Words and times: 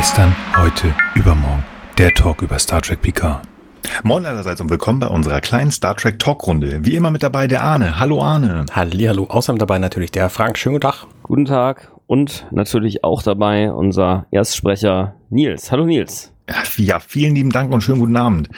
Gestern, 0.00 0.34
heute, 0.56 0.94
übermorgen. 1.14 1.62
Der 1.98 2.14
Talk 2.14 2.40
über 2.40 2.58
Star 2.58 2.80
Trek 2.80 3.02
Picard. 3.02 3.42
Moin 4.02 4.24
allerseits 4.24 4.58
und 4.62 4.70
willkommen 4.70 4.98
bei 4.98 5.08
unserer 5.08 5.42
kleinen 5.42 5.70
Star 5.70 5.94
Trek 5.94 6.18
Talkrunde. 6.18 6.78
Wie 6.86 6.96
immer 6.96 7.10
mit 7.10 7.22
dabei 7.22 7.46
der 7.46 7.62
Arne. 7.62 8.00
Hallo 8.00 8.22
Arne. 8.22 8.64
Hallihallo. 8.72 9.24
Außerdem 9.24 9.58
dabei 9.58 9.78
natürlich 9.78 10.10
der 10.10 10.30
Frank. 10.30 10.56
Schönen 10.56 10.76
guten 10.76 10.90
Tag. 10.90 11.06
Guten 11.22 11.44
Tag. 11.44 11.92
Und 12.06 12.46
natürlich 12.50 13.04
auch 13.04 13.22
dabei 13.22 13.70
unser 13.70 14.24
Erstsprecher 14.30 15.16
Nils. 15.28 15.70
Hallo 15.70 15.84
Nils. 15.84 16.32
Ja, 16.78 16.98
vielen 16.98 17.34
lieben 17.34 17.50
Dank 17.50 17.70
und 17.70 17.82
schönen 17.82 18.00
guten 18.00 18.16
Abend. 18.16 18.48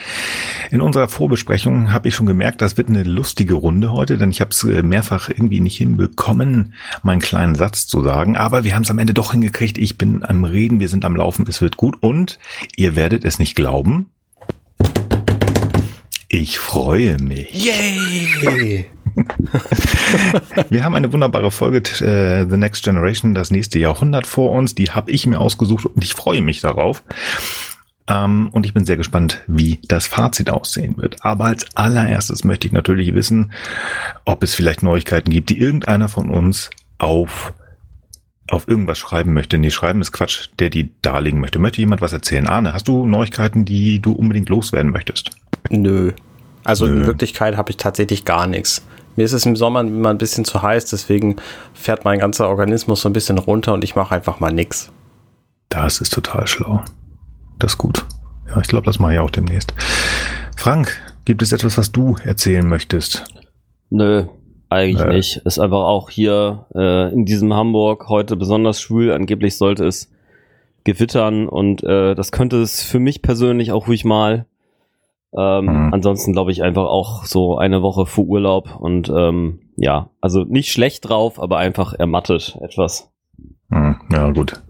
In 0.73 0.81
unserer 0.81 1.07
Vorbesprechung 1.07 1.93
habe 1.93 2.07
ich 2.07 2.15
schon 2.15 2.25
gemerkt, 2.25 2.59
das 2.59 2.77
wird 2.77 2.89
eine 2.89 3.03
lustige 3.03 3.53
Runde 3.53 3.91
heute, 3.91 4.17
denn 4.17 4.31
ich 4.31 4.41
habe 4.41 4.49
es 4.49 4.63
mehrfach 4.63 5.29
irgendwie 5.29 5.59
nicht 5.59 5.77
hinbekommen, 5.77 6.73
meinen 7.03 7.21
kleinen 7.21 7.53
Satz 7.53 7.85
zu 7.85 8.01
sagen. 8.01 8.37
Aber 8.37 8.63
wir 8.63 8.73
haben 8.73 8.81
es 8.81 8.89
am 8.89 8.97
Ende 8.97 9.13
doch 9.13 9.33
hingekriegt. 9.33 9.77
Ich 9.77 9.99
bin 9.99 10.23
am 10.23 10.45
Reden, 10.45 10.79
wir 10.79 10.89
sind 10.89 11.05
am 11.05 11.15
Laufen, 11.15 11.45
es 11.47 11.61
wird 11.61 11.77
gut. 11.77 11.97
Und 12.01 12.39
ihr 12.75 12.95
werdet 12.95 13.23
es 13.23 13.37
nicht 13.37 13.53
glauben. 13.53 14.09
Ich 16.27 16.57
freue 16.57 17.21
mich. 17.21 17.53
Yay! 17.53 18.87
Wir 20.71 20.83
haben 20.83 20.95
eine 20.95 21.13
wunderbare 21.13 21.51
Folge 21.51 21.77
äh, 22.03 22.49
The 22.49 22.57
Next 22.57 22.83
Generation, 22.83 23.35
das 23.35 23.51
nächste 23.51 23.77
Jahrhundert 23.77 24.25
vor 24.25 24.51
uns. 24.51 24.73
Die 24.73 24.89
habe 24.89 25.11
ich 25.11 25.27
mir 25.27 25.39
ausgesucht 25.39 25.85
und 25.85 26.03
ich 26.03 26.15
freue 26.15 26.41
mich 26.41 26.61
darauf. 26.61 27.03
Ähm, 28.07 28.49
und 28.51 28.65
ich 28.65 28.73
bin 28.73 28.85
sehr 28.85 28.97
gespannt, 28.97 29.41
wie 29.47 29.79
das 29.87 30.07
Fazit 30.07 30.49
aussehen 30.49 30.97
wird. 30.97 31.17
Aber 31.21 31.45
als 31.45 31.65
allererstes 31.75 32.43
möchte 32.43 32.67
ich 32.67 32.73
natürlich 32.73 33.13
wissen, 33.13 33.53
ob 34.25 34.43
es 34.43 34.55
vielleicht 34.55 34.83
Neuigkeiten 34.83 35.31
gibt, 35.31 35.49
die 35.49 35.59
irgendeiner 35.59 36.09
von 36.09 36.29
uns 36.29 36.69
auf 36.97 37.53
auf 38.49 38.67
irgendwas 38.67 38.97
schreiben 38.99 39.33
möchte. 39.33 39.57
Nee, 39.57 39.71
schreiben 39.71 40.01
ist 40.01 40.11
Quatsch, 40.11 40.49
der 40.59 40.69
die 40.69 40.91
darlegen 41.01 41.39
möchte. 41.39 41.59
Möchte 41.59 41.79
jemand 41.79 42.01
was 42.01 42.11
erzählen? 42.11 42.47
Arne, 42.47 42.73
hast 42.73 42.89
du 42.89 43.05
Neuigkeiten, 43.05 43.63
die 43.63 44.01
du 44.01 44.11
unbedingt 44.11 44.49
loswerden 44.49 44.91
möchtest? 44.91 45.31
Nö. 45.69 46.11
Also 46.63 46.85
Nö. 46.85 47.01
in 47.01 47.05
Wirklichkeit 47.07 47.57
habe 47.57 47.71
ich 47.71 47.77
tatsächlich 47.77 48.25
gar 48.25 48.47
nichts. 48.47 48.85
Mir 49.15 49.23
ist 49.23 49.33
es 49.33 49.45
im 49.45 49.55
Sommer 49.55 49.81
immer 49.81 50.09
ein 50.09 50.17
bisschen 50.17 50.43
zu 50.43 50.61
heiß, 50.61 50.85
deswegen 50.85 51.35
fährt 51.73 52.03
mein 52.03 52.19
ganzer 52.19 52.49
Organismus 52.49 53.01
so 53.01 53.09
ein 53.09 53.13
bisschen 53.13 53.37
runter 53.37 53.73
und 53.73 53.83
ich 53.83 53.95
mache 53.95 54.15
einfach 54.15 54.39
mal 54.39 54.51
nichts. 54.51 54.91
Das 55.69 56.01
ist 56.01 56.13
total 56.13 56.47
schlau. 56.47 56.83
Das 57.63 57.75
ist 57.75 57.77
gut. 57.77 58.03
Ja, 58.49 58.59
ich 58.59 58.67
glaube, 58.67 58.85
das 58.85 58.99
mache 58.99 59.13
ich 59.13 59.19
auch 59.19 59.29
demnächst. 59.29 59.73
Frank, 60.57 61.01
gibt 61.23 61.41
es 61.41 61.53
etwas, 61.53 61.77
was 61.77 61.93
du 61.93 62.17
erzählen 62.25 62.67
möchtest? 62.67 63.23
Nö, 63.89 64.25
eigentlich 64.67 65.01
äh. 65.01 65.13
nicht. 65.13 65.37
Ist 65.37 65.59
einfach 65.59 65.85
auch 65.85 66.09
hier 66.09 66.65
äh, 66.75 67.13
in 67.13 67.23
diesem 67.23 67.53
Hamburg 67.53 68.09
heute 68.09 68.35
besonders 68.35 68.81
schwül. 68.81 69.13
Angeblich 69.13 69.57
sollte 69.57 69.85
es 69.85 70.11
gewittern 70.83 71.47
und 71.47 71.85
äh, 71.85 72.15
das 72.15 72.33
könnte 72.33 72.61
es 72.61 72.83
für 72.83 72.99
mich 72.99 73.21
persönlich 73.21 73.71
auch 73.71 73.87
ruhig 73.87 74.03
mal. 74.03 74.45
Ähm, 75.33 75.63
mhm. 75.63 75.93
Ansonsten 75.93 76.33
glaube 76.33 76.51
ich 76.51 76.63
einfach 76.63 76.87
auch 76.87 77.23
so 77.23 77.57
eine 77.57 77.81
Woche 77.81 78.05
vor 78.05 78.25
Urlaub 78.25 78.75
und 78.77 79.07
ähm, 79.07 79.61
ja, 79.77 80.09
also 80.19 80.43
nicht 80.43 80.69
schlecht 80.69 81.07
drauf, 81.07 81.41
aber 81.41 81.59
einfach 81.59 81.93
ermattet 81.93 82.57
etwas. 82.61 83.12
Hm, 83.73 83.95
ja, 84.11 84.29
gut. 84.29 84.61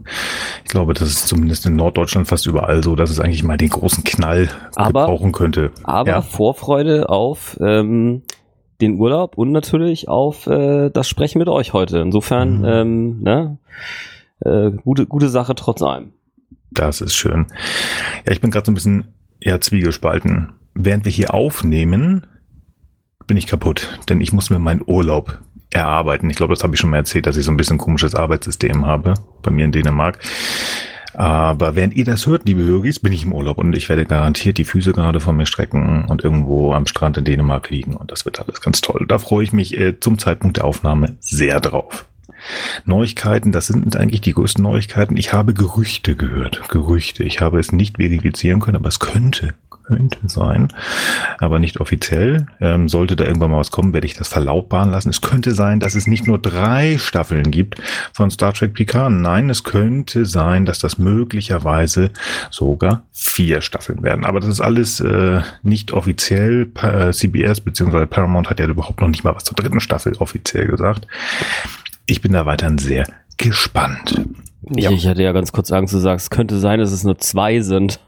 Ich 0.64 0.70
glaube, 0.70 0.94
das 0.94 1.09
ist 1.09 1.28
zumindest 1.28 1.66
in 1.66 1.76
Norddeutschland 1.76 2.28
fast 2.28 2.46
überall 2.46 2.82
so, 2.84 2.96
dass 2.96 3.09
es 3.09 3.20
eigentlich 3.20 3.44
mal 3.44 3.58
den 3.58 3.70
großen 3.70 4.04
Knall 4.06 4.50
aber, 4.76 5.02
gebrauchen 5.02 5.34
könnte. 5.34 5.72
Aber 5.84 6.09
ja. 6.09 6.22
Vorfreude 6.22 7.09
auf 7.09 7.58
ähm, 7.62 8.22
den 8.80 8.98
Urlaub 8.98 9.38
und 9.38 9.52
natürlich 9.52 10.08
auf 10.08 10.48
äh, 10.48 10.90
das 10.90 11.09
Sprechen 11.09 11.40
mit 11.40 11.50
euch 11.50 11.74
heute. 11.74 12.00
Insofern, 12.00 12.59
mhm. 12.59 12.66
ähm, 12.66 13.20
ne, 13.22 13.58
äh, 14.40 14.72
gute, 14.72 15.06
gute 15.06 15.28
Sache 15.28 15.54
trotz 15.56 15.81
allem. 15.81 16.14
Das 16.72 17.02
ist 17.02 17.14
schön. 17.14 17.47
Ja, 18.25 18.31
ich 18.31 18.40
bin 18.40 18.52
gerade 18.52 18.66
so 18.66 18.72
ein 18.72 18.75
bisschen 18.75 19.14
eher 19.41 19.59
zwiegespalten. 19.59 20.53
Während 20.75 21.03
wir 21.03 21.12
hier 21.12 21.34
aufnehmen, 21.34 22.25
bin 23.28 23.35
ich 23.35 23.47
kaputt, 23.47 24.00
denn 24.08 24.22
ich 24.22 24.31
muss 24.31 24.50
mir 24.50 24.59
meinen 24.59 24.81
Urlaub 24.85 25.40
erarbeiten. 25.73 26.29
Ich 26.29 26.38
glaube, 26.38 26.53
das 26.53 26.63
habe 26.63 26.75
ich 26.75 26.79
schon 26.79 26.89
mal 26.89 26.97
erzählt, 26.97 27.25
dass 27.25 27.38
ich 27.38 27.45
so 27.45 27.51
ein 27.51 27.57
bisschen 27.57 27.78
komisches 27.78 28.16
Arbeitssystem 28.16 28.85
habe 28.85 29.13
bei 29.41 29.51
mir 29.51 29.66
in 29.66 29.72
Dänemark. 29.72 30.19
Aber 31.13 31.75
während 31.75 31.94
ihr 31.94 32.06
das 32.06 32.25
hört, 32.25 32.45
liebe 32.45 32.63
Hörgis, 32.63 33.00
bin 33.00 33.13
ich 33.13 33.23
im 33.23 33.34
Urlaub 33.34 33.59
und 33.59 33.75
ich 33.75 33.88
werde 33.88 34.06
garantiert 34.06 34.57
die 34.57 34.66
Füße 34.66 34.94
gerade 34.94 35.19
von 35.19 35.38
mir 35.38 35.45
strecken 35.45 36.06
und 36.06 36.23
irgendwo 36.23 36.73
am 36.73 36.88
Strand 36.88 37.17
in 37.17 37.25
Dänemark 37.25 37.69
liegen 37.69 37.95
und 37.95 38.11
das 38.11 38.25
wird 38.25 38.39
alles 38.39 38.61
ganz 38.61 38.81
toll. 38.81 39.06
Da 39.07 39.19
freue 39.19 39.44
ich 39.44 39.53
mich 39.53 39.78
äh, 39.79 40.00
zum 40.00 40.17
Zeitpunkt 40.17 40.57
der 40.57 40.66
Aufnahme 40.66 41.17
sehr 41.19 41.59
drauf. 41.59 42.05
Neuigkeiten, 42.85 43.51
das 43.51 43.67
sind 43.67 43.95
eigentlich 43.95 44.22
die 44.22 44.34
größten 44.34 44.63
Neuigkeiten. 44.63 45.16
Ich 45.16 45.34
habe 45.34 45.53
Gerüchte 45.53 46.16
gehört. 46.16 46.67
Gerüchte. 46.69 47.23
Ich 47.23 47.41
habe 47.41 47.59
es 47.59 47.72
nicht 47.72 47.97
verifizieren 47.97 48.59
können, 48.59 48.78
aber 48.78 48.90
es 48.90 49.00
könnte 49.00 49.53
könnte 49.84 50.18
sein, 50.28 50.70
aber 51.40 51.60
nicht 51.60 51.80
offiziell. 51.80 52.48
Ähm, 52.60 52.90
sollte 52.90 53.16
da 53.16 53.26
irgendwann 53.26 53.52
mal 53.52 53.60
was 53.60 53.72
kommen, 53.72 53.94
werde 53.94 54.08
ich 54.08 54.16
das 54.16 54.28
verlautbaren 54.28 54.92
lassen. 54.92 55.10
Es 55.10 55.22
könnte 55.22 55.52
sein, 55.52 55.80
dass 55.80 55.96
es 55.96 56.08
nicht 56.08 56.28
nur 56.28 56.40
drei 56.40 56.98
Staffeln 56.98 57.52
gibt 57.52 57.82
von 58.14 58.32
Star 58.32 58.54
Trek 58.54 58.74
Picard. 58.74 59.12
Nein, 59.12 59.50
es 59.50 59.64
könnte 59.64 60.26
sein, 60.26 60.66
dass 60.66 60.80
das 60.80 60.98
möglicherweise 60.98 62.12
sogar 62.50 63.04
vier 63.12 63.62
Staffeln 63.62 64.04
werden. 64.04 64.26
Aber 64.26 64.40
das 64.40 64.50
ist 64.50 64.62
alles 64.62 65.00
äh, 65.00 65.42
nicht 65.62 65.92
offiziell. 65.92 66.72
Äh, 66.82 67.12
CBS 67.12 67.62
bzw. 67.62 68.06
Paramount 68.06 68.50
hat 68.50 68.60
ja 68.60 68.68
überhaupt 68.68 69.02
noch 69.02 69.08
nicht 69.08 69.24
mal 69.24 69.36
was 69.36 69.44
zur 69.44 69.56
dritten 69.56 69.80
Staffel 69.80 70.14
offiziell 70.18 70.68
gesagt. 70.68 71.08
Ich 72.06 72.22
bin 72.22 72.34
da 72.34 72.46
weiterhin 72.46 72.78
sehr 72.78 73.08
gespannt. 73.38 74.22
Ich, 74.76 74.86
ich 74.86 75.08
hatte 75.08 75.24
ja 75.24 75.32
ganz 75.32 75.52
kurz 75.52 75.72
Angst, 75.72 75.94
du 75.94 76.00
sagst, 76.00 76.26
es 76.26 76.30
könnte 76.30 76.58
sein, 76.60 76.80
dass 76.80 76.92
es 76.92 77.04
nur 77.04 77.18
zwei 77.18 77.60
sind. 77.62 78.00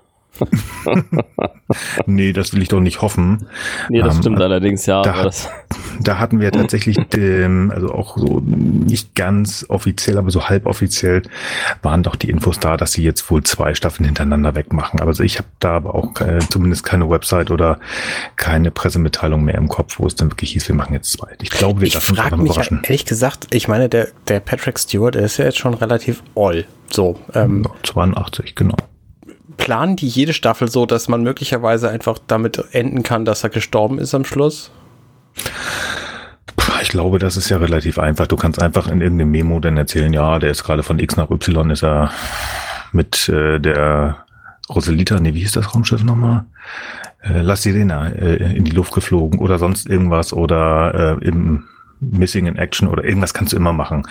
nee, 2.05 2.33
das 2.33 2.53
will 2.53 2.61
ich 2.61 2.69
doch 2.69 2.79
nicht 2.79 3.01
hoffen. 3.01 3.47
Nee, 3.89 4.01
das 4.01 4.15
ähm, 4.15 4.21
stimmt 4.21 4.41
allerdings, 4.41 4.85
ja. 4.85 5.01
Da, 5.01 5.15
hat, 5.15 5.51
da 5.99 6.19
hatten 6.19 6.39
wir 6.39 6.51
tatsächlich, 6.51 6.97
ähm, 7.17 7.71
also 7.73 7.91
auch 7.91 8.17
so 8.17 8.39
nicht 8.39 9.15
ganz 9.15 9.65
offiziell, 9.69 10.17
aber 10.17 10.31
so 10.31 10.47
halboffiziell 10.47 11.23
waren 11.81 12.03
doch 12.03 12.15
die 12.15 12.29
Infos 12.29 12.59
da, 12.59 12.77
dass 12.77 12.93
sie 12.93 13.03
jetzt 13.03 13.29
wohl 13.29 13.43
zwei 13.43 13.73
Staffeln 13.73 14.05
hintereinander 14.05 14.55
wegmachen. 14.55 14.99
Also 14.99 15.23
ich 15.23 15.37
habe 15.37 15.47
da 15.59 15.75
aber 15.77 15.95
auch 15.95 16.19
äh, 16.21 16.39
zumindest 16.39 16.83
keine 16.83 17.09
Website 17.09 17.51
oder 17.51 17.79
keine 18.35 18.71
Pressemitteilung 18.71 19.43
mehr 19.43 19.55
im 19.55 19.67
Kopf, 19.67 19.99
wo 19.99 20.07
es 20.07 20.15
dann 20.15 20.31
wirklich 20.31 20.51
hieß, 20.51 20.67
wir 20.67 20.75
machen 20.75 20.93
jetzt 20.93 21.11
zwei. 21.11 21.29
Ich 21.41 21.49
glaube, 21.49 21.81
wir 21.81 21.87
ich 21.87 21.97
frage 21.97 22.37
mich 22.37 22.51
überraschen. 22.51 22.81
ehrlich 22.83 23.05
gesagt, 23.05 23.47
ich 23.51 23.67
meine, 23.67 23.89
der, 23.89 24.09
der 24.27 24.39
Patrick 24.39 24.79
Stewart, 24.79 25.15
der 25.15 25.23
ist 25.23 25.37
ja 25.37 25.45
jetzt 25.45 25.57
schon 25.57 25.73
relativ 25.73 26.23
all. 26.35 26.65
So, 26.91 27.19
ähm, 27.33 27.67
82, 27.83 28.55
genau 28.55 28.77
planen 29.57 29.95
die 29.95 30.07
jede 30.07 30.33
Staffel 30.33 30.69
so, 30.69 30.85
dass 30.85 31.07
man 31.07 31.23
möglicherweise 31.23 31.89
einfach 31.89 32.19
damit 32.27 32.63
enden 32.71 33.03
kann, 33.03 33.25
dass 33.25 33.43
er 33.43 33.49
gestorben 33.49 33.99
ist 33.99 34.13
am 34.13 34.25
Schluss? 34.25 34.71
Ich 36.81 36.89
glaube, 36.89 37.19
das 37.19 37.37
ist 37.37 37.49
ja 37.49 37.57
relativ 37.57 37.99
einfach. 37.99 38.27
Du 38.27 38.35
kannst 38.35 38.61
einfach 38.61 38.87
in 38.87 39.01
irgendeinem 39.01 39.31
Memo 39.31 39.59
dann 39.59 39.77
erzählen, 39.77 40.13
ja, 40.13 40.39
der 40.39 40.51
ist 40.51 40.63
gerade 40.63 40.83
von 40.83 40.99
X 40.99 41.17
nach 41.17 41.29
Y, 41.29 41.69
ist 41.69 41.83
er 41.83 42.11
mit 42.91 43.27
äh, 43.29 43.59
der 43.59 44.25
Rosalita, 44.69 45.19
nee, 45.19 45.33
wie 45.33 45.39
hieß 45.39 45.53
das 45.53 45.73
Raumschiff 45.73 46.03
nochmal? 46.03 46.45
Äh, 47.21 47.41
La 47.41 47.55
Sirena 47.55 48.09
äh, 48.09 48.55
in 48.55 48.65
die 48.65 48.71
Luft 48.71 48.93
geflogen 48.93 49.39
oder 49.39 49.59
sonst 49.59 49.87
irgendwas 49.89 50.33
oder 50.33 51.19
äh, 51.21 51.25
im 51.25 51.65
Missing 51.99 52.47
in 52.47 52.57
Action 52.57 52.87
oder 52.87 53.03
irgendwas 53.03 53.33
kannst 53.33 53.53
du 53.53 53.57
immer 53.57 53.73
machen. 53.73 54.07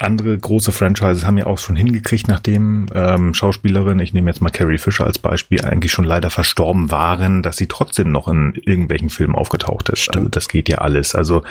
Andere 0.00 0.36
große 0.36 0.72
Franchises 0.72 1.24
haben 1.24 1.38
ja 1.38 1.46
auch 1.46 1.58
schon 1.58 1.76
hingekriegt, 1.76 2.28
nachdem 2.28 2.86
ähm, 2.94 3.34
Schauspielerinnen, 3.34 4.00
ich 4.00 4.12
nehme 4.12 4.30
jetzt 4.30 4.40
mal 4.40 4.50
Carrie 4.50 4.78
Fisher 4.78 5.04
als 5.04 5.18
Beispiel, 5.18 5.64
eigentlich 5.64 5.92
schon 5.92 6.04
leider 6.04 6.30
verstorben 6.30 6.90
waren, 6.90 7.42
dass 7.42 7.56
sie 7.56 7.66
trotzdem 7.66 8.10
noch 8.10 8.28
in 8.28 8.54
irgendwelchen 8.64 9.10
Filmen 9.10 9.34
aufgetaucht 9.34 9.88
ist. 9.88 10.14
Also 10.14 10.28
das 10.28 10.48
geht 10.48 10.68
ja 10.68 10.78
alles. 10.78 11.14
Also 11.14 11.42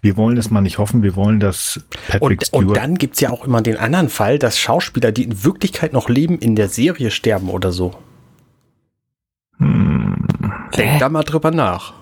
wir 0.00 0.16
wollen 0.16 0.36
es 0.36 0.50
mal 0.50 0.60
nicht 0.60 0.78
hoffen, 0.78 1.02
wir 1.02 1.16
wollen, 1.16 1.40
dass 1.40 1.80
Patrick 2.08 2.40
und, 2.40 2.46
Stewart... 2.46 2.66
Und 2.66 2.76
dann 2.76 2.94
gibt's 2.96 3.20
ja 3.20 3.30
auch 3.30 3.44
immer 3.44 3.62
den 3.62 3.76
anderen 3.76 4.08
Fall, 4.08 4.38
dass 4.38 4.58
Schauspieler, 4.58 5.12
die 5.12 5.24
in 5.24 5.44
Wirklichkeit 5.44 5.92
noch 5.92 6.08
leben, 6.08 6.38
in 6.38 6.56
der 6.56 6.68
Serie 6.68 7.10
sterben 7.10 7.48
oder 7.48 7.72
so. 7.72 7.94
Hm. 9.58 10.26
Denk 10.76 10.98
da 10.98 11.08
mal 11.08 11.22
drüber 11.22 11.50
nach 11.50 11.94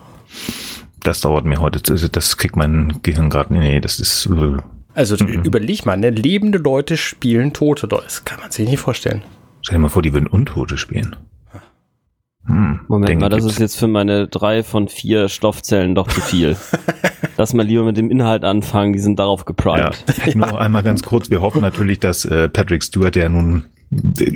das 1.02 1.20
dauert 1.20 1.44
mir 1.44 1.60
heute, 1.60 1.80
das 1.80 2.36
kriegt 2.36 2.56
mein 2.56 3.00
Gehirn 3.02 3.30
gerade, 3.30 3.52
nee, 3.54 3.80
das 3.80 3.98
ist. 4.00 4.26
Äh, 4.26 4.58
also 4.94 5.16
mhm. 5.22 5.44
überleg 5.44 5.86
mal, 5.86 5.96
ne? 5.96 6.10
lebende 6.10 6.58
Leute 6.58 6.96
spielen 6.96 7.52
Tote, 7.52 7.88
das 7.88 8.24
kann 8.24 8.40
man 8.40 8.50
sich 8.50 8.68
nicht 8.68 8.80
vorstellen. 8.80 9.22
Stell 9.62 9.76
dir 9.76 9.82
mal 9.82 9.88
vor, 9.88 10.02
die 10.02 10.12
würden 10.12 10.26
Untote 10.26 10.76
spielen. 10.78 11.16
Hm, 12.46 12.80
Moment 12.88 13.20
mal, 13.20 13.28
das 13.28 13.44
ist 13.44 13.58
jetzt 13.58 13.76
für 13.76 13.86
meine 13.86 14.26
drei 14.26 14.62
von 14.62 14.88
vier 14.88 15.28
Stoffzellen 15.28 15.94
doch 15.94 16.08
zu 16.08 16.20
viel. 16.20 16.56
Lass 17.36 17.52
mal 17.52 17.66
lieber 17.66 17.84
mit 17.84 17.96
dem 17.96 18.10
Inhalt 18.10 18.44
anfangen, 18.44 18.92
die 18.92 18.98
sind 18.98 19.18
darauf 19.18 19.44
geprimed. 19.44 20.04
Ja. 20.24 20.34
Nur 20.34 20.60
einmal 20.60 20.82
ganz 20.82 21.02
kurz, 21.02 21.30
wir 21.30 21.42
hoffen 21.42 21.60
natürlich, 21.60 22.00
dass 22.00 22.24
äh, 22.24 22.48
Patrick 22.48 22.82
Stewart, 22.82 23.14
der 23.14 23.28
nun 23.28 23.66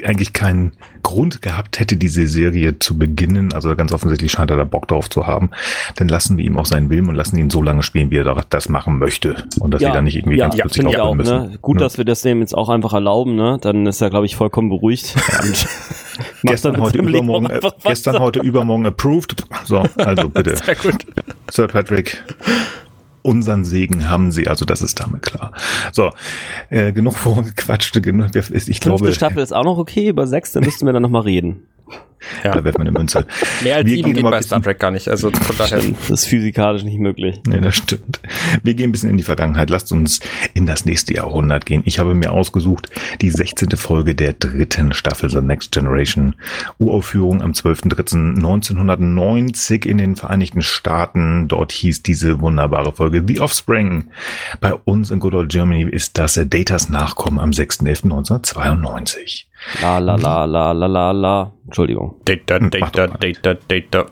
eigentlich 0.05 0.33
keinen 0.33 0.73
Grund 1.05 1.41
gehabt 1.41 1.79
hätte, 1.79 1.97
diese 1.97 2.27
Serie 2.27 2.79
zu 2.81 2.99
beginnen. 2.99 3.53
Also 3.53 3.77
ganz 3.77 3.93
offensichtlich 3.93 4.33
scheint 4.33 4.51
er 4.51 4.56
da 4.56 4.65
Bock 4.65 4.89
drauf 4.89 5.09
zu 5.09 5.27
haben. 5.29 5.51
Dann 5.95 6.09
lassen 6.09 6.37
wir 6.37 6.45
ihm 6.45 6.59
auch 6.59 6.67
seinen 6.67 6.91
Willen 6.91 7.09
und 7.09 7.15
lassen 7.15 7.37
ihn 7.39 7.51
so 7.51 7.62
lange 7.62 7.83
spielen, 7.85 8.11
wie 8.11 8.17
er 8.17 8.45
das 8.51 8.69
machen 8.69 8.99
möchte. 8.99 9.45
Und 9.61 9.71
dass 9.73 9.81
Ja, 9.81 9.91
wir 9.91 9.95
da 9.95 10.03
nicht 10.03 10.17
irgendwie 10.17 10.39
ja, 10.39 10.47
ganz 10.47 10.56
ja, 10.56 10.65
plötzlich 10.65 10.87
ich 10.89 10.97
auch. 10.97 11.03
aufhören 11.03 11.17
müssen. 11.19 11.51
Ne? 11.53 11.59
Gut, 11.62 11.77
Ne? 11.77 11.81
dass 11.83 11.99
wir 11.99 12.05
das 12.05 12.23
dem 12.23 12.41
jetzt 12.41 12.55
auch 12.55 12.69
einfach 12.69 12.93
erlauben. 12.95 13.37
Ne? 13.37 13.59
Dann 13.61 13.87
ist 13.87 14.01
er, 14.01 14.11
glaube 14.11 14.27
ich, 14.27 14.35
vollkommen 14.35 14.71
beruhigt. 14.71 15.15
Gestern, 16.43 16.81
heute, 16.81 16.99
übermorgen, 16.99 17.47
äh, 17.51 17.61
gestern, 17.85 18.19
heute, 18.21 18.41
übermorgen 18.41 18.87
approved. 18.87 19.45
So, 19.65 19.85
also 19.97 20.29
bitte. 20.29 20.56
Sir 21.51 21.67
Patrick, 21.69 22.23
unseren 23.25 23.65
Segen 23.65 24.09
haben 24.09 24.31
Sie, 24.31 24.49
also 24.49 24.65
das 24.65 24.82
ist 24.82 25.00
damit 25.00 25.23
klar. 25.23 25.53
So, 25.93 26.11
äh, 26.69 26.93
genug 26.93 27.15
vorgequatscht, 27.17 28.00
genug, 28.03 28.31
ich 28.35 28.81
glaube, 28.81 29.12
Staffel 29.12 29.43
ist 29.43 29.53
auch 29.53 29.65
noch 29.65 29.79
okay, 29.79 30.09
über 30.09 30.26
sechs, 30.26 30.53
dann 30.53 30.65
müssten 30.65 30.87
wir 30.87 30.93
dann 30.93 31.03
nochmal 31.03 31.23
reden. 31.23 31.67
Ja. 32.43 32.53
da 32.53 32.65
wird 32.65 32.79
man 32.79 32.87
eine 32.87 32.97
Münze. 32.97 33.26
Mehr 33.62 33.76
als 33.76 33.87
Wir 33.87 33.97
sieben 33.97 34.15
geht 34.15 34.23
bei 34.23 34.43
Star 34.43 34.62
Trek 34.62 34.79
gar 34.79 34.91
nicht. 34.91 35.09
Also 35.09 35.31
von 35.31 35.56
daher. 35.56 35.81
Das 36.09 36.11
ist 36.11 36.26
physikalisch 36.26 36.85
nicht 36.85 36.99
möglich. 36.99 37.41
Nee, 37.47 37.61
das 37.61 37.76
stimmt. 37.85 38.21
Wir 38.62 38.75
gehen 38.75 38.91
ein 38.91 38.93
bisschen 38.93 39.11
in 39.11 39.17
die 39.17 39.23
Vergangenheit. 39.23 39.71
Lasst 39.71 39.93
uns 39.93 40.21
in 40.55 40.67
das 40.67 40.85
nächste 40.85 41.15
Jahrhundert 41.15 41.67
gehen. 41.67 41.82
Ich 41.85 41.99
habe 41.99 42.15
mir 42.15 42.32
ausgesucht 42.32 42.91
die 43.21 43.31
16. 43.31 43.71
Folge 43.76 44.15
der 44.15 44.32
dritten 44.35 44.93
Staffel 44.93 45.31
The 45.31 45.41
Next 45.41 45.73
Generation. 45.73 46.35
Uraufführung 46.79 47.43
am 47.43 47.53
12.03.1990 47.53 49.87
in 49.87 49.99
den 49.99 50.17
Vereinigten 50.17 50.62
Staaten. 50.62 51.49
Dort 51.49 51.73
hieß 51.73 52.03
diese 52.03 52.41
wunderbare 52.41 52.93
Folge 52.93 53.23
The 53.27 53.41
Offspring. 53.41 54.05
Bei 54.61 54.75
uns 54.75 55.11
in 55.11 55.20
Good 55.20 55.35
Old 55.35 55.50
Germany 55.50 55.85
ist 55.91 56.19
das 56.19 56.41
Datas 56.44 56.88
Nachkommen 56.88 57.38
am 57.38 57.50
6.11.1992. 57.50 59.44
La 59.83 59.99
la 59.99 60.17
la 60.17 60.45
la 60.45 60.73
la 60.73 60.87
la 60.87 61.13
la. 61.13 61.53
Entschuldigung. 61.65 62.15
Data, 62.25 62.59
Data. 62.59 63.07
Data, 63.07 63.55
Data. 63.69 64.07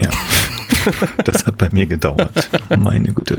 Ja. 0.00 0.10
Das 1.24 1.46
hat 1.46 1.58
bei 1.58 1.68
mir 1.72 1.86
gedauert. 1.86 2.50
Meine 2.78 3.12
Güte. 3.12 3.38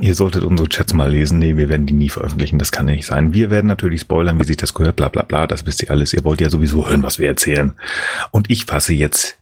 Ihr 0.00 0.14
solltet 0.14 0.44
unsere 0.44 0.68
Chats 0.68 0.92
mal 0.92 1.10
lesen. 1.10 1.38
Nee, 1.38 1.56
wir 1.56 1.68
werden 1.68 1.86
die 1.86 1.94
nie 1.94 2.08
veröffentlichen. 2.08 2.58
Das 2.58 2.72
kann 2.72 2.86
nicht 2.86 3.06
sein. 3.06 3.32
Wir 3.32 3.50
werden 3.50 3.66
natürlich 3.66 4.00
spoilern, 4.00 4.40
wie 4.40 4.44
sich 4.44 4.56
das 4.56 4.74
gehört, 4.74 4.96
bla 4.96 5.08
bla 5.08 5.22
bla. 5.22 5.46
Das 5.46 5.66
wisst 5.66 5.82
ihr 5.82 5.90
alles. 5.90 6.12
Ihr 6.12 6.24
wollt 6.24 6.40
ja 6.40 6.50
sowieso 6.50 6.88
hören, 6.88 7.02
was 7.02 7.18
wir 7.18 7.28
erzählen. 7.28 7.74
Und 8.30 8.50
ich 8.50 8.64
fasse 8.64 8.92
jetzt 8.94 9.38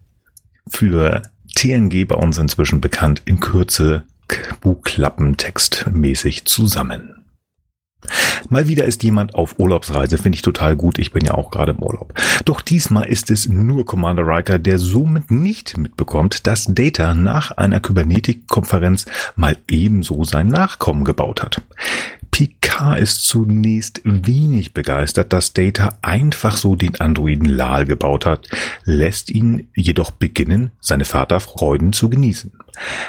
für 0.68 1.22
TNG 1.54 2.06
bei 2.06 2.16
uns 2.16 2.38
inzwischen 2.38 2.80
bekannt 2.80 3.22
in 3.24 3.40
Kürze 3.40 4.04
Buchklappentextmäßig 4.60 6.44
zusammen. 6.44 7.23
Mal 8.48 8.68
wieder 8.68 8.84
ist 8.84 9.02
jemand 9.02 9.34
auf 9.34 9.58
Urlaubsreise, 9.58 10.18
finde 10.18 10.36
ich 10.36 10.42
total 10.42 10.76
gut. 10.76 10.98
Ich 10.98 11.12
bin 11.12 11.24
ja 11.24 11.34
auch 11.34 11.50
gerade 11.50 11.72
im 11.72 11.82
Urlaub. 11.82 12.12
Doch 12.44 12.60
diesmal 12.60 13.06
ist 13.06 13.30
es 13.30 13.48
nur 13.48 13.84
Commander 13.84 14.26
Riker, 14.26 14.58
der 14.58 14.78
somit 14.78 15.30
nicht 15.30 15.76
mitbekommt, 15.78 16.46
dass 16.46 16.66
Data 16.68 17.14
nach 17.14 17.52
einer 17.52 17.80
Kybernetik-Konferenz 17.80 19.06
mal 19.36 19.56
ebenso 19.68 20.24
sein 20.24 20.48
Nachkommen 20.48 21.04
gebaut 21.04 21.42
hat. 21.42 21.62
Picard 22.30 22.98
ist 22.98 23.28
zunächst 23.28 24.00
wenig 24.02 24.74
begeistert, 24.74 25.32
dass 25.32 25.52
Data 25.52 25.90
einfach 26.02 26.56
so 26.56 26.74
den 26.74 27.00
Androiden 27.00 27.48
Lal 27.48 27.84
gebaut 27.86 28.26
hat, 28.26 28.48
lässt 28.84 29.30
ihn 29.30 29.68
jedoch 29.74 30.10
beginnen, 30.10 30.72
seine 30.80 31.04
Vaterfreuden 31.04 31.92
zu 31.92 32.10
genießen. 32.10 32.50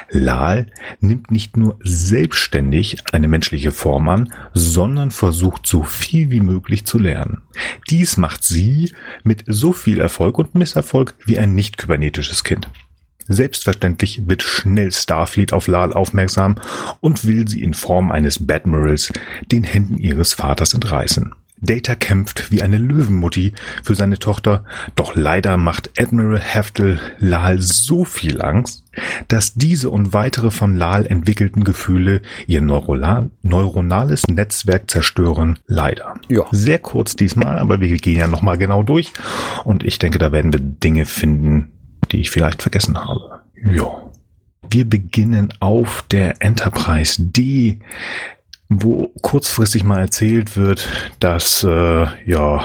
Lal 0.10 0.68
nimmt 1.00 1.32
nicht 1.32 1.58
nur 1.58 1.78
selbstständig 1.82 2.98
eine 3.12 3.28
menschliche 3.28 3.72
Form 3.72 4.10
an, 4.10 4.34
sondern 4.54 5.12
versucht 5.12 5.66
so 5.68 5.84
viel 5.84 6.32
wie 6.32 6.42
möglich 6.42 6.86
zu 6.86 7.00
lernen. 7.00 7.42
Dies 7.90 8.18
macht 8.18 8.44
sie 8.44 8.94
mit 9.24 9.44
so 9.48 9.74
viel 9.74 10.00
Erfolg 10.00 10.38
und 10.38 10.56
Misserfolg 10.56 11.16
wie 11.26 11.38
ein 11.38 11.56
nicht 11.56 11.78
kybernetisches 11.78 12.44
Kind. 12.44 12.70
Selbstverständlich 13.28 14.28
wird 14.28 14.44
schnell 14.44 14.92
Starfleet 14.92 15.52
auf 15.52 15.68
Lal 15.68 15.94
aufmerksam 15.94 16.56
und 17.00 17.26
will 17.26 17.48
sie 17.48 17.64
in 17.64 17.74
Form 17.74 18.12
eines 18.12 18.46
Badmirals 18.46 19.12
den 19.52 19.64
Händen 19.64 19.98
ihres 19.98 20.34
Vaters 20.34 20.76
entreißen. 20.76 21.34
Data 21.66 21.96
kämpft 21.96 22.52
wie 22.52 22.62
eine 22.62 22.78
Löwenmutti 22.78 23.54
für 23.84 23.96
seine 23.96 24.20
Tochter, 24.20 24.64
doch 24.96 25.16
leider 25.16 25.58
macht 25.58 25.92
Admiral 26.00 26.40
Heftel 26.40 27.00
Lal 27.20 27.62
so 27.62 28.06
viel 28.06 28.42
Angst, 28.42 28.84
dass 29.28 29.54
diese 29.54 29.90
und 29.90 30.14
weitere 30.14 30.52
von 30.52 30.76
Lal 30.78 31.06
entwickelten 31.06 31.64
Gefühle 31.64 32.22
ihr 32.48 32.62
Neurola- 32.62 33.30
neuronales 33.42 34.28
Netzwerk 34.28 34.90
zerstören, 34.90 35.60
leider. 35.68 36.16
Ja. 36.30 36.46
Sehr 36.52 36.80
kurz 36.80 37.16
diesmal, 37.16 37.60
aber 37.60 37.80
wir 37.80 37.96
gehen 37.98 38.20
ja 38.20 38.28
nochmal 38.28 38.58
genau 38.58 38.84
durch 38.84 39.12
und 39.64 39.84
ich 39.84 40.00
denke, 40.00 40.18
da 40.18 40.32
werden 40.32 40.54
wir 40.54 40.60
Dinge 40.60 41.06
finden, 41.06 41.72
die 42.12 42.22
ich 42.22 42.32
vielleicht 42.32 42.62
vergessen 42.62 42.98
habe. 42.98 43.42
Ja. 43.74 43.88
Wir 44.70 44.86
beginnen 44.86 45.54
auf 45.60 46.04
der 46.10 46.42
Enterprise 46.42 47.22
D, 47.22 47.80
wo 48.84 49.12
kurzfristig 49.22 49.84
mal 49.84 50.00
erzählt 50.00 50.58
wird, 50.58 50.88
dass 51.20 51.64
äh, 51.64 52.06
ja 52.26 52.64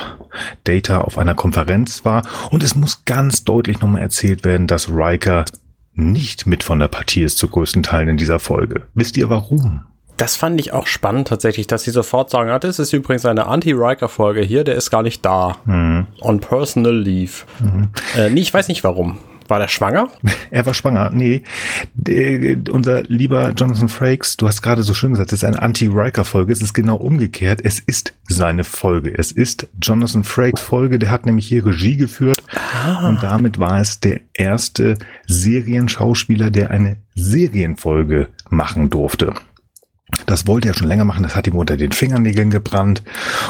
Data 0.65 1.01
auf 1.01 1.19
einer 1.19 1.35
Konferenz 1.35 2.05
war 2.05 2.23
und 2.51 2.63
es 2.63 2.75
muss 2.75 3.05
ganz 3.05 3.45
deutlich 3.45 3.81
nochmal 3.81 4.03
erzählt 4.03 4.45
werden, 4.45 4.67
dass 4.67 4.89
Riker 4.89 5.45
nicht 5.95 6.47
mit 6.47 6.63
von 6.63 6.79
der 6.79 6.89
Partie 6.89 7.23
ist 7.23 7.39
zu 7.39 7.49
größten 7.49 7.83
Teilen 7.83 8.11
in 8.11 8.17
dieser 8.17 8.39
Folge. 8.39 8.87
Wisst 8.95 9.17
ihr 9.17 9.29
warum? 9.29 9.83
Das 10.17 10.37
fand 10.37 10.61
ich 10.61 10.73
auch 10.73 10.87
spannend 10.87 11.29
tatsächlich, 11.29 11.67
dass 11.67 11.85
sie 11.85 11.93
sofort 11.93 12.29
sagen, 12.29 12.55
das 12.61 12.79
ist 12.79 12.93
übrigens 12.93 13.25
eine 13.25 13.47
Anti-Riker-Folge 13.47 14.43
hier, 14.43 14.65
der 14.65 14.75
ist 14.75 14.91
gar 14.91 15.03
nicht 15.03 15.25
da. 15.25 15.57
Hm. 15.65 16.07
On 16.21 16.41
personal 16.41 16.95
leave. 16.95 17.45
Äh, 18.15 18.29
nee, 18.29 18.41
ich 18.41 18.53
weiß 18.53 18.69
nicht 18.69 18.85
warum. 18.85 19.19
War 19.51 19.59
der 19.59 19.69
schwanger? 19.69 20.09
Er 20.53 20.67
war 20.67 20.75
schwanger. 20.75 21.11
Nee, 21.13 21.43
äh, 22.07 22.57
unser 22.71 23.03
lieber 23.05 23.51
Jonathan 23.51 23.89
Frakes, 23.89 24.37
du 24.37 24.49
hast 24.49 24.63
gerade 24.63 24.83
so 24.83 24.95
schön 24.95 25.13
gesagt, 25.13 25.33
es 25.33 25.43
ist 25.43 25.45
eine 25.45 25.63
Anti-Riker-Folge. 25.63 26.53
Es 26.53 26.63
ist 26.63 26.75
genau 26.75 26.97
umgekehrt. 26.97 27.61
Es 27.63 27.79
ist 27.79 28.15
seine 28.29 28.65
Folge. 28.65 29.17
Es 29.17 29.33
ist 29.33 29.69
Jonathan 29.81 30.25
Frakes 30.25 30.61
Folge. 30.61 30.99
Der 30.99 31.11
hat 31.11 31.27
nämlich 31.27 31.47
hier 31.47 31.67
Regie 31.67 31.97
geführt. 31.97 32.43
Und 33.05 33.23
damit 33.23 33.59
war 33.59 33.81
es 33.81 34.01
der 34.01 34.21
erste 34.35 34.97
Serienschauspieler, 35.27 36.51
der 36.51 36.71
eine 36.71 36.97
Serienfolge 37.15 38.29
machen 38.49 38.91
durfte. 38.91 39.35
Das 40.27 40.47
wollte 40.47 40.69
er 40.69 40.75
schon 40.75 40.89
länger 40.89 41.05
machen, 41.05 41.23
das 41.23 41.37
hat 41.37 41.47
ihm 41.47 41.57
unter 41.57 41.77
den 41.77 41.93
Fingernägeln 41.93 42.51
gebrannt 42.51 43.03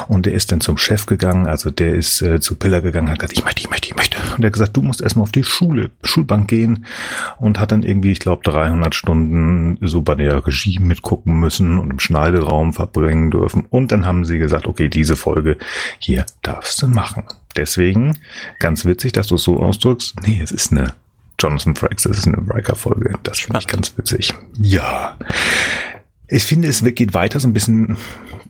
und 0.09 0.27
er 0.27 0.35
ist 0.35 0.53
dann 0.53 0.61
zum 0.61 0.77
Chef 0.77 1.07
gegangen, 1.07 1.47
also 1.47 1.71
der 1.71 1.95
ist 1.95 2.23
äh, 2.23 2.41
zu 2.41 2.57
Piller 2.57 2.81
gegangen, 2.81 3.11
hat 3.11 3.19
gesagt, 3.19 3.39
ich 3.39 3.45
möchte, 3.45 3.61
ich 3.61 3.71
möchte, 3.71 3.89
ich 3.89 3.97
möchte. 3.97 4.19
Und 4.37 4.45
er 4.45 4.47
hat 4.47 4.53
gesagt, 4.53 4.77
du 4.77 4.83
musst 4.83 5.01
erstmal 5.01 5.25
auf 5.25 5.33
die 5.33 5.45
Schule, 5.45 5.91
Schulbank 6.03 6.49
gehen 6.49 6.87
und 7.39 7.59
hat 7.59 7.73
dann 7.73 7.83
irgendwie, 7.83 8.12
ich 8.12 8.21
glaube, 8.21 8.43
300 8.45 8.95
Stunden 8.95 9.79
so 9.87 10.03
bei 10.03 10.15
der 10.15 10.47
Regie 10.47 10.79
mitgucken 10.79 11.38
müssen 11.38 11.79
und 11.79 11.90
im 11.90 12.00
Schneideraum 12.00 12.73
verbringen 12.73 13.31
dürfen. 13.31 13.67
Und 13.71 13.93
dann 13.93 14.07
haben 14.07 14.25
sie 14.25 14.38
gesagt, 14.38 14.67
okay, 14.67 14.88
diese 14.88 15.17
Folge 15.17 15.57
hier 15.99 16.26
darfst 16.43 16.83
du 16.83 16.88
machen. 16.88 17.25
Deswegen, 17.57 18.19
ganz 18.59 18.85
witzig, 18.85 19.12
dass 19.12 19.29
du 19.29 19.35
es 19.35 19.43
so 19.43 19.61
ausdrückst, 19.61 20.17
nee, 20.23 20.40
es 20.43 20.52
ist 20.52 20.73
eine 20.73 20.95
Jonathan 21.40 21.75
Frakes, 21.75 22.02
das 22.02 22.19
ist 22.19 22.29
eine 22.29 22.37
Riker-Folge. 22.37 23.19
Das 23.23 23.40
finde 23.40 23.61
ich 23.61 23.67
ganz 23.67 23.97
witzig. 23.97 24.35
Ja. 24.59 25.17
Ich 26.31 26.45
finde, 26.45 26.69
es 26.69 26.85
geht 26.95 27.13
weiter 27.13 27.41
so 27.41 27.49
ein 27.49 27.53
bisschen 27.53 27.97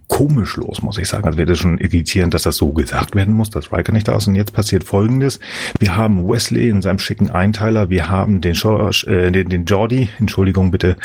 komisch 0.07 0.57
los, 0.57 0.83
muss 0.83 0.99
ich 0.99 1.09
sagen. 1.09 1.25
Also 1.25 1.39
wäre 1.39 1.47
das 1.47 1.59
schon 1.59 1.79
irritierend, 1.79 2.35
dass 2.35 2.43
das 2.43 2.57
so 2.57 2.73
gesagt 2.73 3.15
werden 3.15 3.33
muss, 3.33 3.49
dass 3.49 3.73
Riker 3.73 3.93
nicht 3.93 4.09
da 4.09 4.17
ist. 4.17 4.27
Und 4.27 4.35
jetzt 4.35 4.53
passiert 4.53 4.85
Folgendes. 4.85 5.41
Wir 5.79 5.97
haben 5.97 6.29
Wesley 6.29 6.69
in 6.69 6.83
seinem 6.83 6.99
schicken 6.99 7.31
Einteiler. 7.31 7.89
Wir 7.89 8.11
haben 8.11 8.41
den, 8.43 8.53
George, 8.53 9.07
äh, 9.07 9.31
den, 9.31 9.49
den 9.49 9.65
Jordi, 9.65 10.11
Entschuldigung 10.19 10.71
bitte, 10.71 10.97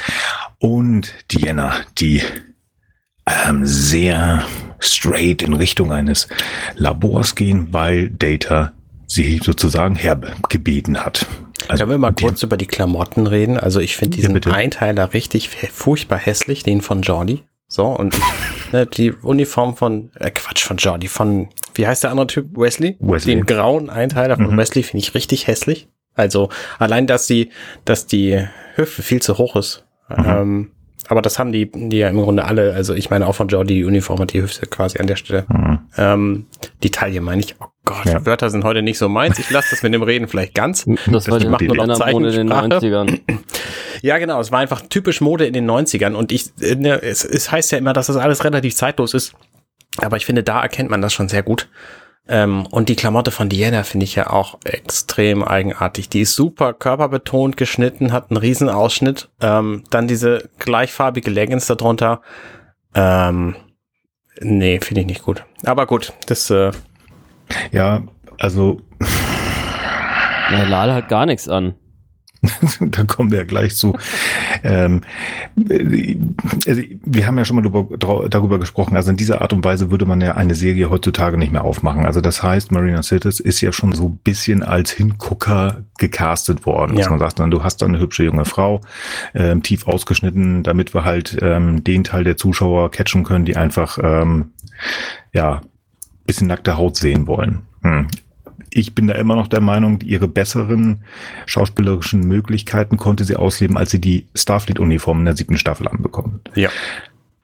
und 0.59 1.13
Diana, 1.31 1.75
die 1.97 2.21
ähm, 3.25 3.65
sehr 3.65 4.43
straight 4.79 5.41
in 5.41 5.53
Richtung 5.53 5.91
eines 5.91 6.27
Labors 6.75 7.35
gehen, 7.35 7.69
weil 7.71 8.09
Data 8.09 8.73
sie 9.07 9.39
sozusagen 9.41 9.95
hergebeten 9.95 11.05
hat. 11.05 11.25
Also 11.67 11.81
Können 11.83 11.91
wir 11.91 11.97
mal 11.97 12.13
kurz 12.13 12.43
über 12.43 12.57
die 12.57 12.67
Klamotten 12.67 13.27
reden? 13.27 13.57
Also 13.57 13.79
ich 13.79 13.95
finde 13.97 14.17
diesen 14.17 14.33
bitte. 14.33 14.53
Einteiler 14.53 15.13
richtig 15.13 15.49
furchtbar 15.49 16.19
hässlich, 16.19 16.63
den 16.63 16.81
von 16.81 17.01
Jordi. 17.01 17.43
So, 17.67 17.85
und 17.87 18.15
ne, 18.71 18.85
die 18.85 19.11
Uniform 19.11 19.75
von, 19.75 20.11
äh, 20.19 20.29
Quatsch, 20.31 20.63
von 20.63 20.77
Jordi, 20.77 21.07
von, 21.07 21.49
wie 21.73 21.87
heißt 21.87 22.03
der 22.03 22.11
andere 22.11 22.27
Typ? 22.27 22.55
Wesley? 22.55 22.97
Wesley. 22.99 23.35
Den 23.35 23.45
grauen 23.45 23.89
Einteiler 23.89 24.35
von 24.35 24.53
Mhm. 24.53 24.57
Wesley 24.57 24.83
finde 24.83 25.03
ich 25.03 25.15
richtig 25.15 25.47
hässlich. 25.47 25.87
Also 26.13 26.49
allein, 26.79 27.07
dass 27.07 27.27
die, 27.27 27.49
dass 27.83 28.05
die 28.07 28.39
Hüfte 28.75 29.01
viel 29.01 29.21
zu 29.21 29.37
hoch 29.37 29.55
ist. 29.55 29.85
Mhm. 30.09 30.25
Ähm, 30.27 30.71
aber 31.07 31.21
das 31.21 31.37
haben 31.39 31.51
die, 31.51 31.69
die 31.71 31.97
ja 31.97 32.09
im 32.09 32.21
Grunde 32.21 32.45
alle, 32.45 32.73
also 32.73 32.93
ich 32.93 33.09
meine 33.09 33.27
auch 33.27 33.35
von 33.35 33.47
Jordi, 33.47 33.75
die 33.75 33.83
Uniform 33.83 34.19
hat 34.19 34.33
die 34.33 34.41
Hüfte 34.41 34.65
quasi 34.67 34.99
an 34.99 35.07
der 35.07 35.15
Stelle. 35.17 35.45
Mhm. 35.49 35.79
Ähm, 35.97 36.45
die 36.83 36.91
Taille 36.91 37.21
meine 37.21 37.41
ich, 37.41 37.55
oh 37.59 37.65
Gott, 37.85 38.05
Ja. 38.05 38.25
Wörter 38.25 38.49
sind 38.49 38.63
heute 38.63 38.81
nicht 38.81 38.97
so 38.97 39.07
meins. 39.07 39.39
Ich 39.39 39.49
lasse 39.51 39.69
das 39.71 39.83
mit 39.83 39.93
dem 39.93 40.03
Reden 40.03 40.27
vielleicht 40.27 40.53
ganz. 40.53 40.85
Das 41.05 41.29
war 41.29 41.39
die 41.39 41.47
macht 41.47 41.61
nur 41.61 41.75
noch 41.75 41.99
Männermode 41.99 42.29
in 42.29 42.47
den 42.47 42.47
Zeichensprache. 42.49 42.85
90ern. 42.85 43.19
Ja, 44.01 44.17
genau. 44.19 44.39
Es 44.39 44.51
war 44.51 44.59
einfach 44.59 44.81
typisch 44.81 45.21
Mode 45.21 45.47
in 45.47 45.53
den 45.53 45.69
90ern 45.69 46.13
und 46.13 46.31
ich, 46.31 46.51
äh, 46.61 46.75
ne, 46.75 47.01
es, 47.01 47.23
es 47.23 47.51
heißt 47.51 47.71
ja 47.71 47.77
immer, 47.77 47.93
dass 47.93 48.07
das 48.07 48.17
alles 48.17 48.43
relativ 48.43 48.75
zeitlos 48.75 49.13
ist. 49.15 49.33
Aber 49.97 50.17
ich 50.17 50.25
finde, 50.25 50.43
da 50.43 50.61
erkennt 50.61 50.91
man 50.91 51.01
das 51.01 51.13
schon 51.13 51.29
sehr 51.29 51.41
gut. 51.41 51.69
Ähm, 52.27 52.67
und 52.67 52.89
die 52.89 52.95
Klamotte 52.95 53.31
von 53.31 53.49
Diana 53.49 53.83
finde 53.83 54.03
ich 54.03 54.15
ja 54.15 54.29
auch 54.29 54.59
extrem 54.63 55.43
eigenartig. 55.43 56.09
Die 56.09 56.21
ist 56.21 56.35
super 56.35 56.73
körperbetont 56.73 57.55
geschnitten, 57.55 58.11
hat 58.11 58.29
einen 58.29 58.37
riesen 58.37 58.69
Ausschnitt. 58.69 59.29
Ähm, 59.41 59.83
dann 59.89 60.07
diese 60.07 60.49
gleichfarbige 60.59 61.31
Leggings 61.31 61.65
darunter. 61.65 62.21
Ähm, 62.93 63.55
nee, 64.39 64.79
finde 64.81 65.01
ich 65.01 65.07
nicht 65.07 65.23
gut. 65.23 65.45
Aber 65.63 65.87
gut, 65.87 66.13
das. 66.27 66.49
Äh 66.49 66.71
ja, 67.71 68.03
also. 68.39 68.81
Ja, 70.51 70.63
Lale 70.63 70.93
hat 70.93 71.09
gar 71.09 71.25
nichts 71.25 71.49
an. 71.49 71.75
da 72.79 73.03
kommen 73.03 73.31
wir 73.31 73.39
ja 73.39 73.43
gleich 73.43 73.75
zu. 73.75 73.97
Ähm, 74.63 75.01
äh, 75.69 76.17
also 76.67 76.81
wir 77.05 77.27
haben 77.27 77.37
ja 77.37 77.45
schon 77.45 77.55
mal 77.55 77.61
darüber, 77.61 78.29
darüber, 78.29 78.59
gesprochen. 78.59 78.95
Also 78.95 79.11
in 79.11 79.17
dieser 79.17 79.41
Art 79.41 79.53
und 79.53 79.63
Weise 79.63 79.91
würde 79.91 80.05
man 80.05 80.21
ja 80.21 80.35
eine 80.35 80.55
Serie 80.55 80.89
heutzutage 80.89 81.37
nicht 81.37 81.51
mehr 81.51 81.63
aufmachen. 81.63 82.05
Also 82.05 82.21
das 82.21 82.43
heißt, 82.43 82.71
Marina 82.71 83.03
Cities 83.03 83.39
ist 83.39 83.61
ja 83.61 83.71
schon 83.71 83.93
so 83.93 84.07
ein 84.07 84.17
bisschen 84.17 84.63
als 84.63 84.91
Hingucker 84.91 85.83
gecastet 85.97 86.65
worden. 86.65 86.97
Ja. 86.97 87.09
man 87.09 87.19
sagt 87.19 87.39
dann, 87.39 87.51
du 87.51 87.63
hast 87.63 87.81
da 87.81 87.85
eine 87.85 87.99
hübsche 87.99 88.23
junge 88.23 88.45
Frau, 88.45 88.81
ähm, 89.33 89.63
tief 89.63 89.87
ausgeschnitten, 89.87 90.63
damit 90.63 90.93
wir 90.93 91.03
halt 91.03 91.37
ähm, 91.41 91.83
den 91.83 92.03
Teil 92.03 92.23
der 92.23 92.37
Zuschauer 92.37 92.91
catchen 92.91 93.23
können, 93.23 93.45
die 93.45 93.55
einfach 93.55 93.97
ähm, 94.01 94.51
ja 95.33 95.61
bisschen 96.25 96.47
nackte 96.47 96.77
Haut 96.77 96.97
sehen 96.97 97.27
wollen. 97.27 97.63
Hm 97.81 98.07
ich 98.75 98.93
bin 98.93 99.07
da 99.07 99.13
immer 99.13 99.35
noch 99.35 99.47
der 99.47 99.61
Meinung, 99.61 100.01
ihre 100.01 100.27
besseren 100.27 101.03
schauspielerischen 101.45 102.21
Möglichkeiten 102.27 102.97
konnte 102.97 103.23
sie 103.23 103.37
ausleben, 103.37 103.77
als 103.77 103.91
sie 103.91 104.01
die 104.01 104.27
Starfleet-Uniform 104.35 105.19
in 105.19 105.25
der 105.25 105.37
siebten 105.37 105.57
Staffel 105.57 105.87
anbekommen. 105.87 106.41
Ja. 106.55 106.69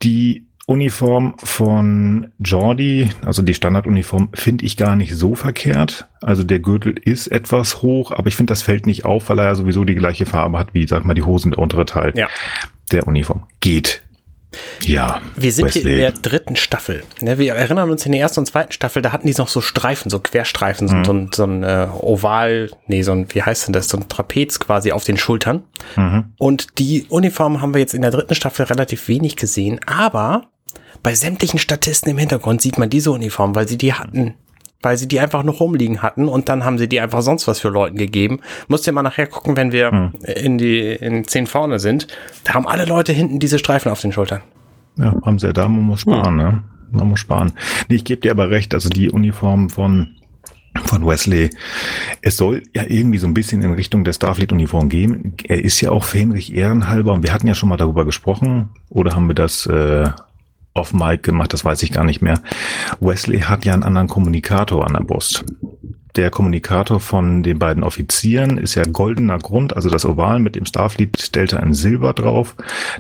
Die 0.04 0.46
Uniform 0.66 1.36
von 1.42 2.32
Jordi, 2.40 3.10
also 3.26 3.42
die 3.42 3.54
Standarduniform, 3.54 4.30
finde 4.34 4.66
ich 4.66 4.76
gar 4.76 4.98
nicht 4.98 5.16
so 5.16 5.36
verkehrt. 5.36 6.08
Also 6.22 6.44
der 6.44 6.60
Gürtel 6.60 6.96
ist 6.98 7.28
etwas 7.28 7.82
hoch, 7.82 8.12
aber 8.12 8.28
ich 8.28 8.36
finde, 8.36 8.52
das 8.52 8.62
fällt 8.62 8.86
nicht 8.86 9.06
auf, 9.06 9.30
weil 9.30 9.40
er 9.40 9.46
ja 9.46 9.56
sowieso 9.56 9.86
die 9.86 9.96
gleiche 9.96 10.26
Farbe 10.26 10.60
hat 10.60 10.74
wie, 10.74 10.86
sag 10.86 11.06
mal, 11.06 11.14
die 11.14 11.24
Hosen 11.24 11.52
der 11.52 11.60
untere 11.60 11.86
Teil 11.86 12.12
ja. 12.16 12.28
der 12.92 13.08
Uniform. 13.08 13.44
Geht. 13.62 14.04
Ja. 14.82 15.22
Wir 15.36 15.52
sind 15.52 15.66
Wesley. 15.66 15.82
hier 15.82 15.92
in 15.92 15.98
der 16.00 16.12
dritten 16.12 16.56
Staffel. 16.56 17.04
Wir 17.20 17.54
erinnern 17.54 17.90
uns 17.90 18.06
in 18.06 18.12
der 18.12 18.22
ersten 18.22 18.42
und 18.42 18.46
zweiten 18.46 18.72
Staffel, 18.72 19.02
da 19.02 19.12
hatten 19.12 19.28
die 19.28 19.34
noch 19.34 19.48
so 19.48 19.62
Streifen, 19.62 20.10
so 20.10 20.20
Querstreifen, 20.20 20.88
mhm. 20.88 21.06
so, 21.06 21.28
so 21.32 21.44
ein 21.44 21.64
äh, 21.64 21.88
Oval, 22.00 22.72
nee, 22.88 23.02
so 23.02 23.12
ein, 23.12 23.28
wie 23.34 23.44
heißt 23.44 23.68
denn 23.68 23.74
das, 23.74 23.90
so 23.90 23.98
ein 23.98 24.10
Trapez 24.10 24.60
quasi 24.60 24.92
auf 24.92 25.04
den 25.04 25.18
Schultern. 25.18 25.64
Mhm. 25.96 26.34
Und 26.38 26.80
die 26.80 27.06
Uniform 27.10 27.62
haben 27.62 27.74
wir 27.74 27.82
jetzt 27.82 27.94
in 27.94 28.02
der 28.02 28.12
dritten 28.12 28.36
Staffel 28.36 28.66
relativ 28.66 29.08
wenig 29.08 29.36
gesehen, 29.36 29.80
aber 29.86 30.48
bei 31.04 31.16
sämtlichen 31.16 31.60
Statisten 31.60 32.12
im 32.12 32.18
Hintergrund 32.18 32.62
sieht 32.62 32.78
man 32.78 32.90
diese 32.90 33.12
Uniform, 33.12 33.56
weil 33.56 33.68
sie 33.68 33.78
die 33.78 33.94
hatten 33.94 34.36
weil 34.82 34.98
sie 34.98 35.08
die 35.08 35.20
einfach 35.20 35.44
noch 35.44 35.60
rumliegen 35.60 36.02
hatten 36.02 36.28
und 36.28 36.50
dann 36.50 36.66
haben 36.66 36.78
sie 36.78 36.88
die 36.88 37.00
einfach 37.00 37.22
sonst 37.22 37.48
was 37.48 37.60
für 37.60 37.70
Leuten 37.70 37.98
gegeben. 37.98 38.40
Musst 38.68 38.88
ihr 38.88 38.94
mal 38.94 39.04
nachher 39.04 39.28
gucken, 39.28 39.56
wenn 39.56 39.72
wir 39.72 39.92
hm. 39.92 40.12
in 40.36 40.58
die 40.58 40.92
in 40.92 41.26
10 41.26 41.48
vorne 41.48 41.80
sind. 41.80 42.08
Da 42.44 42.54
haben 42.54 42.68
alle 42.68 42.86
Leute 42.86 43.14
hinten 43.14 43.40
diese 43.40 43.60
Streifen 43.60 43.92
auf 43.92 44.02
den 44.02 44.12
Schultern. 44.12 44.42
Ja, 44.98 45.16
haben 45.26 45.40
sie 45.40 45.48
ja 45.48 45.54
da, 45.54 45.68
man 45.68 45.84
muss 45.84 46.02
sparen, 46.02 46.26
hm. 46.26 46.38
ne? 46.38 46.64
Man 46.92 47.08
muss 47.08 47.22
sparen. 47.22 47.54
Nee, 47.88 47.96
ich 47.96 48.04
gebe 48.04 48.22
dir 48.22 48.32
aber 48.32 48.50
recht, 48.50 48.74
also 48.74 48.90
die 48.90 49.10
Uniform 49.10 49.70
von 49.70 50.16
von 50.86 51.06
Wesley. 51.06 51.50
Es 52.22 52.38
soll 52.38 52.64
ja 52.74 52.84
irgendwie 52.88 53.18
so 53.18 53.28
ein 53.28 53.34
bisschen 53.34 53.62
in 53.62 53.74
Richtung 53.74 54.04
der 54.04 54.14
Starfleet-Uniform 54.14 54.90
gehen. 54.90 55.34
Er 55.44 55.64
ist 55.64 55.82
ja 55.82 55.92
auch 55.92 56.06
Fähnrich 56.06 56.56
ehrenhalber 56.56 57.14
und 57.14 57.24
wir 57.24 57.34
hatten 57.34 57.48
ja 57.48 57.56
schon 57.56 57.70
mal 57.70 57.78
darüber 57.78 58.06
gesprochen. 58.06 58.70
Oder 58.90 59.16
haben 59.16 59.28
wir 59.28 59.36
das 59.36 59.66
äh, 59.66 60.10
auf 60.74 60.94
Mike 60.94 61.24
gemacht, 61.24 61.54
das 61.54 61.66
weiß 61.66 61.84
ich 61.84 61.92
gar 61.92 62.04
nicht 62.04 62.22
mehr. 62.22 62.40
Wesley 63.00 63.42
hat 63.42 63.66
ja 63.66 63.74
einen 63.74 63.84
anderen 63.84 64.08
Kommunikator 64.08 64.86
an 64.86 64.94
der 64.94 65.02
Brust. 65.02 65.44
Der 66.16 66.30
Kommunikator 66.30 67.00
von 67.00 67.42
den 67.42 67.58
beiden 67.58 67.84
Offizieren 67.84 68.58
ist 68.58 68.76
ja 68.76 68.84
goldener 68.84 69.38
Grund, 69.38 69.76
also 69.76 69.90
das 69.90 70.06
Oval 70.06 70.40
mit 70.40 70.56
dem 70.56 70.66
Starfleet 70.66 71.36
Delta 71.36 71.58
in 71.60 71.74
Silber 71.74 72.14
drauf. 72.14 72.56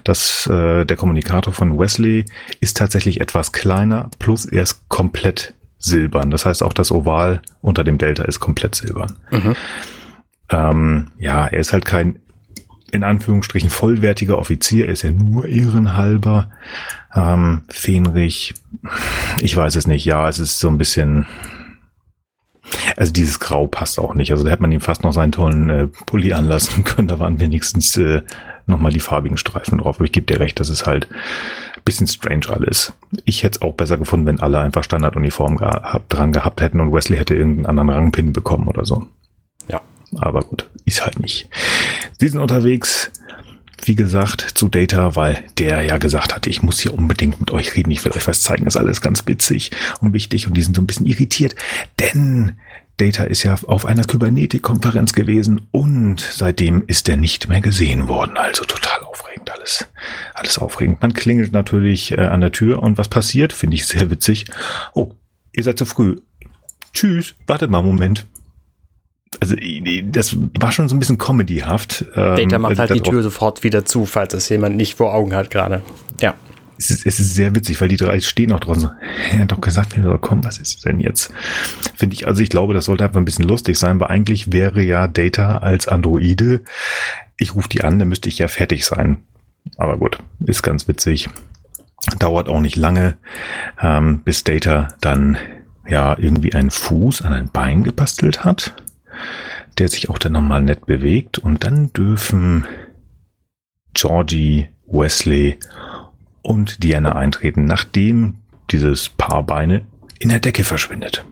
Das, 0.06 0.48
äh, 0.48 0.86
der 0.86 0.96
Kommunikator 0.96 1.54
von 1.54 1.78
Wesley 1.78 2.26
ist 2.62 2.78
tatsächlich 2.78 3.20
etwas 3.20 3.52
kleiner, 3.52 4.10
plus 4.20 4.46
er 4.46 4.64
ist 4.64 4.88
komplett 4.88 5.54
silbern. 5.78 6.32
Das 6.32 6.46
heißt, 6.46 6.64
auch 6.64 6.74
das 6.74 6.92
Oval 6.92 7.42
unter 7.62 7.84
dem 7.84 7.98
Delta 7.98 8.24
ist 8.24 8.40
komplett 8.40 8.76
silbern. 8.76 9.18
Mhm. 9.30 9.56
Ähm, 10.50 11.08
ja, 11.18 11.48
er 11.48 11.60
ist 11.60 11.74
halt 11.74 11.86
kein 11.86 12.20
in 12.92 13.04
Anführungsstrichen 13.04 13.70
vollwertiger 13.70 14.38
Offizier, 14.38 14.88
er 14.88 14.94
ist 14.94 15.04
ja 15.04 15.12
nur 15.12 15.46
ehrenhalber. 15.46 16.50
Ähm, 17.16 17.64
Fenrich, 17.70 18.54
ich 19.42 19.56
weiß 19.56 19.76
es 19.76 19.88
nicht, 19.88 20.06
ja, 20.06 20.28
es 20.28 20.40
ist 20.40 20.60
so 20.60 20.68
ein 20.68 20.78
bisschen, 20.78 21.26
also 22.98 23.12
dieses 23.12 23.40
Grau 23.40 23.68
passt 23.68 24.00
auch 24.00 24.14
nicht. 24.14 24.32
Also 24.32 24.44
da 24.44 24.52
hätte 24.52 24.62
man 24.62 24.72
ihm 24.72 24.82
fast 24.82 25.04
noch 25.04 25.14
seinen 25.14 25.32
tollen 25.32 25.70
äh, 25.70 25.88
Pulli 25.88 26.34
anlassen 26.34 26.84
können, 26.86 27.08
da 27.08 27.20
waren 27.20 27.40
wenigstens 27.40 27.96
äh, 27.98 28.22
nochmal 28.68 28.92
die 28.92 29.00
farbigen 29.00 29.38
Streifen 29.38 29.80
drauf. 29.80 29.98
Aber 29.98 30.06
ich 30.06 30.12
gebe 30.12 30.26
dir 30.26 30.40
recht, 30.40 30.60
das 30.60 30.70
ist 30.70 30.86
halt 30.86 31.08
bisschen 31.84 32.08
strange 32.08 32.50
alles. 32.50 32.94
Ich 33.26 33.44
hätte 33.44 33.58
es 33.58 33.62
auch 33.62 33.74
besser 33.74 33.98
gefunden, 33.98 34.26
wenn 34.26 34.40
alle 34.40 34.60
einfach 34.60 34.84
Standarduniform 34.84 35.58
gehabt, 35.58 36.14
dran 36.14 36.32
gehabt 36.32 36.62
hätten 36.62 36.80
und 36.80 36.94
Wesley 36.94 37.18
hätte 37.18 37.36
irgendeinen 37.36 37.66
anderen 37.66 37.90
Rangpin 37.90 38.34
bekommen 38.34 38.68
oder 38.68 38.86
so. 38.86 39.08
Aber 40.18 40.42
gut, 40.42 40.70
ist 40.86 41.04
halt 41.04 41.20
nicht. 41.20 41.50
Sie 42.20 42.28
sind 42.28 42.40
unterwegs, 42.40 43.12
wie 43.86 43.96
gesagt, 43.96 44.42
zu 44.42 44.68
Data, 44.68 45.16
weil 45.16 45.44
der 45.58 45.82
ja 45.84 45.98
gesagt 45.98 46.36
hatte, 46.36 46.50
ich 46.50 46.62
muss 46.62 46.80
hier 46.80 46.94
unbedingt 46.94 47.40
mit 47.40 47.52
euch 47.52 47.76
reden, 47.76 47.92
ich 47.92 48.04
will 48.06 48.12
euch 48.12 48.28
was 48.28 48.42
zeigen, 48.42 48.66
das 48.66 48.76
ist 48.76 48.82
alles 48.82 49.02
ganz 49.02 49.26
witzig 49.26 49.72
und 50.02 50.14
wichtig 50.14 50.48
und 50.48 50.56
die 50.56 50.62
sind 50.62 50.76
so 50.76 50.82
ein 50.82 50.88
bisschen 50.88 51.08
irritiert, 51.08 51.56
denn 52.00 52.58
Data 52.98 53.24
ist 53.24 53.42
ja 53.44 53.56
auf 53.66 53.86
einer 53.86 54.04
Kybernetik-Konferenz 54.04 55.14
gewesen 55.14 55.68
und 55.72 56.20
seitdem 56.20 56.84
ist 56.86 57.10
er 57.10 57.18
nicht 57.18 57.50
mehr 57.50 57.62
gesehen 57.62 58.08
worden. 58.08 58.38
Also 58.38 58.64
total 58.64 59.00
aufregend 59.02 59.50
alles. 59.50 59.88
Alles 60.36 60.60
aufregend. 60.60 61.02
Man 61.02 61.14
klingelt 61.14 61.52
natürlich 61.52 62.12
äh, 62.12 62.22
an 62.22 62.42
der 62.42 62.52
Tür 62.52 62.84
und 62.84 63.00
was 63.00 63.08
passiert, 63.08 63.54
finde 63.54 63.76
ich 63.76 63.88
sehr 63.88 64.12
witzig. 64.12 64.46
Oh, 64.94 65.14
ihr 65.52 65.64
seid 65.64 65.80
zu 65.80 65.86
früh. 65.86 66.18
Tschüss, 66.94 67.34
wartet 67.48 67.72
mal 67.72 67.80
einen 67.80 67.88
Moment 67.88 68.28
also 69.40 69.56
das 70.06 70.36
war 70.60 70.72
schon 70.72 70.90
so 70.90 70.96
ein 70.96 71.00
bisschen 71.00 71.18
comedyhaft. 71.18 72.06
Ähm, 72.16 72.36
Data 72.36 72.60
macht 72.60 72.80
halt 72.80 72.94
die 72.94 73.02
Tür 73.02 73.24
sofort 73.24 73.64
wieder 73.64 73.86
zu, 73.86 74.06
falls 74.06 74.34
das 74.34 74.50
jemand 74.50 74.76
nicht 74.76 74.96
vor 74.96 75.14
Augen 75.14 75.34
hat 75.34 75.50
gerade. 75.50 75.82
Ja. 76.20 76.36
Es 76.78 76.90
ist, 76.90 77.06
es 77.06 77.20
ist 77.20 77.36
sehr 77.36 77.54
witzig, 77.54 77.80
weil 77.80 77.90
die 77.90 77.98
drei 77.98 78.20
stehen 78.22 78.50
noch 78.50 78.60
draußen. 78.60 78.90
Er 79.32 79.40
hat 79.40 79.52
doch 79.52 79.62
gesagt, 79.62 79.96
wir 79.96 80.04
soll 80.04 80.18
kommen, 80.18 80.44
was 80.44 80.58
ist 80.58 80.84
denn 80.84 81.00
jetzt? 81.00 81.32
Finde 81.96 82.16
ich, 82.16 82.26
also 82.26 82.42
ich 82.42 82.50
glaube, 82.50 82.74
das 82.74 82.86
sollte 82.86 83.04
einfach 83.04 83.20
ein 83.20 83.26
bisschen 83.26 83.48
lustig 83.48 83.78
sein, 83.78 84.00
weil 84.00 84.08
eigentlich 84.08 84.52
wäre 84.52 84.82
ja 84.82 85.08
Data 85.08 85.60
als 85.60 85.88
Androide, 85.88 86.62
ich 87.38 87.54
rufe 87.54 87.70
die 87.70 87.84
an, 87.84 88.00
dann 88.00 88.10
müsste 88.10 88.30
ich 88.30 88.40
ja 88.40 88.48
fertig 88.48 88.84
sein. 88.84 89.18
Aber 89.78 89.98
gut, 89.98 90.18
ist 90.44 90.64
ganz 90.64 90.88
witzig. 90.88 91.30
Dauert 92.18 92.50
auch 92.50 92.62
nicht 92.62 92.78
lange, 92.78 93.18
ähm, 93.80 94.22
bis 94.24 94.44
Data 94.44 94.88
dann 95.02 95.38
ja 95.88 96.18
irgendwie 96.18 96.54
einen 96.54 96.72
Fuß 96.72 97.22
an 97.22 97.34
ein 97.34 97.50
Bein 97.52 97.84
gebastelt 97.84 98.44
hat 98.44 98.74
der 99.78 99.88
sich 99.88 100.10
auch 100.10 100.18
dann 100.18 100.34
nochmal 100.34 100.62
nett 100.62 100.86
bewegt. 100.86 101.38
Und 101.38 101.64
dann 101.64 101.92
dürfen 101.94 102.66
Georgie, 103.94 104.70
Wesley 104.88 105.58
und 106.42 106.84
Diana 106.84 107.16
eintreten, 107.16 107.66
nachdem 107.66 108.36
dieses 108.72 109.10
Paar 109.10 109.44
Beine 109.44 109.86
in 110.20 110.30
der 110.30 110.40
Decke 110.40 110.64
verschwindet. 110.64 111.26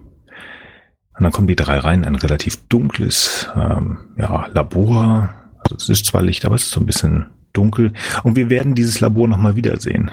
Und 1.18 1.24
dann 1.24 1.32
kommen 1.32 1.48
die 1.48 1.56
drei 1.56 1.80
rein, 1.80 2.06
ein 2.06 2.16
relativ 2.16 2.58
dunkles 2.70 3.50
ähm, 3.56 3.98
ja, 4.18 4.48
Labor. 4.54 5.34
Also 5.60 5.76
es 5.76 5.90
ist 5.90 6.06
zwar 6.06 6.22
Licht, 6.22 6.46
aber 6.46 6.56
es 6.56 6.64
ist 6.64 6.72
so 6.72 6.80
ein 6.80 6.86
bisschen 6.86 7.28
dunkel. 7.52 7.94
Und 8.24 8.36
wir 8.36 8.50
werden 8.50 8.76
dieses 8.76 9.00
Labor 9.00 9.28
nochmal 9.28 9.56
wiedersehen. 9.56 10.12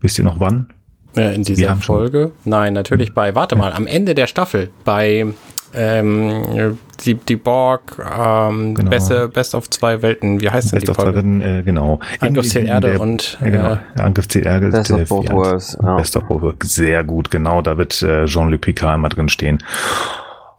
Wisst 0.00 0.18
ihr 0.18 0.24
noch 0.24 0.40
wann? 0.40 0.72
in 1.14 1.42
dieser 1.42 1.76
Folge? 1.76 2.32
Nein, 2.44 2.74
natürlich 2.74 3.12
bei, 3.12 3.34
warte 3.34 3.56
mal, 3.56 3.72
am 3.72 3.86
Ende 3.86 4.14
der 4.14 4.26
Staffel, 4.26 4.70
bei 4.84 5.26
ähm, 5.74 6.78
die, 7.04 7.14
die 7.14 7.36
Borg, 7.36 7.98
ähm, 7.98 8.74
genau. 8.74 8.90
Beste, 8.90 9.28
Best 9.28 9.54
of 9.54 9.68
zwei 9.70 10.02
Welten, 10.02 10.40
wie 10.40 10.50
heißt 10.50 10.72
denn 10.72 10.80
Best 10.80 10.88
die 10.88 10.94
Folge? 10.94 11.16
Welten, 11.16 11.40
äh, 11.42 11.62
genau. 11.62 12.00
Angriffsziel 12.20 12.66
Erde 12.66 12.92
der, 12.92 13.00
und 13.00 13.38
äh, 13.40 13.50
genau. 13.50 13.78
Ja, 13.96 14.04
Angriffsziel 14.04 14.46
Erde. 14.46 14.70
Best 14.70 14.90
of 14.90 15.08
both 15.08 15.30
worlds. 15.30 15.78
Ja. 15.82 15.96
Best 15.96 16.16
of 16.16 16.24
both 16.24 16.42
worlds. 16.42 16.74
Sehr 16.74 17.04
gut, 17.04 17.30
genau. 17.30 17.62
Da 17.62 17.78
wird 17.78 18.02
äh, 18.02 18.24
Jean-Luc 18.26 18.60
Picard 18.62 18.96
immer 18.96 19.08
drin 19.08 19.28
stehen. 19.28 19.58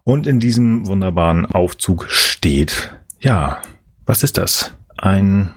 Und 0.03 0.27
in 0.27 0.39
diesem 0.39 0.87
wunderbaren 0.87 1.45
Aufzug 1.45 2.07
steht, 2.09 2.91
ja, 3.19 3.59
was 4.05 4.23
ist 4.23 4.37
das? 4.37 4.73
Ein, 4.97 5.51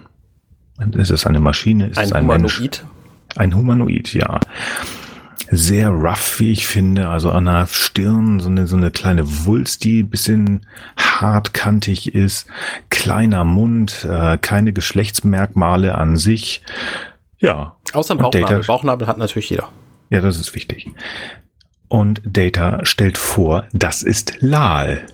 ist 0.92 1.10
es 1.10 1.26
eine 1.26 1.40
Maschine? 1.40 1.88
Ist 1.88 1.98
ein, 1.98 2.04
es 2.04 2.12
ein 2.12 2.24
Humanoid? 2.24 2.60
Mensch? 2.60 2.84
Ein 3.36 3.54
Humanoid, 3.54 4.12
ja 4.14 4.40
sehr 5.52 5.90
rough, 5.90 6.40
wie 6.40 6.50
ich 6.50 6.66
finde. 6.66 7.08
Also 7.08 7.30
an 7.30 7.44
der 7.44 7.66
Stirn 7.66 8.40
so 8.40 8.48
eine, 8.48 8.66
so 8.66 8.76
eine 8.76 8.90
kleine 8.90 9.44
Wulst, 9.44 9.84
die 9.84 10.02
bisschen 10.02 10.66
hartkantig 10.96 12.14
ist. 12.14 12.46
Kleiner 12.88 13.44
Mund, 13.44 14.06
äh, 14.08 14.38
keine 14.38 14.72
Geschlechtsmerkmale 14.72 15.94
an 15.94 16.16
sich. 16.16 16.62
Ja. 17.38 17.76
Außer 17.92 18.16
Bauchnabel. 18.16 18.64
Bauchnabel 18.64 19.06
hat 19.06 19.18
natürlich 19.18 19.50
jeder. 19.50 19.68
Ja, 20.08 20.22
das 20.22 20.38
ist 20.38 20.54
wichtig. 20.54 20.90
Und 21.88 22.22
Data 22.24 22.84
stellt 22.86 23.18
vor, 23.18 23.66
das 23.74 24.02
ist 24.02 24.40
Lal. 24.40 25.06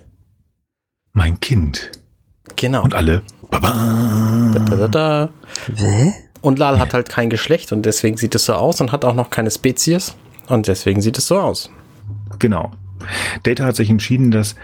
Mein 1.11 1.41
Kind. 1.41 1.91
Genau. 2.55 2.83
Und 2.83 2.95
alle. 2.95 3.23
Baba. 3.51 4.53
Da, 4.53 4.75
da, 4.75 4.87
da. 4.87 5.29
Und 6.39 6.59
Lal 6.59 6.79
hat 6.79 6.93
halt 6.93 7.09
kein 7.09 7.29
Geschlecht 7.29 7.73
und 7.73 7.85
deswegen 7.85 8.15
sieht 8.15 8.35
es 8.35 8.45
so 8.45 8.53
aus 8.53 8.79
und 8.79 8.93
hat 8.93 9.03
auch 9.03 9.15
noch 9.15 9.29
keine 9.29 9.51
Spezies 9.51 10.15
und 10.49 10.67
deswegen 10.67 11.01
sieht 11.01 11.17
es 11.17 11.27
so 11.27 11.39
aus. 11.39 11.69
Genau. 12.39 12.71
Data 13.43 13.65
hat 13.65 13.75
sich 13.75 13.89
entschieden, 13.89 14.31
dass 14.31 14.55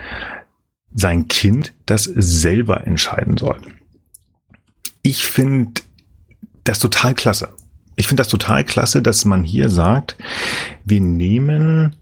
sein 0.93 1.27
Kind 1.27 1.73
das 1.85 2.03
selber 2.03 2.85
entscheiden 2.87 3.37
soll. 3.37 3.57
Ich 5.01 5.27
finde 5.27 5.81
das 6.63 6.79
total 6.79 7.13
klasse. 7.13 7.49
Ich 7.95 8.07
finde 8.07 8.21
das 8.21 8.29
total 8.29 8.63
klasse, 8.63 9.01
dass 9.01 9.25
man 9.25 9.43
hier 9.43 9.69
sagt, 9.69 10.17
wir 10.83 10.99
nehmen 10.99 11.95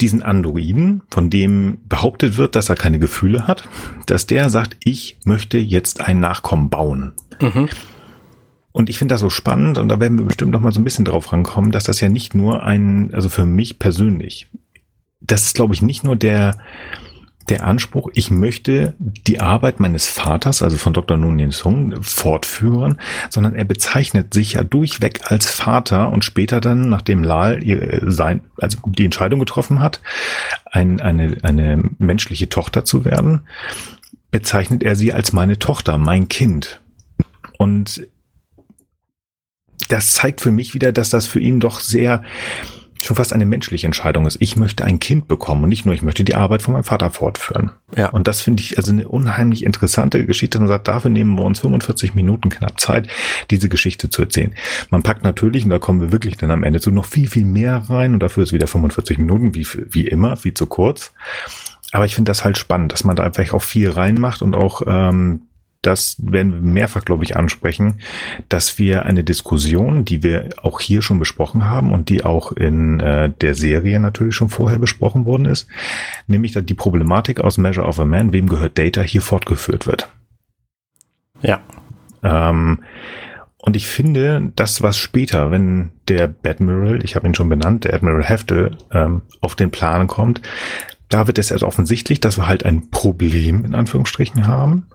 diesen 0.00 0.22
Androiden, 0.22 1.02
von 1.10 1.30
dem 1.30 1.78
behauptet 1.88 2.36
wird, 2.36 2.56
dass 2.56 2.68
er 2.68 2.76
keine 2.76 2.98
Gefühle 2.98 3.46
hat, 3.46 3.68
dass 4.06 4.26
der 4.26 4.50
sagt, 4.50 4.76
ich 4.84 5.18
möchte 5.24 5.58
jetzt 5.58 6.00
ein 6.00 6.20
Nachkommen 6.20 6.70
bauen. 6.70 7.12
Mhm. 7.40 7.68
Und 8.76 8.90
ich 8.90 8.98
finde 8.98 9.14
das 9.14 9.20
so 9.20 9.30
spannend, 9.30 9.78
und 9.78 9.88
da 9.88 10.00
werden 10.00 10.18
wir 10.18 10.24
bestimmt 10.24 10.50
noch 10.50 10.58
mal 10.58 10.72
so 10.72 10.80
ein 10.80 10.84
bisschen 10.84 11.04
drauf 11.04 11.32
rankommen, 11.32 11.70
dass 11.70 11.84
das 11.84 12.00
ja 12.00 12.08
nicht 12.08 12.34
nur 12.34 12.64
ein, 12.64 13.14
also 13.14 13.28
für 13.28 13.46
mich 13.46 13.78
persönlich, 13.78 14.48
das 15.20 15.46
ist, 15.46 15.54
glaube 15.54 15.74
ich, 15.74 15.80
nicht 15.80 16.02
nur 16.02 16.16
der, 16.16 16.58
der 17.48 17.64
Anspruch, 17.64 18.10
ich 18.14 18.32
möchte 18.32 18.94
die 18.98 19.38
Arbeit 19.38 19.78
meines 19.78 20.08
Vaters, 20.08 20.60
also 20.60 20.76
von 20.76 20.92
Dr. 20.92 21.16
Nunien 21.16 21.52
Sung, 21.52 22.02
fortführen, 22.02 22.98
sondern 23.30 23.54
er 23.54 23.64
bezeichnet 23.64 24.34
sich 24.34 24.54
ja 24.54 24.64
durchweg 24.64 25.30
als 25.30 25.48
Vater 25.48 26.10
und 26.10 26.24
später 26.24 26.60
dann, 26.60 26.88
nachdem 26.88 27.22
Lal 27.22 27.62
sein, 28.10 28.40
also 28.56 28.78
die 28.86 29.04
Entscheidung 29.04 29.38
getroffen 29.38 29.78
hat, 29.78 30.00
ein, 30.64 31.00
eine, 31.00 31.36
eine 31.42 31.80
menschliche 31.98 32.48
Tochter 32.48 32.84
zu 32.84 33.04
werden, 33.04 33.42
bezeichnet 34.32 34.82
er 34.82 34.96
sie 34.96 35.12
als 35.12 35.32
meine 35.32 35.60
Tochter, 35.60 35.96
mein 35.96 36.26
Kind. 36.26 36.80
Und 37.56 38.08
das 39.88 40.12
zeigt 40.12 40.40
für 40.40 40.50
mich 40.50 40.74
wieder, 40.74 40.92
dass 40.92 41.10
das 41.10 41.26
für 41.26 41.40
ihn 41.40 41.60
doch 41.60 41.80
sehr 41.80 42.22
schon 43.04 43.16
fast 43.16 43.32
eine 43.32 43.46
menschliche 43.46 43.86
Entscheidung 43.86 44.26
ist. 44.26 44.36
Ich 44.40 44.56
möchte 44.56 44.84
ein 44.84 44.98
Kind 44.98 45.28
bekommen 45.28 45.64
und 45.64 45.68
nicht 45.68 45.84
nur, 45.84 45.94
ich 45.94 46.02
möchte 46.02 46.24
die 46.24 46.34
Arbeit 46.34 46.62
von 46.62 46.74
meinem 46.74 46.84
Vater 46.84 47.10
fortführen. 47.10 47.72
Ja. 47.96 48.08
Und 48.08 48.26
das 48.28 48.40
finde 48.40 48.62
ich 48.62 48.78
also 48.78 48.92
eine 48.92 49.08
unheimlich 49.08 49.64
interessante 49.64 50.24
Geschichte 50.24 50.58
und 50.58 50.68
sagt, 50.68 50.88
dafür 50.88 51.10
nehmen 51.10 51.36
wir 51.36 51.44
uns 51.44 51.60
45 51.60 52.14
Minuten 52.14 52.48
knapp 52.48 52.80
Zeit, 52.80 53.08
diese 53.50 53.68
Geschichte 53.68 54.10
zu 54.10 54.22
erzählen. 54.22 54.54
Man 54.90 55.02
packt 55.02 55.22
natürlich, 55.22 55.64
und 55.64 55.70
da 55.70 55.78
kommen 55.78 56.00
wir 56.00 56.12
wirklich 56.12 56.36
dann 56.36 56.50
am 56.50 56.64
Ende 56.64 56.80
zu, 56.80 56.90
noch 56.90 57.06
viel, 57.06 57.28
viel 57.28 57.44
mehr 57.44 57.84
rein 57.88 58.14
und 58.14 58.20
dafür 58.20 58.44
ist 58.44 58.52
wieder 58.52 58.66
45 58.66 59.18
Minuten, 59.18 59.54
wie, 59.54 59.66
wie 59.90 60.06
immer, 60.06 60.42
wie 60.42 60.54
zu 60.54 60.66
kurz. 60.66 61.12
Aber 61.92 62.06
ich 62.06 62.14
finde 62.14 62.30
das 62.30 62.44
halt 62.44 62.58
spannend, 62.58 62.92
dass 62.92 63.04
man 63.04 63.16
da 63.16 63.22
einfach 63.22 63.52
auch 63.52 63.62
viel 63.62 63.90
reinmacht 63.90 64.42
und 64.42 64.54
auch 64.54 64.82
ähm, 64.86 65.42
das 65.86 66.16
werden 66.18 66.52
wir 66.52 66.60
mehrfach, 66.60 67.04
glaube 67.04 67.24
ich, 67.24 67.36
ansprechen, 67.36 68.00
dass 68.48 68.78
wir 68.78 69.04
eine 69.06 69.24
Diskussion, 69.24 70.04
die 70.04 70.22
wir 70.22 70.50
auch 70.62 70.80
hier 70.80 71.02
schon 71.02 71.18
besprochen 71.18 71.64
haben 71.64 71.92
und 71.92 72.08
die 72.08 72.24
auch 72.24 72.52
in 72.52 73.00
äh, 73.00 73.30
der 73.30 73.54
Serie 73.54 74.00
natürlich 74.00 74.34
schon 74.34 74.48
vorher 74.48 74.78
besprochen 74.78 75.24
worden 75.26 75.46
ist, 75.46 75.66
nämlich 76.26 76.52
dass 76.52 76.64
die 76.64 76.74
Problematik 76.74 77.40
aus 77.40 77.58
Measure 77.58 77.86
of 77.86 78.00
a 78.00 78.04
Man, 78.04 78.32
wem 78.32 78.48
gehört 78.48 78.78
Data, 78.78 79.02
hier 79.02 79.22
fortgeführt 79.22 79.86
wird. 79.86 80.08
Ja. 81.42 81.60
Ähm, 82.22 82.80
und 83.58 83.76
ich 83.76 83.86
finde, 83.86 84.52
das, 84.56 84.82
was 84.82 84.98
später, 84.98 85.50
wenn 85.50 85.92
der 86.08 86.34
Admiral, 86.44 87.02
ich 87.02 87.16
habe 87.16 87.26
ihn 87.26 87.34
schon 87.34 87.48
benannt, 87.48 87.84
der 87.84 87.94
Admiral 87.94 88.22
Heftel, 88.22 88.76
ähm, 88.92 89.22
auf 89.40 89.54
den 89.56 89.70
Plan 89.70 90.06
kommt, 90.06 90.42
da 91.08 91.26
wird 91.26 91.38
es 91.38 91.50
erst 91.50 91.64
offensichtlich, 91.64 92.20
dass 92.20 92.38
wir 92.38 92.46
halt 92.46 92.64
ein 92.64 92.90
Problem 92.90 93.64
in 93.64 93.74
Anführungsstrichen 93.74 94.46
haben. 94.46 94.86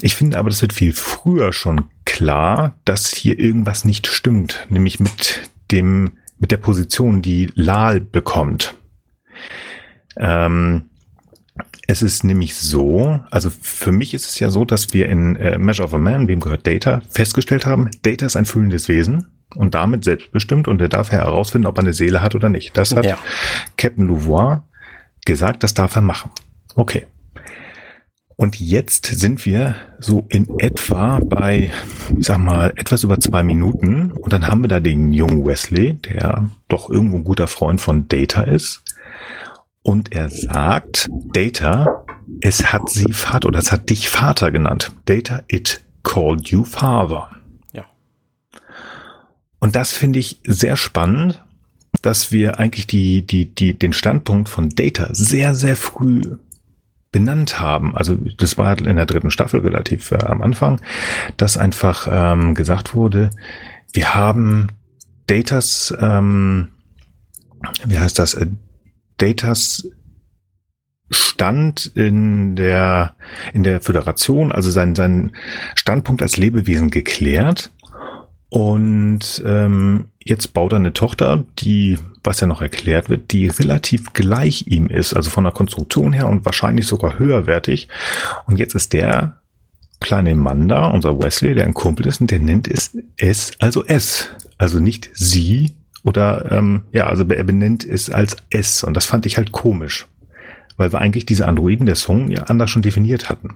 Ich 0.00 0.16
finde 0.16 0.38
aber, 0.38 0.50
das 0.50 0.62
wird 0.62 0.72
viel 0.72 0.92
früher 0.92 1.52
schon 1.52 1.84
klar, 2.04 2.74
dass 2.84 3.14
hier 3.14 3.38
irgendwas 3.38 3.84
nicht 3.84 4.06
stimmt, 4.06 4.66
nämlich 4.68 5.00
mit 5.00 5.50
dem, 5.70 6.12
mit 6.38 6.50
der 6.50 6.56
Position, 6.58 7.22
die 7.22 7.50
Lal 7.54 8.00
bekommt. 8.00 8.74
Ähm, 10.16 10.90
es 11.86 12.02
ist 12.02 12.24
nämlich 12.24 12.54
so, 12.54 13.20
also 13.30 13.50
für 13.50 13.92
mich 13.92 14.14
ist 14.14 14.28
es 14.28 14.38
ja 14.38 14.50
so, 14.50 14.64
dass 14.64 14.92
wir 14.94 15.08
in 15.08 15.36
äh, 15.36 15.58
Measure 15.58 15.86
of 15.86 15.94
a 15.94 15.98
Man, 15.98 16.28
wem 16.28 16.40
gehört 16.40 16.66
Data, 16.66 17.02
festgestellt 17.10 17.66
haben, 17.66 17.90
Data 18.02 18.26
ist 18.26 18.36
ein 18.36 18.46
fühlendes 18.46 18.88
Wesen 18.88 19.26
und 19.54 19.74
damit 19.74 20.04
selbstbestimmt 20.04 20.66
und 20.66 20.80
er 20.80 20.88
darf 20.88 21.12
herausfinden, 21.12 21.66
ob 21.66 21.78
er 21.78 21.82
eine 21.82 21.92
Seele 21.92 22.22
hat 22.22 22.34
oder 22.34 22.48
nicht. 22.48 22.76
Das 22.76 22.94
hat 22.94 23.04
ja. 23.04 23.18
Captain 23.76 24.06
Louvois 24.06 24.62
gesagt, 25.24 25.62
das 25.62 25.74
darf 25.74 25.96
er 25.96 26.02
machen. 26.02 26.30
Okay. 26.74 27.06
Und 28.36 28.58
jetzt 28.58 29.06
sind 29.06 29.46
wir 29.46 29.76
so 30.00 30.26
in 30.28 30.58
etwa 30.58 31.20
bei, 31.20 31.70
ich 32.18 32.26
sag 32.26 32.38
mal, 32.38 32.72
etwas 32.76 33.04
über 33.04 33.20
zwei 33.20 33.44
Minuten. 33.44 34.10
Und 34.10 34.32
dann 34.32 34.48
haben 34.48 34.62
wir 34.62 34.68
da 34.68 34.80
den 34.80 35.12
jungen 35.12 35.46
Wesley, 35.46 35.94
der 35.94 36.50
doch 36.68 36.90
irgendwo 36.90 37.18
ein 37.18 37.24
guter 37.24 37.46
Freund 37.46 37.80
von 37.80 38.08
Data 38.08 38.42
ist. 38.42 38.82
Und 39.82 40.12
er 40.12 40.30
sagt, 40.30 41.08
Data, 41.32 42.04
es 42.40 42.72
hat 42.72 42.88
sie 42.88 43.12
Vater 43.12 43.48
oder 43.48 43.58
es 43.58 43.70
hat 43.70 43.90
dich 43.90 44.08
Vater 44.08 44.50
genannt. 44.50 44.92
Data, 45.04 45.42
it 45.46 45.84
called 46.02 46.48
you 46.48 46.64
father. 46.64 47.28
Ja. 47.72 47.84
Und 49.60 49.76
das 49.76 49.92
finde 49.92 50.18
ich 50.18 50.40
sehr 50.44 50.76
spannend, 50.76 51.43
dass 52.04 52.30
wir 52.32 52.58
eigentlich 52.58 52.86
die, 52.86 53.22
die, 53.22 53.46
die, 53.46 53.72
den 53.72 53.94
Standpunkt 53.94 54.50
von 54.50 54.68
Data 54.68 55.08
sehr, 55.12 55.54
sehr 55.54 55.74
früh 55.74 56.20
benannt 57.12 57.60
haben. 57.60 57.96
Also 57.96 58.16
das 58.36 58.58
war 58.58 58.76
in 58.76 58.96
der 58.96 59.06
dritten 59.06 59.30
Staffel 59.30 59.60
relativ 59.60 60.10
äh, 60.10 60.16
am 60.16 60.42
Anfang, 60.42 60.80
dass 61.38 61.56
einfach 61.56 62.06
ähm, 62.10 62.54
gesagt 62.54 62.94
wurde, 62.94 63.30
wir 63.92 64.14
haben 64.14 64.66
Datas, 65.26 65.94
ähm, 65.98 66.72
wie 67.86 67.98
heißt 67.98 68.18
das, 68.18 68.34
äh, 68.34 68.48
Datas 69.16 69.88
Stand 71.10 71.92
in 71.94 72.56
der 72.56 73.14
in 73.52 73.62
der 73.62 73.80
Föderation, 73.80 74.52
also 74.52 74.70
sein 74.70 74.94
sein 74.94 75.32
Standpunkt 75.74 76.22
als 76.22 76.36
Lebewesen 76.36 76.90
geklärt 76.90 77.70
und 78.48 79.42
ähm, 79.46 80.06
jetzt 80.24 80.54
baut 80.54 80.72
er 80.72 80.76
eine 80.76 80.92
Tochter, 80.92 81.44
die, 81.58 81.98
was 82.22 82.40
ja 82.40 82.46
noch 82.46 82.62
erklärt 82.62 83.08
wird, 83.08 83.30
die 83.32 83.46
relativ 83.48 84.12
gleich 84.12 84.66
ihm 84.66 84.88
ist, 84.88 85.14
also 85.14 85.30
von 85.30 85.44
der 85.44 85.52
Konstruktion 85.52 86.12
her 86.12 86.28
und 86.28 86.44
wahrscheinlich 86.44 86.86
sogar 86.86 87.18
höherwertig. 87.18 87.88
Und 88.46 88.58
jetzt 88.58 88.74
ist 88.74 88.92
der 88.92 89.40
kleine 90.00 90.34
Mann 90.34 90.68
da, 90.68 90.86
unser 90.86 91.18
Wesley, 91.18 91.54
der 91.54 91.64
ein 91.64 91.74
Kumpel 91.74 92.06
ist, 92.06 92.20
und 92.20 92.30
der 92.30 92.40
nennt 92.40 92.68
es 92.68 92.96
S, 93.16 93.52
also 93.60 93.84
S. 93.84 94.30
Also 94.56 94.78
nicht 94.78 95.10
sie 95.14 95.74
oder 96.04 96.52
ähm, 96.52 96.84
ja, 96.92 97.06
also 97.06 97.24
er 97.24 97.44
benennt 97.44 97.84
es 97.84 98.10
als 98.10 98.36
S. 98.50 98.84
Und 98.84 98.94
das 98.94 99.06
fand 99.06 99.26
ich 99.26 99.36
halt 99.36 99.52
komisch. 99.52 100.06
Weil 100.76 100.92
wir 100.92 101.00
eigentlich 101.00 101.26
diese 101.26 101.46
Androiden 101.46 101.86
der 101.86 101.94
Song 101.94 102.30
ja 102.30 102.44
anders 102.44 102.70
schon 102.70 102.82
definiert 102.82 103.28
hatten. 103.28 103.54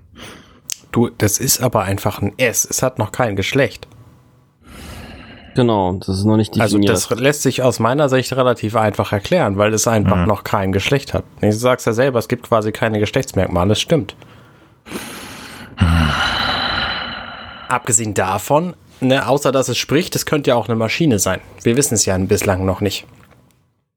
Du, 0.91 1.09
das 1.11 1.39
ist 1.39 1.61
aber 1.61 1.83
einfach 1.83 2.23
ein 2.23 2.33
S. 2.39 2.67
Es 2.69 2.83
hat 2.83 2.99
noch 2.99 3.13
kein 3.13 3.37
Geschlecht. 3.37 3.87
Genau, 5.59 5.95
das 5.95 6.11
ist 6.11 6.25
noch 6.25 6.37
nicht 6.37 6.55
definiert. 6.55 6.89
Also 6.89 7.09
das 7.09 7.21
lässt 7.21 7.43
sich 7.43 7.65
aus 7.65 7.81
meiner 7.81 8.09
Sicht 8.09 8.33
relativ 8.33 8.77
einfach 8.77 9.11
erklären, 9.13 9.59
weil 9.59 9.75
es 9.75 9.89
einfach 9.89 10.19
mhm. 10.19 10.29
noch 10.29 10.45
kein 10.45 10.71
Geschlecht 10.71 11.15
hat. 11.15 11.25
Du 11.41 11.51
sagst 11.51 11.85
ja 11.85 11.93
selber, 11.93 12.21
es 12.21 12.29
gibt 12.29 12.49
quasi 12.49 12.71
keine 12.71 13.01
Geschlechtsmerkmale, 13.01 13.71
das 13.71 13.81
stimmt. 13.81 14.15
Abgesehen 17.69 18.15
davon, 18.15 18.75
ne, 19.01 19.27
außer 19.29 19.51
dass 19.51 19.69
es 19.69 19.77
spricht, 19.79 20.15
es 20.15 20.27
könnte 20.27 20.51
ja 20.51 20.55
auch 20.55 20.69
eine 20.69 20.77
Maschine 20.77 21.19
sein. 21.19 21.41
Wir 21.65 21.77
wissen 21.77 21.95
es 21.95 22.07
ja 22.07 22.17
bislang 22.19 22.65
noch 22.65 22.81
nicht. 22.81 23.05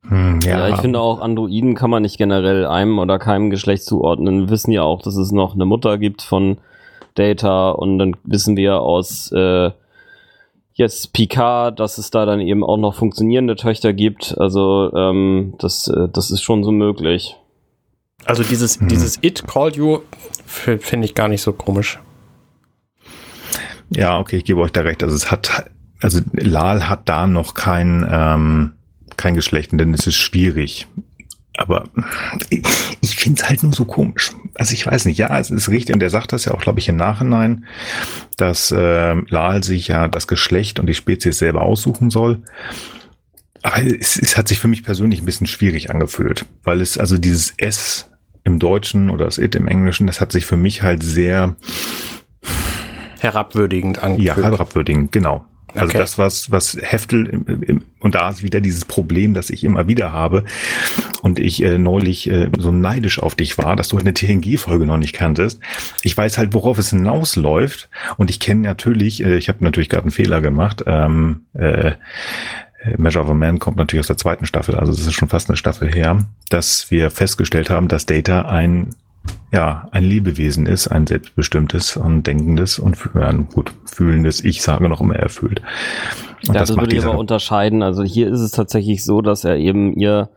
Hm, 0.07 0.39
ja. 0.41 0.67
ja. 0.67 0.69
ich 0.73 0.81
finde 0.81 0.99
auch, 0.99 1.21
Androiden 1.21 1.75
kann 1.75 1.91
man 1.91 2.01
nicht 2.01 2.17
generell 2.17 2.65
einem 2.65 2.97
oder 2.97 3.19
keinem 3.19 3.51
Geschlecht 3.51 3.83
zuordnen. 3.83 4.47
Wir 4.47 4.49
wissen 4.49 4.71
ja 4.71 4.81
auch, 4.81 5.03
dass 5.03 5.15
es 5.15 5.31
noch 5.31 5.53
eine 5.53 5.65
Mutter 5.65 5.99
gibt 5.99 6.23
von 6.23 6.57
Data 7.13 7.69
und 7.69 7.99
dann 7.99 8.17
wissen 8.23 8.57
wir 8.57 8.81
aus 8.81 9.31
äh, 9.31 9.69
jetzt 10.81 11.13
Picard, 11.13 11.79
dass 11.79 11.97
es 11.97 12.11
da 12.11 12.25
dann 12.25 12.41
eben 12.41 12.63
auch 12.63 12.77
noch 12.77 12.95
funktionierende 12.95 13.55
Töchter 13.55 13.93
gibt. 13.93 14.35
Also 14.37 14.91
ähm, 14.93 15.53
das, 15.59 15.87
äh, 15.87 16.09
das 16.11 16.31
ist 16.31 16.41
schon 16.41 16.63
so 16.63 16.71
möglich. 16.71 17.37
Also 18.25 18.43
dieses, 18.43 18.79
hm. 18.79 18.87
dieses 18.87 19.17
It 19.21 19.47
Called 19.47 19.77
You 19.77 19.99
finde 20.45 21.05
ich 21.05 21.15
gar 21.15 21.27
nicht 21.27 21.41
so 21.41 21.53
komisch. 21.53 21.99
Ja, 23.89 24.19
okay, 24.19 24.37
ich 24.37 24.45
gebe 24.45 24.61
euch 24.61 24.71
da 24.71 24.81
recht. 24.81 25.03
Also 25.03 25.15
es 25.15 25.31
hat, 25.31 25.69
also 26.01 26.21
Lal 26.33 26.87
hat 26.87 27.09
da 27.09 27.27
noch 27.27 27.53
kein, 27.53 28.07
ähm, 28.09 28.73
kein 29.17 29.35
Geschlecht, 29.35 29.71
denn 29.73 29.93
es 29.93 30.07
ist 30.07 30.15
schwierig. 30.15 30.87
Aber 31.57 31.85
finde 33.23 33.41
es 33.41 33.49
halt 33.49 33.63
nur 33.63 33.73
so 33.73 33.85
komisch. 33.85 34.31
Also 34.55 34.73
ich 34.73 34.85
weiß 34.85 35.05
nicht, 35.05 35.17
ja, 35.17 35.37
es 35.39 35.49
ist 35.49 35.69
richtig, 35.69 35.95
und 35.95 36.03
er 36.03 36.09
sagt 36.09 36.33
das 36.33 36.45
ja 36.45 36.53
auch, 36.53 36.61
glaube 36.61 36.79
ich, 36.79 36.89
im 36.89 36.95
Nachhinein, 36.95 37.65
dass 38.37 38.71
äh, 38.71 39.13
Lal 39.29 39.63
sich 39.63 39.87
ja 39.87 40.07
das 40.07 40.27
Geschlecht 40.27 40.79
und 40.79 40.87
die 40.87 40.93
Spezies 40.93 41.37
selber 41.37 41.61
aussuchen 41.61 42.09
soll. 42.09 42.41
Aber 43.63 43.83
es, 43.83 44.17
es 44.17 44.37
hat 44.37 44.47
sich 44.47 44.59
für 44.59 44.67
mich 44.67 44.83
persönlich 44.83 45.21
ein 45.21 45.25
bisschen 45.25 45.47
schwierig 45.47 45.89
angefühlt, 45.89 46.45
weil 46.63 46.81
es 46.81 46.97
also 46.97 47.17
dieses 47.17 47.53
S 47.57 48.09
im 48.43 48.59
Deutschen 48.59 49.09
oder 49.09 49.25
das 49.25 49.37
It 49.37 49.55
im 49.55 49.67
Englischen, 49.67 50.07
das 50.07 50.19
hat 50.19 50.31
sich 50.31 50.45
für 50.45 50.57
mich 50.57 50.81
halt 50.81 51.03
sehr 51.03 51.55
herabwürdigend 53.19 54.01
angefühlt. 54.01 54.37
Ja, 54.37 54.43
herabwürdigend, 54.43 55.11
genau. 55.11 55.45
Also 55.73 55.87
Okay. 55.87 55.97
das, 55.97 56.17
was, 56.17 56.51
was 56.51 56.77
Heftel, 56.81 57.27
im, 57.27 57.63
im, 57.63 57.83
und 57.99 58.15
da 58.15 58.29
ist 58.29 58.43
wieder 58.43 58.61
dieses 58.61 58.85
Problem, 58.85 59.33
das 59.33 59.49
ich 59.49 59.63
immer 59.63 59.87
wieder 59.87 60.11
habe. 60.11 60.43
Und 61.21 61.39
ich 61.39 61.63
äh, 61.63 61.77
neulich 61.77 62.29
äh, 62.29 62.49
so 62.57 62.71
neidisch 62.71 63.19
auf 63.19 63.35
dich 63.35 63.57
war, 63.57 63.75
dass 63.75 63.89
du 63.89 63.97
eine 63.97 64.13
TNG-Folge 64.13 64.85
noch 64.85 64.97
nicht 64.97 65.13
kanntest. 65.13 65.59
Ich 66.03 66.15
weiß 66.15 66.37
halt, 66.37 66.53
worauf 66.53 66.77
es 66.77 66.89
hinausläuft. 66.89 67.89
Und 68.17 68.29
ich 68.29 68.39
kenne 68.39 68.61
natürlich, 68.61 69.23
äh, 69.23 69.37
ich 69.37 69.49
habe 69.49 69.63
natürlich 69.63 69.89
gerade 69.89 70.03
einen 70.03 70.11
Fehler 70.11 70.41
gemacht. 70.41 70.83
Ähm, 70.87 71.41
äh, 71.53 71.93
Measure 72.97 73.23
of 73.23 73.29
a 73.29 73.33
Man 73.33 73.59
kommt 73.59 73.77
natürlich 73.77 74.01
aus 74.01 74.07
der 74.07 74.17
zweiten 74.17 74.45
Staffel, 74.45 74.75
also 74.75 74.91
das 74.91 75.01
ist 75.05 75.13
schon 75.13 75.29
fast 75.29 75.49
eine 75.49 75.57
Staffel 75.57 75.93
her, 75.93 76.25
dass 76.49 76.89
wir 76.89 77.11
festgestellt 77.11 77.69
haben, 77.69 77.87
dass 77.87 78.07
Data 78.07 78.43
ein 78.43 78.95
ja, 79.51 79.87
ein 79.91 80.03
Lebewesen 80.03 80.65
ist, 80.65 80.87
ein 80.87 81.05
selbstbestimmtes 81.07 81.97
und 81.97 82.25
denkendes 82.25 82.79
und 82.79 82.97
ja, 83.13 83.31
gut, 83.31 83.73
fühlendes, 83.85 84.43
ich 84.43 84.61
sage 84.61 84.87
noch 84.87 85.01
immer 85.01 85.15
erfüllt. 85.15 85.61
Und 86.47 86.55
Ja, 86.55 86.61
das, 86.61 86.75
würde 86.75 86.95
ich 86.95 87.05
aber 87.05 87.17
unterscheiden. 87.17 87.83
Also 87.83 88.03
hier 88.03 88.29
ist 88.31 88.39
es 88.39 88.51
tatsächlich 88.51 89.03
so, 89.03 89.21
dass 89.21 89.43
er 89.43 89.57
eben 89.57 89.93
ihr 89.93 90.29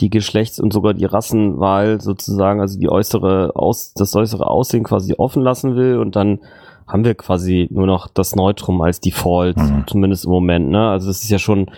die 0.00 0.10
Geschlechts- 0.10 0.60
und 0.60 0.72
sogar 0.72 0.94
die 0.94 1.06
Rassenwahl 1.06 2.00
sozusagen, 2.00 2.60
also 2.60 2.78
die 2.78 2.88
äußere 2.88 3.52
Aus, 3.54 3.94
das 3.94 4.14
äußere 4.14 4.46
Aussehen 4.46 4.84
quasi 4.84 5.14
offen 5.16 5.42
lassen 5.42 5.74
will 5.74 5.98
und 5.98 6.14
dann 6.16 6.40
haben 6.86 7.04
wir 7.04 7.14
quasi 7.14 7.68
nur 7.70 7.86
noch 7.86 8.08
das 8.08 8.34
Neutrum 8.34 8.80
als 8.80 9.00
Default, 9.00 9.56
Mhm. 9.56 9.84
zumindest 9.86 10.24
im 10.24 10.30
Moment, 10.30 10.70
ne? 10.70 10.88
Also 10.88 11.08
das 11.08 11.22
ist 11.22 11.30
ja 11.30 11.38
schon 11.38 11.70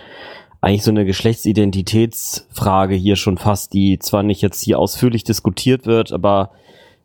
eigentlich 0.61 0.83
so 0.83 0.91
eine 0.91 1.05
Geschlechtsidentitätsfrage 1.05 2.95
hier 2.95 3.15
schon 3.15 3.37
fast, 3.37 3.73
die 3.73 3.97
zwar 3.97 4.21
nicht 4.21 4.41
jetzt 4.41 4.61
hier 4.61 4.77
ausführlich 4.77 5.23
diskutiert 5.23 5.87
wird, 5.87 6.11
aber 6.13 6.51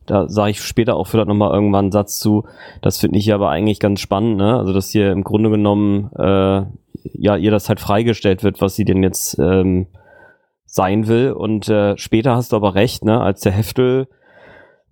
da 0.04 0.28
sage 0.28 0.52
ich 0.52 0.60
später 0.60 0.94
auch 0.94 1.06
vielleicht 1.06 1.28
nochmal 1.28 1.52
irgendwann 1.52 1.86
einen 1.86 1.92
Satz 1.92 2.18
zu. 2.18 2.44
Das 2.80 2.98
finde 2.98 3.18
ich 3.18 3.32
aber 3.32 3.50
eigentlich 3.50 3.80
ganz 3.80 4.00
spannend, 4.00 4.36
ne? 4.36 4.56
Also 4.56 4.72
dass 4.72 4.90
hier 4.90 5.10
im 5.10 5.24
Grunde 5.24 5.50
genommen 5.50 6.10
äh, 6.16 6.62
ja 7.14 7.36
ihr 7.36 7.50
das 7.50 7.68
halt 7.68 7.80
freigestellt 7.80 8.44
wird, 8.44 8.60
was 8.60 8.76
sie 8.76 8.84
denn 8.84 9.02
jetzt 9.02 9.38
ähm, 9.38 9.86
sein 10.66 11.08
will. 11.08 11.32
Und 11.32 11.68
äh, 11.68 11.96
später 11.98 12.36
hast 12.36 12.52
du 12.52 12.56
aber 12.56 12.74
recht, 12.74 13.04
ne? 13.04 13.20
Als 13.20 13.40
der 13.40 13.52
Heftel 13.52 14.06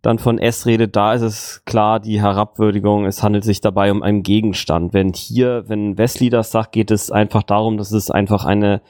dann 0.04 0.18
von 0.18 0.38
S 0.38 0.66
redet, 0.66 0.96
da 0.96 1.14
ist 1.14 1.22
es 1.22 1.62
klar, 1.64 1.98
die 1.98 2.20
Herabwürdigung, 2.20 3.06
es 3.06 3.22
handelt 3.22 3.42
sich 3.42 3.60
dabei 3.60 3.90
um 3.90 4.02
einen 4.02 4.22
Gegenstand. 4.22 4.92
Wenn 4.92 5.12
hier, 5.14 5.64
wenn 5.66 5.96
Wesley 5.96 6.28
das 6.28 6.50
sagt, 6.50 6.72
geht 6.72 6.90
es 6.90 7.10
einfach 7.10 7.42
darum, 7.42 7.78
dass 7.78 7.90
es 7.90 8.10
einfach 8.10 8.44
eine 8.44 8.82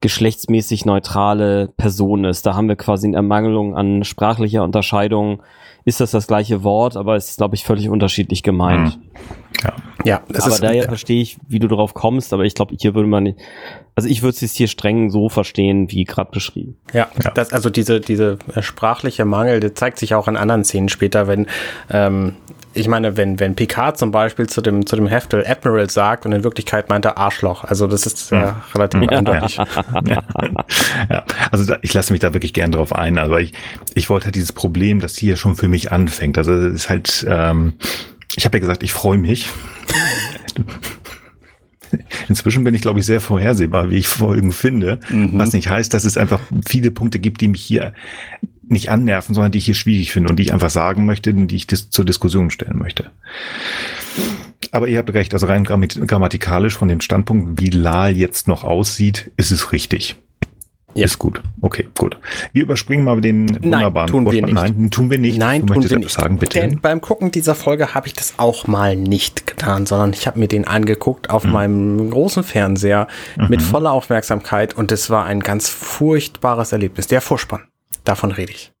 geschlechtsmäßig 0.00 0.84
neutrale 0.84 1.68
Person 1.76 2.24
ist. 2.24 2.46
Da 2.46 2.54
haben 2.54 2.68
wir 2.68 2.76
quasi 2.76 3.06
eine 3.06 3.16
Ermangelung 3.16 3.76
an 3.76 4.04
sprachlicher 4.04 4.64
Unterscheidung. 4.64 5.42
Ist 5.84 6.00
das 6.00 6.12
das 6.12 6.26
gleiche 6.26 6.64
Wort, 6.64 6.96
aber 6.96 7.16
es 7.16 7.30
ist, 7.30 7.36
glaube 7.36 7.54
ich, 7.54 7.64
völlig 7.64 7.88
unterschiedlich 7.88 8.42
gemeint. 8.42 8.98
Ja. 9.62 9.72
Ja, 10.04 10.22
das 10.28 10.44
aber 10.44 10.54
ist 10.54 10.62
daher 10.62 10.84
verstehe 10.84 11.22
ich, 11.22 11.38
wie 11.46 11.58
du 11.58 11.68
darauf 11.68 11.94
kommst, 11.94 12.32
aber 12.32 12.44
ich 12.44 12.54
glaube, 12.54 12.74
hier 12.78 12.94
würde 12.94 13.08
man, 13.08 13.22
nicht- 13.24 13.38
also 13.94 14.08
ich 14.08 14.22
würde 14.22 14.36
es 14.40 14.52
hier 14.52 14.68
streng 14.68 15.10
so 15.10 15.28
verstehen, 15.28 15.90
wie 15.90 16.04
gerade 16.04 16.30
beschrieben. 16.30 16.76
Ja, 16.92 17.08
Ja. 17.22 17.30
Das, 17.30 17.52
also 17.52 17.68
diese, 17.70 18.00
diese 18.00 18.38
äh, 18.54 18.62
sprachliche 18.62 19.24
Mangel, 19.24 19.60
der 19.60 19.74
zeigt 19.74 19.98
sich 19.98 20.14
auch 20.14 20.28
in 20.28 20.36
anderen 20.36 20.64
Szenen 20.64 20.88
später, 20.88 21.26
wenn, 21.26 21.46
ähm, 21.90 22.36
ich 22.74 22.88
meine, 22.88 23.18
wenn, 23.18 23.38
wenn 23.38 23.54
Picard 23.54 23.98
zum 23.98 24.10
Beispiel 24.10 24.48
zu 24.48 24.62
dem, 24.62 24.86
zu 24.86 24.96
dem 24.96 25.06
Heftel 25.06 25.44
Admiral 25.46 25.90
sagt 25.90 26.24
und 26.24 26.32
in 26.32 26.42
Wirklichkeit 26.42 26.88
meint 26.88 27.04
er 27.04 27.18
Arschloch. 27.18 27.64
Also 27.64 27.86
das 27.86 28.06
ist 28.06 28.30
ja 28.30 28.62
relativ 28.74 29.08
eindeutig. 29.08 29.56
ja, 31.10 31.24
also 31.50 31.66
da, 31.66 31.78
ich 31.82 31.92
lasse 31.92 32.12
mich 32.12 32.20
da 32.20 32.32
wirklich 32.32 32.54
gern 32.54 32.72
drauf 32.72 32.94
ein. 32.94 33.18
Aber 33.18 33.40
ich, 33.40 33.52
ich 33.94 34.08
wollte 34.08 34.26
halt 34.26 34.36
dieses 34.36 34.52
Problem, 34.52 35.00
das 35.00 35.16
hier 35.16 35.36
schon 35.36 35.54
für 35.54 35.68
mich 35.68 35.92
anfängt. 35.92 36.38
Also 36.38 36.54
es 36.54 36.74
ist 36.74 36.88
halt, 36.88 37.26
ähm, 37.28 37.74
ich 38.36 38.46
habe 38.46 38.56
ja 38.56 38.60
gesagt, 38.60 38.82
ich 38.82 38.92
freue 38.92 39.18
mich. 39.18 39.50
Inzwischen 42.28 42.64
bin 42.64 42.74
ich, 42.74 42.82
glaube 42.82 43.00
ich, 43.00 43.06
sehr 43.06 43.20
vorhersehbar, 43.20 43.90
wie 43.90 43.96
ich 43.96 44.08
Folgen 44.08 44.52
finde. 44.52 45.00
Was 45.38 45.52
nicht 45.52 45.68
heißt, 45.68 45.92
dass 45.92 46.04
es 46.04 46.16
einfach 46.16 46.40
viele 46.66 46.90
Punkte 46.90 47.18
gibt, 47.18 47.40
die 47.40 47.48
mich 47.48 47.62
hier 47.62 47.92
nicht 48.62 48.88
annerven, 48.90 49.34
sondern 49.34 49.52
die 49.52 49.58
ich 49.58 49.66
hier 49.66 49.74
schwierig 49.74 50.12
finde 50.12 50.30
und 50.30 50.36
die 50.36 50.44
ich 50.44 50.52
einfach 50.52 50.70
sagen 50.70 51.04
möchte 51.04 51.30
und 51.30 51.48
die 51.48 51.56
ich 51.56 51.66
dis 51.66 51.90
zur 51.90 52.04
Diskussion 52.04 52.50
stellen 52.50 52.78
möchte. 52.78 53.10
Aber 54.70 54.88
ihr 54.88 54.98
habt 54.98 55.12
recht, 55.12 55.34
also 55.34 55.46
rein 55.46 55.64
grammat- 55.66 56.06
grammatikalisch 56.06 56.76
von 56.76 56.88
dem 56.88 57.00
Standpunkt, 57.00 57.60
wie 57.60 57.68
Lal 57.70 58.16
jetzt 58.16 58.48
noch 58.48 58.64
aussieht, 58.64 59.30
ist 59.36 59.50
es 59.50 59.72
richtig. 59.72 60.16
Ja. 60.94 61.04
Ist 61.06 61.18
gut. 61.18 61.40
Okay, 61.60 61.88
gut. 61.96 62.18
Wir 62.52 62.62
überspringen 62.64 63.04
mal 63.04 63.20
den 63.20 63.48
wunderbaren 63.62 64.08
tun 64.10 64.24
wir 64.26 64.32
Vorspann. 64.40 64.64
nicht. 64.64 64.78
Nein, 64.78 64.90
tun 64.90 65.10
wir 65.10 65.18
nicht. 65.18 65.38
Nein, 65.38 65.66
du 65.66 65.74
tun 65.74 65.88
wir 65.90 65.98
nicht. 65.98 66.10
sagen, 66.10 66.38
bitte. 66.38 66.60
Denn 66.60 66.80
beim 66.80 67.00
Gucken 67.00 67.30
dieser 67.30 67.54
Folge 67.54 67.94
habe 67.94 68.06
ich 68.06 68.14
das 68.14 68.34
auch 68.38 68.66
mal 68.66 68.94
nicht 68.96 69.46
getan, 69.46 69.86
sondern 69.86 70.12
ich 70.12 70.26
habe 70.26 70.38
mir 70.38 70.48
den 70.48 70.66
angeguckt 70.66 71.30
auf 71.30 71.44
Mhm. 71.44 71.50
meinem 71.52 72.10
großen 72.10 72.44
Fernseher 72.44 73.08
mit 73.48 73.62
voller 73.62 73.92
Aufmerksamkeit 73.92 74.74
und 74.76 74.92
es 74.92 75.08
war 75.10 75.24
ein 75.24 75.40
ganz 75.40 75.68
furchtbares 75.68 76.72
Erlebnis. 76.72 77.06
Der 77.06 77.20
Vorspann, 77.20 77.62
davon 78.04 78.32
rede 78.32 78.52
ich. 78.52 78.72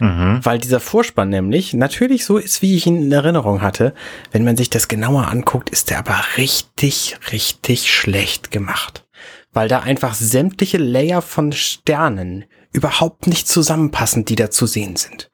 Mhm. 0.00 0.40
Weil 0.42 0.58
dieser 0.58 0.80
Vorspann 0.80 1.28
nämlich 1.28 1.74
natürlich 1.74 2.24
so 2.24 2.38
ist, 2.38 2.62
wie 2.62 2.74
ich 2.74 2.86
ihn 2.86 3.02
in 3.02 3.12
Erinnerung 3.12 3.60
hatte. 3.60 3.92
Wenn 4.32 4.44
man 4.44 4.56
sich 4.56 4.70
das 4.70 4.88
genauer 4.88 5.28
anguckt, 5.28 5.68
ist 5.68 5.90
der 5.90 5.98
aber 5.98 6.18
richtig, 6.38 7.18
richtig 7.32 7.92
schlecht 7.92 8.50
gemacht. 8.50 9.04
Weil 9.52 9.68
da 9.68 9.80
einfach 9.80 10.14
sämtliche 10.14 10.78
Layer 10.78 11.22
von 11.22 11.52
Sternen 11.52 12.44
überhaupt 12.72 13.26
nicht 13.26 13.48
zusammenpassen, 13.48 14.24
die 14.24 14.36
da 14.36 14.50
zu 14.50 14.66
sehen 14.66 14.96
sind. 14.96 15.30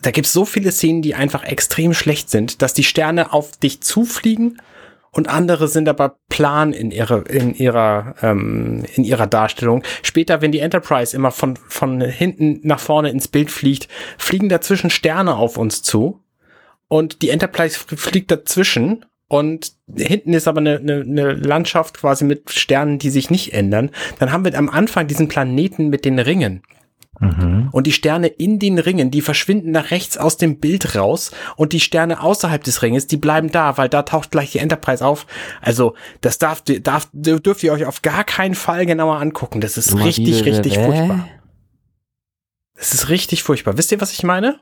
Da 0.00 0.12
gibt's 0.12 0.32
so 0.32 0.44
viele 0.44 0.70
Szenen, 0.70 1.02
die 1.02 1.14
einfach 1.14 1.42
extrem 1.44 1.92
schlecht 1.92 2.30
sind, 2.30 2.62
dass 2.62 2.72
die 2.72 2.84
Sterne 2.84 3.32
auf 3.32 3.56
dich 3.56 3.80
zufliegen 3.80 4.60
und 5.10 5.28
andere 5.28 5.68
sind 5.68 5.88
aber 5.88 6.18
plan 6.28 6.72
in 6.72 6.90
ihrer 6.90 7.28
in 7.28 7.54
ihrer 7.54 8.14
ähm, 8.22 8.84
in 8.94 9.04
ihrer 9.04 9.26
Darstellung. 9.26 9.82
Später, 10.02 10.40
wenn 10.42 10.52
die 10.52 10.60
Enterprise 10.60 11.16
immer 11.16 11.30
von 11.30 11.56
von 11.56 12.00
hinten 12.00 12.60
nach 12.62 12.78
vorne 12.78 13.10
ins 13.10 13.28
Bild 13.28 13.50
fliegt, 13.50 13.88
fliegen 14.18 14.48
dazwischen 14.48 14.90
Sterne 14.90 15.36
auf 15.36 15.56
uns 15.56 15.82
zu 15.82 16.20
und 16.88 17.22
die 17.22 17.30
Enterprise 17.30 17.78
fliegt 17.78 18.30
dazwischen 18.30 19.04
und 19.28 19.72
hinten 19.94 20.32
ist 20.32 20.48
aber 20.48 20.60
eine, 20.60 20.78
eine, 20.78 21.02
eine 21.02 21.32
Landschaft 21.34 21.98
quasi 21.98 22.24
mit 22.24 22.50
Sternen, 22.50 22.98
die 22.98 23.10
sich 23.10 23.30
nicht 23.30 23.52
ändern. 23.52 23.90
Dann 24.18 24.32
haben 24.32 24.44
wir 24.44 24.56
am 24.56 24.70
Anfang 24.70 25.06
diesen 25.06 25.28
Planeten 25.28 25.88
mit 25.88 26.04
den 26.04 26.18
Ringen. 26.18 26.62
Mhm. 27.20 27.68
Und 27.72 27.86
die 27.86 27.92
Sterne 27.92 28.28
in 28.28 28.58
den 28.58 28.78
Ringen, 28.78 29.10
die 29.10 29.20
verschwinden 29.20 29.72
nach 29.72 29.90
rechts 29.90 30.16
aus 30.16 30.36
dem 30.36 30.58
Bild 30.58 30.94
raus 30.94 31.32
und 31.56 31.72
die 31.72 31.80
Sterne 31.80 32.22
außerhalb 32.22 32.62
des 32.62 32.82
Ringes, 32.82 33.06
die 33.06 33.16
bleiben 33.16 33.50
da, 33.50 33.76
weil 33.76 33.88
da 33.88 34.02
taucht 34.02 34.30
gleich 34.30 34.52
die 34.52 34.58
Enterprise 34.58 35.04
auf. 35.04 35.26
Also, 35.60 35.94
das 36.20 36.38
darf, 36.38 36.62
darf, 36.62 37.08
dürft 37.12 37.62
ihr 37.62 37.72
euch 37.72 37.86
auf 37.86 38.02
gar 38.02 38.24
keinen 38.24 38.54
Fall 38.54 38.86
genauer 38.86 39.16
angucken. 39.16 39.60
Das 39.60 39.76
ist 39.76 39.98
richtig, 39.98 40.44
richtig 40.44 40.78
furchtbar. 40.78 41.28
Das 42.76 42.94
ist 42.94 43.08
richtig 43.08 43.42
furchtbar. 43.42 43.76
Wisst 43.76 43.90
ihr, 43.90 44.00
was 44.00 44.12
ich 44.12 44.22
meine? 44.22 44.60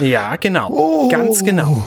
Ja, 0.00 0.36
genau. 0.36 1.08
Ganz 1.10 1.44
genau. 1.44 1.84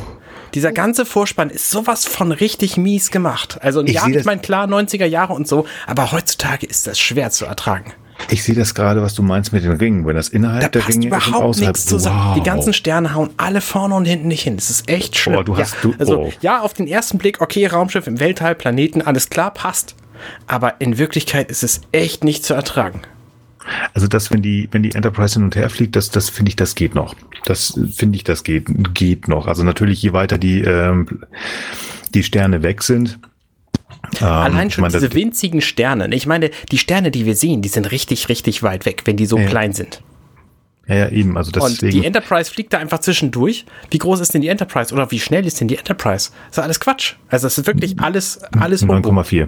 Dieser 0.56 0.72
ganze 0.72 1.06
Vorspann 1.06 1.50
ist 1.50 1.70
sowas 1.70 2.06
von 2.06 2.32
richtig 2.32 2.78
mies 2.78 3.12
gemacht. 3.12 3.60
Also, 3.62 3.84
Ich 3.84 3.94
ja, 3.94 4.08
ich 4.08 4.26
meine, 4.26 4.42
klar, 4.42 4.68
90er 4.68 5.06
Jahre 5.06 5.34
und 5.34 5.48
so, 5.48 5.66
aber 5.86 6.12
heutzutage 6.12 6.66
ist 6.66 6.88
das 6.88 6.98
schwer 7.00 7.30
zu 7.30 7.46
ertragen. 7.46 7.94
Ich 8.30 8.44
sehe 8.44 8.56
das 8.56 8.74
gerade, 8.74 9.02
was 9.02 9.14
du 9.14 9.22
meinst 9.22 9.52
mit 9.52 9.66
den 9.66 9.74
Ringen. 9.74 10.06
Wenn 10.08 10.16
das 10.16 10.30
innerhalb 10.30 10.62
Da 10.62 10.70
der 10.70 10.88
Ringe 10.88 11.08
ist 11.08 11.14
und 11.14 11.28
überhaupt 11.28 11.44
außerhalb. 11.44 11.74
nichts 11.76 11.86
zusammen. 11.86 12.28
Wow. 12.30 12.34
Die 12.36 12.44
ganzen 12.44 12.72
Sterne 12.74 13.14
hauen 13.14 13.32
alle 13.36 13.60
vorne 13.60 13.94
und 13.96 14.06
hinten 14.06 14.30
nicht 14.30 14.44
hin. 14.44 14.56
Das 14.56 14.70
ist 14.70 14.90
echt 14.90 15.18
schlimm. 15.18 15.36
Boah, 15.36 15.44
du 15.44 15.58
hast- 15.58 15.74
ja, 15.74 15.80
du- 15.82 15.96
also, 16.00 16.20
oh. 16.22 16.34
ja, 16.40 16.62
auf 16.62 16.74
den 16.74 16.88
ersten 16.88 17.18
Blick, 17.18 17.42
okay, 17.42 17.68
Raumschiff 17.68 18.08
im 18.08 18.22
Weltall, 18.22 18.56
Planeten, 18.56 19.02
alles 19.02 19.30
klar, 19.30 19.52
passt. 19.54 19.96
Aber 20.48 20.80
in 20.80 20.98
Wirklichkeit 20.98 21.52
ist 21.52 21.64
es 21.64 21.82
echt 21.92 22.24
nicht 22.24 22.46
zu 22.46 22.54
ertragen. 22.54 23.02
Also 23.94 24.08
das, 24.08 24.32
wenn 24.32 24.42
die, 24.42 24.68
wenn 24.72 24.84
die 24.84 24.94
Enterprise 24.94 25.36
hin 25.36 25.44
und 25.44 25.56
her 25.56 25.70
fliegt, 25.70 25.96
das, 25.96 26.10
das 26.12 26.30
finde 26.30 26.50
ich, 26.50 26.56
das 26.56 26.76
geht 26.76 26.94
noch. 26.96 27.16
Das 27.46 27.80
finde 27.96 28.16
ich, 28.18 28.24
das 28.24 28.44
geht, 28.44 28.66
geht 28.94 29.28
noch. 29.28 29.48
Also 29.48 29.64
natürlich, 29.64 30.02
je 30.02 30.14
weiter 30.14 30.38
die, 30.38 30.62
ähm, 30.62 31.22
die 32.14 32.24
Sterne 32.24 32.62
weg 32.64 32.84
sind. 32.84 33.20
Ähm, 34.22 34.28
Allein 34.28 34.68
ich 34.68 34.76
schon 34.76 34.82
meine, 34.84 34.94
diese 34.94 35.08
das- 35.10 35.16
winzigen 35.16 35.62
Sterne. 35.62 36.14
Ich 36.16 36.28
meine, 36.28 36.52
die 36.72 36.78
Sterne, 36.78 37.12
die 37.12 37.26
wir 37.26 37.36
sehen, 37.36 37.62
die 37.62 37.70
sind 37.70 37.92
richtig, 37.92 38.30
richtig 38.30 38.62
weit 38.64 38.86
weg, 38.86 39.02
wenn 39.06 39.18
die 39.18 39.26
so 39.26 39.38
Ja. 39.38 39.48
klein 39.48 39.74
sind. 39.74 40.02
Ja, 40.88 40.96
ja, 40.96 41.10
eben. 41.10 41.36
Also 41.36 41.50
Und 41.60 41.72
deswegen. 41.82 42.00
die 42.00 42.06
Enterprise 42.06 42.52
fliegt 42.52 42.72
da 42.72 42.78
einfach 42.78 43.00
zwischendurch. 43.00 43.66
Wie 43.90 43.98
groß 43.98 44.20
ist 44.20 44.36
denn 44.36 44.42
die 44.42 44.50
Enterprise? 44.50 44.94
Oder 44.94 45.10
wie 45.10 45.20
schnell 45.20 45.46
ist 45.48 45.60
denn 45.60 45.68
die 45.68 45.78
Enterprise? 45.78 46.30
Das 46.50 46.58
ist 46.60 46.64
alles 46.64 46.80
Quatsch. 46.80 47.14
Also 47.30 47.48
es 47.48 47.58
ist 47.58 47.66
wirklich 47.66 48.00
alles, 48.00 48.40
alles 48.60 48.84
Humbug. 48.84 48.98
9,4. 49.12 49.48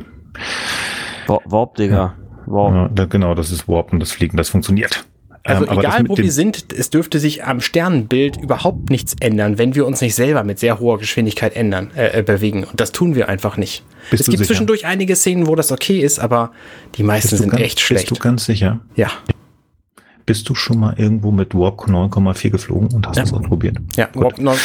Wa- 1.27 1.41
Warp, 1.45 1.75
Digga. 1.75 2.15
Warp. 2.47 2.97
Ja, 2.97 3.05
genau, 3.05 3.35
das 3.35 3.51
ist 3.51 3.67
Warp 3.67 3.93
und 3.93 3.99
das 3.99 4.11
Fliegen, 4.11 4.37
das 4.37 4.49
funktioniert. 4.49 5.05
Also 5.43 5.63
Ähm, 5.63 5.69
aber 5.69 5.81
das 5.81 5.95
egal, 5.95 6.09
wo 6.09 6.17
wir 6.17 6.31
sind, 6.31 6.73
es 6.73 6.89
dürfte 6.89 7.19
sich 7.19 7.45
am 7.45 7.61
Sternenbild 7.61 8.35
überhaupt 8.37 8.89
nichts 8.89 9.15
ändern, 9.21 9.57
wenn 9.57 9.75
wir 9.75 9.85
uns 9.87 10.01
nicht 10.01 10.13
selber 10.15 10.43
mit 10.43 10.59
sehr 10.59 10.79
hoher 10.79 10.97
Geschwindigkeit 10.97 11.55
ändern, 11.55 11.91
äh, 11.95 12.19
äh, 12.19 12.21
bewegen. 12.23 12.65
Und 12.65 12.81
das 12.81 12.91
tun 12.91 13.15
wir 13.15 13.29
einfach 13.29 13.55
nicht. 13.55 13.83
Bist 14.11 14.21
es 14.21 14.27
gibt 14.27 14.39
sicher? 14.39 14.47
zwischendurch 14.47 14.85
einige 14.85 15.15
Szenen, 15.15 15.47
wo 15.47 15.55
das 15.55 15.71
okay 15.71 15.99
ist, 16.01 16.19
aber 16.19 16.51
die 16.95 17.03
meisten 17.03 17.37
sind 17.37 17.49
ganz, 17.51 17.61
echt 17.63 17.79
schlecht. 17.79 18.09
Bist 18.09 18.19
du 18.19 18.23
ganz 18.23 18.43
sicher? 18.45 18.79
ja, 18.95 19.09
Bist 20.25 20.49
du 20.49 20.55
schon 20.55 20.79
mal 20.79 20.93
irgendwo 20.97 21.31
mit 21.31 21.55
Warp 21.55 21.87
9,4 21.87 22.49
geflogen 22.49 22.89
und 22.93 23.07
hast 23.07 23.15
Ja. 23.15 23.23
das 23.23 23.33
ausprobiert? 23.33 23.77
ja, 23.95 24.09
Warp 24.15 24.39
9,8. 24.39 24.57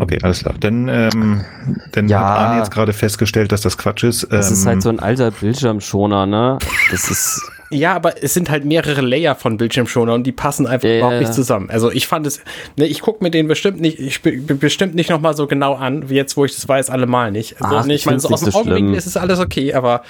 Okay, 0.00 0.18
alles 0.22 0.40
klar. 0.40 0.54
Dann, 0.58 0.88
ähm, 0.88 1.44
dann 1.92 2.08
Ja. 2.08 2.18
hat 2.20 2.38
Arne 2.38 2.58
jetzt 2.58 2.70
gerade 2.70 2.92
festgestellt, 2.92 3.52
dass 3.52 3.60
das 3.60 3.78
Quatsch 3.78 4.02
ist. 4.04 4.26
Das 4.30 4.50
ist 4.50 4.62
Ähm, 4.62 4.68
halt 4.68 4.82
so 4.82 4.88
ein 4.88 4.98
alter 4.98 5.30
Bildschirmschoner, 5.30 6.26
ne? 6.26 6.58
Das 6.90 7.10
ist. 7.10 7.40
Ja, 7.70 7.94
aber 7.94 8.22
es 8.22 8.34
sind 8.34 8.50
halt 8.50 8.64
mehrere 8.66 9.00
Layer 9.00 9.34
von 9.34 9.56
Bildschirmschoner 9.56 10.12
und 10.14 10.24
die 10.24 10.32
passen 10.32 10.66
einfach 10.68 10.86
Ja, 10.88 10.98
überhaupt 10.98 11.18
nicht 11.20 11.34
zusammen. 11.34 11.70
Also 11.70 11.90
ich 11.90 12.06
fand 12.06 12.24
es, 12.24 12.40
ne, 12.76 12.86
ich 12.86 13.00
gucke 13.00 13.24
mir 13.24 13.30
den 13.32 13.48
bestimmt 13.48 13.80
nicht, 13.80 13.98
ich 13.98 14.22
be- 14.22 14.36
be- 14.36 14.54
bestimmt 14.54 14.94
nicht 14.94 15.10
nochmal 15.10 15.34
so 15.34 15.48
genau 15.48 15.74
an, 15.74 16.08
wie 16.08 16.14
jetzt, 16.14 16.36
wo 16.36 16.44
ich 16.44 16.54
das 16.54 16.68
weiß, 16.68 16.88
allemal 16.90 17.32
nicht. 17.32 17.60
Also 17.60 17.76
Ach, 17.78 17.84
nicht, 17.86 18.00
ich 18.02 18.06
meine, 18.06 18.20
so 18.20 18.28
aus 18.28 18.42
nicht 18.42 18.54
dem 18.56 18.62
schlimm. 18.64 18.94
ist 18.94 19.06
es 19.06 19.16
alles 19.16 19.40
okay, 19.40 19.74
aber 19.74 20.02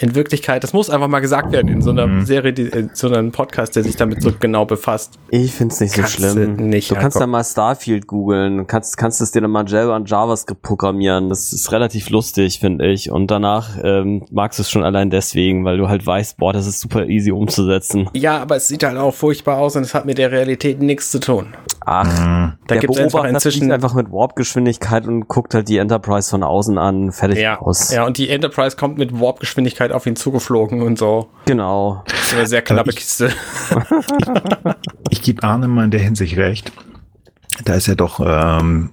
in 0.00 0.14
Wirklichkeit, 0.14 0.64
das 0.64 0.72
muss 0.72 0.88
einfach 0.90 1.08
mal 1.08 1.20
gesagt 1.20 1.52
werden 1.52 1.68
in 1.68 1.82
so 1.82 1.90
einer 1.90 2.06
Mhm. 2.06 2.24
Serie, 2.24 2.52
die, 2.52 2.62
in 2.62 2.90
so 2.94 3.08
einem 3.08 3.32
Podcast, 3.32 3.76
der 3.76 3.82
sich 3.84 3.96
damit 3.96 4.22
so 4.22 4.32
genau 4.38 4.64
befasst. 4.64 5.18
Ich 5.28 5.52
find's 5.52 5.78
nicht 5.80 5.94
so 5.94 6.02
schlimm. 6.04 6.56
nicht 6.56 6.90
du 6.90 6.94
kannst 6.94 7.16
angucken. 7.18 7.32
ja 7.32 7.38
mal 7.38 7.44
Starfield 7.44 8.06
googeln, 8.06 8.66
kannst 8.66 8.96
kannst 8.96 9.20
es 9.20 9.30
dir 9.32 9.42
dann 9.42 9.50
mal 9.50 9.68
selber 9.68 9.94
an 9.94 10.06
JavaScript 10.06 10.62
programmieren. 10.62 11.28
Das 11.28 11.52
ist 11.52 11.70
relativ 11.72 12.08
lustig, 12.10 12.60
finde 12.60 12.86
ich. 12.90 13.10
Und 13.10 13.30
danach 13.30 13.76
ähm, 13.82 14.24
magst 14.30 14.58
du 14.58 14.62
es 14.62 14.70
schon 14.70 14.84
allein 14.84 15.10
deswegen, 15.10 15.64
weil 15.64 15.76
du 15.76 15.88
halt 15.88 16.06
weißt, 16.06 16.38
boah, 16.38 16.52
das 16.52 16.66
ist 16.66 16.80
super 16.80 17.06
easy 17.06 17.30
umzusetzen. 17.30 18.08
Ja, 18.14 18.38
aber 18.38 18.56
es 18.56 18.68
sieht 18.68 18.82
halt 18.82 18.96
auch 18.96 19.14
furchtbar 19.14 19.58
aus 19.58 19.76
und 19.76 19.82
es 19.82 19.94
hat 19.94 20.06
mit 20.06 20.18
der 20.18 20.32
Realität 20.32 20.80
nichts 20.80 21.10
zu 21.10 21.20
tun. 21.20 21.48
Ach, 21.84 22.06
Da 22.06 22.56
der 22.68 22.78
gibt 22.78 22.94
es 22.94 23.00
einfach 23.00 23.24
inzwischen 23.24 23.60
fliegt 23.60 23.72
einfach 23.72 23.94
mit 23.94 24.10
Warp-Geschwindigkeit 24.12 25.06
und 25.06 25.28
guckt 25.28 25.54
halt 25.54 25.68
die 25.68 25.78
Enterprise 25.78 26.30
von 26.30 26.42
außen 26.42 26.78
an, 26.78 27.10
fertig 27.10 27.38
ja, 27.38 27.58
aus. 27.60 27.90
ja, 27.92 28.04
und 28.06 28.18
die 28.18 28.28
Enterprise 28.28 28.76
kommt 28.76 28.98
mit 28.98 29.18
Warp-Geschwindigkeit 29.18 29.89
auf 29.92 30.06
ihn 30.06 30.16
zugeflogen 30.16 30.82
und 30.82 30.98
so. 30.98 31.28
Genau. 31.46 32.02
Das 32.06 32.20
ist 32.28 32.34
eine 32.34 32.46
sehr 32.46 32.62
knappe 32.62 32.90
ich- 32.90 32.96
Kiste. 32.96 33.30
Ich 35.10 35.22
gebe 35.22 35.42
Arne 35.42 35.68
mal 35.68 35.84
in 35.84 35.90
der 35.90 36.00
Hinsicht 36.00 36.36
recht. 36.36 36.72
Da 37.64 37.74
ist 37.74 37.88
ja 37.88 37.94
doch 37.94 38.20
ähm, 38.24 38.90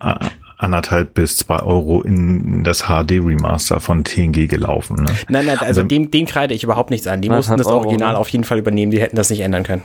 anderthalb 0.57 1.13
bis 1.13 1.37
zwei 1.37 1.59
Euro 1.59 2.01
in 2.01 2.63
das 2.63 2.83
HD-Remaster 2.87 3.79
von 3.79 4.03
TNG 4.03 4.47
gelaufen. 4.47 5.03
Ne? 5.03 5.11
Nein, 5.29 5.45
nein, 5.45 5.59
also 5.59 5.83
dem, 5.83 6.09
dem 6.11 6.25
kreide 6.25 6.53
ich 6.53 6.63
überhaupt 6.63 6.89
nichts 6.89 7.07
an. 7.07 7.21
Die 7.21 7.29
mussten 7.29 7.57
das 7.57 7.67
Euro, 7.67 7.79
Original 7.85 8.13
ne? 8.13 8.17
auf 8.19 8.29
jeden 8.29 8.43
Fall 8.43 8.57
übernehmen, 8.57 8.91
die 8.91 8.99
hätten 8.99 9.15
das 9.15 9.29
nicht 9.29 9.41
ändern 9.41 9.63
können. 9.63 9.83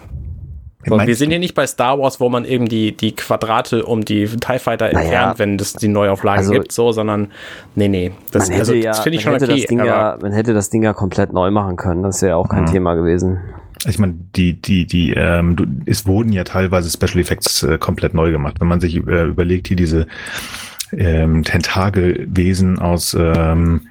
So, 0.85 0.97
Meinst 0.97 1.07
wir 1.07 1.14
sind 1.16 1.29
du? 1.29 1.35
hier 1.35 1.38
nicht 1.38 1.55
bei 1.55 1.66
Star 1.66 1.99
Wars, 1.99 2.18
wo 2.18 2.29
man 2.29 2.45
eben 2.45 2.66
die, 2.68 2.97
die 2.97 3.14
Quadrate 3.14 3.85
um 3.85 4.05
die 4.05 4.27
TIE 4.27 4.59
Fighter 4.59 4.87
Naja. 4.92 5.01
entfernt, 5.01 5.38
wenn 5.38 5.57
es 5.57 5.75
die 5.75 5.87
Neuauflage 5.88 6.38
Also- 6.40 6.53
gibt, 6.53 6.73
so, 6.73 6.90
sondern 6.90 7.29
nee, 7.77 7.87
nee. 7.88 8.11
Das, 8.33 8.45
Man 8.49 8.51
hätte 8.51 8.61
also, 8.61 8.75
ja, 8.75 8.90
das 8.90 9.01
finde 9.01 9.16
ich 9.16 9.23
schon 9.23 9.33
man 9.33 9.40
hätte 9.40 9.53
okay. 9.53 9.61
das 9.62 9.68
Ding 9.68 9.81
aber 9.81 9.88
ja, 9.88 10.18
man 10.21 10.33
hätte 10.33 10.55
das 10.55 10.71
Ding 10.71 10.83
ja 10.83 10.92
komplett 10.92 11.33
neu 11.33 11.51
machen 11.53 11.77
können. 11.77 12.03
Das 12.03 12.21
wäre 12.21 12.31
ja 12.31 12.37
auch 12.37 12.49
kein 12.49 12.64
Mhm. 12.64 12.73
Thema 12.73 12.95
gewesen. 12.95 13.38
Ich 13.87 13.99
meine, 13.99 14.14
die, 14.37 14.61
die, 14.61 14.87
die, 14.87 15.12
ähm, 15.12 15.57
du, 15.57 15.66
es 15.87 16.07
wurden 16.07 16.33
ja 16.33 16.45
teilweise 16.45 16.90
Special 16.90 17.21
Effects 17.21 17.62
äh, 17.62 17.79
komplett 17.79 18.14
neu 18.14 18.31
gemacht. 18.31 18.57
Wenn 18.61 18.68
man 18.68 18.81
sich 18.81 18.97
äh, 18.97 19.25
überlegt, 19.25 19.68
hier 19.68 19.77
diese 19.77 20.07
ähm, 20.92 21.42
Tentakelwesen 21.42 22.79
aus 22.79 23.16
ähm, 23.18 23.83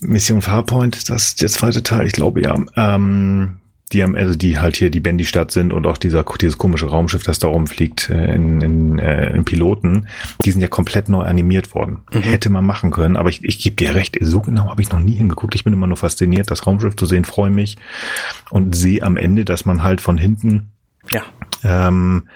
Mission 0.00 0.42
Farpoint, 0.42 0.96
ist 0.96 1.10
das 1.10 1.34
der 1.36 1.48
zweite 1.48 1.82
Teil, 1.82 2.06
ich 2.06 2.12
glaube 2.12 2.42
ja. 2.42 2.56
Ähm, 2.76 3.58
die 3.92 4.02
haben, 4.02 4.16
also 4.16 4.34
die 4.34 4.58
halt 4.58 4.76
hier 4.76 4.90
die 4.90 5.00
Bendy-Stadt 5.00 5.52
sind 5.52 5.72
und 5.72 5.86
auch 5.86 5.96
dieser, 5.96 6.24
dieses 6.40 6.58
komische 6.58 6.86
Raumschiff, 6.86 7.22
das 7.22 7.38
da 7.38 7.48
rumfliegt 7.48 8.10
äh, 8.10 8.34
in, 8.34 8.60
in, 8.60 8.98
äh, 8.98 9.30
in 9.30 9.44
Piloten, 9.44 10.08
die 10.44 10.50
sind 10.50 10.60
ja 10.60 10.68
komplett 10.68 11.08
neu 11.08 11.22
animiert 11.22 11.72
worden. 11.74 12.00
Hätte 12.10 12.50
man 12.50 12.66
machen 12.66 12.90
können, 12.90 13.16
aber 13.16 13.28
ich, 13.28 13.44
ich 13.44 13.60
gebe 13.60 13.76
dir 13.76 13.94
recht, 13.94 14.18
so 14.20 14.40
genau 14.40 14.68
habe 14.70 14.82
ich 14.82 14.90
noch 14.90 14.98
nie 14.98 15.14
hingeguckt. 15.14 15.54
Ich 15.54 15.62
bin 15.62 15.72
immer 15.72 15.86
nur 15.86 15.96
fasziniert, 15.96 16.50
das 16.50 16.66
Raumschiff 16.66 16.96
zu 16.96 17.06
sehen, 17.06 17.24
freue 17.24 17.50
mich 17.50 17.76
und 18.50 18.74
sehe 18.74 19.02
am 19.02 19.16
Ende, 19.16 19.44
dass 19.44 19.64
man 19.64 19.84
halt 19.84 20.00
von 20.00 20.18
hinten 20.18 20.72
ja. 21.12 21.22
ähm, 21.62 22.28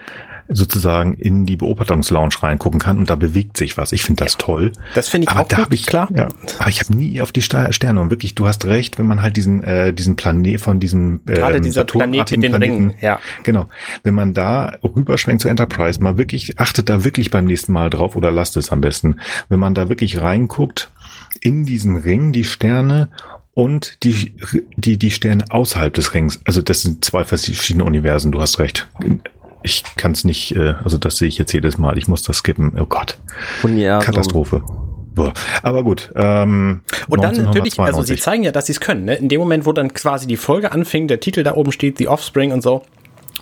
sozusagen 0.53 1.13
in 1.15 1.45
die 1.45 1.57
Beobachtungslounge 1.57 2.31
reingucken 2.41 2.79
kann 2.79 2.97
und 2.97 3.09
da 3.09 3.15
bewegt 3.15 3.57
sich 3.57 3.77
was. 3.77 3.91
Ich 3.91 4.03
finde 4.03 4.23
das 4.23 4.37
toll. 4.37 4.71
Das 4.93 5.09
finde 5.09 5.25
ich 5.25 5.31
Aber 5.31 5.41
auch 5.41 5.47
da 5.47 5.57
habe 5.57 5.75
ich 5.75 5.85
klar. 5.85 6.09
Ja, 6.15 6.27
aber 6.59 6.69
ich 6.69 6.79
habe 6.81 6.95
nie 6.95 7.21
auf 7.21 7.31
die 7.31 7.41
Sterne 7.41 8.01
und 8.01 8.09
wirklich, 8.09 8.35
du 8.35 8.47
hast 8.47 8.65
recht, 8.65 8.99
wenn 8.99 9.07
man 9.07 9.21
halt 9.21 9.37
diesen 9.37 9.63
äh, 9.63 9.93
diesen 9.93 10.15
Planet 10.15 10.61
von 10.61 10.79
diesem 10.79 11.21
Gerade 11.25 11.57
ähm, 11.57 11.63
dieser 11.63 11.85
Planet 11.85 12.31
mit 12.31 12.43
den 12.43 12.55
Ringen, 12.55 12.93
ja. 13.01 13.19
Genau. 13.43 13.67
Wenn 14.03 14.15
man 14.15 14.33
da 14.33 14.77
rüberschwenkt 14.83 15.41
zur 15.41 15.51
Enterprise, 15.51 16.01
mal 16.01 16.17
wirklich, 16.17 16.59
achtet 16.59 16.89
da 16.89 17.03
wirklich 17.03 17.31
beim 17.31 17.45
nächsten 17.45 17.73
Mal 17.73 17.89
drauf 17.89 18.15
oder 18.15 18.31
lasst 18.31 18.57
es 18.57 18.71
am 18.71 18.81
besten. 18.81 19.17
Wenn 19.49 19.59
man 19.59 19.73
da 19.73 19.89
wirklich 19.89 20.21
reinguckt, 20.21 20.91
in 21.39 21.65
diesen 21.65 21.97
Ring, 21.97 22.31
die 22.31 22.43
Sterne 22.43 23.09
und 23.53 24.03
die, 24.03 24.33
die, 24.75 24.97
die 24.97 25.11
Sterne 25.11 25.45
außerhalb 25.49 25.93
des 25.93 26.13
Rings. 26.13 26.39
Also 26.45 26.61
das 26.61 26.81
sind 26.81 27.03
zwei 27.05 27.23
verschiedene 27.23 27.83
Universen, 27.83 28.31
du 28.31 28.41
hast 28.41 28.59
recht. 28.59 28.87
Ich 29.63 29.83
kann 29.95 30.11
es 30.11 30.23
nicht, 30.23 30.55
äh, 30.55 30.75
also 30.83 30.97
das 30.97 31.17
sehe 31.17 31.27
ich 31.27 31.37
jetzt 31.37 31.51
jedes 31.53 31.77
Mal. 31.77 31.97
Ich 31.97 32.07
muss 32.07 32.23
das 32.23 32.37
skippen. 32.37 32.73
Oh 32.79 32.85
Gott. 32.85 33.17
Universum. 33.63 34.05
Katastrophe. 34.05 34.63
Boah. 35.13 35.33
Aber 35.61 35.83
gut. 35.83 36.11
Ähm, 36.15 36.81
Und 37.07 37.23
dann 37.23 37.35
natürlich, 37.35 37.77
also 37.79 38.01
sie 38.01 38.13
1992. 38.13 38.21
zeigen 38.21 38.43
ja, 38.43 38.51
dass 38.51 38.67
sie 38.67 38.71
es 38.71 38.79
können. 38.79 39.05
Ne? 39.05 39.15
In 39.15 39.29
dem 39.29 39.41
Moment, 39.41 39.65
wo 39.65 39.73
dann 39.73 39.93
quasi 39.93 40.25
die 40.25 40.37
Folge 40.37 40.71
anfing, 40.71 41.07
der 41.07 41.19
Titel 41.19 41.43
da 41.43 41.55
oben 41.55 41.71
steht, 41.71 41.97
The 41.97 42.07
Offspring 42.07 42.51
und 42.51 42.61
so, 42.63 42.83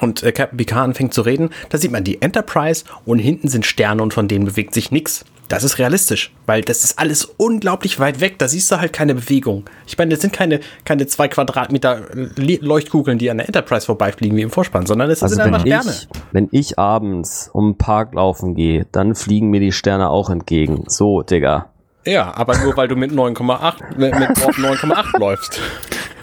und 0.02 0.24
äh, 0.24 0.32
Captain 0.32 0.58
Picard 0.58 0.84
anfängt 0.84 1.14
zu 1.14 1.22
reden, 1.22 1.50
da 1.70 1.78
sieht 1.78 1.92
man 1.92 2.04
die 2.04 2.22
Enterprise 2.22 2.86
und 3.06 3.20
hinten 3.20 3.48
sind 3.48 3.66
Sterne 3.66 4.02
und 4.04 4.14
von 4.14 4.28
denen 4.28 4.46
bewegt 4.46 4.74
sich 4.74 4.92
nichts. 4.92 5.26
Das 5.48 5.64
ist 5.64 5.80
realistisch, 5.80 6.32
weil 6.46 6.62
das 6.62 6.84
ist 6.84 7.00
alles 7.00 7.26
unglaublich 7.26 8.00
weit 8.00 8.22
weg. 8.22 8.38
Da 8.38 8.48
siehst 8.48 8.72
du 8.72 8.80
halt 8.80 8.94
keine 8.94 9.16
Bewegung. 9.16 9.66
Ich 9.88 9.98
meine, 9.98 10.12
das 10.12 10.22
sind 10.22 10.32
keine, 10.32 10.60
keine 10.86 11.08
zwei 11.08 11.28
Quadratmeter 11.28 12.02
Le- 12.36 12.60
Leuchtkugeln, 12.62 13.18
die 13.18 13.32
an 13.32 13.38
der 13.38 13.48
Enterprise 13.48 13.88
vorbeifliegen 13.88 14.38
wie 14.38 14.44
im 14.44 14.52
Vorspann, 14.52 14.86
sondern 14.86 15.10
es 15.10 15.24
Also 15.24 15.34
sind 15.34 15.44
einfach 15.46 15.62
Sterne. 15.62 15.90
ich, 15.90 16.08
wenn 16.32 16.50
ich 16.52 16.78
abends 16.78 17.50
um 17.52 17.72
den 17.72 17.78
Park 17.80 18.14
laufen 18.14 18.54
gehe, 18.54 18.86
dann 18.92 19.16
fliegen 19.16 19.50
mir 19.50 19.60
die 19.60 19.72
Sterne 19.72 20.10
auch 20.12 20.30
entgegen. 20.30 20.84
So, 20.88 21.24
Digga. 21.24 21.70
Ja, 22.06 22.32
aber 22.36 22.56
nur 22.60 22.78
weil 22.78 22.88
du 22.88 22.96
mit 22.96 23.12
9,8 23.12 23.98
mit, 23.98 24.14
mit 24.20 24.30
Warp 24.42 24.56
9,8 24.56 25.20
läufst. 25.20 25.60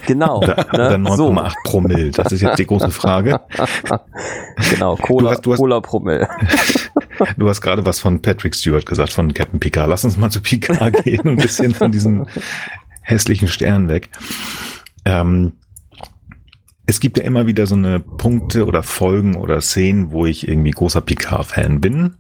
Genau. 0.07 0.39
Oder 0.39 0.99
ne? 0.99 1.17
so, 1.17 1.31
9,8 1.33 1.55
Promille. 1.65 2.11
Das 2.11 2.33
ist 2.33 2.41
jetzt 2.41 2.59
die 2.59 2.67
große 2.67 2.91
Frage. 2.91 3.41
genau. 4.71 4.97
Cola, 4.97 5.31
Du 5.31 5.31
hast- 5.31 5.47
du 5.47 5.53
hast- 5.53 5.59
Cola 5.59 5.81
Promille. 5.81 6.29
Du 7.39 7.49
hast 7.49 7.63
gerade 7.63 7.87
was 7.87 7.99
von 7.99 8.21
Patrick 8.21 8.55
Stewart 8.55 8.85
gesagt, 8.85 9.11
von 9.11 9.33
Captain 9.33 9.59
Picard. 9.59 9.89
Lass 9.89 10.05
uns 10.05 10.19
mal 10.19 10.31
zu 10.31 10.43
Picard 10.43 10.93
gehen 11.05 11.21
und 11.21 11.29
ein 11.31 11.37
bisschen 11.37 11.73
von 11.73 11.91
diesen 11.91 12.27
hässlichen 13.01 13.49
Sternen 13.49 13.89
weg. 13.89 14.11
Ähm, 15.07 15.53
es 16.85 17.01
gibt 17.01 17.17
ja 17.17 17.25
immer 17.25 17.47
wieder 17.47 17.67
so 17.67 17.75
eine 17.75 18.01
Punkte 18.01 18.67
oder 18.67 18.83
Folgen 18.83 19.35
oder 19.35 19.63
Szenen, 19.63 20.13
wo 20.13 20.27
ich 20.27 20.47
irgendwie 20.47 20.73
großer 20.73 21.01
Picard-Fan 21.01 21.81
bin 21.81 22.17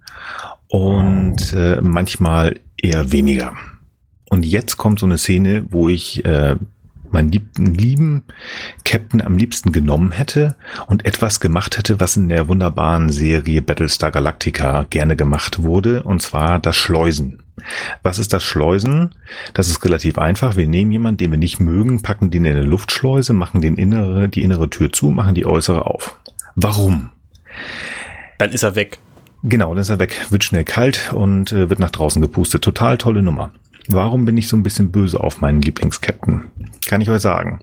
und 0.69 1.53
äh, 1.53 1.81
manchmal 1.83 2.59
eher 2.81 3.13
weniger. 3.13 3.53
Und 4.31 4.47
jetzt 4.47 4.79
kommt 4.79 4.99
so 4.99 5.05
eine 5.07 5.19
Szene, 5.19 5.67
wo 5.69 5.91
ich 5.91 6.25
äh, 6.25 6.57
meinen 7.13 7.31
liebten, 7.31 7.75
lieben 7.75 8.25
Captain 8.85 9.21
am 9.21 9.37
liebsten 9.37 9.73
genommen 9.73 10.13
hätte 10.13 10.57
und 10.87 11.05
etwas 11.05 11.41
gemacht 11.41 11.79
hätte, 11.79 12.01
was 12.01 12.17
in 12.17 12.29
der 12.29 12.49
wunderbaren 12.49 13.11
Serie 13.11 13.63
Battlestar 13.63 14.11
Galactica 14.11 14.87
gerne 14.91 15.17
gemacht 15.17 15.63
wurde, 15.63 16.03
und 16.03 16.23
zwar 16.23 16.59
das 16.59 16.77
Schleusen. 16.77 17.43
Was 18.03 18.19
ist 18.19 18.33
das 18.33 18.45
Schleusen? 18.45 19.15
Das 19.55 19.69
ist 19.69 19.85
relativ 19.85 20.19
einfach. 20.19 20.57
Wir 20.57 20.69
nehmen 20.69 20.93
jemanden, 20.93 21.19
den 21.19 21.31
wir 21.31 21.39
nicht 21.39 21.59
mögen, 21.59 22.03
packen 22.03 22.31
den 22.31 22.45
in 22.45 22.57
eine 22.57 22.63
Luftschleuse, 22.65 23.33
machen 23.33 23.61
den 23.61 23.77
innere, 23.77 24.29
die 24.29 24.43
innere 24.43 24.69
Tür 24.71 24.93
zu, 24.93 25.11
machen 25.11 25.35
die 25.35 25.47
äußere 25.47 25.87
auf. 25.87 26.17
Warum? 26.55 27.11
Dann 28.39 28.51
ist 28.51 28.63
er 28.63 28.75
weg. 28.75 28.99
Genau, 29.43 29.71
dann 29.71 29.83
ist 29.83 29.91
er 29.91 29.99
weg, 29.99 30.27
wird 30.31 30.45
schnell 30.45 30.65
kalt 30.65 31.13
und 31.13 31.53
äh, 31.53 31.71
wird 31.71 31.79
nach 31.79 31.91
draußen 31.91 32.21
gepustet. 32.21 32.63
Total 32.63 32.99
tolle 32.99 33.23
Nummer. 33.23 33.53
Warum 33.89 34.25
bin 34.25 34.37
ich 34.37 34.49
so 34.49 34.57
ein 34.57 34.63
bisschen 34.63 34.91
böse 34.91 35.21
auf 35.21 35.41
meinen 35.41 35.63
Lieblingskapitän? 35.63 36.45
Kann 36.87 37.01
ich 37.01 37.11
euch 37.11 37.21
sagen. 37.21 37.59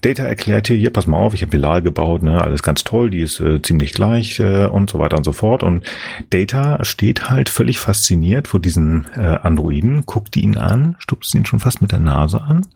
Data 0.00 0.22
erklärt 0.22 0.66
hier, 0.66 0.76
hier, 0.76 0.90
pass 0.90 1.06
mal 1.06 1.18
auf, 1.18 1.34
ich 1.34 1.42
habe 1.42 1.50
Bilal 1.50 1.82
gebaut, 1.82 2.22
ne, 2.22 2.42
alles 2.42 2.62
ganz 2.62 2.84
toll, 2.84 3.10
die 3.10 3.20
ist 3.20 3.40
äh, 3.40 3.60
ziemlich 3.60 3.92
gleich 3.92 4.40
äh, 4.40 4.66
und 4.66 4.90
so 4.90 4.98
weiter 4.98 5.16
und 5.18 5.24
so 5.24 5.32
fort. 5.32 5.62
Und 5.62 5.84
Data 6.30 6.82
steht 6.84 7.28
halt 7.30 7.48
völlig 7.48 7.78
fasziniert 7.78 8.48
vor 8.48 8.60
diesen 8.60 9.06
äh, 9.14 9.20
Androiden, 9.20 10.04
guckt 10.06 10.36
ihn 10.36 10.56
an, 10.56 10.96
stupst 10.98 11.34
ihn 11.34 11.44
schon 11.44 11.60
fast 11.60 11.82
mit 11.82 11.92
der 11.92 12.00
Nase 12.00 12.40
an. 12.40 12.66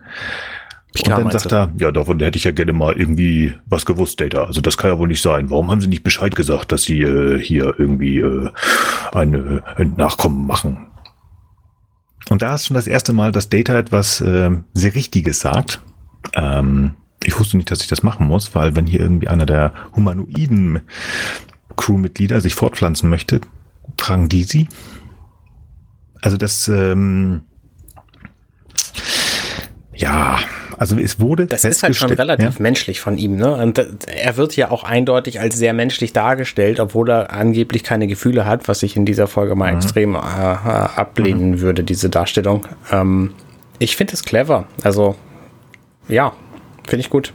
Picard, 0.96 1.24
und 1.24 1.32
dann 1.32 1.40
sagt 1.40 1.52
er, 1.52 1.70
ja, 1.78 1.92
davon 1.92 2.20
hätte 2.20 2.38
ich 2.38 2.44
ja 2.44 2.52
gerne 2.52 2.72
mal 2.72 2.94
irgendwie 2.94 3.54
was 3.66 3.84
gewusst, 3.84 4.20
Data. 4.20 4.44
Also 4.44 4.60
das 4.60 4.76
kann 4.76 4.90
ja 4.90 4.98
wohl 4.98 5.08
nicht 5.08 5.22
sein. 5.22 5.50
Warum 5.50 5.70
haben 5.70 5.80
sie 5.80 5.88
nicht 5.88 6.02
Bescheid 6.02 6.34
gesagt, 6.34 6.72
dass 6.72 6.82
sie 6.82 7.02
äh, 7.02 7.38
hier 7.38 7.74
irgendwie 7.78 8.18
äh, 8.18 8.50
eine, 9.12 9.62
ein 9.76 9.94
Nachkommen 9.96 10.46
machen? 10.46 10.86
Und 12.28 12.42
da 12.42 12.54
ist 12.54 12.66
schon 12.66 12.74
das 12.74 12.86
erste 12.86 13.12
Mal, 13.12 13.32
dass 13.32 13.48
Data 13.48 13.78
etwas 13.78 14.20
äh, 14.20 14.50
sehr 14.74 14.94
Richtiges 14.94 15.40
sagt. 15.40 15.80
Ähm, 16.34 16.94
ich 17.22 17.38
wusste 17.38 17.56
nicht, 17.56 17.70
dass 17.70 17.80
ich 17.82 17.88
das 17.88 18.02
machen 18.02 18.26
muss, 18.26 18.54
weil 18.54 18.76
wenn 18.76 18.86
hier 18.86 19.00
irgendwie 19.00 19.28
einer 19.28 19.46
der 19.46 19.72
humanoiden 19.94 20.80
Crewmitglieder 21.76 22.40
sich 22.40 22.54
fortpflanzen 22.54 23.08
möchte, 23.08 23.40
tragen 23.96 24.28
die 24.28 24.44
sie. 24.44 24.68
Also 26.20 26.36
das, 26.36 26.68
ähm, 26.68 27.42
ja, 29.94 30.38
also 30.78 30.98
es 30.98 31.20
wurde. 31.20 31.46
Das 31.46 31.64
ist 31.64 31.82
halt 31.82 31.96
schon 31.96 32.12
relativ 32.12 32.56
ja? 32.56 32.62
menschlich 32.62 33.00
von 33.00 33.16
ihm, 33.18 33.36
ne? 33.36 33.54
Und 33.54 33.78
er 34.06 34.36
wird 34.36 34.56
ja 34.56 34.70
auch 34.70 34.84
eindeutig 34.84 35.40
als 35.40 35.56
sehr 35.56 35.72
menschlich 35.72 36.12
dargestellt, 36.12 36.80
obwohl 36.80 37.10
er 37.10 37.32
angeblich 37.32 37.82
keine 37.82 38.06
Gefühle 38.06 38.44
hat, 38.44 38.68
was 38.68 38.82
ich 38.82 38.96
in 38.96 39.06
dieser 39.06 39.26
Folge 39.26 39.54
mal 39.54 39.72
mhm. 39.72 39.78
extrem 39.78 40.14
äh, 40.14 40.18
ablehnen 40.18 41.52
mhm. 41.52 41.60
würde, 41.60 41.84
diese 41.84 42.10
Darstellung. 42.10 42.66
Ähm, 42.92 43.32
ich 43.78 43.96
finde 43.96 44.14
es 44.14 44.24
clever. 44.24 44.66
Also, 44.82 45.16
ja, 46.08 46.32
finde 46.86 47.00
ich 47.00 47.10
gut. 47.10 47.32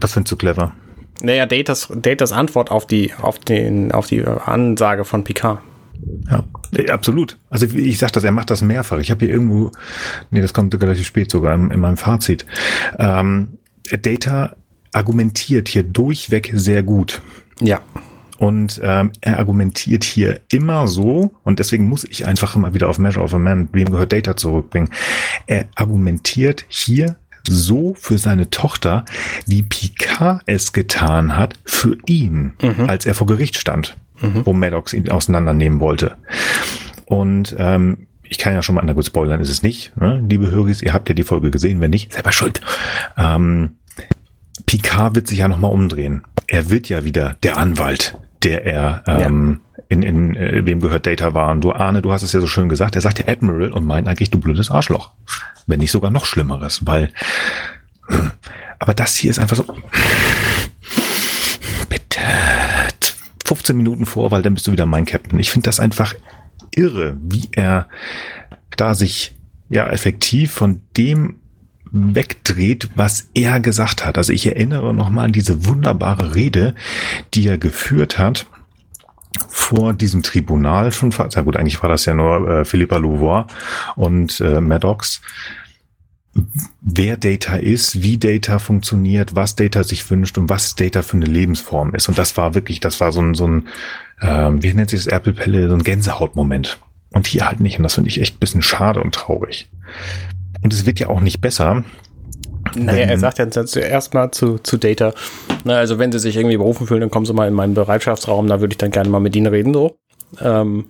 Was 0.00 0.12
findest 0.12 0.32
du 0.32 0.36
clever? 0.36 0.72
Naja, 1.20 1.46
Datas, 1.46 1.88
Datas 1.94 2.32
Antwort 2.32 2.70
auf 2.70 2.86
die, 2.86 3.12
auf 3.20 3.38
den, 3.38 3.90
auf 3.92 4.06
die 4.06 4.24
Ansage 4.24 5.04
von 5.04 5.24
Picard. 5.24 5.58
Ja, 6.30 6.44
absolut. 6.92 7.38
Also 7.50 7.66
ich 7.66 7.98
sag 7.98 8.12
das, 8.12 8.24
er 8.24 8.32
macht 8.32 8.50
das 8.50 8.62
mehrfach. 8.62 8.98
Ich 8.98 9.10
habe 9.10 9.24
hier 9.24 9.34
irgendwo, 9.34 9.72
nee, 10.30 10.40
das 10.40 10.52
kommt 10.52 10.80
relativ 10.80 11.06
spät 11.06 11.30
sogar 11.30 11.54
in, 11.54 11.70
in 11.70 11.80
meinem 11.80 11.96
Fazit. 11.96 12.46
Ähm, 12.98 13.58
Data 14.02 14.54
argumentiert 14.92 15.68
hier 15.68 15.82
durchweg 15.82 16.50
sehr 16.54 16.82
gut. 16.82 17.20
Ja. 17.60 17.80
Und 18.38 18.80
ähm, 18.84 19.10
er 19.20 19.38
argumentiert 19.38 20.04
hier 20.04 20.40
immer 20.52 20.86
so, 20.86 21.32
und 21.42 21.58
deswegen 21.58 21.88
muss 21.88 22.04
ich 22.04 22.24
einfach 22.24 22.54
immer 22.54 22.72
wieder 22.72 22.88
auf 22.88 22.98
Measure 22.98 23.24
of 23.24 23.34
a 23.34 23.38
Man, 23.38 23.68
wem 23.72 23.90
gehört 23.90 24.12
Data 24.12 24.36
zurückbringen. 24.36 24.90
Er 25.46 25.66
argumentiert 25.74 26.64
hier 26.68 27.16
so 27.48 27.94
für 27.98 28.18
seine 28.18 28.50
Tochter, 28.50 29.04
wie 29.46 29.62
Picard 29.62 30.42
es 30.46 30.72
getan 30.72 31.36
hat 31.36 31.54
für 31.64 31.96
ihn, 32.06 32.52
mhm. 32.62 32.88
als 32.88 33.06
er 33.06 33.14
vor 33.14 33.26
Gericht 33.26 33.56
stand 33.56 33.96
mhm. 34.20 34.44
wo 34.44 34.52
Maddox 34.52 34.92
ihn 34.92 35.08
auseinandernehmen 35.10 35.80
wollte. 35.80 36.16
Und 37.06 37.54
ähm, 37.58 38.08
ich 38.22 38.38
kann 38.38 38.52
ja 38.52 38.62
schon 38.62 38.74
mal, 38.74 38.82
na 38.84 38.92
gut, 38.92 39.06
spoilern 39.06 39.40
ist 39.40 39.48
es 39.48 39.62
nicht. 39.62 39.96
Ne? 39.96 40.22
Liebe 40.28 40.50
Höris, 40.50 40.82
ihr 40.82 40.92
habt 40.92 41.08
ja 41.08 41.14
die 41.14 41.22
Folge 41.22 41.50
gesehen, 41.50 41.80
wenn 41.80 41.90
nicht, 41.90 42.12
selber 42.12 42.32
schuld. 42.32 42.60
Ähm, 43.16 43.76
Picard 44.66 45.14
wird 45.14 45.28
sich 45.28 45.38
ja 45.38 45.48
nochmal 45.48 45.72
umdrehen. 45.72 46.22
Er 46.46 46.68
wird 46.68 46.88
ja 46.88 47.04
wieder 47.04 47.36
der 47.42 47.56
Anwalt, 47.56 48.18
der 48.42 48.66
er 48.66 49.02
ähm, 49.06 49.60
ja. 49.76 49.84
in, 49.88 50.02
in 50.02 50.36
äh, 50.36 50.66
wem 50.66 50.80
gehört 50.80 51.06
Data 51.06 51.32
war. 51.32 51.50
Und 51.50 51.62
du 51.62 51.72
Arne, 51.72 52.02
du 52.02 52.12
hast 52.12 52.22
es 52.22 52.32
ja 52.32 52.40
so 52.40 52.46
schön 52.46 52.68
gesagt, 52.68 52.94
er 52.96 53.00
sagt 53.00 53.18
ja 53.18 53.28
Admiral 53.28 53.72
und 53.72 53.86
meint 53.86 54.08
eigentlich 54.08 54.30
du 54.30 54.38
blödes 54.38 54.70
Arschloch. 54.70 55.12
Wenn 55.66 55.80
nicht 55.80 55.90
sogar 55.90 56.10
noch 56.10 56.26
Schlimmeres, 56.26 56.86
weil 56.86 57.10
aber 58.78 58.94
das 58.94 59.16
hier 59.16 59.30
ist 59.30 59.38
einfach 59.38 59.56
so. 59.56 59.64
Bitte 61.88 62.20
15 63.48 63.76
Minuten 63.76 64.04
vor, 64.04 64.30
weil 64.30 64.42
dann 64.42 64.54
bist 64.54 64.66
du 64.66 64.72
wieder 64.72 64.84
mein 64.84 65.06
Captain. 65.06 65.38
Ich 65.38 65.50
finde 65.50 65.64
das 65.66 65.80
einfach 65.80 66.14
irre, 66.74 67.16
wie 67.22 67.48
er 67.52 67.88
da 68.76 68.94
sich 68.94 69.34
ja 69.70 69.88
effektiv 69.88 70.52
von 70.52 70.82
dem 70.98 71.36
wegdreht, 71.90 72.90
was 72.94 73.30
er 73.32 73.60
gesagt 73.60 74.04
hat. 74.04 74.18
Also 74.18 74.34
ich 74.34 74.46
erinnere 74.46 74.92
nochmal 74.92 75.24
an 75.24 75.32
diese 75.32 75.64
wunderbare 75.64 76.34
Rede, 76.34 76.74
die 77.32 77.46
er 77.46 77.56
geführt 77.56 78.18
hat 78.18 78.46
vor 79.48 79.94
diesem 79.94 80.22
Tribunal 80.22 80.92
schon, 80.92 81.10
sehr 81.10 81.42
gut, 81.42 81.56
eigentlich 81.56 81.82
war 81.82 81.88
das 81.88 82.04
ja 82.04 82.12
nur 82.12 82.48
äh, 82.48 82.64
Philippa 82.66 82.96
Louvois 82.96 83.44
und 83.96 84.40
äh, 84.40 84.60
Maddox, 84.60 85.22
wer 86.80 87.16
Data 87.16 87.56
ist, 87.56 88.02
wie 88.02 88.18
Data 88.18 88.58
funktioniert, 88.58 89.34
was 89.34 89.56
Data 89.56 89.84
sich 89.84 90.08
wünscht 90.10 90.38
und 90.38 90.48
was 90.48 90.74
Data 90.74 91.02
für 91.02 91.16
eine 91.16 91.26
Lebensform 91.26 91.94
ist. 91.94 92.08
Und 92.08 92.18
das 92.18 92.36
war 92.36 92.54
wirklich, 92.54 92.80
das 92.80 93.00
war 93.00 93.12
so 93.12 93.20
ein, 93.20 93.34
so 93.34 93.46
ein 93.46 93.68
ähm, 94.20 94.62
wie 94.62 94.72
nennt 94.72 94.90
sich 94.90 95.04
das 95.04 95.06
Erpelpelle, 95.06 95.68
so 95.68 95.74
ein 95.74 95.82
Gänsehautmoment. 95.82 96.78
Und 97.12 97.26
hier 97.26 97.46
halt 97.46 97.60
nicht. 97.60 97.78
Und 97.78 97.84
das 97.84 97.94
finde 97.94 98.10
ich 98.10 98.20
echt 98.20 98.36
ein 98.36 98.40
bisschen 98.40 98.62
schade 98.62 99.00
und 99.00 99.14
traurig. 99.14 99.68
Und 100.62 100.72
es 100.72 100.84
wird 100.86 101.00
ja 101.00 101.08
auch 101.08 101.20
nicht 101.20 101.40
besser. 101.40 101.84
Naja, 102.74 103.06
er 103.06 103.18
sagt 103.18 103.38
ja 103.38 103.48
zuerst 103.50 104.12
mal 104.12 104.30
zu, 104.30 104.58
zu 104.58 104.76
Data, 104.76 105.14
na, 105.64 105.74
also 105.76 105.98
wenn 105.98 106.12
sie 106.12 106.18
sich 106.18 106.36
irgendwie 106.36 106.58
berufen 106.58 106.86
fühlen, 106.86 107.00
dann 107.00 107.10
kommen 107.10 107.24
sie 107.24 107.32
mal 107.32 107.48
in 107.48 107.54
meinen 107.54 107.74
Bereitschaftsraum, 107.74 108.46
da 108.46 108.60
würde 108.60 108.74
ich 108.74 108.78
dann 108.78 108.90
gerne 108.90 109.08
mal 109.08 109.20
mit 109.20 109.34
ihnen 109.36 109.46
reden, 109.46 109.72
so. 109.72 109.96
Ähm, 110.40 110.86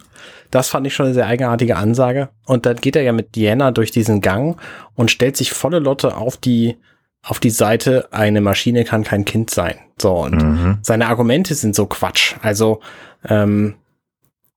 das 0.50 0.68
fand 0.68 0.86
ich 0.86 0.94
schon 0.94 1.06
eine 1.06 1.14
sehr 1.14 1.26
eigenartige 1.26 1.76
Ansage. 1.76 2.30
Und 2.46 2.66
dann 2.66 2.76
geht 2.76 2.96
er 2.96 3.02
ja 3.02 3.12
mit 3.12 3.34
Diana 3.34 3.70
durch 3.70 3.90
diesen 3.90 4.20
Gang 4.20 4.60
und 4.94 5.10
stellt 5.10 5.36
sich 5.36 5.52
volle 5.52 5.78
Lotte 5.78 6.16
auf 6.16 6.36
die, 6.36 6.76
auf 7.22 7.40
die 7.40 7.50
Seite, 7.50 8.08
eine 8.12 8.40
Maschine 8.40 8.84
kann 8.84 9.04
kein 9.04 9.24
Kind 9.24 9.50
sein. 9.50 9.76
So, 10.00 10.14
und 10.14 10.42
mhm. 10.42 10.78
seine 10.82 11.08
Argumente 11.08 11.54
sind 11.54 11.74
so 11.74 11.86
Quatsch. 11.86 12.36
Also, 12.42 12.80
ähm, 13.28 13.74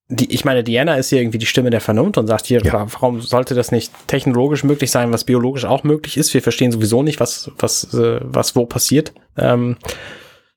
die, 0.08 0.34
ich 0.34 0.43
meine, 0.43 0.63
Diana 0.63 0.95
ist 0.95 1.10
hier 1.10 1.21
irgendwie 1.21 1.38
die 1.38 1.45
Stimme 1.45 1.69
der 1.69 1.80
Vernunft 1.80 2.17
und 2.17 2.27
sagt 2.27 2.45
hier, 2.45 2.62
ja. 2.62 2.73
warum 2.73 3.21
sollte 3.21 3.56
das 3.56 3.71
nicht 3.71 3.93
technologisch 4.08 4.63
möglich 4.63 4.91
sein, 4.91 5.12
was 5.13 5.23
biologisch 5.23 5.65
auch 5.65 5.84
möglich 5.84 6.17
ist? 6.17 6.34
Wir 6.34 6.41
verstehen 6.41 6.71
sowieso 6.71 7.01
nicht, 7.01 7.19
was, 7.21 7.49
was, 7.58 7.93
äh, 7.93 8.19
was 8.21 8.56
wo 8.56 8.65
passiert. 8.65 9.13
Ähm, 9.38 9.77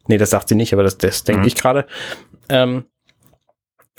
nee, 0.09 0.19
das 0.19 0.31
sagt 0.31 0.49
sie 0.49 0.57
nicht, 0.57 0.73
aber 0.73 0.83
das, 0.83 0.99
das 0.99 1.23
denke 1.23 1.43
mhm. 1.43 1.47
ich 1.47 1.55
gerade. 1.55 1.87
Ähm, 2.49 2.85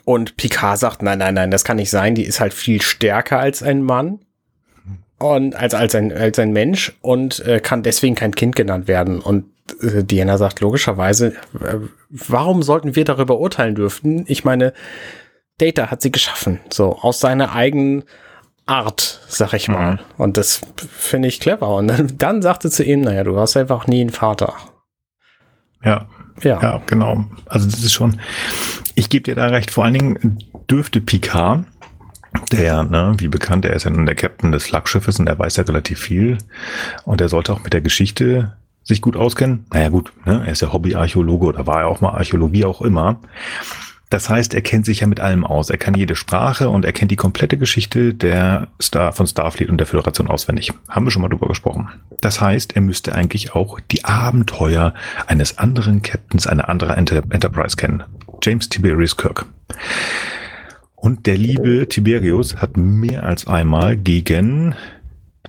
und 0.06 0.38
Picard 0.38 0.78
sagt, 0.78 1.02
nein, 1.02 1.18
nein, 1.18 1.34
nein, 1.34 1.52
das 1.52 1.64
kann 1.64 1.78
nicht 1.78 1.90
sein. 1.90 2.16
Die 2.16 2.24
ist 2.24 2.40
halt 2.40 2.54
viel 2.54 2.82
stärker 2.82 3.40
als 3.40 3.62
ein 3.62 3.82
Mann 3.82 4.20
und 5.18 5.56
als 5.56 5.74
als 5.74 5.96
ein 5.96 6.12
als 6.14 6.40
ein 6.40 6.54
Mensch 6.54 6.94
und 7.02 7.40
äh, 7.46 7.60
kann 7.60 7.84
deswegen 7.84 8.16
kein 8.16 8.36
Kind 8.36 8.56
genannt 8.56 8.88
werden. 8.88 9.20
Und 9.20 9.46
äh, 9.82 10.04
Diana 10.04 10.38
sagt 10.38 10.62
logischerweise, 10.62 11.34
äh, 11.60 11.80
warum 12.10 12.64
sollten 12.64 12.96
wir 12.96 13.04
darüber 13.04 13.40
urteilen 13.40 13.76
dürfen? 13.76 14.26
Ich 14.28 14.46
meine, 14.46 14.74
Data 15.58 15.90
hat 15.90 16.02
sie 16.02 16.12
geschaffen, 16.12 16.60
so 16.72 16.98
aus 17.00 17.20
seiner 17.20 17.54
eigenen 17.54 18.04
Art, 18.66 19.22
sag 19.28 19.54
ich 19.54 19.68
mal. 19.68 19.94
Mhm. 19.94 20.00
Und 20.18 20.38
das 20.38 20.62
finde 20.90 21.28
ich 21.28 21.40
clever. 21.40 21.76
Und 21.76 21.88
dann, 21.88 22.18
dann 22.18 22.42
sagte 22.42 22.70
zu 22.70 22.84
ihm, 22.84 23.02
naja, 23.02 23.24
du 23.24 23.38
hast 23.38 23.56
einfach 23.58 23.88
nie 23.88 24.02
einen 24.02 24.10
Vater. 24.10 24.54
Ja. 25.84 26.08
Ja. 26.42 26.62
Ja, 26.62 26.82
genau. 26.86 27.26
Also 27.46 27.70
das 27.70 27.80
ist 27.80 27.94
schon, 27.94 28.20
ich 28.96 29.10
gebe 29.10 29.24
dir 29.24 29.36
da 29.36 29.48
recht. 29.48 29.72
Vor 29.72 29.86
allen 29.86 29.94
Dingen 29.94 30.40
dürfte 30.70 31.02
Picard, 31.02 31.66
der, 32.52 32.84
ne, 32.84 33.14
wie 33.18 33.28
bekannt, 33.28 33.66
er 33.66 33.74
ist 33.74 33.86
ja 33.86 33.92
nun 33.92 34.06
der 34.06 34.16
Captain 34.16 34.52
des 34.52 34.66
Flaggschiffes 34.66 35.20
und 35.20 35.28
er 35.28 35.40
weiß 35.40 35.56
ja 35.56 35.64
relativ 35.64 36.00
viel. 36.00 36.38
Und 37.06 37.22
er 37.22 37.30
sollte 37.30 37.54
auch 37.54 37.64
mit 37.64 37.74
der 37.74 37.82
Geschichte 37.82 38.54
sich 38.84 39.02
gut 39.02 39.16
auskennen. 39.16 39.66
Naja, 39.72 39.90
gut, 39.90 40.12
ne, 40.26 40.44
er 40.46 40.52
ist 40.52 40.62
ja 40.62 40.72
Hobbyarchäologe 40.72 41.46
oder 41.46 41.68
war 41.68 41.82
ja 41.82 41.86
auch 41.88 42.02
mal 42.02 42.12
Archäologie 42.12 42.66
auch 42.66 42.82
immer. 42.82 43.20
Das 44.16 44.30
heißt, 44.30 44.54
er 44.54 44.62
kennt 44.62 44.86
sich 44.86 45.02
ja 45.02 45.08
mit 45.08 45.20
allem 45.20 45.44
aus. 45.44 45.70
Er 45.70 45.78
kann 45.78 45.94
jede 45.94 46.16
Sprache 46.16 46.70
und 46.70 46.86
er 46.86 46.94
kennt 46.94 47.12
die 47.12 47.18
komplette 47.18 47.58
Geschichte 47.58 48.14
der 48.14 48.70
Star 48.82 49.12
von 49.12 49.28
Starfleet 49.28 49.70
und 49.70 49.78
der 49.78 49.88
Föderation 49.88 50.30
auswendig. 50.30 50.72
Haben 50.88 51.06
wir 51.06 51.12
schon 51.12 51.22
mal 51.22 51.28
drüber 51.28 51.50
gesprochen. 51.50 51.90
Das 52.22 52.40
heißt, 52.40 52.78
er 52.78 52.82
müsste 52.82 53.14
eigentlich 53.14 53.56
auch 53.56 53.78
die 53.92 54.06
Abenteuer 54.06 54.94
eines 55.28 55.58
anderen 55.58 56.02
Captains 56.02 56.48
einer 56.48 56.70
anderen 56.70 56.96
Enter 56.96 57.24
Enterprise 57.30 57.76
kennen. 57.76 58.06
James 58.42 58.70
Tiberius 58.70 59.18
Kirk. 59.18 59.48
Und 60.96 61.26
der 61.26 61.36
liebe 61.36 61.86
Tiberius 61.90 62.56
hat 62.56 62.78
mehr 62.78 63.24
als 63.24 63.48
einmal 63.48 63.98
gegen 63.98 64.76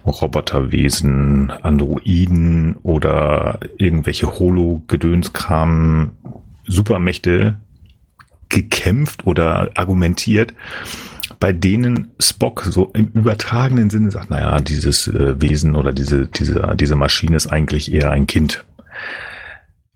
Roboterwesen, 0.05 1.53
Androiden 1.53 2.75
oder 2.83 3.61
irgendwelche 3.79 4.41
Holo-Gedönskram 4.41 6.11
Supermächte 6.67 7.61
gekämpft 8.49 9.27
oder 9.27 9.71
argumentiert, 9.75 10.55
bei 11.41 11.53
denen 11.53 12.13
Spock 12.19 12.67
so 12.71 12.91
im 12.95 13.09
übertragenen 13.09 13.91
Sinne 13.91 14.11
sagt, 14.11 14.31
naja, 14.31 14.61
dieses 14.61 15.09
äh, 15.09 15.41
Wesen 15.41 15.77
oder 15.77 15.93
diese, 15.93 16.27
diese, 16.27 16.75
diese 16.79 16.97
Maschine 16.97 17.37
ist 17.37 17.49
eigentlich 17.49 17.93
eher 17.93 18.11
ein 18.11 18.27
Kind. 18.27 18.65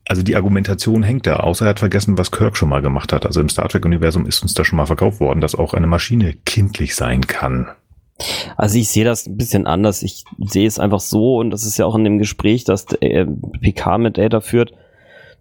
Also 0.06 0.22
die 0.22 0.34
Argumentation 0.34 1.04
hängt 1.04 1.26
da, 1.26 1.36
außer 1.36 1.66
er 1.66 1.70
hat 1.70 1.78
vergessen, 1.78 2.18
was 2.18 2.32
Kirk 2.32 2.56
schon 2.56 2.68
mal 2.68 2.82
gemacht 2.82 3.12
hat. 3.12 3.26
Also 3.26 3.40
im 3.40 3.48
Star 3.48 3.68
Trek-Universum 3.68 4.26
ist 4.26 4.42
uns 4.42 4.54
da 4.54 4.64
schon 4.64 4.76
mal 4.76 4.86
verkauft 4.86 5.20
worden, 5.20 5.40
dass 5.40 5.54
auch 5.54 5.72
eine 5.72 5.86
Maschine 5.86 6.34
kindlich 6.44 6.96
sein 6.96 7.26
kann. 7.26 7.68
Also 8.56 8.78
ich 8.78 8.90
sehe 8.90 9.04
das 9.04 9.26
ein 9.26 9.36
bisschen 9.36 9.66
anders. 9.66 10.02
Ich 10.02 10.24
sehe 10.38 10.66
es 10.66 10.78
einfach 10.78 11.00
so, 11.00 11.38
und 11.38 11.50
das 11.50 11.64
ist 11.64 11.78
ja 11.78 11.86
auch 11.86 11.94
in 11.94 12.04
dem 12.04 12.18
Gespräch, 12.18 12.64
das 12.64 12.86
äh, 13.00 13.24
PK 13.60 13.98
mit 13.98 14.18
Data 14.18 14.40
führt, 14.40 14.72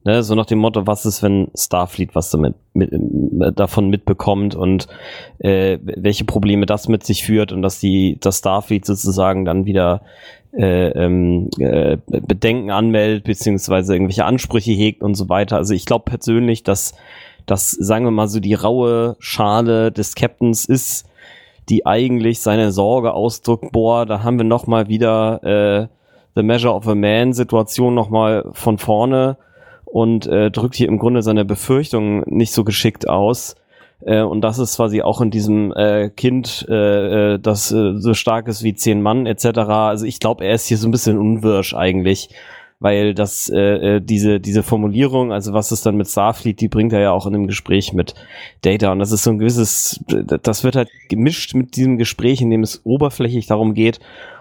Ne, 0.06 0.24
so 0.24 0.34
nach 0.34 0.46
dem 0.46 0.60
Motto, 0.60 0.88
was 0.88 1.06
ist, 1.06 1.22
wenn 1.24 1.52
Starfleet 1.56 2.16
was 2.16 2.32
damit 2.32 2.56
mit, 2.74 2.90
davon 3.60 3.90
mitbekommt 3.90 4.56
und 4.56 4.88
äh, 5.40 5.78
welche 5.82 6.24
Probleme 6.24 6.66
das 6.66 6.88
mit 6.88 7.04
sich 7.04 7.26
führt 7.26 7.52
und 7.52 7.62
dass 7.62 7.82
die 7.82 8.18
das 8.22 8.38
Starfleet 8.38 8.86
sozusagen 8.86 9.44
dann 9.44 9.66
wieder 9.66 10.02
äh, 10.54 10.88
ähm, 10.92 11.50
äh, 11.60 11.98
Bedenken 12.08 12.72
anmeldet 12.72 13.26
beziehungsweise 13.26 13.94
irgendwelche 13.94 14.24
Ansprüche 14.24 14.72
hegt 14.72 15.04
und 15.04 15.16
so 15.16 15.28
weiter. 15.28 15.58
Also 15.58 15.74
ich 15.74 15.86
glaube 15.86 16.06
persönlich, 16.06 16.64
dass 16.64 16.94
das 17.46 17.72
sagen 17.72 18.06
wir 18.06 18.12
mal 18.12 18.30
so 18.30 18.40
die 18.40 18.54
raue 18.54 19.18
Schale 19.20 19.92
des 19.92 20.16
Captains 20.16 20.66
ist, 20.66 21.10
die 21.68 21.86
eigentlich 21.86 22.40
seine 22.40 22.72
Sorge 22.72 23.14
ausdrückt. 23.14 23.72
Boah, 23.74 24.06
da 24.06 24.24
haben 24.24 24.38
wir 24.38 24.46
noch 24.46 24.66
mal 24.66 24.88
wieder 24.88 25.44
äh, 25.44 25.88
The 26.36 26.44
Measure 26.44 26.74
of 26.74 26.88
a 26.88 26.96
Man 26.96 27.34
Situation 27.34 27.94
nochmal 27.96 28.46
von 28.54 28.78
vorne 28.78 29.38
und 29.92 30.28
äh, 30.28 30.52
drückt 30.52 30.76
hier 30.76 30.88
im 30.88 31.00
Grunde 31.00 31.22
seine 31.22 31.46
Befürchtungen 31.46 32.24
nicht 32.28 32.54
so 32.54 32.64
geschickt 32.64 33.08
aus. 33.08 33.56
Äh, 34.02 34.22
und 34.22 34.42
das 34.42 34.60
ist 34.60 34.78
quasi 34.78 35.02
auch 35.02 35.22
in 35.22 35.32
diesem 35.32 35.74
äh, 35.74 36.10
Kind, 36.10 36.66
äh, 36.70 37.34
äh, 37.34 37.40
das 37.40 37.72
äh, 37.72 37.98
so 37.98 38.14
stark 38.14 38.48
ist 38.48 38.64
wie 38.64 38.74
zehn 38.74 39.02
Mann 39.02 39.26
etc. 39.26 39.46
Also 39.58 40.06
ich 40.06 40.20
glaube, 40.20 40.46
er 40.46 40.54
ist 40.56 40.68
hier 40.68 40.78
so 40.78 40.88
ein 40.88 40.92
bisschen 40.92 41.18
unwirsch 41.18 41.74
eigentlich 41.74 42.30
weil 42.80 43.14
das 43.14 43.50
äh, 43.50 43.98
äh, 43.98 44.02
diese 44.02 44.40
diese 44.40 44.64
Formulierung, 44.64 45.32
also 45.32 45.54
was 45.54 45.72
ist 45.72 45.86
dann 45.86 45.98
mit 45.98 46.08
Starfleet, 46.08 46.62
die 46.62 46.70
bringt 46.70 46.94
er 46.94 47.02
ja 47.02 47.12
auch 47.12 47.28
in 47.28 47.36
einem 47.36 47.48
Gespräch 47.48 47.94
mit 47.94 48.16
Data 48.62 48.92
und 48.92 49.00
das 49.00 49.12
ist 49.12 49.24
so 49.24 49.32
ein 49.32 49.38
gewisses, 49.38 50.04
das 50.08 50.64
wird 50.64 50.76
halt 50.76 50.90
gemischt 51.10 51.54
mit 51.56 51.76
diesem 51.76 51.98
Gespräch, 51.98 52.42
in 52.42 52.50
dem 52.50 52.64
es 52.64 52.82
oberflächlich 52.86 53.48
darum 53.48 53.74
geht, 53.74 54.00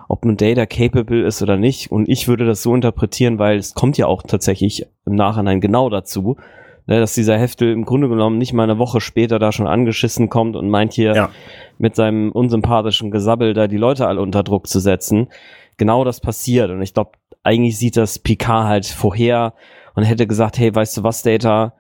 ob 0.09 0.25
ein 0.25 0.37
Data 0.37 0.67
capable 0.67 1.25
ist 1.25 1.43
oder 1.43 1.57
nicht 1.57 1.93
und 1.93 2.09
ich 2.09 2.27
würde 2.29 2.47
das 2.47 2.63
so 2.63 2.75
interpretieren, 2.75 3.39
weil 3.39 3.59
es 3.59 3.75
kommt 3.75 3.99
ja 3.99 4.07
auch 4.07 4.23
tatsächlich 4.23 4.87
im 5.07 5.15
Nachhinein 5.15 5.61
genau 5.61 5.91
dazu, 5.91 6.39
ne, 6.87 6.99
dass 6.99 7.15
dieser 7.15 7.39
Heftel 7.39 7.73
im 7.73 7.85
Grunde 7.85 8.09
genommen 8.09 8.39
nicht 8.39 8.55
mal 8.55 8.65
eine 8.65 8.79
Woche 8.79 9.01
später 9.01 9.39
da 9.39 9.53
schon 9.53 9.67
angeschissen 9.67 10.31
kommt 10.31 10.57
und 10.57 10.71
meint 10.71 10.95
hier 10.95 11.15
ja. 11.15 11.31
mit 11.77 11.95
seinem 11.95 12.33
unsympathischen 12.33 13.11
Gesabbel 13.11 13.53
da 13.53 13.69
die 13.69 13.77
Leute 13.77 14.09
alle 14.09 14.23
unter 14.23 14.43
Druck 14.43 14.67
zu 14.67 14.81
setzen. 14.81 15.29
Genau 15.77 16.05
das 16.05 16.21
passiert 16.21 16.71
und 16.71 16.81
ich 16.81 16.95
glaube, 16.95 17.13
eigentlich 17.45 17.79
sieht 17.79 17.97
das 17.97 18.19
Picard 18.19 18.67
halt 18.67 18.87
vorher 18.87 19.53
und 19.95 20.05
hätte 20.05 20.27
gesagt, 20.27 20.59
hey, 20.59 20.75
weißt 20.75 20.97
du 20.97 21.03
was, 21.03 21.23
Data, 21.23 21.75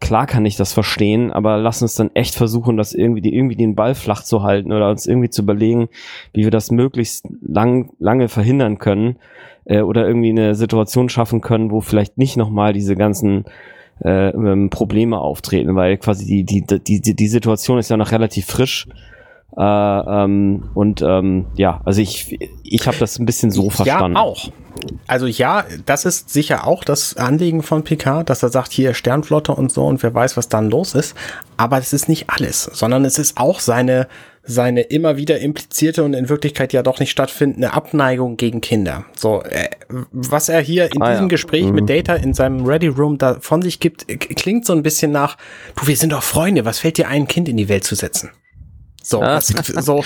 klar 0.00 0.26
kann 0.26 0.44
ich 0.44 0.56
das 0.56 0.72
verstehen, 0.72 1.32
aber 1.32 1.58
lass 1.58 1.82
uns 1.82 1.94
dann 1.94 2.10
echt 2.14 2.34
versuchen, 2.34 2.76
das 2.76 2.92
irgendwie, 2.92 3.28
irgendwie 3.34 3.56
den 3.56 3.74
Ball 3.74 3.94
flach 3.94 4.22
zu 4.22 4.42
halten 4.42 4.72
oder 4.72 4.90
uns 4.90 5.06
irgendwie 5.06 5.30
zu 5.30 5.42
überlegen, 5.42 5.88
wie 6.32 6.44
wir 6.44 6.50
das 6.50 6.70
möglichst 6.70 7.26
lang, 7.40 7.90
lange 7.98 8.28
verhindern 8.28 8.78
können 8.78 9.16
äh, 9.64 9.80
oder 9.80 10.06
irgendwie 10.06 10.30
eine 10.30 10.54
Situation 10.54 11.08
schaffen 11.08 11.40
können, 11.40 11.70
wo 11.70 11.80
vielleicht 11.80 12.18
nicht 12.18 12.36
nochmal 12.36 12.72
diese 12.72 12.94
ganzen 12.94 13.44
äh, 14.04 14.28
ähm, 14.28 14.70
Probleme 14.70 15.18
auftreten, 15.18 15.74
weil 15.74 15.96
quasi 15.96 16.44
die, 16.44 16.62
die, 16.62 17.00
die, 17.00 17.14
die 17.14 17.28
Situation 17.28 17.78
ist 17.78 17.90
ja 17.90 17.96
noch 17.96 18.12
relativ 18.12 18.46
frisch 18.46 18.86
äh, 19.56 19.62
ähm, 19.62 20.68
und 20.74 21.00
ähm, 21.00 21.46
ja, 21.56 21.80
also 21.84 22.02
ich, 22.02 22.38
ich 22.62 22.86
habe 22.86 22.98
das 22.98 23.18
ein 23.18 23.24
bisschen 23.24 23.50
so 23.50 23.70
verstanden. 23.70 24.16
Ja, 24.16 24.22
auch. 24.22 24.50
Also 25.06 25.26
ja, 25.26 25.64
das 25.84 26.04
ist 26.04 26.30
sicher 26.30 26.66
auch 26.66 26.84
das 26.84 27.16
Anliegen 27.16 27.62
von 27.62 27.84
Picard, 27.84 28.28
dass 28.28 28.42
er 28.42 28.48
sagt, 28.48 28.72
hier 28.72 28.94
Sternflotte 28.94 29.52
und 29.52 29.72
so 29.72 29.86
und 29.86 30.02
wer 30.02 30.14
weiß, 30.14 30.36
was 30.36 30.48
dann 30.48 30.70
los 30.70 30.94
ist. 30.94 31.14
Aber 31.56 31.78
es 31.78 31.92
ist 31.92 32.08
nicht 32.08 32.28
alles, 32.28 32.64
sondern 32.64 33.04
es 33.04 33.18
ist 33.18 33.38
auch 33.38 33.60
seine, 33.60 34.08
seine 34.42 34.82
immer 34.82 35.16
wieder 35.16 35.38
implizierte 35.40 36.04
und 36.04 36.14
in 36.14 36.28
Wirklichkeit 36.28 36.72
ja 36.72 36.82
doch 36.82 37.00
nicht 37.00 37.10
stattfindende 37.10 37.72
Abneigung 37.72 38.36
gegen 38.36 38.60
Kinder. 38.60 39.04
So, 39.16 39.42
äh, 39.42 39.68
was 40.12 40.48
er 40.48 40.60
hier 40.60 40.92
in 40.92 41.02
ah, 41.02 41.10
diesem 41.10 41.24
ja. 41.24 41.28
Gespräch 41.28 41.64
mhm. 41.64 41.74
mit 41.74 41.90
Data 41.90 42.14
in 42.14 42.34
seinem 42.34 42.64
Ready 42.64 42.88
Room 42.88 43.18
da 43.18 43.38
von 43.40 43.62
sich 43.62 43.80
gibt, 43.80 44.06
klingt 44.36 44.66
so 44.66 44.72
ein 44.72 44.82
bisschen 44.82 45.12
nach, 45.12 45.36
du, 45.76 45.86
wir 45.86 45.96
sind 45.96 46.12
doch 46.12 46.22
Freunde, 46.22 46.64
was 46.64 46.78
fällt 46.78 46.98
dir 46.98 47.08
ein, 47.08 47.26
Kind 47.26 47.48
in 47.48 47.56
die 47.56 47.68
Welt 47.68 47.84
zu 47.84 47.94
setzen? 47.94 48.30
So, 49.08 49.20
das, 49.20 49.46
so, 49.46 50.02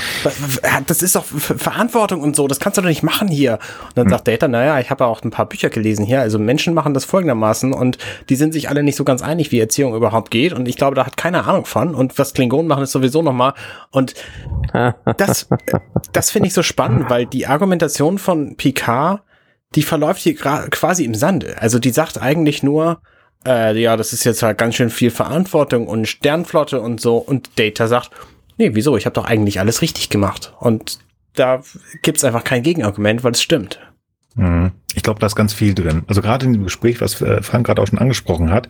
das 0.86 1.02
ist 1.02 1.16
doch 1.16 1.24
Verantwortung 1.24 2.20
und 2.20 2.36
so, 2.36 2.46
das 2.46 2.60
kannst 2.60 2.76
du 2.76 2.82
doch 2.82 2.88
nicht 2.88 3.02
machen 3.02 3.28
hier. 3.28 3.54
Und 3.88 3.96
dann 3.96 4.04
hm. 4.04 4.10
sagt 4.10 4.28
Data, 4.28 4.46
naja, 4.46 4.78
ich 4.78 4.90
habe 4.90 5.04
ja 5.04 5.08
auch 5.08 5.22
ein 5.22 5.30
paar 5.30 5.46
Bücher 5.46 5.70
gelesen 5.70 6.04
hier, 6.04 6.20
also 6.20 6.38
Menschen 6.38 6.74
machen 6.74 6.92
das 6.92 7.06
folgendermaßen 7.06 7.72
und 7.72 7.96
die 8.28 8.36
sind 8.36 8.52
sich 8.52 8.68
alle 8.68 8.82
nicht 8.82 8.96
so 8.96 9.04
ganz 9.04 9.22
einig, 9.22 9.52
wie 9.52 9.58
Erziehung 9.58 9.94
überhaupt 9.94 10.30
geht 10.30 10.52
und 10.52 10.68
ich 10.68 10.76
glaube, 10.76 10.96
da 10.96 11.06
hat 11.06 11.16
keiner 11.16 11.48
Ahnung 11.48 11.64
von 11.64 11.94
und 11.94 12.18
was 12.18 12.34
Klingonen 12.34 12.68
machen, 12.68 12.82
ist 12.82 12.92
sowieso 12.92 13.22
nochmal 13.22 13.54
und 13.90 14.12
das, 15.16 15.48
das 16.12 16.30
finde 16.30 16.48
ich 16.48 16.54
so 16.54 16.62
spannend, 16.62 17.08
weil 17.08 17.24
die 17.24 17.46
Argumentation 17.46 18.18
von 18.18 18.56
Picard, 18.56 19.22
die 19.76 19.82
verläuft 19.82 20.20
hier 20.20 20.34
quasi 20.34 21.06
im 21.06 21.14
Sande. 21.14 21.56
Also 21.58 21.78
die 21.78 21.90
sagt 21.90 22.20
eigentlich 22.20 22.62
nur, 22.62 23.00
äh, 23.46 23.80
ja, 23.80 23.96
das 23.96 24.12
ist 24.12 24.24
jetzt 24.24 24.42
halt 24.42 24.58
ganz 24.58 24.74
schön 24.74 24.90
viel 24.90 25.10
Verantwortung 25.10 25.88
und 25.88 26.06
Sternflotte 26.06 26.82
und 26.82 27.00
so 27.00 27.16
und 27.16 27.58
Data 27.58 27.86
sagt, 27.88 28.10
nee, 28.60 28.70
wieso? 28.74 28.96
Ich 28.96 29.06
habe 29.06 29.14
doch 29.14 29.24
eigentlich 29.24 29.58
alles 29.58 29.82
richtig 29.82 30.10
gemacht. 30.10 30.54
Und 30.60 30.98
da 31.34 31.62
gibt's 32.02 32.24
einfach 32.24 32.44
kein 32.44 32.62
Gegenargument, 32.62 33.24
weil 33.24 33.32
es 33.32 33.42
stimmt. 33.42 33.80
Mhm. 34.36 34.70
Ich 34.94 35.02
glaube, 35.02 35.18
da 35.18 35.26
ist 35.26 35.34
ganz 35.34 35.52
viel 35.52 35.74
drin. 35.74 36.02
Also 36.06 36.20
gerade 36.20 36.46
in 36.46 36.52
dem 36.52 36.64
Gespräch, 36.64 37.00
was 37.00 37.20
äh, 37.20 37.42
Frank 37.42 37.66
gerade 37.66 37.82
auch 37.82 37.86
schon 37.86 37.98
angesprochen 37.98 38.52
hat, 38.52 38.68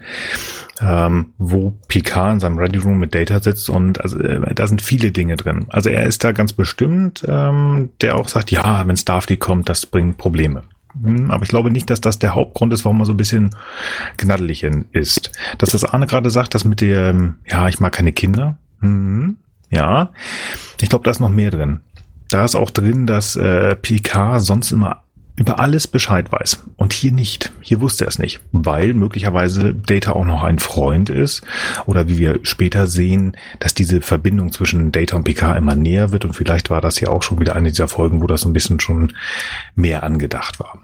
ähm, 0.80 1.34
wo 1.38 1.72
Picard 1.88 2.34
in 2.34 2.40
seinem 2.40 2.58
Ready 2.58 2.78
Room 2.78 2.98
mit 2.98 3.14
Data 3.14 3.40
sitzt 3.40 3.68
und 3.68 4.00
also 4.00 4.18
äh, 4.18 4.54
da 4.54 4.66
sind 4.66 4.80
viele 4.80 5.12
Dinge 5.12 5.36
drin. 5.36 5.66
Also 5.68 5.90
er 5.90 6.06
ist 6.06 6.24
da 6.24 6.32
ganz 6.32 6.52
bestimmt, 6.52 7.24
ähm, 7.28 7.90
der 8.00 8.16
auch 8.16 8.28
sagt, 8.28 8.50
ja, 8.50 8.86
wenn 8.86 8.96
Starfleet 8.96 9.40
kommt, 9.40 9.68
das 9.68 9.86
bringt 9.86 10.16
Probleme. 10.16 10.62
Hm, 11.02 11.30
aber 11.30 11.42
ich 11.42 11.50
glaube 11.50 11.70
nicht, 11.70 11.90
dass 11.90 12.00
das 12.00 12.18
der 12.18 12.34
Hauptgrund 12.34 12.72
ist, 12.72 12.84
warum 12.84 13.00
er 13.00 13.06
so 13.06 13.12
ein 13.12 13.18
bisschen 13.18 13.54
gnaddelig 14.16 14.62
ist. 14.62 15.32
Dass 15.58 15.70
das 15.70 15.84
Arne 15.84 16.06
gerade 16.06 16.30
sagt, 16.30 16.54
das 16.54 16.64
mit 16.64 16.80
dem, 16.80 17.36
ja, 17.46 17.68
ich 17.68 17.80
mag 17.80 17.92
keine 17.92 18.12
Kinder. 18.12 18.58
Mhm. 18.80 19.36
Ja, 19.70 20.10
ich 20.80 20.88
glaube, 20.88 21.04
da 21.04 21.10
ist 21.10 21.20
noch 21.20 21.28
mehr 21.30 21.50
drin. 21.50 21.80
Da 22.28 22.44
ist 22.44 22.54
auch 22.54 22.70
drin, 22.70 23.06
dass 23.06 23.36
äh, 23.36 23.76
Picard 23.76 24.42
sonst 24.42 24.72
immer 24.72 25.02
über 25.40 25.58
alles 25.58 25.86
Bescheid 25.86 26.30
weiß. 26.30 26.64
Und 26.76 26.92
hier 26.92 27.12
nicht. 27.12 27.50
Hier 27.62 27.80
wusste 27.80 28.04
er 28.04 28.08
es 28.08 28.18
nicht, 28.18 28.40
weil 28.52 28.92
möglicherweise 28.92 29.74
Data 29.74 30.12
auch 30.12 30.26
noch 30.26 30.42
ein 30.42 30.58
Freund 30.58 31.08
ist. 31.08 31.42
Oder 31.86 32.08
wie 32.08 32.18
wir 32.18 32.40
später 32.42 32.86
sehen, 32.86 33.36
dass 33.58 33.72
diese 33.72 34.02
Verbindung 34.02 34.52
zwischen 34.52 34.92
Data 34.92 35.16
und 35.16 35.24
Picard 35.24 35.56
immer 35.56 35.74
näher 35.74 36.12
wird. 36.12 36.26
Und 36.26 36.34
vielleicht 36.34 36.68
war 36.68 36.82
das 36.82 37.00
ja 37.00 37.08
auch 37.08 37.22
schon 37.22 37.40
wieder 37.40 37.56
eine 37.56 37.70
dieser 37.70 37.88
Folgen, 37.88 38.20
wo 38.20 38.26
das 38.26 38.44
ein 38.44 38.52
bisschen 38.52 38.80
schon 38.80 39.14
mehr 39.74 40.02
angedacht 40.02 40.60
war. 40.60 40.78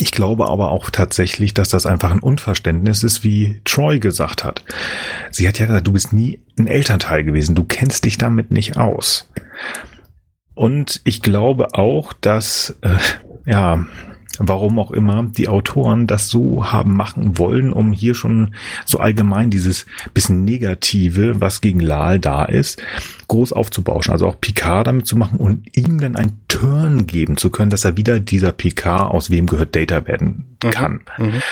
Ich 0.00 0.12
glaube 0.12 0.48
aber 0.48 0.70
auch 0.70 0.90
tatsächlich, 0.90 1.54
dass 1.54 1.70
das 1.70 1.86
einfach 1.86 2.10
ein 2.10 2.20
Unverständnis 2.20 3.02
ist, 3.02 3.24
wie 3.24 3.60
Troy 3.64 3.98
gesagt 3.98 4.44
hat. 4.44 4.64
Sie 5.30 5.48
hat 5.48 5.58
ja 5.58 5.66
gesagt, 5.66 5.86
du 5.86 5.92
bist 5.92 6.12
nie 6.12 6.40
ein 6.58 6.66
Elternteil 6.66 7.24
gewesen, 7.24 7.54
du 7.54 7.64
kennst 7.64 8.04
dich 8.04 8.18
damit 8.18 8.50
nicht 8.50 8.76
aus. 8.76 9.30
Und 10.54 11.00
ich 11.04 11.22
glaube 11.22 11.74
auch, 11.74 12.12
dass, 12.12 12.76
äh, 12.82 12.96
ja, 13.46 13.86
warum 14.38 14.78
auch 14.78 14.90
immer, 14.90 15.24
die 15.24 15.48
Autoren 15.48 16.06
das 16.06 16.28
so 16.28 16.70
haben 16.72 16.96
machen 16.96 17.38
wollen, 17.38 17.72
um 17.72 17.92
hier 17.92 18.14
schon 18.14 18.54
so 18.84 18.98
allgemein 18.98 19.50
dieses 19.50 19.86
bisschen 20.14 20.44
Negative, 20.44 21.40
was 21.40 21.60
gegen 21.60 21.80
Lal 21.80 22.18
da 22.18 22.44
ist, 22.44 22.82
groß 23.28 23.52
aufzubauschen. 23.52 24.12
Also 24.12 24.26
auch 24.26 24.40
Picard 24.40 24.86
damit 24.86 25.06
zu 25.06 25.16
machen 25.16 25.38
und 25.38 25.76
ihm 25.76 26.00
dann 26.00 26.16
einen 26.16 26.40
Turn 26.48 27.06
geben 27.06 27.36
zu 27.36 27.50
können, 27.50 27.70
dass 27.70 27.84
er 27.84 27.96
wieder 27.96 28.20
dieser 28.20 28.52
Picard 28.52 29.12
aus 29.12 29.30
wem 29.30 29.46
gehört 29.46 29.74
Data 29.74 30.06
werden 30.06 30.56
mhm. 30.62 30.70
kann. 30.70 31.00
Mhm. 31.18 31.42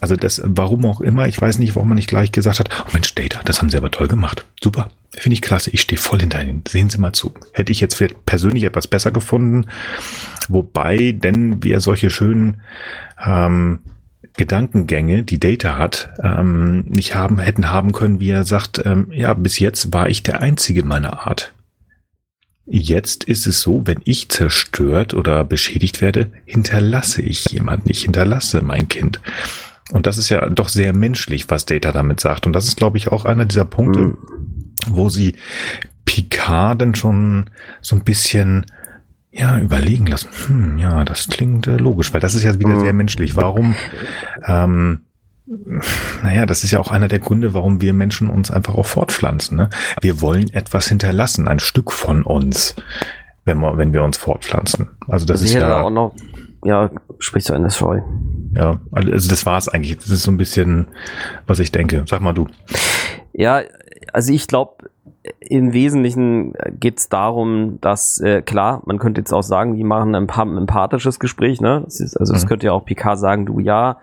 Also 0.00 0.16
das, 0.16 0.42
warum 0.44 0.84
auch 0.86 1.00
immer, 1.00 1.28
ich 1.28 1.40
weiß 1.40 1.58
nicht, 1.58 1.76
warum 1.76 1.88
man 1.88 1.96
nicht 1.96 2.08
gleich 2.08 2.32
gesagt 2.32 2.58
hat, 2.58 2.68
oh 2.84 2.90
Mensch, 2.92 3.14
Data, 3.14 3.40
das 3.44 3.60
haben 3.60 3.70
sie 3.70 3.76
aber 3.76 3.90
toll 3.90 4.08
gemacht. 4.08 4.44
Super. 4.62 4.88
Finde 5.16 5.34
ich 5.34 5.42
klasse. 5.42 5.70
Ich 5.70 5.80
stehe 5.80 6.00
voll 6.00 6.20
hinter 6.20 6.42
Ihnen. 6.42 6.62
Sehen 6.68 6.90
Sie 6.90 6.98
mal 6.98 7.12
zu. 7.12 7.32
Hätte 7.52 7.72
ich 7.72 7.80
jetzt 7.80 8.02
persönlich 8.26 8.64
etwas 8.64 8.88
besser 8.88 9.10
gefunden. 9.10 9.66
Wobei, 10.48 11.12
denn 11.12 11.62
wir 11.62 11.80
solche 11.80 12.10
schönen 12.10 12.60
ähm, 13.24 13.80
Gedankengänge, 14.36 15.22
die 15.22 15.38
Data 15.38 15.78
hat, 15.78 16.10
ähm, 16.22 16.80
nicht 16.88 17.14
haben, 17.14 17.38
hätten 17.38 17.70
haben 17.70 17.92
können, 17.92 18.18
wie 18.18 18.30
er 18.30 18.44
sagt, 18.44 18.82
ähm, 18.84 19.08
ja, 19.12 19.32
bis 19.34 19.58
jetzt 19.58 19.92
war 19.92 20.08
ich 20.08 20.22
der 20.22 20.40
Einzige 20.40 20.84
meiner 20.84 21.26
Art. 21.26 21.54
Jetzt 22.66 23.24
ist 23.24 23.46
es 23.46 23.60
so, 23.60 23.82
wenn 23.86 24.00
ich 24.04 24.30
zerstört 24.30 25.14
oder 25.14 25.44
beschädigt 25.44 26.00
werde, 26.00 26.32
hinterlasse 26.46 27.22
ich 27.22 27.44
jemanden. 27.46 27.90
Ich 27.90 28.02
hinterlasse 28.02 28.62
mein 28.62 28.88
Kind. 28.88 29.20
Und 29.92 30.06
das 30.06 30.16
ist 30.16 30.30
ja 30.30 30.48
doch 30.48 30.70
sehr 30.70 30.94
menschlich, 30.94 31.50
was 31.50 31.66
Data 31.66 31.92
damit 31.92 32.20
sagt. 32.20 32.46
Und 32.46 32.54
das 32.54 32.66
ist, 32.66 32.76
glaube 32.76 32.96
ich, 32.96 33.08
auch 33.08 33.26
einer 33.26 33.44
dieser 33.44 33.66
Punkte, 33.66 34.00
mhm. 34.00 34.18
Wo 34.88 35.08
sie 35.08 35.36
Picard 36.04 36.80
dann 36.80 36.94
schon 36.94 37.46
so 37.80 37.96
ein 37.96 38.04
bisschen 38.04 38.66
ja, 39.30 39.58
überlegen 39.58 40.06
lassen. 40.06 40.28
Hm, 40.46 40.78
ja, 40.78 41.04
das 41.04 41.28
klingt 41.28 41.66
äh, 41.66 41.76
logisch, 41.76 42.12
weil 42.12 42.20
das 42.20 42.34
ist 42.34 42.44
ja 42.44 42.58
wieder 42.58 42.68
mhm. 42.76 42.80
sehr 42.80 42.92
menschlich. 42.92 43.34
Warum? 43.36 43.74
Ähm, 44.46 45.00
naja, 46.22 46.46
das 46.46 46.62
ist 46.64 46.70
ja 46.70 46.78
auch 46.78 46.90
einer 46.90 47.08
der 47.08 47.18
Gründe, 47.18 47.52
warum 47.52 47.80
wir 47.80 47.92
Menschen 47.92 48.30
uns 48.30 48.50
einfach 48.50 48.76
auch 48.76 48.86
fortpflanzen. 48.86 49.56
Ne? 49.56 49.70
Wir 50.00 50.20
wollen 50.20 50.52
etwas 50.54 50.88
hinterlassen, 50.88 51.48
ein 51.48 51.58
Stück 51.58 51.90
von 51.90 52.22
uns, 52.22 52.76
wenn 53.44 53.58
wir, 53.58 53.76
wenn 53.76 53.92
wir 53.92 54.04
uns 54.04 54.16
fortpflanzen. 54.16 54.90
Also 55.08 55.26
das, 55.26 55.40
das 55.40 55.50
ist 55.50 55.54
ja 55.54 55.82
auch 55.82 55.90
noch 55.90 56.14
ja, 56.64 56.90
sprich 57.18 57.44
zu 57.44 57.52
Ende, 57.52 57.70
sorry. 57.70 58.02
Ja, 58.56 58.80
also 58.92 59.28
das 59.28 59.46
war 59.46 59.58
es 59.58 59.68
eigentlich. 59.68 59.96
Das 59.98 60.08
ist 60.08 60.22
so 60.22 60.30
ein 60.30 60.36
bisschen, 60.36 60.88
was 61.46 61.58
ich 61.58 61.70
denke. 61.70 62.04
Sag 62.08 62.20
mal 62.20 62.32
du. 62.32 62.48
Ja, 63.32 63.62
also 64.14 64.32
ich 64.32 64.46
glaube, 64.46 64.90
im 65.40 65.72
Wesentlichen 65.72 66.54
geht 66.78 66.98
es 66.98 67.08
darum, 67.08 67.78
dass, 67.80 68.20
äh, 68.20 68.42
klar, 68.42 68.82
man 68.86 68.98
könnte 68.98 69.20
jetzt 69.20 69.32
auch 69.32 69.42
sagen, 69.42 69.76
die 69.76 69.84
machen 69.84 70.14
ein, 70.14 70.28
ein 70.28 70.56
empathisches 70.56 71.18
Gespräch, 71.18 71.60
ne? 71.60 71.82
Das 71.84 72.00
ist, 72.00 72.16
also 72.16 72.32
das 72.32 72.44
mhm. 72.44 72.48
könnte 72.48 72.66
ja 72.66 72.72
auch 72.72 72.84
Picard 72.84 73.18
sagen, 73.18 73.46
du 73.46 73.58
ja, 73.60 73.98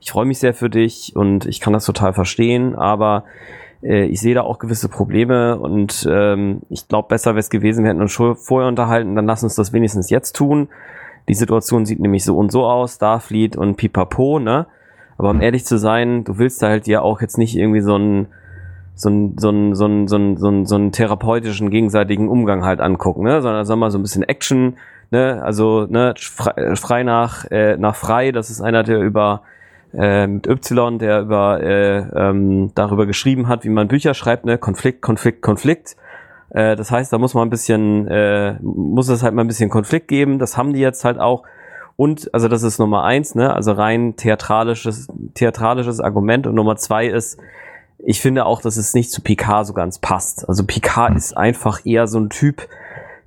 ich 0.00 0.10
freue 0.10 0.26
mich 0.26 0.38
sehr 0.38 0.54
für 0.54 0.70
dich 0.70 1.14
und 1.16 1.46
ich 1.46 1.60
kann 1.60 1.72
das 1.72 1.84
total 1.84 2.12
verstehen, 2.12 2.74
aber 2.74 3.24
äh, 3.82 4.04
ich 4.04 4.20
sehe 4.20 4.34
da 4.34 4.42
auch 4.42 4.58
gewisse 4.58 4.88
Probleme 4.88 5.58
und 5.58 6.06
ähm, 6.10 6.62
ich 6.68 6.88
glaube, 6.88 7.08
besser 7.08 7.30
wäre 7.32 7.40
es 7.40 7.50
gewesen, 7.50 7.84
wir 7.84 7.90
hätten 7.90 8.02
uns 8.02 8.12
schon 8.12 8.36
vorher 8.36 8.68
unterhalten, 8.68 9.16
dann 9.16 9.26
lass 9.26 9.42
uns 9.42 9.54
das 9.54 9.72
wenigstens 9.72 10.10
jetzt 10.10 10.36
tun 10.36 10.68
die 11.28 11.34
Situation 11.34 11.86
sieht 11.86 12.00
nämlich 12.00 12.24
so 12.24 12.36
und 12.36 12.52
so 12.52 12.64
aus, 12.64 12.96
Starfleet 12.96 13.56
und 13.56 13.76
Pipapo, 13.76 14.38
ne? 14.38 14.66
Aber 15.16 15.30
um 15.30 15.40
ehrlich 15.40 15.64
zu 15.64 15.78
sein, 15.78 16.24
du 16.24 16.38
willst 16.38 16.62
da 16.62 16.68
halt 16.68 16.86
ja 16.86 17.00
auch 17.00 17.20
jetzt 17.20 17.38
nicht 17.38 17.56
irgendwie 17.56 17.80
so 17.80 17.94
einen 17.94 18.26
so 18.94 19.08
einen 19.08 19.36
so 19.38 19.48
einen 19.48 19.74
so 19.74 19.84
einen 19.84 20.08
so 20.08 20.16
einen 20.16 20.36
so 20.36 20.48
einen, 20.48 20.66
so 20.66 20.74
einen 20.76 20.92
therapeutischen 20.92 21.70
gegenseitigen 21.70 22.28
Umgang 22.28 22.64
halt 22.64 22.80
angucken, 22.80 23.24
ne? 23.24 23.42
Sondern 23.42 23.64
sag 23.64 23.76
mal 23.76 23.90
so 23.90 23.98
ein 23.98 24.02
bisschen 24.02 24.22
Action, 24.22 24.76
ne? 25.10 25.42
Also 25.42 25.86
ne 25.88 26.14
frei, 26.16 26.76
frei 26.76 27.02
nach 27.02 27.44
äh, 27.50 27.76
nach 27.76 27.96
frei, 27.96 28.32
das 28.32 28.50
ist 28.50 28.60
einer 28.60 28.82
der 28.82 29.00
über 29.00 29.42
äh, 29.92 30.26
mit 30.26 30.46
Y, 30.46 30.98
der 30.98 31.20
über 31.20 31.62
äh, 31.62 31.98
ähm, 31.98 32.72
darüber 32.74 33.06
geschrieben 33.06 33.48
hat, 33.48 33.64
wie 33.64 33.68
man 33.68 33.88
Bücher 33.88 34.14
schreibt, 34.14 34.44
ne? 34.44 34.58
Konflikt, 34.58 35.02
Konflikt, 35.02 35.42
Konflikt. 35.42 35.96
Äh, 36.50 36.76
das 36.76 36.90
heißt, 36.90 37.12
da 37.12 37.18
muss 37.18 37.34
man 37.34 37.48
ein 37.48 37.50
bisschen, 37.50 38.06
äh, 38.08 38.54
muss 38.62 39.08
es 39.08 39.22
halt 39.22 39.34
mal 39.34 39.42
ein 39.42 39.48
bisschen 39.48 39.70
Konflikt 39.70 40.08
geben. 40.08 40.38
Das 40.38 40.56
haben 40.56 40.72
die 40.72 40.80
jetzt 40.80 41.04
halt 41.04 41.18
auch. 41.18 41.42
Und, 41.96 42.32
also 42.34 42.48
das 42.48 42.62
ist 42.62 42.78
Nummer 42.78 43.04
eins, 43.04 43.34
ne? 43.34 43.54
Also 43.54 43.72
rein 43.72 44.16
theatralisches, 44.16 45.08
theatralisches 45.34 46.00
Argument. 46.00 46.46
Und 46.46 46.54
Nummer 46.54 46.76
zwei 46.76 47.06
ist, 47.06 47.38
ich 48.06 48.20
finde 48.20 48.46
auch, 48.46 48.60
dass 48.60 48.76
es 48.76 48.94
nicht 48.94 49.10
zu 49.10 49.20
Picard 49.22 49.66
so 49.66 49.72
ganz 49.72 49.98
passt. 49.98 50.48
Also 50.48 50.64
Picard 50.64 51.16
ist 51.16 51.36
einfach 51.36 51.84
eher 51.84 52.06
so 52.06 52.18
ein 52.18 52.30
Typ, 52.30 52.68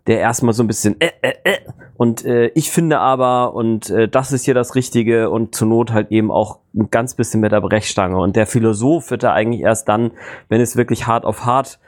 der 0.08 0.20
erstmal 0.20 0.54
so 0.54 0.64
ein 0.64 0.68
bisschen 0.68 1.00
äh, 1.02 1.12
äh, 1.22 1.34
äh, 1.44 1.58
und 1.98 2.24
äh, 2.26 2.48
ich 2.56 2.72
finde 2.72 3.00
aber 3.00 3.54
und 3.54 3.90
äh, 3.90 4.08
das 4.08 4.32
ist 4.32 4.46
hier 4.46 4.54
das 4.54 4.76
Richtige 4.76 5.30
und 5.30 5.54
zur 5.54 5.68
Not 5.68 5.92
halt 5.92 6.12
eben 6.12 6.32
auch 6.32 6.60
ein 6.74 6.90
ganz 6.92 7.16
bisschen 7.16 7.42
mit 7.42 7.52
der 7.52 7.62
Brechstange 7.62 8.18
und 8.18 8.36
der 8.36 8.48
Philosoph 8.48 9.12
wird 9.12 9.24
da 9.24 9.34
eigentlich 9.34 9.62
erst 9.62 9.90
dann, 9.90 10.12
wenn 10.48 10.62
es 10.62 10.78
wirklich 10.78 11.08
hart 11.08 11.26
auf 11.26 11.46
hart 11.46 11.80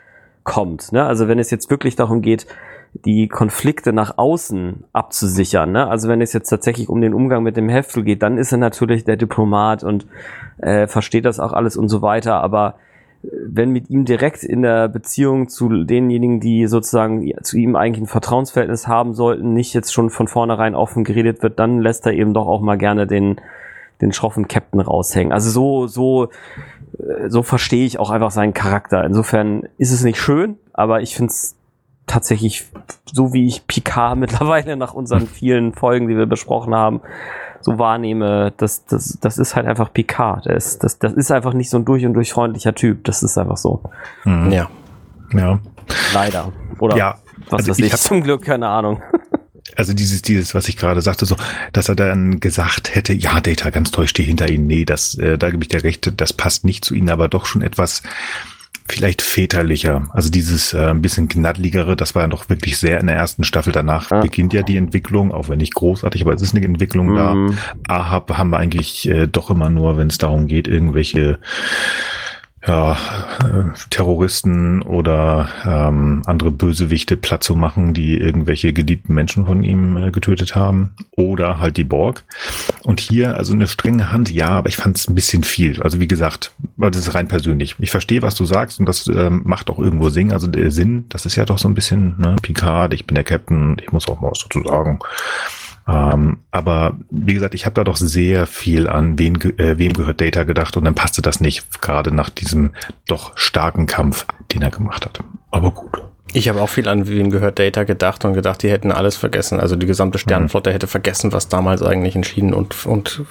kommt. 0.43 0.91
Ne? 0.91 1.05
Also 1.05 1.27
wenn 1.27 1.39
es 1.39 1.51
jetzt 1.51 1.69
wirklich 1.69 1.95
darum 1.95 2.21
geht, 2.21 2.45
die 2.93 3.27
Konflikte 3.27 3.93
nach 3.93 4.17
außen 4.17 4.83
abzusichern. 4.93 5.71
Ne? 5.71 5.87
Also 5.87 6.09
wenn 6.09 6.21
es 6.21 6.33
jetzt 6.33 6.49
tatsächlich 6.49 6.89
um 6.89 7.01
den 7.01 7.13
Umgang 7.13 7.43
mit 7.43 7.55
dem 7.55 7.69
Heftel 7.69 8.03
geht, 8.03 8.23
dann 8.23 8.37
ist 8.37 8.51
er 8.51 8.57
natürlich 8.57 9.03
der 9.03 9.15
Diplomat 9.15 9.83
und 9.83 10.07
äh, 10.57 10.87
versteht 10.87 11.25
das 11.25 11.39
auch 11.39 11.53
alles 11.53 11.77
und 11.77 11.89
so 11.89 12.01
weiter. 12.01 12.41
Aber 12.41 12.75
äh, 13.23 13.27
wenn 13.45 13.71
mit 13.71 13.89
ihm 13.89 14.05
direkt 14.05 14.43
in 14.43 14.63
der 14.63 14.87
Beziehung 14.89 15.49
zu 15.49 15.83
denjenigen, 15.83 16.39
die 16.39 16.67
sozusagen 16.67 17.31
zu 17.43 17.57
ihm 17.57 17.75
eigentlich 17.75 18.03
ein 18.03 18.07
Vertrauensverhältnis 18.07 18.87
haben 18.87 19.13
sollten, 19.13 19.53
nicht 19.53 19.73
jetzt 19.73 19.93
schon 19.93 20.09
von 20.09 20.27
vornherein 20.27 20.75
offen 20.75 21.03
geredet 21.03 21.43
wird, 21.43 21.59
dann 21.59 21.79
lässt 21.79 22.05
er 22.05 22.13
eben 22.13 22.33
doch 22.33 22.47
auch 22.47 22.61
mal 22.61 22.77
gerne 22.77 23.05
den, 23.05 23.39
den 24.01 24.11
schroffen 24.13 24.47
Captain 24.47 24.81
raushängen. 24.81 25.31
Also 25.31 25.51
so, 25.51 25.87
so, 25.87 26.25
äh, 26.97 27.29
so 27.29 27.43
verstehe 27.43 27.85
ich 27.85 27.99
auch 27.99 28.09
einfach 28.09 28.31
seinen 28.31 28.55
Charakter. 28.55 29.05
Insofern 29.05 29.69
ist 29.77 29.91
es 29.91 30.03
nicht 30.03 30.19
schön, 30.19 30.57
aber 30.73 31.01
ich 31.01 31.15
finde 31.15 31.31
es 31.31 31.55
tatsächlich, 32.09 32.65
so 33.05 33.31
wie 33.33 33.47
ich 33.47 33.65
Picard 33.67 34.17
mittlerweile 34.19 34.75
nach 34.75 34.93
unseren 34.93 35.27
vielen 35.27 35.73
Folgen, 35.73 36.07
die 36.07 36.17
wir 36.17 36.25
besprochen 36.25 36.75
haben, 36.75 37.01
so 37.61 37.77
wahrnehme, 37.77 38.53
das, 38.57 38.85
das, 38.85 39.17
das 39.21 39.37
ist 39.37 39.55
halt 39.55 39.65
einfach 39.67 39.91
Picard. 39.93 40.45
Das, 40.45 40.65
ist, 40.65 40.83
das, 40.83 40.99
das 40.99 41.13
ist 41.13 41.31
einfach 41.31 41.53
nicht 41.53 41.69
so 41.69 41.77
ein 41.77 41.85
durch 41.85 42.05
und 42.05 42.13
durch 42.13 42.31
freundlicher 42.31 42.73
Typ. 42.73 43.03
Das 43.03 43.21
ist 43.21 43.37
einfach 43.37 43.57
so. 43.57 43.83
Mhm. 44.23 44.51
Ja. 44.51 44.69
Ja. 45.33 45.59
Leider. 46.13 46.51
Oder 46.79 46.95
Ja, 46.97 47.15
was 47.49 47.59
also 47.59 47.71
weiß 47.71 47.79
ich 47.79 47.85
ich, 47.87 47.93
hab- 47.93 47.99
zum 47.99 48.23
Glück, 48.23 48.43
keine 48.43 48.67
Ahnung. 48.67 49.01
Also 49.75 49.93
dieses, 49.93 50.23
dieses, 50.23 50.55
was 50.55 50.67
ich 50.67 50.77
gerade 50.77 50.99
sagte, 51.01 51.25
so, 51.27 51.35
dass 51.73 51.89
er 51.89 51.95
dann 51.95 52.39
gesagt 52.39 52.95
hätte, 52.95 53.13
ja, 53.13 53.39
Data, 53.39 53.69
ganz 53.69 53.91
toll, 53.91 54.07
stehe 54.07 54.27
hinter 54.27 54.49
Ihnen. 54.49 54.65
Nee, 54.65 54.83
das, 54.83 55.15
äh, 55.15 55.37
da 55.37 55.51
gebe 55.51 55.63
ich 55.63 55.69
dir 55.69 55.83
recht, 55.83 56.11
das 56.19 56.33
passt 56.33 56.65
nicht 56.65 56.83
zu 56.83 56.95
Ihnen, 56.95 57.09
aber 57.09 57.27
doch 57.29 57.45
schon 57.45 57.61
etwas 57.61 58.01
vielleicht 58.91 59.21
väterlicher. 59.21 60.09
Also 60.13 60.29
dieses 60.29 60.73
äh, 60.73 60.87
ein 60.87 61.01
bisschen 61.01 61.27
gnadligere, 61.27 61.95
das 61.95 62.15
war 62.15 62.23
ja 62.23 62.27
doch 62.27 62.49
wirklich 62.49 62.77
sehr 62.77 62.99
in 62.99 63.07
der 63.07 63.15
ersten 63.15 63.43
Staffel. 63.43 63.71
Danach 63.73 64.11
Ja. 64.11 64.21
beginnt 64.21 64.53
ja 64.53 64.61
die 64.63 64.77
Entwicklung, 64.77 65.31
auch 65.31 65.49
wenn 65.49 65.59
nicht 65.59 65.75
großartig, 65.75 66.21
aber 66.21 66.33
es 66.33 66.41
ist 66.41 66.55
eine 66.55 66.65
Entwicklung 66.65 67.15
da. 67.15 67.33
Mhm. 67.35 67.57
Ahab 67.87 68.37
haben 68.37 68.49
wir 68.51 68.57
eigentlich 68.57 69.07
äh, 69.07 69.27
doch 69.27 69.49
immer 69.49 69.69
nur, 69.69 69.97
wenn 69.97 70.07
es 70.07 70.17
darum 70.17 70.47
geht, 70.47 70.67
irgendwelche 70.67 71.39
ja, 72.67 72.97
äh, 73.39 73.77
Terroristen 73.89 74.81
oder 74.81 75.49
ähm, 75.65 76.23
andere 76.25 76.51
Bösewichte 76.51 77.15
platt 77.15 77.43
zu 77.43 77.55
machen, 77.55 77.93
die 77.93 78.17
irgendwelche 78.17 78.73
geliebten 78.73 79.13
Menschen 79.13 79.45
von 79.45 79.63
ihm 79.63 79.95
äh, 79.97 80.11
getötet 80.11 80.55
haben. 80.55 80.93
Oder 81.11 81.59
halt 81.59 81.77
die 81.77 81.83
Borg. 81.85 82.23
Und 82.83 82.99
hier, 82.99 83.37
also 83.37 83.53
eine 83.53 83.67
strenge 83.67 84.11
Hand, 84.11 84.29
ja, 84.31 84.49
aber 84.49 84.69
ich 84.69 84.77
fand 84.77 84.97
es 84.97 85.07
ein 85.07 85.15
bisschen 85.15 85.43
viel. 85.43 85.81
Also 85.81 85.99
wie 85.99 86.07
gesagt, 86.07 86.51
aber 86.77 86.91
das 86.91 87.07
ist 87.07 87.13
rein 87.13 87.27
persönlich. 87.27 87.75
Ich 87.79 87.91
verstehe, 87.91 88.21
was 88.21 88.35
du 88.35 88.45
sagst 88.45 88.79
und 88.79 88.85
das 88.85 89.07
ähm, 89.07 89.41
macht 89.45 89.69
auch 89.69 89.79
irgendwo 89.79 90.09
Sinn. 90.09 90.33
Also 90.33 90.47
der 90.47 90.71
Sinn, 90.71 91.05
das 91.09 91.25
ist 91.25 91.35
ja 91.37 91.45
doch 91.45 91.59
so 91.59 91.67
ein 91.69 91.75
bisschen, 91.75 92.15
ne, 92.19 92.35
Picard, 92.41 92.93
ich 92.93 93.07
bin 93.07 93.15
der 93.15 93.23
Captain, 93.23 93.77
ich 93.81 93.91
muss 93.91 94.07
auch 94.07 94.19
mal 94.19 94.31
was 94.31 94.43
dazu 94.43 94.67
sagen. 94.67 94.99
Ähm, 95.89 96.37
aber 96.51 96.97
wie 97.09 97.33
gesagt, 97.33 97.55
ich 97.55 97.65
habe 97.65 97.73
da 97.73 97.83
doch 97.83 97.97
sehr 97.97 98.45
viel 98.45 98.87
an 98.87 99.17
wen, 99.17 99.35
äh, 99.57 99.77
wem 99.79 99.93
gehört 99.93 100.21
Data 100.21 100.43
gedacht 100.43 100.77
und 100.77 100.85
dann 100.85 100.93
passte 100.93 101.21
das 101.21 101.41
nicht, 101.41 101.81
gerade 101.81 102.13
nach 102.13 102.29
diesem 102.29 102.71
doch 103.07 103.35
starken 103.35 103.87
Kampf, 103.87 104.25
den 104.53 104.61
er 104.61 104.69
gemacht 104.69 105.05
hat. 105.05 105.21
Aber 105.51 105.71
gut. 105.71 106.03
Ich 106.31 106.47
habe 106.47 106.61
auch 106.61 106.69
viel 106.69 106.87
an 106.87 107.07
wem 107.07 107.31
gehört 107.31 107.57
Data 107.57 107.85
gedacht 107.85 108.23
und 108.23 108.33
gedacht, 108.33 108.61
die 108.61 108.69
hätten 108.69 108.91
alles 108.91 109.15
vergessen. 109.15 109.59
Also 109.59 109.75
die 109.75 109.87
gesamte 109.87 110.19
Sternenflotte 110.19 110.71
hätte 110.71 110.85
vergessen, 110.85 111.33
was 111.33 111.47
damals 111.47 111.81
eigentlich 111.81 112.15
entschieden 112.15 112.53
und, 112.53 112.85
und 112.85 113.23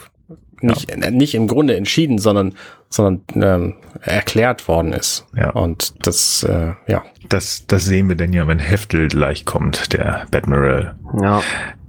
nicht, 0.61 0.91
äh, 0.91 1.11
nicht 1.13 1.35
im 1.35 1.47
Grunde 1.47 1.77
entschieden, 1.77 2.19
sondern, 2.19 2.55
sondern 2.89 3.23
ähm, 3.37 3.75
erklärt 4.01 4.67
worden 4.67 4.93
ist. 4.93 5.27
Ja. 5.37 5.51
Und 5.51 5.95
das, 6.05 6.43
äh, 6.43 6.73
ja. 6.89 7.05
Das, 7.29 7.67
das 7.69 7.85
sehen 7.85 8.09
wir 8.09 8.17
denn 8.17 8.33
ja, 8.33 8.49
wenn 8.49 8.59
Heftel 8.59 9.07
gleich 9.07 9.45
kommt, 9.45 9.93
der 9.93 10.27
Badmiral. 10.33 10.97
Ja. 11.23 11.43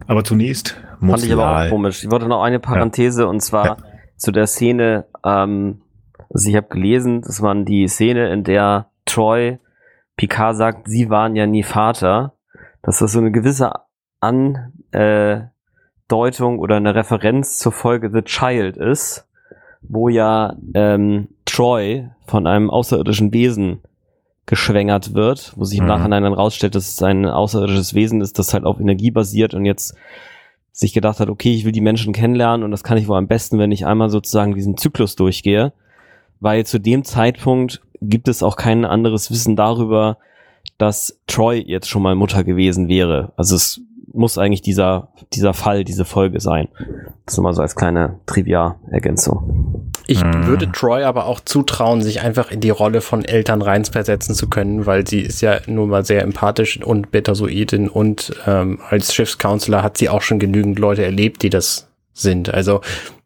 Aber 0.09 0.23
zunächst 0.23 0.75
muss 0.99 1.21
Fand 1.21 1.25
ich 1.25 1.33
aber 1.37 1.65
auch 1.65 1.69
komisch. 1.69 2.03
Ich 2.03 2.09
wollte 2.09 2.27
noch 2.27 2.41
eine 2.41 2.59
Parenthese 2.59 3.27
und 3.27 3.41
zwar 3.41 3.65
Ja. 3.65 3.77
zu 4.17 4.31
der 4.31 4.47
Szene, 4.47 5.05
ähm, 5.23 5.83
also 6.33 6.49
ich 6.49 6.55
habe 6.55 6.67
gelesen, 6.67 7.21
das 7.21 7.43
war 7.43 7.53
die 7.53 7.87
Szene, 7.87 8.33
in 8.33 8.43
der 8.43 8.87
Troy 9.05 9.59
Picard 10.17 10.55
sagt, 10.57 10.87
sie 10.87 11.11
waren 11.11 11.35
ja 11.35 11.45
nie 11.45 11.61
Vater, 11.61 12.33
dass 12.81 12.97
das 12.97 13.11
so 13.11 13.19
eine 13.19 13.31
gewisse 13.31 13.71
Andeutung 14.19 14.71
äh, 14.91 16.59
oder 16.59 16.77
eine 16.77 16.95
Referenz 16.95 17.59
zur 17.59 17.71
Folge 17.71 18.09
The 18.11 18.23
Child 18.23 18.77
ist, 18.77 19.27
wo 19.81 20.09
ja 20.09 20.55
ähm, 20.73 21.27
Troy 21.45 22.09
von 22.25 22.47
einem 22.47 22.71
außerirdischen 22.71 23.31
Wesen 23.31 23.83
geschwängert 24.49 25.13
wird, 25.13 25.53
wo 25.55 25.63
sich 25.63 25.77
im 25.77 25.85
Mhm. 25.85 25.89
Nachhinein 25.89 26.23
dann 26.23 26.33
rausstellt, 26.33 26.73
dass 26.73 26.89
es 26.89 27.03
ein 27.03 27.25
außerirdisches 27.27 27.93
Wesen 27.93 28.19
ist, 28.19 28.39
das 28.39 28.53
halt 28.53 28.63
auf 28.65 28.79
Energie 28.79 29.11
basiert 29.11 29.53
und 29.53 29.63
jetzt 29.63 29.95
sich 30.71 30.91
gedacht 30.91 31.19
hat, 31.19 31.29
okay, 31.29 31.53
ich 31.53 31.65
will 31.65 31.71
die 31.71 31.81
Menschen 31.81 32.13
kennenlernen 32.13 32.63
und 32.63 32.71
das 32.71 32.83
kann 32.83 32.97
ich 32.97 33.07
wohl 33.07 33.17
am 33.17 33.27
besten, 33.27 33.59
wenn 33.59 33.71
ich 33.71 33.85
einmal 33.85 34.09
sozusagen 34.09 34.55
diesen 34.55 34.75
Zyklus 34.75 35.15
durchgehe, 35.15 35.71
weil 36.39 36.65
zu 36.65 36.79
dem 36.79 37.03
Zeitpunkt 37.03 37.81
gibt 38.01 38.27
es 38.27 38.41
auch 38.41 38.55
kein 38.55 38.85
anderes 38.85 39.29
Wissen 39.29 39.55
darüber, 39.55 40.17
dass 40.79 41.19
Troy 41.27 41.59
jetzt 41.59 41.87
schon 41.87 42.01
mal 42.01 42.15
Mutter 42.15 42.43
gewesen 42.43 42.87
wäre. 42.87 43.33
Also 43.37 43.55
es 43.55 43.81
muss 44.13 44.37
eigentlich 44.37 44.61
dieser, 44.61 45.09
dieser 45.33 45.53
Fall, 45.53 45.83
diese 45.83 46.05
Folge 46.05 46.39
sein. 46.39 46.67
Das 47.25 47.37
nur 47.37 47.43
mal 47.43 47.53
so 47.53 47.61
als 47.61 47.75
kleine 47.75 48.19
Trivia-Ergänzung. 48.25 49.91
Ich 50.07 50.23
Mhm. 50.23 50.47
würde 50.47 50.71
Troy 50.71 51.03
aber 51.03 51.25
auch 51.25 51.39
zutrauen, 51.39 52.01
sich 52.01 52.21
einfach 52.21 52.51
in 52.51 52.61
die 52.61 52.71
Rolle 52.71 53.01
von 53.01 53.23
Eltern 53.23 53.61
reinversetzen 53.61 54.33
zu 54.33 54.49
können, 54.49 54.85
weil 54.85 55.07
sie 55.07 55.21
ist 55.21 55.41
ja 55.41 55.59
nun 55.67 55.89
mal 55.89 56.03
sehr 56.03 56.23
empathisch 56.23 56.81
und 56.83 57.11
Betasoidin 57.11 57.87
und 57.87 58.33
ähm, 58.47 58.79
als 58.89 59.13
Schiffscounselor 59.13 59.83
hat 59.83 59.97
sie 59.97 60.09
auch 60.09 60.21
schon 60.21 60.39
genügend 60.39 60.79
Leute 60.79 61.03
erlebt, 61.03 61.43
die 61.43 61.49
das 61.49 61.87
sind. 62.13 62.51
Also, 62.53 62.81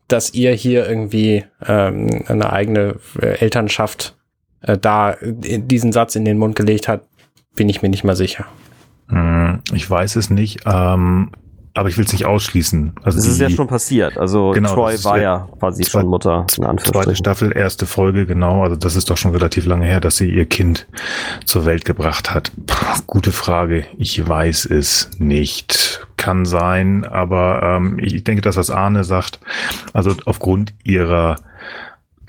dass 0.10 0.34
ihr 0.34 0.52
hier 0.52 0.88
irgendwie 0.88 1.46
ähm, 1.66 2.24
eine 2.28 2.52
eigene 2.52 2.96
äh, 3.22 3.40
Elternschaft 3.40 4.16
äh, 4.62 4.78
da 4.78 5.14
äh, 5.14 5.60
diesen 5.60 5.94
Satz 5.94 6.16
in 6.16 6.26
den 6.26 6.38
Mund 6.38 6.56
gelegt 6.58 6.88
hat, 6.90 7.04
bin 7.56 7.70
ich 7.70 7.82
mir 7.82 7.90
nicht 7.90 8.04
mal 8.04 8.16
sicher. 8.16 8.46
Hm, 9.10 9.60
Ich 9.74 9.90
weiß 9.90 10.16
es 10.16 10.30
nicht, 10.30 10.62
ähm, 10.66 11.32
aber 11.76 11.90
ich 11.90 11.98
will 11.98 12.06
es 12.06 12.12
nicht 12.14 12.26
ausschließen. 12.26 12.94
Also 13.04 13.18
Das 13.18 13.28
ist 13.28 13.38
die 13.40 13.44
ja 13.44 13.50
schon 13.50 13.68
passiert. 13.68 14.18
Also 14.18 14.52
Genau, 14.52 14.74
Troy 14.76 14.94
ist 14.94 15.06
war 15.06 15.20
ja- 15.20 15.48
quasi 15.60 15.84
schon 15.86 16.06
Mutter, 16.08 16.46
in 16.58 16.78
zweite. 16.78 17.16
Staffel, 17.16 17.52
erste 17.56 17.86
Folge, 17.88 18.26
genau. 18.28 18.62
Also 18.64 18.76
das 18.76 18.96
ist 18.96 19.10
doch 19.10 19.18
schon 19.18 19.32
relativ 19.32 19.66
lange 19.66 19.86
her, 19.86 20.00
dass 20.00 20.18
sie 20.18 20.30
ihr 20.30 20.46
Kind 20.46 20.88
zur 21.46 21.66
Welt 21.66 21.84
gebracht 21.84 22.32
hat. 22.34 22.52
Puh, 22.68 23.02
gute 23.08 23.32
Frage. 23.32 23.86
Ich 23.98 24.28
weiß 24.28 24.66
es 24.66 25.10
nicht. 25.18 26.06
Kann 26.16 26.46
sein, 26.46 27.04
aber 27.06 27.62
ähm, 27.64 27.98
ich 28.00 28.24
denke, 28.24 28.42
das, 28.42 28.56
was 28.56 28.70
Arne 28.70 29.04
sagt, 29.04 29.40
also 29.92 30.14
aufgrund 30.26 30.74
ihrer 30.86 31.36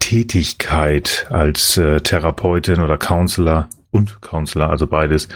Tätigkeit 0.00 1.26
als 1.30 1.76
äh, 1.76 2.00
Therapeutin 2.00 2.80
oder 2.80 2.98
Counselor 2.98 3.68
und 3.90 4.20
Counselor, 4.20 4.70
also 4.70 4.86
beides, 4.86 5.28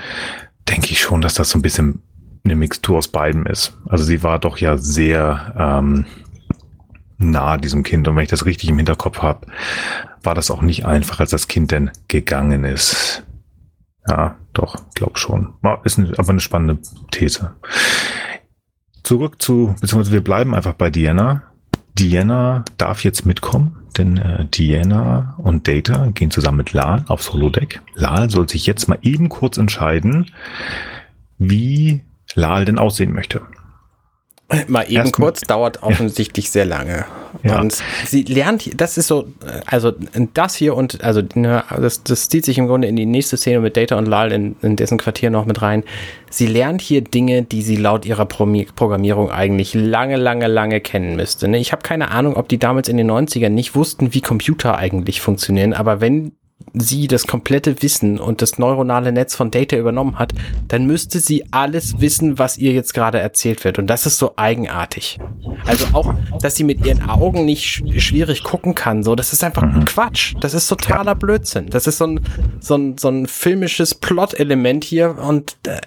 denke 0.69 0.93
ich 0.93 1.01
schon, 1.01 1.21
dass 1.21 1.35
das 1.35 1.51
so 1.51 1.59
ein 1.59 1.63
bisschen 1.63 2.03
eine 2.45 2.57
Mixtur 2.57 2.99
aus 2.99 3.09
beidem 3.09 3.47
ist. 3.47 3.77
Also 3.87 4.05
sie 4.05 4.23
war 4.23 4.39
doch 4.39 4.59
ja 4.59 4.77
sehr 4.77 5.55
ähm, 5.59 6.07
nah 7.19 7.57
diesem 7.57 7.83
Kind. 7.83 8.09
Und 8.09 8.17
wenn 8.17 8.23
ich 8.23 8.31
das 8.31 8.47
richtig 8.47 8.69
im 8.69 8.77
Hinterkopf 8.77 9.19
habe, 9.19 9.47
war 10.23 10.35
das 10.35 10.51
auch 10.51 10.63
nicht 10.63 10.87
einfach, 10.87 11.21
als 11.21 11.31
das 11.31 11.49
Kind 11.49 11.71
denn 11.71 11.91
gegangen 12.09 12.65
ist. 12.65 13.25
Ja, 14.07 14.37
doch, 14.53 14.77
glaub 14.95 15.19
schon. 15.19 15.55
Ist 15.85 15.99
eine, 15.99 16.13
aber 16.17 16.31
eine 16.31 16.41
spannende 16.41 16.79
These. 17.11 17.55
zurück 19.03 19.41
zu, 19.43 19.75
beziehungsweise 19.81 20.13
wir 20.13 20.25
bleiben 20.25 20.55
einfach 20.55 20.75
bei 20.75 20.91
Diana. 20.91 21.43
Diana 21.99 22.65
darf 22.79 23.05
jetzt 23.05 23.27
mitkommen, 23.27 23.78
denn 23.97 24.17
äh, 24.17 24.45
Diana 24.47 25.35
und 25.39 25.67
Data 25.67 26.07
gehen 26.15 26.31
zusammen 26.31 26.59
mit 26.59 26.73
Lal 26.73 27.05
aufs 27.09 27.33
Holodeck. 27.33 27.81
Lal 27.95 28.31
soll 28.31 28.49
sich 28.49 28.67
jetzt 28.67 28.89
mal 28.89 28.99
eben 29.03 29.29
kurz 29.29 29.57
entscheiden, 29.59 30.31
wie 31.39 32.03
Lal 32.35 32.65
denn 32.65 32.79
aussehen 32.79 33.13
möchte. 33.13 33.43
Mal 34.67 34.85
eben 34.85 34.97
Erst 34.97 35.13
kurz, 35.13 35.41
dauert 35.43 35.83
offensichtlich 35.83 36.47
ja. 36.47 36.51
sehr 36.51 36.65
lange. 36.65 37.05
Ja. 37.43 37.61
Und 37.61 37.77
sie 38.07 38.23
lernt, 38.23 38.81
das 38.81 38.97
ist 38.97 39.07
so, 39.07 39.29
also 39.67 39.93
das 40.33 40.55
hier 40.55 40.75
und, 40.75 41.05
also 41.05 41.21
ne, 41.35 41.65
das, 41.69 42.03
das 42.03 42.31
zieht 42.31 42.47
sich 42.47 42.57
im 42.57 42.67
Grunde 42.67 42.89
in 42.89 42.97
die 42.97 43.05
nächste 43.05 43.37
Szene 43.37 43.61
mit 43.61 43.77
Data 43.77 43.97
und 43.99 44.07
Lal 44.07 44.33
in, 44.33 44.57
in 44.63 44.77
dessen 44.77 44.97
Quartier 44.97 45.29
noch 45.29 45.45
mit 45.45 45.61
rein. 45.61 45.85
Sie 46.31 46.47
lernt 46.47 46.81
hier 46.81 47.03
Dinge, 47.03 47.43
die 47.43 47.61
sie 47.61 47.77
laut 47.77 48.07
ihrer 48.07 48.25
Programmierung 48.25 49.31
eigentlich 49.31 49.75
lange, 49.75 50.17
lange, 50.17 50.47
lange 50.47 50.81
kennen 50.81 51.17
müsste. 51.17 51.47
Ne? 51.49 51.59
Ich 51.59 51.73
habe 51.73 51.83
keine 51.83 52.11
Ahnung, 52.11 52.37
ob 52.37 52.49
die 52.49 52.59
damals 52.59 52.89
in 52.89 52.97
den 52.97 53.11
90ern 53.11 53.51
nicht 53.51 53.75
wussten, 53.75 54.15
wie 54.15 54.23
Computer 54.23 54.79
eigentlich 54.79 55.21
funktionieren, 55.21 55.75
aber 55.75 56.01
wenn 56.01 56.33
sie 56.75 57.09
das 57.09 57.27
komplette 57.27 57.83
Wissen 57.83 58.19
und 58.19 58.43
das 58.43 58.59
neuronale 58.59 59.13
Netz 59.13 59.35
von 59.35 59.51
Data 59.51 59.77
übernommen 59.77 60.19
hat, 60.19 60.33
dann 60.69 60.87
müsste 60.87 61.21
sie 61.21 61.45
alles 61.51 62.01
wissen, 62.01 62.39
was 62.39 62.59
ihr 62.59 62.73
jetzt 62.73 62.95
gerade 62.95 63.19
erzählt 63.19 63.65
wird. 63.65 63.79
Und 63.79 63.87
das 63.87 64.07
ist 64.07 64.19
so 64.19 64.35
eigenartig. 64.37 65.19
Also 65.67 65.87
auch, 65.93 66.15
dass 66.41 66.57
sie 66.57 66.65
mit 66.65 66.85
ihren 66.85 67.09
Augen 67.09 67.45
nicht 67.45 67.65
sch 67.65 67.83
schwierig 67.99 68.43
gucken 68.43 68.75
kann, 68.75 69.03
so, 69.03 69.15
das 69.15 69.33
ist 69.33 69.45
einfach 69.45 69.63
mhm. 69.63 69.85
Quatsch. 69.85 70.35
Das 70.41 70.55
ist 70.55 70.69
totaler 70.69 71.15
Blödsinn. 71.15 71.69
Das 71.71 71.87
ist 71.87 71.99
so 71.99 72.07
ein, 72.07 72.21
so 72.61 72.77
ein, 72.77 72.99
so 72.99 73.09
ein 73.09 73.27
filmisches 73.27 73.95
Plot-Element 73.95 74.85
hier 74.85 75.17
und 75.19 75.57
äh, 75.67 75.81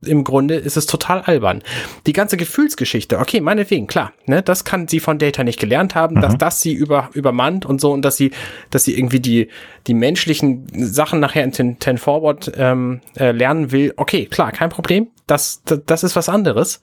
im 0.00 0.22
Grunde 0.22 0.54
ist 0.54 0.76
es 0.76 0.86
total 0.86 1.22
albern. 1.22 1.62
Die 2.06 2.12
ganze 2.12 2.36
Gefühlsgeschichte, 2.36 3.18
okay, 3.18 3.40
meinetwegen, 3.40 3.88
klar, 3.88 4.12
ne, 4.26 4.42
das 4.42 4.64
kann 4.64 4.86
sie 4.86 5.00
von 5.00 5.18
Data 5.18 5.42
nicht 5.42 5.58
gelernt 5.58 5.94
haben, 5.94 6.16
mhm. 6.16 6.20
dass 6.20 6.38
das 6.38 6.60
sie 6.60 6.72
über, 6.72 7.10
übermannt 7.14 7.66
und 7.66 7.80
so 7.80 7.92
und 7.92 8.02
dass 8.02 8.16
sie, 8.16 8.30
dass 8.70 8.84
sie 8.84 8.96
irgendwie 8.96 9.20
die, 9.20 9.48
die 9.88 9.94
menschlichen 9.94 10.66
Sachen 10.72 11.18
nachher 11.18 11.42
in 11.42 11.52
Ten, 11.52 11.78
Ten 11.80 11.98
Forward 11.98 12.52
ähm, 12.56 13.00
äh, 13.16 13.32
lernen 13.32 13.72
will, 13.72 13.92
okay, 13.96 14.26
klar, 14.26 14.52
kein 14.52 14.70
Problem. 14.70 15.08
Das, 15.26 15.62
das, 15.64 15.80
das 15.84 16.04
ist 16.04 16.16
was 16.16 16.28
anderes. 16.28 16.80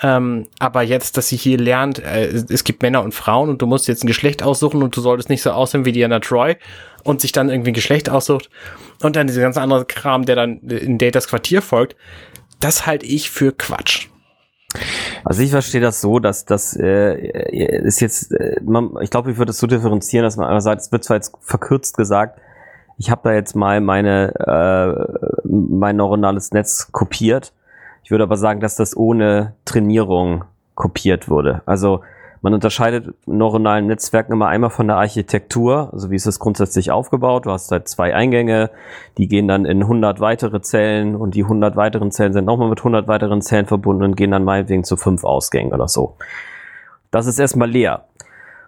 Ähm, 0.00 0.46
aber 0.60 0.82
jetzt, 0.82 1.16
dass 1.16 1.28
sie 1.28 1.36
hier 1.36 1.58
lernt, 1.58 1.98
äh, 1.98 2.26
es 2.26 2.64
gibt 2.64 2.82
Männer 2.82 3.02
und 3.02 3.14
Frauen 3.14 3.48
und 3.48 3.62
du 3.62 3.66
musst 3.66 3.88
jetzt 3.88 4.04
ein 4.04 4.06
Geschlecht 4.06 4.42
aussuchen 4.42 4.82
und 4.82 4.96
du 4.96 5.00
solltest 5.00 5.28
nicht 5.28 5.42
so 5.42 5.50
aussehen 5.50 5.84
wie 5.84 5.92
Diana 5.92 6.20
Troy 6.20 6.56
und 7.02 7.20
sich 7.20 7.32
dann 7.32 7.48
irgendwie 7.48 7.70
ein 7.70 7.74
Geschlecht 7.74 8.08
aussucht 8.08 8.48
und 9.02 9.16
dann 9.16 9.26
diese 9.26 9.40
ganze 9.40 9.60
andere 9.60 9.86
Kram, 9.86 10.24
der 10.24 10.36
dann 10.36 10.60
in 10.60 10.98
Datas 10.98 11.26
Quartier 11.26 11.62
folgt, 11.62 11.96
das 12.60 12.86
halte 12.86 13.06
ich 13.06 13.30
für 13.30 13.52
Quatsch. 13.52 14.08
Also 15.24 15.42
ich 15.42 15.50
verstehe 15.50 15.80
das 15.80 16.00
so, 16.00 16.18
dass 16.18 16.44
das 16.44 16.76
äh, 16.76 17.14
ist 17.78 18.00
jetzt, 18.00 18.32
äh, 18.32 18.60
man, 18.62 18.90
ich 19.00 19.10
glaube, 19.10 19.30
ich 19.30 19.38
würde 19.38 19.50
es 19.50 19.58
so 19.58 19.66
differenzieren, 19.66 20.24
dass 20.24 20.36
man 20.36 20.46
einerseits, 20.46 20.86
es 20.86 20.92
wird 20.92 21.04
zwar 21.04 21.16
jetzt 21.16 21.32
verkürzt 21.40 21.96
gesagt, 21.96 22.40
ich 22.98 23.10
habe 23.10 23.20
da 23.24 23.32
jetzt 23.32 23.54
mal 23.54 23.80
meine 23.80 24.34
äh, 24.34 25.38
mein 25.44 25.96
neuronales 25.96 26.50
Netz 26.50 26.90
kopiert. 26.90 27.52
Ich 28.02 28.10
würde 28.10 28.24
aber 28.24 28.36
sagen, 28.36 28.60
dass 28.60 28.76
das 28.76 28.96
ohne 28.96 29.54
Trainierung 29.64 30.44
kopiert 30.74 31.28
wurde. 31.28 31.62
Also 31.64 32.02
man 32.40 32.54
unterscheidet 32.54 33.14
neuronalen 33.26 33.86
Netzwerken 33.86 34.32
immer 34.32 34.48
einmal 34.48 34.70
von 34.70 34.86
der 34.86 34.96
Architektur, 34.96 35.90
also 35.92 36.10
wie 36.10 36.16
ist 36.16 36.26
das 36.26 36.38
grundsätzlich 36.38 36.90
aufgebaut. 36.90 37.46
Du 37.46 37.50
hast 37.50 37.70
halt 37.70 37.88
zwei 37.88 38.14
Eingänge, 38.14 38.70
die 39.16 39.28
gehen 39.28 39.48
dann 39.48 39.64
in 39.64 39.82
100 39.82 40.20
weitere 40.20 40.60
Zellen 40.60 41.16
und 41.16 41.34
die 41.34 41.42
100 41.42 41.76
weiteren 41.76 42.10
Zellen 42.10 42.32
sind 42.32 42.44
nochmal 42.44 42.68
mit 42.68 42.78
100 42.80 43.08
weiteren 43.08 43.42
Zellen 43.42 43.66
verbunden 43.66 44.04
und 44.04 44.16
gehen 44.16 44.30
dann 44.30 44.44
meinetwegen 44.44 44.84
zu 44.84 44.96
fünf 44.96 45.24
Ausgängen 45.24 45.72
oder 45.72 45.88
so. 45.88 46.16
Das 47.10 47.26
ist 47.26 47.38
erstmal 47.38 47.70
leer. 47.70 48.04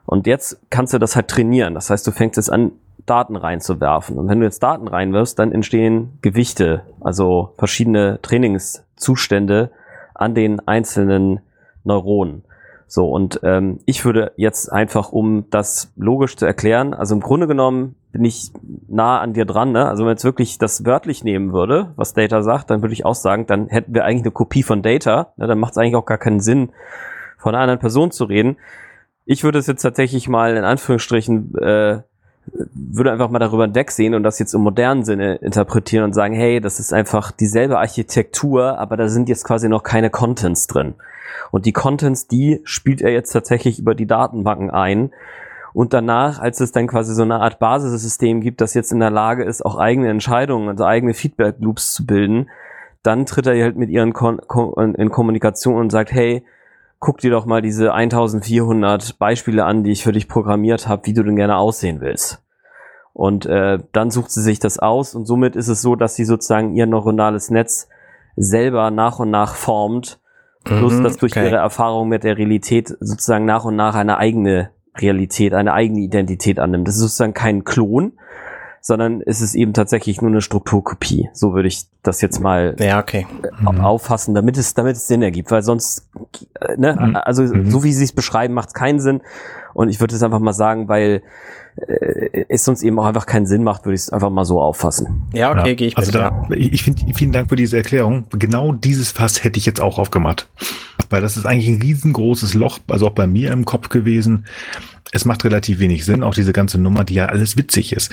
Und 0.06 0.26
jetzt 0.26 0.60
kannst 0.70 0.92
du 0.92 0.98
das 0.98 1.14
halt 1.14 1.28
trainieren. 1.28 1.74
Das 1.74 1.90
heißt, 1.90 2.06
du 2.06 2.10
fängst 2.10 2.36
jetzt 2.36 2.50
an, 2.50 2.72
Daten 3.06 3.36
reinzuwerfen. 3.36 4.18
Und 4.18 4.28
wenn 4.28 4.40
du 4.40 4.46
jetzt 4.46 4.62
Daten 4.62 4.88
reinwirfst, 4.88 5.38
dann 5.38 5.52
entstehen 5.52 6.18
Gewichte, 6.22 6.82
also 7.00 7.54
verschiedene 7.58 8.20
Trainingszustände 8.22 9.70
an 10.14 10.34
den 10.34 10.60
einzelnen 10.68 11.40
Neuronen. 11.84 12.44
So, 12.93 13.09
und 13.09 13.38
ähm, 13.45 13.78
ich 13.86 14.05
würde 14.05 14.32
jetzt 14.36 14.72
einfach, 14.72 15.12
um 15.12 15.49
das 15.51 15.93
logisch 15.95 16.36
zu 16.36 16.45
erklären, 16.45 16.93
also 16.93 17.14
im 17.14 17.20
Grunde 17.20 17.47
genommen 17.47 17.95
bin 18.11 18.24
ich 18.24 18.51
nah 18.88 19.20
an 19.20 19.32
dir 19.32 19.45
dran, 19.45 19.70
ne? 19.70 19.86
Also 19.86 20.01
wenn 20.01 20.07
man 20.07 20.14
jetzt 20.14 20.24
wirklich 20.24 20.59
das 20.59 20.84
wörtlich 20.84 21.22
nehmen 21.22 21.53
würde, 21.53 21.93
was 21.95 22.14
Data 22.14 22.43
sagt, 22.43 22.68
dann 22.68 22.82
würde 22.82 22.93
ich 22.93 23.05
auch 23.05 23.14
sagen, 23.14 23.47
dann 23.47 23.68
hätten 23.68 23.95
wir 23.95 24.05
eigentlich 24.05 24.24
eine 24.24 24.32
Kopie 24.32 24.64
von 24.64 24.82
Data, 24.82 25.32
ne? 25.36 25.47
dann 25.47 25.61
macht 25.61 25.70
es 25.70 25.78
eigentlich 25.78 25.95
auch 25.95 26.05
gar 26.05 26.18
keinen 26.18 26.41
Sinn, 26.41 26.70
von 27.38 27.55
einer 27.55 27.62
anderen 27.62 27.78
Person 27.78 28.11
zu 28.11 28.24
reden. 28.24 28.57
Ich 29.24 29.45
würde 29.45 29.61
es 29.61 29.68
jetzt 29.68 29.82
tatsächlich 29.82 30.28
mal 30.28 30.57
in 30.57 30.64
Anführungsstrichen 30.64 31.55
äh, 31.59 32.01
würde 32.74 33.12
einfach 33.12 33.30
mal 33.30 33.38
darüber 33.38 33.66
hinwegsehen 33.66 34.14
und 34.14 34.24
das 34.24 34.41
jetzt 34.41 34.53
im 34.53 34.62
modernen 34.62 35.05
Sinne 35.05 35.36
interpretieren 35.36 36.03
und 36.03 36.12
sagen, 36.12 36.34
hey, 36.34 36.61
das 36.61 36.80
ist 36.80 36.93
einfach 36.93 37.30
dieselbe 37.30 37.78
Architektur, 37.78 38.80
aber 38.80 38.97
da 38.97 39.09
sind 39.09 39.28
jetzt 39.28 39.45
quasi 39.45 39.68
noch 39.68 39.84
keine 39.84 40.11
Contents 40.11 40.66
drin. 40.66 40.95
Und 41.50 41.66
die 41.66 41.72
Contents, 41.72 42.26
die 42.26 42.60
spielt 42.64 43.00
er 43.02 43.10
jetzt 43.10 43.32
tatsächlich 43.32 43.78
über 43.78 43.94
die 43.94 44.06
Datenbanken 44.06 44.70
ein. 44.70 45.12
Und 45.72 45.92
danach, 45.92 46.40
als 46.40 46.60
es 46.60 46.72
dann 46.72 46.86
quasi 46.86 47.14
so 47.14 47.22
eine 47.22 47.40
Art 47.40 47.58
Basissystem 47.58 48.40
gibt, 48.40 48.60
das 48.60 48.74
jetzt 48.74 48.92
in 48.92 49.00
der 49.00 49.10
Lage 49.10 49.44
ist, 49.44 49.64
auch 49.64 49.76
eigene 49.76 50.08
Entscheidungen, 50.08 50.68
also 50.68 50.84
eigene 50.84 51.14
Feedback-Loops 51.14 51.94
zu 51.94 52.06
bilden, 52.06 52.50
dann 53.02 53.24
tritt 53.24 53.46
er 53.46 53.62
halt 53.62 53.76
mit 53.76 53.88
ihren 53.88 54.12
Kon 54.12 54.40
Kon 54.46 54.94
in 54.94 55.10
Kommunikation 55.10 55.76
und 55.76 55.90
sagt, 55.90 56.12
hey, 56.12 56.44
guck 56.98 57.18
dir 57.18 57.30
doch 57.30 57.46
mal 57.46 57.62
diese 57.62 57.94
1400 57.94 59.18
Beispiele 59.18 59.64
an, 59.64 59.84
die 59.84 59.92
ich 59.92 60.04
für 60.04 60.12
dich 60.12 60.28
programmiert 60.28 60.86
habe, 60.86 61.06
wie 61.06 61.14
du 61.14 61.22
denn 61.22 61.36
gerne 61.36 61.56
aussehen 61.56 62.00
willst. 62.00 62.42
Und 63.12 63.46
äh, 63.46 63.78
dann 63.92 64.10
sucht 64.10 64.30
sie 64.30 64.42
sich 64.42 64.60
das 64.60 64.78
aus 64.78 65.14
und 65.14 65.26
somit 65.26 65.56
ist 65.56 65.68
es 65.68 65.82
so, 65.82 65.96
dass 65.96 66.14
sie 66.14 66.24
sozusagen 66.24 66.74
ihr 66.74 66.86
neuronales 66.86 67.50
Netz 67.50 67.88
selber 68.36 68.90
nach 68.90 69.18
und 69.18 69.30
nach 69.30 69.54
formt 69.54 70.20
Plus, 70.78 70.94
mhm, 70.94 71.04
dass 71.04 71.16
durch 71.16 71.32
okay. 71.32 71.46
ihre 71.46 71.56
Erfahrung 71.56 72.08
mit 72.08 72.22
der 72.22 72.38
Realität 72.38 72.96
sozusagen 73.00 73.44
nach 73.44 73.64
und 73.64 73.76
nach 73.76 73.94
eine 73.94 74.18
eigene 74.18 74.70
Realität, 74.96 75.52
eine 75.54 75.72
eigene 75.72 76.00
Identität 76.00 76.58
annimmt. 76.58 76.86
Das 76.86 76.94
ist 76.94 77.00
sozusagen 77.00 77.34
kein 77.34 77.64
Klon, 77.64 78.12
sondern 78.80 79.20
es 79.24 79.40
ist 79.40 79.54
eben 79.54 79.72
tatsächlich 79.72 80.22
nur 80.22 80.30
eine 80.30 80.40
Strukturkopie. 80.40 81.28
So 81.32 81.54
würde 81.54 81.68
ich 81.68 81.86
das 82.02 82.20
jetzt 82.20 82.40
mal 82.40 82.76
ja, 82.78 83.00
okay. 83.00 83.26
mhm. 83.60 83.80
auffassen, 83.80 84.34
damit 84.34 84.56
es, 84.56 84.74
damit 84.74 84.96
es 84.96 85.06
Sinn 85.06 85.22
ergibt, 85.22 85.50
weil 85.50 85.62
sonst, 85.62 86.08
äh, 86.60 86.76
ne, 86.76 86.96
mhm. 86.98 87.16
also 87.16 87.42
mhm. 87.42 87.70
so 87.70 87.82
wie 87.84 87.92
sie 87.92 88.04
es 88.04 88.12
beschreiben, 88.12 88.54
macht 88.54 88.68
es 88.68 88.74
keinen 88.74 89.00
Sinn. 89.00 89.22
Und 89.74 89.88
ich 89.88 90.00
würde 90.00 90.14
es 90.14 90.22
einfach 90.22 90.40
mal 90.40 90.52
sagen, 90.52 90.88
weil 90.88 91.22
äh, 91.76 92.44
es 92.48 92.66
uns 92.68 92.82
eben 92.82 92.98
auch 92.98 93.04
einfach 93.04 93.26
keinen 93.26 93.46
Sinn 93.46 93.62
macht, 93.62 93.84
würde 93.84 93.94
ich 93.94 94.02
es 94.02 94.10
einfach 94.10 94.30
mal 94.30 94.44
so 94.44 94.60
auffassen. 94.60 95.22
Ja, 95.32 95.50
okay, 95.50 95.68
ja. 95.70 95.74
gehe 95.74 95.88
ich 95.88 95.96
also 95.96 96.12
mit. 96.12 96.20
Da, 96.20 96.48
Ich 96.54 96.82
finde, 96.82 97.02
vielen 97.14 97.32
Dank 97.32 97.48
für 97.48 97.56
diese 97.56 97.76
Erklärung. 97.76 98.24
Genau 98.32 98.72
dieses 98.72 99.10
Fass 99.10 99.44
hätte 99.44 99.58
ich 99.58 99.66
jetzt 99.66 99.80
auch 99.80 99.98
aufgemacht. 99.98 100.48
Weil 101.08 101.22
das 101.22 101.36
ist 101.36 101.46
eigentlich 101.46 101.68
ein 101.68 101.82
riesengroßes 101.82 102.54
Loch, 102.54 102.78
also 102.88 103.08
auch 103.08 103.12
bei 103.12 103.26
mir 103.26 103.52
im 103.52 103.64
Kopf 103.64 103.88
gewesen. 103.88 104.46
Es 105.12 105.24
macht 105.24 105.44
relativ 105.44 105.80
wenig 105.80 106.04
Sinn, 106.04 106.22
auch 106.22 106.34
diese 106.34 106.52
ganze 106.52 106.78
Nummer, 106.78 107.04
die 107.04 107.14
ja 107.14 107.26
alles 107.26 107.56
witzig 107.56 107.92
ist. 107.92 108.12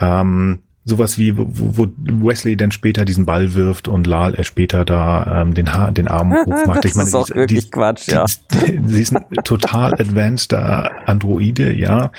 Ähm, 0.00 0.60
sowas 0.84 1.18
wie, 1.18 1.36
wo, 1.36 1.46
wo 1.48 1.86
Wesley 1.96 2.56
dann 2.56 2.70
später 2.70 3.04
diesen 3.04 3.24
Ball 3.24 3.54
wirft 3.54 3.88
und 3.88 4.06
Lal 4.06 4.34
er 4.34 4.44
später 4.44 4.84
da 4.84 5.42
ähm, 5.42 5.54
den, 5.54 5.72
ha 5.72 5.90
den 5.90 6.08
Arm 6.08 6.32
hochmacht. 6.46 6.84
Ich 6.84 6.94
meine, 6.94 7.10
das 7.10 7.26
ist 7.26 7.32
auch 7.32 7.34
wirklich 7.34 7.64
die, 7.64 7.70
Quatsch, 7.70 8.08
ja. 8.08 8.26
Die, 8.52 8.80
sie 8.86 9.02
ist 9.02 9.16
ein 9.16 9.24
total 9.44 9.94
advanceder 9.94 11.08
Androide, 11.08 11.72
ja. 11.72 12.10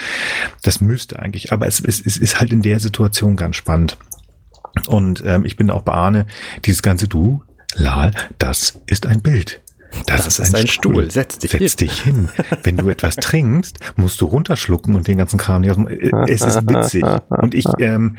Das 0.63 0.82
müsste 0.82 1.20
eigentlich, 1.20 1.51
aber 1.51 1.68
es, 1.68 1.80
es, 1.80 2.03
es 2.03 2.18
ist 2.18 2.39
halt 2.39 2.51
in 2.51 2.61
der 2.61 2.80
Situation 2.80 3.36
ganz 3.36 3.55
spannend. 3.55 3.97
Und 4.88 5.24
ähm, 5.26 5.45
ich 5.45 5.55
bin 5.55 5.70
auch 5.70 5.84
bei 5.84 5.93
Arne, 5.93 6.26
dieses 6.66 6.82
ganze 6.82 7.07
Du, 7.07 7.43
Lal, 7.76 8.11
das 8.39 8.82
ist 8.88 9.05
ein 9.05 9.22
Bild. 9.22 9.61
Das, 10.06 10.26
das 10.26 10.39
ist, 10.39 10.56
ein, 10.56 10.62
ein 10.62 10.68
Stuhl. 10.68 10.93
Stuhl. 10.93 11.12
Setz 11.12 11.39
dich, 11.39 11.52
Setz 11.52 11.62
hin. 11.62 11.88
dich 11.88 12.02
hin. 12.02 12.30
Wenn 12.64 12.78
du 12.78 12.89
etwas 12.89 13.16
trinkst, 13.16 13.80
musst 13.96 14.22
du 14.22 14.26
runterschlucken 14.26 14.96
und 14.96 15.08
den 15.08 15.18
ganzen 15.18 15.38
Kram 15.38 15.62
nicht 15.62 15.78
äh, 15.78 16.12
Es 16.28 16.41
ist 16.41 16.68
witzig. 16.70 17.04
Und 17.30 17.54
ich, 17.54 17.66
ähm, 17.80 18.18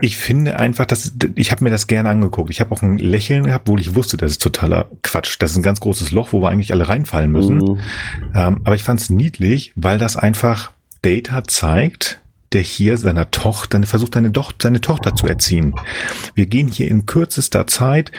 ich 0.00 0.16
finde 0.16 0.58
einfach, 0.58 0.86
dass 0.86 1.12
ich 1.34 1.50
habe 1.50 1.64
mir 1.64 1.70
das 1.70 1.86
gerne 1.86 2.08
angeguckt. 2.08 2.50
Ich 2.50 2.60
habe 2.60 2.72
auch 2.72 2.82
ein 2.82 2.98
Lächeln 2.98 3.44
gehabt, 3.44 3.68
obwohl 3.68 3.80
ich 3.80 3.94
wusste, 3.94 4.16
das 4.16 4.32
ist 4.32 4.42
totaler 4.42 4.88
Quatsch. 5.02 5.36
Das 5.38 5.52
ist 5.52 5.56
ein 5.56 5.62
ganz 5.62 5.80
großes 5.80 6.12
Loch, 6.12 6.32
wo 6.32 6.40
wir 6.40 6.50
eigentlich 6.50 6.72
alle 6.72 6.88
reinfallen 6.88 7.30
müssen. 7.32 7.56
Mhm. 7.56 7.78
Ähm, 8.34 8.60
aber 8.64 8.74
ich 8.74 8.84
fand 8.84 9.00
es 9.00 9.10
niedlich, 9.10 9.72
weil 9.74 9.98
das 9.98 10.16
einfach 10.16 10.72
Data 11.02 11.44
zeigt, 11.44 12.20
der 12.52 12.62
hier 12.62 12.96
seiner 12.96 13.30
Tochter, 13.30 13.82
versucht 13.84 14.14
seine, 14.14 14.32
seine 14.60 14.80
Tochter 14.80 15.14
zu 15.14 15.26
erziehen. 15.26 15.74
Wir 16.34 16.46
gehen 16.46 16.68
hier 16.68 16.88
in 16.88 17.06
kürzester 17.06 17.66
Zeit 17.66 18.10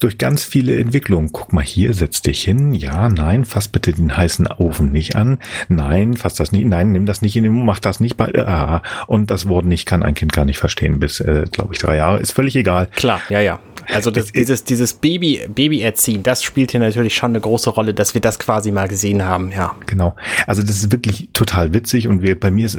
durch 0.00 0.18
ganz 0.18 0.44
viele 0.44 0.78
Entwicklungen. 0.78 1.30
Guck 1.32 1.52
mal 1.52 1.64
hier, 1.64 1.94
setz 1.94 2.22
dich 2.22 2.42
hin. 2.42 2.74
Ja, 2.74 3.08
nein, 3.08 3.44
fass 3.44 3.68
bitte 3.68 3.92
den 3.92 4.16
heißen 4.16 4.46
Ofen 4.46 4.92
nicht 4.92 5.16
an. 5.16 5.38
Nein, 5.68 6.14
fass 6.16 6.34
das 6.34 6.52
nicht. 6.52 6.66
Nein, 6.66 6.92
nimm 6.92 7.06
das 7.06 7.22
nicht 7.22 7.36
in 7.36 7.44
den 7.44 7.52
Mund, 7.52 7.66
mach 7.66 7.80
das 7.80 8.00
nicht 8.00 8.16
bei. 8.16 8.32
Ah. 8.46 8.82
Und 9.06 9.30
das 9.30 9.48
Wort 9.48 9.64
nicht 9.64 9.86
kann 9.86 10.02
ein 10.02 10.14
Kind 10.14 10.32
gar 10.32 10.44
nicht 10.44 10.58
verstehen 10.58 10.98
bis, 11.00 11.20
äh, 11.20 11.44
glaube 11.50 11.74
ich, 11.74 11.80
drei 11.80 11.96
Jahre. 11.96 12.18
Ist 12.18 12.32
völlig 12.32 12.56
egal. 12.56 12.88
Klar, 12.94 13.20
ja, 13.28 13.40
ja. 13.40 13.60
Also 13.92 14.10
das, 14.10 14.32
dieses, 14.32 14.64
dieses 14.64 14.94
Baby, 14.94 15.40
Baby-Erziehen, 15.48 16.22
das 16.22 16.42
spielt 16.42 16.70
hier 16.70 16.80
natürlich 16.80 17.14
schon 17.14 17.32
eine 17.32 17.40
große 17.40 17.70
Rolle, 17.70 17.94
dass 17.94 18.14
wir 18.14 18.20
das 18.20 18.38
quasi 18.38 18.70
mal 18.70 18.88
gesehen 18.88 19.24
haben, 19.24 19.50
ja. 19.52 19.74
Genau. 19.86 20.14
Also 20.46 20.62
das 20.62 20.76
ist 20.76 20.92
wirklich 20.92 21.28
total 21.32 21.72
witzig 21.74 22.08
und 22.08 22.22
wir, 22.22 22.38
bei 22.38 22.50
mir 22.50 22.66
ist 22.66 22.78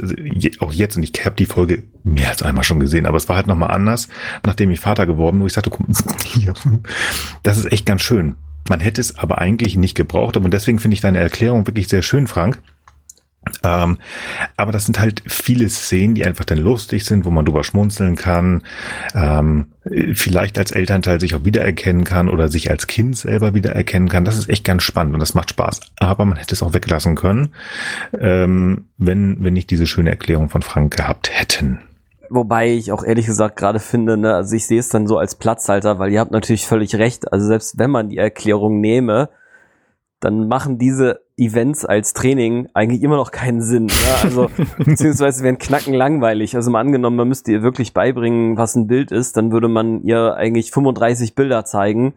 auch 0.60 0.72
jetzt, 0.72 0.96
und 0.96 1.02
ich 1.02 1.24
habe 1.24 1.36
die 1.36 1.46
Folge 1.46 1.82
mehr 2.04 2.30
als 2.30 2.42
einmal 2.42 2.64
schon 2.64 2.80
gesehen, 2.80 3.06
aber 3.06 3.16
es 3.16 3.28
war 3.28 3.36
halt 3.36 3.46
nochmal 3.46 3.70
anders, 3.70 4.08
nachdem 4.44 4.70
ich 4.70 4.80
Vater 4.80 5.06
geworden, 5.06 5.40
wo 5.40 5.46
ich 5.46 5.52
sagte, 5.52 5.70
guck, 5.70 5.86
hier, 6.24 6.54
das 7.42 7.58
ist 7.58 7.70
echt 7.72 7.86
ganz 7.86 8.02
schön. 8.02 8.36
Man 8.68 8.80
hätte 8.80 9.00
es 9.00 9.18
aber 9.18 9.38
eigentlich 9.38 9.76
nicht 9.76 9.94
gebraucht, 9.94 10.36
und 10.36 10.50
deswegen 10.50 10.78
finde 10.78 10.94
ich 10.94 11.00
deine 11.00 11.18
Erklärung 11.18 11.66
wirklich 11.66 11.88
sehr 11.88 12.02
schön, 12.02 12.26
Frank. 12.26 12.60
Ähm, 13.62 13.98
aber 14.56 14.72
das 14.72 14.86
sind 14.86 14.98
halt 14.98 15.22
viele 15.26 15.68
Szenen, 15.68 16.14
die 16.14 16.24
einfach 16.24 16.44
dann 16.44 16.58
lustig 16.58 17.04
sind, 17.04 17.24
wo 17.24 17.30
man 17.30 17.44
drüber 17.44 17.62
schmunzeln 17.62 18.16
kann, 18.16 18.62
ähm, 19.14 19.66
vielleicht 20.14 20.58
als 20.58 20.72
Elternteil 20.72 21.20
sich 21.20 21.34
auch 21.34 21.44
wiedererkennen 21.44 22.04
kann 22.04 22.28
oder 22.28 22.48
sich 22.48 22.70
als 22.70 22.86
Kind 22.88 23.16
selber 23.16 23.54
wiedererkennen 23.54 24.08
kann. 24.08 24.24
Das 24.24 24.36
ist 24.36 24.48
echt 24.48 24.64
ganz 24.64 24.82
spannend 24.82 25.14
und 25.14 25.20
das 25.20 25.34
macht 25.34 25.50
Spaß. 25.50 25.80
Aber 25.98 26.24
man 26.24 26.38
hätte 26.38 26.54
es 26.54 26.62
auch 26.62 26.74
weglassen 26.74 27.14
können, 27.14 27.54
ähm, 28.18 28.86
wenn, 28.98 29.42
wenn 29.44 29.54
nicht 29.54 29.70
diese 29.70 29.86
schöne 29.86 30.10
Erklärung 30.10 30.50
von 30.50 30.62
Frank 30.62 30.96
gehabt 30.96 31.30
hätten. 31.32 31.80
Wobei 32.30 32.70
ich 32.70 32.92
auch 32.92 33.04
ehrlich 33.04 33.26
gesagt 33.26 33.56
gerade 33.56 33.78
finde, 33.78 34.16
ne, 34.16 34.34
also 34.34 34.54
ich 34.56 34.66
sehe 34.66 34.80
es 34.80 34.88
dann 34.88 35.06
so 35.06 35.18
als 35.18 35.34
Platzhalter, 35.34 35.98
weil 35.98 36.12
ihr 36.12 36.20
habt 36.20 36.30
natürlich 36.30 36.66
völlig 36.66 36.96
recht. 36.96 37.32
Also 37.32 37.46
selbst 37.46 37.78
wenn 37.78 37.90
man 37.90 38.08
die 38.08 38.18
Erklärung 38.18 38.80
nehme, 38.80 39.28
dann 40.20 40.48
machen 40.48 40.78
diese 40.78 41.20
Events 41.36 41.84
als 41.84 42.14
Training 42.14 42.68
eigentlich 42.72 43.02
immer 43.02 43.16
noch 43.16 43.30
keinen 43.30 43.60
Sinn. 43.60 43.88
Ja? 43.88 44.24
Also, 44.24 44.50
beziehungsweise 44.78 45.44
wären 45.44 45.58
knacken 45.58 45.94
langweilig. 45.94 46.56
Also 46.56 46.70
mal 46.70 46.80
angenommen, 46.80 47.16
man 47.16 47.28
müsste 47.28 47.52
ihr 47.52 47.62
wirklich 47.62 47.92
beibringen, 47.92 48.56
was 48.56 48.74
ein 48.74 48.86
Bild 48.86 49.12
ist, 49.12 49.36
dann 49.36 49.52
würde 49.52 49.68
man 49.68 50.02
ihr 50.02 50.34
eigentlich 50.34 50.70
35 50.70 51.34
Bilder 51.34 51.64
zeigen 51.64 52.14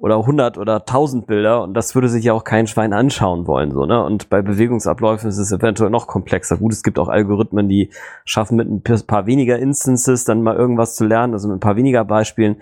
oder 0.00 0.16
100 0.16 0.56
oder 0.58 0.76
1000 0.76 1.26
Bilder 1.26 1.62
und 1.62 1.74
das 1.74 1.94
würde 1.94 2.08
sich 2.08 2.24
ja 2.24 2.32
auch 2.32 2.44
kein 2.44 2.66
Schwein 2.66 2.92
anschauen 2.92 3.46
wollen, 3.46 3.70
so, 3.70 3.84
ne? 3.84 4.02
Und 4.02 4.30
bei 4.30 4.40
Bewegungsabläufen 4.40 5.28
ist 5.28 5.38
es 5.38 5.52
eventuell 5.52 5.90
noch 5.90 6.06
komplexer. 6.06 6.56
Gut, 6.56 6.72
es 6.72 6.82
gibt 6.82 6.98
auch 6.98 7.08
Algorithmen, 7.08 7.68
die 7.68 7.90
schaffen 8.24 8.56
mit 8.56 8.68
ein 8.68 8.82
paar 9.06 9.26
weniger 9.26 9.58
Instances 9.58 10.24
dann 10.24 10.42
mal 10.42 10.56
irgendwas 10.56 10.94
zu 10.94 11.04
lernen, 11.04 11.34
also 11.34 11.48
mit 11.48 11.58
ein 11.58 11.60
paar 11.60 11.76
weniger 11.76 12.04
Beispielen 12.04 12.56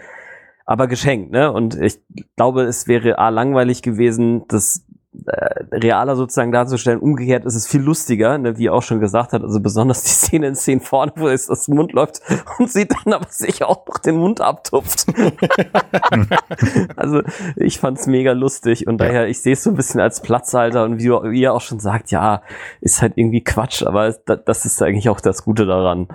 aber 0.69 0.87
geschenkt, 0.87 1.33
ne? 1.33 1.51
Und 1.51 1.81
ich 1.81 1.99
glaube, 2.37 2.65
es 2.65 2.87
wäre 2.87 3.19
A 3.19 3.31
langweilig 3.31 3.81
gewesen, 3.81 4.43
das 4.49 4.85
äh, 5.27 5.65
realer 5.73 6.17
sozusagen 6.17 6.53
darzustellen. 6.53 7.01
Umgekehrt 7.01 7.45
ist 7.45 7.55
es 7.55 7.67
viel 7.67 7.81
lustiger, 7.81 8.39
ne, 8.39 8.59
wie 8.59 8.67
er 8.67 8.75
auch 8.75 8.83
schon 8.83 9.01
gesagt 9.01 9.33
hat, 9.33 9.43
also 9.43 9.61
besonders 9.61 10.03
die 10.03 10.11
Szene 10.11 10.49
in 10.49 10.55
Szenen 10.55 10.81
vorne, 10.81 11.13
wo 11.17 11.29
es 11.29 11.51
aus 11.51 11.67
dem 11.67 11.77
Mund 11.77 11.93
läuft 11.93 12.21
und 12.59 12.71
sieht 12.71 12.93
dann 12.93 13.13
aber 13.13 13.27
sich 13.29 13.63
auch 13.65 13.87
noch 13.87 13.99
den 13.99 14.17
Mund 14.17 14.41
abtupft. 14.41 15.07
also 16.97 17.23
ich 17.57 17.79
fand's 17.79 18.07
mega 18.07 18.33
lustig 18.33 18.87
und 18.87 18.99
daher, 18.99 19.29
ich 19.29 19.41
sehe 19.41 19.55
es 19.55 19.63
so 19.63 19.71
ein 19.71 19.77
bisschen 19.77 20.01
als 20.01 20.21
Platzhalter 20.21 20.85
und 20.85 20.99
wie, 20.99 21.09
wie 21.09 21.43
er 21.43 21.55
auch 21.55 21.61
schon 21.61 21.81
sagt, 21.81 22.11
ja, 22.11 22.43
ist 22.81 23.03
halt 23.03 23.15
irgendwie 23.17 23.43
Quatsch, 23.43 23.83
aber 23.83 24.13
das 24.13 24.65
ist 24.65 24.83
eigentlich 24.83 25.09
auch 25.09 25.21
das 25.21 25.45
Gute 25.45 25.67
daran. 25.67 26.09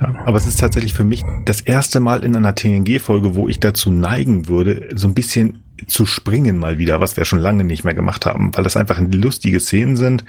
Ja, 0.00 0.14
aber 0.24 0.36
es 0.36 0.46
ist 0.46 0.60
tatsächlich 0.60 0.94
für 0.94 1.04
mich 1.04 1.24
das 1.44 1.60
erste 1.60 2.00
Mal 2.00 2.24
in 2.24 2.36
einer 2.36 2.54
TNG-Folge, 2.54 3.34
wo 3.34 3.48
ich 3.48 3.60
dazu 3.60 3.90
neigen 3.90 4.48
würde, 4.48 4.88
so 4.94 5.08
ein 5.08 5.14
bisschen 5.14 5.63
zu 5.86 6.06
springen 6.06 6.58
mal 6.58 6.78
wieder, 6.78 7.00
was 7.00 7.16
wir 7.16 7.24
schon 7.24 7.38
lange 7.38 7.64
nicht 7.64 7.84
mehr 7.84 7.94
gemacht 7.94 8.26
haben, 8.26 8.54
weil 8.56 8.64
das 8.64 8.76
einfach 8.76 9.00
lustige 9.00 9.60
Szenen 9.60 9.96
sind, 9.96 10.24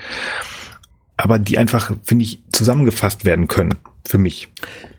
aber 1.18 1.40
die 1.40 1.58
einfach, 1.58 1.92
finde 2.04 2.24
ich, 2.24 2.42
zusammengefasst 2.52 3.26
werden 3.26 3.48
können 3.48 3.76
für 4.06 4.18
mich. 4.18 4.50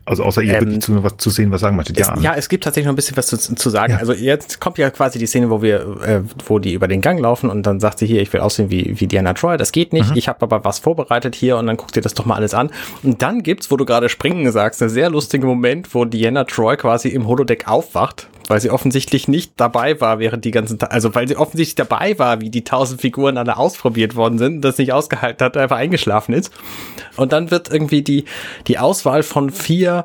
Also 0.07 0.23
außer 0.23 0.41
ihr 0.41 0.53
ähm, 0.53 0.61
wirklich 0.61 0.79
zu, 0.81 1.03
was 1.03 1.17
zu 1.17 1.29
sehen, 1.29 1.51
was 1.51 1.59
sagen 1.59 1.75
möchtet. 1.75 1.99
Ja, 1.99 2.17
ja, 2.21 2.33
es 2.33 2.47
gibt 2.47 2.63
tatsächlich 2.63 2.85
noch 2.85 2.93
ein 2.93 2.95
bisschen 2.95 3.17
was 3.17 3.27
zu, 3.27 3.37
zu 3.37 3.69
sagen. 3.69 3.93
Ja. 3.93 3.99
Also 3.99 4.13
jetzt 4.13 4.61
kommt 4.61 4.77
ja 4.77 4.89
quasi 4.89 5.19
die 5.19 5.27
Szene, 5.27 5.49
wo 5.49 5.61
wir, 5.61 5.81
äh, 6.01 6.21
wo 6.45 6.59
die 6.59 6.73
über 6.73 6.87
den 6.87 7.01
Gang 7.01 7.19
laufen 7.19 7.49
und 7.49 7.63
dann 7.63 7.81
sagt 7.81 7.99
sie 7.99 8.07
hier, 8.07 8.21
ich 8.21 8.31
will 8.31 8.39
aussehen 8.39 8.69
wie, 8.69 8.99
wie 9.01 9.07
Diana 9.07 9.33
Troy. 9.33 9.57
Das 9.57 9.73
geht 9.73 9.91
nicht. 9.91 10.11
Mhm. 10.11 10.17
Ich 10.17 10.29
habe 10.29 10.41
aber 10.43 10.63
was 10.63 10.79
vorbereitet 10.79 11.35
hier 11.35 11.57
und 11.57 11.67
dann 11.67 11.75
guckt 11.75 11.95
ihr 11.97 12.01
das 12.01 12.13
doch 12.13 12.25
mal 12.25 12.35
alles 12.35 12.53
an. 12.53 12.71
Und 13.03 13.21
dann 13.21 13.43
gibt's, 13.43 13.69
wo 13.69 13.75
du 13.75 13.83
gerade 13.83 14.07
springen 14.07 14.49
sagst, 14.51 14.81
einen 14.81 14.89
sehr 14.89 15.09
lustigen 15.09 15.45
Moment, 15.45 15.93
wo 15.93 16.05
Diana 16.05 16.45
Troy 16.45 16.77
quasi 16.77 17.09
im 17.09 17.27
Holodeck 17.27 17.67
aufwacht 17.67 18.29
weil 18.47 18.61
sie 18.61 18.69
offensichtlich 18.69 19.27
nicht 19.27 19.53
dabei 19.57 19.99
war 19.99 20.19
während 20.19 20.45
die 20.45 20.51
ganzen, 20.51 20.81
also 20.81 21.13
weil 21.13 21.27
sie 21.27 21.35
offensichtlich 21.35 21.75
dabei 21.75 22.17
war, 22.17 22.41
wie 22.41 22.49
die 22.49 22.63
tausend 22.63 23.01
Figuren 23.01 23.37
alle 23.37 23.57
ausprobiert 23.57 24.15
worden 24.15 24.37
sind, 24.37 24.61
das 24.61 24.77
nicht 24.77 24.93
ausgehalten 24.93 25.43
hat, 25.45 25.57
einfach 25.57 25.77
eingeschlafen 25.77 26.33
ist. 26.33 26.51
Und 27.17 27.33
dann 27.33 27.51
wird 27.51 27.71
irgendwie 27.71 28.01
die, 28.01 28.25
die 28.67 28.77
Auswahl 28.77 29.23
von 29.23 29.49
vier, 29.49 29.96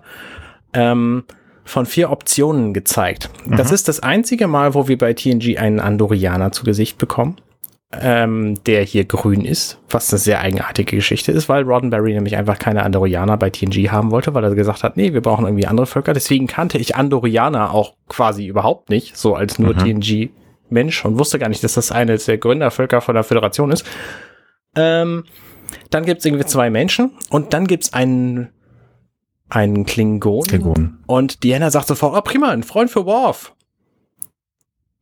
ähm, 0.73 1.25
von 1.65 1.87
vier 1.87 2.11
Optionen 2.11 2.75
gezeigt. 2.75 3.31
Mhm. 3.47 3.57
Das 3.57 3.71
ist 3.71 3.89
das 3.89 4.01
einzige 4.01 4.47
Mal, 4.47 4.75
wo 4.75 4.89
wir 4.89 4.99
bei 4.99 5.13
TNG 5.13 5.59
einen 5.59 5.81
Andorianer 5.81 6.53
zu 6.53 6.65
Gesicht 6.65 6.99
bekommen 6.99 7.37
ähm, 8.01 8.63
der 8.65 8.83
hier 8.85 9.05
grün 9.05 9.45
ist, 9.45 9.79
was 9.91 10.11
eine 10.13 10.19
sehr 10.19 10.41
eigenartige 10.41 10.97
Geschichte 10.97 11.31
ist, 11.31 11.49
weil 11.49 11.65
Roddenberry 11.65 12.15
nämlich 12.15 12.37
einfach 12.37 12.59
keine 12.59 12.85
Andorianer 12.85 13.37
bei 13.37 13.51
TNG 13.51 13.91
haben 13.91 14.11
wollte, 14.11 14.33
weil 14.35 14.45
er 14.45 14.55
gesagt 14.55 14.83
hat, 14.83 14.97
nee, 14.97 15.13
wir 15.13 15.21
brauchen 15.21 15.45
irgendwie 15.45 15.67
andere 15.67 15.87
Völker. 15.87 16.15
Deswegen 16.15 16.47
kannte 16.47 16.79
ich 16.79 16.97
Andorianer 16.97 17.73
auch 17.73 17.95
quasi 18.09 18.47
überhaupt 18.47 18.89
nicht, 18.89 19.17
so 19.17 19.35
als 19.35 19.59
nur 19.59 19.75
mhm. 19.75 20.01
TNG-Mensch 20.01 21.05
und 21.05 21.19
wusste 21.19 21.39
gar 21.39 21.51
nicht, 21.51 21.63
dass 21.63 21.75
das 21.75 21.93
eine 21.93 22.17
der 22.17 22.39
Gründervölker 22.39 23.03
von 23.03 23.15
der 23.15 23.25
Föderation 23.25 23.71
ist. 23.71 23.85
Ähm, 24.75 25.25
dann 25.91 26.07
gibt's 26.07 26.25
irgendwie 26.25 26.47
zwei 26.47 26.71
Menschen 26.71 27.13
und 27.29 27.53
dann 27.53 27.67
gibt's 27.67 27.93
einen 27.93 28.49
einen 29.53 29.85
Klingon. 29.85 30.47
Klingon. 30.47 30.99
Und 31.07 31.43
Diana 31.43 31.71
sagt 31.71 31.87
sofort, 31.87 32.17
oh 32.17 32.23
prima, 32.23 32.49
ein 32.51 32.63
Freund 32.63 32.91
für 32.91 33.05
Worf. 33.05 33.55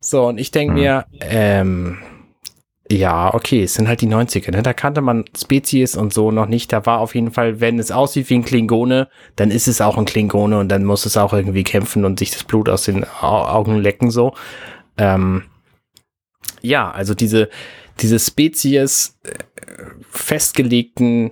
So, 0.01 0.27
und 0.27 0.37
ich 0.39 0.51
denke 0.51 0.73
mhm. 0.73 0.79
mir, 0.79 1.05
ähm, 1.21 1.99
ja, 2.89 3.33
okay, 3.33 3.63
es 3.63 3.75
sind 3.75 3.87
halt 3.87 4.01
die 4.01 4.07
90er, 4.07 4.51
ne? 4.51 4.61
Da 4.61 4.73
kannte 4.73 4.99
man 4.99 5.23
Spezies 5.37 5.95
und 5.95 6.13
so 6.13 6.31
noch 6.31 6.47
nicht. 6.47 6.73
Da 6.73 6.85
war 6.85 6.99
auf 6.99 7.15
jeden 7.15 7.31
Fall, 7.31 7.61
wenn 7.61 7.79
es 7.79 7.91
aussieht 7.91 8.29
wie 8.29 8.35
ein 8.35 8.43
Klingone, 8.43 9.07
dann 9.37 9.51
ist 9.51 9.69
es 9.69 9.79
auch 9.79 9.97
ein 9.97 10.05
Klingone 10.05 10.59
und 10.59 10.67
dann 10.67 10.83
muss 10.83 11.05
es 11.05 11.15
auch 11.15 11.31
irgendwie 11.31 11.63
kämpfen 11.63 12.03
und 12.03 12.19
sich 12.19 12.31
das 12.31 12.43
Blut 12.43 12.67
aus 12.67 12.83
den 12.83 13.05
Augen 13.05 13.77
lecken, 13.77 14.11
so. 14.11 14.33
Ähm, 14.97 15.43
ja, 16.61 16.91
also 16.91 17.13
diese, 17.13 17.49
diese 18.01 18.19
Spezies 18.19 19.17
äh, 19.23 19.31
festgelegten 20.09 21.29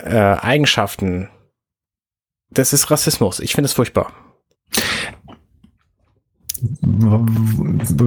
äh, 0.00 0.16
Eigenschaften, 0.16 1.28
das 2.58 2.72
ist 2.72 2.90
Rassismus. 2.90 3.40
Ich 3.40 3.54
finde 3.54 3.66
es 3.66 3.72
furchtbar. 3.72 4.12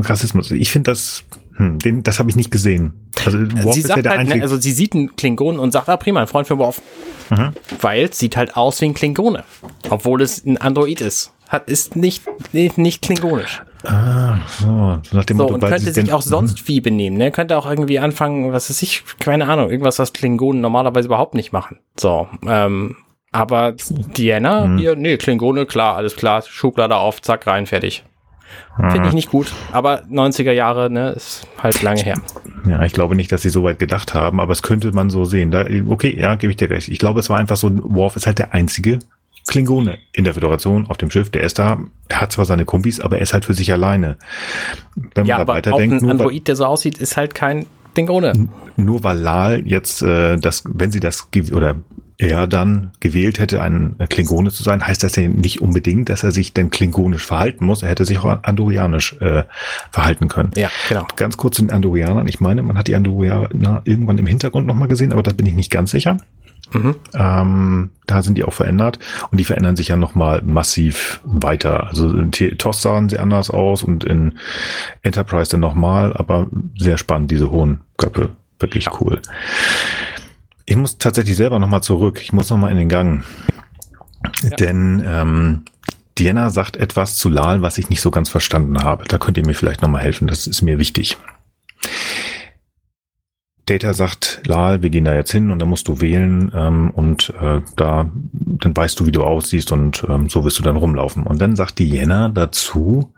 Rassismus. 0.04 0.52
Ich 0.52 0.72
finde 0.72 0.92
das 0.92 1.24
hm, 1.60 1.78
den, 1.80 2.04
das 2.04 2.20
habe 2.20 2.30
ich 2.30 2.38
nicht 2.38 2.52
gesehen. 2.52 2.94
Also, 3.26 3.38
Worf 3.38 3.76
sie 3.76 3.82
sagt 3.82 4.06
ja 4.06 4.12
halt, 4.12 4.30
ne, 4.30 4.42
also 4.42 4.56
sie 4.56 4.72
sieht 4.72 4.96
einen 4.96 5.16
Klingon 5.18 5.60
und 5.60 5.72
sagt, 5.72 5.90
ah 5.90 5.98
prima, 5.98 6.22
ein 6.22 6.28
Freund 6.28 6.48
für 6.48 6.58
Worf. 6.58 6.82
Mhm. 7.30 7.52
Weil 7.82 8.06
es 8.06 8.18
sieht 8.18 8.38
halt 8.38 8.56
aus 8.56 8.80
wie 8.80 8.86
ein 8.86 8.94
Klingone. 8.94 9.44
Obwohl 9.90 10.22
es 10.22 10.46
ein 10.46 10.58
Android 10.58 11.02
ist. 11.02 11.34
Hat, 11.50 11.68
ist 11.68 11.98
nicht, 11.98 12.24
nicht, 12.54 12.78
nicht 12.78 13.02
klingonisch. 13.02 13.62
Ah, 13.84 14.38
so. 14.60 15.02
Nach 15.12 15.26
dem 15.26 15.38
so, 15.38 15.48
und 15.48 15.60
könnte 15.60 15.92
sich 15.92 16.14
auch 16.14 16.22
sonst 16.22 16.66
wie 16.68 16.80
benehmen, 16.80 17.18
ne? 17.18 17.32
Könnte 17.32 17.58
auch 17.58 17.70
irgendwie 17.70 18.00
anfangen, 18.00 18.54
was 18.54 18.70
weiß 18.70 18.82
ich, 18.82 19.04
keine 19.20 19.48
Ahnung, 19.48 19.70
irgendwas, 19.70 20.00
was 20.00 20.14
Klingonen 20.14 20.62
normalerweise 20.62 21.08
überhaupt 21.08 21.34
nicht 21.34 21.52
machen. 21.52 21.80
So, 22.00 22.28
ähm, 22.48 22.96
aber 23.32 23.76
Diana, 24.18 24.64
hm. 24.64 24.78
hier, 24.78 24.96
nee, 24.96 25.18
Klingone, 25.18 25.66
klar, 25.66 25.96
alles 25.96 26.16
klar, 26.16 26.42
Schublade 26.42 26.96
auf, 26.96 27.22
zack, 27.22 27.48
rein, 27.48 27.66
fertig. 27.66 28.04
Finde 28.76 29.10
ich 29.10 29.14
nicht 29.14 29.30
gut. 29.30 29.54
Aber 29.74 30.04
90er 30.06 30.54
Jahre, 30.54 30.90
ne, 30.90 31.10
ist 31.10 31.46
halt 31.62 31.82
lange 31.82 32.02
her. 32.02 32.20
Ja, 32.66 32.84
ich 32.84 32.94
glaube 32.94 33.16
nicht, 33.16 33.32
dass 33.32 33.42
sie 33.42 33.50
so 33.50 33.64
weit 33.64 33.78
gedacht 33.78 34.14
haben, 34.14 34.40
aber 34.40 34.54
es 34.54 34.64
könnte 34.64 34.92
man 34.94 35.10
so 35.10 35.26
sehen. 35.26 35.52
Da, 35.52 35.66
okay, 35.88 36.18
ja, 36.18 36.36
gebe 36.36 36.52
ich 36.52 36.58
dir 36.58 36.70
recht. 36.70 36.88
Ich 36.88 36.98
glaube, 36.98 37.20
es 37.20 37.30
war 37.30 37.38
einfach 37.38 37.58
so, 37.58 37.70
Worf 37.72 38.16
ist 38.16 38.26
halt 38.26 38.40
der 38.40 38.54
einzige 38.54 39.00
Klingone 39.48 39.98
in 40.14 40.24
der 40.24 40.34
Föderation 40.34 40.88
auf 40.88 40.98
dem 40.98 41.12
Schiff. 41.12 41.30
Der 41.30 41.44
ist 41.44 41.60
da, 41.60 41.80
er 42.08 42.22
hat 42.22 42.32
zwar 42.32 42.46
seine 42.46 42.66
Kumpis, 42.66 43.00
aber 43.02 43.18
er 43.18 43.24
ist 43.24 43.34
halt 43.34 43.46
für 43.46 43.54
sich 43.54 43.72
alleine. 43.72 44.18
Wenn 45.16 45.26
ja, 45.26 45.38
man 45.38 45.48
da 45.48 45.54
weiterdenkt, 45.54 46.02
ein 46.02 46.10
Android, 46.10 46.48
der 46.48 46.56
so 46.56 46.66
aussieht, 46.66 46.98
ist 46.98 47.18
halt 47.18 47.36
kein 47.36 47.66
Klingone. 47.94 48.48
Nur 48.78 49.04
weil 49.04 49.18
Lal 49.18 49.62
jetzt 49.66 50.02
äh, 50.02 50.38
das, 50.38 50.64
wenn 50.66 50.92
sie 50.92 51.00
das 51.00 51.28
oder 51.52 51.76
er 52.20 52.48
dann 52.48 52.92
gewählt 53.00 53.40
hätte, 53.40 53.62
ein 53.62 53.96
Klingone 54.10 54.52
zu 54.52 54.62
sein, 54.62 54.86
heißt 54.86 55.04
das 55.04 55.16
ja 55.16 55.28
nicht 55.28 55.62
unbedingt, 55.62 56.10
dass 56.10 56.22
er 56.24 56.32
sich 56.32 56.54
denn 56.54 56.70
klingonisch 56.70 57.26
verhalten 57.26 57.66
muss. 57.66 57.82
Er 57.82 57.90
hätte 57.90 58.06
sich 58.06 58.20
auch 58.20 58.44
andorianisch 58.44 59.16
äh, 59.22 59.44
verhalten 59.90 60.28
können. 60.28 60.52
Ja, 60.56 60.70
genau. 60.90 61.08
Ganz 61.16 61.38
kurz 61.38 61.56
zu 61.56 61.62
den 61.62 61.72
Andorianern. 61.72 62.28
Ich 62.28 62.42
meine, 62.42 62.62
man 62.62 62.78
hat 62.78 62.88
die 62.88 62.96
Andorianer 62.96 63.82
irgendwann 63.86 64.18
im 64.18 64.28
Hintergrund 64.28 64.68
nochmal 64.68 64.90
gesehen, 64.90 65.14
aber 65.14 65.24
da 65.24 65.32
bin 65.32 65.46
ich 65.46 65.54
nicht 65.54 65.72
ganz 65.72 65.92
sicher. 65.92 66.18
Mhm. 66.74 66.96
Ähm, 67.14 67.90
da 68.06 68.22
sind 68.22 68.38
die 68.38 68.44
auch 68.44 68.54
verändert 68.54 69.00
und 69.32 69.40
die 69.40 69.46
verändern 69.46 69.78
sich 69.78 69.88
ja 69.88 69.96
nochmal 69.96 70.42
massiv 70.44 71.22
weiter. 71.24 71.88
Also 71.88 72.10
in 72.10 72.32
TOS 72.32 72.82
sahen 72.82 73.08
sie 73.08 73.18
anders 73.18 73.50
aus 73.50 73.82
und 73.82 74.04
in 74.04 74.38
Enterprise 75.04 75.52
dann 75.52 75.62
nochmal, 75.62 76.12
aber 76.14 76.48
sehr 76.78 76.98
spannend, 76.98 77.32
diese 77.32 77.50
hohen 77.50 77.80
Köpfe. 77.98 78.32
Wirklich 78.60 78.86
ja. 78.86 78.92
cool. 79.00 79.22
Ich 80.70 80.76
muss 80.76 81.00
tatsächlich 81.00 81.36
selber 81.36 81.58
nochmal 81.58 81.82
zurück. 81.82 82.22
Ich 82.22 82.32
muss 82.32 82.52
nochmal 82.52 82.70
in 82.72 82.78
den 82.78 82.90
Gang. 82.90 83.24
Ja. 84.44 84.50
Denn 84.52 85.04
ähm, 85.04 85.66
Diana 86.20 86.52
sagt 86.52 86.78
etwas 86.78 87.18
zu 87.18 87.28
Lal, 87.28 87.64
was 87.64 87.80
ich 87.80 87.90
nicht 87.90 88.02
so 88.02 88.12
ganz 88.12 88.30
verstanden 88.30 88.84
habe. 88.84 89.06
Da 89.08 89.18
könnt 89.18 89.38
ihr 89.38 89.46
mir 89.48 89.56
vielleicht 89.56 89.82
nochmal 89.82 90.04
helfen. 90.04 90.28
Das 90.28 90.46
ist 90.46 90.62
mir 90.62 90.78
wichtig. 90.78 91.18
Data 93.66 93.96
sagt, 93.96 94.42
Lal, 94.46 94.84
wir 94.84 94.92
gehen 94.92 95.06
da 95.06 95.16
jetzt 95.16 95.32
hin 95.32 95.50
und 95.50 95.58
dann 95.58 95.70
musst 95.70 95.88
du 95.88 96.02
wählen 96.02 96.52
ähm, 96.54 96.92
und 96.92 97.34
äh, 97.42 97.62
da, 97.76 98.12
dann 98.14 98.78
weißt 98.78 99.00
du, 99.00 99.08
wie 99.08 99.12
du 99.12 99.24
aussiehst 99.24 99.72
und 99.72 100.06
ähm, 100.08 100.30
so 100.30 100.46
wirst 100.46 100.60
du 100.60 100.64
dann 100.64 100.76
rumlaufen. 100.76 101.24
Und 101.24 101.42
dann 101.42 101.56
sagt 101.56 101.80
Diana 101.80 102.30
dazu, 102.30 103.12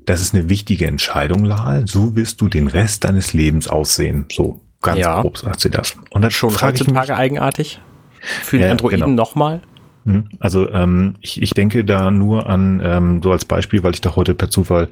das 0.00 0.20
ist 0.20 0.34
eine 0.34 0.50
wichtige 0.50 0.86
Entscheidung, 0.86 1.46
Lal. 1.46 1.86
So 1.86 2.14
wirst 2.14 2.42
du 2.42 2.48
den 2.48 2.66
Rest 2.66 3.04
deines 3.04 3.32
Lebens 3.32 3.68
aussehen. 3.68 4.26
So 4.30 4.60
ganz 4.82 4.98
ja. 4.98 5.20
grob 5.20 5.38
sagt 5.38 5.60
sie 5.60 5.70
das. 5.70 5.96
Und 6.10 6.22
dann 6.22 6.30
schon 6.30 6.50
heutzutage 6.60 7.16
eigenartig. 7.16 7.80
Für 8.20 8.58
die 8.58 8.64
ja, 8.64 8.70
Androiden 8.70 9.00
genau. 9.00 9.22
nochmal. 9.22 9.62
Mhm. 10.04 10.28
Also 10.38 10.70
ähm, 10.70 11.16
ich, 11.20 11.42
ich 11.42 11.50
denke 11.52 11.84
da 11.84 12.10
nur 12.10 12.48
an, 12.48 12.80
ähm, 12.82 13.22
so 13.22 13.32
als 13.32 13.44
Beispiel, 13.44 13.82
weil 13.82 13.94
ich 13.94 14.00
da 14.00 14.16
heute 14.16 14.34
per 14.34 14.50
Zufall 14.50 14.88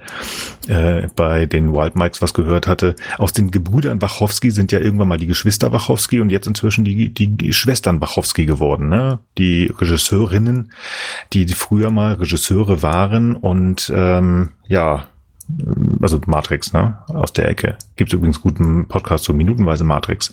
äh, 0.66 1.09
bei 1.16 1.47
den 1.47 1.72
Wild 1.72 1.97
Mikes 1.97 2.20
was 2.20 2.34
gehört 2.34 2.66
hatte. 2.66 2.95
Aus 3.16 3.32
den 3.32 3.51
Gebrüdern 3.51 4.03
Wachowski 4.03 4.51
sind 4.51 4.72
ja 4.72 4.80
irgendwann 4.80 5.09
mal 5.09 5.18
die 5.18 5.26
Geschwister 5.26 5.72
Wachowski 5.72 6.20
und 6.20 6.30
jetzt 6.30 6.47
inzwischen 6.47 6.84
die, 6.84 7.12
die, 7.12 7.28
die 7.28 7.53
Schwestern 7.53 8.01
Wachowski 8.01 8.47
geworden. 8.47 8.89
Ne? 8.89 9.18
Die 9.39 9.72
Regisseurinnen, 9.78 10.72
die 11.32 11.47
früher 11.49 11.91
mal 11.91 12.14
Regisseure 12.14 12.82
waren 12.82 13.34
und 13.36 13.91
ähm, 13.95 14.51
ja, 14.66 15.07
also 16.01 16.20
Matrix, 16.26 16.72
ne? 16.72 16.99
Aus 17.09 17.32
der 17.32 17.49
Ecke. 17.49 17.76
Gibt 17.96 18.12
übrigens 18.12 18.40
guten 18.40 18.86
Podcast 18.86 19.24
zu 19.24 19.34
Minutenweise 19.34 19.84
Matrix. 19.84 20.32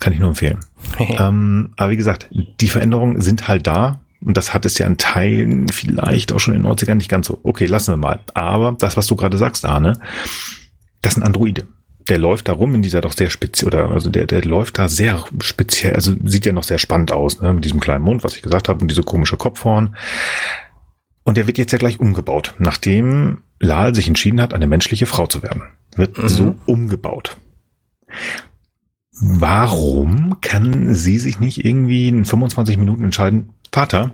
Kann 0.00 0.12
ich 0.12 0.18
nur 0.18 0.30
empfehlen. 0.30 0.58
ähm, 0.98 1.70
aber 1.76 1.90
wie 1.90 1.96
gesagt, 1.96 2.28
die 2.30 2.68
Veränderungen 2.68 3.20
sind 3.20 3.48
halt 3.48 3.66
da. 3.66 4.00
Und 4.24 4.36
das 4.36 4.54
hat 4.54 4.64
es 4.64 4.78
ja 4.78 4.86
in 4.86 4.96
Teilen 4.96 5.68
vielleicht 5.68 6.32
auch 6.32 6.40
schon 6.40 6.54
in 6.54 6.62
den 6.62 6.72
90ern 6.72 6.94
nicht 6.94 7.10
ganz 7.10 7.26
so. 7.26 7.38
Okay, 7.42 7.66
lassen 7.66 7.92
wir 7.92 7.96
mal. 7.98 8.20
Aber 8.32 8.72
das, 8.78 8.96
was 8.96 9.06
du 9.06 9.16
gerade 9.16 9.36
sagst, 9.36 9.66
Arne, 9.66 9.98
das 11.02 11.14
sind 11.14 11.22
Androide. 11.22 11.66
Der 12.08 12.18
läuft 12.18 12.48
da 12.48 12.52
rum 12.52 12.74
in 12.74 12.82
dieser 12.82 13.00
doch 13.00 13.12
sehr 13.12 13.30
speziell, 13.30 13.68
oder 13.68 13.90
also 13.90 14.10
der, 14.10 14.26
der 14.26 14.44
läuft 14.44 14.78
da 14.78 14.88
sehr 14.88 15.24
speziell, 15.40 15.94
also 15.94 16.14
sieht 16.24 16.44
ja 16.44 16.52
noch 16.52 16.64
sehr 16.64 16.78
spannend 16.78 17.12
aus, 17.12 17.40
ne? 17.40 17.52
mit 17.54 17.64
diesem 17.64 17.80
kleinen 17.80 18.04
Mund, 18.04 18.24
was 18.24 18.36
ich 18.36 18.42
gesagt 18.42 18.68
habe, 18.68 18.80
und 18.80 18.90
diese 18.90 19.02
komische 19.02 19.38
Kopfhorn. 19.38 19.96
Und 21.24 21.36
der 21.38 21.46
wird 21.46 21.58
jetzt 21.58 21.72
ja 21.72 21.78
gleich 21.78 22.00
umgebaut, 22.00 22.54
nachdem 22.58 23.38
Lal 23.58 23.94
sich 23.94 24.08
entschieden 24.08 24.40
hat, 24.40 24.52
eine 24.52 24.66
menschliche 24.66 25.06
Frau 25.06 25.26
zu 25.26 25.42
werden. 25.42 25.62
Wird 25.96 26.18
mhm. 26.18 26.28
so 26.28 26.54
umgebaut. 26.66 27.36
Warum 29.12 30.40
kann 30.40 30.94
sie 30.94 31.18
sich 31.18 31.40
nicht 31.40 31.64
irgendwie 31.64 32.08
in 32.08 32.24
25 32.24 32.76
Minuten 32.76 33.04
entscheiden, 33.04 33.50
Vater, 33.72 34.12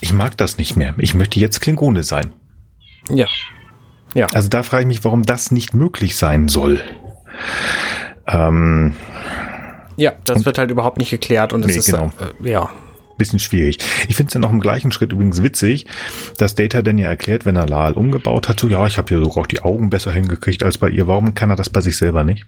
ich 0.00 0.12
mag 0.12 0.36
das 0.36 0.58
nicht 0.58 0.76
mehr. 0.76 0.94
Ich 0.98 1.14
möchte 1.14 1.40
jetzt 1.40 1.60
Klingone 1.60 2.02
sein. 2.02 2.32
Ja. 3.10 3.26
Ja. 4.14 4.26
Also 4.32 4.48
da 4.48 4.62
frage 4.62 4.82
ich 4.82 4.88
mich, 4.88 5.04
warum 5.04 5.22
das 5.22 5.50
nicht 5.50 5.74
möglich 5.74 6.16
sein 6.16 6.48
soll. 6.48 6.80
Ähm, 8.26 8.94
ja, 9.96 10.12
das 10.24 10.44
wird 10.44 10.58
halt 10.58 10.70
überhaupt 10.70 10.98
nicht 10.98 11.10
geklärt 11.10 11.52
und 11.52 11.64
es 11.64 11.72
nee, 11.72 11.78
ist 11.78 11.86
genau. 11.86 12.12
äh, 12.42 12.50
ja 12.50 12.70
bisschen 13.18 13.38
schwierig. 13.38 13.78
Ich 14.08 14.16
finde 14.16 14.28
es 14.28 14.32
dann 14.32 14.44
auch 14.44 14.50
im 14.50 14.60
gleichen 14.60 14.92
Schritt 14.92 15.12
übrigens 15.12 15.42
witzig, 15.42 15.86
dass 16.38 16.54
Data 16.54 16.82
dann 16.82 16.98
ja 16.98 17.08
erklärt, 17.08 17.44
wenn 17.44 17.56
er 17.56 17.66
Lal 17.66 17.92
umgebaut 17.92 18.48
hat, 18.48 18.60
so 18.60 18.68
ja, 18.68 18.86
ich 18.86 18.96
habe 18.96 19.08
hier 19.08 19.18
sogar 19.18 19.38
auch 19.38 19.46
die 19.46 19.60
Augen 19.60 19.90
besser 19.90 20.12
hingekriegt 20.12 20.62
als 20.62 20.78
bei 20.78 20.88
ihr. 20.88 21.06
Warum 21.06 21.34
kann 21.34 21.50
er 21.50 21.56
das 21.56 21.68
bei 21.68 21.80
sich 21.80 21.96
selber 21.96 22.24
nicht? 22.24 22.46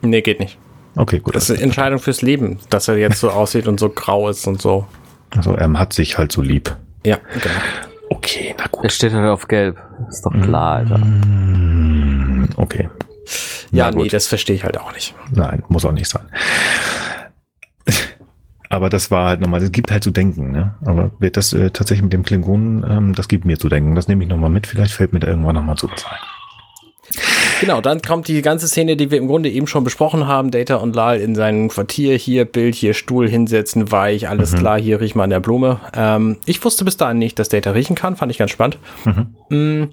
Nee, 0.00 0.22
geht 0.22 0.40
nicht. 0.40 0.58
Okay, 0.96 1.18
gut. 1.18 1.34
Das 1.34 1.50
ist 1.50 1.56
eine 1.56 1.64
Entscheidung 1.64 1.98
fürs 1.98 2.22
Leben, 2.22 2.58
dass 2.70 2.88
er 2.88 2.96
jetzt 2.96 3.20
so 3.20 3.30
aussieht 3.32 3.66
und 3.66 3.80
so 3.80 3.88
grau 3.88 4.28
ist 4.28 4.46
und 4.46 4.62
so. 4.62 4.86
Also 5.36 5.54
er 5.54 5.72
hat 5.72 5.92
sich 5.92 6.16
halt 6.16 6.32
so 6.32 6.40
lieb. 6.40 6.74
Ja, 7.04 7.18
genau. 7.32 7.54
Okay, 8.10 8.54
na 8.56 8.66
gut. 8.70 8.84
Er 8.84 8.90
steht 8.90 9.12
halt 9.12 9.28
auf 9.28 9.48
gelb. 9.48 9.76
Ist 10.08 10.24
doch 10.24 10.32
klar, 10.32 10.76
Alter. 10.76 11.00
Okay. 12.56 12.88
Ja, 13.72 13.90
nee, 13.90 14.08
das 14.08 14.26
verstehe 14.26 14.54
ich 14.54 14.64
halt 14.64 14.78
auch 14.78 14.92
nicht. 14.92 15.14
Nein, 15.32 15.64
muss 15.68 15.84
auch 15.84 15.92
nicht 15.92 16.08
sein. 16.08 16.24
Aber 18.74 18.90
das 18.90 19.12
war 19.12 19.28
halt 19.28 19.40
nochmal, 19.40 19.62
es 19.62 19.70
gibt 19.70 19.92
halt 19.92 20.02
zu 20.02 20.10
denken, 20.10 20.50
ne? 20.50 20.74
Aber 20.84 21.12
wird 21.20 21.36
das 21.36 21.52
äh, 21.52 21.70
tatsächlich 21.70 22.02
mit 22.02 22.12
dem 22.12 22.24
Klingonen, 22.24 22.84
ähm, 22.90 23.14
das 23.14 23.28
gibt 23.28 23.44
mir 23.44 23.56
zu 23.56 23.68
denken. 23.68 23.94
Das 23.94 24.08
nehme 24.08 24.24
ich 24.24 24.28
nochmal 24.28 24.50
mit, 24.50 24.66
vielleicht 24.66 24.94
fällt 24.94 25.12
mir 25.12 25.20
da 25.20 25.28
irgendwann 25.28 25.54
nochmal 25.54 25.76
zu 25.76 25.88
was 25.88 26.04
ein. 26.04 26.18
Genau, 27.60 27.80
dann 27.80 28.02
kommt 28.02 28.26
die 28.26 28.42
ganze 28.42 28.66
Szene, 28.66 28.96
die 28.96 29.12
wir 29.12 29.18
im 29.18 29.28
Grunde 29.28 29.48
eben 29.48 29.68
schon 29.68 29.84
besprochen 29.84 30.26
haben. 30.26 30.50
Data 30.50 30.74
und 30.74 30.96
Lal 30.96 31.20
in 31.20 31.36
seinem 31.36 31.68
Quartier, 31.68 32.16
hier 32.16 32.46
Bild, 32.46 32.74
hier 32.74 32.94
Stuhl 32.94 33.28
hinsetzen, 33.28 33.92
weich, 33.92 34.28
alles 34.28 34.50
mhm. 34.52 34.58
klar, 34.58 34.80
hier 34.80 35.00
riech 35.00 35.14
mal 35.14 35.22
an 35.22 35.30
der 35.30 35.38
Blume. 35.38 35.78
Ähm, 35.94 36.38
ich 36.44 36.64
wusste 36.64 36.84
bis 36.84 36.96
dahin 36.96 37.18
nicht, 37.18 37.38
dass 37.38 37.48
Data 37.48 37.70
riechen 37.70 37.94
kann, 37.94 38.16
fand 38.16 38.32
ich 38.32 38.38
ganz 38.38 38.50
spannend. 38.50 38.78
Mhm. 39.50 39.90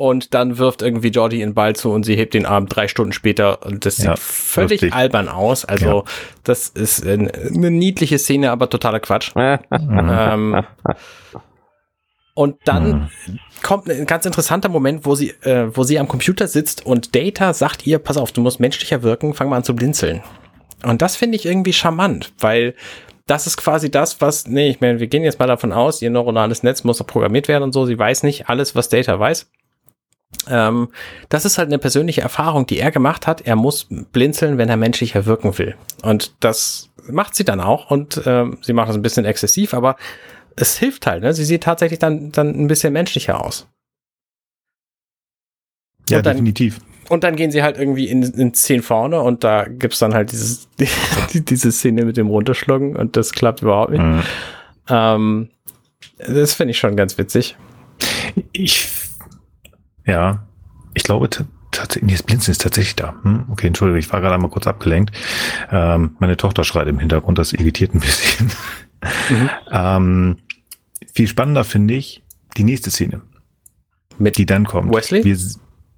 Und 0.00 0.32
dann 0.32 0.56
wirft 0.56 0.80
irgendwie 0.80 1.08
Jordi 1.08 1.40
den 1.40 1.52
Ball 1.52 1.76
zu 1.76 1.90
und 1.92 2.04
sie 2.04 2.16
hebt 2.16 2.32
den 2.32 2.46
Arm 2.46 2.70
drei 2.70 2.88
Stunden 2.88 3.12
später 3.12 3.66
und 3.66 3.84
das 3.84 3.98
ja, 3.98 4.16
sieht 4.16 4.18
völlig 4.18 4.80
lustig. 4.80 4.94
albern 4.94 5.28
aus. 5.28 5.66
Also 5.66 5.86
ja. 5.86 6.04
das 6.42 6.68
ist 6.68 7.06
eine, 7.06 7.30
eine, 7.30 7.70
niedliche 7.70 8.18
Szene, 8.18 8.50
aber 8.50 8.70
totaler 8.70 9.00
Quatsch. 9.00 9.32
ähm, 9.36 10.64
und 12.32 12.56
dann 12.64 13.10
mhm. 13.26 13.38
kommt 13.62 13.90
ein 13.90 14.06
ganz 14.06 14.24
interessanter 14.24 14.70
Moment, 14.70 15.04
wo 15.04 15.14
sie, 15.14 15.34
äh, 15.42 15.66
wo 15.76 15.82
sie 15.82 15.98
am 15.98 16.08
Computer 16.08 16.48
sitzt 16.48 16.86
und 16.86 17.14
Data 17.14 17.52
sagt 17.52 17.86
ihr, 17.86 17.98
pass 17.98 18.16
auf, 18.16 18.32
du 18.32 18.40
musst 18.40 18.58
menschlicher 18.58 19.02
wirken, 19.02 19.34
fang 19.34 19.50
mal 19.50 19.58
an 19.58 19.64
zu 19.64 19.76
blinzeln. 19.76 20.22
Und 20.82 21.02
das 21.02 21.16
finde 21.16 21.36
ich 21.36 21.44
irgendwie 21.44 21.74
charmant, 21.74 22.32
weil 22.38 22.74
das 23.26 23.46
ist 23.46 23.58
quasi 23.58 23.90
das, 23.90 24.22
was, 24.22 24.46
nee, 24.46 24.70
ich 24.70 24.80
meine, 24.80 24.98
wir 24.98 25.08
gehen 25.08 25.24
jetzt 25.24 25.38
mal 25.38 25.46
davon 25.46 25.74
aus, 25.74 26.00
ihr 26.00 26.08
neuronales 26.08 26.62
Netz 26.62 26.84
muss 26.84 27.04
programmiert 27.04 27.48
werden 27.48 27.64
und 27.64 27.72
so, 27.72 27.84
sie 27.84 27.98
weiß 27.98 28.22
nicht 28.22 28.48
alles, 28.48 28.74
was 28.74 28.88
Data 28.88 29.20
weiß. 29.20 29.50
Ähm, 30.48 30.88
das 31.28 31.44
ist 31.44 31.58
halt 31.58 31.68
eine 31.68 31.78
persönliche 31.78 32.20
Erfahrung, 32.20 32.66
die 32.66 32.78
er 32.78 32.90
gemacht 32.90 33.26
hat. 33.26 33.42
Er 33.42 33.56
muss 33.56 33.86
blinzeln, 34.12 34.58
wenn 34.58 34.68
er 34.68 34.76
menschlicher 34.76 35.26
wirken 35.26 35.56
will. 35.58 35.76
Und 36.02 36.34
das 36.40 36.90
macht 37.08 37.34
sie 37.34 37.44
dann 37.44 37.60
auch. 37.60 37.90
Und 37.90 38.22
ähm, 38.26 38.58
sie 38.62 38.72
macht 38.72 38.88
das 38.88 38.96
ein 38.96 39.02
bisschen 39.02 39.24
exzessiv, 39.24 39.74
aber 39.74 39.96
es 40.56 40.78
hilft 40.78 41.06
halt. 41.06 41.22
Ne? 41.22 41.34
Sie 41.34 41.44
sieht 41.44 41.62
tatsächlich 41.62 41.98
dann, 41.98 42.32
dann 42.32 42.48
ein 42.48 42.68
bisschen 42.68 42.92
menschlicher 42.92 43.44
aus. 43.44 43.68
Ja, 46.08 46.22
dann, 46.22 46.36
definitiv. 46.36 46.80
Und 47.08 47.24
dann 47.24 47.36
gehen 47.36 47.50
sie 47.50 47.62
halt 47.62 47.76
irgendwie 47.76 48.08
in, 48.08 48.22
in 48.22 48.54
Szenen 48.54 48.82
vorne 48.82 49.20
und 49.20 49.42
da 49.44 49.64
gibt's 49.64 49.98
dann 49.98 50.14
halt 50.14 50.32
dieses, 50.32 50.68
die, 51.32 51.44
diese 51.44 51.72
Szene 51.72 52.04
mit 52.04 52.16
dem 52.16 52.28
Runterschlucken 52.28 52.96
und 52.96 53.16
das 53.16 53.32
klappt 53.32 53.62
überhaupt 53.62 53.92
nicht. 53.92 54.02
Mhm. 54.02 54.22
Ähm, 54.88 55.50
das 56.18 56.54
finde 56.54 56.72
ich 56.72 56.78
schon 56.78 56.96
ganz 56.96 57.18
witzig. 57.18 57.56
Ich 58.52 58.99
ja, 60.10 60.42
ich 60.94 61.04
glaube 61.04 61.30
tatsächlich, 61.70 62.12
das 62.12 62.22
Blinzen 62.24 62.50
ist 62.50 62.62
tatsächlich 62.62 62.96
da. 62.96 63.14
Hm? 63.22 63.44
Okay, 63.50 63.68
entschuldige, 63.68 63.98
ich 63.98 64.12
war 64.12 64.20
gerade 64.20 64.34
einmal 64.34 64.50
kurz 64.50 64.66
abgelenkt. 64.66 65.16
Ähm, 65.70 66.16
meine 66.18 66.36
Tochter 66.36 66.64
schreit 66.64 66.88
im 66.88 66.98
Hintergrund, 66.98 67.38
das 67.38 67.52
irritiert 67.52 67.94
ein 67.94 68.00
bisschen. 68.00 68.50
Mhm. 69.30 69.50
ähm, 69.72 70.36
viel 71.14 71.28
spannender 71.28 71.64
finde 71.64 71.94
ich 71.94 72.22
die 72.56 72.64
nächste 72.64 72.90
Szene, 72.90 73.22
mit 74.18 74.36
die 74.36 74.46
dann 74.46 74.64
kommt. 74.64 74.92
Wesley? 74.92 75.24
Wir, 75.24 75.38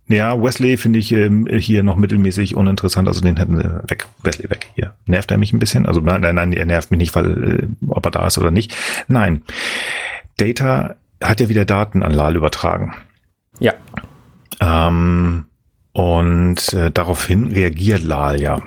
ja, 0.09 0.41
Wesley 0.41 0.77
finde 0.77 0.99
ich 0.99 1.11
ähm, 1.13 1.47
hier 1.47 1.83
noch 1.83 1.97
mittelmäßig 1.97 2.55
uninteressant, 2.55 3.09
also 3.09 3.21
den 3.21 3.39
hätten 3.39 3.57
sie 3.57 3.91
weg. 3.91 4.07
Wesley 4.23 4.51
weg 4.51 4.69
hier. 4.75 4.95
Nervt 5.07 5.31
er 5.31 5.39
mich 5.39 5.53
ein 5.53 5.59
bisschen? 5.59 5.87
Also 5.87 6.01
nein, 6.01 6.21
nein, 6.21 6.53
er 6.53 6.67
nervt 6.67 6.91
mich 6.91 6.99
nicht, 6.99 7.15
weil 7.15 7.61
äh, 7.61 7.67
ob 7.89 8.05
er 8.05 8.11
da 8.11 8.27
ist 8.27 8.37
oder 8.39 8.51
nicht. 8.51 8.77
Nein. 9.09 9.43
Data 10.37 10.97
hat 11.23 11.41
ja 11.41 11.49
wieder 11.49 11.65
Daten 11.65 12.03
an 12.03 12.13
Lal 12.13 12.37
übertragen. 12.37 12.95
Ja. 13.63 13.75
Ähm, 14.61 15.47
und 15.93 16.73
äh, 16.73 16.91
daraufhin 16.91 17.53
reagiert 17.53 18.03
Lal 18.03 18.41
ja. 18.41 18.61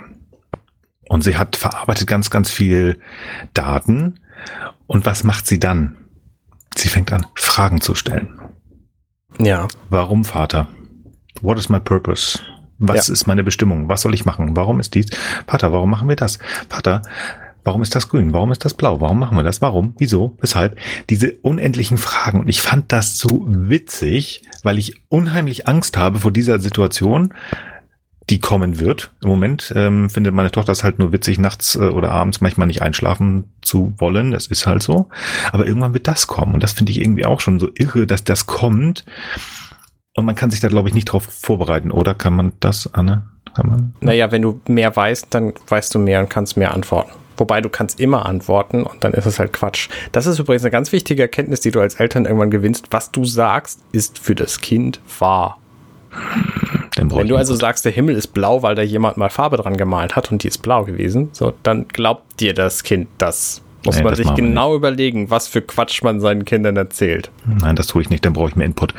Und 1.10 1.24
sie 1.24 1.38
hat 1.38 1.56
verarbeitet 1.56 2.08
ganz, 2.08 2.30
ganz 2.30 2.50
viel 2.50 3.00
Daten. 3.54 4.20
Und 4.88 5.06
was 5.06 5.24
macht 5.24 5.48
sie 5.48 5.60
dann? 5.60 5.98
Sie 6.76 6.90
fängt 6.90 7.12
an, 7.12 7.28
Fragen 7.36 7.82
zu 7.82 7.94
stellen. 7.94 8.40
Ja. 9.38 9.68
Warum, 9.90 10.24
Vater? 10.24 10.68
What 11.42 11.58
is 11.58 11.70
my 11.70 11.80
purpose? 11.80 12.40
Was 12.78 13.08
ja. 13.08 13.14
ist 13.14 13.28
meine 13.28 13.44
Bestimmung? 13.44 13.90
Was 13.90 14.02
soll 14.02 14.14
ich 14.14 14.26
machen? 14.26 14.56
Warum 14.56 14.80
ist 14.80 14.96
dies? 14.96 15.08
Vater, 15.48 15.72
warum 15.72 15.90
machen 15.90 16.10
wir 16.10 16.16
das? 16.16 16.40
Vater, 16.70 17.02
Warum 17.66 17.82
ist 17.82 17.96
das 17.96 18.10
grün? 18.10 18.32
Warum 18.32 18.52
ist 18.52 18.64
das 18.64 18.76
blau? 18.76 19.02
Warum 19.02 19.18
machen 19.20 19.36
wir 19.36 19.44
das? 19.44 19.60
Warum? 19.60 19.96
Wieso? 19.98 20.38
Weshalb? 20.40 20.78
Diese 21.10 21.34
unendlichen 21.42 21.98
Fragen. 21.98 22.40
Und 22.40 22.48
ich 22.48 22.62
fand 22.62 22.92
das 22.92 23.18
so 23.18 23.44
witzig, 23.48 24.44
weil 24.62 24.78
ich 24.78 25.02
unheimlich 25.10 25.68
Angst 25.68 25.98
habe 25.98 26.20
vor 26.20 26.32
dieser 26.32 26.60
Situation, 26.60 27.34
die 28.30 28.40
kommen 28.40 28.80
wird. 28.80 29.12
Im 29.24 29.30
Moment 29.30 29.74
ähm, 29.76 30.12
findet 30.12 30.36
meine 30.36 30.52
Tochter 30.52 30.72
es 30.74 30.84
halt 30.84 31.00
nur 31.00 31.12
witzig, 31.12 31.40
nachts 31.40 31.76
äh, 31.76 31.80
oder 31.80 32.12
abends 32.12 32.40
manchmal 32.40 32.68
nicht 32.68 32.84
einschlafen 32.84 33.46
zu 33.64 33.94
wollen. 33.98 34.30
Das 34.30 34.46
ist 34.46 34.68
halt 34.68 34.84
so. 34.84 35.10
Aber 35.52 35.66
irgendwann 35.66 35.94
wird 35.94 36.08
das 36.08 36.28
kommen. 36.28 36.54
Und 36.54 36.62
das 36.62 36.74
finde 36.74 36.92
ich 36.92 37.02
irgendwie 37.02 37.26
auch 37.26 37.42
schon 37.42 37.60
so 37.60 37.70
irre, 37.74 38.06
dass 38.06 38.24
das 38.24 38.46
kommt. 38.46 39.06
Und 40.16 40.26
man 40.26 40.36
kann 40.36 40.52
sich 40.52 40.60
da, 40.60 40.68
glaube 40.68 40.88
ich, 40.88 40.94
nicht 40.94 41.06
drauf 41.06 41.24
vorbereiten. 41.24 41.90
Oder 41.90 42.14
kann 42.14 42.36
man 42.36 42.54
das, 42.60 42.94
Anne? 42.94 43.24
Kann 43.56 43.68
man? 43.68 43.96
Naja, 44.02 44.32
wenn 44.32 44.44
du 44.44 44.62
mehr 44.68 44.96
weißt, 44.96 45.28
dann 45.32 45.54
weißt 45.68 45.96
du 45.96 46.00
mehr 46.00 46.20
und 46.20 46.30
kannst 46.30 46.58
mehr 46.58 46.72
antworten. 46.74 47.12
Wobei 47.38 47.62
du 47.62 47.70
kannst 47.70 48.00
immer 48.00 48.26
antworten 48.26 48.84
und 48.84 49.04
dann 49.04 49.14
ist 49.14 49.26
es 49.26 49.40
halt 49.40 49.54
Quatsch. 49.54 49.90
Das 50.12 50.26
ist 50.26 50.40
übrigens 50.40 50.64
eine 50.64 50.72
ganz 50.72 50.92
wichtige 50.92 51.22
Erkenntnis, 51.24 51.60
die 51.60 51.72
du 51.72 51.80
als 51.80 51.96
Eltern 51.96 52.26
irgendwann 52.26 52.52
gewinnst. 52.52 52.88
Was 52.92 53.12
du 53.12 53.26
sagst, 53.26 53.80
ist 53.92 54.20
für 54.20 54.36
das 54.36 54.62
Kind 54.62 55.02
wahr. 55.20 55.58
Wenn 56.98 57.28
du 57.28 57.36
also 57.36 57.56
sagst, 57.56 57.84
der 57.84 57.92
Himmel 57.92 58.16
ist 58.16 58.28
blau, 58.28 58.62
weil 58.62 58.76
da 58.76 58.82
jemand 58.82 59.18
mal 59.18 59.30
Farbe 59.30 59.58
dran 59.58 59.76
gemalt 59.76 60.16
hat 60.16 60.32
und 60.32 60.44
die 60.44 60.48
ist 60.48 60.60
blau 60.60 60.86
gewesen, 60.86 61.30
so, 61.34 61.54
dann 61.64 61.88
glaubt 61.88 62.40
dir 62.40 62.54
das 62.54 62.84
Kind 62.84 63.08
das. 63.18 63.62
Muss 63.86 63.98
nee, 63.98 64.04
man 64.04 64.16
sich 64.16 64.34
genau 64.34 64.76
überlegen, 64.76 65.30
was 65.30 65.48
für 65.48 65.62
Quatsch 65.62 66.02
man 66.02 66.20
seinen 66.20 66.44
Kindern 66.44 66.76
erzählt. 66.76 67.30
Nein, 67.46 67.76
das 67.76 67.88
tue 67.88 68.02
ich 68.02 68.10
nicht, 68.10 68.26
dann 68.26 68.34
brauche 68.34 68.50
ich 68.50 68.56
mehr 68.56 68.66
Input. 68.66 68.96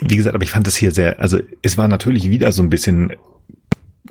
Wie 0.00 0.16
gesagt, 0.16 0.36
aber 0.36 0.44
ich 0.44 0.50
fand 0.50 0.66
das 0.66 0.76
hier 0.76 0.92
sehr, 0.92 1.18
also 1.18 1.40
es 1.62 1.76
war 1.76 1.88
natürlich 1.88 2.30
wieder 2.30 2.52
so 2.52 2.62
ein 2.62 2.70
bisschen 2.70 3.14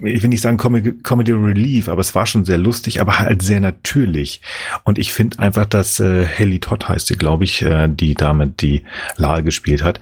ich 0.01 0.21
will 0.21 0.29
nicht 0.29 0.41
sagen 0.41 0.57
Comedy, 0.57 1.31
Relief, 1.31 1.89
aber 1.89 2.01
es 2.01 2.15
war 2.15 2.25
schon 2.25 2.45
sehr 2.45 2.57
lustig, 2.57 3.01
aber 3.01 3.19
halt 3.19 3.41
sehr 3.41 3.59
natürlich. 3.59 4.41
Und 4.83 4.99
ich 4.99 5.13
finde 5.13 5.39
einfach, 5.39 5.65
dass 5.65 5.99
äh, 5.99 6.25
Haley 6.27 6.59
Todd 6.59 6.87
heißt 6.87 7.07
sie, 7.07 7.15
glaube 7.15 7.43
ich, 7.43 7.61
äh, 7.61 7.87
die 7.87 8.13
Dame, 8.13 8.47
die 8.47 8.83
Lal 9.15 9.43
gespielt 9.43 9.83
hat. 9.83 9.99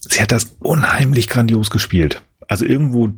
Sie 0.00 0.20
hat 0.22 0.32
das 0.32 0.56
unheimlich 0.60 1.28
grandios 1.28 1.70
gespielt. 1.70 2.22
Also 2.46 2.64
irgendwo 2.64 3.12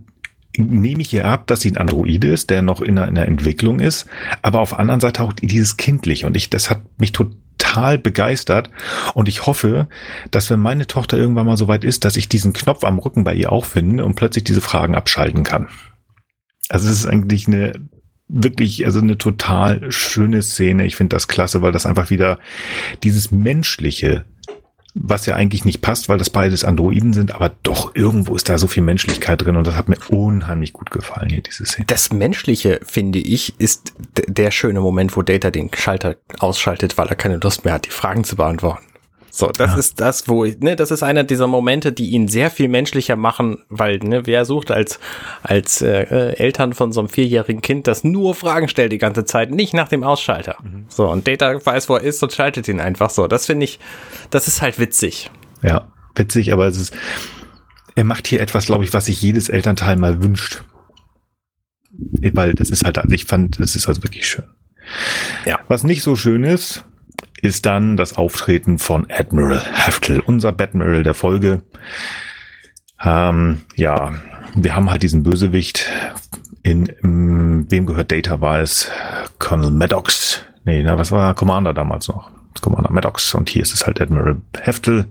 nehme 0.57 1.03
ich 1.03 1.13
ihr 1.13 1.27
ab, 1.27 1.47
dass 1.47 1.61
sie 1.61 1.71
ein 1.71 1.77
Androide 1.77 2.29
ist, 2.29 2.51
der 2.51 2.63
noch 2.63 2.81
in 2.81 2.99
einer, 2.99 3.09
in 3.09 3.17
einer 3.17 3.29
Entwicklung 3.29 3.81
ist, 3.81 4.07
aber 4.43 4.61
auf 4.61 4.71
der 4.71 4.81
anderen 4.81 5.01
Seite 5.01 5.23
auch 5.23 5.33
dieses 5.33 5.77
kindlich 5.77 6.25
und 6.25 6.37
ich, 6.37 6.51
das 6.51 6.71
hat 6.71 6.81
mich 6.99 7.13
total 7.13 7.99
begeistert 7.99 8.71
und 9.15 9.29
ich 9.29 9.47
hoffe, 9.47 9.89
dass 10.31 10.51
wenn 10.51 10.61
meine 10.61 10.89
Tochter 10.89 11.17
irgendwann 11.17 11.47
mal 11.47 11.57
so 11.57 11.69
weit 11.69 11.85
ist, 11.85 12.05
dass 12.05 12.17
ich 12.17 12.29
diesen 12.29 12.53
Knopf 12.53 12.83
am 12.85 12.99
Rücken 12.99 13.23
bei 13.23 13.35
ihr 13.35 13.53
auch 13.53 13.65
finde 13.65 14.05
und 14.05 14.17
plötzlich 14.17 14.43
diese 14.43 14.61
Fragen 14.61 14.97
abschalten 14.97 15.45
kann. 15.45 15.69
Also 16.71 16.89
es 16.89 17.01
ist 17.01 17.07
eigentlich 17.07 17.47
eine 17.49 17.73
wirklich, 18.29 18.87
also 18.87 19.01
eine 19.01 19.19
total 19.19 19.91
schöne 19.91 20.43
Szene. 20.43 20.87
Ich 20.87 20.97
finde 20.97 21.17
das 21.17 21.29
klasse, 21.29 21.63
weil 21.63 21.73
das 21.73 21.85
einfach 21.85 22.11
wieder 22.11 22.39
dieses 23.03 23.33
menschliche, 23.33 24.25
was 24.95 25.27
ja 25.27 25.35
eigentlich 25.35 25.65
nicht 25.65 25.81
passt, 25.81 26.09
weil 26.09 26.19
das 26.19 26.31
beides 26.31 26.65
Androiden 26.65 27.13
sind, 27.13 27.35
aber 27.35 27.51
doch 27.65 27.95
irgendwo 27.95 28.37
ist 28.37 28.49
da 28.49 28.57
so 28.57 28.69
viel 28.69 28.85
Menschlichkeit 28.85 29.45
drin 29.45 29.57
und 29.57 29.67
das 29.67 29.75
hat 29.75 29.89
mir 29.89 29.99
unheimlich 30.09 30.73
gut 30.73 30.93
gefallen 30.93 31.29
hier, 31.29 31.43
diese 31.43 31.67
Szene. 31.67 31.87
Das 31.87 32.13
Menschliche, 32.13 32.81
finde 32.85 33.19
ich, 33.19 33.59
ist 33.59 33.95
der 34.29 34.53
schöne 34.53 34.81
Moment, 34.81 35.17
wo 35.17 35.23
Data 35.23 35.51
den 35.51 35.71
Schalter 35.75 36.17
ausschaltet, 36.39 36.99
weil 36.99 37.09
er 37.09 37.17
keine 37.17 37.37
Lust 37.37 37.65
mehr 37.65 37.75
hat, 37.75 37.87
die 37.87 37.91
Fragen 37.91 38.23
zu 38.23 38.37
beantworten. 38.37 38.85
So, 39.31 39.49
das 39.49 39.73
ja. 39.73 39.79
ist 39.79 40.01
das, 40.01 40.29
wo 40.29 40.45
ich, 40.45 40.59
ne, 40.59 40.77
das 40.77 40.91
ist 40.91 41.03
einer 41.03 41.25
dieser 41.25 41.47
Momente, 41.47 41.93
die 41.93 42.11
ihn 42.11 42.29
sehr 42.29 42.51
viel 42.51 42.69
menschlicher 42.69 43.17
machen, 43.17 43.59
weil, 43.69 43.99
ne, 43.99 44.27
wer 44.27 44.45
sucht 44.45 44.71
als, 44.71 44.99
als 45.43 45.83
äh, 45.83 46.03
äh, 46.03 46.37
Eltern 46.37 46.73
von 46.73 46.93
so 46.93 47.01
einem 47.01 47.09
vierjährigen 47.09 47.63
Kind, 47.63 47.87
das 47.87 48.05
nur 48.05 48.35
Fragen 48.35 48.69
stellt 48.69 48.93
die 48.93 48.99
ganze 48.99 49.25
Zeit, 49.25 49.51
nicht 49.51 49.73
nach 49.73 49.89
dem 49.89 50.03
Ausschalter. 50.03 50.57
Mhm. 50.63 50.87
So, 50.89 51.09
und 51.09 51.27
Data 51.29 51.65
weiß, 51.65 51.89
wo 51.89 51.97
er 51.97 52.03
ist 52.03 52.23
und 52.23 52.33
schaltet 52.33 52.69
ihn 52.69 52.81
einfach 52.81 53.11
so. 53.11 53.27
Das 53.29 53.47
finde 53.47 53.65
ich, 53.65 53.79
das 54.31 54.49
ist 54.49 54.63
halt 54.63 54.79
witzig. 54.79 55.31
Ja, 55.63 55.89
witzig, 56.17 56.53
aber 56.53 56.67
es 56.67 56.77
ist, 56.77 56.95
er 57.95 58.05
macht 58.05 58.27
hier 58.27 58.41
etwas, 58.41 58.67
glaube 58.67 58.85
ich, 58.85 58.93
was 58.93 59.07
sich 59.07 59.23
jedes 59.23 59.49
Elternteil 59.49 59.97
mal 59.97 60.23
wünscht. 60.23 60.65
Weil 61.93 62.55
das 62.55 62.71
ist 62.71 62.85
halt, 62.85 62.99
also 62.99 63.15
ich 63.15 63.27
fand, 63.27 63.61
das 63.61 63.77
ist 63.77 63.87
also 63.87 64.03
wirklich 64.03 64.27
schön. 64.27 64.45
Ja. 65.45 65.61
Was 65.69 65.85
nicht 65.85 66.03
so 66.03 66.17
schön 66.17 66.45
ist, 66.45 66.85
ist 67.43 67.67
dann 67.67 67.97
das 67.97 68.17
Auftreten 68.17 68.79
von 68.79 69.07
Admiral 69.11 69.63
Heftel, 69.73 70.21
unser 70.21 70.53
Batmiral 70.53 71.03
der 71.03 71.15
Folge. 71.15 71.63
Ähm, 73.03 73.63
ja, 73.77 74.13
wir 74.55 74.75
haben 74.75 74.91
halt 74.91 75.03
diesen 75.03 75.23
Bösewicht. 75.23 75.87
In, 76.63 76.87
in 76.87 77.71
wem 77.71 77.87
gehört 77.87 78.13
Data 78.13 78.41
war 78.41 78.61
es? 78.61 78.91
Colonel 79.39 79.71
Maddox. 79.71 80.43
Nee, 80.65 80.83
na, 80.83 80.99
was 80.99 81.11
war 81.11 81.35
Commander 81.35 81.73
damals 81.73 82.09
noch? 82.09 82.31
Commander 82.61 82.93
Maddox. 82.93 83.35
Und 83.35 83.49
hier 83.49 83.63
ist 83.63 83.73
es 83.73 83.87
halt 83.87 84.01
Admiral 84.01 84.37
Heftel. 84.61 85.07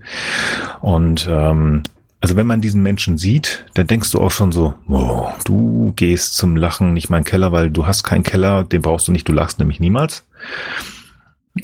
Und 0.81 1.27
ähm, 1.29 1.83
also 2.21 2.35
wenn 2.35 2.47
man 2.47 2.61
diesen 2.61 2.83
Menschen 2.83 3.17
sieht, 3.17 3.65
dann 3.73 3.87
denkst 3.87 4.11
du 4.11 4.19
auch 4.19 4.31
schon 4.31 4.51
so, 4.51 4.73
oh, 4.87 5.29
du 5.45 5.93
gehst 5.95 6.35
zum 6.35 6.57
Lachen 6.57 6.93
nicht 6.93 7.09
mal 7.09 7.17
in 7.17 7.23
den 7.23 7.29
Keller, 7.29 7.51
weil 7.51 7.71
du 7.71 7.87
hast 7.87 8.03
keinen 8.03 8.23
Keller, 8.23 8.63
den 8.63 8.81
brauchst 8.81 9.07
du 9.07 9.11
nicht, 9.11 9.27
du 9.27 9.33
lachst 9.33 9.57
nämlich 9.57 9.79
niemals. 9.79 10.25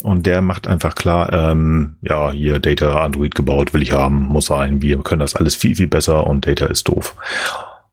Und 0.01 0.25
der 0.25 0.41
macht 0.41 0.67
einfach 0.67 0.95
klar, 0.95 1.31
ähm, 1.31 1.95
ja, 2.01 2.31
hier 2.31 2.59
Data 2.59 3.03
Android 3.03 3.35
gebaut, 3.35 3.73
will 3.73 3.81
ich 3.81 3.91
haben, 3.91 4.23
muss 4.23 4.47
sein. 4.47 4.81
Wir 4.81 4.97
können 4.99 5.19
das 5.19 5.35
alles 5.35 5.55
viel, 5.55 5.75
viel 5.75 5.87
besser 5.87 6.27
und 6.27 6.47
Data 6.47 6.65
ist 6.65 6.87
doof. 6.87 7.15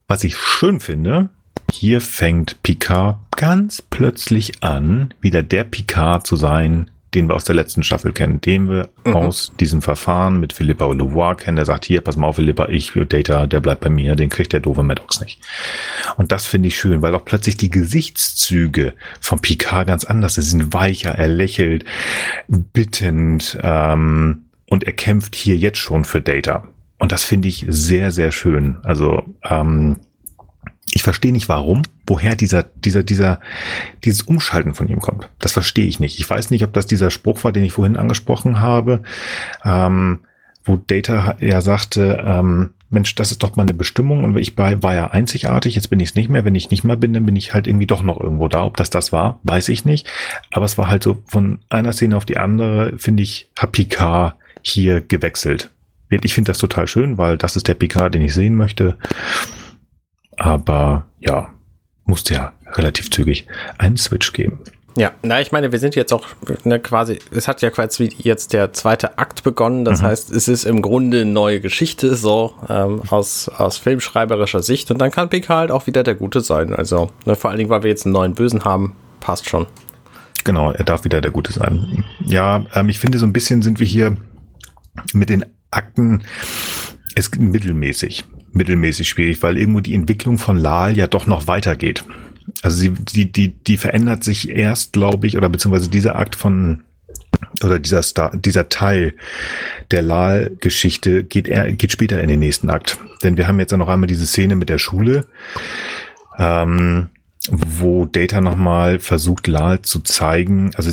Was 0.08 0.24
ich 0.24 0.36
schön 0.36 0.80
finde, 0.80 1.28
hier 1.70 2.00
fängt 2.00 2.62
Picard 2.62 3.18
ganz 3.36 3.82
plötzlich 3.82 4.62
an, 4.62 5.14
wieder 5.20 5.42
der 5.42 5.64
Picard 5.64 6.26
zu 6.26 6.36
sein, 6.36 6.90
den 7.14 7.28
wir 7.28 7.34
aus 7.34 7.44
der 7.44 7.54
letzten 7.54 7.82
Staffel 7.82 8.12
kennen, 8.12 8.40
den 8.40 8.68
wir 8.68 8.88
mhm. 9.04 9.14
aus 9.14 9.52
diesem 9.60 9.82
Verfahren 9.82 10.40
mit 10.40 10.52
Philippa 10.52 10.86
Louvois 10.86 11.36
kennen, 11.36 11.56
der 11.56 11.66
sagt, 11.66 11.84
hier, 11.84 12.00
pass 12.00 12.16
mal 12.16 12.28
auf, 12.28 12.36
Philippa, 12.36 12.68
ich, 12.68 12.92
Data, 12.92 13.46
der 13.46 13.60
bleibt 13.60 13.82
bei 13.82 13.90
mir, 13.90 14.16
den 14.16 14.30
kriegt 14.30 14.52
der 14.52 14.60
doofe 14.60 14.82
Maddox 14.82 15.20
nicht. 15.20 15.40
Und 16.16 16.32
das 16.32 16.46
finde 16.46 16.68
ich 16.68 16.76
schön, 16.76 17.02
weil 17.02 17.14
auch 17.14 17.24
plötzlich 17.24 17.56
die 17.56 17.70
Gesichtszüge 17.70 18.94
von 19.20 19.40
Picard 19.40 19.86
ganz 19.86 20.04
anders 20.04 20.34
sind, 20.34 20.42
Sie 20.42 20.50
sind 20.50 20.72
weicher, 20.72 21.12
er 21.12 21.28
lächelt, 21.28 21.84
bittend, 22.48 23.58
ähm, 23.62 24.46
und 24.72 24.84
er 24.84 24.94
kämpft 24.94 25.34
hier 25.34 25.56
jetzt 25.56 25.76
schon 25.76 26.06
für 26.06 26.22
Data. 26.22 26.66
Und 26.98 27.12
das 27.12 27.24
finde 27.24 27.48
ich 27.48 27.66
sehr, 27.68 28.10
sehr 28.10 28.32
schön. 28.32 28.78
Also, 28.84 29.22
ähm, 29.44 29.96
ich 30.90 31.02
verstehe 31.02 31.32
nicht 31.32 31.48
warum, 31.48 31.82
woher 32.06 32.36
dieser, 32.36 32.64
dieser, 32.64 33.02
dieser, 33.02 33.40
dieses 34.04 34.22
Umschalten 34.22 34.74
von 34.74 34.88
ihm 34.88 35.00
kommt. 35.00 35.28
Das 35.38 35.52
verstehe 35.52 35.86
ich 35.86 36.00
nicht. 36.00 36.18
Ich 36.18 36.28
weiß 36.28 36.50
nicht, 36.50 36.64
ob 36.64 36.72
das 36.72 36.86
dieser 36.86 37.10
Spruch 37.10 37.44
war, 37.44 37.52
den 37.52 37.64
ich 37.64 37.72
vorhin 37.72 37.96
angesprochen 37.96 38.60
habe, 38.60 39.02
ähm, 39.64 40.20
wo 40.64 40.76
Data 40.76 41.36
ja 41.40 41.60
sagte, 41.60 42.22
ähm, 42.24 42.70
Mensch, 42.90 43.14
das 43.14 43.30
ist 43.30 43.42
doch 43.42 43.56
mal 43.56 43.62
eine 43.62 43.74
Bestimmung 43.74 44.22
und 44.22 44.36
ich 44.36 44.56
war 44.58 44.94
ja 44.94 45.10
einzigartig, 45.10 45.74
jetzt 45.74 45.88
bin 45.88 45.98
ich 45.98 46.10
es 46.10 46.14
nicht 46.14 46.28
mehr. 46.28 46.44
Wenn 46.44 46.54
ich 46.54 46.70
nicht 46.70 46.84
mehr 46.84 46.96
bin, 46.96 47.14
dann 47.14 47.24
bin 47.24 47.36
ich 47.36 47.54
halt 47.54 47.66
irgendwie 47.66 47.86
doch 47.86 48.02
noch 48.02 48.20
irgendwo 48.20 48.48
da. 48.48 48.64
Ob 48.64 48.76
das 48.76 48.90
das 48.90 49.12
war, 49.12 49.40
weiß 49.44 49.70
ich 49.70 49.86
nicht. 49.86 50.06
Aber 50.50 50.66
es 50.66 50.76
war 50.76 50.88
halt 50.88 51.02
so 51.02 51.22
von 51.26 51.60
einer 51.70 51.92
Szene 51.92 52.16
auf 52.16 52.26
die 52.26 52.36
andere, 52.36 52.92
finde 52.98 53.22
ich, 53.22 53.48
hat 53.58 53.72
Picard 53.72 54.36
hier 54.60 55.00
gewechselt. 55.00 55.70
Ich 56.10 56.34
finde 56.34 56.50
das 56.50 56.58
total 56.58 56.86
schön, 56.86 57.16
weil 57.16 57.38
das 57.38 57.56
ist 57.56 57.66
der 57.66 57.74
Picard, 57.74 58.14
den 58.14 58.22
ich 58.22 58.34
sehen 58.34 58.54
möchte. 58.54 58.98
Aber 60.42 61.06
ja, 61.20 61.50
musste 62.04 62.34
ja 62.34 62.52
relativ 62.72 63.10
zügig 63.10 63.46
einen 63.78 63.96
Switch 63.96 64.32
geben. 64.32 64.58
Ja, 64.96 65.12
na, 65.22 65.40
ich 65.40 65.52
meine, 65.52 65.70
wir 65.70 65.78
sind 65.78 65.94
jetzt 65.94 66.12
auch 66.12 66.26
ne, 66.64 66.80
quasi, 66.80 67.20
es 67.30 67.46
hat 67.46 67.62
ja 67.62 67.70
quasi 67.70 68.12
jetzt 68.18 68.52
der 68.52 68.72
zweite 68.72 69.18
Akt 69.18 69.44
begonnen. 69.44 69.84
Das 69.84 70.02
mhm. 70.02 70.06
heißt, 70.06 70.30
es 70.32 70.48
ist 70.48 70.64
im 70.64 70.82
Grunde 70.82 71.24
neue 71.24 71.60
Geschichte, 71.60 72.16
so 72.16 72.54
ähm, 72.68 73.02
aus, 73.08 73.48
aus 73.48 73.78
filmschreiberischer 73.78 74.62
Sicht. 74.62 74.90
Und 74.90 74.98
dann 74.98 75.12
kann 75.12 75.30
PK 75.30 75.56
halt 75.56 75.70
auch 75.70 75.86
wieder 75.86 76.02
der 76.02 76.16
Gute 76.16 76.40
sein. 76.40 76.74
Also, 76.74 77.10
ne, 77.24 77.36
vor 77.36 77.50
allen 77.50 77.58
Dingen, 77.58 77.70
weil 77.70 77.84
wir 77.84 77.90
jetzt 77.90 78.04
einen 78.04 78.12
neuen 78.12 78.34
Bösen 78.34 78.64
haben, 78.64 78.96
passt 79.20 79.48
schon. 79.48 79.66
Genau, 80.44 80.72
er 80.72 80.84
darf 80.84 81.04
wieder 81.04 81.20
der 81.20 81.30
Gute 81.30 81.52
sein. 81.52 82.04
Ja, 82.20 82.66
ähm, 82.74 82.88
ich 82.88 82.98
finde, 82.98 83.18
so 83.18 83.26
ein 83.26 83.32
bisschen 83.32 83.62
sind 83.62 83.78
wir 83.78 83.86
hier 83.86 84.16
mit 85.14 85.30
den 85.30 85.46
Akten, 85.70 86.24
es 87.14 87.30
mittelmäßig 87.30 88.24
mittelmäßig 88.54 89.08
schwierig, 89.08 89.42
weil 89.42 89.58
irgendwo 89.58 89.80
die 89.80 89.94
Entwicklung 89.94 90.38
von 90.38 90.56
Lal 90.56 90.96
ja 90.96 91.06
doch 91.06 91.26
noch 91.26 91.46
weitergeht. 91.46 92.04
Also 92.62 92.76
sie, 92.76 92.90
die, 92.90 93.30
die, 93.30 93.48
die 93.48 93.76
verändert 93.76 94.24
sich 94.24 94.48
erst, 94.50 94.92
glaube 94.92 95.26
ich, 95.26 95.36
oder 95.36 95.48
beziehungsweise 95.48 95.88
dieser 95.88 96.16
Akt 96.16 96.36
von 96.36 96.82
oder 97.62 97.78
dieser 97.78 98.02
Star, 98.02 98.36
dieser 98.36 98.68
Teil 98.68 99.14
der 99.90 100.02
Lal-Geschichte 100.02 101.24
geht, 101.24 101.48
er, 101.48 101.72
geht 101.72 101.92
später 101.92 102.20
in 102.20 102.28
den 102.28 102.40
nächsten 102.40 102.70
Akt. 102.70 102.98
Denn 103.22 103.36
wir 103.36 103.46
haben 103.46 103.60
jetzt 103.60 103.72
ja 103.72 103.78
noch 103.78 103.88
einmal 103.88 104.06
diese 104.06 104.26
Szene 104.26 104.56
mit 104.56 104.68
der 104.68 104.78
Schule. 104.78 105.26
Ähm, 106.38 107.08
wo 107.50 108.06
Data 108.06 108.40
nochmal 108.40 109.00
versucht, 109.00 109.48
Lal 109.48 109.82
zu 109.82 110.00
zeigen, 110.00 110.70
also 110.76 110.92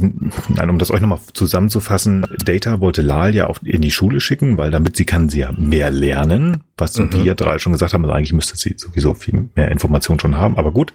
nein, 0.50 0.70
um 0.70 0.80
das 0.80 0.90
euch 0.90 1.00
nochmal 1.00 1.20
zusammenzufassen, 1.34 2.26
Data 2.44 2.80
wollte 2.80 3.02
Lal 3.02 3.36
ja 3.36 3.48
auch 3.48 3.60
in 3.64 3.82
die 3.82 3.92
Schule 3.92 4.20
schicken, 4.20 4.58
weil 4.58 4.72
damit 4.72 4.98
sie 4.98 5.06
kann 5.06 5.30
sie 5.30 5.40
ja 5.40 5.52
mehr 5.52 5.92
lernen, 5.92 6.64
was 6.78 6.98
mhm. 6.98 7.14
wir 7.14 7.36
drei 7.36 7.60
schon 7.60 7.74
gesagt 7.74 7.94
haben, 7.94 8.04
also 8.04 8.16
eigentlich 8.16 8.34
müsste 8.34 8.58
sie 8.58 8.74
sowieso 8.78 9.14
viel 9.14 9.50
mehr 9.56 9.70
Informationen 9.70 10.20
schon 10.20 10.38
haben, 10.38 10.58
aber 10.58 10.72
gut, 10.72 10.94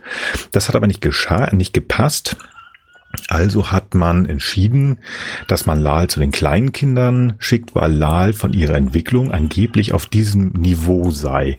das 0.50 0.68
hat 0.68 0.74
aber 0.74 0.88
nicht 0.88 1.00
geschah, 1.00 1.54
nicht 1.54 1.72
gepasst. 1.72 2.36
Also 3.28 3.70
hat 3.70 3.94
man 3.94 4.26
entschieden, 4.26 4.98
dass 5.46 5.66
man 5.66 5.80
Lal 5.80 6.08
zu 6.08 6.18
den 6.18 6.32
kleinen 6.32 6.72
Kindern 6.72 7.34
schickt, 7.38 7.72
weil 7.76 7.92
Lal 7.92 8.32
von 8.32 8.52
ihrer 8.52 8.74
Entwicklung 8.74 9.30
angeblich 9.30 9.92
auf 9.92 10.06
diesem 10.06 10.48
Niveau 10.48 11.12
sei. 11.12 11.58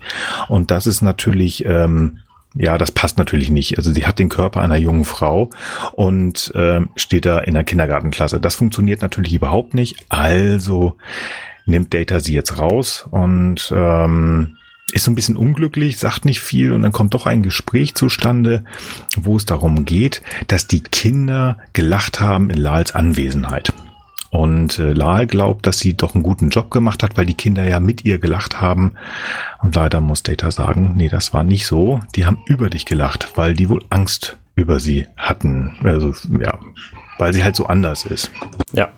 Und 0.50 0.70
das 0.70 0.86
ist 0.86 1.02
natürlich, 1.02 1.64
ähm, 1.64 2.20
ja, 2.56 2.78
das 2.78 2.91
passt 2.91 3.18
natürlich 3.18 3.49
nicht. 3.49 3.78
Also 3.78 3.91
sie 3.91 4.06
hat 4.06 4.18
den 4.18 4.30
Körper 4.30 4.62
einer 4.62 4.78
jungen 4.78 5.06
Frau 5.06 5.49
und 5.91 6.51
ähm, 6.56 6.89
steht 6.95 7.26
da 7.26 7.39
in 7.39 7.53
der 7.53 7.66
Kindergartenklasse. 7.66 8.39
Das 8.39 8.56
funktioniert 8.56 9.01
natürlich 9.01 9.34
überhaupt 9.34 9.74
nicht. 9.74 10.06
Also 10.10 10.95
nimmt 11.66 11.93
Data 11.93 12.20
sie 12.20 12.34
jetzt 12.34 12.58
raus 12.58 13.06
und 13.12 13.74
ähm, 13.76 14.58
ist 14.93 15.03
so 15.03 15.12
ein 15.12 15.16
bisschen 15.16 15.36
unglücklich, 15.36 15.97
sagt 15.97 16.24
nicht 16.24 16.39
viel 16.39 16.72
und 16.72 16.84
dann 16.84 16.91
kommt 16.91 17.14
doch 17.14 17.26
ein 17.26 17.43
Gespräch 17.43 17.95
zustande, 17.95 18.64
wo 19.18 19.36
es 19.36 19.45
darum 19.45 19.84
geht, 19.84 20.22
dass 20.47 20.68
die 20.68 20.82
Kinder 20.82 21.58
gelacht 21.74 22.22
haben 22.22 22.49
in 22.49 22.58
Lals 22.58 22.95
Anwesenheit. 22.95 23.74
Und 24.36 24.80
äh, 24.80 24.92
Lal 24.92 25.28
glaubt, 25.28 25.66
dass 25.66 25.80
sie 25.80 25.94
doch 25.94 26.14
einen 26.14 26.22
guten 26.22 26.50
Job 26.50 26.70
gemacht 26.70 27.04
hat, 27.04 27.16
weil 27.16 27.26
die 27.26 27.36
Kinder 27.36 27.64
ja 27.64 27.80
mit 27.80 28.04
ihr 28.04 28.20
gelacht 28.20 28.60
haben. 28.60 28.92
Und 29.62 29.76
leider 29.76 30.02
muss 30.02 30.24
Data 30.24 30.52
sagen, 30.52 30.92
nee, 30.98 31.08
das 31.08 31.34
war 31.34 31.46
nicht 31.46 31.66
so. 31.66 32.02
Die 32.16 32.26
haben 32.26 32.40
über 32.46 32.70
dich 32.70 32.86
gelacht, 32.86 33.32
weil 33.36 33.54
die 33.54 33.70
wohl 33.70 33.86
Angst 33.90 34.36
über 34.58 34.82
sie 34.82 35.08
hatten. 35.16 35.78
Also, 35.84 36.14
ja, 36.38 36.60
weil 37.18 37.34
sie 37.34 37.46
halt 37.46 37.56
so 37.56 37.68
anders 37.68 38.04
ist. 38.04 38.30
Ja. 38.74 38.90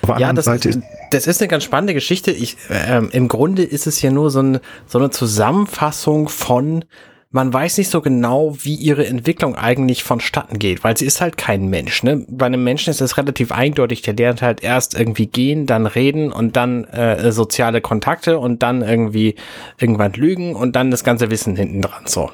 Auf 0.00 0.18
Ja, 0.18 0.32
das, 0.32 0.46
Seite 0.46 0.70
ist, 0.70 0.76
ist, 0.76 0.84
das 1.10 1.26
ist 1.26 1.42
eine 1.42 1.48
ganz 1.48 1.64
spannende 1.64 1.92
Geschichte. 1.92 2.30
Ich, 2.30 2.56
ähm, 2.70 3.10
Im 3.12 3.28
Grunde 3.28 3.64
ist 3.64 3.86
es 3.86 4.00
ja 4.00 4.10
nur 4.10 4.30
so, 4.30 4.40
ein, 4.40 4.60
so 4.86 4.98
eine 4.98 5.10
Zusammenfassung 5.10 6.30
von, 6.30 6.86
man 7.32 7.52
weiß 7.52 7.78
nicht 7.78 7.90
so 7.90 8.00
genau, 8.00 8.56
wie 8.58 8.74
ihre 8.74 9.06
Entwicklung 9.06 9.54
eigentlich 9.54 10.02
vonstatten 10.02 10.58
geht, 10.58 10.82
weil 10.82 10.96
sie 10.96 11.06
ist 11.06 11.20
halt 11.20 11.36
kein 11.36 11.68
Mensch. 11.68 12.02
Ne? 12.02 12.26
Bei 12.28 12.46
einem 12.46 12.64
Menschen 12.64 12.90
ist 12.90 13.00
es 13.00 13.16
relativ 13.16 13.52
eindeutig, 13.52 14.02
der 14.02 14.14
lernt 14.14 14.42
halt 14.42 14.64
erst 14.64 14.98
irgendwie 14.98 15.26
gehen, 15.26 15.64
dann 15.66 15.86
reden 15.86 16.32
und 16.32 16.56
dann 16.56 16.84
äh, 16.84 17.30
soziale 17.30 17.80
Kontakte 17.80 18.40
und 18.40 18.64
dann 18.64 18.82
irgendwie 18.82 19.36
irgendwann 19.78 20.12
lügen 20.14 20.56
und 20.56 20.74
dann 20.74 20.90
das 20.90 21.04
ganze 21.04 21.30
Wissen 21.30 21.54
hinten 21.54 21.82
dran. 21.82 22.02
So. 22.06 22.32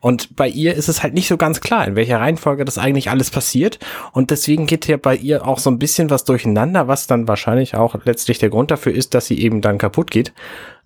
Und 0.00 0.34
bei 0.34 0.48
ihr 0.48 0.74
ist 0.74 0.88
es 0.88 1.02
halt 1.02 1.12
nicht 1.12 1.28
so 1.28 1.36
ganz 1.36 1.60
klar, 1.60 1.86
in 1.86 1.94
welcher 1.94 2.20
Reihenfolge 2.20 2.64
das 2.64 2.78
eigentlich 2.78 3.10
alles 3.10 3.30
passiert. 3.30 3.78
Und 4.12 4.30
deswegen 4.30 4.66
geht 4.66 4.88
ja 4.88 4.96
bei 4.96 5.14
ihr 5.14 5.46
auch 5.46 5.58
so 5.58 5.70
ein 5.70 5.78
bisschen 5.78 6.08
was 6.08 6.24
durcheinander, 6.24 6.88
was 6.88 7.06
dann 7.06 7.28
wahrscheinlich 7.28 7.74
auch 7.74 7.96
letztlich 8.06 8.38
der 8.38 8.48
Grund 8.48 8.70
dafür 8.70 8.94
ist, 8.94 9.12
dass 9.12 9.26
sie 9.26 9.38
eben 9.38 9.60
dann 9.60 9.76
kaputt 9.76 10.10
geht. 10.10 10.32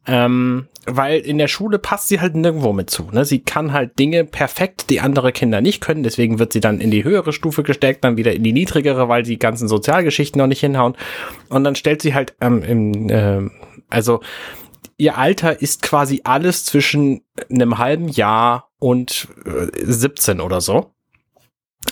Ähm, 0.07 0.67
weil 0.85 1.21
in 1.21 1.39
der 1.39 1.47
Schule 1.47 1.79
passt 1.79 2.09
sie 2.09 2.21
halt 2.21 2.35
nirgendwo 2.35 2.73
mit 2.73 2.91
zu. 2.91 3.09
Ne? 3.13 3.25
Sie 3.25 3.39
kann 3.39 3.73
halt 3.73 3.99
Dinge 4.01 4.25
perfekt, 4.25 4.91
die 4.91 5.01
andere 5.01 5.31
Kinder 5.31 5.61
nicht 5.61 5.81
können. 5.81 6.03
Deswegen 6.03 6.41
wird 6.41 6.53
sie 6.53 6.61
dann 6.61 6.81
in 6.81 6.91
die 6.91 7.05
höhere 7.05 7.33
Stufe 7.33 7.63
gesteckt, 7.63 8.03
dann 8.03 8.17
wieder 8.17 8.33
in 8.33 8.43
die 8.43 8.53
niedrigere, 8.53 9.09
weil 9.09 9.23
die 9.23 9.39
ganzen 9.39 9.69
Sozialgeschichten 9.69 10.41
noch 10.41 10.49
nicht 10.49 10.61
hinhauen. 10.61 10.97
Und 11.49 11.63
dann 11.63 11.77
stellt 11.77 12.03
sie 12.03 12.15
halt 12.15 12.35
ähm, 12.41 12.63
im, 12.65 13.09
äh, 13.11 13.49
also 13.91 14.21
ihr 14.99 15.19
Alter 15.19 15.63
ist 15.63 15.83
quasi 15.83 16.23
alles 16.25 16.65
zwischen 16.65 17.23
einem 17.51 17.79
halben 17.79 18.09
Jahr 18.09 18.71
und 18.79 19.29
äh, 19.45 19.69
17 19.85 20.41
oder 20.41 20.61
so. 20.61 20.93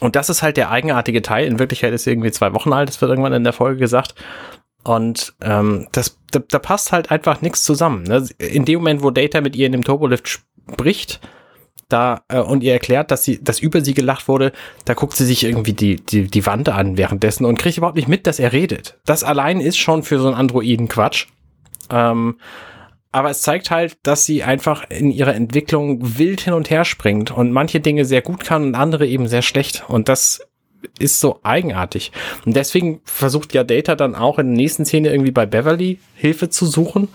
Und 0.01 0.17
das 0.17 0.31
ist 0.31 0.43
halt 0.43 0.57
der 0.57 0.71
eigenartige 0.71 1.23
Teil. 1.23 1.47
In 1.47 1.59
Wirklichkeit 1.59 1.93
ist 1.93 2.05
sie 2.05 2.11
irgendwie 2.11 2.31
zwei 2.31 2.55
Wochen 2.55 2.73
alt, 2.73 2.89
das 2.89 3.01
wird 3.01 3.11
irgendwann 3.11 3.33
in 3.33 3.45
der 3.45 3.53
Folge 3.53 3.79
gesagt. 3.79 4.15
Und 4.83 5.35
ähm, 5.43 5.89
das, 5.93 6.19
da, 6.31 6.41
da 6.41 6.59
passt 6.59 6.93
halt 6.93 7.11
einfach 7.11 7.43
nichts 7.43 7.65
zusammen. 7.65 8.05
Ne? 8.05 8.27
In 8.39 8.65
dem 8.65 8.79
Moment, 8.81 9.03
wo 9.03 9.11
Data 9.11 9.41
mit 9.41 9.57
ihr 9.57 9.67
in 9.67 9.73
dem 9.73 9.85
Turbolift 9.85 10.43
spricht, 10.73 11.21
da 11.89 12.23
äh, 12.29 12.39
und 12.39 12.63
ihr 12.63 12.73
erklärt, 12.73 13.11
dass 13.11 13.25
sie, 13.25 13.43
dass 13.43 13.61
über 13.61 13.81
sie 13.83 13.95
gelacht 13.95 14.29
wurde, 14.29 14.53
da 14.85 14.95
guckt 14.95 15.17
sie 15.17 15.27
sich 15.27 15.45
irgendwie 15.45 15.73
die, 15.73 15.97
die, 15.97 16.29
die 16.29 16.47
Wand 16.47 16.69
an 16.69 16.97
währenddessen 16.97 17.45
und 17.45 17.59
kriegt 17.59 17.77
überhaupt 17.77 17.97
nicht 17.97 18.09
mit, 18.09 18.27
dass 18.27 18.39
er 18.39 18.53
redet. 18.53 18.99
Das 19.05 19.25
allein 19.25 19.61
ist 19.61 19.79
schon 19.79 20.03
für 20.03 20.19
so 20.19 20.29
einen 20.29 20.37
Androiden 20.37 20.89
Quatsch. 20.89 21.27
Ähm, 21.91 22.37
aber 23.13 23.31
es 23.31 23.43
zeigt 23.43 23.73
halt, 23.73 23.99
dass 24.05 24.25
sie 24.25 24.45
einfach 24.45 24.89
in 24.89 25.11
ihrer 25.11 25.35
Entwicklung 25.35 26.19
wild 26.19 26.43
hin 26.43 26.53
und 26.53 26.71
her 26.71 26.85
springt 26.85 27.33
und 27.33 27.51
manche 27.51 27.81
Dinge 27.81 28.05
sehr 28.05 28.23
gut 28.23 28.45
kann 28.45 28.63
und 28.63 28.75
andere 28.77 29.07
eben 29.07 29.27
sehr 29.27 29.43
schlecht. 29.43 29.85
Und 29.89 30.09
das 30.09 30.41
ist 30.99 31.21
so 31.21 31.41
eigenartig. 31.43 32.13
Und 32.45 32.57
deswegen 32.57 33.01
versucht 33.05 33.55
ja 33.55 33.65
Data 33.65 33.95
dann 33.95 34.15
auch 34.15 34.39
in 34.39 34.49
der 34.49 34.57
nächsten 34.57 34.85
Szene 34.85 35.11
irgendwie 35.11 35.33
bei 35.33 35.47
Beverly 35.47 35.99
Hilfe 36.15 36.51
zu 36.51 36.67
suchen. 36.67 37.09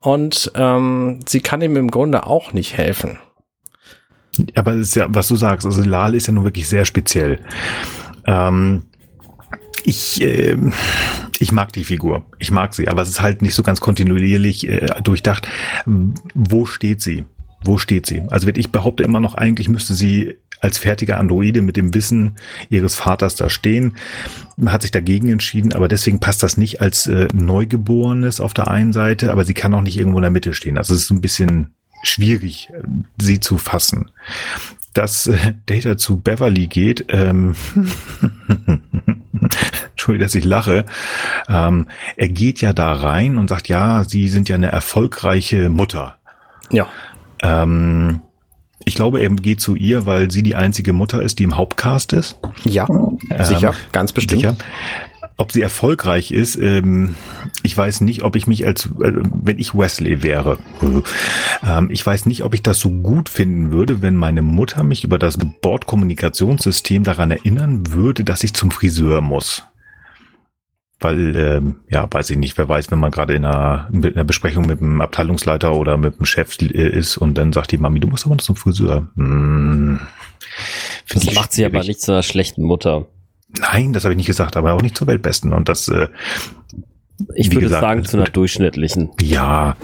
Und 0.00 0.52
ähm, 0.54 1.20
sie 1.26 1.40
kann 1.40 1.60
ihm 1.60 1.76
im 1.76 1.90
Grunde 1.90 2.26
auch 2.26 2.52
nicht 2.52 2.76
helfen. 2.76 3.18
aber 4.54 4.74
es 4.74 4.88
ist 4.88 4.96
ja, 4.96 5.06
was 5.08 5.28
du 5.28 5.36
sagst, 5.36 5.66
also 5.66 5.82
Lal 5.82 6.14
ist 6.14 6.28
ja 6.28 6.32
nun 6.32 6.44
wirklich 6.44 6.68
sehr 6.68 6.84
speziell. 6.84 7.40
Ähm, 8.26 8.84
ich, 9.84 10.20
ähm, 10.20 10.72
ich 11.38 11.52
mag 11.52 11.72
die 11.72 11.84
Figur. 11.84 12.24
Ich 12.38 12.50
mag 12.50 12.74
sie, 12.74 12.88
aber 12.88 13.02
es 13.02 13.08
ist 13.08 13.22
halt 13.22 13.42
nicht 13.42 13.54
so 13.54 13.62
ganz 13.62 13.80
kontinuierlich 13.80 14.68
äh, 14.68 14.86
durchdacht. 15.02 15.48
Wo 15.86 16.66
steht 16.66 17.02
sie? 17.02 17.24
Wo 17.64 17.78
steht 17.78 18.06
sie? 18.06 18.22
Also 18.28 18.48
ich 18.48 18.70
behaupte 18.70 19.02
immer 19.02 19.20
noch, 19.20 19.34
eigentlich 19.34 19.68
müsste 19.68 19.94
sie 19.94 20.36
als 20.60 20.78
fertige 20.78 21.16
Androide 21.16 21.62
mit 21.62 21.76
dem 21.76 21.94
Wissen 21.94 22.36
ihres 22.68 22.94
Vaters 22.94 23.36
da 23.36 23.48
stehen. 23.48 23.96
Man 24.56 24.72
hat 24.72 24.82
sich 24.82 24.90
dagegen 24.90 25.28
entschieden, 25.28 25.72
aber 25.72 25.88
deswegen 25.88 26.20
passt 26.20 26.42
das 26.42 26.56
nicht 26.56 26.80
als 26.80 27.06
äh, 27.06 27.28
Neugeborenes 27.32 28.40
auf 28.40 28.54
der 28.54 28.68
einen 28.68 28.92
Seite, 28.92 29.30
aber 29.30 29.44
sie 29.44 29.54
kann 29.54 29.74
auch 29.74 29.82
nicht 29.82 29.96
irgendwo 29.96 30.18
in 30.18 30.22
der 30.22 30.30
Mitte 30.30 30.54
stehen. 30.54 30.78
Also 30.78 30.94
es 30.94 31.02
ist 31.02 31.10
ein 31.10 31.20
bisschen 31.20 31.74
schwierig, 32.02 32.70
äh, 32.72 32.82
sie 33.20 33.40
zu 33.40 33.58
fassen. 33.58 34.10
Dass 34.94 35.26
äh, 35.26 35.54
Data 35.66 35.96
zu 35.96 36.20
Beverly 36.20 36.66
geht, 36.66 37.06
ähm, 37.08 37.54
Entschuldigung, 39.90 40.24
dass 40.24 40.34
ich 40.34 40.44
lache. 40.44 40.84
Ähm, 41.48 41.86
er 42.16 42.28
geht 42.28 42.60
ja 42.60 42.72
da 42.72 42.92
rein 42.92 43.38
und 43.38 43.48
sagt, 43.48 43.68
ja, 43.68 44.04
Sie 44.04 44.28
sind 44.28 44.48
ja 44.48 44.56
eine 44.56 44.72
erfolgreiche 44.72 45.68
Mutter. 45.68 46.18
Ja. 46.70 46.88
Ähm, 47.42 48.20
ich 48.84 48.94
glaube, 48.94 49.20
er 49.20 49.30
geht 49.30 49.60
zu 49.60 49.74
ihr, 49.74 50.06
weil 50.06 50.30
sie 50.30 50.42
die 50.42 50.54
einzige 50.54 50.92
Mutter 50.92 51.22
ist, 51.22 51.38
die 51.38 51.44
im 51.44 51.56
Hauptcast 51.56 52.12
ist. 52.12 52.38
Ja, 52.64 53.44
sicher, 53.44 53.74
ganz 53.92 54.12
bestimmt. 54.12 54.40
Sicher. 54.40 54.56
Ob 55.36 55.52
sie 55.52 55.62
erfolgreich 55.62 56.32
ist, 56.32 56.56
ähm, 56.56 57.14
ich 57.62 57.76
weiß 57.76 58.00
nicht, 58.00 58.22
ob 58.24 58.34
ich 58.34 58.48
mich 58.48 58.66
als, 58.66 58.86
äh, 58.86 59.12
wenn 59.22 59.58
ich 59.58 59.74
Wesley 59.74 60.22
wäre, 60.22 60.58
ähm, 61.64 61.90
ich 61.92 62.04
weiß 62.04 62.26
nicht, 62.26 62.42
ob 62.42 62.54
ich 62.54 62.62
das 62.62 62.80
so 62.80 62.90
gut 62.90 63.28
finden 63.28 63.70
würde, 63.70 64.02
wenn 64.02 64.16
meine 64.16 64.42
Mutter 64.42 64.82
mich 64.82 65.04
über 65.04 65.18
das 65.18 65.38
Bordkommunikationssystem 65.38 67.04
daran 67.04 67.30
erinnern 67.30 67.92
würde, 67.92 68.24
dass 68.24 68.42
ich 68.42 68.54
zum 68.54 68.72
Friseur 68.72 69.20
muss. 69.20 69.64
Weil, 71.00 71.36
ähm, 71.36 71.76
ja, 71.88 72.08
weiß 72.10 72.30
ich 72.30 72.38
nicht, 72.38 72.58
wer 72.58 72.68
weiß, 72.68 72.90
wenn 72.90 72.98
man 72.98 73.12
gerade 73.12 73.34
in 73.34 73.44
einer, 73.44 73.88
in 73.92 74.04
einer 74.04 74.24
Besprechung 74.24 74.66
mit 74.66 74.80
dem 74.80 75.00
Abteilungsleiter 75.00 75.72
oder 75.74 75.96
mit 75.96 76.18
dem 76.18 76.26
Chef 76.26 76.56
äh, 76.60 76.88
ist 76.88 77.16
und 77.16 77.34
dann 77.38 77.52
sagt 77.52 77.70
die 77.70 77.78
Mami, 77.78 78.00
du 78.00 78.08
musst 78.08 78.26
aber 78.26 78.34
noch 78.34 78.42
zum 78.42 78.56
Friseur. 78.56 79.06
Hm, 79.14 80.00
Das 81.12 81.32
macht 81.34 81.52
sie 81.52 81.64
aber 81.64 81.74
schwierig. 81.78 81.88
nicht 81.88 82.00
zu 82.00 82.12
einer 82.12 82.24
schlechten 82.24 82.64
Mutter. 82.64 83.06
Nein, 83.60 83.92
das 83.92 84.04
habe 84.04 84.12
ich 84.14 84.18
nicht 84.18 84.26
gesagt, 84.26 84.56
aber 84.56 84.72
auch 84.72 84.82
nicht 84.82 84.96
zur 84.96 85.06
Weltbesten. 85.06 85.52
Und 85.52 85.68
das, 85.68 85.86
äh, 85.88 86.08
Ich 87.34 87.50
würde 87.50 87.62
gesagt, 87.62 87.80
sagen, 87.80 88.04
zu 88.04 88.16
einer 88.16 88.26
durchschnittlichen. 88.26 89.10
ja, 89.20 89.76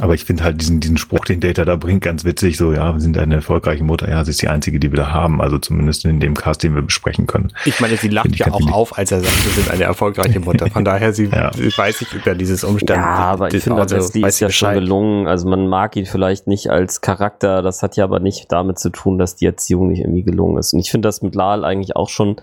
aber 0.00 0.14
ich 0.14 0.24
finde 0.24 0.44
halt 0.44 0.60
diesen, 0.60 0.78
diesen 0.80 0.98
Spruch, 0.98 1.24
den 1.24 1.40
Data 1.40 1.64
da 1.64 1.76
bringt, 1.76 2.02
ganz 2.02 2.24
witzig. 2.24 2.56
So, 2.56 2.72
ja, 2.72 2.92
wir 2.92 3.00
sind 3.00 3.18
eine 3.18 3.34
erfolgreiche 3.36 3.82
Mutter. 3.82 4.08
Ja, 4.08 4.24
sie 4.24 4.30
ist 4.30 4.40
die 4.42 4.48
einzige, 4.48 4.78
die 4.78 4.92
wir 4.92 4.96
da 4.96 5.10
haben. 5.10 5.40
Also 5.40 5.58
zumindest 5.58 6.04
in 6.04 6.20
dem 6.20 6.34
Cast, 6.34 6.62
den 6.62 6.74
wir 6.74 6.82
besprechen 6.82 7.26
können. 7.26 7.52
Ich 7.64 7.80
meine, 7.80 7.96
sie 7.96 8.08
lacht 8.08 8.34
ja 8.36 8.52
auch 8.52 8.70
auf, 8.70 8.96
als 8.96 9.10
er 9.10 9.20
sagt, 9.20 9.44
wir 9.44 9.52
sind 9.52 9.70
eine 9.70 9.84
erfolgreiche 9.84 10.38
Mutter. 10.40 10.68
Von 10.70 10.84
daher, 10.84 11.12
sie 11.12 11.24
Ja. 11.32 11.50
weiß 11.54 11.98
sich 11.98 12.12
über 12.12 12.34
dieses 12.34 12.62
Umstand. 12.62 13.00
Ja, 13.00 13.04
aber 13.06 13.52
ich 13.52 13.62
finde, 13.64 13.82
also, 13.82 13.96
die 14.12 14.22
ist 14.22 14.38
sie 14.38 14.44
ja 14.44 14.50
schon 14.50 14.74
gelungen. 14.74 15.26
Also 15.26 15.48
man 15.48 15.66
mag 15.66 15.96
ihn 15.96 16.06
vielleicht 16.06 16.46
nicht 16.46 16.70
als 16.70 17.00
Charakter. 17.00 17.62
Das 17.62 17.82
hat 17.82 17.96
ja 17.96 18.04
aber 18.04 18.20
nicht 18.20 18.52
damit 18.52 18.78
zu 18.78 18.90
tun, 18.90 19.18
dass 19.18 19.34
die 19.34 19.46
Erziehung 19.46 19.88
nicht 19.88 20.00
irgendwie 20.00 20.22
gelungen 20.22 20.56
ist. 20.58 20.72
Und 20.72 20.78
ich 20.80 20.90
finde 20.90 21.08
das 21.08 21.20
mit 21.22 21.34
Lal 21.34 21.64
eigentlich 21.64 21.96
auch 21.96 22.08
schon 22.08 22.36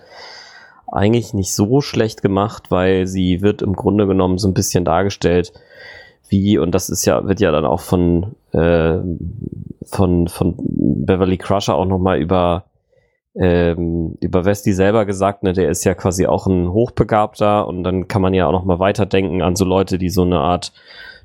eigentlich 0.96 1.34
nicht 1.34 1.54
so 1.54 1.82
schlecht 1.82 2.22
gemacht, 2.22 2.70
weil 2.70 3.08
sie 3.08 3.41
wird 3.41 3.62
im 3.62 3.74
Grunde 3.74 4.08
genommen 4.08 4.38
so 4.38 4.48
ein 4.48 4.54
bisschen 4.54 4.86
dargestellt, 4.86 5.54
wie, 6.30 6.58
und 6.58 6.74
das 6.74 6.89
ist 6.89 7.06
ja, 7.06 7.28
wird 7.28 7.39
ja 7.39 7.52
dann 7.52 7.65
auch 7.65 7.82
von, 7.82 8.36
äh, 8.53 8.98
von, 9.86 10.28
von 10.28 10.56
Beverly 10.57 11.38
Crusher 11.38 11.76
auch 11.76 11.86
nochmal 11.86 12.20
über, 12.20 12.65
ähm, 13.36 14.15
über 14.20 14.45
Westy 14.45 14.74
selber 14.74 15.06
gesagt, 15.06 15.44
ne, 15.44 15.53
der 15.53 15.70
ist 15.70 15.84
ja 15.84 15.94
quasi 15.94 16.26
auch 16.26 16.48
ein 16.48 16.72
Hochbegabter 16.72 17.68
und 17.68 17.84
dann 17.84 18.07
kann 18.07 18.22
man 18.22 18.34
ja 18.34 18.48
auch 18.48 18.52
nochmal 18.52 18.80
weiterdenken 18.80 19.41
an 19.41 19.56
so 19.56 19.65
Leute, 19.65 19.98
die 19.98 20.10
so 20.10 20.24
eine 20.24 20.40
Art, 20.40 20.72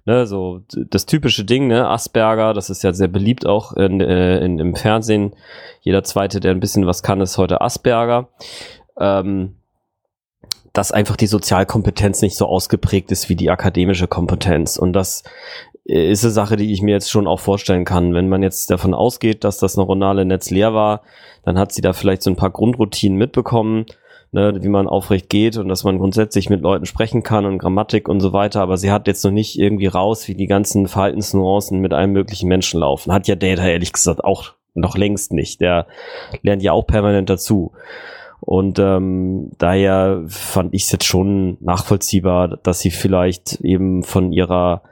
ne, 0.04 0.26
so 0.26 0.60
das 0.70 1.06
typische 1.06 1.44
Ding, 1.44 1.68
ne, 1.68 1.88
Asperger, 1.88 2.52
das 2.52 2.70
ist 2.70 2.82
ja 2.82 2.92
sehr 2.92 3.08
beliebt 3.08 3.46
auch 3.46 3.72
in, 3.72 4.00
äh, 4.00 4.40
in, 4.40 4.58
im 4.58 4.74
Fernsehen. 4.74 5.32
Jeder 5.80 6.02
zweite, 6.02 6.40
der 6.40 6.50
ein 6.50 6.60
bisschen 6.60 6.86
was 6.86 7.02
kann, 7.02 7.20
ist 7.20 7.38
heute 7.38 7.60
Asperger. 7.60 8.28
Ähm, 8.98 9.54
dass 10.72 10.92
einfach 10.92 11.16
die 11.16 11.26
Sozialkompetenz 11.26 12.22
nicht 12.22 12.36
so 12.36 12.46
ausgeprägt 12.46 13.10
ist 13.10 13.28
wie 13.28 13.36
die 13.36 13.50
akademische 13.50 14.06
Kompetenz 14.06 14.76
und 14.76 14.92
dass 14.92 15.24
ist 15.88 16.22
eine 16.22 16.32
Sache, 16.32 16.56
die 16.56 16.70
ich 16.70 16.82
mir 16.82 16.92
jetzt 16.92 17.10
schon 17.10 17.26
auch 17.26 17.40
vorstellen 17.40 17.86
kann. 17.86 18.12
Wenn 18.12 18.28
man 18.28 18.42
jetzt 18.42 18.70
davon 18.70 18.92
ausgeht, 18.92 19.42
dass 19.42 19.56
das 19.56 19.78
neuronale 19.78 20.26
Netz 20.26 20.50
leer 20.50 20.74
war, 20.74 21.00
dann 21.44 21.58
hat 21.58 21.72
sie 21.72 21.80
da 21.80 21.94
vielleicht 21.94 22.22
so 22.22 22.30
ein 22.30 22.36
paar 22.36 22.50
Grundroutinen 22.50 23.16
mitbekommen, 23.16 23.86
ne, 24.30 24.58
wie 24.60 24.68
man 24.68 24.86
aufrecht 24.86 25.30
geht 25.30 25.56
und 25.56 25.68
dass 25.70 25.84
man 25.84 25.96
grundsätzlich 25.96 26.50
mit 26.50 26.60
Leuten 26.60 26.84
sprechen 26.84 27.22
kann 27.22 27.46
und 27.46 27.56
Grammatik 27.56 28.06
und 28.06 28.20
so 28.20 28.34
weiter. 28.34 28.60
Aber 28.60 28.76
sie 28.76 28.92
hat 28.92 29.06
jetzt 29.06 29.24
noch 29.24 29.30
nicht 29.30 29.58
irgendwie 29.58 29.86
raus, 29.86 30.28
wie 30.28 30.34
die 30.34 30.46
ganzen 30.46 30.88
Verhaltensnuancen 30.88 31.80
mit 31.80 31.94
einem 31.94 32.12
möglichen 32.12 32.48
Menschen 32.48 32.80
laufen. 32.80 33.10
Hat 33.10 33.26
ja 33.26 33.34
Data 33.34 33.66
ehrlich 33.66 33.94
gesagt 33.94 34.22
auch 34.22 34.52
noch 34.74 34.98
längst 34.98 35.32
nicht. 35.32 35.62
Der 35.62 35.86
lernt 36.42 36.62
ja 36.62 36.72
auch 36.72 36.86
permanent 36.86 37.30
dazu. 37.30 37.72
Und 38.40 38.78
ähm, 38.78 39.50
daher 39.58 40.24
fand 40.28 40.72
ich 40.74 40.84
es 40.84 40.92
jetzt 40.92 41.04
schon 41.04 41.58
nachvollziehbar, 41.60 42.58
dass 42.62 42.80
sie 42.80 42.90
vielleicht 42.90 43.60
eben 43.60 44.02
von 44.02 44.32
ihrer 44.32 44.82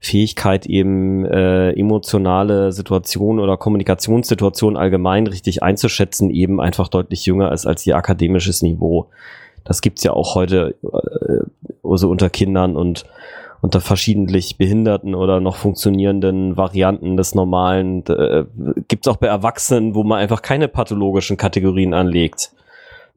Fähigkeit 0.00 0.66
eben 0.66 1.24
äh, 1.24 1.70
emotionale 1.72 2.72
Situationen 2.72 3.42
oder 3.42 3.56
Kommunikationssituationen 3.56 4.76
allgemein 4.76 5.26
richtig 5.26 5.62
einzuschätzen, 5.62 6.30
eben 6.30 6.60
einfach 6.60 6.88
deutlich 6.88 7.26
jünger 7.26 7.52
ist 7.52 7.66
als 7.66 7.86
ihr 7.86 7.96
akademisches 7.96 8.62
Niveau. 8.62 9.08
Das 9.64 9.80
gibt's 9.80 10.04
ja 10.04 10.12
auch 10.12 10.34
heute 10.34 10.76
äh, 10.82 11.44
also 11.82 12.08
unter 12.08 12.30
Kindern 12.30 12.76
und 12.76 13.04
unter 13.62 13.80
verschiedentlich 13.80 14.58
behinderten 14.58 15.14
oder 15.14 15.40
noch 15.40 15.56
funktionierenden 15.56 16.56
Varianten 16.56 17.16
des 17.16 17.34
Normalen. 17.34 18.04
Äh, 18.06 18.44
gibt's 18.88 19.08
auch 19.08 19.16
bei 19.16 19.26
Erwachsenen, 19.26 19.94
wo 19.94 20.04
man 20.04 20.18
einfach 20.18 20.42
keine 20.42 20.68
pathologischen 20.68 21.36
Kategorien 21.36 21.94
anlegt. 21.94 22.52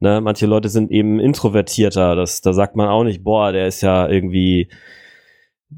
Ne, 0.02 0.22
manche 0.22 0.46
Leute 0.46 0.70
sind 0.70 0.90
eben 0.90 1.20
introvertierter. 1.20 2.16
Das, 2.16 2.40
da 2.40 2.54
sagt 2.54 2.74
man 2.74 2.88
auch 2.88 3.04
nicht, 3.04 3.22
boah, 3.22 3.52
der 3.52 3.66
ist 3.66 3.82
ja 3.82 4.08
irgendwie 4.08 4.68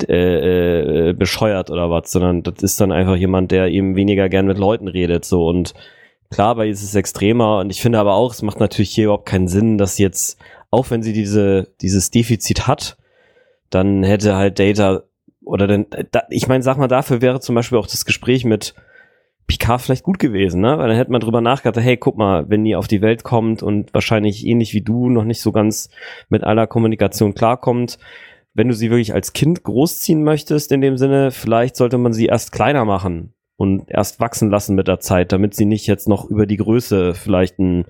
äh, 0.08 1.10
äh, 1.10 1.12
bescheuert 1.12 1.70
oder 1.70 1.90
was, 1.90 2.12
sondern 2.12 2.44
das 2.44 2.62
ist 2.62 2.80
dann 2.80 2.92
einfach 2.92 3.16
jemand, 3.16 3.50
der 3.50 3.66
eben 3.66 3.96
weniger 3.96 4.28
gern 4.28 4.46
mit 4.46 4.58
Leuten 4.58 4.86
redet. 4.86 5.24
So 5.24 5.46
und 5.46 5.74
klar, 6.30 6.54
bei 6.54 6.68
ist 6.68 6.84
es 6.84 6.94
extremer 6.94 7.58
und 7.58 7.70
ich 7.70 7.82
finde 7.82 7.98
aber 7.98 8.14
auch, 8.14 8.32
es 8.32 8.42
macht 8.42 8.60
natürlich 8.60 8.92
hier 8.92 9.04
überhaupt 9.04 9.26
keinen 9.26 9.48
Sinn, 9.48 9.76
dass 9.76 9.98
jetzt, 9.98 10.40
auch 10.70 10.90
wenn 10.90 11.02
sie 11.02 11.12
diese, 11.12 11.68
dieses 11.80 12.10
Defizit 12.10 12.68
hat, 12.68 12.96
dann 13.70 14.04
hätte 14.04 14.36
halt 14.36 14.58
Data 14.58 15.02
oder 15.44 15.66
denn, 15.66 15.86
da, 16.12 16.22
ich 16.30 16.46
meine, 16.46 16.62
sag 16.62 16.78
mal, 16.78 16.88
dafür 16.88 17.20
wäre 17.20 17.40
zum 17.40 17.56
Beispiel 17.56 17.78
auch 17.78 17.88
das 17.88 18.04
Gespräch 18.04 18.44
mit 18.44 18.74
Picard 19.46 19.80
vielleicht 19.80 20.04
gut 20.04 20.18
gewesen, 20.18 20.60
ne? 20.60 20.78
Weil 20.78 20.88
dann 20.88 20.96
hätte 20.96 21.12
man 21.12 21.20
drüber 21.20 21.40
nachgedacht, 21.40 21.84
hey, 21.84 21.96
guck 21.96 22.16
mal, 22.16 22.48
wenn 22.48 22.64
die 22.64 22.76
auf 22.76 22.88
die 22.88 23.02
Welt 23.02 23.24
kommt 23.24 23.62
und 23.62 23.92
wahrscheinlich 23.92 24.46
ähnlich 24.46 24.72
wie 24.74 24.82
du 24.82 25.10
noch 25.10 25.24
nicht 25.24 25.40
so 25.40 25.52
ganz 25.52 25.90
mit 26.28 26.44
aller 26.44 26.66
Kommunikation 26.66 27.34
klarkommt, 27.34 27.98
wenn 28.54 28.68
du 28.68 28.74
sie 28.74 28.90
wirklich 28.90 29.14
als 29.14 29.32
Kind 29.32 29.62
großziehen 29.62 30.22
möchtest, 30.22 30.72
in 30.72 30.80
dem 30.80 30.96
Sinne, 30.96 31.30
vielleicht 31.30 31.76
sollte 31.76 31.98
man 31.98 32.12
sie 32.12 32.26
erst 32.26 32.52
kleiner 32.52 32.84
machen 32.84 33.32
und 33.56 33.84
erst 33.88 34.20
wachsen 34.20 34.50
lassen 34.50 34.74
mit 34.74 34.88
der 34.88 35.00
Zeit, 35.00 35.32
damit 35.32 35.54
sie 35.54 35.64
nicht 35.64 35.86
jetzt 35.86 36.08
noch 36.08 36.28
über 36.28 36.46
die 36.46 36.56
Größe 36.56 37.14
vielleicht 37.14 37.58
ein, 37.58 37.84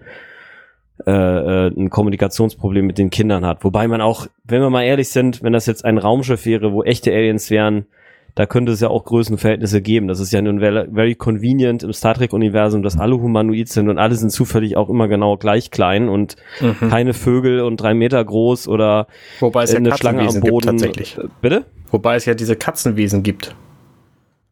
äh, 1.07 1.11
äh 1.11 1.69
ein 1.69 1.91
Kommunikationsproblem 1.91 2.87
mit 2.87 2.99
den 2.99 3.11
Kindern 3.11 3.45
hat. 3.45 3.65
Wobei 3.65 3.89
man 3.89 4.01
auch, 4.01 4.27
wenn 4.45 4.61
wir 4.61 4.70
mal 4.70 4.85
ehrlich 4.85 5.09
sind, 5.09 5.43
wenn 5.43 5.53
das 5.53 5.66
jetzt 5.66 5.85
ein 5.85 5.99
Raumschiff 5.99 6.47
wäre, 6.47 6.73
wo 6.73 6.83
echte 6.83 7.12
Aliens 7.12 7.51
wären, 7.51 7.87
da 8.34 8.46
könnte 8.46 8.72
es 8.72 8.80
ja 8.80 8.88
auch 8.88 9.04
Größenverhältnisse 9.04 9.82
geben. 9.82 10.09
Das 10.09 10.18
ist 10.18 10.32
ja 10.32 10.40
nun 10.40 10.59
very 10.60 11.14
convenient 11.14 11.82
im 11.82 11.92
Star 11.92 12.14
Trek-Universum, 12.14 12.82
dass 12.82 12.98
alle 12.98 13.20
humanoid 13.20 13.68
sind 13.68 13.88
und 13.88 13.98
alle 13.98 14.14
sind 14.14 14.30
zufällig 14.30 14.76
auch 14.76 14.88
immer 14.88 15.09
genau 15.09 15.36
gleich 15.36 15.70
klein 15.70 16.09
und 16.09 16.36
mhm. 16.60 16.88
keine 16.88 17.12
Vögel 17.12 17.60
und 17.60 17.76
drei 17.76 17.94
Meter 17.94 18.24
groß 18.24 18.68
oder 18.68 19.06
Wobei 19.40 19.64
es 19.64 19.72
ja 19.72 19.78
eine 19.78 19.96
Schlange 19.96 20.22
am 20.22 20.40
Boden. 20.40 20.78
Gibt, 20.78 20.82
tatsächlich. 20.82 21.18
Bitte? 21.42 21.66
Wobei 21.90 22.16
es 22.16 22.24
ja 22.24 22.34
diese 22.34 22.56
Katzenwesen 22.56 23.22
gibt. 23.22 23.54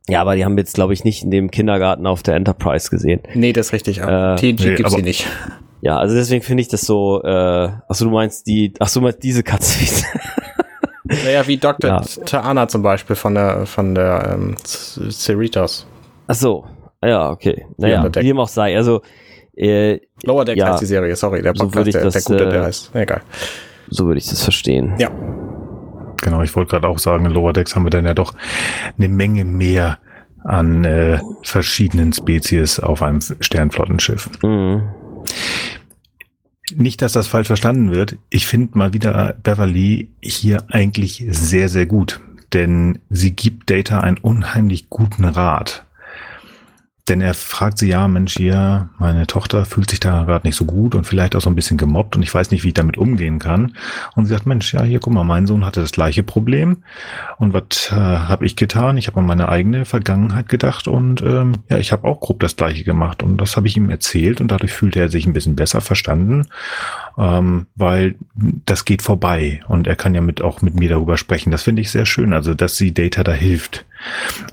Ja, 0.09 0.21
aber 0.21 0.37
die 0.37 0.45
haben 0.45 0.57
wir 0.57 0.63
jetzt, 0.63 0.75
glaube 0.75 0.93
ich, 0.93 1.05
nicht 1.05 1.23
in 1.23 1.31
dem 1.31 1.51
Kindergarten 1.51 2.07
auf 2.07 2.23
der 2.23 2.35
Enterprise 2.35 2.91
gesehen. 2.91 3.21
Nee, 3.35 3.53
das 3.53 3.69
ist 3.69 3.73
richtig. 3.73 3.99
Äh, 3.99 4.37
TNG 4.37 4.41
nee, 4.43 4.75
gibt's 4.75 4.93
sie 4.93 5.03
nicht. 5.03 5.27
Ja, 5.83 5.99
also 5.99 6.15
deswegen 6.15 6.43
finde 6.43 6.61
ich 6.61 6.69
das 6.69 6.83
so, 6.83 7.23
äh, 7.23 7.29
achso, 7.89 8.05
du 8.05 8.11
meinst 8.11 8.47
die, 8.47 8.75
achso, 8.79 9.01
du 9.01 9.05
meinst 9.05 9.23
diese 9.23 9.43
Katzenwesen. 9.43 10.07
Naja, 11.25 11.47
wie 11.47 11.57
Dr. 11.57 11.91
Ja. 11.91 12.01
Ta'ana 12.01 12.69
zum 12.69 12.83
Beispiel 12.83 13.17
von 13.17 13.35
der, 13.35 13.67
von 13.67 13.95
der 13.95 14.33
ähm, 14.35 14.57
Cerritos. 14.65 15.87
Ach 16.27 16.35
so, 16.35 16.67
ja, 17.05 17.31
okay. 17.31 17.67
Naja, 17.77 18.05
wie 18.05 18.11
dem 18.11 18.39
auch 18.39 18.49
sei. 18.49 18.77
Also, 18.77 19.03
äh, 19.57 19.99
Lower 20.25 20.45
Deck 20.45 20.57
ja, 20.57 20.73
heißt 20.73 20.83
die 20.83 20.87
Serie, 20.87 21.17
sorry, 21.17 21.43
der 21.43 21.53
Podcast, 21.53 21.75
so 21.75 21.89
ich 21.89 21.93
der, 21.93 22.05
das, 22.05 22.15
der 22.15 22.23
Gute, 22.23 22.51
der 22.51 22.63
äh, 22.63 22.65
heißt. 22.67 22.95
Egal. 22.95 23.23
So 23.89 24.07
würde 24.07 24.19
ich 24.19 24.29
das 24.29 24.43
verstehen. 24.43 24.95
Ja. 24.99 25.11
Genau, 26.23 26.43
ich 26.43 26.55
wollte 26.55 26.71
gerade 26.71 26.89
auch 26.89 26.99
sagen, 26.99 27.25
in 27.25 27.33
Lower 27.33 27.53
Decks 27.53 27.75
haben 27.75 27.85
wir 27.85 27.91
dann 27.91 28.05
ja 28.05 28.15
doch 28.15 28.35
eine 28.97 29.09
Menge 29.09 29.45
mehr 29.45 29.99
an 30.45 30.85
äh, 30.85 31.19
verschiedenen 31.43 32.13
Spezies 32.13 32.79
auf 32.79 33.03
einem 33.03 33.21
Sternflottenschiff. 33.21 34.31
Mhm. 34.43 34.83
Nicht, 36.77 37.03
dass 37.03 37.13
das 37.13 37.29
falsch 37.29 37.47
verstanden 37.47 37.91
wird. 37.91 38.17
Ich 38.29 38.47
finde 38.47 38.79
mal 38.79 38.93
wieder 38.93 39.35
Beverly 39.43 40.09
hier 40.21 40.65
eigentlich 40.69 41.25
sehr, 41.29 41.69
sehr 41.69 41.87
gut. 41.87 42.21
Denn 42.53 42.99
sie 43.11 43.31
gibt 43.31 43.71
Data 43.71 44.01
einen 44.01 44.19
unheimlich 44.19 44.91
guten 44.91 45.25
Rat. 45.25 45.87
Denn 47.11 47.21
er 47.21 47.35
fragt 47.35 47.79
sie, 47.79 47.89
ja, 47.89 48.07
Mensch, 48.07 48.35
hier, 48.37 48.89
meine 49.01 49.27
Tochter 49.27 49.65
fühlt 49.65 49.91
sich 49.91 49.99
da 49.99 50.23
gerade 50.23 50.47
nicht 50.47 50.55
so 50.55 50.65
gut 50.65 50.95
und 50.95 51.09
vielleicht 51.09 51.35
auch 51.35 51.41
so 51.41 51.51
ein 51.51 51.57
bisschen 51.57 51.77
gemobbt 51.77 52.15
und 52.15 52.23
ich 52.23 52.33
weiß 52.33 52.53
nicht, 52.53 52.63
wie 52.63 52.69
ich 52.69 52.75
damit 52.75 52.99
umgehen 52.99 53.41
kann. 53.41 53.75
Und 54.15 54.27
sie 54.27 54.33
sagt, 54.33 54.47
Mensch, 54.47 54.73
ja, 54.73 54.85
hier, 54.85 55.01
guck 55.01 55.13
mal, 55.13 55.25
mein 55.25 55.49
Sohn 55.49 55.67
hatte 55.67 55.81
das 55.81 55.91
gleiche 55.91 56.23
Problem. 56.23 56.85
Und 57.39 57.53
was 57.53 57.91
äh, 57.91 57.97
habe 57.97 58.47
ich 58.47 58.55
getan? 58.55 58.97
Ich 58.97 59.09
habe 59.09 59.19
an 59.19 59.27
meine 59.27 59.49
eigene 59.49 59.87
Vergangenheit 59.87 60.49
gedacht 60.49 60.87
und 60.87 61.21
ähm, 61.23 61.55
ja, 61.69 61.79
ich 61.79 61.91
habe 61.91 62.07
auch 62.07 62.21
grob 62.21 62.39
das 62.39 62.55
gleiche 62.55 62.85
gemacht. 62.85 63.25
Und 63.25 63.39
das 63.39 63.57
habe 63.57 63.67
ich 63.67 63.77
ihm 63.77 63.91
erzählt 63.91 64.41
und 64.41 64.53
dadurch 64.53 64.73
fühlte 64.73 65.01
er 65.01 65.09
sich 65.09 65.27
ein 65.27 65.33
bisschen 65.33 65.57
besser 65.57 65.81
verstanden 65.81 66.47
ähm, 67.21 67.67
weil 67.77 68.15
das 68.65 68.87
geht 68.87 69.03
vorbei 69.03 69.61
und 69.69 69.87
er 69.87 69.95
kann 69.95 70.15
ja 70.15 70.23
mit 70.23 70.41
auch 70.41 70.63
mit 70.63 70.75
mir 70.75 70.89
darüber 70.89 71.19
sprechen. 71.19 71.51
Das 71.51 71.63
finde 71.63 71.83
ich 71.83 71.91
sehr 71.91 72.07
schön, 72.07 72.33
also 72.33 72.55
dass 72.55 72.79
sie 72.79 72.95
Data 72.95 73.23
da 73.23 73.33
hilft. 73.33 73.85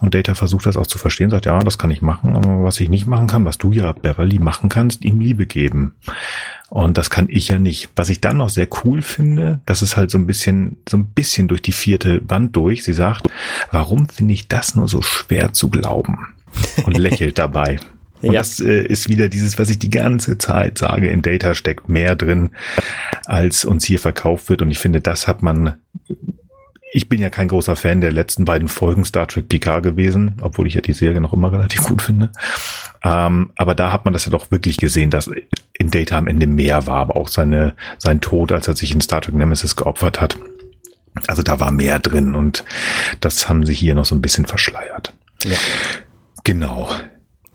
Und 0.02 0.14
Data 0.14 0.36
versucht 0.36 0.66
das 0.66 0.76
auch 0.76 0.88
zu 0.88 0.98
verstehen, 0.98 1.30
sagt, 1.30 1.46
ja, 1.46 1.58
das 1.60 1.78
kann 1.78 1.92
ich 1.92 2.02
machen, 2.02 2.36
aber 2.36 2.66
was 2.66 2.82
ich 2.82 2.90
nicht 2.90 3.08
machen 3.08 3.28
kann, 3.28 3.46
was 3.46 3.58
du 3.58 3.72
ja, 3.72 3.94
Beverly, 3.94 4.40
machen 4.40 4.68
kannst, 4.68 5.06
ihm 5.06 5.22
Liebe 5.22 5.46
geben. 5.46 5.96
Und 6.70 6.98
das 6.98 7.10
kann 7.10 7.28
ich 7.30 7.48
ja 7.48 7.58
nicht. 7.58 7.90
Was 7.96 8.10
ich 8.10 8.20
dann 8.20 8.36
noch 8.38 8.50
sehr 8.50 8.68
cool 8.84 9.02
finde, 9.02 9.62
das 9.66 9.82
ist 9.82 9.96
halt 9.96 10.12
so 10.12 10.18
ein 10.18 10.28
bisschen, 10.28 10.76
so 10.90 10.98
ein 10.98 11.06
bisschen 11.06 11.48
durch 11.48 11.62
die 11.62 11.72
vierte 11.72 12.22
Wand 12.28 12.54
durch. 12.58 12.84
Sie 12.84 12.92
sagt, 12.92 13.30
warum 13.72 14.10
finde 14.10 14.34
ich 14.34 14.50
das 14.50 14.76
nur 14.76 14.90
so 14.90 15.02
schwer 15.02 15.54
zu 15.54 15.70
glauben? 15.70 16.28
Und 16.86 16.98
lächelt 16.98 17.38
dabei. 17.38 17.80
Und 18.22 18.34
ja. 18.34 18.40
das 18.40 18.60
äh, 18.60 18.84
ist 18.84 19.10
wieder 19.10 19.30
dieses, 19.30 19.60
was 19.60 19.70
ich 19.70 19.80
die 19.80 19.90
ganze 19.90 20.38
Zeit 20.38 20.78
sage, 20.78 21.10
in 21.10 21.22
Data 21.22 21.54
steckt 21.54 21.90
mehr 21.90 22.16
drin, 22.16 22.52
als 23.26 23.66
uns 23.66 23.86
hier 23.86 24.00
verkauft 24.00 24.50
wird. 24.50 24.62
Und 24.62 24.72
ich 24.72 24.80
finde, 24.80 25.02
das 25.02 25.28
hat 25.28 25.44
man. 25.44 25.76
Ich 26.94 27.10
bin 27.10 27.22
ja 27.22 27.30
kein 27.30 27.50
großer 27.50 27.76
Fan 27.76 28.00
der 28.02 28.14
letzten 28.14 28.46
beiden 28.46 28.70
Folgen 28.70 29.04
Star 29.04 29.28
Trek 29.28 29.50
PK 29.50 29.82
gewesen, 29.82 30.36
obwohl 30.42 30.68
ich 30.68 30.74
ja 30.74 30.82
die 30.82 30.94
Serie 30.94 31.20
noch 31.20 31.34
immer 31.34 31.52
relativ 31.52 31.84
gut 31.84 32.02
finde. 32.02 32.32
Ähm, 33.04 33.52
aber 33.56 33.76
da 33.76 33.92
hat 33.92 34.06
man 34.06 34.14
das 34.14 34.26
ja 34.26 34.32
doch 34.32 34.52
wirklich 34.52 34.78
gesehen, 34.78 35.12
dass 35.12 35.30
in 35.74 35.92
Data 35.92 36.18
am 36.18 36.28
Ende 36.28 36.48
mehr 36.48 36.88
war, 36.88 37.02
aber 37.02 37.18
auch 37.18 37.28
seine, 37.28 37.76
sein 37.98 38.22
Tod, 38.22 38.52
als 38.52 38.68
er 38.68 38.76
sich 38.76 38.94
in 38.94 39.02
Star 39.02 39.22
Trek 39.22 39.36
Nemesis 39.36 39.76
geopfert 39.76 40.22
hat. 40.22 40.38
Also 41.28 41.44
da 41.44 41.60
war 41.60 41.72
mehr 41.72 42.00
drin 42.00 42.36
und 42.36 42.64
das 43.20 43.50
haben 43.50 43.66
sie 43.66 43.74
hier 43.74 43.94
noch 43.94 44.06
so 44.06 44.16
ein 44.16 44.22
bisschen 44.22 44.46
verschleiert. 44.46 45.14
Ja. 45.44 45.58
Genau. 46.44 46.90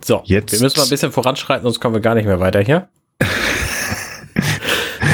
So, 0.04 0.22
jetzt. 0.24 0.52
Wir 0.52 0.60
müssen 0.60 0.78
mal 0.78 0.84
ein 0.84 0.90
bisschen 0.90 1.12
voranschreiten, 1.12 1.64
sonst 1.64 1.80
kommen 1.80 1.94
wir 1.94 2.00
gar 2.00 2.14
nicht 2.14 2.26
mehr 2.26 2.40
weiter 2.40 2.60
hier. 2.60 2.88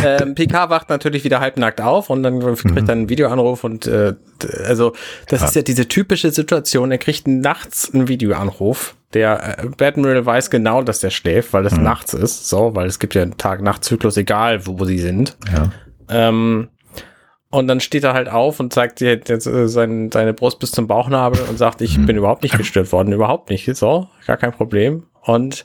ähm, 0.05 0.35
PK 0.35 0.71
wacht 0.71 0.89
natürlich 0.89 1.25
wieder 1.25 1.41
halbnackt 1.41 1.81
auf 1.81 2.11
und 2.11 2.23
dann 2.23 2.41
kriegt 2.41 2.65
mhm. 2.65 2.77
er 2.77 2.89
einen 2.91 3.09
Videoanruf 3.09 3.65
und 3.65 3.87
äh, 3.87 4.15
also 4.67 4.95
das 5.29 5.41
ja. 5.41 5.47
ist 5.47 5.57
ja 5.57 5.63
diese 5.63 5.89
typische 5.89 6.31
Situation, 6.31 6.91
er 6.91 6.99
kriegt 6.99 7.27
nachts 7.27 7.93
einen 7.93 8.09
Videoanruf. 8.09 8.95
Der 9.15 9.59
äh, 9.59 9.85
Admiral 9.85 10.25
weiß 10.25 10.51
genau, 10.51 10.83
dass 10.83 11.01
der 11.01 11.11
schläft, 11.11 11.53
weil 11.53 11.67
es 11.67 11.75
mhm. 11.75 11.83
nachts 11.83 12.15
ist, 12.15 12.49
so, 12.49 12.75
weil 12.75 12.87
es 12.87 12.99
gibt 12.99 13.15
ja 13.15 13.23
einen 13.23 13.37
Tag-Nacht-Zyklus, 13.37 14.17
egal 14.17 14.67
wo, 14.67 14.85
sie 14.85 14.99
sind. 14.99 15.37
Ja. 15.53 15.71
Ähm, 16.11 16.69
und 17.51 17.67
dann 17.67 17.81
steht 17.81 18.05
er 18.05 18.13
halt 18.13 18.29
auf 18.29 18.61
und 18.61 18.73
zeigt 18.73 19.01
dir 19.01 19.21
jetzt, 19.27 19.47
äh, 19.47 19.69
sein, 19.69 20.11
seine 20.13 20.35
Brust 20.35 20.59
bis 20.59 20.71
zum 20.71 20.87
Bauchnabel 20.87 21.41
und 21.49 21.57
sagt, 21.57 21.81
ich 21.81 22.05
bin 22.05 22.17
überhaupt 22.17 22.43
nicht 22.43 22.57
gestört 22.57 22.93
worden, 22.93 23.13
überhaupt 23.13 23.51
nicht. 23.51 23.75
So, 23.75 24.09
gar 24.27 24.37
kein 24.37 24.53
Problem. 24.53 25.05
Und 25.23 25.65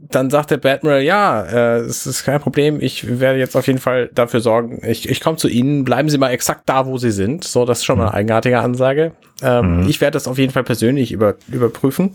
dann 0.00 0.30
sagt 0.30 0.50
der 0.50 0.58
Batman, 0.58 1.02
ja, 1.02 1.42
äh, 1.42 1.78
es 1.80 2.06
ist 2.06 2.24
kein 2.24 2.40
Problem, 2.40 2.80
ich 2.80 3.20
werde 3.20 3.38
jetzt 3.38 3.56
auf 3.56 3.66
jeden 3.66 3.78
Fall 3.78 4.10
dafür 4.14 4.40
sorgen, 4.40 4.80
ich, 4.86 5.08
ich 5.08 5.20
komme 5.20 5.36
zu 5.36 5.48
Ihnen, 5.48 5.84
bleiben 5.84 6.08
Sie 6.08 6.18
mal 6.18 6.30
exakt 6.30 6.68
da, 6.68 6.86
wo 6.86 6.98
Sie 6.98 7.10
sind. 7.10 7.44
So, 7.44 7.64
das 7.64 7.78
ist 7.78 7.84
schon 7.84 7.98
mal 7.98 8.06
eine 8.06 8.14
eigenartige 8.14 8.60
Ansage. 8.60 9.12
Ähm, 9.42 9.82
mhm. 9.82 9.88
Ich 9.88 10.00
werde 10.00 10.12
das 10.12 10.28
auf 10.28 10.38
jeden 10.38 10.52
Fall 10.52 10.64
persönlich 10.64 11.12
über, 11.12 11.36
überprüfen, 11.48 12.12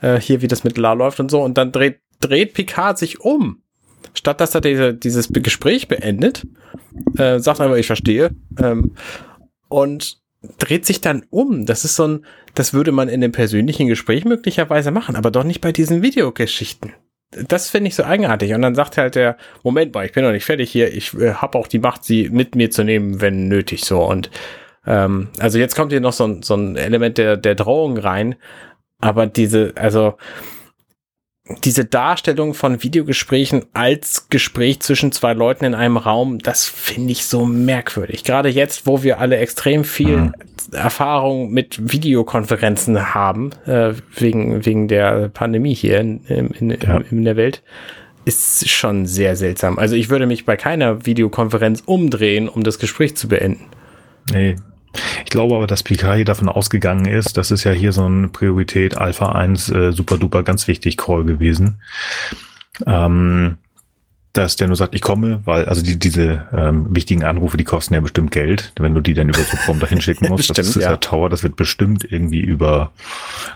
äh, 0.00 0.18
hier 0.18 0.42
wie 0.42 0.48
das 0.48 0.64
mit 0.64 0.76
La 0.78 0.94
läuft 0.94 1.20
und 1.20 1.30
so. 1.30 1.42
Und 1.42 1.56
dann 1.56 1.72
dreht, 1.72 2.00
dreht 2.20 2.54
Picard 2.54 2.98
sich 2.98 3.20
um 3.20 3.62
statt 4.16 4.40
dass 4.40 4.54
er 4.54 4.60
diese, 4.60 4.94
dieses 4.94 5.28
Gespräch 5.32 5.88
beendet, 5.88 6.46
äh, 7.16 7.38
sagt 7.38 7.60
einfach, 7.60 7.76
ich 7.76 7.86
verstehe. 7.86 8.30
Ähm, 8.58 8.94
und 9.68 10.18
dreht 10.58 10.86
sich 10.86 11.00
dann 11.00 11.24
um. 11.30 11.66
Das 11.66 11.84
ist 11.84 11.96
so 11.96 12.06
ein, 12.06 12.26
das 12.54 12.72
würde 12.72 12.92
man 12.92 13.08
in 13.08 13.22
einem 13.22 13.32
persönlichen 13.32 13.88
Gespräch 13.88 14.24
möglicherweise 14.24 14.90
machen, 14.90 15.16
aber 15.16 15.30
doch 15.30 15.44
nicht 15.44 15.60
bei 15.60 15.72
diesen 15.72 16.02
Videogeschichten. 16.02 16.92
Das 17.48 17.68
finde 17.68 17.88
ich 17.88 17.96
so 17.96 18.04
eigenartig. 18.04 18.54
Und 18.54 18.62
dann 18.62 18.74
sagt 18.74 18.96
halt 18.96 19.16
der, 19.16 19.36
Moment 19.62 19.92
mal, 19.94 20.06
ich 20.06 20.12
bin 20.12 20.24
noch 20.24 20.32
nicht 20.32 20.44
fertig 20.44 20.70
hier, 20.70 20.94
ich 20.94 21.14
äh, 21.14 21.34
habe 21.34 21.58
auch 21.58 21.66
die 21.66 21.80
Macht, 21.80 22.04
sie 22.04 22.28
mit 22.30 22.54
mir 22.54 22.70
zu 22.70 22.84
nehmen, 22.84 23.20
wenn 23.20 23.48
nötig 23.48 23.84
so. 23.84 24.02
Und 24.02 24.30
ähm, 24.86 25.28
also 25.38 25.58
jetzt 25.58 25.74
kommt 25.74 25.92
hier 25.92 26.00
noch 26.00 26.12
so 26.12 26.24
ein, 26.24 26.42
so 26.42 26.54
ein 26.54 26.76
Element 26.76 27.18
der, 27.18 27.36
der 27.36 27.56
Drohung 27.56 27.98
rein, 27.98 28.36
aber 29.00 29.26
diese, 29.26 29.72
also 29.76 30.14
diese 31.64 31.84
Darstellung 31.84 32.54
von 32.54 32.82
Videogesprächen 32.82 33.66
als 33.72 34.28
Gespräch 34.30 34.80
zwischen 34.80 35.12
zwei 35.12 35.32
Leuten 35.32 35.64
in 35.64 35.74
einem 35.74 35.96
Raum, 35.96 36.38
das 36.38 36.64
finde 36.64 37.12
ich 37.12 37.26
so 37.26 37.46
merkwürdig. 37.46 38.24
Gerade 38.24 38.48
jetzt, 38.48 38.86
wo 38.86 39.02
wir 39.02 39.20
alle 39.20 39.36
extrem 39.36 39.84
viel 39.84 40.16
mhm. 40.16 40.34
Erfahrung 40.72 41.52
mit 41.52 41.92
Videokonferenzen 41.92 43.14
haben, 43.14 43.50
äh, 43.66 43.92
wegen, 44.16 44.66
wegen 44.66 44.88
der 44.88 45.28
Pandemie 45.28 45.74
hier 45.74 46.00
in, 46.00 46.24
in, 46.24 46.70
ja. 46.70 47.00
in, 47.10 47.24
der 47.24 47.36
Welt, 47.36 47.62
ist 48.24 48.68
schon 48.68 49.06
sehr 49.06 49.36
seltsam. 49.36 49.78
Also 49.78 49.94
ich 49.94 50.08
würde 50.08 50.26
mich 50.26 50.44
bei 50.44 50.56
keiner 50.56 51.06
Videokonferenz 51.06 51.84
umdrehen, 51.86 52.48
um 52.48 52.64
das 52.64 52.80
Gespräch 52.80 53.16
zu 53.16 53.28
beenden. 53.28 53.66
Nee, 54.32 54.56
ich 55.24 55.30
glaube 55.30 55.56
aber, 55.56 55.66
dass 55.66 55.82
Picard 55.82 56.16
hier 56.16 56.24
davon 56.24 56.48
ausgegangen 56.48 57.06
ist, 57.06 57.36
das 57.36 57.50
ist 57.50 57.64
ja 57.64 57.72
hier 57.72 57.92
so 57.92 58.06
ein 58.06 58.32
Priorität 58.32 58.96
Alpha 58.96 59.32
1 59.32 59.70
äh, 59.70 59.92
super 59.92 60.18
duper 60.18 60.42
ganz 60.42 60.68
wichtig 60.68 60.96
Call 60.96 61.24
gewesen. 61.24 61.80
Ähm, 62.86 63.58
dass 64.36 64.56
der 64.56 64.66
nur 64.66 64.76
sagt, 64.76 64.94
ich 64.94 65.00
komme, 65.00 65.40
weil 65.44 65.64
also 65.66 65.82
die, 65.82 65.98
diese 65.98 66.46
ähm, 66.52 66.94
wichtigen 66.94 67.24
Anrufe, 67.24 67.56
die 67.56 67.64
kosten 67.64 67.94
ja 67.94 68.00
bestimmt 68.00 68.30
Geld, 68.30 68.72
wenn 68.78 68.94
du 68.94 69.00
die 69.00 69.14
dann 69.14 69.28
über 69.28 69.38
so 69.38 69.56
Prompter 69.64 69.86
hinschicken 69.86 70.28
musst. 70.28 70.48
bestimmt, 70.48 70.58
das 70.58 70.68
ist 70.68 70.82
ja. 70.82 70.90
ja 70.90 70.96
Tower, 70.96 71.30
das 71.30 71.42
wird 71.42 71.56
bestimmt 71.56 72.04
irgendwie 72.10 72.40
über, 72.40 72.92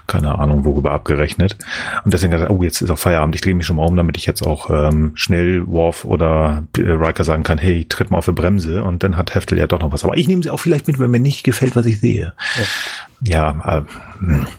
keine 0.07 0.39
Ahnung, 0.39 0.65
worüber 0.65 0.93
abgerechnet. 0.93 1.57
Und 2.05 2.15
deswegen 2.15 2.33
hat 2.33 2.41
er, 2.41 2.51
oh, 2.51 2.63
jetzt 2.63 2.81
ist 2.81 2.91
auch 2.91 2.99
Feierabend, 2.99 3.35
ich 3.35 3.41
drehe 3.41 3.55
mich 3.55 3.67
schon 3.67 3.77
mal 3.77 3.87
um, 3.87 3.97
damit 3.97 4.17
ich 4.17 4.27
jetzt 4.27 4.47
auch 4.47 4.71
ähm, 4.71 5.13
schnell 5.15 5.67
Worf 5.67 6.05
oder 6.05 6.65
äh, 6.79 6.83
Riker 6.83 7.25
sagen 7.25 7.43
kann, 7.43 7.59
hey, 7.59 7.85
tritt 7.85 8.11
mal 8.11 8.19
auf 8.19 8.27
die 8.27 8.33
Bremse 8.33 8.83
und 8.83 9.03
dann 9.03 9.17
hat 9.17 9.35
Heftel 9.35 9.59
ja 9.59 9.67
doch 9.67 9.81
noch 9.81 9.93
was. 9.93 10.05
Aber 10.05 10.17
ich 10.17 10.29
nehme 10.29 10.43
sie 10.43 10.51
auch 10.51 10.61
vielleicht 10.61 10.87
mit, 10.87 10.99
wenn 10.99 11.11
mir 11.11 11.21
nicht 11.21 11.45
gefällt, 11.45 11.77
was 11.77 11.87
ich 11.87 12.01
sehe. 12.01 12.33
Ja. 12.57 12.65
Ja, 13.23 13.79
äh, 13.79 13.83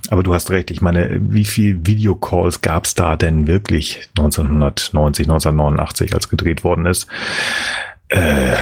aber 0.09 0.23
du 0.23 0.33
hast 0.33 0.51
recht. 0.51 0.71
Ich 0.71 0.81
meine, 0.81 1.19
wie 1.19 1.45
viel 1.45 1.85
Videocalls 1.85 2.61
gab 2.61 2.85
es 2.85 2.93
da 2.93 3.15
denn 3.15 3.47
wirklich 3.47 4.09
1990, 4.17 5.25
1989, 5.25 6.13
als 6.13 6.29
gedreht 6.29 6.63
worden 6.63 6.85
ist? 6.85 7.07
Äh, 8.09 8.55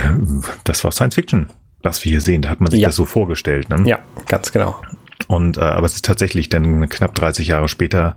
das 0.64 0.84
war 0.84 0.92
Science 0.92 1.16
Fiction, 1.16 1.50
was 1.84 2.04
wir 2.06 2.12
hier 2.12 2.22
sehen. 2.22 2.42
Da 2.42 2.50
hat 2.50 2.62
man 2.62 2.72
sich 2.72 2.82
ja. 2.82 2.88
das 2.88 2.96
so 2.96 3.06
vorgestellt. 3.06 3.70
Ne? 3.70 3.88
Ja, 3.88 4.00
ganz 4.28 4.52
genau. 4.52 4.82
Und 5.28 5.58
äh, 5.58 5.62
aber 5.62 5.86
es 5.86 5.96
ist 5.96 6.06
tatsächlich 6.06 6.50
dann 6.50 6.88
knapp 6.88 7.14
30 7.16 7.48
Jahre 7.48 7.68
später 7.68 8.16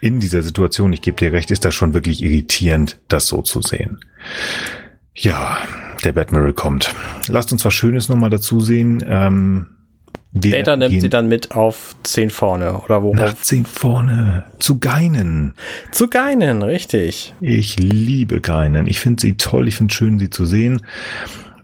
in 0.00 0.20
dieser 0.20 0.42
Situation, 0.42 0.92
ich 0.92 1.02
gebe 1.02 1.16
dir 1.16 1.32
recht, 1.32 1.50
ist 1.50 1.64
das 1.64 1.74
schon 1.74 1.94
wirklich 1.94 2.22
irritierend, 2.22 2.98
das 3.08 3.26
so 3.26 3.42
zu 3.42 3.62
sehen. 3.62 3.98
Ja, 5.14 5.58
der 6.04 6.12
Batman 6.12 6.54
kommt. 6.54 6.94
Lasst 7.26 7.50
uns 7.50 7.64
was 7.64 7.74
Schönes 7.74 8.08
nochmal 8.08 8.30
dazu 8.30 8.60
sehen. 8.60 9.02
Ähm, 9.06 9.66
wir 10.32 10.52
Data 10.52 10.76
nimmt 10.76 11.00
sie 11.00 11.08
dann 11.08 11.28
mit 11.28 11.52
auf 11.52 11.96
10 12.02 12.30
vorne 12.30 12.78
oder 12.82 13.02
wo? 13.02 13.14
Nach 13.14 13.34
10 13.34 13.64
vorne. 13.64 14.44
Zu 14.58 14.78
Geinen. 14.78 15.54
Zu 15.90 16.08
Geinen, 16.08 16.62
richtig. 16.62 17.34
Ich 17.40 17.78
liebe 17.78 18.40
Geinen. 18.40 18.86
Ich 18.86 19.00
finde 19.00 19.22
sie 19.22 19.36
toll. 19.36 19.68
Ich 19.68 19.76
finde 19.76 19.94
schön, 19.94 20.18
sie 20.18 20.28
zu 20.28 20.44
sehen. 20.44 20.82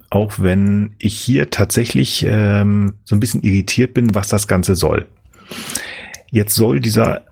Auch 0.08 0.34
wenn 0.38 0.94
ich 0.98 1.18
hier 1.18 1.50
tatsächlich 1.50 2.24
ähm, 2.26 2.94
so 3.04 3.14
ein 3.14 3.20
bisschen 3.20 3.42
irritiert 3.42 3.92
bin, 3.92 4.14
was 4.14 4.28
das 4.28 4.48
Ganze 4.48 4.76
soll. 4.76 5.06
Jetzt 6.30 6.54
soll 6.54 6.80
dieser 6.80 7.22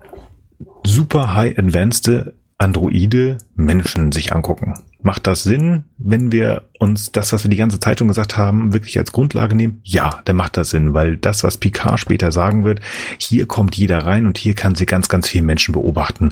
super 0.85 1.33
high 1.33 1.57
advanced 1.57 2.09
Androide 2.57 3.39
Menschen 3.55 4.11
sich 4.11 4.33
angucken. 4.33 4.75
Macht 5.03 5.27
das 5.27 5.43
Sinn, 5.43 5.83
wenn 5.97 6.31
wir 6.31 6.63
uns 6.79 7.11
das, 7.11 7.33
was 7.33 7.43
wir 7.43 7.49
die 7.49 7.57
ganze 7.57 7.79
Zeit 7.79 7.99
schon 7.99 8.07
gesagt 8.07 8.37
haben, 8.37 8.71
wirklich 8.71 8.97
als 8.97 9.11
Grundlage 9.11 9.53
nehmen? 9.53 9.81
Ja, 9.83 10.21
dann 10.23 10.37
macht 10.37 10.55
das 10.55 10.69
Sinn, 10.69 10.93
weil 10.93 11.17
das, 11.17 11.43
was 11.43 11.57
Picard 11.57 11.99
später 11.99 12.31
sagen 12.31 12.63
wird, 12.63 12.79
hier 13.17 13.45
kommt 13.45 13.75
jeder 13.75 14.05
rein 14.05 14.25
und 14.25 14.37
hier 14.37 14.53
kann 14.53 14.75
sie 14.75 14.85
ganz, 14.85 15.09
ganz 15.09 15.27
viele 15.27 15.43
Menschen 15.43 15.73
beobachten, 15.73 16.29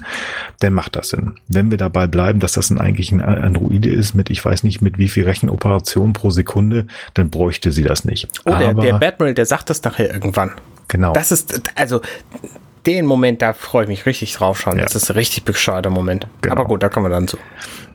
dann 0.60 0.74
macht 0.74 0.96
das 0.96 1.10
Sinn. 1.10 1.34
Wenn 1.50 1.70
wir 1.70 1.78
dabei 1.78 2.08
bleiben, 2.08 2.40
dass 2.40 2.54
das 2.54 2.70
ein, 2.70 2.80
eigentlich 2.80 3.12
ein 3.12 3.22
Androide 3.22 3.90
ist 3.90 4.14
mit, 4.14 4.30
ich 4.30 4.44
weiß 4.44 4.64
nicht, 4.64 4.82
mit 4.82 4.98
wie 4.98 5.10
viel 5.10 5.26
Rechenoperationen 5.26 6.14
pro 6.14 6.30
Sekunde, 6.30 6.88
dann 7.14 7.30
bräuchte 7.30 7.74
sie 7.74 7.84
das 7.84 8.06
nicht. 8.06 8.30
Oh, 8.46 8.56
der, 8.56 8.74
der 8.74 8.94
Batman, 8.94 9.36
der 9.36 9.46
sagt 9.46 9.70
das 9.70 9.84
nachher 9.84 10.14
irgendwann. 10.14 10.52
Genau. 10.88 11.12
Das 11.12 11.34
ist, 11.34 11.62
also, 11.76 12.02
den 12.86 13.06
Moment, 13.06 13.42
da 13.42 13.54
freue 13.54 13.84
ich 13.84 13.90
mich 13.90 14.06
richtig 14.06 14.34
drauf 14.34 14.60
schon. 14.60 14.78
Ja. 14.78 14.84
Das 14.84 14.96
ist 14.96 15.10
ein 15.10 15.16
richtig 15.16 15.44
bescheuerter 15.44 15.90
Moment. 15.90 16.28
Genau. 16.42 16.56
Aber 16.56 16.66
gut, 16.66 16.84
da 16.84 16.90
kommen 16.90 17.06
wir 17.06 17.10
dann 17.10 17.28
zu. 17.28 17.38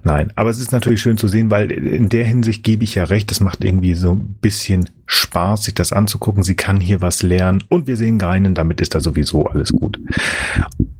Nein, 0.06 0.32
aber 0.36 0.50
es 0.50 0.60
ist 0.60 0.70
natürlich 0.70 1.00
schön 1.00 1.18
zu 1.18 1.26
sehen, 1.26 1.50
weil 1.50 1.68
in 1.72 2.08
der 2.08 2.24
Hinsicht 2.24 2.62
gebe 2.62 2.84
ich 2.84 2.94
ja 2.94 3.02
recht, 3.02 3.32
es 3.32 3.40
macht 3.40 3.64
irgendwie 3.64 3.94
so 3.94 4.12
ein 4.12 4.36
bisschen 4.40 4.88
Spaß, 5.06 5.64
sich 5.64 5.74
das 5.74 5.92
anzugucken. 5.92 6.44
Sie 6.44 6.54
kann 6.54 6.78
hier 6.78 7.00
was 7.00 7.24
lernen 7.24 7.64
und 7.70 7.88
wir 7.88 7.96
sehen 7.96 8.16
Geinen, 8.16 8.54
damit 8.54 8.80
ist 8.80 8.94
da 8.94 9.00
sowieso 9.00 9.46
alles 9.46 9.72
gut. 9.72 9.98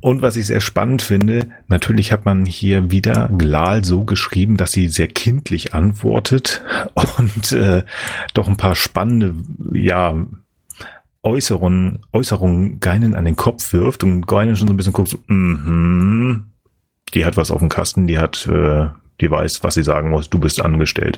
Und 0.01 0.21
was 0.21 0.35
ich 0.35 0.47
sehr 0.47 0.59
spannend 0.59 1.01
finde, 1.01 1.47
natürlich 1.69 2.11
hat 2.11 2.25
man 2.25 2.45
hier 2.45 2.91
wieder 2.91 3.29
Glal 3.29 3.85
so 3.85 4.03
geschrieben, 4.03 4.57
dass 4.57 4.73
sie 4.73 4.89
sehr 4.89 5.07
kindlich 5.07 5.73
antwortet 5.73 6.61
und 7.17 7.53
äh, 7.53 7.83
doch 8.33 8.49
ein 8.49 8.57
paar 8.57 8.75
spannende, 8.75 9.35
ja, 9.71 10.17
Äußerungen, 11.23 11.99
Äußerungen 12.11 12.81
Geinen 12.81 13.15
an 13.15 13.23
den 13.23 13.37
Kopf 13.37 13.71
wirft 13.71 14.03
und 14.03 14.27
Geinen 14.27 14.57
schon 14.57 14.67
so 14.67 14.73
ein 14.73 14.77
bisschen 14.77 14.91
guckt, 14.91 15.07
so, 15.07 15.33
mm 15.33 16.56
die 17.13 17.25
hat 17.25 17.37
was 17.37 17.51
auf 17.51 17.59
dem 17.59 17.69
Kasten, 17.69 18.07
die 18.07 18.19
hat, 18.19 18.47
äh, 18.47 18.87
die 19.21 19.31
weiß, 19.31 19.63
was 19.63 19.73
sie 19.73 19.83
sagen 19.83 20.09
muss, 20.09 20.29
du 20.29 20.39
bist 20.39 20.61
angestellt. 20.61 21.17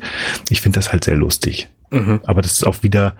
Ich 0.49 0.61
finde 0.61 0.79
das 0.79 0.91
halt 0.91 1.03
sehr 1.03 1.15
lustig. 1.15 1.69
Mhm. 1.91 2.21
Aber 2.25 2.41
das 2.41 2.53
ist 2.53 2.65
auch 2.65 2.83
wieder 2.83 3.15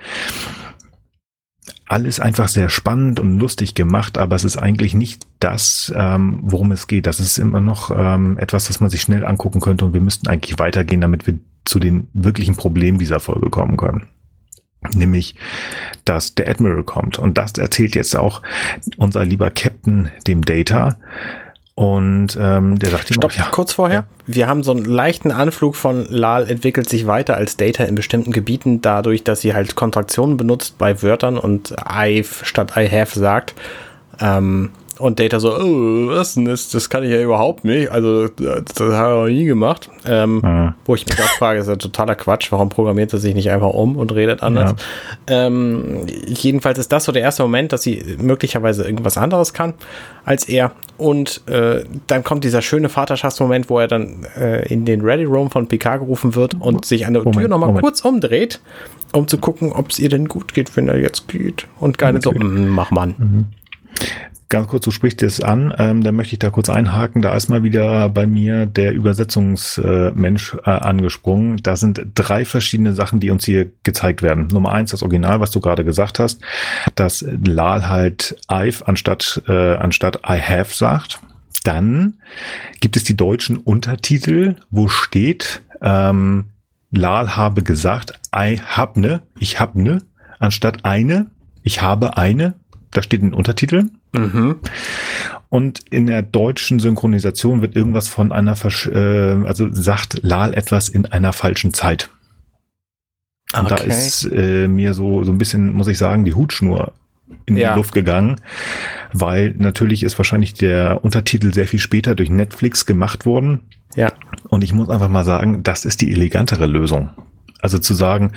alles 1.86 2.20
einfach 2.20 2.48
sehr 2.48 2.70
spannend 2.70 3.20
und 3.20 3.40
lustig 3.40 3.74
gemacht, 3.74 4.18
aber 4.20 4.36
es 4.36 4.44
ist 4.44 4.58
eigentlich 4.58 4.94
nicht 4.94 5.26
das, 5.40 5.92
ähm, 5.96 6.40
worum 6.44 6.72
es 6.72 6.86
geht. 6.88 7.08
Das 7.08 7.20
ist 7.20 7.40
immer 7.40 7.62
noch 7.62 7.92
ähm, 7.92 8.38
etwas, 8.38 8.68
das 8.68 8.80
man 8.80 8.92
sich 8.92 9.02
schnell 9.02 9.26
angucken 9.26 9.60
könnte 9.60 9.86
und 9.86 9.94
wir 9.94 10.02
müssten 10.02 10.28
eigentlich 10.28 10.60
weitergehen, 10.60 11.02
damit 11.02 11.26
wir 11.26 11.40
zu 11.66 11.80
den 11.80 12.08
wirklichen 12.14 12.56
Problemen 12.56 13.00
dieser 13.00 13.20
Folge 13.20 13.50
kommen 13.50 13.78
können 13.78 14.08
nämlich 14.94 15.36
dass 16.06 16.36
der 16.36 16.50
Admiral 16.50 16.84
kommt. 16.84 17.20
Und 17.20 17.38
das 17.38 17.54
erzählt 17.54 17.96
jetzt 17.96 18.16
auch 18.16 18.42
unser 18.98 19.26
lieber 19.26 19.52
Captain 19.52 20.10
dem 20.28 20.44
Data. 20.44 20.98
Und 21.80 22.38
ähm, 22.38 22.78
der 22.78 22.90
sagt 22.90 23.08
Stopp, 23.08 23.24
ihm 23.24 23.24
auch, 23.24 23.32
ja, 23.32 23.48
kurz 23.52 23.72
vorher. 23.72 24.00
Ja. 24.00 24.06
Wir 24.28 24.48
haben 24.48 24.64
so 24.64 24.74
einen 24.74 24.84
leichten 24.84 25.32
Anflug 25.32 25.78
von 25.78 26.06
Lal 26.10 26.50
entwickelt 26.50 26.90
sich 26.90 27.08
weiter 27.08 27.38
als 27.38 27.56
Data 27.56 27.86
in 27.86 27.96
bestimmten 27.96 28.34
Gebieten, 28.34 28.82
dadurch, 28.82 29.24
dass 29.24 29.40
sie 29.40 29.54
halt 29.54 29.76
Kontraktionen 29.76 30.36
benutzt 30.36 30.78
bei 30.78 31.02
Wörtern 31.02 31.38
und 31.38 31.80
I've 31.80 32.44
statt 32.44 32.74
I 32.76 32.90
have 32.90 33.18
sagt. 33.18 33.54
Ähm, 34.20 34.72
und 35.00 35.20
Data 35.20 35.40
so, 35.40 35.56
oh, 35.56 36.08
was 36.10 36.36
denn 36.36 36.46
das? 36.46 36.70
Das 36.70 36.90
kann 36.90 37.04
ich 37.04 37.12
ja 37.12 37.22
überhaupt 37.22 37.64
nicht. 37.64 37.90
Also, 37.90 38.28
das, 38.28 38.66
das 38.66 38.94
hat 38.94 39.08
er 39.08 39.16
noch 39.16 39.28
nie 39.28 39.46
gemacht. 39.46 39.90
Ähm, 40.06 40.42
mhm. 40.44 40.74
Wo 40.86 40.96
ich 40.96 41.08
mich 41.08 41.20
auch 41.20 41.38
frage, 41.38 41.60
ist 41.60 41.68
ja 41.68 41.78
totaler 41.78 42.16
Quatsch. 42.16 42.52
Warum 42.52 42.70
programmiert 42.70 43.14
er 43.14 43.20
sich 43.20 43.34
nicht 43.34 43.50
einfach 43.50 43.70
um 43.70 43.96
und 43.96 44.14
redet 44.14 44.44
anders? 44.44 44.76
Ja. 45.30 45.48
Ähm, 45.48 46.06
jedenfalls 46.28 46.78
ist 46.78 46.92
das 46.92 47.06
so 47.06 47.12
der 47.12 47.22
erste 47.22 47.44
Moment, 47.44 47.72
dass 47.72 47.84
sie 47.84 48.18
möglicherweise 48.20 48.84
irgendwas 48.84 49.18
anderes 49.18 49.54
kann 49.54 49.74
als 50.26 50.48
er. 50.48 50.74
Und 50.98 51.48
äh, 51.48 51.86
dann 52.08 52.24
kommt 52.24 52.44
dieser 52.44 52.62
schöne 52.62 52.90
Vaterschaftsmoment, 52.90 53.70
wo 53.70 53.80
er 53.80 53.88
dann 53.88 54.28
äh, 54.38 54.68
in 54.72 54.86
den 54.86 55.02
Ready 55.02 55.24
Room 55.24 55.50
von 55.50 55.68
Picard 55.68 56.02
gerufen 56.02 56.36
wird 56.36 56.56
und 56.60 56.86
sich 56.86 57.08
an 57.08 57.14
der 57.14 57.24
Moment, 57.24 57.40
Tür 57.40 57.48
nochmal 57.48 57.74
kurz 57.80 58.02
umdreht, 58.02 58.60
um 59.14 59.28
zu 59.28 59.38
gucken, 59.38 59.72
ob 59.72 59.90
es 59.90 59.98
ihr 59.98 60.10
denn 60.10 60.28
gut 60.28 60.54
geht, 60.54 60.76
wenn 60.76 60.88
er 60.88 61.00
jetzt 61.00 61.28
geht. 61.30 61.68
Und 61.80 61.98
keine 61.98 62.22
so, 62.22 62.32
mm, 62.32 62.68
mach 62.68 62.92
Mann. 62.92 63.16
Mhm. 63.18 63.46
Ganz 64.52 64.68
kurz, 64.68 64.84
du 64.84 64.90
sprichst 64.90 65.22
es 65.22 65.42
an, 65.42 65.76
ähm, 65.78 66.04
da 66.04 66.12
möchte 66.12 66.34
ich 66.34 66.40
da 66.40 66.50
kurz 66.50 66.72
einhaken. 66.72 67.22
Da 67.22 67.36
ist 67.36 67.50
mal 67.50 67.62
wieder 67.62 68.10
bei 68.10 68.26
mir 68.26 68.66
der 68.66 68.94
Übersetzungsmensch 68.94 70.58
äh, 70.66 70.72
angesprungen. 70.72 71.58
Da 71.58 71.76
sind 71.76 72.02
drei 72.16 72.46
verschiedene 72.46 72.96
Sachen, 72.96 73.20
die 73.20 73.30
uns 73.30 73.46
hier 73.46 73.72
gezeigt 73.84 74.24
werden. 74.24 74.48
Nummer 74.48 74.72
eins, 74.72 74.90
das 74.90 75.04
Original, 75.04 75.40
was 75.40 75.52
du 75.52 75.60
gerade 75.60 75.86
gesagt 75.86 76.18
hast, 76.18 76.42
dass 76.96 77.24
Lal 77.46 77.88
halt 77.90 78.38
I've 78.48 78.84
anstatt, 78.86 79.44
äh, 79.48 79.76
anstatt 79.76 80.22
I 80.28 80.42
have 80.42 80.74
sagt. 80.74 81.20
Dann 81.64 82.16
gibt 82.80 82.98
es 82.98 83.04
die 83.04 83.16
deutschen 83.16 83.56
Untertitel, 83.58 84.56
wo 84.72 84.88
steht, 84.88 85.62
ähm, 85.84 86.46
Lal 86.90 87.36
habe 87.36 87.62
gesagt, 87.62 88.20
I 88.36 88.60
hab 88.60 88.98
ne, 88.98 89.22
ich 89.38 89.60
hab 89.60 89.76
ne, 89.76 90.02
anstatt 90.40 90.86
eine, 90.86 91.28
ich 91.62 91.84
habe 91.84 92.18
eine, 92.18 92.56
da 92.90 93.04
steht 93.04 93.22
ein 93.22 93.36
Untertitel. 93.36 93.90
Mhm. 94.12 94.56
Und 95.50 95.80
in 95.90 96.08
der 96.08 96.22
deutschen 96.22 96.80
Synchronisation 96.80 97.62
wird 97.62 97.76
irgendwas 97.76 98.08
von 98.08 98.32
einer, 98.32 98.56
Versch 98.56 98.88
äh, 98.88 99.44
also 99.46 99.68
sagt 99.72 100.20
Lal 100.24 100.54
etwas 100.54 100.90
in 100.90 101.06
einer 101.08 101.34
falschen 101.34 101.74
Zeit. 101.74 102.10
Und 103.58 103.72
da 103.72 103.76
Okay. 103.76 103.90
ist 103.90 104.26
äh, 104.32 104.68
mir 104.68 104.94
so, 104.94 105.24
so 105.24 105.32
ein 105.32 105.40
bisschen, 105.40 105.74
muss 105.74 105.88
ich 105.88 105.98
sagen, 105.98 106.24
die 106.24 106.36
Hutschnur 106.36 106.94
in 107.48 107.58
Ja. 107.58 107.74
die 107.74 107.78
Luft 107.80 107.94
gegangen, 107.94 108.40
weil 109.12 109.56
natürlich 109.58 110.04
ist 110.04 110.18
wahrscheinlich 110.20 110.54
der 110.54 111.04
Untertitel 111.04 111.52
sehr 111.54 111.68
viel 111.68 111.80
später 111.80 112.14
durch 112.16 112.30
Netflix 112.30 112.86
gemacht 112.86 113.26
worden. 113.26 113.62
Ja. 113.96 114.12
Und 114.50 114.64
ich 114.64 114.74
muss 114.74 114.90
einfach 114.90 115.10
mal 115.10 115.26
sagen, 115.26 115.64
das 115.64 115.84
ist 115.86 116.02
die 116.02 116.12
elegantere 116.12 116.68
Lösung. 116.68 117.10
Also 117.62 117.78
zu 117.80 117.94
sagen, 117.94 118.32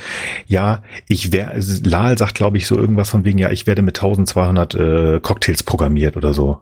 ja, 0.47 0.83
ich 1.09 1.33
wäre, 1.33 1.59
Lal 1.85 2.19
sagt, 2.19 2.35
glaube 2.35 2.57
ich, 2.59 2.67
so 2.67 2.77
irgendwas 2.77 3.09
von 3.11 3.25
wegen, 3.25 3.39
ja, 3.39 3.51
ich 3.51 3.67
werde 3.67 3.83
mit 3.83 3.97
1200 3.99 4.75
äh, 4.75 5.21
Cocktails 5.21 5.63
programmiert 5.63 6.17
oder 6.17 6.35
so. 6.35 6.61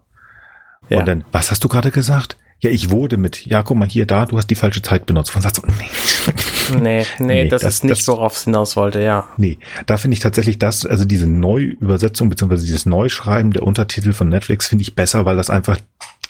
Ja. 0.89 0.99
Und 1.01 1.07
dann, 1.09 1.25
was 1.33 1.51
hast 1.51 1.65
du 1.65 1.69
gerade 1.69 1.91
gesagt? 1.91 2.37
Ja, 2.63 2.69
ich 2.69 2.91
wurde 2.91 3.17
mit, 3.17 3.47
ja, 3.47 3.63
guck 3.63 3.79
mal 3.79 3.89
hier, 3.89 4.05
da, 4.05 4.27
du 4.27 4.37
hast 4.37 4.49
die 4.49 4.55
falsche 4.55 4.83
Zeit 4.83 5.07
benutzt. 5.07 5.33
Sagt 5.33 5.57
so, 5.57 5.63
nee, 5.67 6.79
Nee, 6.79 7.07
nee, 7.19 7.27
Nee, 7.45 7.49
das, 7.49 7.63
das- 7.63 7.75
ist 7.77 7.85
nicht, 7.85 8.01
das- 8.01 8.09
worauf 8.09 8.37
es 8.37 8.45
hinaus 8.45 8.77
wollte, 8.77 9.01
ja. 9.01 9.29
nee. 9.39 9.59
Da 9.87 9.97
finde 9.97 10.15
ich 10.15 10.21
tatsächlich 10.21 10.59
das, 10.59 10.85
also 10.85 11.07
diese 11.07 11.27
Neuübersetzung 11.27 12.29
beziehungsweise 12.29 12.67
dieses 12.67 12.85
Neuschreiben 12.85 13.53
der 13.53 13.63
Untertitel 13.63 14.13
von 14.13 14.29
Netflix 14.29 14.67
finde 14.69 14.83
ich 14.83 14.95
besser, 14.95 15.25
weil 15.25 15.37
das 15.37 15.49
einfach 15.49 15.79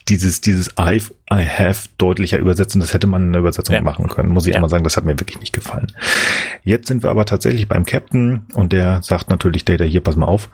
dieses, 0.09 0.41
dieses 0.41 0.77
I've, 0.77 1.13
I 1.33 1.45
have 1.47 1.89
deutlicher 1.99 2.39
übersetzen, 2.39 2.81
das 2.81 2.95
hätte 2.95 3.07
man 3.07 3.23
in 3.27 3.33
der 3.33 3.41
Übersetzung 3.41 3.75
Ja. 3.75 3.83
machen 3.83 4.09
können, 4.09 4.31
muss 4.31 4.47
ich 4.47 4.53
Ja. 4.55 4.59
immer 4.59 4.69
sagen, 4.69 4.85
das 4.85 4.97
hat 4.97 5.05
mir 5.05 5.19
wirklich 5.21 5.39
nicht 5.41 5.53
gefallen. 5.53 5.93
Jetzt 6.65 6.89
sind 6.89 7.03
wir 7.03 7.11
aber 7.11 7.27
tatsächlich 7.27 7.69
beim 7.69 7.85
Captain 7.85 8.47
und 8.55 8.73
der 8.73 9.03
sagt 9.03 9.31
natürlich, 9.31 9.65
Data, 9.65 9.85
hier, 9.85 10.01
pass 10.01 10.17
mal 10.17 10.27
auf. 10.27 10.49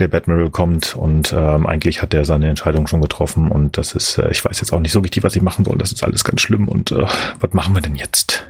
Der 0.00 0.08
Batman 0.08 0.50
kommt 0.50 0.96
und 0.96 1.32
ähm, 1.32 1.66
eigentlich 1.66 2.02
hat 2.02 2.12
er 2.14 2.24
seine 2.24 2.48
Entscheidung 2.48 2.88
schon 2.88 3.00
getroffen 3.00 3.48
und 3.50 3.78
das 3.78 3.94
ist, 3.94 4.18
äh, 4.18 4.28
ich 4.30 4.44
weiß 4.44 4.60
jetzt 4.60 4.72
auch 4.72 4.80
nicht 4.80 4.90
so 4.90 4.98
richtig, 5.00 5.22
was 5.22 5.36
ich 5.36 5.42
machen 5.42 5.64
soll. 5.64 5.78
Das 5.78 5.92
ist 5.92 6.02
alles 6.02 6.24
ganz 6.24 6.40
schlimm 6.40 6.66
und 6.68 6.90
äh, 6.90 7.06
was 7.38 7.52
machen 7.52 7.74
wir 7.76 7.80
denn 7.80 7.94
jetzt? 7.94 8.44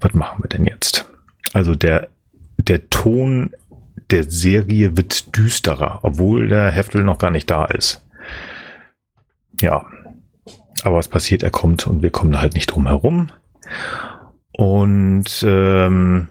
Was 0.00 0.14
machen 0.14 0.44
wir 0.44 0.48
denn 0.48 0.64
jetzt? 0.66 1.06
Also 1.52 1.74
der, 1.74 2.08
der 2.58 2.88
Ton 2.88 3.50
der 4.10 4.30
Serie 4.30 4.96
wird 4.96 5.36
düsterer, 5.36 6.00
obwohl 6.02 6.46
der 6.48 6.70
Heftel 6.70 7.02
noch 7.02 7.18
gar 7.18 7.30
nicht 7.32 7.50
da 7.50 7.64
ist. 7.64 8.02
Ja, 9.60 9.86
aber 10.82 10.96
was 10.96 11.08
passiert? 11.08 11.42
Er 11.42 11.50
kommt 11.50 11.86
und 11.86 12.02
wir 12.02 12.10
kommen 12.10 12.40
halt 12.40 12.54
nicht 12.54 12.66
drum 12.66 12.86
herum. 12.86 13.30
Und 14.52 15.44
ähm, 15.46 16.28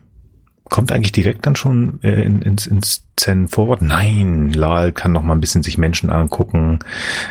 kommt 0.69 0.91
eigentlich 0.91 1.11
direkt 1.11 1.45
dann 1.45 1.55
schon 1.55 1.99
äh, 2.03 2.21
in, 2.23 2.41
ins, 2.41 2.67
ins 2.67 3.03
Zen 3.17 3.47
Forward? 3.47 3.81
Nein, 3.81 4.51
Lal 4.53 4.91
kann 4.91 5.11
noch 5.11 5.23
mal 5.23 5.33
ein 5.33 5.41
bisschen 5.41 5.63
sich 5.63 5.77
Menschen 5.77 6.09
angucken. 6.09 6.79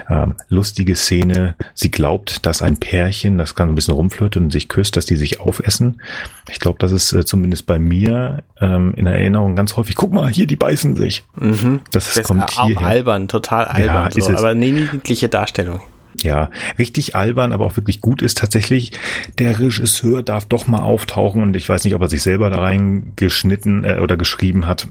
Ähm, 0.08 0.34
lustige 0.48 0.96
Szene. 0.96 1.54
Sie 1.74 1.90
glaubt, 1.90 2.44
dass 2.46 2.62
ein 2.62 2.78
Pärchen, 2.78 3.38
das 3.38 3.54
kann 3.54 3.68
ein 3.68 3.74
bisschen 3.74 3.94
rumflirten 3.94 4.44
und 4.44 4.50
sich 4.50 4.68
küsst, 4.68 4.96
dass 4.96 5.06
die 5.06 5.16
sich 5.16 5.40
aufessen. 5.40 6.02
Ich 6.50 6.60
glaube, 6.60 6.78
das 6.78 6.92
ist 6.92 7.12
äh, 7.12 7.24
zumindest 7.24 7.66
bei 7.66 7.78
mir 7.78 8.42
ähm, 8.60 8.92
in 8.96 9.06
Erinnerung 9.06 9.56
ganz 9.56 9.76
häufig. 9.76 9.94
Guck 9.96 10.12
mal, 10.12 10.28
hier, 10.28 10.46
die 10.46 10.56
beißen 10.56 10.96
sich. 10.96 11.24
Mhm. 11.36 11.80
Das, 11.90 12.06
Das 12.06 12.18
ist 12.18 12.26
kommt 12.26 12.50
hier. 12.50 12.80
albern, 12.80 13.28
total 13.28 13.64
albern. 13.66 14.08
ist 14.08 14.24
so, 14.26 14.32
aber 14.36 14.48
eine 14.48 14.66
niedliche 14.66 15.28
Darstellung. 15.28 15.80
Ja, 16.22 16.50
richtig 16.78 17.14
albern, 17.14 17.52
aber 17.52 17.66
auch 17.66 17.76
wirklich 17.76 18.00
gut 18.00 18.22
ist 18.22 18.38
tatsächlich, 18.38 18.92
der 19.38 19.58
Regisseur 19.60 20.22
darf 20.22 20.46
doch 20.46 20.66
mal 20.66 20.80
auftauchen 20.80 21.42
und 21.42 21.54
ich 21.54 21.68
weiß 21.68 21.84
nicht, 21.84 21.94
ob 21.94 22.02
er 22.02 22.08
sich 22.08 22.22
selber 22.22 22.50
da 22.50 22.60
reingeschnitten 22.60 23.84
äh, 23.84 23.98
oder 24.00 24.16
geschrieben 24.16 24.66
hat. 24.66 24.88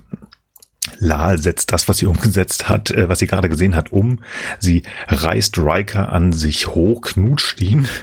Lal 0.99 1.37
setzt 1.37 1.73
das, 1.73 1.89
was 1.89 1.97
sie 1.97 2.05
umgesetzt 2.07 2.69
hat, 2.69 2.91
äh, 2.91 3.09
was 3.09 3.19
sie 3.19 3.27
gerade 3.27 3.49
gesehen 3.49 3.75
hat, 3.75 3.91
um. 3.91 4.19
Sie 4.59 4.83
reißt 5.09 5.57
Riker 5.57 6.13
an 6.13 6.31
sich 6.31 6.67
hoch, 6.67 7.01
knutscht 7.01 7.61
ihn. 7.61 7.87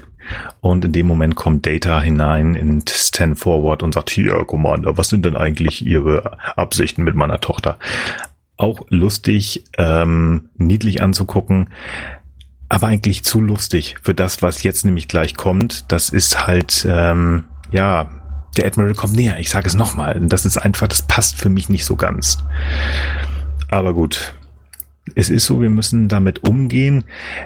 Und 0.63 0.87
in 0.87 0.93
dem 0.93 1.07
Moment 1.07 1.35
kommt 1.35 1.67
Data 1.67 2.01
hinein 2.01 2.55
in 2.55 2.83
Stan 2.89 3.37
Forward 3.37 3.83
und 3.83 3.93
sagt, 3.93 4.09
hier, 4.09 4.43
Commander, 4.47 4.97
was 4.97 5.09
sind 5.09 5.27
denn 5.27 5.37
eigentlich 5.37 5.85
Ihre 5.85 6.39
Absichten 6.57 7.05
mit 7.05 7.15
meiner 7.15 7.41
Tochter? 7.41 7.79
Auch 8.57 8.87
lustig, 8.89 9.65
ähm, 9.77 10.49
niedlich 10.57 11.03
anzugucken 11.03 11.69
aber 12.69 12.89
eigentlich 12.89 13.25
zu 13.25 13.41
lustig 13.41 13.97
für 14.03 14.15
das, 14.15 14.43
was 14.43 14.63
jetzt 14.63 14.85
nämlich 14.85 15.09
gleich 15.09 15.37
kommt. 15.37 15.91
Das 15.93 16.09
ist 16.09 16.47
halt, 16.47 16.87
ähm, 16.89 17.45
ja, 17.71 18.11
der 18.57 18.67
Admiral 18.67 18.95
kommt 18.95 19.15
näher. 19.15 19.39
Ich 19.39 19.51
sage 19.51 19.67
es 19.67 19.75
nochmal. 19.75 20.21
Das 20.21 20.47
ist 20.47 20.59
einfach, 20.59 20.89
das 20.89 21.03
passt 21.03 21.37
für 21.37 21.49
mich 21.49 21.69
nicht 21.69 21.85
so 21.85 21.97
ganz. 21.97 22.39
Aber 23.71 23.95
gut. 23.95 24.35
Es 25.15 25.29
ist 25.29 25.45
so, 25.45 25.61
wir 25.61 25.71
müssen 25.71 26.09
damit 26.09 26.49
umgehen, 26.49 27.05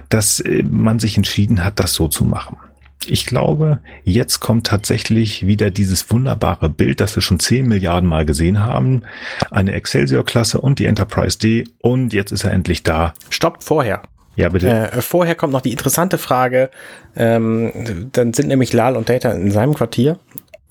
dass 0.09 0.41
äh, 0.41 0.63
man 0.63 1.01
sich 1.01 1.17
entschieden 1.17 1.65
hat, 1.65 1.81
das 1.81 1.95
so 1.95 2.07
zu 2.07 2.25
machen. 2.25 2.57
Ich 3.07 3.27
glaube, 3.27 3.81
jetzt 4.05 4.41
kommt 4.41 4.67
tatsächlich 4.67 5.47
wieder 5.47 5.71
dieses 5.71 6.11
wunderbare 6.11 6.69
Bild, 6.69 7.01
das 7.01 7.17
wir 7.17 7.23
schon 7.23 7.41
10 7.41 7.67
Milliarden 7.67 8.09
Mal 8.09 8.27
gesehen 8.27 8.61
haben. 8.61 9.03
Eine 9.51 9.73
Excelsior-Klasse 9.73 10.61
und 10.61 10.79
die 10.79 10.87
Enterprise 10.87 11.39
D. 11.39 11.65
Und 11.79 12.13
jetzt 12.13 12.33
ist 12.33 12.45
er 12.45 12.53
endlich 12.53 12.83
da. 12.83 13.15
Stopp, 13.31 13.63
vorher. 13.63 14.03
Ja, 14.39 14.49
bitte. 14.49 14.69
Äh, 14.69 15.03
vorher 15.03 15.35
kommt 15.35 15.53
noch 15.53 15.61
die 15.61 15.73
interessante 15.73 16.17
Frage. 16.17 16.71
Ähm, 17.17 18.09
dann 18.13 18.33
sind 18.33 18.47
nämlich 18.47 18.73
Lal 18.73 18.97
und 18.97 19.09
Data 19.09 19.33
in 19.33 19.51
seinem 19.51 19.75
Quartier, 19.75 20.21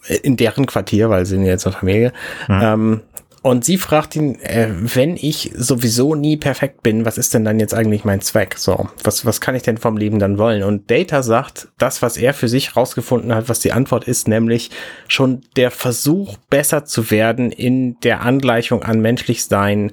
äh, 0.07 0.15
in 0.15 0.37
deren 0.37 0.65
Quartier, 0.65 1.09
weil 1.09 1.25
sie 1.25 1.35
sind 1.35 1.43
ja 1.43 1.51
jetzt 1.51 1.67
eine 1.67 1.75
Familie. 1.75 2.13
Ähm, 2.47 3.01
und 3.41 3.65
sie 3.65 3.77
fragt 3.77 4.15
ihn, 4.15 4.39
äh, 4.39 4.69
wenn 4.71 5.17
ich 5.17 5.51
sowieso 5.53 6.15
nie 6.15 6.37
perfekt 6.37 6.81
bin, 6.81 7.05
was 7.05 7.17
ist 7.17 7.33
denn 7.33 7.43
dann 7.43 7.59
jetzt 7.59 7.73
eigentlich 7.73 8.05
mein 8.05 8.21
Zweck? 8.21 8.55
So, 8.57 8.89
was, 9.03 9.25
was 9.25 9.41
kann 9.41 9.55
ich 9.55 9.63
denn 9.63 9.77
vom 9.77 9.97
Leben 9.97 10.19
dann 10.19 10.37
wollen? 10.37 10.63
Und 10.63 10.89
Data 10.89 11.21
sagt, 11.21 11.67
das, 11.77 12.01
was 12.01 12.15
er 12.15 12.33
für 12.33 12.47
sich 12.47 12.77
rausgefunden 12.77 13.35
hat, 13.35 13.49
was 13.49 13.59
die 13.59 13.73
Antwort 13.73 14.05
ist, 14.05 14.29
nämlich 14.29 14.71
schon 15.09 15.41
der 15.57 15.71
Versuch, 15.71 16.37
besser 16.49 16.85
zu 16.85 17.11
werden 17.11 17.51
in 17.51 17.99
der 17.99 18.21
Angleichung 18.21 18.83
an 18.83 19.01
menschlich 19.01 19.43
Sein, 19.43 19.91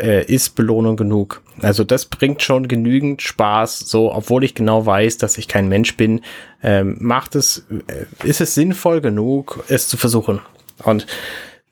äh, 0.00 0.24
ist 0.24 0.54
Belohnung 0.54 0.96
genug. 0.96 1.42
Also 1.62 1.84
das 1.84 2.06
bringt 2.06 2.42
schon 2.42 2.68
genügend 2.68 3.22
Spaß, 3.22 3.80
so 3.80 4.12
obwohl 4.12 4.44
ich 4.44 4.54
genau 4.54 4.84
weiß, 4.86 5.18
dass 5.18 5.38
ich 5.38 5.48
kein 5.48 5.68
Mensch 5.68 5.96
bin, 5.96 6.20
ähm, 6.62 6.96
macht 7.00 7.34
es, 7.34 7.66
äh, 7.88 8.04
ist 8.26 8.40
es 8.40 8.54
sinnvoll 8.54 9.00
genug, 9.00 9.64
es 9.68 9.88
zu 9.88 9.96
versuchen. 9.96 10.40
Und 10.84 11.06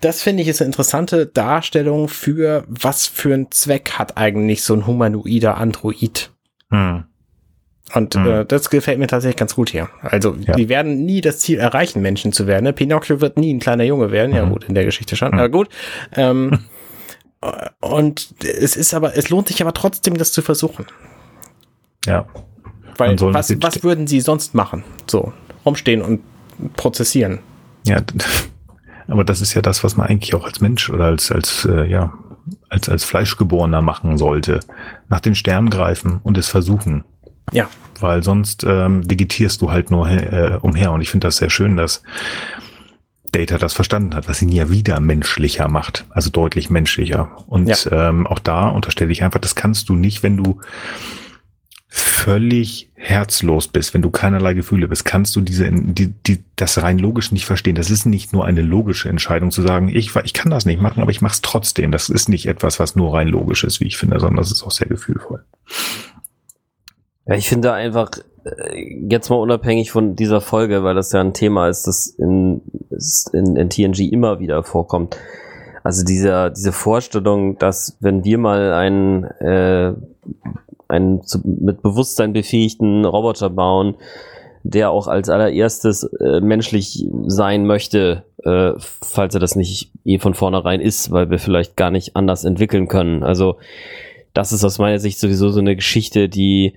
das 0.01 0.23
finde 0.23 0.43
ich 0.43 0.49
ist 0.49 0.61
eine 0.61 0.67
interessante 0.69 1.27
Darstellung 1.27 2.09
für, 2.09 2.65
was 2.69 3.07
für 3.07 3.33
einen 3.35 3.51
Zweck 3.51 3.93
hat 3.99 4.17
eigentlich 4.17 4.63
so 4.63 4.75
ein 4.75 4.87
humanoider 4.87 5.57
Android. 5.59 6.31
Hm. 6.71 7.05
Und 7.95 8.15
Mhm. 8.17 8.27
äh, 8.27 8.45
das 8.47 8.71
gefällt 8.71 8.99
mir 8.99 9.07
tatsächlich 9.07 9.37
ganz 9.37 9.55
gut 9.55 9.71
hier. 9.71 9.89
Also, 10.03 10.35
Ja. 10.47 10.55
die 10.57 10.69
werden 10.71 11.05
nie 11.05 11.21
das 11.21 11.39
Ziel 11.39 11.59
erreichen, 11.59 12.01
Menschen 12.03 12.33
zu 12.33 12.47
werden. 12.47 12.65
Ne? 12.65 12.73
Pinocchio 12.73 13.21
wird 13.21 13.37
nie 13.37 13.53
ein 13.53 13.61
kleiner 13.61 13.85
Junge 13.85 14.11
werden. 14.11 14.35
Ja, 14.35 14.45
Mhm. 14.47 14.51
gut, 14.51 14.65
in 14.65 14.75
der 14.75 14.85
Geschichte 14.85 15.17
schon. 15.17 15.29
Mhm. 15.33 15.39
Aber 15.39 15.49
gut. 15.51 15.69
Ähm, 16.17 16.51
und 17.81 18.35
es 18.43 18.77
ist 18.77 18.95
aber, 18.95 19.17
es 19.17 19.29
lohnt 19.31 19.49
sich 19.49 19.61
aber 19.61 19.75
trotzdem, 19.75 20.17
das 20.17 20.33
zu 20.33 20.43
versuchen. 20.43 20.87
Ja. 22.07 22.27
Weil, 22.97 23.21
was, 23.21 23.51
was 23.61 23.83
würden 23.83 24.07
sie 24.07 24.21
sonst 24.21 24.55
machen? 24.55 24.85
So, 25.07 25.33
rumstehen 25.65 26.03
und 26.03 26.21
prozessieren. 26.77 27.41
Ja, 27.87 28.01
aber 29.09 29.25
das 29.25 29.41
ist 29.41 29.55
ja 29.55 29.63
das, 29.63 29.83
was 29.85 29.97
man 29.97 30.07
eigentlich 30.07 30.35
auch 30.35 30.45
als 30.45 30.61
Mensch 30.61 30.91
oder 30.91 31.07
als, 31.07 31.33
als, 31.33 31.65
äh, 31.65 31.87
ja, 31.87 32.13
als, 32.69 32.89
als 32.89 33.05
Fleischgeborener 33.05 33.83
machen 33.83 34.17
sollte. 34.17 34.61
Nach 35.09 35.21
den 35.21 35.35
Sternen 35.35 35.71
greifen 35.71 36.21
und 36.23 36.39
es 36.39 36.49
versuchen. 36.49 37.05
Ja, 37.53 37.69
Weil 38.01 38.23
sonst 38.23 38.65
ähm, 38.65 39.09
vegetierst 39.09 39.61
du 39.61 39.71
halt 39.71 39.91
nur 39.91 40.09
äh, 40.09 40.59
umher. 40.63 40.93
Und 40.93 41.01
ich 41.01 41.11
finde 41.11 41.27
das 41.27 41.37
sehr 41.37 41.51
schön, 41.51 41.77
dass 41.77 42.03
Data 43.35 43.59
das 43.59 43.73
verstanden 43.73 44.15
hat, 44.15 44.29
was 44.29 44.41
ihn 44.43 44.49
ja 44.49 44.71
wieder 44.71 45.01
menschlicher 45.01 45.69
macht. 45.69 46.05
Also 46.11 46.31
deutlich 46.31 46.71
menschlicher. 46.71 47.31
Und 47.47 47.67
Ja. 47.69 48.09
ähm, 48.09 48.27
auch 48.27 48.39
da 48.39 48.69
unterstelle 48.69 49.13
ich 49.13 49.23
einfach, 49.23 49.41
das 49.41 49.55
kannst 49.55 49.89
du 49.89 49.95
nicht, 49.95 50.23
wenn 50.23 50.37
du 50.37 50.61
völlig 51.97 52.91
herzlos 52.95 53.69
bist, 53.69 53.95
wenn 53.95 54.03
du 54.03 54.11
keinerlei 54.11 54.55
Gefühle 54.55 54.89
bist, 54.89 55.05
kannst 55.05 55.37
du 55.37 55.41
diese, 55.41 55.71
die, 55.71 56.09
die, 56.09 56.43
das 56.57 56.83
rein 56.83 56.99
logisch 56.99 57.31
nicht 57.31 57.45
verstehen. 57.47 57.77
Das 57.77 57.89
ist 57.91 58.05
nicht 58.05 58.33
nur 58.33 58.45
eine 58.47 58.63
logische 58.63 59.09
Entscheidung 59.09 59.53
zu 59.53 59.63
sagen, 59.63 59.89
ich, 59.89 60.17
ich 60.25 60.33
kann 60.33 60.51
das 60.51 60.65
nicht 60.65 60.81
machen, 60.83 61.01
aber 61.01 61.13
ich 61.13 61.21
mache 61.21 61.35
es 61.35 61.41
trotzdem. 61.43 61.93
Das 61.93 62.09
ist 62.09 62.29
nicht 62.29 62.47
etwas, 62.47 62.81
was 62.81 62.97
nur 62.97 63.15
rein 63.15 63.29
logisch 63.29 63.63
ist, 63.63 63.79
wie 63.81 63.87
ich 63.87 63.97
finde, 63.97 64.19
sondern 64.19 64.39
das 64.39 64.51
ist 64.51 64.65
auch 64.65 64.73
sehr 64.73 64.89
gefühlvoll. 64.89 65.45
Ja, 67.27 67.35
ich 67.37 67.49
finde 67.49 67.73
einfach, 67.73 68.11
äh, 68.45 69.07
jetzt 69.09 69.31
mal 69.31 69.37
unabhängig 69.37 69.91
von 69.91 70.15
dieser 70.15 70.41
Folge, 70.41 70.85
weil 70.85 70.95
das 70.95 71.13
ja 71.13 71.21
ein 71.21 71.33
Thema 71.33 71.69
ist, 71.69 71.87
das 71.87 72.07
in, 72.19 72.61
in, 73.33 73.57
in 73.57 73.71
TNG 73.71 74.13
immer 74.13 74.41
wieder 74.41 74.63
vorkommt. 74.63 75.17
Also 75.83 76.05
dieser, 76.05 76.51
diese 76.51 76.73
Vorstellung, 76.73 77.59
dass 77.59 77.97
wenn 78.01 78.25
wir 78.25 78.39
mal 78.39 78.73
einen, 78.73 79.25
äh, 79.25 79.95
einen 80.89 81.23
zu, 81.23 81.41
mit 81.45 81.83
Bewusstsein 81.83 82.33
befähigten 82.33 83.05
Roboter 83.05 83.51
bauen, 83.51 83.97
der 84.63 84.91
auch 84.91 85.09
als 85.09 85.29
allererstes 85.29 86.05
äh, 86.05 86.41
menschlich 86.41 87.07
sein 87.27 87.67
möchte, 87.67 88.25
äh, 88.45 88.73
falls 88.79 89.35
er 89.35 89.41
das 89.41 89.57
nicht 89.57 89.93
eh 90.07 90.19
von 90.19 90.33
vornherein 90.33 90.81
ist, 90.81 91.11
weil 91.11 91.29
wir 91.29 91.39
vielleicht 91.39 91.77
gar 91.77 91.91
nicht 91.91 92.17
anders 92.17 92.45
entwickeln 92.45 92.89
können. 92.89 93.23
Also 93.23 93.57
das 94.33 94.53
ist 94.53 94.65
aus 94.65 94.79
meiner 94.79 94.99
Sicht 94.99 95.19
sowieso 95.19 95.51
so 95.51 95.61
eine 95.61 95.77
Geschichte, 95.77 96.31
die 96.31 96.75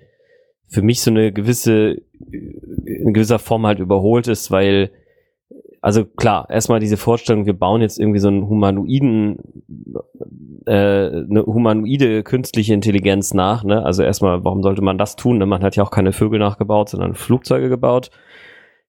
für 0.68 0.82
mich 0.82 1.02
so 1.02 1.12
eine 1.12 1.32
gewisse, 1.32 2.02
in 2.30 3.14
gewisser 3.14 3.40
Form 3.40 3.66
halt 3.66 3.80
überholt 3.80 4.28
ist, 4.28 4.52
weil 4.52 4.92
also 5.82 6.06
klar, 6.06 6.50
erstmal 6.50 6.80
diese 6.80 6.98
Vorstellung, 6.98 7.46
wir 7.46 7.54
bauen 7.54 7.82
jetzt 7.82 8.00
irgendwie 8.00 8.20
so 8.20 8.28
einen 8.28 8.50
humanoiden, 8.50 9.38
äh, 10.66 10.72
eine 10.74 11.46
humanoide 11.46 12.24
künstliche 12.24 12.74
Intelligenz 12.74 13.34
nach, 13.34 13.64
ne? 13.64 13.86
Also 13.86 14.04
erstmal, 14.04 14.44
warum 14.44 14.64
sollte 14.64 14.82
man 14.82 14.98
das 14.98 15.16
tun? 15.16 15.38
Ne? 15.38 15.46
Man 15.46 15.64
hat 15.64 15.76
ja 15.76 15.84
auch 15.84 15.92
keine 15.92 16.12
Vögel 16.12 16.40
nachgebaut, 16.40 16.90
sondern 16.90 17.16
Flugzeuge 17.16 17.70
gebaut. 17.70 18.10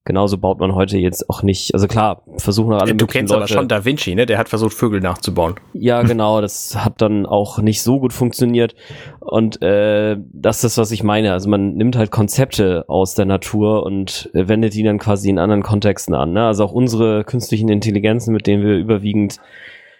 Genauso 0.08 0.38
baut 0.38 0.58
man 0.58 0.74
heute 0.74 0.96
jetzt 0.96 1.28
auch 1.28 1.42
nicht, 1.42 1.74
also 1.74 1.86
klar, 1.86 2.22
versuchen 2.38 2.72
alle 2.72 2.94
Du 2.94 3.06
kennst 3.06 3.30
Leute, 3.30 3.42
aber 3.42 3.48
schon 3.48 3.68
Da 3.68 3.84
Vinci, 3.84 4.14
ne? 4.14 4.24
Der 4.24 4.38
hat 4.38 4.48
versucht, 4.48 4.72
Vögel 4.72 5.02
nachzubauen. 5.02 5.56
Ja, 5.74 6.00
genau, 6.00 6.40
das 6.40 6.82
hat 6.82 7.02
dann 7.02 7.26
auch 7.26 7.58
nicht 7.58 7.82
so 7.82 8.00
gut 8.00 8.14
funktioniert. 8.14 8.74
Und 9.20 9.60
äh, 9.60 10.16
das 10.32 10.64
ist, 10.64 10.78
was 10.78 10.92
ich 10.92 11.02
meine. 11.02 11.34
Also 11.34 11.50
man 11.50 11.74
nimmt 11.74 11.94
halt 11.94 12.10
Konzepte 12.10 12.86
aus 12.88 13.16
der 13.16 13.26
Natur 13.26 13.82
und 13.82 14.30
wendet 14.32 14.72
die 14.72 14.82
dann 14.82 14.96
quasi 14.96 15.28
in 15.28 15.38
anderen 15.38 15.62
Kontexten 15.62 16.14
an. 16.14 16.32
Ne? 16.32 16.46
Also 16.46 16.64
auch 16.64 16.72
unsere 16.72 17.24
künstlichen 17.24 17.68
Intelligenzen, 17.68 18.32
mit 18.32 18.46
denen 18.46 18.64
wir 18.64 18.78
überwiegend 18.78 19.40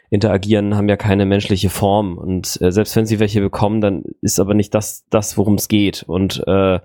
interagieren, 0.09 0.75
haben 0.75 0.89
ja 0.89 0.97
keine 0.97 1.27
menschliche 1.27 1.69
Form. 1.69 2.17
Und 2.17 2.59
äh, 2.63 2.73
selbst 2.73 2.97
wenn 2.97 3.05
sie 3.05 3.21
welche 3.21 3.43
bekommen, 3.43 3.83
dann 3.83 4.05
ist 4.23 4.41
aber 4.41 4.55
nicht 4.55 4.75
das, 4.75 5.05
das 5.11 5.37
worum 5.37 5.57
es 5.57 5.69
geht. 5.69 6.03
Und 6.07 6.43
äh, 6.47 6.81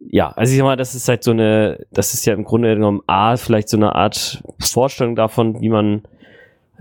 ja, 0.00 0.30
also 0.30 0.52
ich 0.52 0.58
sag 0.58 0.64
mal, 0.64 0.76
das 0.76 0.94
ist 0.94 1.08
halt 1.08 1.24
so 1.24 1.32
eine, 1.32 1.84
das 1.92 2.14
ist 2.14 2.24
ja 2.24 2.34
im 2.34 2.44
Grunde 2.44 2.74
genommen 2.74 3.02
A, 3.06 3.36
vielleicht 3.36 3.68
so 3.68 3.76
eine 3.76 3.94
Art 3.94 4.42
Vorstellung 4.58 5.16
davon, 5.16 5.60
wie 5.60 5.68
man 5.68 6.02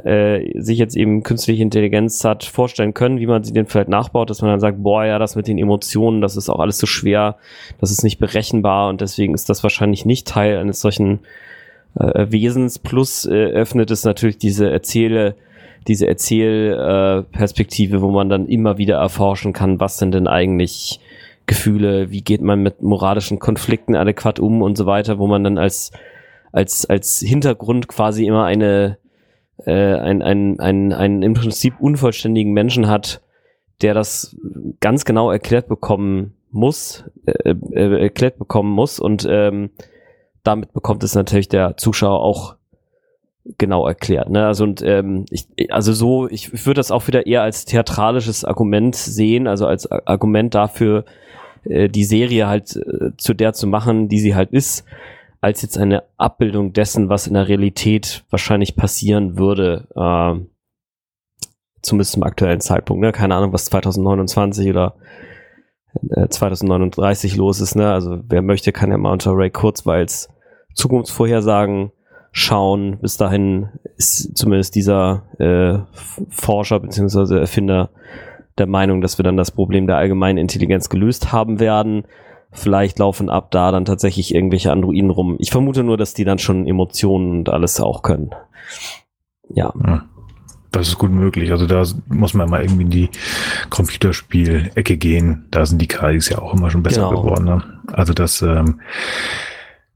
äh, 0.03 0.61
sich 0.61 0.77
jetzt 0.77 0.95
eben 0.95 1.23
künstliche 1.23 1.63
Intelligenz 1.63 2.23
hat 2.23 2.43
vorstellen 2.43 2.93
können, 2.93 3.19
wie 3.19 3.25
man 3.25 3.43
sie 3.43 3.53
denn 3.53 3.65
vielleicht 3.65 3.89
nachbaut, 3.89 4.29
dass 4.29 4.41
man 4.41 4.51
dann 4.51 4.59
sagt, 4.59 4.83
boah, 4.83 5.03
ja, 5.05 5.17
das 5.17 5.35
mit 5.35 5.47
den 5.47 5.57
Emotionen, 5.57 6.21
das 6.21 6.37
ist 6.37 6.49
auch 6.49 6.59
alles 6.59 6.77
so 6.77 6.85
schwer, 6.85 7.37
das 7.81 7.89
ist 7.89 8.03
nicht 8.03 8.19
berechenbar 8.19 8.89
und 8.89 9.01
deswegen 9.01 9.33
ist 9.33 9.49
das 9.49 9.63
wahrscheinlich 9.63 10.05
nicht 10.05 10.27
Teil 10.27 10.57
eines 10.57 10.79
solchen 10.79 11.21
äh, 11.99 12.27
Wesens. 12.29 12.77
Plus 12.77 13.25
äh, 13.25 13.31
öffnet 13.47 13.89
es 13.89 14.03
natürlich 14.03 14.37
diese 14.37 14.69
Erzähle, 14.69 15.35
diese 15.87 16.05
Erzählperspektive, 16.05 17.97
äh, 17.97 18.01
wo 18.01 18.11
man 18.11 18.29
dann 18.29 18.47
immer 18.47 18.77
wieder 18.77 18.97
erforschen 18.97 19.53
kann, 19.53 19.79
was 19.79 19.97
sind 19.97 20.13
denn 20.13 20.27
eigentlich 20.27 20.99
Gefühle, 21.47 22.11
wie 22.11 22.21
geht 22.21 22.41
man 22.41 22.61
mit 22.61 22.81
moralischen 22.81 23.39
Konflikten 23.39 23.95
adäquat 23.95 24.39
um 24.39 24.61
und 24.61 24.77
so 24.77 24.85
weiter, 24.85 25.17
wo 25.17 25.27
man 25.27 25.43
dann 25.43 25.57
als, 25.57 25.91
als, 26.51 26.85
als 26.85 27.19
Hintergrund 27.19 27.87
quasi 27.87 28.27
immer 28.27 28.43
eine, 28.43 28.97
äh, 29.65 29.71
ein, 29.71 30.21
ein, 30.21 30.59
ein, 30.59 30.93
ein 30.93 31.23
im 31.23 31.33
Prinzip 31.33 31.79
unvollständigen 31.79 32.53
Menschen 32.53 32.87
hat, 32.87 33.21
der 33.81 33.93
das 33.93 34.35
ganz 34.81 35.05
genau 35.05 35.31
erklärt 35.31 35.67
bekommen 35.67 36.35
muss, 36.51 37.05
äh, 37.25 37.51
äh, 37.51 38.01
erklärt 38.01 38.37
bekommen 38.37 38.71
muss 38.71 38.99
und 38.99 39.25
ähm, 39.29 39.71
damit 40.43 40.73
bekommt 40.73 41.03
es 41.03 41.15
natürlich 41.15 41.49
der 41.49 41.77
Zuschauer 41.77 42.21
auch 42.21 42.55
genau 43.57 43.87
erklärt. 43.87 44.29
Ne? 44.29 44.45
Also 44.45 44.63
und 44.63 44.81
ähm, 44.81 45.25
ich, 45.29 45.47
also 45.71 45.93
so, 45.93 46.27
ich, 46.27 46.53
ich 46.53 46.65
würde 46.65 46.79
das 46.79 46.91
auch 46.91 47.07
wieder 47.07 47.25
eher 47.25 47.41
als 47.41 47.65
theatralisches 47.65 48.43
Argument 48.43 48.95
sehen, 48.95 49.47
also 49.47 49.65
als 49.65 49.89
Argument 49.89 50.53
dafür, 50.53 51.05
äh, 51.69 51.89
die 51.89 52.03
Serie 52.03 52.47
halt 52.47 52.75
äh, 52.75 53.15
zu 53.17 53.33
der 53.33 53.53
zu 53.53 53.67
machen, 53.67 54.09
die 54.09 54.19
sie 54.19 54.35
halt 54.35 54.51
ist, 54.51 54.85
als 55.41 55.61
jetzt 55.61 55.77
eine 55.77 56.03
Abbildung 56.17 56.73
dessen, 56.73 57.09
was 57.09 57.27
in 57.27 57.35
der 57.35 57.47
Realität 57.47 58.25
wahrscheinlich 58.29 58.75
passieren 58.75 59.37
würde. 59.37 59.87
Äh, 59.95 60.45
zumindest 61.81 62.13
zum 62.13 62.23
aktuellen 62.23 62.59
Zeitpunkt. 62.59 63.01
Ne? 63.01 63.11
Keine 63.11 63.35
Ahnung, 63.35 63.53
was 63.53 63.65
2029 63.65 64.69
oder 64.69 64.95
2039 66.29 67.33
äh, 67.33 67.37
los 67.37 67.61
ist. 67.61 67.75
Ne? 67.75 67.91
Also 67.91 68.19
wer 68.27 68.41
möchte, 68.41 68.71
kann 68.71 68.91
ja 68.91 68.97
mal 68.97 69.13
unter 69.13 69.31
Ray 69.33 69.49
Kurzweils 69.49 70.29
Zukunftsvorhersagen 70.73 71.91
schauen. 72.31 72.99
Bis 72.99 73.17
dahin 73.17 73.69
ist 73.95 74.37
zumindest 74.37 74.75
dieser 74.75 75.23
äh, 75.39 75.79
Forscher 76.29 76.79
bzw. 76.79 77.39
Erfinder 77.39 77.89
der 78.57 78.67
Meinung, 78.67 79.01
dass 79.01 79.17
wir 79.19 79.23
dann 79.23 79.37
das 79.37 79.51
Problem 79.51 79.87
der 79.87 79.97
allgemeinen 79.97 80.37
Intelligenz 80.37 80.89
gelöst 80.89 81.31
haben 81.31 81.59
werden. 81.59 82.03
Vielleicht 82.51 82.99
laufen 82.99 83.29
ab 83.29 83.51
da 83.51 83.71
dann 83.71 83.85
tatsächlich 83.85 84.33
irgendwelche 84.33 84.71
Androiden 84.71 85.09
rum. 85.09 85.35
Ich 85.39 85.51
vermute 85.51 85.83
nur, 85.83 85.97
dass 85.97 86.13
die 86.13 86.23
dann 86.23 86.39
schon 86.39 86.65
Emotionen 86.65 87.39
und 87.39 87.49
alles 87.49 87.79
auch 87.79 88.01
können. 88.01 88.31
Ja. 89.49 89.73
Das 90.71 90.87
ist 90.87 90.97
gut 90.97 91.11
möglich. 91.11 91.51
Also 91.51 91.65
da 91.65 91.83
muss 92.07 92.33
man 92.33 92.49
mal 92.49 92.61
irgendwie 92.61 92.83
in 92.83 92.89
die 92.89 93.09
Computerspielecke 93.69 94.97
gehen. 94.97 95.45
Da 95.51 95.65
sind 95.65 95.81
die 95.81 95.87
KIs 95.87 96.29
ja 96.29 96.39
auch 96.39 96.53
immer 96.53 96.69
schon 96.69 96.83
besser 96.83 97.09
genau. 97.09 97.21
geworden. 97.21 97.45
Ne? 97.45 97.63
Also 97.91 98.13
das, 98.13 98.41
ähm, 98.41 98.81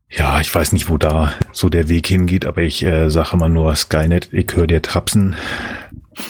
ja, 0.10 0.42
ich 0.42 0.54
weiß 0.54 0.74
nicht, 0.74 0.90
wo 0.90 0.98
da 0.98 1.34
so 1.52 1.70
der 1.70 1.88
Weg 1.88 2.08
hingeht, 2.08 2.46
aber 2.46 2.62
ich 2.62 2.84
äh, 2.84 3.10
sage 3.10 3.30
immer 3.34 3.50
nur 3.50 3.76
Skynet, 3.76 4.30
ich 4.34 4.56
höre 4.56 4.68
dir 4.68 4.82
Trapsen. 4.82 5.36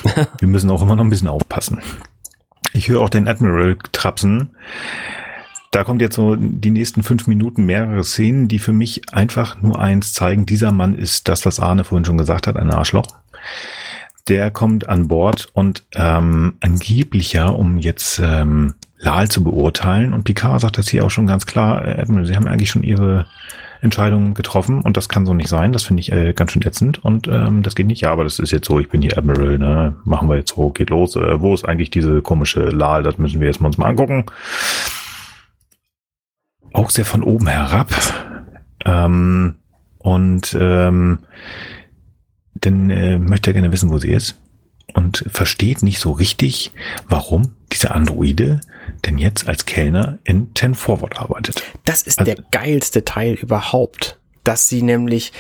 Wir 0.40 0.48
müssen 0.48 0.70
auch 0.70 0.82
immer 0.82 0.96
noch 0.96 1.04
ein 1.04 1.10
bisschen 1.10 1.28
aufpassen. 1.28 1.80
Ich 2.74 2.88
höre 2.90 3.02
auch 3.02 3.10
den 3.10 3.28
Admiral 3.28 3.78
trapsen. 3.92 4.52
Da 5.72 5.86
kommt 5.86 6.02
jetzt 6.02 6.16
so 6.16 6.36
die 6.36 6.72
nächsten 6.72 7.02
fünf 7.02 7.28
Minuten 7.28 7.66
mehrere 7.66 8.04
Szenen, 8.04 8.48
die 8.48 8.60
für 8.60 8.74
mich 8.74 9.14
einfach 9.14 9.62
nur 9.62 9.80
eins 9.80 10.14
zeigen. 10.14 10.46
Dieser 10.46 10.72
Mann 10.72 10.96
ist 10.96 11.30
das, 11.30 11.46
was 11.46 11.60
Arne 11.62 11.86
vorhin 11.86 12.06
schon 12.06 12.18
gesagt 12.18 12.48
hat, 12.48 12.58
ein 12.58 12.72
Arschloch. 12.72 13.08
Der 14.28 14.52
kommt 14.52 14.90
an 14.90 15.08
Bord 15.08 15.50
und 15.54 15.86
ähm, 15.96 16.56
angeblich 16.60 17.34
ja, 17.34 17.48
um 17.48 17.78
jetzt 17.78 18.20
ähm, 18.20 18.76
Lal 18.98 19.30
zu 19.30 19.44
beurteilen. 19.44 20.14
Und 20.14 20.26
Picard 20.26 20.62
sagt 20.62 20.78
das 20.78 20.90
hier 20.90 21.06
auch 21.06 21.10
schon 21.10 21.28
ganz 21.28 21.46
klar, 21.46 21.86
äh, 21.86 22.02
Admiral, 22.02 22.26
Sie 22.26 22.36
haben 22.36 22.48
eigentlich 22.48 22.70
schon 22.70 22.84
Ihre 22.84 23.26
Entscheidungen 23.82 24.36
getroffen 24.36 24.82
und 24.82 24.96
das 24.96 25.10
kann 25.10 25.26
so 25.26 25.34
nicht 25.34 25.50
sein. 25.50 25.74
Das 25.74 25.84
finde 25.84 26.02
ich 26.02 26.12
äh, 26.12 26.34
ganz 26.34 26.52
schön 26.52 26.62
ätzend 26.62 27.04
und 27.04 27.28
ähm, 27.28 27.64
das 27.64 27.76
geht 27.76 27.88
nicht. 27.88 28.02
Ja, 28.02 28.12
aber 28.12 28.24
das 28.24 28.40
ist 28.40 28.52
jetzt 28.52 28.68
so, 28.68 28.80
ich 28.80 28.90
bin 28.90 29.02
hier 29.02 29.18
Admiral, 29.18 29.58
ne? 29.58 29.96
Machen 30.06 30.30
wir 30.30 30.38
jetzt 30.38 30.56
so, 30.56 30.70
geht 30.70 30.92
los. 30.92 31.16
Äh, 31.16 31.42
wo 31.42 31.54
ist 31.54 31.66
eigentlich 31.66 31.90
diese 31.90 32.22
komische 32.22 32.66
Lal? 32.66 33.04
Das 33.04 33.18
müssen 33.18 33.40
wir 33.40 33.48
jetzt 33.48 33.60
mal 33.60 33.68
uns 33.68 33.78
mal 33.78 33.88
angucken. 33.88 34.26
Auch 36.74 36.90
sehr 36.92 37.06
von 37.06 37.24
oben 37.24 37.48
herab. 37.48 37.90
Ähm, 38.86 39.56
und 39.98 40.56
ähm, 40.60 41.20
dann 42.56 42.90
äh, 42.90 43.18
möchte 43.18 43.50
er 43.50 43.54
gerne 43.54 43.72
wissen, 43.72 43.90
wo 43.90 43.98
sie 43.98 44.12
ist 44.12 44.38
und 44.94 45.26
versteht 45.28 45.84
nicht 45.84 46.00
so 46.00 46.12
richtig, 46.12 46.72
warum 47.08 47.56
dieser 47.72 47.96
Androide 47.96 48.62
denn 49.06 49.18
jetzt 49.18 49.48
als 49.48 49.66
Kellner 49.66 50.20
in 50.24 50.54
Ten 50.54 50.76
Forward 50.76 51.20
arbeitet. 51.20 51.64
Das 51.86 52.04
ist 52.04 52.20
also, 52.20 52.34
der 52.34 52.44
geilste 52.52 53.06
Teil 53.06 53.34
überhaupt, 53.34 54.20
dass 54.44 54.68
sie 54.68 54.82
nämlich 54.82 55.32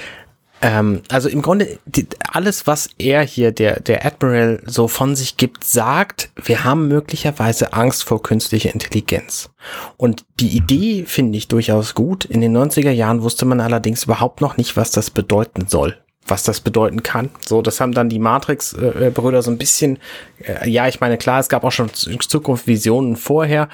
ähm, 0.62 1.02
also 1.10 1.28
im 1.28 1.42
Grunde 1.42 1.80
die, 1.86 2.08
alles, 2.32 2.68
was 2.68 2.90
er 2.98 3.24
hier, 3.24 3.52
der, 3.52 3.80
der 3.80 4.06
Admiral, 4.06 4.62
so 4.66 4.88
von 4.88 5.16
sich 5.16 5.38
gibt, 5.38 5.64
sagt, 5.64 6.30
wir 6.36 6.64
haben 6.64 6.88
möglicherweise 6.88 7.74
Angst 7.74 8.04
vor 8.04 8.22
künstlicher 8.22 8.72
Intelligenz. 8.72 9.50
Und 9.98 10.24
die 10.40 10.56
Idee 10.56 11.06
finde 11.06 11.38
ich 11.38 11.48
durchaus 11.48 11.96
gut. 11.96 12.26
In 12.26 12.42
den 12.42 12.56
90er 12.56 12.92
Jahren 12.92 13.24
wusste 13.24 13.46
man 13.46 13.60
allerdings 13.60 14.04
überhaupt 14.04 14.42
noch 14.42 14.58
nicht, 14.58 14.78
was 14.78 14.92
das 14.92 15.10
bedeuten 15.10 15.68
soll 15.68 15.98
was 16.26 16.44
das 16.44 16.62
bedeuten 16.62 17.04
kann. 17.04 17.30
So, 17.48 17.62
das 17.62 17.80
haben 17.82 17.94
dann 17.94 18.10
die 18.10 18.20
Matrix-Brüder 18.20 19.42
so 19.42 19.52
ein 19.52 19.58
bisschen, 19.58 20.00
äh, 20.44 20.70
ja, 20.70 20.88
ich 20.88 21.00
meine, 21.00 21.18
klar, 21.18 21.40
es 21.40 21.50
gab 21.50 21.64
auch 21.64 21.72
schon 21.72 21.90
Zukunftsvisionen 21.94 23.16
vorher. 23.16 23.70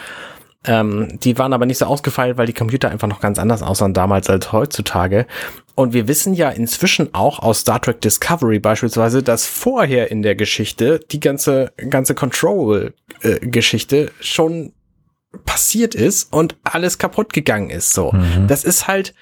Ähm, 0.66 1.20
die 1.22 1.38
waren 1.38 1.54
aber 1.54 1.66
nicht 1.66 1.78
so 1.78 1.86
ausgefeilt, 1.86 2.38
weil 2.38 2.48
die 2.48 2.54
Computer 2.54 2.90
einfach 2.90 3.08
noch 3.08 3.22
ganz 3.22 3.40
anders 3.40 3.62
aussahen 3.62 3.94
damals 3.94 4.30
als 4.30 4.52
heutzutage. 4.52 5.28
Und 5.76 5.94
wir 5.94 6.08
wissen 6.08 6.34
ja 6.34 6.50
inzwischen 6.50 7.14
auch 7.14 7.40
aus 7.40 7.60
Star 7.60 7.82
Trek 7.82 8.02
Discovery 8.02 8.60
beispielsweise, 8.60 9.22
dass 9.24 9.46
vorher 9.46 10.10
in 10.12 10.24
der 10.24 10.36
Geschichte 10.36 11.00
die 11.12 11.20
ganze, 11.20 11.72
ganze 11.90 12.16
Control-Geschichte 12.16 14.12
schon 14.20 14.74
passiert 15.46 15.94
ist 15.96 16.34
und 16.34 16.56
alles 16.64 16.98
kaputt 16.98 17.32
gegangen 17.32 17.70
ist. 17.70 17.94
So, 17.94 18.12
mhm. 18.12 18.48
das 18.48 18.64
ist 18.64 18.88
halt, 18.88 19.14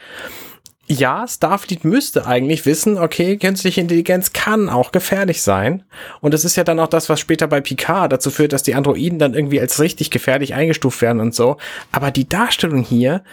ja, 0.87 1.27
Starfleet 1.27 1.83
müsste 1.83 2.27
eigentlich 2.27 2.65
wissen, 2.65 2.97
okay, 2.97 3.37
künstliche 3.37 3.81
Intelligenz 3.81 4.33
kann 4.33 4.69
auch 4.69 4.91
gefährlich 4.91 5.41
sein. 5.41 5.83
Und 6.21 6.33
das 6.33 6.45
ist 6.45 6.55
ja 6.57 6.63
dann 6.63 6.79
auch 6.79 6.87
das, 6.87 7.09
was 7.09 7.19
später 7.19 7.47
bei 7.47 7.59
Picard 7.59 8.11
dazu 8.11 8.29
führt, 8.29 8.53
dass 8.53 8.61
die 8.61 8.75
Androiden 8.75 9.17
dann 9.17 9.33
irgendwie 9.33 9.59
als 9.59 9.79
richtig 9.79 10.11
gefährlich 10.11 10.53
eingestuft 10.53 11.01
werden 11.01 11.21
und 11.21 11.33
so. 11.33 11.57
Aber 11.91 12.11
die 12.11 12.29
Darstellung 12.29 12.83
hier, 12.83 13.23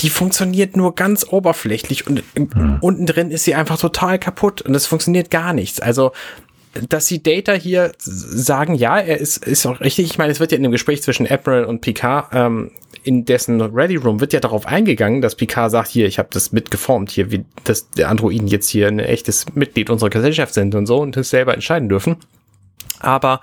die 0.00 0.10
funktioniert 0.10 0.76
nur 0.76 0.94
ganz 0.94 1.26
oberflächlich 1.28 2.06
und 2.06 2.22
hm. 2.36 2.78
unten 2.80 3.06
drin 3.06 3.32
ist 3.32 3.44
sie 3.44 3.56
einfach 3.56 3.78
total 3.78 4.20
kaputt 4.20 4.62
und 4.62 4.74
es 4.74 4.86
funktioniert 4.86 5.32
gar 5.32 5.52
nichts. 5.52 5.80
Also, 5.80 6.12
dass 6.88 7.08
sie 7.08 7.22
Data 7.22 7.54
hier 7.54 7.92
sagen, 7.98 8.74
ja, 8.74 8.98
er 8.98 9.18
ist, 9.18 9.44
ist 9.44 9.66
auch 9.66 9.80
richtig. 9.80 10.06
Ich 10.06 10.18
meine, 10.18 10.30
es 10.30 10.38
wird 10.38 10.52
ja 10.52 10.56
in 10.56 10.62
dem 10.62 10.70
Gespräch 10.70 11.02
zwischen 11.02 11.28
Admiral 11.28 11.64
und 11.64 11.80
Picard 11.80 12.28
ähm, 12.32 12.70
in 13.08 13.24
dessen 13.24 13.62
Ready 13.62 13.96
Room 13.96 14.20
wird 14.20 14.34
ja 14.34 14.40
darauf 14.40 14.66
eingegangen, 14.66 15.22
dass 15.22 15.34
Picard 15.34 15.70
sagt, 15.70 15.88
hier, 15.88 16.06
ich 16.06 16.18
habe 16.18 16.28
das 16.30 16.52
mitgeformt, 16.52 17.10
hier, 17.10 17.32
wie 17.32 17.46
dass 17.64 17.88
der 17.90 18.10
Androiden 18.10 18.48
jetzt 18.48 18.68
hier 18.68 18.86
ein 18.86 18.98
echtes 18.98 19.46
Mitglied 19.54 19.88
unserer 19.88 20.10
Gesellschaft 20.10 20.52
sind 20.52 20.74
und 20.74 20.84
so 20.84 21.00
und 21.00 21.16
das 21.16 21.30
selber 21.30 21.54
entscheiden 21.54 21.88
dürfen. 21.88 22.16
Aber 23.00 23.40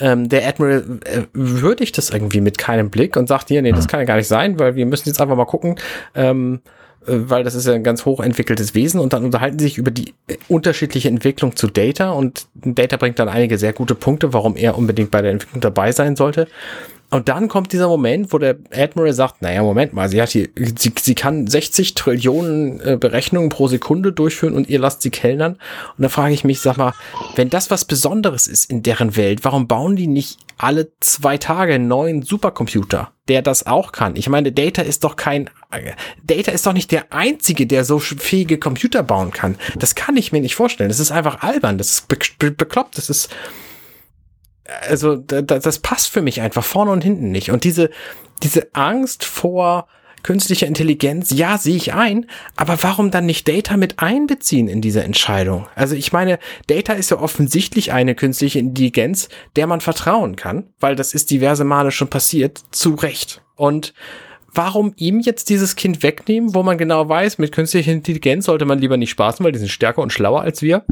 ähm, 0.00 0.28
der 0.28 0.44
Admiral 0.48 0.98
äh, 1.04 1.22
würdigt 1.32 1.98
das 1.98 2.10
irgendwie 2.10 2.40
mit 2.40 2.58
keinem 2.58 2.90
Blick 2.90 3.16
und 3.16 3.28
sagt, 3.28 3.46
hier, 3.46 3.62
nee, 3.62 3.70
das 3.70 3.86
kann 3.86 4.00
ja 4.00 4.06
gar 4.06 4.16
nicht 4.16 4.26
sein, 4.26 4.58
weil 4.58 4.74
wir 4.74 4.86
müssen 4.86 5.08
jetzt 5.08 5.20
einfach 5.20 5.36
mal 5.36 5.44
gucken, 5.44 5.76
ähm, 6.16 6.58
äh, 7.06 7.12
weil 7.12 7.44
das 7.44 7.54
ist 7.54 7.68
ja 7.68 7.74
ein 7.74 7.84
ganz 7.84 8.04
hochentwickeltes 8.04 8.74
Wesen 8.74 8.98
und 8.98 9.12
dann 9.12 9.24
unterhalten 9.24 9.60
sie 9.60 9.66
sich 9.66 9.78
über 9.78 9.92
die 9.92 10.14
äh, 10.26 10.36
unterschiedliche 10.48 11.06
Entwicklung 11.06 11.54
zu 11.54 11.68
Data 11.68 12.10
und 12.10 12.48
Data 12.54 12.96
bringt 12.96 13.20
dann 13.20 13.28
einige 13.28 13.56
sehr 13.56 13.72
gute 13.72 13.94
Punkte, 13.94 14.32
warum 14.32 14.56
er 14.56 14.76
unbedingt 14.76 15.12
bei 15.12 15.22
der 15.22 15.30
Entwicklung 15.30 15.60
dabei 15.60 15.92
sein 15.92 16.16
sollte. 16.16 16.48
Und 17.10 17.28
dann 17.28 17.48
kommt 17.48 17.72
dieser 17.72 17.88
Moment, 17.88 18.32
wo 18.32 18.38
der 18.38 18.56
Admiral 18.72 19.12
sagt, 19.12 19.42
naja, 19.42 19.62
Moment 19.62 19.92
mal, 19.92 20.08
sie 20.08 20.22
hat 20.22 20.30
hier, 20.30 20.48
sie, 20.78 20.92
sie 20.98 21.14
kann 21.16 21.48
60 21.48 21.94
Trillionen 21.94 22.80
äh, 22.80 22.96
Berechnungen 22.96 23.48
pro 23.48 23.66
Sekunde 23.66 24.12
durchführen 24.12 24.54
und 24.54 24.68
ihr 24.68 24.78
lasst 24.78 25.02
sie 25.02 25.10
kellnern. 25.10 25.54
Und 25.98 26.02
da 26.02 26.08
frage 26.08 26.34
ich 26.34 26.44
mich, 26.44 26.60
sag 26.60 26.76
mal, 26.76 26.92
wenn 27.34 27.50
das 27.50 27.70
was 27.70 27.84
Besonderes 27.84 28.46
ist 28.46 28.70
in 28.70 28.84
deren 28.84 29.16
Welt, 29.16 29.44
warum 29.44 29.66
bauen 29.66 29.96
die 29.96 30.06
nicht 30.06 30.38
alle 30.56 30.92
zwei 31.00 31.36
Tage 31.36 31.74
einen 31.74 31.88
neuen 31.88 32.22
Supercomputer, 32.22 33.10
der 33.26 33.42
das 33.42 33.66
auch 33.66 33.90
kann? 33.90 34.14
Ich 34.14 34.28
meine, 34.28 34.52
Data 34.52 34.82
ist 34.82 35.02
doch 35.02 35.16
kein, 35.16 35.50
Data 36.22 36.52
ist 36.52 36.64
doch 36.64 36.72
nicht 36.72 36.92
der 36.92 37.12
einzige, 37.12 37.66
der 37.66 37.84
so 37.84 37.98
fähige 37.98 38.58
Computer 38.58 39.02
bauen 39.02 39.32
kann. 39.32 39.56
Das 39.76 39.96
kann 39.96 40.16
ich 40.16 40.30
mir 40.30 40.40
nicht 40.40 40.54
vorstellen. 40.54 40.90
Das 40.90 41.00
ist 41.00 41.10
einfach 41.10 41.42
albern. 41.42 41.76
Das 41.76 41.90
ist 41.90 42.08
bekloppt. 42.38 42.98
Das 42.98 43.10
ist, 43.10 43.30
also 44.88 45.16
das 45.16 45.78
passt 45.78 46.08
für 46.08 46.22
mich 46.22 46.40
einfach 46.40 46.64
vorne 46.64 46.90
und 46.90 47.04
hinten 47.04 47.30
nicht. 47.30 47.50
Und 47.50 47.64
diese, 47.64 47.90
diese 48.42 48.74
Angst 48.74 49.24
vor 49.24 49.88
künstlicher 50.22 50.66
Intelligenz, 50.66 51.30
ja, 51.30 51.58
sehe 51.58 51.76
ich 51.76 51.94
ein, 51.94 52.26
aber 52.56 52.82
warum 52.82 53.10
dann 53.10 53.26
nicht 53.26 53.48
Data 53.48 53.76
mit 53.76 54.00
einbeziehen 54.00 54.68
in 54.68 54.80
diese 54.80 55.02
Entscheidung? 55.02 55.66
Also 55.74 55.94
ich 55.94 56.12
meine, 56.12 56.38
Data 56.66 56.92
ist 56.92 57.10
ja 57.10 57.18
offensichtlich 57.18 57.92
eine 57.92 58.14
künstliche 58.14 58.58
Intelligenz, 58.58 59.28
der 59.56 59.66
man 59.66 59.80
vertrauen 59.80 60.36
kann, 60.36 60.68
weil 60.78 60.96
das 60.96 61.14
ist 61.14 61.30
diverse 61.30 61.64
Male 61.64 61.90
schon 61.90 62.08
passiert, 62.08 62.60
zu 62.70 62.94
Recht. 62.94 63.42
Und 63.56 63.94
warum 64.52 64.92
ihm 64.96 65.20
jetzt 65.20 65.48
dieses 65.48 65.76
Kind 65.76 66.02
wegnehmen, 66.02 66.54
wo 66.54 66.62
man 66.62 66.78
genau 66.78 67.08
weiß, 67.08 67.38
mit 67.38 67.52
künstlicher 67.52 67.92
Intelligenz 67.92 68.46
sollte 68.46 68.64
man 68.64 68.78
lieber 68.78 68.96
nicht 68.96 69.10
spaßen, 69.10 69.44
weil 69.44 69.52
die 69.52 69.58
sind 69.58 69.70
stärker 69.70 70.02
und 70.02 70.12
schlauer 70.12 70.42
als 70.42 70.62
wir? 70.62 70.84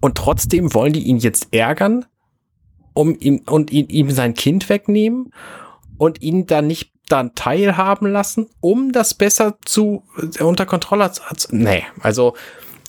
Und 0.00 0.16
trotzdem 0.16 0.72
wollen 0.74 0.92
die 0.92 1.04
ihn 1.04 1.18
jetzt 1.18 1.48
ärgern, 1.52 2.04
um 2.96 3.16
ihm 3.18 3.42
und 3.46 3.70
ihn, 3.70 3.88
ihm 3.88 4.10
sein 4.10 4.34
Kind 4.34 4.68
wegnehmen 4.68 5.32
und 5.98 6.22
ihn 6.22 6.46
dann 6.46 6.66
nicht 6.66 6.90
dann 7.08 7.34
teilhaben 7.34 8.10
lassen, 8.10 8.46
um 8.60 8.90
das 8.90 9.14
besser 9.14 9.56
zu 9.64 10.02
äh, 10.38 10.42
unter 10.42 10.66
Kontrolle 10.66 11.12
zu. 11.12 11.22
Nee, 11.50 11.84
also 12.00 12.34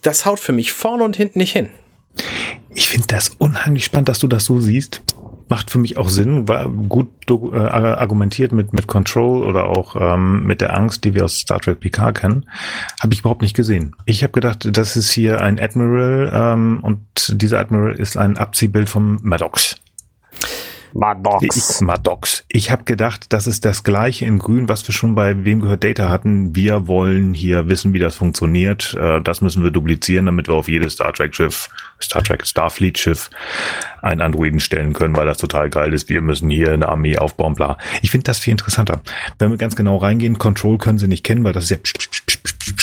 das 0.02 0.26
haut 0.26 0.40
für 0.40 0.54
mich 0.54 0.72
vorne 0.72 1.04
und 1.04 1.16
hinten 1.16 1.40
nicht 1.40 1.54
hin. 1.54 1.70
Ich 2.74 2.90
finde 2.90 3.08
das 3.08 3.30
unheimlich 3.38 3.86
spannend, 3.86 4.10
dass 4.10 4.20
du 4.20 4.28
das 4.28 4.46
so 4.46 4.60
siehst. 4.60 5.04
Macht 5.50 5.72
für 5.72 5.78
mich 5.78 5.98
auch 5.98 6.10
Sinn, 6.10 6.48
war 6.48 6.68
gut 6.68 7.10
äh, 7.30 7.58
argumentiert 7.58 8.52
mit, 8.52 8.74
mit 8.74 8.88
Control 8.88 9.44
oder 9.46 9.66
auch 9.66 9.96
ähm, 9.96 10.46
mit 10.46 10.62
der 10.62 10.76
Angst, 10.76 11.04
die 11.04 11.14
wir 11.14 11.26
aus 11.26 11.38
Star 11.38 11.60
Trek 11.60 11.80
PK 11.80 12.12
kennen. 12.12 12.50
Habe 13.00 13.14
ich 13.14 13.20
überhaupt 13.20 13.42
nicht 13.42 13.56
gesehen. 13.56 13.96
Ich 14.06 14.24
habe 14.24 14.34
gedacht, 14.34 14.68
das 14.72 14.98
ist 14.98 15.12
hier 15.12 15.42
ein 15.42 15.60
Admiral 15.60 16.32
ähm, 16.34 16.80
und 16.82 17.00
dieser 17.30 17.60
Admiral 17.60 17.96
ist 17.96 18.18
ein 18.18 18.38
Abziehbild 18.38 18.90
vom 18.90 19.20
Maddox. 19.22 19.78
Maddox. 20.94 21.82
Maddox. 21.82 22.46
Ich 22.48 22.72
habe 22.72 22.84
gedacht, 22.84 23.28
das 23.30 23.48
ist 23.48 23.66
das 23.66 23.84
gleiche 23.84 24.26
in 24.26 24.40
Grün, 24.40 24.70
was 24.70 24.88
wir 24.88 24.94
schon 24.94 25.16
bei 25.16 25.46
Wem 25.46 25.62
gehört 25.62 25.84
Data 25.84 26.10
hatten. 26.10 26.56
Wir 26.56 26.88
wollen 26.88 27.34
hier 27.34 27.68
wissen, 27.70 27.94
wie 27.94 28.00
das 28.00 28.16
funktioniert. 28.16 28.96
Äh, 29.00 29.22
das 29.22 29.42
müssen 29.42 29.64
wir 29.64 29.72
duplizieren, 29.72 30.26
damit 30.26 30.48
wir 30.48 30.56
auf 30.56 30.68
jedes 30.68 30.94
Star 30.94 31.14
Trek 31.14 31.36
Schiff, 31.36 31.70
Star 32.02 32.24
Trek 32.24 32.46
Starfleet 32.46 32.98
Schiff 32.98 33.30
einen 34.02 34.22
Androiden 34.22 34.60
stellen 34.60 34.94
können, 34.94 35.16
weil 35.16 35.26
das 35.26 35.38
total 35.38 35.70
geil 35.70 35.94
ist. 35.94 36.10
Wir 36.10 36.22
müssen 36.22 36.50
hier 36.50 36.72
eine 36.72 36.88
Armee 36.88 37.18
aufbauen, 37.18 37.56
bla. 37.56 37.78
Ich 38.02 38.12
finde 38.12 38.26
das 38.26 38.40
viel 38.40 38.52
interessanter. 38.52 39.02
Wenn 39.40 39.52
wir 39.52 39.58
ganz 39.58 39.76
genau 39.76 39.98
reingehen, 39.98 40.38
Control 40.38 40.78
können 40.78 40.98
sie 40.98 41.08
nicht 41.08 41.24
kennen, 41.24 41.44
weil 41.44 41.54
das 41.54 41.66
ist 41.66 41.70
ja 41.72 41.78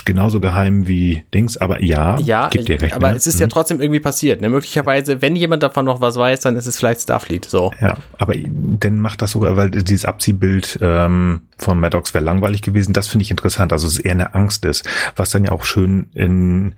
genauso 0.04 0.40
geheim 0.40 0.86
wie 0.86 1.24
Dings, 1.32 1.56
aber 1.56 1.82
ja, 1.82 2.18
ja 2.18 2.48
gibt 2.48 2.68
dir 2.68 2.80
recht. 2.80 2.94
Aber 2.94 3.10
ne? 3.10 3.16
es 3.16 3.26
ist 3.26 3.40
ja 3.40 3.46
mhm. 3.46 3.50
trotzdem 3.50 3.80
irgendwie 3.80 4.00
passiert. 4.00 4.40
Ne? 4.40 4.48
Möglicherweise, 4.48 5.22
wenn 5.22 5.36
jemand 5.36 5.62
davon 5.62 5.84
noch 5.84 6.00
was 6.00 6.16
weiß, 6.16 6.40
dann 6.40 6.56
ist 6.56 6.66
es 6.66 6.78
vielleicht 6.78 7.02
Starfleet. 7.02 7.44
So. 7.44 7.72
Ja, 7.80 7.93
aber 8.18 8.34
dann 8.36 9.00
macht 9.00 9.22
das 9.22 9.32
sogar, 9.32 9.56
weil 9.56 9.70
dieses 9.70 10.04
Abziehbild 10.04 10.78
ähm, 10.80 11.42
von 11.58 11.80
Maddox 11.80 12.14
wäre 12.14 12.24
langweilig 12.24 12.62
gewesen. 12.62 12.92
Das 12.92 13.08
finde 13.08 13.22
ich 13.22 13.30
interessant. 13.30 13.72
Also 13.72 13.86
es 13.86 13.94
ist 13.94 14.04
eher 14.04 14.12
eine 14.12 14.34
Angst 14.34 14.64
ist, 14.64 14.88
was 15.16 15.30
dann 15.30 15.44
ja 15.44 15.52
auch 15.52 15.64
schön 15.64 16.08
in 16.14 16.74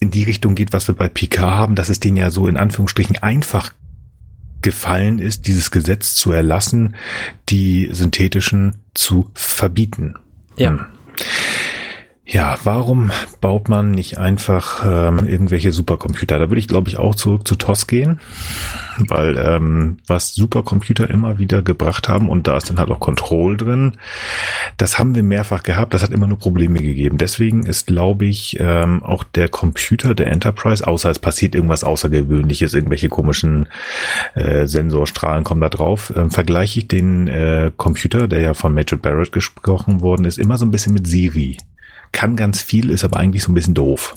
in 0.00 0.10
die 0.10 0.22
Richtung 0.22 0.54
geht, 0.54 0.72
was 0.72 0.86
wir 0.86 0.94
bei 0.94 1.08
Picard 1.08 1.54
haben, 1.54 1.74
dass 1.74 1.88
es 1.88 1.98
denen 1.98 2.16
ja 2.16 2.30
so 2.30 2.46
in 2.46 2.56
Anführungsstrichen 2.56 3.18
einfach 3.20 3.72
gefallen 4.62 5.18
ist, 5.18 5.46
dieses 5.46 5.70
Gesetz 5.70 6.14
zu 6.14 6.32
erlassen, 6.32 6.96
die 7.48 7.88
synthetischen 7.92 8.76
zu 8.94 9.30
verbieten. 9.34 10.14
Ja. 10.56 10.88
Ja, 12.30 12.58
warum 12.62 13.10
baut 13.40 13.70
man 13.70 13.90
nicht 13.90 14.18
einfach 14.18 14.84
ähm, 14.84 15.26
irgendwelche 15.26 15.72
Supercomputer? 15.72 16.38
Da 16.38 16.50
würde 16.50 16.58
ich, 16.58 16.68
glaube 16.68 16.90
ich, 16.90 16.98
auch 16.98 17.14
zurück 17.14 17.48
zu 17.48 17.56
TOS 17.56 17.86
gehen, 17.86 18.20
weil 18.98 19.38
ähm, 19.38 19.96
was 20.06 20.34
Supercomputer 20.34 21.08
immer 21.08 21.38
wieder 21.38 21.62
gebracht 21.62 22.06
haben 22.10 22.28
und 22.28 22.46
da 22.46 22.58
ist 22.58 22.68
dann 22.68 22.78
halt 22.78 22.90
auch 22.90 23.00
Control 23.00 23.56
drin, 23.56 23.96
das 24.76 24.98
haben 24.98 25.14
wir 25.14 25.22
mehrfach 25.22 25.62
gehabt, 25.62 25.94
das 25.94 26.02
hat 26.02 26.10
immer 26.10 26.26
nur 26.26 26.38
Probleme 26.38 26.80
gegeben. 26.80 27.16
Deswegen 27.16 27.64
ist, 27.64 27.86
glaube 27.86 28.26
ich, 28.26 28.58
ähm, 28.60 29.02
auch 29.02 29.24
der 29.24 29.48
Computer 29.48 30.14
der 30.14 30.26
Enterprise, 30.26 30.86
außer 30.86 31.10
es 31.10 31.20
passiert 31.20 31.54
irgendwas 31.54 31.82
Außergewöhnliches, 31.82 32.74
irgendwelche 32.74 33.08
komischen 33.08 33.68
äh, 34.34 34.66
Sensorstrahlen 34.66 35.44
kommen 35.44 35.62
da 35.62 35.70
drauf, 35.70 36.10
äh, 36.10 36.28
vergleiche 36.28 36.80
ich 36.80 36.88
den 36.88 37.26
äh, 37.26 37.72
Computer, 37.74 38.28
der 38.28 38.40
ja 38.42 38.52
von 38.52 38.74
Major 38.74 38.98
Barrett 38.98 39.32
gesprochen 39.32 40.02
worden 40.02 40.26
ist, 40.26 40.38
immer 40.38 40.58
so 40.58 40.66
ein 40.66 40.70
bisschen 40.70 40.92
mit 40.92 41.06
Siri 41.06 41.56
kann 42.12 42.36
ganz 42.36 42.62
viel, 42.62 42.90
ist 42.90 43.04
aber 43.04 43.18
eigentlich 43.18 43.42
so 43.42 43.52
ein 43.52 43.54
bisschen 43.54 43.74
doof. 43.74 44.14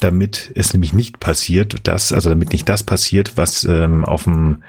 Damit 0.00 0.52
es 0.54 0.72
nämlich 0.72 0.92
nicht 0.92 1.18
passiert, 1.18 1.86
dass, 1.88 2.12
also 2.12 2.28
damit 2.28 2.52
nicht 2.52 2.68
das 2.68 2.84
passiert, 2.84 3.36
was 3.36 3.64
ähm, 3.64 4.04
auf 4.04 4.24
dem 4.24 4.62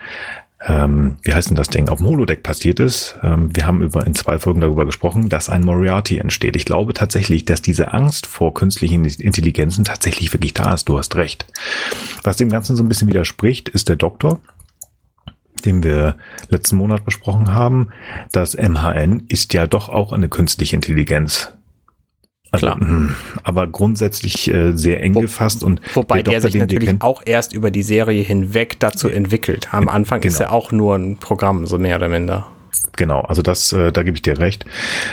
ähm, 0.68 1.18
wie 1.22 1.34
heißt 1.34 1.50
denn 1.50 1.56
das 1.56 1.70
Ding, 1.70 1.88
auf 1.88 2.00
dem 2.00 2.08
Holodeck 2.08 2.44
passiert 2.44 2.80
ist. 2.80 3.18
Ähm, 3.24 3.56
wir 3.56 3.66
haben 3.66 3.82
über 3.82 4.06
in 4.06 4.14
zwei 4.14 4.40
Folgen 4.40 4.60
darüber 4.60 4.86
gesprochen, 4.86 5.30
dass 5.30 5.50
ein 5.50 5.64
Moriarty 5.64 6.18
entsteht. 6.18 6.56
Ich 6.56 6.66
glaube 6.66 6.94
tatsächlich, 6.94 7.46
dass 7.46 7.62
diese 7.62 7.94
Angst 7.94 8.28
vor 8.28 8.54
künstlichen 8.54 9.06
Intelligenzen 9.06 9.86
tatsächlich 9.86 10.34
wirklich 10.34 10.54
da 10.54 10.74
ist. 10.74 10.90
Du 10.90 10.98
hast 10.98 11.16
recht. 11.16 11.46
Was 12.24 12.38
dem 12.38 12.50
Ganzen 12.50 12.76
so 12.76 12.84
ein 12.84 12.90
bisschen 12.90 13.08
widerspricht, 13.08 13.70
ist 13.70 13.88
der 13.88 13.96
Doktor, 13.96 14.42
den 15.64 15.84
wir 15.84 16.18
letzten 16.50 16.76
Monat 16.76 17.06
besprochen 17.06 17.54
haben. 17.54 17.90
Das 18.34 18.56
MHN 18.56 19.24
ist 19.30 19.54
ja 19.54 19.66
doch 19.66 19.88
auch 19.88 20.12
eine 20.12 20.28
künstliche 20.28 20.76
Intelligenz. 20.76 21.54
Also, 22.52 22.66
Klar. 22.66 22.80
Hm, 22.80 23.16
aber 23.44 23.68
grundsätzlich 23.68 24.52
äh, 24.52 24.72
sehr 24.74 25.04
eng 25.04 25.16
Wo, 25.16 25.22
gefasst 25.22 25.64
und 25.64 25.82
wobei 25.94 26.24
der, 26.24 26.36
Doktor, 26.36 26.50
sich 26.50 26.56
natürlich 26.60 27.02
auch 27.02 27.22
erst 27.26 27.54
über 27.54 27.70
die 27.70 27.84
Serie 27.84 28.24
hinweg 28.24 28.80
dazu 28.80 29.08
entwickelt. 29.08 29.68
Am 29.72 29.88
Anfang 29.88 30.22
genau. 30.22 30.34
ist 30.34 30.40
er 30.40 30.52
auch 30.52 30.72
nur 30.72 30.96
ein 30.96 31.18
Programm, 31.18 31.68
so 31.68 31.78
mehr 31.78 31.98
oder 31.98 32.10
minder. 32.10 32.48
Genau, 32.96 33.22
also 33.22 33.42
das, 33.42 33.72
äh, 33.74 33.92
da 33.92 34.04
gebe 34.04 34.16
ich 34.16 34.22
dir 34.22 34.40
recht. 34.40 34.66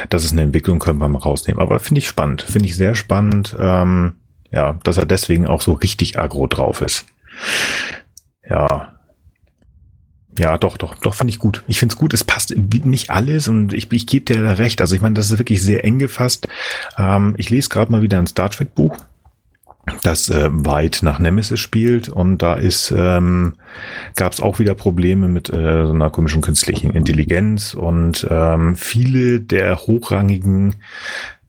Das 0.08 0.24
ist 0.24 0.32
eine 0.32 0.42
Entwicklung, 0.42 0.78
können 0.78 0.98
wir 0.98 1.08
mal 1.08 1.18
rausnehmen. 1.18 1.60
Aber 1.60 1.78
finde 1.78 1.98
ich 1.98 2.08
spannend, 2.08 2.42
finde 2.42 2.68
ich 2.68 2.76
sehr 2.76 2.94
spannend, 2.94 3.56
ähm, 3.58 4.14
ja, 4.50 4.78
dass 4.82 4.96
er 4.96 5.06
deswegen 5.06 5.46
auch 5.46 5.60
so 5.60 5.72
richtig 5.72 6.18
aggro 6.18 6.46
drauf 6.46 6.80
ist. 6.80 7.06
Ja, 8.48 8.95
ja, 10.38 10.58
doch, 10.58 10.76
doch, 10.76 10.94
doch, 10.96 11.14
finde 11.14 11.30
ich 11.30 11.38
gut. 11.38 11.62
Ich 11.66 11.78
finde 11.78 11.94
es 11.94 11.98
gut, 11.98 12.14
es 12.14 12.24
passt 12.24 12.54
nicht 12.56 13.10
alles 13.10 13.48
und 13.48 13.72
ich, 13.72 13.90
ich 13.92 14.06
gebe 14.06 14.24
dir 14.24 14.42
da 14.42 14.52
recht. 14.52 14.80
Also 14.80 14.94
ich 14.94 15.02
meine, 15.02 15.14
das 15.14 15.30
ist 15.30 15.38
wirklich 15.38 15.62
sehr 15.62 15.84
eng 15.84 15.98
gefasst. 15.98 16.48
Ähm, 16.98 17.34
ich 17.38 17.50
lese 17.50 17.68
gerade 17.68 17.90
mal 17.92 18.02
wieder 18.02 18.18
ein 18.18 18.26
Star 18.26 18.50
Trek 18.50 18.74
Buch, 18.74 18.96
das 20.02 20.28
äh, 20.28 20.48
weit 20.50 21.00
nach 21.02 21.18
Nemesis 21.18 21.60
spielt 21.60 22.08
und 22.08 22.38
da 22.38 22.54
ist 22.54 22.92
ähm, 22.96 23.54
gab 24.16 24.32
es 24.32 24.40
auch 24.40 24.58
wieder 24.58 24.74
Probleme 24.74 25.28
mit 25.28 25.48
äh, 25.48 25.86
so 25.86 25.92
einer 25.92 26.10
komischen 26.10 26.42
künstlichen 26.42 26.90
Intelligenz 26.90 27.74
und 27.74 28.26
ähm, 28.28 28.76
viele 28.76 29.40
der 29.40 29.78
hochrangigen 29.78 30.76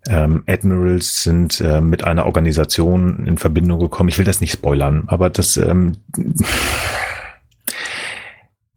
ähm, 0.07 0.43
Admirals 0.47 1.23
sind 1.23 1.59
äh, 1.61 1.81
mit 1.81 2.03
einer 2.03 2.26
Organisation 2.26 3.26
in 3.26 3.38
Verbindung 3.38 3.80
gekommen. 3.80 4.09
Ich 4.09 4.18
will 4.18 4.26
das 4.26 4.39
nicht 4.39 4.53
spoilern, 4.53 5.03
aber 5.07 5.30
das 5.30 5.57
ähm, 5.57 5.97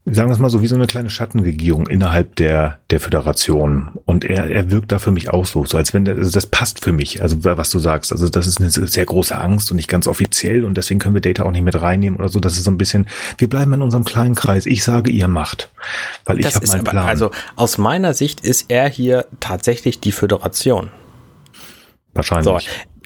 sagen 0.07 0.31
wir 0.31 0.33
es 0.33 0.39
mal 0.39 0.49
so, 0.49 0.63
wie 0.63 0.67
so 0.67 0.75
eine 0.75 0.87
kleine 0.87 1.11
Schattenregierung 1.11 1.87
innerhalb 1.87 2.35
der, 2.37 2.79
der 2.89 3.01
Föderation. 3.01 3.99
Und 4.07 4.25
er, 4.25 4.51
er 4.51 4.71
wirkt 4.71 4.93
da 4.93 4.99
für 4.99 5.11
mich 5.11 5.31
auch 5.31 5.45
so, 5.45 5.65
so 5.67 5.77
als 5.77 5.93
wenn 5.93 6.07
der, 6.07 6.17
also 6.17 6.31
das 6.31 6.47
passt 6.47 6.83
für 6.83 6.93
mich, 6.93 7.23
also 7.23 7.45
was 7.45 7.71
du 7.71 7.79
sagst. 7.79 8.11
Also 8.11 8.29
das 8.29 8.47
ist 8.47 8.61
eine 8.61 8.71
sehr 8.71 9.05
große 9.05 9.37
Angst 9.37 9.71
und 9.71 9.77
nicht 9.77 9.89
ganz 9.89 10.07
offiziell 10.07 10.65
und 10.65 10.77
deswegen 10.77 11.01
können 11.01 11.15
wir 11.15 11.21
Data 11.21 11.45
auch 11.45 11.51
nicht 11.51 11.63
mit 11.63 11.81
reinnehmen 11.81 12.19
oder 12.19 12.31
so. 12.31 12.41
Das 12.41 12.57
ist 12.57 12.65
so 12.65 12.71
ein 12.71 12.79
bisschen, 12.79 13.07
wir 13.39 13.49
bleiben 13.49 13.73
in 13.75 13.83
unserem 13.83 14.05
kleinen 14.05 14.35
Kreis. 14.35 14.65
Ich 14.65 14.85
sage, 14.85 15.11
ihr 15.11 15.29
macht, 15.29 15.71
weil 16.25 16.41
ich 16.41 16.55
habe 16.55 16.67
meinen 16.67 16.85
Plan. 16.85 17.07
Also 17.07 17.31
aus 17.57 17.77
meiner 17.77 18.15
Sicht 18.15 18.41
ist 18.41 18.67
er 18.71 18.89
hier 18.89 19.27
tatsächlich 19.39 20.01
die 20.01 20.13
Föderation. 20.13 20.91
Wahrscheinlich. 22.15 22.47
So, 22.47 22.59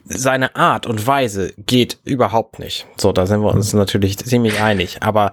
seine 0.06 0.54
Art 0.54 0.86
und 0.86 1.06
Weise 1.06 1.54
geht 1.56 1.98
überhaupt 2.04 2.58
nicht. 2.58 2.86
So, 2.96 3.12
da 3.12 3.26
sind 3.26 3.40
wir 3.40 3.52
uns 3.52 3.72
natürlich 3.72 4.18
ziemlich 4.18 4.60
einig. 4.60 4.98
Aber 5.00 5.32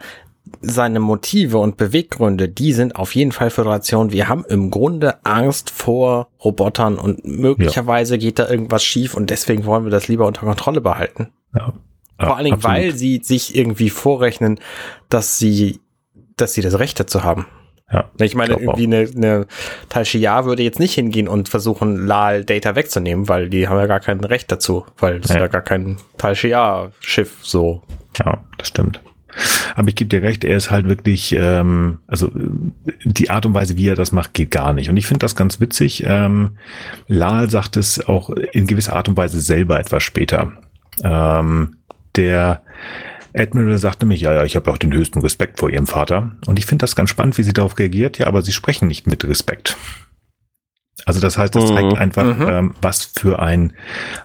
seine 0.62 1.00
Motive 1.00 1.58
und 1.58 1.78
Beweggründe, 1.78 2.50
die 2.50 2.74
sind 2.74 2.96
auf 2.96 3.16
jeden 3.16 3.32
Fall 3.32 3.50
Föderation. 3.50 4.12
Wir 4.12 4.28
haben 4.28 4.46
im 4.50 4.72
Grunde 4.72 5.24
Angst 5.26 5.70
vor 5.70 6.28
Robotern 6.44 6.98
und 6.98 7.26
möglicherweise 7.26 8.16
ja. 8.16 8.20
geht 8.20 8.40
da 8.40 8.50
irgendwas 8.50 8.84
schief 8.84 9.14
und 9.14 9.30
deswegen 9.30 9.66
wollen 9.66 9.84
wir 9.84 9.92
das 9.92 10.08
lieber 10.08 10.28
unter 10.28 10.42
Kontrolle 10.42 10.82
behalten. 10.82 11.32
Ja. 11.56 11.74
Ja, 12.20 12.28
Vor 12.28 12.36
allen 12.36 12.46
Dingen, 12.46 12.58
absolut. 12.58 12.78
weil 12.78 12.92
sie 12.94 13.22
sich 13.24 13.56
irgendwie 13.56 13.90
vorrechnen, 13.90 14.60
dass 15.10 15.40
sie, 15.40 15.80
dass 16.38 16.54
sie 16.54 16.62
das 16.62 16.78
Recht 16.78 17.00
dazu 17.00 17.24
haben. 17.24 17.48
Ja, 17.92 18.10
ich 18.22 18.36
meine, 18.36 18.54
ich 18.54 18.62
irgendwie 18.62 18.86
eine, 18.86 19.10
eine 19.16 19.48
Tal 19.90 20.06
würde 20.46 20.64
jetzt 20.64 20.80
nicht 20.80 20.94
hingehen 20.94 21.28
und 21.28 21.50
versuchen, 21.50 22.06
Lal 22.06 22.46
Data 22.46 22.76
wegzunehmen, 22.76 23.28
weil 23.28 23.50
die 23.50 23.68
haben 23.68 23.78
ja 23.78 23.88
gar 23.88 24.00
kein 24.00 24.22
Recht 24.22 24.52
dazu, 24.52 24.86
weil 24.98 25.18
es 25.18 25.30
ja. 25.30 25.40
ja 25.40 25.48
gar 25.48 25.62
kein 25.62 25.98
Tal 26.18 26.36
Schiar-Schiff 26.36 27.40
so. 27.42 27.82
Ja, 28.24 28.44
das 28.58 28.68
stimmt. 28.68 29.02
Aber 29.76 29.88
ich 29.88 29.96
gebe 29.96 30.10
dir 30.10 30.22
recht, 30.22 30.44
er 30.44 30.58
ist 30.58 30.72
halt 30.72 30.88
wirklich, 30.88 31.34
ähm, 31.38 32.00
also 32.08 32.32
die 33.04 33.30
Art 33.30 33.46
und 33.46 33.54
Weise, 33.54 33.78
wie 33.78 33.88
er 33.88 33.96
das 33.96 34.12
macht, 34.12 34.34
geht 34.34 34.52
gar 34.52 34.74
nicht. 34.74 34.90
Und 34.90 34.98
ich 34.98 35.08
finde 35.08 35.20
das 35.20 35.36
ganz 35.36 35.60
witzig. 35.60 36.04
Ähm, 36.06 36.58
Lal 37.08 37.50
sagt 37.50 37.78
es 37.78 38.06
auch 38.08 38.30
in 38.30 38.68
gewisser 38.68 38.96
Art 38.96 39.10
und 39.10 39.18
Weise 39.18 39.42
selber 39.42 39.80
etwas 39.80 40.04
später. 40.04 40.52
Ähm, 41.04 41.78
der 42.16 42.62
Admiral 43.34 43.78
sagt 43.78 44.02
nämlich, 44.02 44.22
ja, 44.22 44.34
ja, 44.34 44.44
ich 44.44 44.56
habe 44.56 44.70
auch 44.72 44.78
den 44.78 44.94
höchsten 44.94 45.20
Respekt 45.20 45.60
vor 45.60 45.70
ihrem 45.70 45.88
Vater. 45.88 46.32
Und 46.46 46.60
ich 46.60 46.66
finde 46.66 46.84
das 46.84 46.96
ganz 46.96 47.10
spannend, 47.10 47.38
wie 47.38 47.44
sie 47.44 47.54
darauf 47.54 47.78
reagiert. 47.80 48.18
Ja, 48.18 48.28
aber 48.28 48.42
sie 48.42 48.52
sprechen 48.52 48.88
nicht 48.88 49.08
mit 49.08 49.24
Respekt. 49.24 49.78
Also 51.06 51.20
das 51.20 51.38
heißt, 51.38 51.56
das 51.56 51.68
zeigt 51.68 51.94
mhm. 51.94 51.98
einfach, 51.98 52.38
mhm. 52.38 52.48
ähm, 52.48 52.76
was 52.82 53.06
für 53.16 53.40
ein 53.40 53.74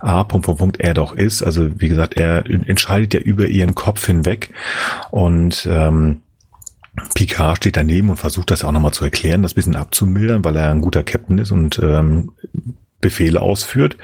A. 0.01 0.25
Punkt, 0.25 0.47
Punkt, 0.47 0.59
Punkt 0.59 0.81
er 0.81 0.95
doch 0.95 1.15
ist. 1.15 1.43
Also 1.43 1.81
wie 1.81 1.89
gesagt, 1.89 2.15
er 2.15 2.45
entscheidet 2.47 3.15
ja 3.15 3.21
über 3.21 3.47
ihren 3.47 3.75
Kopf 3.75 4.07
hinweg 4.07 4.53
und 5.11 5.67
ähm, 5.71 6.23
Picard 7.15 7.59
steht 7.59 7.77
daneben 7.77 8.11
und 8.11 8.17
versucht 8.17 8.51
das 8.51 8.65
auch 8.65 8.73
nochmal 8.73 8.93
zu 8.93 9.05
erklären, 9.05 9.43
das 9.43 9.55
bisschen 9.55 9.77
abzumildern, 9.77 10.45
weil 10.45 10.57
er 10.57 10.71
ein 10.71 10.81
guter 10.81 11.03
Captain 11.03 11.39
ist 11.39 11.51
und 11.51 11.79
ähm, 11.79 12.33
Befehle 13.01 13.41
ausführt. 13.41 13.97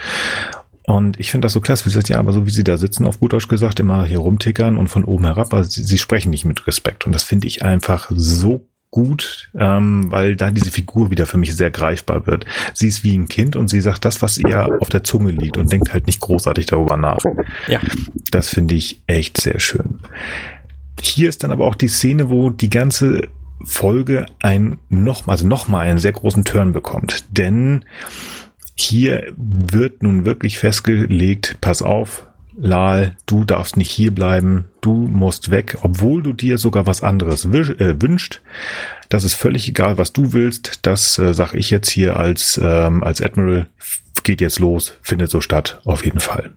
Und 0.84 1.18
ich 1.20 1.30
finde 1.30 1.46
das 1.46 1.52
so 1.52 1.60
klasse, 1.60 1.86
wie 1.86 1.90
sie 1.90 1.94
sagt, 1.94 2.08
ja, 2.08 2.18
aber 2.18 2.32
so 2.32 2.44
wie 2.46 2.50
sie 2.50 2.64
da 2.64 2.76
sitzen, 2.76 3.06
auf 3.06 3.20
gut 3.20 3.32
Deutsch 3.32 3.48
gesagt, 3.48 3.80
immer 3.80 4.04
hier 4.04 4.18
rumtickern 4.18 4.76
und 4.76 4.88
von 4.88 5.04
oben 5.04 5.24
herab, 5.24 5.54
also 5.54 5.70
sie, 5.70 5.84
sie 5.84 5.98
sprechen 5.98 6.30
nicht 6.30 6.44
mit 6.44 6.66
Respekt. 6.66 7.06
Und 7.06 7.12
das 7.12 7.22
finde 7.22 7.46
ich 7.46 7.62
einfach 7.62 8.10
so 8.14 8.66
gut, 8.92 9.48
ähm, 9.58 10.12
weil 10.12 10.36
da 10.36 10.50
diese 10.50 10.70
Figur 10.70 11.10
wieder 11.10 11.26
für 11.26 11.38
mich 11.38 11.56
sehr 11.56 11.70
greifbar 11.70 12.26
wird. 12.26 12.44
Sie 12.74 12.86
ist 12.86 13.02
wie 13.02 13.16
ein 13.16 13.26
Kind 13.26 13.56
und 13.56 13.68
sie 13.68 13.80
sagt 13.80 14.04
das, 14.04 14.22
was 14.22 14.38
ihr 14.38 14.80
auf 14.80 14.90
der 14.90 15.02
Zunge 15.02 15.32
liegt 15.32 15.56
und 15.56 15.72
denkt 15.72 15.92
halt 15.92 16.06
nicht 16.06 16.20
großartig 16.20 16.66
darüber 16.66 16.96
nach. 16.96 17.24
Ja. 17.66 17.80
Das 18.30 18.50
finde 18.50 18.74
ich 18.74 19.00
echt 19.06 19.40
sehr 19.40 19.58
schön. 19.58 20.00
Hier 21.00 21.30
ist 21.30 21.42
dann 21.42 21.50
aber 21.50 21.66
auch 21.66 21.74
die 21.74 21.88
Szene, 21.88 22.28
wo 22.28 22.50
die 22.50 22.68
ganze 22.68 23.28
Folge 23.64 24.26
ein 24.40 24.78
noch, 24.90 25.26
also 25.26 25.46
noch 25.46 25.68
mal 25.68 25.80
einen 25.80 25.98
sehr 25.98 26.12
großen 26.12 26.44
Turn 26.44 26.72
bekommt. 26.72 27.24
Denn 27.30 27.86
hier 28.74 29.32
wird 29.36 30.02
nun 30.02 30.26
wirklich 30.26 30.58
festgelegt, 30.58 31.56
pass 31.62 31.80
auf, 31.80 32.26
Lal, 32.56 33.16
du 33.26 33.44
darfst 33.44 33.76
nicht 33.76 33.90
hier 33.90 34.10
bleiben, 34.10 34.66
du 34.80 34.92
musst 34.92 35.50
weg, 35.50 35.78
obwohl 35.82 36.22
du 36.22 36.32
dir 36.32 36.58
sogar 36.58 36.86
was 36.86 37.02
anderes 37.02 37.44
äh, 37.44 38.00
wünscht. 38.00 38.40
Das 39.08 39.24
ist 39.24 39.34
völlig 39.34 39.68
egal, 39.68 39.98
was 39.98 40.12
du 40.12 40.32
willst. 40.32 40.80
Das 40.82 41.18
äh, 41.18 41.34
sag 41.34 41.54
ich 41.54 41.70
jetzt 41.70 41.90
hier 41.90 42.16
als, 42.16 42.60
ähm, 42.62 43.02
als 43.02 43.20
Admiral 43.22 43.66
geht 44.22 44.40
jetzt 44.40 44.58
los, 44.58 44.94
findet 45.02 45.30
so 45.30 45.40
statt, 45.40 45.80
auf 45.84 46.04
jeden 46.04 46.20
Fall. 46.20 46.52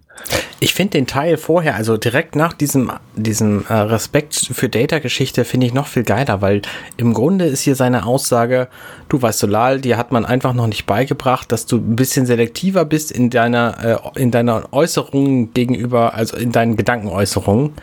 Ich 0.60 0.74
finde 0.74 0.92
den 0.92 1.08
Teil 1.08 1.38
vorher, 1.38 1.76
also 1.76 1.98
direkt 1.98 2.36
nach 2.36 2.54
diesem, 2.54 2.92
diesem 3.16 3.66
äh, 3.68 3.74
Respekt 3.74 4.36
für 4.36 4.70
Data-Geschichte, 4.70 5.44
finde 5.44 5.68
ich 5.68 5.74
noch 5.74 5.88
viel 5.88 6.04
geiler, 6.04 6.42
weil 6.42 6.62
im 6.98 7.14
Grunde 7.14 7.46
ist 7.46 7.62
hier 7.62 7.76
seine 7.76 8.06
Aussage, 8.06 8.70
du 9.10 9.22
weißt 9.22 9.40
so, 9.40 9.48
Lal, 9.48 9.82
dir 9.82 9.98
hat 9.98 10.12
man 10.12 10.26
einfach 10.26 10.54
noch 10.54 10.68
nicht 10.68 10.86
beigebracht, 10.86 11.52
dass 11.52 11.66
du 11.66 11.78
ein 11.78 11.96
bisschen 11.96 12.26
selektiver 12.26 12.86
bist 12.86 13.12
in 13.12 13.30
deiner, 13.30 14.04
äh, 14.16 14.20
in 14.20 14.32
deiner 14.32 14.74
Äußerung 14.74 15.54
gegenüber, 15.54 16.14
also 16.14 16.38
in 16.38 16.52
deinen 16.52 16.78
Gedankenäußerungen. 16.78 17.74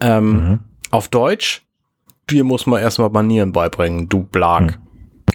Ähm, 0.00 0.30
mhm. 0.30 0.58
Auf 0.90 1.08
Deutsch, 1.08 1.62
dir 2.30 2.44
muss 2.44 2.66
man 2.66 2.82
erstmal 2.82 3.10
Manieren 3.10 3.52
beibringen, 3.52 4.08
du 4.08 4.22
Blag. 4.24 4.62
Mhm. 4.62 4.74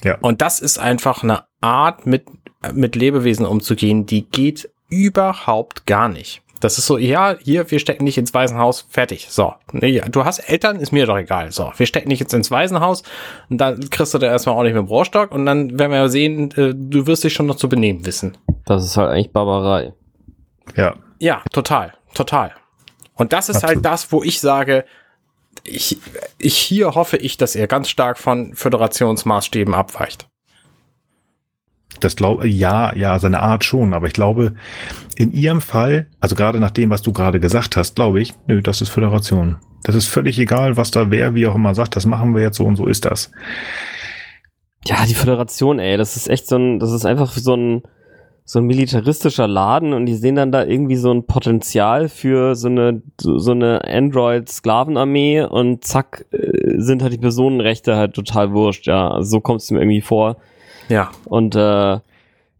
Ja. 0.03 0.17
Und 0.21 0.41
das 0.41 0.59
ist 0.59 0.77
einfach 0.77 1.23
eine 1.23 1.43
Art, 1.61 2.05
mit 2.05 2.25
mit 2.73 2.95
Lebewesen 2.95 3.45
umzugehen, 3.45 4.05
die 4.05 4.25
geht 4.29 4.69
überhaupt 4.89 5.85
gar 5.85 6.09
nicht. 6.09 6.41
Das 6.61 6.77
ist 6.77 6.85
so, 6.85 6.99
ja, 6.99 7.35
hier, 7.41 7.71
wir 7.71 7.79
stecken 7.79 8.05
dich 8.05 8.19
ins 8.19 8.35
Waisenhaus, 8.35 8.85
fertig. 8.87 9.27
So. 9.31 9.55
Nee, 9.71 9.99
du 10.11 10.25
hast 10.25 10.39
Eltern, 10.39 10.79
ist 10.79 10.91
mir 10.91 11.07
doch 11.07 11.17
egal. 11.17 11.51
So, 11.51 11.71
wir 11.75 11.87
stecken 11.87 12.09
dich 12.09 12.19
jetzt 12.19 12.33
ins 12.35 12.51
Waisenhaus 12.51 13.01
und 13.49 13.57
dann 13.57 13.89
kriegst 13.89 14.13
du 14.13 14.19
da 14.19 14.27
erstmal 14.27 14.55
auch 14.55 14.61
nicht 14.61 14.73
mit 14.73 14.83
dem 14.83 14.87
Rohrstock 14.87 15.31
und 15.31 15.45
dann 15.47 15.79
werden 15.79 15.91
wir 15.91 15.97
ja 15.97 16.07
sehen, 16.07 16.51
äh, 16.51 16.73
du 16.75 17.07
wirst 17.07 17.23
dich 17.23 17.33
schon 17.33 17.47
noch 17.47 17.55
zu 17.55 17.67
benehmen 17.67 18.05
wissen. 18.05 18.37
Das 18.65 18.85
ist 18.85 18.95
halt 18.95 19.09
eigentlich 19.09 19.31
Barbarei. 19.31 19.93
Ja. 20.75 20.95
Ja, 21.19 21.41
total, 21.51 21.93
total. 22.13 22.51
Und 23.15 23.33
das 23.33 23.49
ist 23.49 23.55
halt 23.55 23.63
Absolut. 23.63 23.85
halt 23.85 23.93
das, 23.93 24.11
wo 24.11 24.23
ich 24.23 24.39
sage, 24.39 24.85
ich, 25.63 25.97
ich 26.37 26.57
hier 26.57 26.95
hoffe 26.95 27.17
ich, 27.17 27.37
dass 27.37 27.55
er 27.55 27.67
ganz 27.67 27.89
stark 27.89 28.17
von 28.17 28.53
Föderationsmaßstäben 28.53 29.73
abweicht. 29.73 30.27
Das 32.03 32.15
glaube 32.15 32.47
ja, 32.47 32.95
ja, 32.95 33.17
seine 33.19 33.41
Art 33.41 33.63
schon, 33.63 33.93
aber 33.93 34.07
ich 34.07 34.13
glaube, 34.13 34.53
in 35.15 35.31
ihrem 35.31 35.61
Fall, 35.61 36.07
also 36.19 36.35
gerade 36.35 36.59
nach 36.59 36.71
dem, 36.71 36.89
was 36.89 37.01
du 37.01 37.13
gerade 37.13 37.39
gesagt 37.39 37.77
hast, 37.77 37.95
glaube 37.95 38.21
ich, 38.21 38.33
nö, 38.47 38.61
das 38.61 38.81
ist 38.81 38.89
Föderation. 38.89 39.57
Das 39.83 39.95
ist 39.95 40.07
völlig 40.07 40.37
egal, 40.39 40.77
was 40.77 40.91
da 40.91 41.09
wer, 41.09 41.33
wie 41.33 41.47
auch 41.47 41.55
immer 41.55 41.73
sagt, 41.73 41.95
das 41.95 42.05
machen 42.05 42.35
wir 42.35 42.41
jetzt 42.41 42.57
so 42.57 42.65
und 42.65 42.75
so 42.75 42.85
ist 42.85 43.05
das. 43.05 43.31
Ja, 44.85 45.05
die 45.07 45.13
Föderation, 45.13 45.79
ey, 45.79 45.97
das 45.97 46.15
ist 46.15 46.27
echt 46.27 46.47
so 46.47 46.57
ein, 46.57 46.79
das 46.79 46.91
ist 46.91 47.05
einfach 47.05 47.31
so 47.33 47.55
ein, 47.55 47.83
so 48.43 48.59
ein 48.59 48.65
militaristischer 48.65 49.47
Laden 49.47 49.93
und 49.93 50.07
die 50.07 50.15
sehen 50.15 50.35
dann 50.35 50.51
da 50.51 50.65
irgendwie 50.65 50.95
so 50.95 51.11
ein 51.11 51.25
Potenzial 51.25 52.09
für 52.09 52.55
so 52.55 52.67
eine, 52.67 53.01
so 53.19 53.51
eine 53.51 53.81
Android-Sklavenarmee 53.85 55.43
und 55.43 55.85
zack, 55.85 56.25
äh, 56.31 56.79
sind 56.79 57.03
halt 57.03 57.13
die 57.13 57.19
Personenrechte 57.19 57.95
halt 57.95 58.13
total 58.13 58.51
wurscht, 58.53 58.87
ja. 58.87 59.21
So 59.21 59.39
kommt 59.39 59.61
es 59.61 59.71
mir 59.71 59.79
irgendwie 59.79 60.01
vor. 60.01 60.37
Ja. 60.91 61.11
Und 61.25 61.55
äh, 61.55 61.99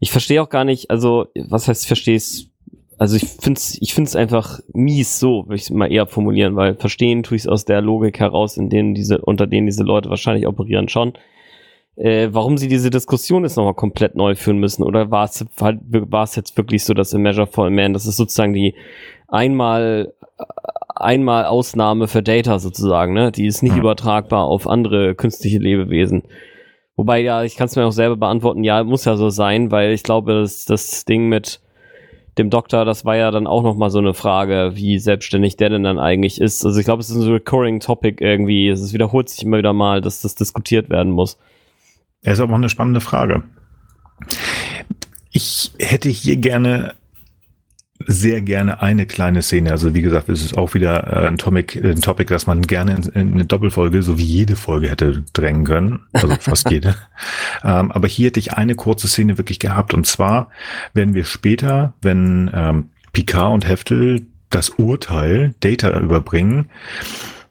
ich 0.00 0.10
verstehe 0.10 0.42
auch 0.42 0.48
gar 0.48 0.64
nicht, 0.64 0.90
also 0.90 1.26
was 1.36 1.68
heißt, 1.68 1.82
ich 1.82 1.86
verstehe 1.86 2.16
es, 2.16 2.48
also 2.98 3.16
ich 3.16 3.24
finde 3.24 3.58
es 3.58 3.80
ich 3.80 3.94
find's 3.94 4.16
einfach 4.16 4.60
mies, 4.72 5.18
so 5.18 5.44
würde 5.44 5.56
ich 5.56 5.62
es 5.62 5.70
mal 5.70 5.92
eher 5.92 6.06
formulieren, 6.06 6.56
weil 6.56 6.74
verstehen 6.74 7.22
tue 7.22 7.36
ich 7.36 7.42
es 7.42 7.48
aus 7.48 7.64
der 7.64 7.80
Logik 7.80 8.18
heraus, 8.18 8.56
in 8.56 8.70
denen 8.70 8.94
diese, 8.94 9.18
unter 9.18 9.46
denen 9.46 9.66
diese 9.66 9.84
Leute 9.84 10.08
wahrscheinlich 10.08 10.46
operieren 10.46 10.88
schon. 10.88 11.12
Äh, 11.96 12.30
warum 12.32 12.56
sie 12.56 12.68
diese 12.68 12.90
Diskussion 12.90 13.44
jetzt 13.44 13.56
nochmal 13.56 13.74
komplett 13.74 14.16
neu 14.16 14.34
führen 14.34 14.58
müssen 14.58 14.82
oder 14.82 15.10
war 15.10 15.26
es 15.26 15.44
halt, 15.60 15.80
war 15.82 16.24
es 16.24 16.36
jetzt 16.36 16.56
wirklich 16.56 16.84
so, 16.84 16.94
dass 16.94 17.12
Measure 17.12 17.46
for 17.46 17.68
Man, 17.68 17.92
das 17.92 18.06
ist 18.06 18.16
sozusagen 18.16 18.54
die 18.54 18.74
einmal 19.28 20.14
einmal 20.94 21.44
Ausnahme 21.46 22.08
für 22.08 22.22
Data 22.22 22.58
sozusagen, 22.58 23.12
ne? 23.12 23.32
Die 23.32 23.46
ist 23.46 23.62
nicht 23.62 23.74
mhm. 23.74 23.80
übertragbar 23.80 24.44
auf 24.44 24.66
andere 24.66 25.14
künstliche 25.14 25.58
Lebewesen. 25.58 26.22
Wobei 26.96 27.20
ja, 27.20 27.42
ich 27.42 27.56
kann 27.56 27.66
es 27.66 27.76
mir 27.76 27.86
auch 27.86 27.92
selber 27.92 28.16
beantworten, 28.16 28.64
ja, 28.64 28.84
muss 28.84 29.04
ja 29.04 29.16
so 29.16 29.30
sein, 29.30 29.70
weil 29.70 29.92
ich 29.92 30.02
glaube, 30.02 30.34
dass 30.34 30.64
das 30.66 31.04
Ding 31.04 31.28
mit 31.28 31.60
dem 32.38 32.50
Doktor, 32.50 32.84
das 32.84 33.04
war 33.04 33.16
ja 33.16 33.30
dann 33.30 33.46
auch 33.46 33.62
nochmal 33.62 33.90
so 33.90 33.98
eine 33.98 34.14
Frage, 34.14 34.72
wie 34.74 34.98
selbstständig 34.98 35.56
der 35.56 35.70
denn 35.70 35.82
dann 35.82 35.98
eigentlich 35.98 36.40
ist. 36.40 36.64
Also 36.64 36.78
ich 36.78 36.84
glaube, 36.84 37.00
es 37.00 37.10
ist 37.10 37.16
ein 37.16 37.30
recurring 37.30 37.80
Topic 37.80 38.24
irgendwie. 38.24 38.68
Es 38.68 38.92
wiederholt 38.92 39.28
sich 39.28 39.42
immer 39.42 39.58
wieder 39.58 39.72
mal, 39.72 40.00
dass 40.00 40.22
das 40.22 40.34
diskutiert 40.34 40.88
werden 40.88 41.12
muss. 41.12 41.38
Ja, 42.22 42.32
ist 42.32 42.40
aber 42.40 42.52
auch 42.52 42.58
eine 42.58 42.68
spannende 42.70 43.00
Frage. 43.00 43.42
Ich 45.30 45.72
hätte 45.78 46.08
hier 46.08 46.36
gerne 46.36 46.94
sehr 48.06 48.40
gerne 48.42 48.82
eine 48.82 49.06
kleine 49.06 49.42
Szene. 49.42 49.70
Also 49.70 49.94
wie 49.94 50.02
gesagt, 50.02 50.28
es 50.28 50.42
ist 50.42 50.56
auch 50.56 50.74
wieder 50.74 51.06
äh, 51.06 51.26
ein, 51.28 51.38
Topic, 51.38 51.78
ein 51.78 52.00
Topic, 52.00 52.32
das 52.32 52.46
man 52.46 52.62
gerne 52.62 52.96
in, 52.96 53.02
in 53.12 53.34
eine 53.34 53.44
Doppelfolge, 53.44 54.02
so 54.02 54.18
wie 54.18 54.24
jede 54.24 54.56
Folge 54.56 54.88
hätte 54.88 55.24
drängen 55.32 55.64
können. 55.64 56.00
Also 56.12 56.34
fast 56.40 56.70
jede. 56.70 56.94
ähm, 57.64 57.92
aber 57.92 58.08
hier 58.08 58.28
hätte 58.28 58.40
ich 58.40 58.54
eine 58.54 58.74
kurze 58.74 59.08
Szene 59.08 59.38
wirklich 59.38 59.58
gehabt. 59.58 59.94
Und 59.94 60.06
zwar 60.06 60.50
werden 60.94 61.14
wir 61.14 61.24
später, 61.24 61.94
wenn 62.02 62.50
ähm, 62.54 62.90
Picard 63.12 63.52
und 63.52 63.68
Heftel 63.68 64.26
das 64.50 64.70
Urteil 64.70 65.54
Data 65.60 65.98
überbringen, 65.98 66.70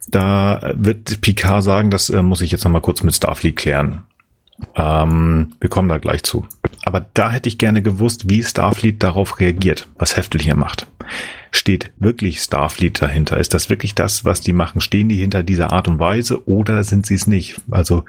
da 0.07 0.73
wird 0.75 1.21
Picard 1.21 1.63
sagen, 1.63 1.89
das 1.89 2.09
äh, 2.09 2.21
muss 2.21 2.41
ich 2.41 2.51
jetzt 2.51 2.63
nochmal 2.63 2.81
kurz 2.81 3.03
mit 3.03 3.15
Starfleet 3.15 3.55
klären. 3.55 4.03
Ähm, 4.75 5.53
wir 5.59 5.69
kommen 5.69 5.89
da 5.89 5.97
gleich 5.97 6.23
zu. 6.23 6.45
Aber 6.83 7.05
da 7.13 7.31
hätte 7.31 7.49
ich 7.49 7.57
gerne 7.57 7.81
gewusst, 7.81 8.29
wie 8.29 8.43
Starfleet 8.43 9.03
darauf 9.03 9.39
reagiert, 9.39 9.87
was 9.97 10.17
Heftel 10.17 10.41
hier 10.41 10.55
macht. 10.55 10.87
Steht 11.51 11.91
wirklich 11.97 12.39
Starfleet 12.41 13.01
dahinter? 13.01 13.37
Ist 13.37 13.53
das 13.53 13.69
wirklich 13.69 13.93
das, 13.93 14.23
was 14.25 14.41
die 14.41 14.53
machen? 14.53 14.81
Stehen 14.81 15.09
die 15.09 15.17
hinter 15.17 15.43
dieser 15.43 15.73
Art 15.73 15.87
und 15.87 15.99
Weise 15.99 16.47
oder 16.47 16.83
sind 16.83 17.05
sie 17.05 17.15
es 17.15 17.27
nicht? 17.27 17.59
Also 17.69 18.05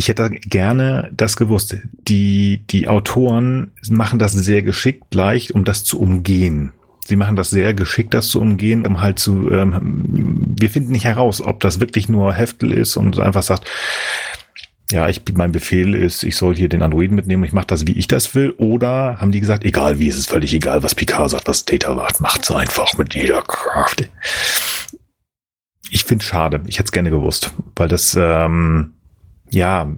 ich 0.00 0.08
hätte 0.08 0.30
gerne 0.30 1.10
das 1.12 1.36
gewusst. 1.36 1.76
Die, 2.08 2.62
die 2.70 2.88
Autoren 2.88 3.72
machen 3.90 4.18
das 4.18 4.32
sehr 4.32 4.62
geschickt 4.62 5.14
leicht, 5.14 5.50
um 5.52 5.64
das 5.64 5.84
zu 5.84 6.00
umgehen. 6.00 6.72
sie 7.06 7.16
machen 7.16 7.36
das 7.36 7.50
sehr 7.50 7.74
geschickt, 7.74 8.14
das 8.14 8.28
zu 8.28 8.40
umgehen, 8.40 8.86
um 8.86 9.02
halt 9.02 9.18
zu, 9.18 9.50
ähm, 9.50 10.02
wir 10.58 10.70
finden 10.70 10.92
nicht 10.92 11.04
heraus, 11.04 11.42
ob 11.42 11.60
das 11.60 11.80
wirklich 11.80 12.08
nur 12.08 12.32
Heftel 12.32 12.72
ist 12.72 12.96
und 12.96 13.18
einfach 13.18 13.42
sagt, 13.42 13.68
ja, 14.90 15.08
ich, 15.08 15.22
mein 15.34 15.52
Befehl 15.52 15.94
ist, 15.94 16.22
ich 16.22 16.36
soll 16.36 16.56
hier 16.56 16.68
den 16.68 16.82
Androiden 16.82 17.14
mitnehmen, 17.16 17.44
ich 17.44 17.52
mache 17.52 17.66
das, 17.66 17.86
wie 17.86 17.98
ich 17.98 18.08
das 18.08 18.34
will. 18.34 18.50
Oder 18.58 19.20
haben 19.20 19.32
die 19.32 19.40
gesagt, 19.40 19.64
egal 19.64 19.98
wie, 19.98 20.08
ist 20.08 20.18
es 20.18 20.26
völlig 20.26 20.52
egal, 20.54 20.82
was 20.82 20.94
Picard 20.94 21.30
sagt, 21.30 21.48
was 21.48 21.64
Data 21.64 21.94
macht, 21.94 22.20
macht's 22.20 22.50
einfach 22.50 22.96
mit 22.98 23.14
jeder 23.14 23.42
Kraft. 23.42 24.08
Ich 25.90 26.04
finde 26.04 26.24
schade. 26.24 26.62
Ich 26.66 26.78
hätte 26.78 26.86
es 26.86 26.92
gerne 26.92 27.10
gewusst, 27.10 27.52
weil 27.76 27.88
das, 27.88 28.16
ähm, 28.18 28.94
ja. 29.50 29.90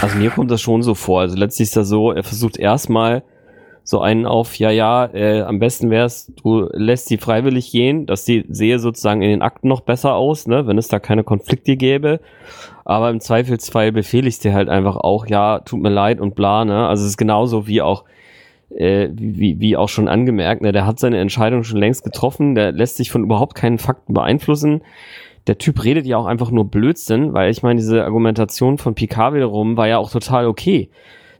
Also 0.00 0.16
mir 0.16 0.30
kommt 0.30 0.50
das 0.50 0.62
schon 0.62 0.82
so 0.82 0.94
vor. 0.94 1.20
Also 1.20 1.36
letztlich 1.36 1.68
ist 1.68 1.76
das 1.76 1.88
so, 1.88 2.12
er 2.12 2.24
versucht 2.24 2.56
erstmal 2.56 3.22
so 3.88 4.00
einen 4.00 4.26
auf, 4.26 4.58
ja, 4.58 4.70
ja, 4.72 5.08
äh, 5.14 5.42
am 5.42 5.60
besten 5.60 5.90
wäre 5.90 6.06
es, 6.06 6.32
du 6.42 6.68
lässt 6.72 7.06
sie 7.06 7.18
freiwillig 7.18 7.70
gehen, 7.70 8.04
dass 8.04 8.24
die 8.24 8.44
sehe 8.48 8.80
sozusagen 8.80 9.22
in 9.22 9.30
den 9.30 9.42
Akten 9.42 9.68
noch 9.68 9.80
besser 9.80 10.16
aus, 10.16 10.48
ne, 10.48 10.66
wenn 10.66 10.76
es 10.76 10.88
da 10.88 10.98
keine 10.98 11.22
Konflikte 11.22 11.76
gäbe. 11.76 12.18
Aber 12.84 13.10
im 13.10 13.20
Zweifelsfall 13.20 13.92
befehle 13.92 14.26
ich 14.26 14.40
dir 14.40 14.54
halt 14.54 14.68
einfach 14.68 14.96
auch, 14.96 15.28
ja, 15.28 15.60
tut 15.60 15.80
mir 15.80 15.90
leid 15.90 16.20
und 16.20 16.34
bla, 16.34 16.64
ne? 16.64 16.88
Also 16.88 17.04
es 17.04 17.10
ist 17.10 17.16
genauso 17.16 17.68
wie 17.68 17.80
auch, 17.80 18.04
äh, 18.70 19.08
wie, 19.12 19.60
wie 19.60 19.76
auch 19.76 19.88
schon 19.88 20.08
angemerkt, 20.08 20.62
ne, 20.62 20.72
der 20.72 20.84
hat 20.84 20.98
seine 20.98 21.20
Entscheidung 21.20 21.62
schon 21.62 21.78
längst 21.78 22.02
getroffen, 22.02 22.56
der 22.56 22.72
lässt 22.72 22.96
sich 22.96 23.12
von 23.12 23.22
überhaupt 23.22 23.54
keinen 23.54 23.78
Fakten 23.78 24.14
beeinflussen. 24.14 24.82
Der 25.46 25.58
Typ 25.58 25.84
redet 25.84 26.06
ja 26.06 26.16
auch 26.16 26.26
einfach 26.26 26.50
nur 26.50 26.68
Blödsinn, 26.68 27.34
weil 27.34 27.52
ich 27.52 27.62
meine, 27.62 27.78
diese 27.78 28.04
Argumentation 28.04 28.78
von 28.78 28.96
Picard 28.96 29.34
wiederum 29.34 29.76
war 29.76 29.86
ja 29.86 29.98
auch 29.98 30.10
total 30.10 30.48
okay 30.48 30.90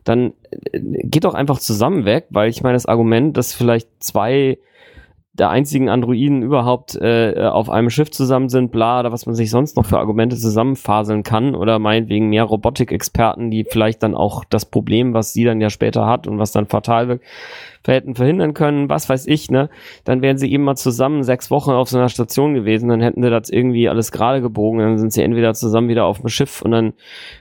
dann 0.06 0.32
äh, 0.72 0.80
geht 0.80 1.24
doch 1.24 1.34
einfach 1.34 1.58
zusammen 1.58 2.04
weg, 2.04 2.26
weil 2.30 2.48
ich 2.48 2.62
meine, 2.62 2.74
das 2.74 2.86
Argument, 2.86 3.36
dass 3.36 3.52
vielleicht 3.52 3.88
zwei 3.98 4.58
der 5.38 5.50
einzigen 5.50 5.88
Androiden 5.88 6.42
überhaupt 6.42 6.94
äh, 6.96 7.48
auf 7.50 7.70
einem 7.70 7.90
Schiff 7.90 8.10
zusammen 8.10 8.48
sind, 8.48 8.72
bla, 8.72 9.00
oder 9.00 9.12
was 9.12 9.26
man 9.26 9.34
sich 9.34 9.50
sonst 9.50 9.76
noch 9.76 9.86
für 9.86 9.98
Argumente 9.98 10.36
zusammenfaseln 10.36 11.22
kann, 11.22 11.54
oder 11.54 11.78
meinetwegen 11.78 12.28
mehr 12.28 12.44
Robotikexperten, 12.44 13.50
die 13.50 13.64
vielleicht 13.64 14.02
dann 14.02 14.14
auch 14.14 14.44
das 14.44 14.64
Problem, 14.66 15.14
was 15.14 15.32
sie 15.32 15.44
dann 15.44 15.60
ja 15.60 15.70
später 15.70 16.06
hat 16.06 16.26
und 16.26 16.38
was 16.38 16.52
dann 16.52 16.66
fatal 16.66 17.08
wirkt, 17.08 17.24
hätten 17.86 18.14
verhindern 18.14 18.54
können, 18.54 18.88
was 18.88 19.08
weiß 19.08 19.26
ich, 19.26 19.50
ne? 19.50 19.68
Dann 20.04 20.22
wären 20.22 20.38
sie 20.38 20.50
eben 20.50 20.64
mal 20.64 20.76
zusammen 20.76 21.22
sechs 21.22 21.50
Wochen 21.50 21.70
auf 21.70 21.88
so 21.88 21.98
einer 21.98 22.08
Station 22.08 22.54
gewesen, 22.54 22.88
dann 22.88 23.00
hätten 23.00 23.22
sie 23.22 23.30
das 23.30 23.50
irgendwie 23.50 23.88
alles 23.88 24.12
gerade 24.12 24.40
gebogen, 24.40 24.80
dann 24.80 24.98
sind 24.98 25.12
sie 25.12 25.22
entweder 25.22 25.54
zusammen 25.54 25.88
wieder 25.88 26.04
auf 26.04 26.20
dem 26.20 26.28
Schiff 26.28 26.62
und 26.62 26.72
dann 26.72 26.94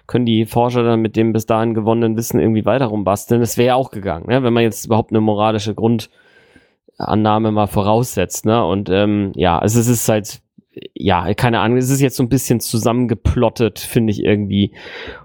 können 0.08 0.26
die 0.26 0.46
Forscher 0.46 0.84
dann 0.84 1.02
mit 1.02 1.16
dem 1.16 1.34
bis 1.34 1.46
dahin 1.46 1.74
gewonnenen 1.74 2.16
Wissen 2.18 2.40
irgendwie 2.40 2.66
weiter 2.66 2.86
rumbasteln. 2.86 3.42
Das 3.42 3.58
wäre 3.58 3.68
ja 3.68 3.76
auch 3.76 3.92
gegangen, 3.92 4.28
ne? 4.28 4.44
wenn 4.44 4.54
man 4.54 4.64
jetzt 4.64 4.86
überhaupt 4.86 5.12
eine 5.12 5.22
moralische 5.22 5.74
Grundannahme 6.98 7.52
mal 7.52 7.68
voraussetzt, 7.68 8.46
ne? 8.46 8.66
Und 8.66 8.90
ähm, 8.90 9.32
ja, 9.36 9.60
also 9.60 9.80
es 9.80 9.88
ist 9.88 10.08
halt 10.10 10.42
ja, 10.94 11.34
keine 11.36 11.62
Ahnung, 11.62 11.78
es 11.78 11.90
ist 11.90 12.02
jetzt 12.02 12.18
so 12.18 12.24
ein 12.24 12.28
bisschen 12.28 12.60
zusammengeplottet, 12.60 13.80
finde 13.80 14.12
ich 14.12 14.22
irgendwie, 14.22 14.74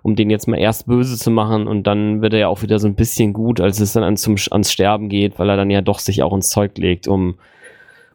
um 0.02 0.14
den 0.14 0.30
jetzt 0.30 0.46
mal 0.46 0.58
erst 0.58 0.86
böse 0.86 1.18
zu 1.18 1.32
machen 1.32 1.66
und 1.66 1.88
dann 1.88 2.22
wird 2.22 2.34
er 2.34 2.38
ja 2.38 2.48
auch 2.48 2.62
wieder 2.62 2.78
so 2.78 2.86
ein 2.86 2.94
bisschen 2.94 3.32
gut, 3.32 3.60
als 3.60 3.80
es 3.80 3.92
dann 3.92 4.04
ans, 4.04 4.22
zum, 4.22 4.36
ans 4.52 4.70
Sterben 4.70 5.08
geht, 5.08 5.40
weil 5.40 5.50
er 5.50 5.56
dann 5.56 5.68
ja 5.68 5.80
doch 5.80 5.98
sich 5.98 6.22
auch 6.22 6.32
ins 6.32 6.50
Zeug 6.50 6.78
legt, 6.78 7.08
um 7.08 7.34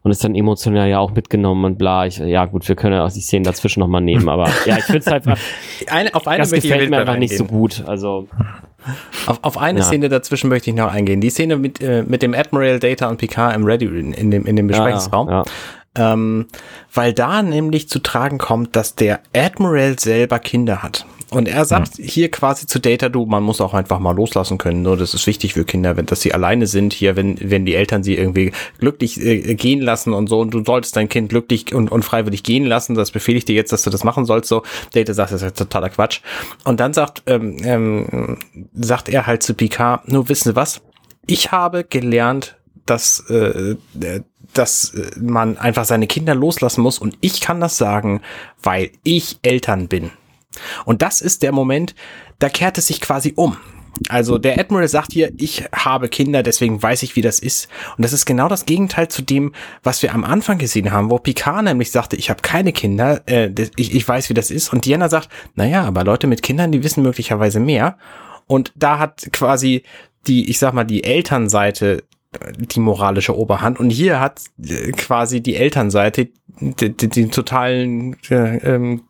und 0.05 0.11
ist 0.11 0.23
dann 0.23 0.35
emotional 0.35 0.87
ja 0.87 0.99
auch 0.99 1.15
mitgenommen 1.15 1.65
und 1.65 1.77
bla. 1.79 2.05
Ich, 2.05 2.19
ja 2.19 2.45
gut, 2.45 2.67
wir 2.69 2.75
können 2.75 2.93
ja 2.93 3.03
auch 3.03 3.11
die 3.11 3.21
Szenen 3.21 3.43
dazwischen 3.43 3.79
nochmal 3.79 4.01
nehmen, 4.01 4.29
aber 4.29 4.47
ja, 4.67 4.77
ich 4.77 4.83
finde 4.83 4.99
es 4.99 5.07
halt 5.07 5.27
einfach, 5.27 5.43
eine, 5.87 6.13
auf 6.13 6.27
eine 6.27 6.43
das 6.43 6.51
gefällt 6.51 6.91
mir 6.91 6.99
einfach 6.99 7.17
nicht 7.17 7.35
so 7.35 7.43
gut. 7.43 7.83
Also 7.87 8.27
auf, 9.25 9.39
auf 9.41 9.57
eine 9.57 9.79
ja. 9.79 9.83
Szene 9.83 10.07
dazwischen 10.07 10.47
möchte 10.47 10.69
ich 10.69 10.75
noch 10.75 10.93
eingehen. 10.93 11.21
Die 11.21 11.31
Szene 11.31 11.57
mit, 11.57 11.81
äh, 11.81 12.03
mit 12.03 12.21
dem 12.21 12.35
Admiral 12.35 12.79
Data 12.79 13.09
und 13.09 13.17
Picard 13.17 13.55
im 13.55 13.65
Ready 13.65 13.85
in, 13.85 14.13
in 14.13 14.29
dem, 14.29 14.45
in 14.45 14.55
dem 14.55 14.67
Besprechungsraum. 14.67 15.27
Ja, 15.27 15.43
ja. 15.97 16.13
Ähm, 16.13 16.45
weil 16.93 17.11
da 17.11 17.41
nämlich 17.41 17.89
zu 17.89 17.97
tragen 17.97 18.37
kommt, 18.37 18.75
dass 18.75 18.93
der 18.93 19.21
Admiral 19.35 19.97
selber 19.97 20.37
Kinder 20.37 20.83
hat. 20.83 21.07
Und 21.31 21.47
er 21.47 21.65
sagt 21.65 21.97
ja. 21.97 22.05
hier 22.05 22.29
quasi 22.29 22.67
zu 22.67 22.79
Data, 22.79 23.09
du, 23.09 23.25
man 23.25 23.41
muss 23.41 23.59
auch 23.59 23.73
einfach 23.73 23.99
mal 23.99 24.15
loslassen 24.15 24.57
können. 24.57 24.83
Nur 24.83 24.95
das 24.95 25.13
ist 25.13 25.25
wichtig 25.25 25.53
für 25.53 25.65
Kinder, 25.65 25.97
wenn 25.97 26.05
dass 26.05 26.21
sie 26.21 26.33
alleine 26.33 26.67
sind 26.67 26.93
hier, 26.93 27.15
wenn 27.15 27.37
wenn 27.41 27.65
die 27.65 27.75
Eltern 27.75 28.03
sie 28.03 28.15
irgendwie 28.15 28.51
glücklich 28.79 29.19
äh, 29.19 29.55
gehen 29.55 29.81
lassen 29.81 30.13
und 30.13 30.27
so. 30.27 30.39
Und 30.39 30.53
du 30.53 30.63
solltest 30.63 30.95
dein 30.95 31.09
Kind 31.09 31.29
glücklich 31.29 31.73
und, 31.73 31.91
und 31.91 32.03
freiwillig 32.03 32.43
gehen 32.43 32.65
lassen. 32.65 32.95
Das 32.95 33.11
befehle 33.11 33.37
ich 33.37 33.45
dir 33.45 33.55
jetzt, 33.55 33.71
dass 33.71 33.81
du 33.81 33.89
das 33.89 34.03
machen 34.03 34.25
sollst. 34.25 34.49
So 34.49 34.63
Data 34.93 35.13
sagt, 35.13 35.31
das 35.31 35.41
ist 35.41 35.57
totaler 35.57 35.89
Quatsch. 35.89 36.21
Und 36.63 36.79
dann 36.79 36.93
sagt 36.93 37.23
ähm, 37.25 37.57
ähm, 37.63 38.37
sagt 38.73 39.09
er 39.09 39.25
halt 39.25 39.41
zu 39.41 39.55
Picard, 39.55 40.07
nur 40.07 40.29
wissen 40.29 40.49
Sie 40.49 40.55
was? 40.55 40.81
Ich 41.25 41.51
habe 41.51 41.83
gelernt, 41.83 42.55
dass 42.85 43.19
äh, 43.31 43.75
dass 44.53 44.93
äh, 44.93 45.19
man 45.19 45.57
einfach 45.57 45.85
seine 45.85 46.07
Kinder 46.07 46.35
loslassen 46.35 46.81
muss 46.81 46.99
und 46.99 47.17
ich 47.21 47.41
kann 47.41 47.59
das 47.59 47.77
sagen, 47.77 48.21
weil 48.61 48.91
ich 49.03 49.39
Eltern 49.41 49.87
bin. 49.87 50.11
Und 50.85 51.01
das 51.01 51.21
ist 51.21 51.43
der 51.43 51.51
Moment, 51.51 51.95
da 52.39 52.49
kehrt 52.49 52.77
es 52.77 52.87
sich 52.87 53.01
quasi 53.01 53.33
um. 53.35 53.57
Also 54.09 54.37
der 54.37 54.59
Admiral 54.59 54.89
sagt 54.89 55.13
hier, 55.13 55.31
ich 55.37 55.63
habe 55.73 56.09
Kinder, 56.09 56.43
deswegen 56.43 56.83
weiß 56.83 57.03
ich, 57.03 57.15
wie 57.15 57.21
das 57.21 57.39
ist. 57.39 57.69
Und 57.97 58.03
das 58.03 58.11
ist 58.11 58.25
genau 58.25 58.49
das 58.49 58.65
Gegenteil 58.65 59.07
zu 59.07 59.21
dem, 59.21 59.53
was 59.83 60.01
wir 60.01 60.13
am 60.13 60.25
Anfang 60.25 60.57
gesehen 60.57 60.91
haben, 60.91 61.09
wo 61.09 61.17
Picard 61.17 61.63
nämlich 61.63 61.91
sagte, 61.91 62.17
ich 62.17 62.29
habe 62.29 62.41
keine 62.41 62.73
Kinder, 62.73 63.21
äh, 63.25 63.49
ich, 63.77 63.95
ich 63.95 64.07
weiß, 64.07 64.29
wie 64.29 64.33
das 64.33 64.51
ist. 64.51 64.73
Und 64.73 64.85
Diana 64.85 65.07
sagt, 65.07 65.29
naja, 65.55 65.83
aber 65.83 66.03
Leute 66.03 66.27
mit 66.27 66.43
Kindern, 66.43 66.73
die 66.73 66.83
wissen 66.83 67.03
möglicherweise 67.03 67.61
mehr. 67.61 67.97
Und 68.47 68.73
da 68.75 68.99
hat 68.99 69.29
quasi 69.31 69.83
die, 70.27 70.49
ich 70.49 70.59
sag 70.59 70.73
mal, 70.73 70.83
die 70.83 71.03
Elternseite 71.03 72.03
die 72.57 72.79
moralische 72.79 73.37
Oberhand. 73.37 73.79
Und 73.79 73.89
hier 73.89 74.19
hat 74.19 74.41
äh, 74.61 74.91
quasi 74.91 75.41
die 75.41 75.55
Elternseite 75.55 76.29
den, 76.59 76.97
den, 76.97 77.09
den 77.09 77.31
totalen 77.31 78.17
äh, 78.29 78.57
ähm, 78.57 79.03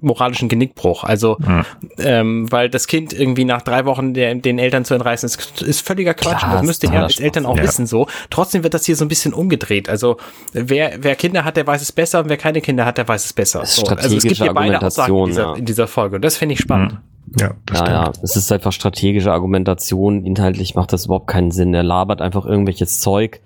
moralischen 0.00 0.48
Genickbruch. 0.48 1.04
Also, 1.04 1.36
ja. 1.40 1.64
ähm, 1.98 2.50
weil 2.50 2.68
das 2.68 2.86
Kind 2.86 3.12
irgendwie 3.12 3.44
nach 3.44 3.62
drei 3.62 3.84
Wochen 3.84 4.14
der, 4.14 4.34
den 4.34 4.58
Eltern 4.58 4.84
zu 4.84 4.94
entreißen, 4.94 5.26
ist, 5.26 5.62
ist 5.62 5.86
völliger 5.86 6.14
Quatsch. 6.14 6.38
Klar, 6.38 6.54
das 6.54 6.62
müsste 6.62 6.86
er 6.88 7.04
als 7.04 7.20
Eltern 7.20 7.46
auch 7.46 7.56
ja. 7.56 7.62
wissen 7.62 7.86
so. 7.86 8.06
Trotzdem 8.30 8.62
wird 8.62 8.74
das 8.74 8.84
hier 8.84 8.96
so 8.96 9.04
ein 9.04 9.08
bisschen 9.08 9.32
umgedreht. 9.32 9.88
Also, 9.88 10.16
wer, 10.52 10.92
wer 11.00 11.16
Kinder 11.16 11.44
hat, 11.44 11.56
der 11.56 11.66
weiß 11.66 11.82
es 11.82 11.92
besser 11.92 12.20
und 12.20 12.28
wer 12.28 12.36
keine 12.36 12.60
Kinder 12.60 12.84
hat, 12.84 12.98
der 12.98 13.08
weiß 13.08 13.24
es 13.24 13.32
besser. 13.32 13.64
So. 13.64 13.86
Also, 13.86 14.16
es 14.16 14.22
gibt 14.22 14.36
hier 14.36 14.52
beide 14.52 14.80
Aussagen 14.82 15.16
in 15.16 15.26
dieser, 15.26 15.56
in 15.56 15.64
dieser 15.64 15.86
Folge. 15.86 16.16
Und 16.16 16.22
das 16.22 16.36
finde 16.36 16.54
ich 16.54 16.60
spannend. 16.60 16.92
Mhm. 16.92 16.98
Ja, 17.40 17.54
das 17.66 17.80
ja, 17.80 17.88
ja, 17.88 18.12
es 18.22 18.36
ist 18.36 18.52
einfach 18.52 18.72
strategische 18.72 19.32
Argumentation. 19.32 20.24
Inhaltlich 20.24 20.76
macht 20.76 20.92
das 20.92 21.06
überhaupt 21.06 21.26
keinen 21.26 21.50
Sinn. 21.50 21.74
Er 21.74 21.82
labert 21.82 22.22
einfach 22.22 22.46
irgendwelches 22.46 23.00
Zeug 23.00 23.40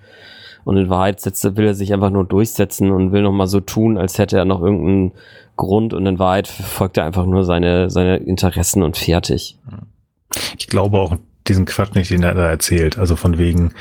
und 0.64 0.76
in 0.76 0.90
Wahrheit 0.90 1.20
setzt, 1.20 1.56
will 1.56 1.66
er 1.66 1.74
sich 1.74 1.92
einfach 1.92 2.10
nur 2.10 2.24
durchsetzen 2.24 2.90
und 2.90 3.12
will 3.12 3.22
nochmal 3.22 3.46
so 3.46 3.60
tun, 3.60 3.96
als 3.96 4.18
hätte 4.18 4.36
er 4.36 4.44
noch 4.44 4.60
irgendeinen 4.60 5.12
Grund 5.60 5.94
und 5.94 6.06
in 6.06 6.18
Wahrheit 6.18 6.48
verfolgt 6.48 6.96
er 6.96 7.04
einfach 7.04 7.26
nur 7.26 7.44
seine, 7.44 7.90
seine 7.90 8.16
Interessen 8.16 8.82
und 8.82 8.96
fertig. 8.96 9.58
Ich 10.58 10.66
glaube 10.66 10.98
auch, 10.98 11.16
diesen 11.46 11.66
Quatsch 11.66 11.94
nicht, 11.94 12.10
den 12.10 12.22
er 12.22 12.34
da 12.34 12.48
erzählt. 12.48 12.98
Also 12.98 13.16
von 13.16 13.38
wegen, 13.38 13.72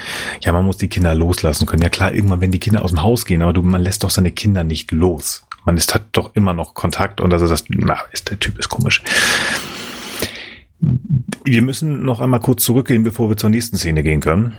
ja, 0.41 0.51
man 0.51 0.65
muss 0.65 0.77
die 0.77 0.88
Kinder 0.88 1.15
loslassen 1.15 1.65
können. 1.65 1.81
Ja 1.81 1.89
klar, 1.89 2.14
irgendwann, 2.14 2.41
wenn 2.41 2.51
die 2.51 2.60
Kinder 2.60 2.84
aus 2.84 2.91
dem 2.91 3.01
Haus 3.01 3.26
gehen, 3.26 3.41
aber 3.41 3.53
du, 3.53 3.61
man 3.61 3.81
lässt 3.81 4.03
doch 4.03 4.10
seine 4.10 4.31
Kinder 4.31 4.64
nicht 4.64 4.91
los. 4.91 5.45
Man 5.65 5.77
ist 5.77 5.93
hat 5.93 6.03
doch 6.11 6.35
immer 6.35 6.53
noch 6.53 6.73
Kontakt 6.73 7.22
und 7.22 7.31
also 7.34 7.47
das, 7.47 7.65
na, 7.69 7.97
ist 8.11 8.30
der 8.30 8.39
Typ 8.39 8.57
ist 8.60 8.69
komisch. 8.69 9.03
Wir 11.43 11.61
müssen 11.61 12.03
noch 12.03 12.22
einmal 12.22 12.39
kurz 12.39 12.64
zurückgehen, 12.64 13.03
bevor 13.03 13.30
wir 13.30 13.38
zur 13.38 13.49
nächsten 13.49 13.77
Szene 13.77 14.03
gehen 14.03 14.22
können. 14.22 14.53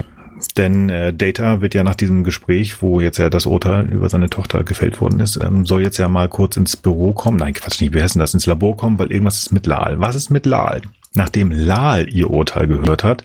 Denn 0.56 0.88
äh, 0.88 1.12
Data 1.12 1.60
wird 1.60 1.74
ja 1.74 1.82
nach 1.82 1.94
diesem 1.94 2.24
Gespräch, 2.24 2.82
wo 2.82 3.00
jetzt 3.00 3.18
ja 3.18 3.30
das 3.30 3.46
Urteil 3.46 3.90
über 3.90 4.08
seine 4.08 4.30
Tochter 4.30 4.64
gefällt 4.64 5.00
worden 5.00 5.20
ist, 5.20 5.38
ähm, 5.42 5.66
soll 5.66 5.82
jetzt 5.82 5.98
ja 5.98 6.08
mal 6.08 6.28
kurz 6.28 6.56
ins 6.56 6.76
Büro 6.76 7.12
kommen. 7.12 7.36
Nein, 7.36 7.54
Quatsch 7.54 7.80
nicht, 7.80 7.94
wie 7.94 8.02
heißt 8.02 8.14
denn 8.14 8.20
das? 8.20 8.34
Ins 8.34 8.46
Labor 8.46 8.76
kommen, 8.76 8.98
weil 8.98 9.12
irgendwas 9.12 9.38
ist 9.38 9.52
mit 9.52 9.66
Lal. 9.66 10.00
Was 10.00 10.16
ist 10.16 10.30
mit 10.30 10.46
Lal? 10.46 10.82
Nachdem 11.14 11.50
Lal 11.50 12.08
ihr 12.08 12.30
Urteil 12.30 12.66
gehört 12.66 13.04
hat, 13.04 13.24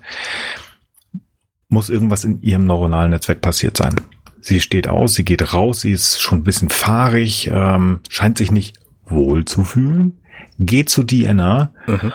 muss 1.69 1.89
irgendwas 1.89 2.23
in 2.23 2.41
ihrem 2.41 2.65
neuronalen 2.65 3.11
Netzwerk 3.11 3.41
passiert 3.41 3.77
sein. 3.77 3.95
Sie 4.41 4.61
steht 4.61 4.87
aus, 4.87 5.15
sie 5.15 5.25
geht 5.25 5.53
raus, 5.53 5.81
sie 5.81 5.91
ist 5.91 6.21
schon 6.21 6.39
ein 6.39 6.43
bisschen 6.43 6.69
fahrig, 6.69 7.49
ähm, 7.51 8.01
scheint 8.09 8.37
sich 8.37 8.51
nicht 8.51 8.77
wohl 9.05 9.45
zu 9.45 9.63
fühlen, 9.63 10.19
geht 10.59 10.89
zu 10.89 11.03
Diana 11.03 11.71
mhm. 11.87 12.13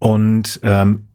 Und 0.00 0.60
ähm, 0.62 1.06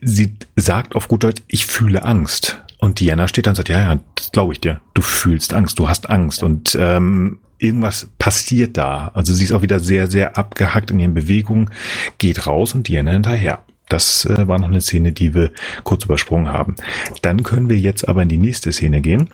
sie 0.00 0.34
sagt 0.56 0.94
auf 0.94 1.08
gut 1.08 1.24
Deutsch, 1.24 1.42
ich 1.46 1.66
fühle 1.66 2.04
Angst. 2.04 2.62
Und 2.78 3.00
Diana 3.00 3.28
steht 3.28 3.46
dann 3.46 3.52
und 3.52 3.56
sagt, 3.56 3.68
ja, 3.70 3.80
ja, 3.80 4.00
das 4.14 4.32
glaube 4.32 4.52
ich 4.52 4.60
dir. 4.60 4.80
Du 4.92 5.02
fühlst 5.02 5.54
Angst, 5.54 5.78
du 5.78 5.88
hast 5.88 6.10
Angst. 6.10 6.42
Und 6.42 6.76
ähm, 6.78 7.38
irgendwas 7.58 8.08
passiert 8.18 8.76
da. 8.76 9.10
Also 9.14 9.32
sie 9.32 9.44
ist 9.44 9.52
auch 9.52 9.62
wieder 9.62 9.80
sehr, 9.80 10.10
sehr 10.10 10.36
abgehackt 10.36 10.90
in 10.90 11.00
ihren 11.00 11.14
Bewegungen, 11.14 11.70
geht 12.18 12.46
raus 12.46 12.74
und 12.74 12.88
Diana 12.88 13.12
hinterher. 13.12 13.60
Das 13.88 14.24
äh, 14.24 14.48
war 14.48 14.58
noch 14.58 14.68
eine 14.68 14.80
Szene, 14.80 15.12
die 15.12 15.34
wir 15.34 15.50
kurz 15.82 16.04
übersprungen 16.04 16.48
haben. 16.48 16.76
Dann 17.22 17.42
können 17.42 17.68
wir 17.68 17.78
jetzt 17.78 18.08
aber 18.08 18.22
in 18.22 18.28
die 18.28 18.38
nächste 18.38 18.72
Szene 18.72 19.00
gehen. 19.00 19.30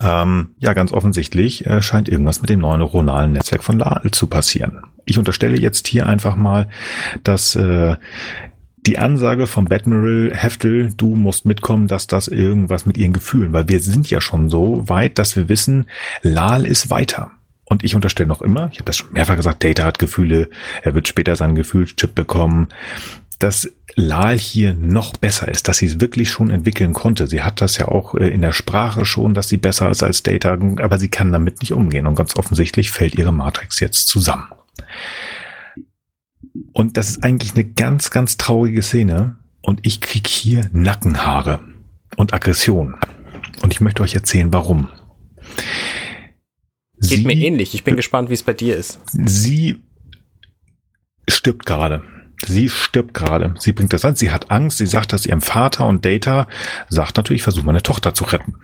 Ähm, 0.00 0.54
ja, 0.58 0.72
ganz 0.72 0.92
offensichtlich 0.92 1.66
äh, 1.66 1.82
scheint 1.82 2.08
irgendwas 2.08 2.40
mit 2.40 2.50
dem 2.50 2.60
neuronalen 2.60 3.32
Netzwerk 3.32 3.62
von 3.62 3.78
Lal 3.78 4.10
zu 4.12 4.26
passieren. 4.26 4.80
Ich 5.04 5.18
unterstelle 5.18 5.58
jetzt 5.58 5.86
hier 5.86 6.06
einfach 6.06 6.36
mal, 6.36 6.68
dass 7.22 7.54
äh, 7.56 7.96
die 8.86 8.98
Ansage 8.98 9.46
vom 9.46 9.64
Badmiral 9.66 10.32
Heftel, 10.34 10.92
du 10.94 11.14
musst 11.14 11.46
mitkommen, 11.46 11.88
dass 11.88 12.06
das 12.06 12.28
irgendwas 12.28 12.86
mit 12.86 12.96
ihren 12.96 13.12
Gefühlen, 13.12 13.52
weil 13.52 13.68
wir 13.68 13.80
sind 13.80 14.10
ja 14.10 14.20
schon 14.20 14.50
so 14.50 14.88
weit, 14.88 15.18
dass 15.18 15.36
wir 15.36 15.48
wissen, 15.48 15.86
Lal 16.22 16.66
ist 16.66 16.90
weiter. 16.90 17.30
Und 17.64 17.82
ich 17.82 17.94
unterstelle 17.94 18.28
noch 18.28 18.42
immer, 18.42 18.68
ich 18.72 18.78
habe 18.78 18.84
das 18.84 18.96
schon 18.96 19.12
mehrfach 19.12 19.36
gesagt, 19.36 19.64
Data 19.64 19.84
hat 19.84 19.98
Gefühle, 19.98 20.50
er 20.82 20.94
wird 20.94 21.08
später 21.08 21.34
seinen 21.34 21.54
Gefühlschip 21.54 22.14
bekommen, 22.14 22.68
dass 23.38 23.70
Lal 23.96 24.38
hier 24.38 24.74
noch 24.74 25.16
besser 25.16 25.48
ist, 25.48 25.68
dass 25.68 25.78
sie 25.78 25.86
es 25.86 26.00
wirklich 26.00 26.30
schon 26.30 26.50
entwickeln 26.50 26.92
konnte. 26.92 27.26
Sie 27.26 27.42
hat 27.42 27.60
das 27.60 27.78
ja 27.78 27.88
auch 27.88 28.14
äh, 28.14 28.28
in 28.28 28.42
der 28.42 28.52
Sprache 28.52 29.04
schon, 29.04 29.34
dass 29.34 29.48
sie 29.48 29.56
besser 29.56 29.90
ist 29.90 30.02
als 30.02 30.22
Data, 30.22 30.52
aber 30.52 30.98
sie 30.98 31.08
kann 31.08 31.32
damit 31.32 31.60
nicht 31.60 31.72
umgehen. 31.72 32.06
Und 32.06 32.16
ganz 32.16 32.36
offensichtlich 32.36 32.90
fällt 32.90 33.14
ihre 33.14 33.32
Matrix 33.32 33.80
jetzt 33.80 34.08
zusammen. 34.08 34.48
Und 36.72 36.96
das 36.96 37.10
ist 37.10 37.24
eigentlich 37.24 37.54
eine 37.54 37.64
ganz, 37.64 38.10
ganz 38.10 38.36
traurige 38.36 38.82
Szene. 38.82 39.36
Und 39.60 39.80
ich 39.82 40.00
krieg 40.00 40.26
hier 40.26 40.68
Nackenhaare 40.72 41.60
und 42.16 42.32
Aggression. 42.34 42.96
Und 43.62 43.72
ich 43.72 43.80
möchte 43.80 44.02
euch 44.02 44.14
erzählen, 44.14 44.52
warum. 44.52 44.88
Geht 47.00 47.08
sie, 47.08 47.24
mir 47.24 47.34
ähnlich. 47.34 47.74
Ich 47.74 47.84
bin 47.84 47.96
gespannt, 47.96 48.30
wie 48.30 48.34
es 48.34 48.42
bei 48.42 48.52
dir 48.52 48.76
ist. 48.76 49.00
Sie 49.12 49.82
stirbt 51.28 51.66
gerade. 51.66 52.02
Sie 52.46 52.68
stirbt 52.68 53.14
gerade. 53.14 53.54
Sie 53.58 53.72
bringt 53.72 53.92
das 53.92 54.04
an. 54.04 54.16
Sie 54.16 54.30
hat 54.30 54.50
Angst. 54.50 54.78
Sie 54.78 54.86
sagt 54.86 55.12
das 55.12 55.26
ihrem 55.26 55.40
Vater 55.40 55.86
und 55.86 56.04
Data 56.04 56.46
sagt 56.88 57.16
natürlich, 57.16 57.42
versuch 57.42 57.62
meine 57.62 57.82
Tochter 57.82 58.14
zu 58.14 58.24
retten. 58.24 58.54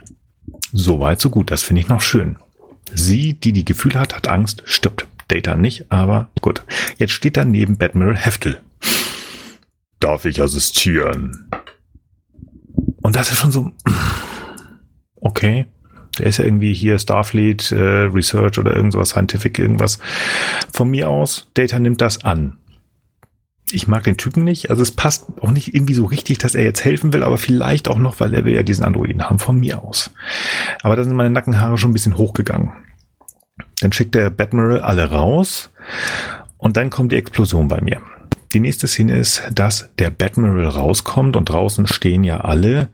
So 0.72 1.00
weit, 1.00 1.20
so 1.20 1.30
gut. 1.30 1.50
Das 1.50 1.62
finde 1.62 1.80
ich 1.80 1.88
noch 1.88 2.02
schön. 2.02 2.38
Sie, 2.92 3.34
die 3.34 3.52
die 3.52 3.64
Gefühle 3.64 3.98
hat, 3.98 4.14
hat 4.14 4.28
Angst, 4.28 4.62
stirbt. 4.64 5.06
Data 5.30 5.54
nicht, 5.54 5.90
aber 5.90 6.28
gut. 6.40 6.64
Jetzt 6.98 7.12
steht 7.12 7.36
da 7.36 7.44
neben 7.44 7.76
Badmiral 7.76 8.16
Heftel. 8.16 8.60
Darf 10.00 10.24
ich 10.24 10.42
assistieren? 10.42 11.50
Und 13.02 13.16
das 13.16 13.30
ist 13.30 13.38
schon 13.38 13.52
so, 13.52 13.72
okay. 15.20 15.66
Der 16.18 16.26
ist 16.26 16.38
ja 16.38 16.44
irgendwie 16.44 16.74
hier 16.74 16.98
Starfleet 16.98 17.70
äh, 17.72 17.76
Research 17.76 18.58
oder 18.58 18.74
irgendwas, 18.74 19.10
Scientific, 19.10 19.58
irgendwas. 19.58 19.98
Von 20.72 20.90
mir 20.90 21.08
aus, 21.08 21.48
Data 21.54 21.78
nimmt 21.78 22.00
das 22.00 22.24
an. 22.24 22.58
Ich 23.72 23.86
mag 23.86 24.02
den 24.02 24.16
Typen 24.16 24.42
nicht. 24.42 24.70
Also 24.70 24.82
es 24.82 24.90
passt 24.90 25.26
auch 25.40 25.52
nicht 25.52 25.74
irgendwie 25.74 25.94
so 25.94 26.04
richtig, 26.04 26.38
dass 26.38 26.56
er 26.56 26.64
jetzt 26.64 26.84
helfen 26.84 27.12
will, 27.12 27.22
aber 27.22 27.38
vielleicht 27.38 27.88
auch 27.88 27.98
noch, 27.98 28.18
weil 28.18 28.34
er 28.34 28.44
will 28.44 28.54
ja 28.54 28.64
diesen 28.64 28.84
Androiden 28.84 29.22
haben, 29.22 29.38
von 29.38 29.60
mir 29.60 29.82
aus. 29.82 30.10
Aber 30.82 30.96
da 30.96 31.04
sind 31.04 31.14
meine 31.14 31.30
Nackenhaare 31.30 31.78
schon 31.78 31.90
ein 31.90 31.94
bisschen 31.94 32.16
hochgegangen. 32.16 32.72
Dann 33.80 33.92
schickt 33.92 34.14
der 34.14 34.30
Batmiral 34.30 34.80
alle 34.80 35.10
raus 35.10 35.70
und 36.58 36.76
dann 36.76 36.90
kommt 36.90 37.12
die 37.12 37.16
Explosion 37.16 37.68
bei 37.68 37.80
mir. 37.80 38.00
Die 38.52 38.60
nächste 38.60 38.88
Szene 38.88 39.16
ist, 39.16 39.42
dass 39.52 39.90
der 39.98 40.10
Batmiral 40.10 40.66
rauskommt 40.66 41.36
und 41.36 41.48
draußen 41.48 41.86
stehen 41.86 42.24
ja 42.24 42.40
alle, 42.40 42.88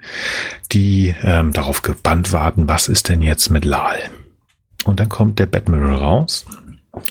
die 0.73 1.15
ähm, 1.23 1.53
darauf 1.53 1.81
gebannt 1.83 2.33
warten, 2.33 2.69
was 2.69 2.89
ist 2.89 3.09
denn 3.09 3.23
jetzt 3.23 3.51
mit 3.51 3.65
Lal? 3.65 3.99
Und 4.85 5.01
dann 5.01 5.09
kommt 5.09 5.39
der 5.39 5.47
Batmiral 5.47 5.97
raus 5.97 6.45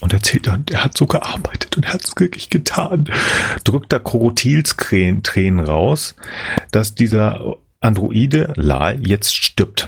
und 0.02 0.14
erzählt 0.14 0.48
dann, 0.48 0.64
er 0.70 0.84
hat 0.84 0.96
so 0.96 1.08
gearbeitet 1.08 1.76
und 1.76 1.88
hat 1.88 2.04
es 2.04 2.14
wirklich 2.18 2.50
getan. 2.50 3.10
Drückt 3.64 3.92
da 3.92 4.00
Krokodilstränen 4.00 5.60
raus, 5.60 6.16
dass 6.72 6.94
dieser 6.94 7.58
Androide 7.80 8.54
Lal 8.56 9.06
jetzt 9.06 9.36
stirbt. 9.36 9.88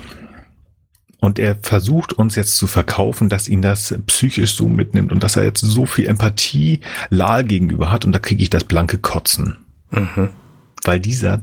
Und 1.19 1.39
er 1.39 1.56
versucht 1.61 2.14
uns 2.14 2.35
jetzt 2.35 2.57
zu 2.57 2.68
verkaufen, 2.68 3.27
dass 3.27 3.49
ihn 3.49 3.61
das 3.61 3.95
psychisch 4.06 4.56
so 4.56 4.68
mitnimmt 4.68 5.11
und 5.11 5.23
dass 5.23 5.35
er 5.35 5.44
jetzt 5.44 5.61
so 5.61 5.85
viel 5.85 6.06
Empathie 6.06 6.81
Lal 7.10 7.44
gegenüber 7.44 7.91
hat. 7.91 8.06
Und 8.06 8.11
da 8.11 8.19
kriege 8.19 8.44
ich 8.44 8.49
das 8.49 8.65
blanke 8.65 8.99
Kotzen. 8.99 9.57
Mhm. 9.89 10.30
Weil 10.84 10.99
dieser, 10.99 11.41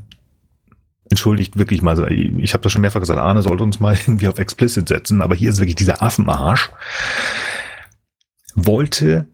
entschuldigt 1.11 1.59
wirklich 1.59 1.83
mal, 1.83 2.11
ich 2.13 2.53
habe 2.53 2.63
das 2.63 2.73
schon 2.73 2.83
mehrfach 2.83 3.01
gesagt, 3.01 3.19
Arne 3.19 3.43
sollte 3.43 3.65
uns 3.65 3.81
mal 3.81 3.97
irgendwie 4.07 4.29
auf 4.29 4.39
explicit 4.39 4.89
setzen, 4.89 5.23
aber 5.23 5.35
hier 5.35 5.51
ist 5.51 5.59
wirklich 5.59 5.77
dieser 5.77 6.03
Affenarsch, 6.03 6.71
wollte 8.55 9.27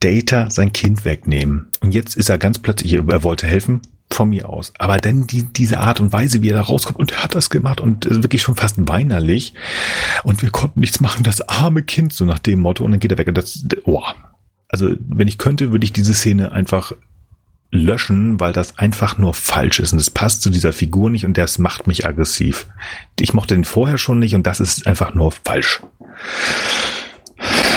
Data 0.00 0.50
sein 0.50 0.72
Kind 0.72 1.06
wegnehmen. 1.06 1.68
Und 1.80 1.94
jetzt 1.94 2.16
ist 2.16 2.28
er 2.28 2.36
ganz 2.36 2.58
plötzlich, 2.58 2.92
er 2.92 3.22
wollte 3.22 3.46
helfen, 3.46 3.80
von 4.10 4.30
mir 4.30 4.48
aus. 4.48 4.72
Aber 4.78 4.98
dann 4.98 5.26
die, 5.26 5.42
diese 5.42 5.80
Art 5.80 6.00
und 6.00 6.12
Weise, 6.12 6.42
wie 6.42 6.50
er 6.50 6.56
da 6.56 6.62
rauskommt 6.62 6.98
und 6.98 7.12
er 7.12 7.24
hat 7.24 7.34
das 7.34 7.50
gemacht 7.50 7.80
und 7.80 8.08
wirklich 8.08 8.42
schon 8.42 8.56
fast 8.56 8.76
weinerlich 8.78 9.54
und 10.22 10.42
wir 10.42 10.50
konnten 10.50 10.80
nichts 10.80 11.00
machen, 11.00 11.24
das 11.24 11.48
arme 11.48 11.82
Kind, 11.82 12.12
so 12.12 12.24
nach 12.24 12.38
dem 12.38 12.60
Motto 12.60 12.84
und 12.84 12.92
dann 12.92 13.00
geht 13.00 13.12
er 13.12 13.18
weg 13.18 13.28
und 13.28 13.38
das, 13.38 13.64
oh. 13.84 14.02
Also, 14.68 14.90
wenn 14.98 15.28
ich 15.28 15.38
könnte, 15.38 15.70
würde 15.70 15.84
ich 15.84 15.92
diese 15.92 16.12
Szene 16.12 16.50
einfach 16.50 16.92
löschen, 17.70 18.40
weil 18.40 18.52
das 18.52 18.78
einfach 18.78 19.18
nur 19.18 19.34
falsch 19.34 19.80
ist 19.80 19.92
und 19.92 19.98
es 19.98 20.10
passt 20.10 20.42
zu 20.42 20.50
dieser 20.50 20.72
Figur 20.72 21.10
nicht 21.10 21.24
und 21.24 21.36
das 21.36 21.58
macht 21.58 21.86
mich 21.86 22.06
aggressiv. 22.06 22.66
Ich 23.18 23.34
mochte 23.34 23.54
den 23.54 23.64
vorher 23.64 23.98
schon 23.98 24.18
nicht 24.18 24.34
und 24.34 24.46
das 24.46 24.60
ist 24.60 24.86
einfach 24.86 25.14
nur 25.14 25.32
falsch. 25.32 25.82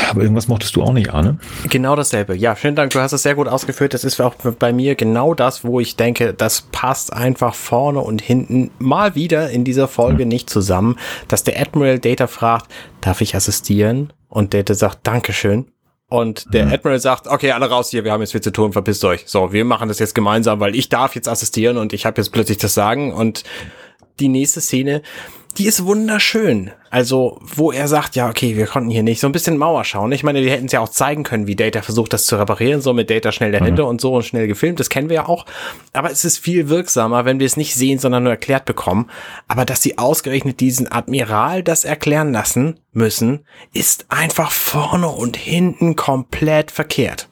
Aber 0.10 0.22
irgendwas 0.22 0.48
mochtest 0.48 0.76
du 0.76 0.84
auch 0.84 0.94
nicht, 0.94 1.14
Arne? 1.14 1.38
Genau 1.70 1.96
dasselbe. 1.96 2.36
Ja, 2.36 2.56
vielen 2.56 2.76
Dank. 2.76 2.92
Du 2.92 3.00
hast 3.00 3.12
es 3.12 3.24
sehr 3.24 3.36
gut 3.36 3.48
ausgeführt. 3.48 3.94
Das 3.94 4.04
ist 4.04 4.20
auch 4.22 4.36
bei 4.36 4.74
mir 4.74 4.96
genau 4.96 5.34
das, 5.34 5.64
wo 5.64 5.80
ich 5.80 5.96
denke, 5.96 6.34
das 6.34 6.62
passt 6.72 7.14
einfach 7.14 7.56
vorne 7.56 8.00
und 8.00 8.22
hinten 8.22 8.72
mal 8.80 9.16
wieder 9.16 9.50
in 9.50 9.64
dieser 9.64 9.88
Folge 9.88 10.24
hm. 10.24 10.30
nicht 10.30 10.50
zusammen, 10.50 10.98
dass 11.28 11.44
der 11.44 11.60
Admiral 11.60 12.00
Data 12.00 12.28
fragt, 12.28 12.72
darf 13.02 13.22
ich 13.22 13.36
assistieren? 13.36 14.14
Und 14.28 14.54
Data 14.54 14.74
sagt, 14.74 15.08
Dankeschön. 15.08 15.68
Und 16.10 16.54
der 16.54 16.66
mhm. 16.66 16.74
Admiral 16.74 17.00
sagt, 17.00 17.28
okay, 17.28 17.52
alle 17.52 17.70
raus 17.70 17.92
hier, 17.92 18.04
wir 18.04 18.12
haben 18.12 18.22
jetzt 18.22 18.32
viel 18.32 18.42
zu 18.42 18.52
tun, 18.52 18.74
verpisst 18.74 19.06
euch. 19.06 19.24
So, 19.28 19.54
wir 19.54 19.64
machen 19.64 19.88
das 19.88 20.00
jetzt 20.00 20.16
gemeinsam, 20.16 20.60
weil 20.60 20.76
ich 20.76 20.90
darf 20.90 21.14
jetzt 21.14 21.28
assistieren 21.28 21.78
und 21.78 21.94
ich 21.94 22.06
habe 22.08 22.20
jetzt 22.20 22.32
plötzlich 22.32 22.58
das 22.58 22.74
Sagen. 22.74 23.14
Und 23.14 23.44
die 24.20 24.28
nächste 24.28 24.60
Szene, 24.60 25.04
die 25.58 25.66
ist 25.66 25.86
wunderschön. 25.86 26.72
Also, 26.92 27.40
wo 27.42 27.72
er 27.72 27.88
sagt, 27.88 28.16
ja, 28.16 28.30
okay, 28.30 28.56
wir 28.56 28.66
konnten 28.66 28.90
hier 28.90 29.04
nicht 29.04 29.20
so 29.20 29.28
ein 29.28 29.32
bisschen 29.32 29.58
Mauer 29.58 29.84
schauen. 29.84 30.12
Ich 30.12 30.24
meine, 30.24 30.42
die 30.42 30.50
hätten 30.50 30.66
es 30.66 30.72
ja 30.72 30.80
auch 30.80 30.90
zeigen 30.90 31.24
können, 31.24 31.48
wie 31.48 31.56
Data 31.56 31.82
versucht, 31.82 32.14
das 32.14 32.26
zu 32.26 32.36
reparieren, 32.38 32.82
so 32.82 32.94
mit 32.94 33.10
Data 33.10 33.32
schnell 33.32 33.52
dahinter 33.52 33.84
mhm. 33.84 33.90
und 33.90 34.02
so 34.02 34.16
und 34.16 34.24
schnell 34.24 34.48
gefilmt. 34.48 34.80
Das 34.80 34.90
kennen 34.90 35.10
wir 35.10 35.18
ja 35.18 35.28
auch. 35.28 35.46
Aber 35.94 36.12
es 36.12 36.26
ist 36.26 36.40
viel 36.40 36.70
wirksamer, 36.70 37.26
wenn 37.26 37.40
wir 37.40 37.46
es 37.46 37.58
nicht 37.58 37.76
sehen, 37.76 38.00
sondern 38.00 38.24
nur 38.24 38.32
erklärt 38.32 38.66
bekommen. 38.66 39.10
Aber 39.48 39.66
dass 39.66 39.82
sie 39.82 39.98
ausgerechnet 39.98 40.60
diesen 40.60 40.92
Admiral 40.92 41.62
das 41.62 41.86
erklären 41.86 42.32
lassen 42.32 42.80
müssen, 42.92 43.46
ist 43.74 44.06
einfach 44.10 44.52
vorne 44.52 45.10
und 45.10 45.38
hinten 45.38 45.96
komplett 45.96 46.72
verkehrt. 46.72 47.28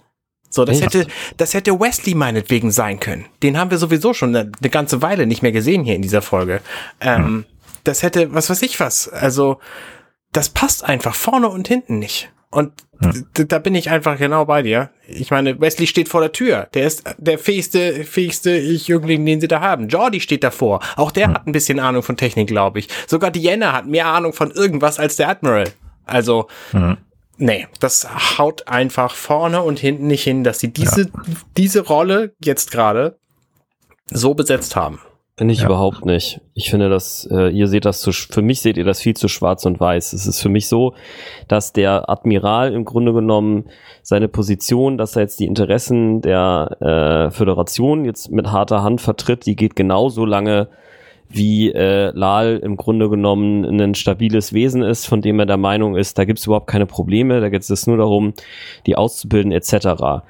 So, 0.49 0.65
das 0.65 0.81
hätte, 0.81 1.07
das 1.35 1.53
hätte 1.53 1.79
Wesley 1.79 2.15
meinetwegen 2.15 2.71
sein 2.71 2.99
können. 2.99 3.25
Den 3.43 3.57
haben 3.57 3.69
wir 3.69 3.77
sowieso 3.77 4.13
schon 4.13 4.35
eine, 4.35 4.51
eine 4.59 4.69
ganze 4.69 5.01
Weile 5.01 5.27
nicht 5.27 5.41
mehr 5.41 5.51
gesehen 5.51 5.83
hier 5.83 5.95
in 5.95 6.01
dieser 6.01 6.21
Folge. 6.21 6.61
Ähm, 7.01 7.25
hm 7.25 7.45
das 7.87 8.03
hätte, 8.03 8.33
was 8.33 8.49
weiß 8.49 8.61
ich 8.61 8.79
was. 8.79 9.07
Also, 9.09 9.59
das 10.31 10.49
passt 10.49 10.83
einfach 10.83 11.15
vorne 11.15 11.47
und 11.49 11.67
hinten 11.67 11.99
nicht. 11.99 12.31
Und 12.49 12.71
hm. 12.99 13.27
da 13.33 13.59
bin 13.59 13.75
ich 13.75 13.89
einfach 13.89 14.17
genau 14.17 14.45
bei 14.45 14.61
dir. 14.61 14.89
Ich 15.05 15.31
meine, 15.31 15.59
Wesley 15.59 15.85
steht 15.85 16.09
vor 16.09 16.21
der 16.21 16.31
Tür. 16.31 16.67
Der 16.73 16.87
ist 16.87 17.03
der 17.17 17.37
fähigste, 17.37 18.03
fähigste 18.05 18.57
Jüngling, 18.57 19.25
den 19.25 19.41
sie 19.41 19.47
da 19.47 19.59
haben. 19.59 19.89
Jordi 19.89 20.21
steht 20.21 20.43
davor. 20.43 20.79
Auch 20.95 21.11
der 21.11 21.27
hm. 21.27 21.33
hat 21.33 21.47
ein 21.47 21.51
bisschen 21.51 21.79
Ahnung 21.79 22.03
von 22.03 22.17
Technik, 22.17 22.47
glaube 22.47 22.79
ich. 22.79 22.87
Sogar 23.05 23.31
Diana 23.31 23.73
hat 23.73 23.87
mehr 23.87 24.07
Ahnung 24.07 24.33
von 24.33 24.51
irgendwas 24.51 24.99
als 24.99 25.17
der 25.17 25.29
Admiral. 25.29 25.71
Also, 26.05 26.47
hm. 26.71 26.97
nee, 27.37 27.67
das 27.79 28.07
haut 28.37 28.67
einfach 28.67 29.13
vorne 29.15 29.61
und 29.61 29.79
hinten 29.79 30.07
nicht 30.07 30.23
hin, 30.23 30.43
dass 30.43 30.59
sie 30.59 30.71
diese, 30.71 31.01
ja. 31.01 31.07
diese 31.57 31.81
Rolle 31.81 32.33
jetzt 32.43 32.71
gerade 32.71 33.19
so 34.09 34.33
besetzt 34.33 34.75
haben. 34.75 34.99
Finde 35.37 35.53
ich 35.53 35.59
ja. 35.59 35.67
überhaupt 35.67 36.03
nicht. 36.03 36.41
Ich 36.55 36.71
finde 36.71 36.89
das, 36.89 37.27
äh, 37.31 37.49
ihr 37.49 37.67
seht 37.67 37.85
das 37.85 38.01
zu, 38.01 38.11
für 38.11 38.41
mich 38.41 38.61
seht 38.61 38.75
ihr 38.75 38.85
das 38.85 38.99
viel 38.99 39.15
zu 39.15 39.27
schwarz 39.27 39.67
und 39.67 39.79
weiß. 39.79 40.13
Es 40.13 40.25
ist 40.25 40.41
für 40.41 40.49
mich 40.49 40.67
so, 40.67 40.95
dass 41.47 41.73
der 41.73 42.09
Admiral 42.09 42.73
im 42.73 42.85
Grunde 42.85 43.13
genommen 43.13 43.65
seine 44.01 44.29
Position, 44.29 44.97
dass 44.97 45.15
er 45.15 45.21
jetzt 45.21 45.39
die 45.39 45.45
Interessen 45.45 46.21
der 46.21 46.77
äh, 46.79 47.29
Föderation 47.29 48.03
jetzt 48.03 48.31
mit 48.31 48.47
harter 48.51 48.81
Hand 48.81 48.99
vertritt, 48.99 49.45
die 49.45 49.55
geht 49.55 49.75
genauso 49.75 50.25
lange, 50.25 50.69
wie 51.29 51.71
äh, 51.71 52.09
Lal 52.15 52.57
im 52.57 52.75
Grunde 52.75 53.07
genommen 53.07 53.63
ein 53.79 53.93
stabiles 53.93 54.53
Wesen 54.53 54.81
ist, 54.81 55.05
von 55.05 55.21
dem 55.21 55.39
er 55.39 55.45
der 55.45 55.57
Meinung 55.57 55.95
ist, 55.95 56.17
da 56.17 56.25
gibt 56.25 56.39
es 56.39 56.47
überhaupt 56.47 56.67
keine 56.67 56.87
Probleme, 56.87 57.41
da 57.41 57.49
geht 57.49 57.69
es 57.69 57.85
nur 57.85 57.97
darum, 57.97 58.33
die 58.87 58.95
auszubilden 58.95 59.51
etc. 59.51 60.23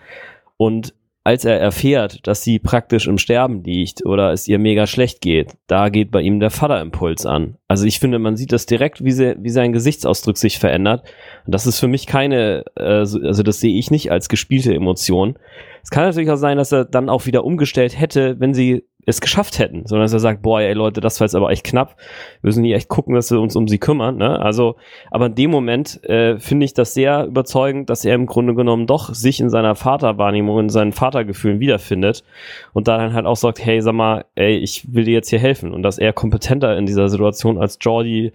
Und 0.57 0.93
als 1.27 1.43
er 1.43 1.59
erfährt, 1.59 2.25
dass 2.25 2.41
sie 2.41 2.57
praktisch 2.57 3.05
im 3.05 3.17
Sterben 3.17 3.61
liegt 3.61 4.05
oder 4.05 4.31
es 4.31 4.47
ihr 4.47 4.59
mega 4.59 4.87
schlecht 4.87 5.19
geht, 5.19 5.57
da 5.67 5.89
geht 5.89 6.09
bei 6.09 6.21
ihm 6.21 6.39
der 6.39 6.51
Vaterimpuls 6.51 7.25
an. 7.25 7.57
Also 7.67 7.83
ich 7.83 7.99
finde, 7.99 8.17
man 8.17 8.37
sieht 8.37 8.53
das 8.53 8.65
direkt, 8.65 9.03
wie, 9.03 9.11
sie, 9.11 9.35
wie 9.37 9.49
sein 9.49 9.73
Gesichtsausdruck 9.73 10.37
sich 10.37 10.57
verändert. 10.57 11.03
Und 11.45 11.53
das 11.53 11.67
ist 11.67 11.81
für 11.81 11.89
mich 11.89 12.07
keine, 12.07 12.63
äh, 12.77 12.99
also 13.01 13.43
das 13.43 13.59
sehe 13.59 13.77
ich 13.77 13.91
nicht 13.91 14.09
als 14.09 14.29
gespielte 14.29 14.73
Emotion. 14.73 15.37
Es 15.83 15.89
kann 15.89 16.05
natürlich 16.05 16.31
auch 16.31 16.37
sein, 16.37 16.55
dass 16.55 16.71
er 16.71 16.85
dann 16.85 17.09
auch 17.09 17.25
wieder 17.25 17.43
umgestellt 17.43 17.99
hätte, 17.99 18.39
wenn 18.39 18.53
sie 18.53 18.85
es 19.07 19.21
geschafft 19.21 19.57
hätten, 19.57 19.85
sondern 19.85 20.03
dass 20.05 20.13
er 20.13 20.19
sagt, 20.19 20.41
boah, 20.41 20.59
ey 20.59 20.73
Leute, 20.73 20.99
das 20.99 21.19
war 21.19 21.25
jetzt 21.25 21.33
aber 21.33 21.49
echt 21.49 21.63
knapp. 21.63 21.95
Wir 22.41 22.49
müssen 22.49 22.65
hier 22.65 22.75
echt 22.75 22.89
gucken, 22.89 23.15
dass 23.15 23.31
wir 23.31 23.39
uns 23.39 23.55
um 23.55 23.67
sie 23.69 23.77
kümmern. 23.77 24.17
Ne? 24.17 24.37
Also, 24.37 24.75
aber 25.11 25.27
in 25.27 25.35
dem 25.35 25.49
Moment 25.49 26.03
äh, 26.03 26.37
finde 26.39 26.65
ich 26.65 26.73
das 26.73 26.93
sehr 26.93 27.25
überzeugend, 27.25 27.89
dass 27.89 28.03
er 28.03 28.15
im 28.15 28.25
Grunde 28.25 28.53
genommen 28.53 28.85
doch 28.85 29.13
sich 29.13 29.39
in 29.39 29.49
seiner 29.49 29.75
Vaterwahrnehmung, 29.75 30.59
in 30.59 30.69
seinen 30.69 30.91
Vatergefühlen 30.91 31.61
wiederfindet 31.61 32.25
und 32.73 32.89
da 32.89 32.97
dann 32.97 33.13
halt 33.13 33.25
auch 33.25 33.37
sagt, 33.37 33.63
hey, 33.63 33.81
sag 33.81 33.93
mal, 33.93 34.25
ey, 34.35 34.57
ich 34.57 34.93
will 34.93 35.05
dir 35.05 35.13
jetzt 35.13 35.29
hier 35.29 35.39
helfen 35.39 35.73
und 35.73 35.83
dass 35.83 35.97
er 35.97 36.11
kompetenter 36.11 36.77
in 36.77 36.85
dieser 36.85 37.07
Situation 37.07 37.57
als 37.57 37.79
Jordi 37.79 38.33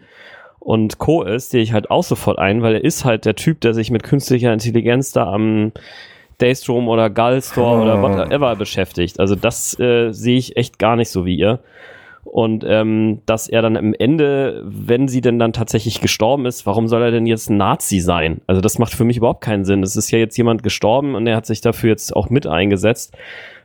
und 0.58 0.96
Co. 0.98 1.22
ist, 1.22 1.50
sehe 1.50 1.62
ich 1.62 1.74
halt 1.74 1.90
auch 1.90 2.04
sofort 2.04 2.38
ein, 2.38 2.62
weil 2.62 2.76
er 2.76 2.84
ist 2.84 3.04
halt 3.04 3.26
der 3.26 3.34
Typ, 3.34 3.60
der 3.60 3.74
sich 3.74 3.90
mit 3.90 4.04
künstlicher 4.04 4.52
Intelligenz 4.52 5.12
da 5.12 5.30
am 5.30 5.72
Daystrom 6.38 6.88
oder 6.88 7.10
Gullstore 7.10 7.78
oh. 7.78 7.82
oder 7.82 7.94
ah. 7.94 8.02
whatever 8.02 8.56
beschäftigt. 8.56 9.20
Also 9.20 9.34
das 9.34 9.78
äh, 9.78 10.12
sehe 10.12 10.38
ich 10.38 10.56
echt 10.56 10.78
gar 10.78 10.96
nicht 10.96 11.10
so 11.10 11.24
wie 11.24 11.36
ihr. 11.36 11.60
Und 12.24 12.64
ähm, 12.66 13.20
dass 13.26 13.48
er 13.48 13.62
dann 13.62 13.76
am 13.76 13.94
Ende, 13.94 14.62
wenn 14.64 15.08
sie 15.08 15.20
denn 15.20 15.38
dann 15.38 15.52
tatsächlich 15.52 16.00
gestorben 16.00 16.46
ist, 16.46 16.66
warum 16.66 16.86
soll 16.86 17.02
er 17.02 17.10
denn 17.10 17.26
jetzt 17.26 17.50
ein 17.50 17.56
Nazi 17.56 17.98
sein? 17.98 18.40
Also 18.46 18.60
das 18.60 18.78
macht 18.78 18.94
für 18.94 19.04
mich 19.04 19.16
überhaupt 19.16 19.40
keinen 19.40 19.64
Sinn. 19.64 19.82
Es 19.82 19.96
ist 19.96 20.10
ja 20.12 20.18
jetzt 20.18 20.36
jemand 20.36 20.62
gestorben 20.62 21.16
und 21.16 21.26
er 21.26 21.36
hat 21.36 21.46
sich 21.46 21.60
dafür 21.60 21.90
jetzt 21.90 22.14
auch 22.14 22.30
mit 22.30 22.46
eingesetzt 22.46 23.16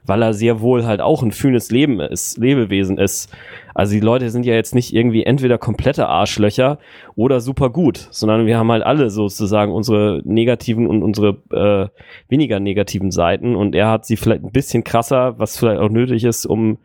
weil 0.07 0.21
er 0.23 0.34
sehr 0.34 0.61
wohl 0.61 0.85
halt 0.85 1.01
auch 1.01 1.21
ein 1.21 1.31
fühlendes 1.31 1.69
Leben 1.69 1.99
ist, 1.99 2.38
Lebewesen 2.38 2.97
ist. 2.97 3.29
Also 3.75 3.93
die 3.93 3.99
Leute 3.99 4.29
sind 4.29 4.45
ja 4.45 4.55
jetzt 4.55 4.73
nicht 4.73 4.93
irgendwie 4.93 5.23
entweder 5.23 5.57
komplette 5.57 6.07
Arschlöcher 6.07 6.79
oder 7.15 7.41
super 7.41 7.69
gut, 7.69 8.07
sondern 8.09 8.47
wir 8.47 8.57
haben 8.57 8.71
halt 8.71 8.84
alle 8.84 9.09
sozusagen 9.09 9.71
unsere 9.71 10.21
negativen 10.25 10.88
und 10.88 11.03
unsere 11.03 11.38
äh, 11.51 11.89
weniger 12.29 12.59
negativen 12.59 13.11
Seiten 13.11 13.55
und 13.55 13.75
er 13.75 13.91
hat 13.91 14.05
sie 14.05 14.17
vielleicht 14.17 14.43
ein 14.43 14.51
bisschen 14.51 14.84
krasser, 14.84 15.38
was 15.38 15.57
vielleicht 15.57 15.79
auch 15.79 15.89
nötig 15.89 16.23
ist, 16.23 16.45
um 16.45 16.79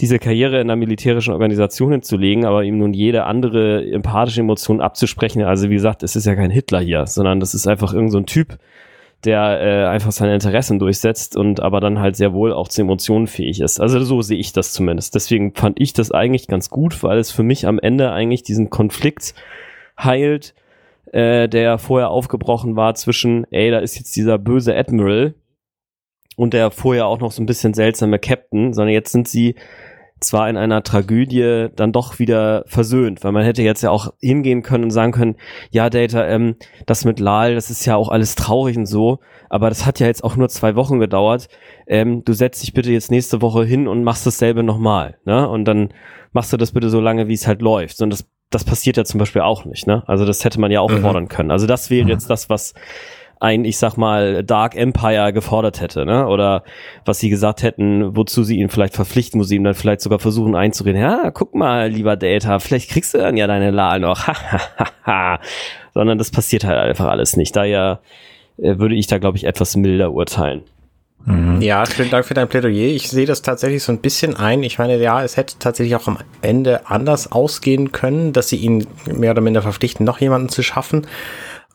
diese 0.00 0.18
Karriere 0.18 0.56
in 0.56 0.70
einer 0.70 0.76
militärischen 0.76 1.32
Organisation 1.32 1.92
hinzulegen, 1.92 2.44
aber 2.44 2.64
ihm 2.64 2.78
nun 2.78 2.94
jede 2.94 3.24
andere 3.24 3.88
empathische 3.90 4.40
Emotion 4.40 4.80
abzusprechen. 4.80 5.42
Also 5.42 5.68
wie 5.68 5.74
gesagt, 5.74 6.02
es 6.02 6.16
ist 6.16 6.26
ja 6.26 6.34
kein 6.34 6.50
Hitler 6.50 6.80
hier, 6.80 7.06
sondern 7.06 7.40
das 7.40 7.54
ist 7.54 7.66
einfach 7.66 7.92
irgendein 7.92 8.10
so 8.10 8.20
Typ, 8.22 8.58
der 9.24 9.60
äh, 9.60 9.86
einfach 9.86 10.12
seine 10.12 10.34
Interessen 10.34 10.78
durchsetzt 10.78 11.36
und 11.36 11.60
aber 11.60 11.80
dann 11.80 12.00
halt 12.00 12.16
sehr 12.16 12.32
wohl 12.32 12.52
auch 12.52 12.68
zu 12.68 12.82
Emotionen 12.82 13.26
fähig 13.26 13.60
ist. 13.60 13.80
Also 13.80 14.02
so 14.02 14.20
sehe 14.20 14.38
ich 14.38 14.52
das 14.52 14.72
zumindest. 14.72 15.14
Deswegen 15.14 15.54
fand 15.54 15.80
ich 15.80 15.92
das 15.92 16.10
eigentlich 16.10 16.48
ganz 16.48 16.70
gut, 16.70 17.02
weil 17.02 17.18
es 17.18 17.30
für 17.30 17.44
mich 17.44 17.66
am 17.66 17.78
Ende 17.78 18.10
eigentlich 18.10 18.42
diesen 18.42 18.70
Konflikt 18.70 19.34
heilt, 19.98 20.54
äh, 21.12 21.48
der 21.48 21.78
vorher 21.78 22.10
aufgebrochen 22.10 22.74
war 22.74 22.94
zwischen, 22.94 23.46
ey, 23.52 23.70
da 23.70 23.78
ist 23.78 23.96
jetzt 23.96 24.16
dieser 24.16 24.38
böse 24.38 24.76
Admiral 24.76 25.34
und 26.36 26.54
der 26.54 26.70
vorher 26.70 27.06
auch 27.06 27.20
noch 27.20 27.30
so 27.30 27.42
ein 27.42 27.46
bisschen 27.46 27.74
seltsame 27.74 28.18
Captain, 28.18 28.72
sondern 28.72 28.92
jetzt 28.92 29.12
sind 29.12 29.28
sie 29.28 29.54
zwar 30.22 30.48
in 30.48 30.56
einer 30.56 30.82
Tragödie 30.82 31.68
dann 31.74 31.92
doch 31.92 32.18
wieder 32.18 32.64
versöhnt, 32.66 33.22
weil 33.24 33.32
man 33.32 33.44
hätte 33.44 33.62
jetzt 33.62 33.82
ja 33.82 33.90
auch 33.90 34.12
hingehen 34.20 34.62
können 34.62 34.84
und 34.84 34.90
sagen 34.90 35.12
können, 35.12 35.36
ja, 35.70 35.90
Data, 35.90 36.26
ähm, 36.26 36.56
das 36.86 37.04
mit 37.04 37.20
Lal, 37.20 37.54
das 37.54 37.70
ist 37.70 37.84
ja 37.84 37.96
auch 37.96 38.08
alles 38.08 38.34
traurig 38.34 38.76
und 38.76 38.86
so, 38.86 39.20
aber 39.48 39.68
das 39.68 39.84
hat 39.86 40.00
ja 40.00 40.06
jetzt 40.06 40.24
auch 40.24 40.36
nur 40.36 40.48
zwei 40.48 40.76
Wochen 40.76 40.98
gedauert. 40.98 41.48
Ähm, 41.86 42.24
du 42.24 42.32
setzt 42.32 42.62
dich 42.62 42.72
bitte 42.72 42.90
jetzt 42.90 43.10
nächste 43.10 43.42
Woche 43.42 43.64
hin 43.64 43.88
und 43.88 44.04
machst 44.04 44.26
dasselbe 44.26 44.62
nochmal, 44.62 45.18
ne? 45.24 45.48
Und 45.48 45.64
dann 45.66 45.92
machst 46.32 46.52
du 46.52 46.56
das 46.56 46.72
bitte 46.72 46.88
so 46.88 47.00
lange, 47.00 47.28
wie 47.28 47.34
es 47.34 47.46
halt 47.46 47.60
läuft. 47.60 48.00
Und 48.00 48.10
das, 48.10 48.28
das 48.50 48.64
passiert 48.64 48.96
ja 48.96 49.04
zum 49.04 49.18
Beispiel 49.18 49.42
auch 49.42 49.64
nicht, 49.64 49.86
ne? 49.86 50.02
Also 50.06 50.24
das 50.24 50.44
hätte 50.44 50.60
man 50.60 50.70
ja 50.70 50.80
auch 50.80 50.90
mhm. 50.90 51.02
fordern 51.02 51.28
können. 51.28 51.50
Also 51.50 51.66
das 51.66 51.90
wäre 51.90 52.04
mhm. 52.04 52.10
jetzt 52.10 52.30
das, 52.30 52.48
was 52.48 52.74
ein, 53.42 53.64
ich 53.64 53.76
sag 53.76 53.96
mal, 53.96 54.44
Dark 54.44 54.76
Empire 54.76 55.32
gefordert 55.32 55.80
hätte, 55.80 56.06
ne? 56.06 56.28
Oder 56.28 56.62
was 57.04 57.18
sie 57.18 57.28
gesagt 57.28 57.64
hätten, 57.64 58.16
wozu 58.16 58.44
sie 58.44 58.58
ihn 58.58 58.68
vielleicht 58.68 58.94
verpflichten, 58.94 59.40
wo 59.40 59.44
sie 59.44 59.56
ihm 59.56 59.64
dann 59.64 59.74
vielleicht 59.74 60.00
sogar 60.00 60.20
versuchen 60.20 60.54
einzureden, 60.54 61.00
ja, 61.00 61.30
guck 61.32 61.54
mal, 61.54 61.88
lieber 61.88 62.16
Data, 62.16 62.60
vielleicht 62.60 62.90
kriegst 62.90 63.14
du 63.14 63.18
dann 63.18 63.36
ja 63.36 63.48
deine 63.48 63.72
Lal 63.72 63.98
noch. 63.98 64.28
Sondern 65.94 66.18
das 66.18 66.30
passiert 66.30 66.64
halt 66.64 66.78
einfach 66.78 67.06
alles 67.06 67.36
nicht. 67.36 67.56
Daher 67.56 68.00
äh, 68.58 68.78
würde 68.78 68.94
ich 68.94 69.08
da, 69.08 69.18
glaube 69.18 69.36
ich, 69.36 69.44
etwas 69.44 69.74
milder 69.74 70.12
urteilen. 70.12 70.62
Mhm. 71.24 71.60
Ja, 71.60 71.84
vielen 71.84 72.10
Dank 72.10 72.24
für 72.24 72.34
dein 72.34 72.48
Plädoyer. 72.48 72.94
Ich 72.94 73.08
sehe 73.08 73.26
das 73.26 73.42
tatsächlich 73.42 73.82
so 73.82 73.90
ein 73.90 73.98
bisschen 73.98 74.36
ein. 74.36 74.62
Ich 74.62 74.78
meine, 74.78 74.96
ja, 74.98 75.22
es 75.22 75.36
hätte 75.36 75.56
tatsächlich 75.58 75.96
auch 75.96 76.06
am 76.06 76.18
Ende 76.42 76.88
anders 76.88 77.32
ausgehen 77.32 77.90
können, 77.90 78.32
dass 78.32 78.48
sie 78.48 78.56
ihn 78.56 78.86
mehr 79.06 79.32
oder 79.32 79.40
minder 79.40 79.62
verpflichten, 79.62 80.06
noch 80.06 80.20
jemanden 80.20 80.48
zu 80.48 80.62
schaffen. 80.62 81.06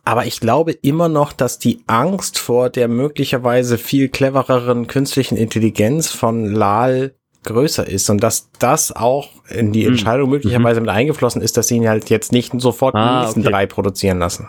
Aber 0.08 0.26
ich 0.26 0.40
glaube 0.40 0.72
immer 0.72 1.10
noch, 1.10 1.34
dass 1.34 1.60
die 1.60 1.84
Angst 1.86 2.40
vor 2.40 2.70
der 2.70 2.88
möglicherweise 2.88 3.78
viel 3.78 4.08
clevereren 4.08 4.88
künstlichen 4.88 5.36
Intelligenz 5.36 6.12
von 6.12 6.46
Lal 6.46 7.14
größer 7.44 7.86
ist 7.86 8.10
und 8.10 8.24
dass 8.24 8.50
das 8.58 8.96
auch 8.96 9.28
in 9.50 9.74
die 9.74 9.84
hm. 9.84 9.92
Entscheidung 9.92 10.30
möglicherweise 10.30 10.80
mhm. 10.80 10.86
mit 10.86 10.96
eingeflossen 10.96 11.42
ist, 11.42 11.58
dass 11.58 11.68
sie 11.68 11.76
ihn 11.76 11.90
halt 11.90 12.10
jetzt 12.10 12.32
nicht 12.32 12.54
sofort 12.62 12.96
ah, 12.96 13.20
die 13.20 13.26
nächsten 13.26 13.42
okay. 13.42 13.50
drei 13.50 13.66
produzieren 13.66 14.20
lassen. 14.20 14.48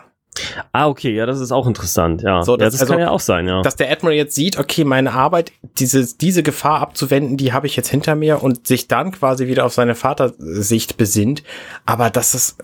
Ah, 0.72 0.88
okay, 0.88 1.14
ja, 1.14 1.26
das 1.26 1.40
ist 1.40 1.52
auch 1.52 1.66
interessant, 1.66 2.22
ja. 2.22 2.42
So, 2.42 2.56
das, 2.56 2.66
ja, 2.66 2.70
das 2.70 2.80
also, 2.80 2.92
kann 2.92 3.02
ja 3.02 3.10
auch 3.10 3.20
sein, 3.20 3.46
ja. 3.46 3.62
Dass 3.62 3.76
der 3.76 3.90
Admiral 3.90 4.16
jetzt 4.16 4.34
sieht, 4.34 4.58
okay, 4.58 4.84
meine 4.84 5.12
Arbeit, 5.12 5.52
diese, 5.78 6.06
diese 6.16 6.42
Gefahr 6.42 6.80
abzuwenden, 6.80 7.36
die 7.36 7.52
habe 7.52 7.66
ich 7.66 7.76
jetzt 7.76 7.88
hinter 7.88 8.14
mir 8.14 8.42
und 8.42 8.66
sich 8.66 8.88
dann 8.88 9.12
quasi 9.12 9.46
wieder 9.46 9.64
auf 9.64 9.72
seine 9.72 9.94
Vatersicht 9.94 10.96
besinnt. 10.96 11.42
Aber 11.86 12.10
das 12.10 12.34
ist, 12.34 12.58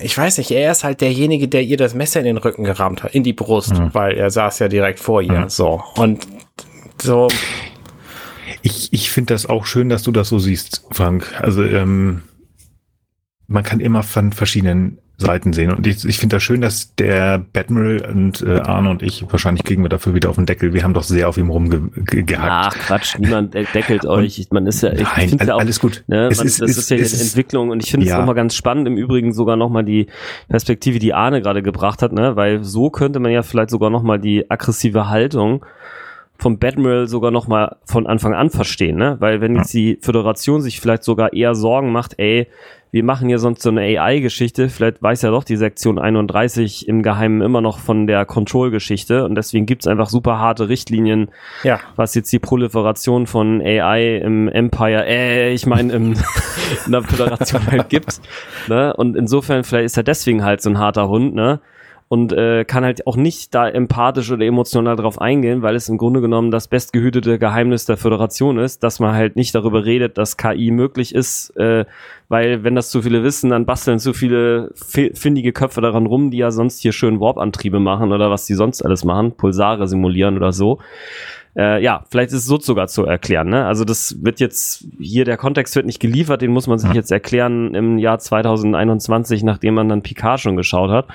ich 0.00 0.16
weiß 0.16 0.38
nicht, 0.38 0.50
er 0.50 0.72
ist 0.72 0.84
halt 0.84 1.00
derjenige, 1.00 1.48
der 1.48 1.62
ihr 1.62 1.76
das 1.76 1.94
Messer 1.94 2.20
in 2.20 2.26
den 2.26 2.38
Rücken 2.38 2.64
gerammt 2.64 3.02
hat, 3.02 3.14
in 3.14 3.24
die 3.24 3.32
Brust, 3.32 3.78
mhm. 3.78 3.90
weil 3.92 4.16
er 4.16 4.30
saß 4.30 4.58
ja 4.58 4.68
direkt 4.68 5.00
vor 5.00 5.22
ihr, 5.22 5.40
mhm. 5.40 5.48
so. 5.48 5.82
Und 5.96 6.26
so. 7.00 7.28
Ich, 8.62 8.92
ich 8.92 9.10
finde 9.10 9.34
das 9.34 9.46
auch 9.46 9.66
schön, 9.66 9.88
dass 9.88 10.02
du 10.02 10.10
das 10.10 10.28
so 10.28 10.38
siehst, 10.38 10.84
Frank. 10.90 11.32
Also, 11.40 11.62
ähm, 11.62 12.22
man 13.46 13.62
kann 13.62 13.80
immer 13.80 14.02
von 14.02 14.32
verschiedenen 14.32 14.98
Seiten 15.20 15.52
sehen. 15.52 15.72
Und 15.72 15.84
ich, 15.86 16.04
ich 16.04 16.18
finde 16.18 16.36
das 16.36 16.44
schön, 16.44 16.60
dass 16.60 16.94
der 16.94 17.38
Batmiral 17.38 18.08
und 18.12 18.40
äh, 18.42 18.60
Arne 18.60 18.88
und 18.88 19.02
ich, 19.02 19.24
wahrscheinlich 19.28 19.64
kriegen 19.64 19.82
wir 19.82 19.88
dafür 19.88 20.14
wieder 20.14 20.30
auf 20.30 20.36
den 20.36 20.46
Deckel, 20.46 20.72
wir 20.74 20.84
haben 20.84 20.94
doch 20.94 21.02
sehr 21.02 21.28
auf 21.28 21.36
ihm 21.36 21.50
rumgehackt. 21.50 22.38
Ach 22.38 22.72
Quatsch, 22.74 23.18
niemand 23.18 23.52
deckelt 23.52 24.06
euch. 24.06 24.46
Man 24.52 24.68
ist 24.68 24.82
ja, 24.82 24.92
ich 24.92 25.02
Nein, 25.02 25.36
all, 25.40 25.46
ja 25.48 25.54
auch, 25.56 25.60
alles 25.60 25.80
gut. 25.80 26.04
Ne, 26.06 26.28
es 26.28 26.38
man, 26.38 26.46
ist, 26.46 26.62
das 26.62 26.70
ist, 26.70 26.78
ist 26.78 26.90
ja 26.90 26.96
eine 26.96 27.06
Entwicklung 27.06 27.70
und 27.70 27.82
ich 27.82 27.90
finde 27.90 28.06
es 28.06 28.12
ja. 28.12 28.18
nochmal 28.18 28.36
ganz 28.36 28.54
spannend, 28.54 28.86
im 28.86 28.96
Übrigen 28.96 29.32
sogar 29.32 29.56
nochmal 29.56 29.84
die 29.84 30.06
Perspektive, 30.48 31.00
die 31.00 31.14
Arne 31.14 31.42
gerade 31.42 31.62
gebracht 31.62 32.00
hat, 32.00 32.12
ne? 32.12 32.36
weil 32.36 32.62
so 32.62 32.88
könnte 32.90 33.18
man 33.18 33.32
ja 33.32 33.42
vielleicht 33.42 33.70
sogar 33.70 33.90
nochmal 33.90 34.20
die 34.20 34.48
aggressive 34.48 35.08
Haltung 35.08 35.64
vom 36.38 36.58
Badmiral 36.58 37.08
sogar 37.08 37.32
noch 37.32 37.48
mal 37.48 37.76
von 37.84 38.06
Anfang 38.06 38.34
an 38.34 38.50
verstehen, 38.50 38.96
ne? 38.96 39.16
Weil 39.18 39.40
wenn 39.40 39.56
jetzt 39.56 39.74
die 39.74 39.98
Föderation 40.00 40.62
sich 40.62 40.80
vielleicht 40.80 41.02
sogar 41.02 41.32
eher 41.32 41.56
Sorgen 41.56 41.90
macht, 41.90 42.14
ey, 42.18 42.46
wir 42.90 43.04
machen 43.04 43.28
hier 43.28 43.38
sonst 43.38 43.62
so 43.62 43.70
eine 43.70 43.80
AI-Geschichte, 43.80 44.68
vielleicht 44.68 45.02
weiß 45.02 45.22
ja 45.22 45.30
doch 45.30 45.44
die 45.44 45.56
Sektion 45.56 45.98
31 45.98 46.88
im 46.88 47.02
Geheimen 47.02 47.42
immer 47.42 47.60
noch 47.60 47.78
von 47.78 48.06
der 48.06 48.24
Control-Geschichte 48.24 49.24
und 49.24 49.34
deswegen 49.34 49.66
gibt's 49.66 49.86
einfach 49.86 50.08
super 50.08 50.38
harte 50.38 50.68
Richtlinien, 50.68 51.30
ja. 51.62 51.80
was 51.96 52.14
jetzt 52.14 52.32
die 52.32 52.38
Proliferation 52.38 53.26
von 53.26 53.60
AI 53.60 54.16
im 54.18 54.48
Empire, 54.48 55.06
äh, 55.06 55.52
ich 55.52 55.66
meine 55.66 55.92
in 55.92 56.16
der 56.86 57.02
Föderation 57.02 57.66
halt 57.66 57.88
gibt. 57.88 58.20
Ne? 58.68 58.94
Und 58.94 59.16
insofern, 59.16 59.64
vielleicht 59.64 59.86
ist 59.86 59.96
er 59.96 60.02
deswegen 60.02 60.44
halt 60.44 60.62
so 60.62 60.70
ein 60.70 60.78
harter 60.78 61.08
Hund, 61.08 61.34
ne? 61.34 61.60
Und 62.08 62.32
äh, 62.32 62.64
kann 62.64 62.84
halt 62.84 63.06
auch 63.06 63.16
nicht 63.16 63.54
da 63.54 63.68
empathisch 63.68 64.30
oder 64.32 64.46
emotional 64.46 64.96
darauf 64.96 65.20
eingehen, 65.20 65.60
weil 65.60 65.76
es 65.76 65.88
im 65.88 65.98
Grunde 65.98 66.22
genommen 66.22 66.50
das 66.50 66.66
bestgehütete 66.68 67.38
Geheimnis 67.38 67.84
der 67.84 67.98
Föderation 67.98 68.58
ist, 68.58 68.82
dass 68.82 68.98
man 68.98 69.14
halt 69.14 69.36
nicht 69.36 69.54
darüber 69.54 69.84
redet, 69.84 70.16
dass 70.16 70.38
KI 70.38 70.70
möglich 70.70 71.14
ist, 71.14 71.54
äh, 71.56 71.84
weil 72.28 72.64
wenn 72.64 72.74
das 72.74 72.90
zu 72.90 73.02
viele 73.02 73.22
wissen, 73.22 73.50
dann 73.50 73.66
basteln 73.66 73.98
zu 73.98 74.14
viele 74.14 74.70
findige 74.74 75.52
Köpfe 75.52 75.82
daran 75.82 76.06
rum, 76.06 76.30
die 76.30 76.38
ja 76.38 76.50
sonst 76.50 76.80
hier 76.80 76.92
schön 76.92 77.20
Warp-Antriebe 77.20 77.78
machen 77.78 78.12
oder 78.12 78.30
was 78.30 78.46
die 78.46 78.54
sonst 78.54 78.82
alles 78.82 79.04
machen, 79.04 79.32
Pulsare 79.32 79.86
simulieren 79.86 80.36
oder 80.36 80.52
so. 80.52 80.78
Äh, 81.56 81.82
ja, 81.82 82.04
vielleicht 82.10 82.30
ist 82.30 82.40
es 82.40 82.46
so 82.46 82.58
sogar 82.58 82.88
zu 82.88 83.04
erklären. 83.04 83.48
Ne? 83.48 83.66
Also 83.66 83.84
das 83.84 84.16
wird 84.22 84.40
jetzt 84.40 84.86
hier 84.98 85.24
der 85.24 85.36
Kontext 85.36 85.74
wird 85.76 85.86
nicht 85.86 86.00
geliefert, 86.00 86.40
den 86.40 86.52
muss 86.52 86.66
man 86.66 86.78
sich 86.78 86.92
jetzt 86.92 87.10
erklären 87.10 87.74
im 87.74 87.98
Jahr 87.98 88.18
2021, 88.18 89.42
nachdem 89.42 89.74
man 89.74 89.88
dann 89.88 90.02
Picard 90.02 90.40
schon 90.40 90.56
geschaut 90.56 90.90
hat. 90.90 91.08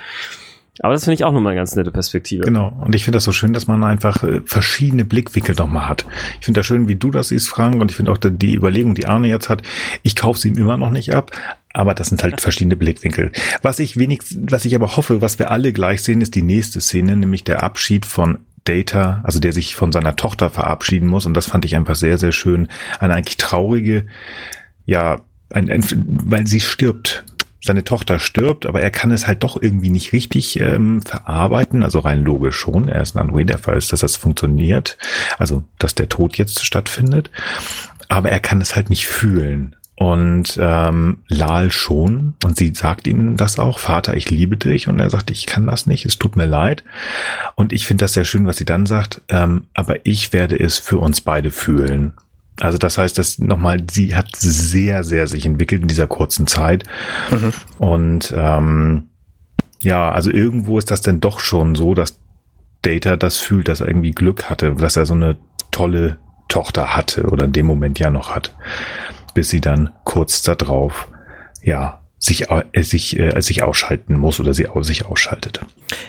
Aber 0.79 0.93
das 0.93 1.03
finde 1.03 1.15
ich 1.15 1.23
auch 1.23 1.31
nochmal 1.31 1.51
eine 1.51 1.61
ganz 1.61 1.75
nette 1.75 1.91
Perspektive. 1.91 2.45
Genau. 2.45 2.75
Und 2.81 2.95
ich 2.95 3.03
finde 3.03 3.17
das 3.17 3.25
so 3.25 3.31
schön, 3.31 3.53
dass 3.53 3.67
man 3.67 3.83
einfach 3.83 4.23
äh, 4.23 4.41
verschiedene 4.43 5.05
Blickwinkel 5.05 5.55
nochmal 5.55 5.87
hat. 5.87 6.05
Ich 6.39 6.45
finde 6.45 6.61
das 6.61 6.65
schön, 6.65 6.87
wie 6.87 6.95
du 6.95 7.11
das 7.11 7.27
siehst, 7.27 7.47
Frank. 7.47 7.79
Und 7.79 7.91
ich 7.91 7.97
finde 7.97 8.11
auch 8.11 8.17
die 8.17 8.55
Überlegung, 8.55 8.95
die 8.95 9.05
Arne 9.05 9.27
jetzt 9.27 9.49
hat, 9.49 9.61
ich 10.01 10.15
kaufe 10.15 10.39
sie 10.39 10.47
ihm 10.49 10.57
immer 10.57 10.77
noch 10.77 10.89
nicht 10.89 11.13
ab. 11.13 11.31
Aber 11.73 11.93
das 11.93 12.09
sind 12.09 12.23
halt 12.23 12.41
verschiedene 12.41 12.75
Blickwinkel. 12.75 13.31
Was 13.61 13.77
ich 13.77 13.97
wenigstens, 13.97 14.51
was 14.51 14.65
ich 14.65 14.73
aber 14.73 14.97
hoffe, 14.97 15.21
was 15.21 15.37
wir 15.37 15.51
alle 15.51 15.73
gleich 15.73 16.01
sehen, 16.01 16.21
ist 16.21 16.33
die 16.33 16.41
nächste 16.41 16.81
Szene, 16.81 17.15
nämlich 17.17 17.43
der 17.43 17.61
Abschied 17.61 18.07
von 18.07 18.39
Data, 18.63 19.21
also 19.23 19.39
der 19.39 19.53
sich 19.53 19.75
von 19.75 19.91
seiner 19.91 20.15
Tochter 20.15 20.49
verabschieden 20.49 21.07
muss. 21.07 21.27
Und 21.27 21.35
das 21.35 21.45
fand 21.45 21.65
ich 21.65 21.75
einfach 21.75 21.95
sehr, 21.95 22.17
sehr 22.17 22.31
schön. 22.31 22.67
Eine 22.99 23.13
eigentlich 23.13 23.37
traurige, 23.37 24.07
ja, 24.85 25.21
ein, 25.51 25.69
ein, 25.69 25.83
weil 26.07 26.47
sie 26.47 26.61
stirbt 26.61 27.25
seine 27.63 27.85
Tochter 27.85 28.19
stirbt, 28.19 28.65
aber 28.65 28.81
er 28.81 28.91
kann 28.91 29.11
es 29.11 29.25
halt 29.25 29.43
doch 29.43 29.59
irgendwie 29.61 29.89
nicht 29.89 30.11
richtig 30.11 30.59
ähm, 30.59 31.01
verarbeiten. 31.01 31.83
Also 31.83 31.99
rein 31.99 32.23
logisch 32.23 32.57
schon. 32.57 32.89
Er 32.89 33.01
ist 33.01 33.15
ein 33.15 33.19
Android, 33.19 33.49
der 33.49 33.57
Fall 33.57 33.77
ist, 33.77 33.93
dass 33.93 34.01
das 34.01 34.17
funktioniert. 34.17 34.97
Also, 35.39 35.63
dass 35.79 35.95
der 35.95 36.09
Tod 36.09 36.37
jetzt 36.37 36.65
stattfindet. 36.65 37.31
aber 38.09 38.29
er 38.29 38.41
kann 38.41 38.61
es 38.61 38.75
halt 38.75 38.89
nicht 38.89 39.07
fühlen. 39.07 39.75
Und 39.95 40.57
ähm, 40.59 41.19
Lal 41.29 41.71
schon. 41.71 42.33
Und 42.43 42.57
sie 42.57 42.73
sagt 42.73 43.07
ihm 43.07 43.37
das 43.37 43.59
auch, 43.59 43.79
Vater, 43.79 44.15
ich 44.15 44.29
liebe 44.29 44.57
dich. 44.57 44.89
Und 44.89 44.99
er 44.99 45.09
sagt, 45.09 45.31
ich 45.31 45.45
kann 45.45 45.65
das 45.65 45.85
nicht, 45.85 46.05
es 46.05 46.19
tut 46.19 46.35
mir 46.35 46.45
leid. 46.45 46.83
Und 47.55 47.71
ich 47.71 47.87
finde 47.87 48.03
das 48.03 48.13
sehr 48.13 48.25
schön, 48.25 48.45
was 48.45 48.57
sie 48.57 48.65
dann 48.65 48.85
sagt, 48.85 49.21
ähm, 49.29 49.67
aber 49.73 50.05
ich 50.05 50.33
werde 50.33 50.59
es 50.59 50.79
für 50.79 50.97
uns 50.97 51.21
beide 51.21 51.51
fühlen. 51.51 52.13
Also 52.59 52.77
das 52.77 52.97
heißt, 52.97 53.17
dass 53.17 53.39
nochmal, 53.39 53.83
sie 53.91 54.15
hat 54.15 54.35
sehr, 54.35 55.03
sehr 55.03 55.27
sich 55.27 55.45
entwickelt 55.45 55.81
in 55.81 55.87
dieser 55.87 56.07
kurzen 56.07 56.47
Zeit. 56.47 56.83
Mhm. 57.31 57.53
Und 57.79 58.33
ähm, 58.35 59.09
ja, 59.81 60.11
also 60.11 60.31
irgendwo 60.31 60.77
ist 60.77 60.91
das 60.91 61.01
denn 61.01 61.19
doch 61.19 61.39
schon 61.39 61.75
so, 61.75 61.93
dass 61.93 62.19
Data 62.83 63.17
das 63.17 63.37
fühlt, 63.37 63.67
dass 63.67 63.81
er 63.81 63.87
irgendwie 63.87 64.11
Glück 64.11 64.49
hatte, 64.49 64.75
dass 64.75 64.97
er 64.97 65.05
so 65.05 65.13
eine 65.13 65.37
tolle 65.71 66.17
Tochter 66.47 66.95
hatte 66.95 67.23
oder 67.23 67.45
in 67.45 67.53
dem 67.53 67.65
Moment 67.65 67.99
ja 67.99 68.09
noch 68.09 68.33
hat, 68.33 68.55
bis 69.33 69.49
sie 69.49 69.61
dann 69.61 69.89
kurz 70.03 70.41
darauf, 70.43 71.07
ja, 71.63 72.01
sich, 72.19 72.49
äh, 72.49 72.83
sich, 72.83 73.19
äh, 73.19 73.41
sich 73.41 73.63
ausschalten 73.63 74.17
muss 74.17 74.39
oder 74.39 74.53
sie 74.53 74.67
aus, 74.67 74.87
sich 74.87 75.05
ausschaltet. 75.05 75.59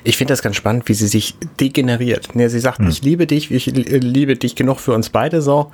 Ich 0.05 0.17
finde 0.17 0.33
das 0.33 0.43
ganz 0.43 0.55
spannend, 0.55 0.89
wie 0.89 0.95
sie 0.95 1.09
sich 1.09 1.35
degeneriert. 1.59 2.37
Ne, 2.37 2.49
sie 2.49 2.61
sagt, 2.61 2.79
hm. 2.79 2.89
ich 2.89 3.03
liebe 3.03 3.27
dich, 3.27 3.51
ich 3.51 3.67
liebe 3.67 4.37
dich 4.37 4.55
genug 4.55 4.79
für 4.79 4.93
uns 4.93 5.09
beide 5.09 5.43
so. 5.43 5.73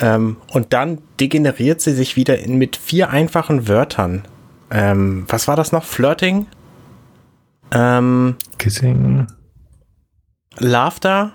Ähm, 0.00 0.36
und 0.52 0.72
dann 0.72 0.98
degeneriert 1.20 1.80
sie 1.80 1.92
sich 1.92 2.16
wieder 2.16 2.38
in, 2.38 2.56
mit 2.56 2.76
vier 2.76 3.10
einfachen 3.10 3.68
Wörtern. 3.68 4.22
Ähm, 4.70 5.24
was 5.28 5.48
war 5.48 5.56
das 5.56 5.72
noch? 5.72 5.84
Flirting? 5.84 6.46
Ähm, 7.70 8.36
Kissing. 8.58 9.26
Laughter? 10.58 11.32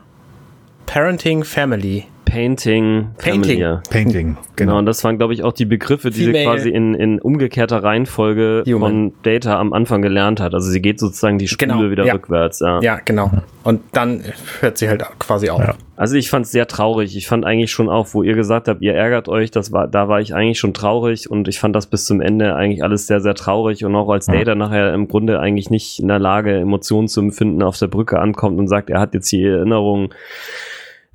Parenting, 0.85 1.43
Family. 1.43 2.05
Painting, 2.27 3.11
Painting. 3.17 3.43
Familie. 3.43 3.81
Painting, 3.89 4.27
genau. 4.27 4.41
genau. 4.55 4.77
Und 4.79 4.85
das 4.85 5.03
waren, 5.03 5.17
glaube 5.17 5.33
ich, 5.33 5.43
auch 5.43 5.53
die 5.53 5.65
Begriffe, 5.65 6.09
die 6.09 6.25
Female. 6.25 6.39
sie 6.39 6.45
quasi 6.45 6.69
in, 6.69 6.93
in 6.93 7.19
umgekehrter 7.19 7.83
Reihenfolge 7.83 8.63
Human. 8.67 8.79
von 8.79 9.13
Data 9.23 9.57
am 9.57 9.71
Anfang 9.71 10.01
gelernt 10.01 10.41
hat. 10.41 10.53
Also 10.53 10.69
sie 10.69 10.81
geht 10.81 10.99
sozusagen 10.99 11.37
die 11.37 11.47
Spule 11.47 11.73
genau. 11.73 11.89
wieder 11.89 12.05
ja. 12.05 12.13
rückwärts. 12.13 12.59
Ja. 12.59 12.81
ja, 12.81 12.99
genau. 13.03 13.31
Und 13.63 13.81
dann 13.93 14.23
hört 14.59 14.77
sie 14.77 14.89
halt 14.89 15.03
quasi 15.19 15.49
auf. 15.49 15.59
Ja. 15.59 15.75
Also 15.95 16.15
ich 16.15 16.29
fand 16.29 16.45
es 16.45 16.51
sehr 16.51 16.67
traurig. 16.67 17.15
Ich 17.17 17.27
fand 17.27 17.45
eigentlich 17.45 17.71
schon 17.71 17.89
auch, 17.89 18.13
wo 18.13 18.23
ihr 18.23 18.35
gesagt 18.35 18.67
habt, 18.67 18.81
ihr 18.81 18.93
ärgert 18.93 19.29
euch, 19.29 19.49
das 19.49 19.71
war, 19.71 19.87
da 19.87 20.07
war 20.07 20.19
ich 20.19 20.35
eigentlich 20.35 20.59
schon 20.59 20.73
traurig 20.73 21.29
und 21.29 21.47
ich 21.47 21.59
fand 21.59 21.75
das 21.75 21.87
bis 21.87 22.05
zum 22.05 22.21
Ende 22.21 22.55
eigentlich 22.55 22.83
alles 22.83 23.07
sehr, 23.07 23.19
sehr 23.19 23.35
traurig 23.35 23.83
und 23.83 23.95
auch 23.95 24.09
als 24.09 24.27
Data 24.27 24.53
nachher 24.53 24.93
im 24.93 25.07
Grunde 25.07 25.39
eigentlich 25.39 25.69
nicht 25.69 25.99
in 25.99 26.07
der 26.07 26.19
Lage, 26.19 26.55
Emotionen 26.55 27.07
zu 27.07 27.21
empfinden, 27.21 27.63
auf 27.63 27.77
der 27.79 27.87
Brücke 27.87 28.19
ankommt 28.19 28.59
und 28.59 28.67
sagt, 28.67 28.89
er 28.89 28.99
hat 28.99 29.13
jetzt 29.13 29.29
hier 29.29 29.57
Erinnerungen 29.57 30.09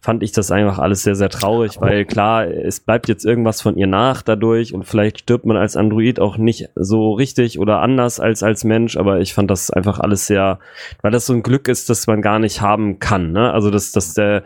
fand 0.02 0.24
ich 0.24 0.32
das 0.32 0.50
einfach 0.50 0.80
alles 0.80 1.04
sehr, 1.04 1.14
sehr 1.14 1.28
traurig, 1.28 1.80
weil 1.80 2.04
klar, 2.04 2.44
es 2.44 2.80
bleibt 2.80 3.06
jetzt 3.08 3.24
irgendwas 3.24 3.62
von 3.62 3.76
ihr 3.76 3.86
nach 3.86 4.22
dadurch 4.22 4.74
und 4.74 4.84
vielleicht 4.84 5.20
stirbt 5.20 5.46
man 5.46 5.56
als 5.56 5.76
Android 5.76 6.18
auch 6.18 6.36
nicht 6.36 6.70
so 6.74 7.12
richtig 7.12 7.60
oder 7.60 7.80
anders 7.80 8.18
als 8.18 8.42
als 8.42 8.64
Mensch, 8.64 8.96
aber 8.96 9.20
ich 9.20 9.32
fand 9.32 9.48
das 9.48 9.70
einfach 9.70 10.00
alles 10.00 10.26
sehr, 10.26 10.58
weil 11.02 11.12
das 11.12 11.26
so 11.26 11.32
ein 11.32 11.44
Glück 11.44 11.68
ist, 11.68 11.88
dass 11.88 12.08
man 12.08 12.20
gar 12.20 12.40
nicht 12.40 12.60
haben 12.60 12.98
kann, 12.98 13.30
ne? 13.30 13.52
Also 13.52 13.70
dass, 13.70 13.92
dass 13.92 14.12
der, 14.14 14.42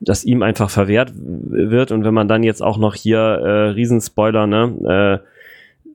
dass 0.00 0.22
ihm 0.22 0.42
einfach 0.42 0.68
verwehrt 0.68 1.12
wird 1.14 1.92
und 1.92 2.04
wenn 2.04 2.14
man 2.14 2.28
dann 2.28 2.42
jetzt 2.42 2.62
auch 2.62 2.76
noch 2.76 2.94
hier 2.94 3.18
äh, 3.18 3.68
Riesenspoiler, 3.70 4.46
ne, 4.46 5.22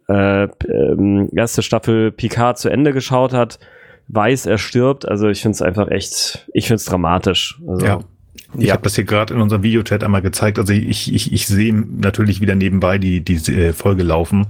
äh, 0.09 0.11
äh, 0.11 0.43
äh, 0.45 1.27
erste 1.35 1.61
Staffel 1.61 2.11
Picard 2.11 2.57
zu 2.57 2.69
Ende 2.69 2.91
geschaut 2.91 3.33
hat, 3.33 3.59
weiß, 4.07 4.47
er 4.47 4.57
stirbt. 4.57 5.07
Also 5.07 5.29
ich 5.29 5.43
finde 5.43 5.55
es 5.55 5.61
einfach 5.61 5.89
echt, 5.89 6.47
ich 6.53 6.65
finde 6.67 6.77
es 6.77 6.85
dramatisch. 6.85 7.59
Also, 7.67 7.85
ja. 7.85 7.99
Ich 8.57 8.67
ja. 8.67 8.73
habe 8.73 8.83
das 8.83 8.95
hier 8.95 9.03
gerade 9.03 9.33
in 9.33 9.41
unserem 9.41 9.63
Videochat 9.63 10.03
einmal 10.03 10.21
gezeigt. 10.21 10.59
Also 10.59 10.73
ich, 10.73 11.13
ich, 11.13 11.31
ich 11.31 11.47
sehe 11.47 11.73
natürlich 11.73 12.41
wieder 12.41 12.55
nebenbei 12.55 12.97
die, 12.97 13.21
die 13.21 13.35
äh, 13.51 13.73
Folge 13.73 14.03
laufen 14.03 14.47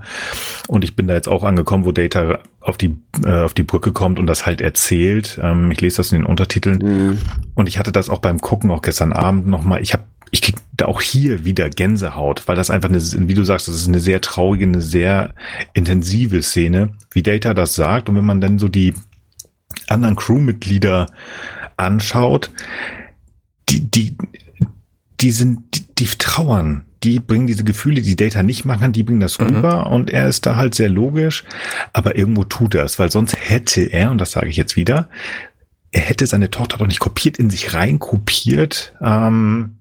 und 0.68 0.84
ich 0.84 0.95
bin 0.95 1.07
da 1.07 1.14
jetzt 1.14 1.27
auch 1.27 1.44
angekommen, 1.44 1.86
wo 1.86 1.91
Data 1.91 2.40
auf 2.60 2.77
die, 2.77 2.95
äh, 3.23 3.41
auf 3.44 3.53
die 3.53 3.64
Brücke 3.64 3.91
kommt 3.91 4.19
und 4.19 4.27
das 4.27 4.45
halt 4.45 4.61
erzählt. 4.61 5.40
Ähm, 5.41 5.72
ich 5.72 5.82
lese 5.82 5.98
das 5.98 6.11
in 6.11 6.19
den 6.19 6.26
Untertiteln 6.26 6.77
mhm. 6.77 7.18
und 7.56 7.68
ich 7.68 7.80
hatte 7.80 7.91
das 7.91 8.10
auch 8.10 8.19
beim 8.19 8.40
Gucken 8.40 8.72
auch 8.72 8.82
gestern 8.82 9.14
Abend 9.14 9.48
nochmal. 9.48 9.82
Ich 9.82 9.94
habe 9.94 10.03
ich 10.32 10.41
krieg 10.41 10.56
da 10.73 10.86
auch 10.86 11.02
hier 11.02 11.45
wieder 11.45 11.69
Gänsehaut, 11.69 12.48
weil 12.48 12.56
das 12.56 12.69
einfach 12.69 12.90
eine, 12.90 12.99
wie 13.02 13.34
du 13.34 13.44
sagst, 13.44 13.68
das 13.68 13.76
ist 13.76 13.88
eine 13.88 14.02
sehr 14.02 14.19
traurige, 14.19 14.65
eine 14.65 14.82
sehr 14.82 15.34
intensive 15.73 16.41
Szene, 16.41 16.90
wie 17.11 17.23
Data 17.23 17.53
das 17.53 17.76
sagt. 17.76 18.10
Und 18.10 18.15
wenn 18.15 18.26
man 18.26 18.41
dann 18.41 18.60
so 18.60 18.68
die 18.68 18.94
anderen 19.88 20.15
Crewmitglieder 20.15 21.07
anschaut, 21.77 22.52
die, 23.70 23.82
die, 23.82 24.18
die 25.20 25.32
sind, 25.32 25.64
die, 25.74 25.86
die 25.96 26.06
trauern. 26.18 26.86
Die 27.04 27.20
bringen 27.20 27.46
diese 27.46 27.64
Gefühle, 27.64 28.02
die 28.02 28.16
Data 28.16 28.42
nicht 28.42 28.66
machen, 28.66 28.92
die 28.92 29.04
bringen 29.04 29.20
das 29.20 29.38
mhm. 29.38 29.48
rüber 29.48 29.92
und 29.92 30.10
er 30.10 30.28
ist 30.28 30.46
da 30.46 30.56
halt 30.56 30.74
sehr 30.74 30.90
logisch, 30.90 31.44
aber 31.94 32.16
irgendwo 32.16 32.46
tut 32.46 32.74
er 32.74 32.84
es, 32.84 32.98
weil 32.98 33.12
sonst 33.12 33.36
hätte 33.38 33.82
er, 33.82 34.10
und 34.10 34.18
das 34.20 34.32
sage 34.32 34.50
ich 34.50 34.58
jetzt 34.58 34.76
wieder, 34.76 35.08
er 35.92 36.02
hätte 36.02 36.26
seine 36.26 36.50
Tochter 36.50 36.78
doch 36.78 36.88
nicht 36.88 37.00
kopiert, 37.00 37.38
in 37.38 37.52
sich 37.52 37.74
rein 37.76 38.00
kopiert, 38.00 38.94
ähm, 39.02 39.75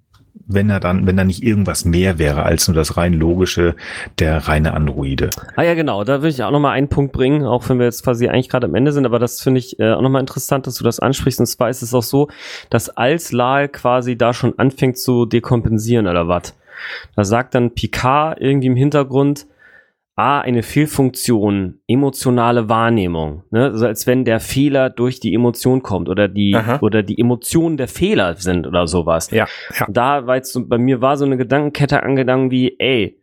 wenn 0.47 0.71
er 0.71 0.81
dann, 0.81 1.07
wenn 1.07 1.17
da 1.17 1.25
nicht 1.25 1.43
irgendwas 1.43 1.85
mehr 1.85 2.19
wäre 2.19 2.43
als 2.43 2.69
nur 2.69 2.75
das 2.75 2.97
rein 2.97 3.15
logische, 3.15 3.75
der 4.19 4.49
reine 4.49 4.75
Androide. 4.75 5.31
Ah 5.57 5.63
ja, 5.63 5.75
genau, 5.75 6.05
da 6.05 6.23
will 6.23 6.31
ich 6.31 6.43
auch 6.43 6.51
nochmal 6.51 6.73
einen 6.73 6.89
Punkt 6.89 7.13
bringen, 7.13 7.45
auch 7.45 7.69
wenn 7.69 7.79
wir 7.79 7.87
jetzt 7.87 8.05
quasi 8.05 8.29
eigentlich 8.29 8.49
gerade 8.49 8.67
am 8.67 8.75
Ende 8.75 8.93
sind, 8.93 9.07
aber 9.07 9.19
das 9.19 9.41
finde 9.41 9.61
ich 9.61 9.79
äh, 9.81 9.93
auch 9.93 10.03
nochmal 10.03 10.21
interessant, 10.21 10.67
dass 10.67 10.77
du 10.77 10.85
das 10.85 11.01
ansprichst. 11.01 11.41
Und 11.41 11.47
zwar 11.47 11.71
ist 11.71 11.83
es 11.83 11.95
auch 11.95 12.03
so, 12.03 12.29
dass 12.71 12.91
als 12.91 13.33
Lal 13.33 13.69
quasi 13.69 14.17
da 14.17 14.33
schon 14.33 14.59
anfängt 14.59 14.99
zu 14.99 15.27
dekompensieren 15.27 16.07
oder 16.07 16.29
was. 16.29 16.55
Da 17.17 17.25
sagt 17.25 17.55
dann 17.55 17.75
Picard 17.75 18.41
irgendwie 18.41 18.67
im 18.67 18.77
Hintergrund, 18.77 19.47
A, 20.17 20.41
eine 20.41 20.63
Fehlfunktion, 20.63 21.81
emotionale 21.89 22.69
Wahrnehmung, 22.69 23.43
ne? 23.51 23.65
Also 23.65 23.87
als 23.87 24.07
wenn 24.07 24.25
der 24.25 24.39
Fehler 24.39 24.89
durch 24.89 25.19
die 25.19 25.35
Emotion 25.35 25.83
kommt 25.83 26.09
oder 26.09 26.29
die 26.29 26.55
Aha. 26.55 26.79
oder 26.83 27.03
die 27.03 27.19
Emotionen 27.19 27.77
der 27.77 27.89
Fehler 27.89 28.37
sind 28.37 28.65
oder 28.67 28.87
sowas. 28.87 29.31
Ja. 29.33 29.49
ja. 29.77 29.87
Da 29.89 30.27
war 30.29 30.37
jetzt 30.37 30.53
so, 30.53 30.65
bei 30.67 30.79
mir 30.79 31.01
war 31.01 31.17
so 31.17 31.25
eine 31.25 31.37
Gedankenkette 31.37 32.05
angegangen 32.05 32.53
wie, 32.53 32.77
ey, 32.79 33.19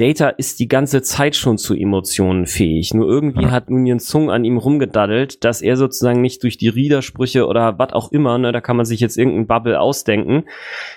Data 0.00 0.30
ist 0.30 0.60
die 0.60 0.68
ganze 0.68 1.02
Zeit 1.02 1.36
schon 1.36 1.58
zu 1.58 1.74
Emotionen 1.74 2.46
fähig. 2.46 2.94
Nur 2.94 3.06
irgendwie 3.06 3.42
ja. 3.42 3.50
hat 3.50 3.68
Union 3.68 4.00
Zung 4.00 4.30
an 4.30 4.44
ihm 4.44 4.56
rumgedaddelt, 4.56 5.44
dass 5.44 5.60
er 5.60 5.76
sozusagen 5.76 6.22
nicht 6.22 6.42
durch 6.42 6.56
die 6.56 6.68
Riedersprüche 6.68 7.46
oder 7.46 7.78
was 7.78 7.92
auch 7.92 8.10
immer, 8.10 8.38
ne, 8.38 8.50
da 8.50 8.62
kann 8.62 8.78
man 8.78 8.86
sich 8.86 9.00
jetzt 9.00 9.18
irgendein 9.18 9.46
Bubble 9.46 9.78
ausdenken, 9.78 10.44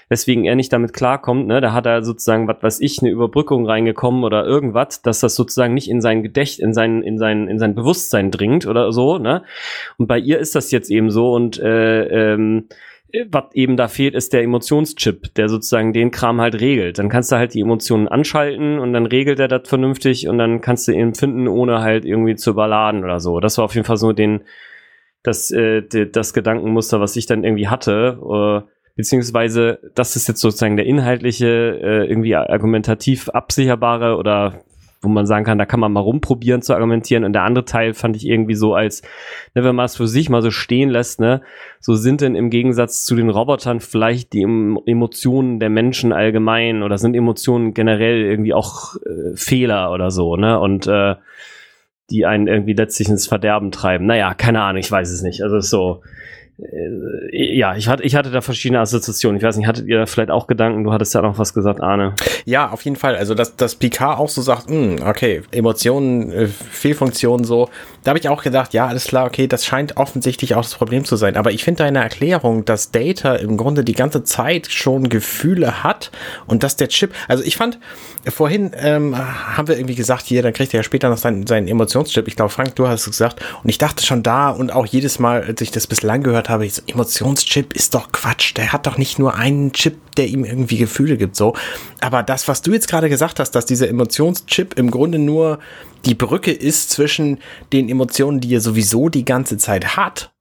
weswegen 0.07 0.45
er 0.45 0.55
nicht 0.55 0.71
damit 0.71 0.93
klarkommt, 0.93 1.47
ne, 1.47 1.59
da 1.59 1.73
hat 1.73 1.85
er 1.85 2.03
sozusagen, 2.03 2.47
was 2.47 2.63
weiß 2.63 2.79
ich, 2.79 3.01
eine 3.01 3.11
Überbrückung 3.11 3.65
reingekommen 3.65 4.23
oder 4.23 4.45
irgendwas, 4.45 5.01
dass 5.01 5.19
das 5.19 5.35
sozusagen 5.35 5.73
nicht 5.73 5.89
in 5.89 5.99
sein 5.99 6.23
Gedächt, 6.23 6.59
in 6.59 6.73
sein, 6.73 7.03
in 7.03 7.17
sein, 7.17 7.49
in 7.49 7.59
sein 7.59 7.75
Bewusstsein 7.75 8.31
dringt 8.31 8.65
oder 8.65 8.93
so, 8.93 9.17
ne. 9.17 9.43
Und 9.97 10.07
bei 10.07 10.17
ihr 10.17 10.39
ist 10.39 10.55
das 10.55 10.71
jetzt 10.71 10.89
eben 10.89 11.11
so 11.11 11.33
und 11.33 11.59
äh, 11.59 12.33
ähm, 12.33 12.69
was 13.29 13.43
eben 13.53 13.77
da 13.77 13.87
fehlt, 13.87 14.15
ist 14.15 14.33
der 14.33 14.41
Emotionschip, 14.41 15.35
der 15.35 15.47
sozusagen 15.47 15.93
den 15.93 16.09
Kram 16.09 16.41
halt 16.41 16.59
regelt. 16.59 16.97
Dann 16.97 17.09
kannst 17.09 17.31
du 17.31 17.35
halt 17.35 17.53
die 17.53 17.61
Emotionen 17.61 18.07
anschalten 18.07 18.79
und 18.79 18.93
dann 18.93 19.05
regelt 19.05 19.39
er 19.39 19.47
das 19.47 19.69
vernünftig 19.69 20.27
und 20.27 20.39
dann 20.39 20.61
kannst 20.61 20.87
du 20.87 20.91
ihn 20.91 20.99
empfinden, 20.99 21.47
ohne 21.47 21.81
halt 21.81 22.05
irgendwie 22.05 22.35
zu 22.35 22.49
überladen 22.49 23.03
oder 23.03 23.19
so. 23.19 23.39
Das 23.39 23.57
war 23.57 23.65
auf 23.65 23.75
jeden 23.75 23.85
Fall 23.85 23.97
so 23.97 24.13
den, 24.13 24.41
das, 25.21 25.51
äh, 25.51 25.83
das 26.11 26.33
Gedankenmuster, 26.33 26.99
was 26.99 27.15
ich 27.15 27.27
dann 27.27 27.43
irgendwie 27.43 27.67
hatte. 27.67 28.19
Äh, 28.65 28.69
beziehungsweise, 28.95 29.79
das 29.93 30.15
ist 30.15 30.27
jetzt 30.27 30.41
sozusagen 30.41 30.77
der 30.77 30.87
inhaltliche, 30.87 31.47
äh, 31.47 32.09
irgendwie 32.09 32.35
argumentativ 32.35 33.29
absicherbare 33.29 34.17
oder 34.17 34.63
wo 35.03 35.09
man 35.09 35.25
sagen 35.25 35.45
kann, 35.45 35.57
da 35.57 35.65
kann 35.65 35.79
man 35.79 35.91
mal 35.91 35.99
rumprobieren 35.99 36.61
zu 36.61 36.73
argumentieren. 36.73 37.23
Und 37.23 37.33
der 37.33 37.43
andere 37.43 37.65
Teil 37.65 37.93
fand 37.93 38.15
ich 38.15 38.27
irgendwie 38.27 38.55
so 38.55 38.73
als, 38.73 39.01
ne, 39.53 39.63
wenn 39.63 39.75
man 39.75 39.85
es 39.85 39.97
für 39.97 40.07
sich 40.07 40.29
mal 40.29 40.41
so 40.41 40.49
stehen 40.49 40.89
lässt, 40.89 41.19
ne, 41.19 41.41
so 41.79 41.93
sind 41.95 42.21
denn 42.21 42.35
im 42.35 42.49
Gegensatz 42.49 43.05
zu 43.05 43.15
den 43.15 43.29
Robotern 43.29 43.79
vielleicht 43.79 44.33
die 44.33 44.41
Emotionen 44.43 45.59
der 45.59 45.69
Menschen 45.69 46.13
allgemein 46.13 46.83
oder 46.83 46.97
sind 46.97 47.15
Emotionen 47.15 47.73
generell 47.73 48.23
irgendwie 48.23 48.53
auch 48.53 48.95
äh, 48.95 49.35
Fehler 49.35 49.91
oder 49.91 50.09
so, 50.09 50.35
ne? 50.37 50.59
Und 50.59 50.87
äh, 50.87 51.15
die 52.09 52.25
einen 52.25 52.47
irgendwie 52.47 52.73
letztlich 52.73 53.09
ins 53.09 53.27
Verderben 53.27 53.71
treiben. 53.71 54.05
Naja, 54.05 54.33
keine 54.33 54.61
Ahnung, 54.61 54.79
ich 54.79 54.91
weiß 54.91 55.09
es 55.11 55.21
nicht. 55.21 55.41
Also 55.41 55.59
so, 55.59 56.01
ja, 57.31 57.75
ich 57.75 57.87
hatte, 57.87 58.03
ich 58.03 58.15
hatte 58.15 58.29
da 58.29 58.41
verschiedene 58.41 58.79
Assoziationen. 58.79 59.37
Ich 59.37 59.43
weiß 59.43 59.57
nicht, 59.57 59.65
hattet 59.65 59.87
ihr 59.87 59.97
da 59.97 60.05
vielleicht 60.05 60.29
auch 60.29 60.45
Gedanken? 60.45 60.83
Du 60.83 60.93
hattest 60.93 61.15
ja 61.15 61.21
noch 61.21 61.39
was 61.39 61.53
gesagt, 61.55 61.81
Arne. 61.81 62.13
Ja, 62.45 62.69
auf 62.69 62.85
jeden 62.85 62.95
Fall. 62.95 63.15
Also, 63.15 63.33
dass, 63.33 63.55
dass 63.55 63.73
Picard 63.75 64.19
auch 64.19 64.29
so 64.29 64.41
sagt, 64.43 64.69
mh, 64.69 64.75
hm, 64.75 65.07
okay, 65.07 65.41
Emotionen, 65.51 66.31
äh, 66.31 66.47
Fehlfunktionen 66.47 67.43
so. 67.43 67.69
Da 68.03 68.09
habe 68.09 68.19
ich 68.19 68.29
auch 68.29 68.43
gedacht, 68.43 68.73
ja, 68.73 68.85
alles 68.85 69.05
klar, 69.05 69.25
okay, 69.25 69.47
das 69.47 69.65
scheint 69.65 69.97
offensichtlich 69.97 70.53
auch 70.53 70.61
das 70.61 70.75
Problem 70.75 71.05
zu 71.05 71.15
sein. 71.15 71.37
Aber 71.37 71.51
ich 71.51 71.63
finde 71.63 71.83
deine 71.83 72.03
Erklärung, 72.03 72.65
dass 72.65 72.91
Data 72.91 73.35
im 73.35 73.57
Grunde 73.57 73.83
die 73.83 73.93
ganze 73.93 74.23
Zeit 74.23 74.67
schon 74.69 75.09
Gefühle 75.09 75.83
hat 75.83 76.11
und 76.45 76.61
dass 76.63 76.75
der 76.75 76.89
Chip, 76.89 77.13
also 77.27 77.43
ich 77.43 77.57
fand, 77.57 77.79
vorhin 78.27 78.71
ähm, 78.77 79.17
haben 79.17 79.67
wir 79.67 79.77
irgendwie 79.77 79.95
gesagt, 79.95 80.25
hier, 80.25 80.41
dann 80.41 80.53
kriegt 80.53 80.73
er 80.73 80.79
ja 80.79 80.83
später 80.83 81.09
noch 81.09 81.17
seinen, 81.17 81.47
seinen 81.47 81.67
Emotionschip. 81.67 82.27
Ich 82.27 82.35
glaube, 82.35 82.51
Frank, 82.51 82.75
du 82.75 82.87
hast 82.87 83.01
es 83.01 83.07
gesagt. 83.07 83.41
Und 83.63 83.69
ich 83.69 83.77
dachte 83.77 84.05
schon 84.05 84.21
da 84.21 84.49
und 84.49 84.71
auch 84.71 84.85
jedes 84.85 85.19
Mal, 85.19 85.43
als 85.43 85.61
ich 85.61 85.71
das 85.71 85.87
bislang 85.87 86.23
gehört 86.23 86.42
gehört 86.43 86.49
habe, 86.49 86.69
so, 86.69 86.81
Emotionschip 86.87 87.73
ist 87.73 87.93
doch 87.95 88.11
Quatsch. 88.11 88.55
Der 88.57 88.73
hat 88.73 88.85
doch 88.85 88.97
nicht 88.97 89.19
nur 89.19 89.35
einen 89.35 89.71
Chip, 89.73 89.97
der 90.15 90.27
ihm 90.27 90.45
irgendwie 90.45 90.77
Gefühle 90.77 91.17
gibt, 91.17 91.35
so. 91.35 91.55
Aber 92.01 92.23
das, 92.23 92.47
was 92.47 92.61
du 92.61 92.71
jetzt 92.71 92.87
gerade 92.87 93.09
gesagt 93.09 93.39
hast, 93.39 93.51
dass 93.51 93.65
dieser 93.65 93.89
Emotionschip 93.89 94.77
im 94.77 94.91
Grunde 94.91 95.19
nur 95.19 95.59
die 96.05 96.15
Brücke 96.15 96.51
ist 96.51 96.89
zwischen 96.89 97.39
den 97.71 97.89
Emotionen, 97.89 98.39
die 98.39 98.53
er 98.53 98.61
sowieso 98.61 99.09
die 99.09 99.25
ganze 99.25 99.57
Zeit 99.57 99.95
hat 99.95 100.31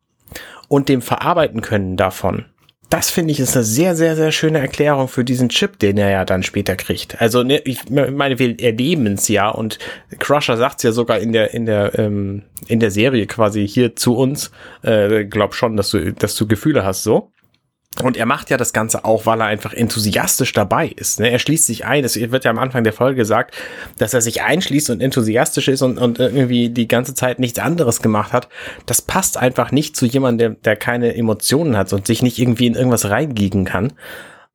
und 0.68 0.88
dem 0.88 1.02
Verarbeiten 1.02 1.60
können 1.60 1.96
davon 1.96 2.46
das 2.92 3.10
finde 3.10 3.32
ich 3.32 3.40
ist 3.40 3.56
eine 3.56 3.64
sehr, 3.64 3.96
sehr, 3.96 4.16
sehr 4.16 4.32
schöne 4.32 4.58
Erklärung 4.58 5.08
für 5.08 5.24
diesen 5.24 5.48
Chip, 5.48 5.78
den 5.78 5.96
er 5.96 6.10
ja 6.10 6.26
dann 6.26 6.42
später 6.42 6.76
kriegt. 6.76 7.22
Also 7.22 7.42
ne, 7.42 7.58
ich 7.60 7.88
meine, 7.88 8.38
wir 8.38 8.60
erleben 8.60 9.06
es 9.06 9.28
ja 9.28 9.48
und 9.48 9.78
Crusher 10.18 10.58
sagt 10.58 10.76
es 10.76 10.82
ja 10.82 10.92
sogar 10.92 11.18
in 11.18 11.32
der 11.32 11.54
in 11.54 11.64
der 11.64 11.98
ähm, 11.98 12.42
in 12.68 12.80
der 12.80 12.90
Serie 12.90 13.26
quasi 13.26 13.66
hier 13.66 13.96
zu 13.96 14.14
uns. 14.14 14.50
Äh, 14.82 15.24
glaub 15.24 15.54
schon, 15.54 15.78
dass 15.78 15.90
du 15.90 16.12
dass 16.12 16.36
du 16.36 16.46
Gefühle 16.46 16.84
hast 16.84 17.02
so. 17.02 17.31
Und 18.00 18.16
er 18.16 18.24
macht 18.24 18.48
ja 18.48 18.56
das 18.56 18.72
Ganze 18.72 19.04
auch, 19.04 19.26
weil 19.26 19.40
er 19.40 19.46
einfach 19.46 19.74
enthusiastisch 19.74 20.52
dabei 20.54 20.88
ist. 20.88 21.20
Ne? 21.20 21.30
Er 21.30 21.38
schließt 21.38 21.66
sich 21.66 21.84
ein. 21.84 22.04
Es 22.04 22.18
wird 22.18 22.44
ja 22.44 22.50
am 22.50 22.58
Anfang 22.58 22.84
der 22.84 22.94
Folge 22.94 23.16
gesagt, 23.16 23.54
dass 23.98 24.14
er 24.14 24.22
sich 24.22 24.42
einschließt 24.42 24.88
und 24.90 25.02
enthusiastisch 25.02 25.68
ist 25.68 25.82
und, 25.82 25.98
und 25.98 26.18
irgendwie 26.18 26.70
die 26.70 26.88
ganze 26.88 27.14
Zeit 27.14 27.38
nichts 27.38 27.58
anderes 27.58 28.00
gemacht 28.00 28.32
hat. 28.32 28.48
Das 28.86 29.02
passt 29.02 29.36
einfach 29.36 29.72
nicht 29.72 29.94
zu 29.94 30.06
jemandem, 30.06 30.54
der, 30.54 30.60
der 30.62 30.76
keine 30.76 31.14
Emotionen 31.14 31.76
hat 31.76 31.92
und 31.92 32.06
sich 32.06 32.22
nicht 32.22 32.38
irgendwie 32.38 32.66
in 32.66 32.74
irgendwas 32.74 33.10
reingiegen 33.10 33.66
kann. 33.66 33.92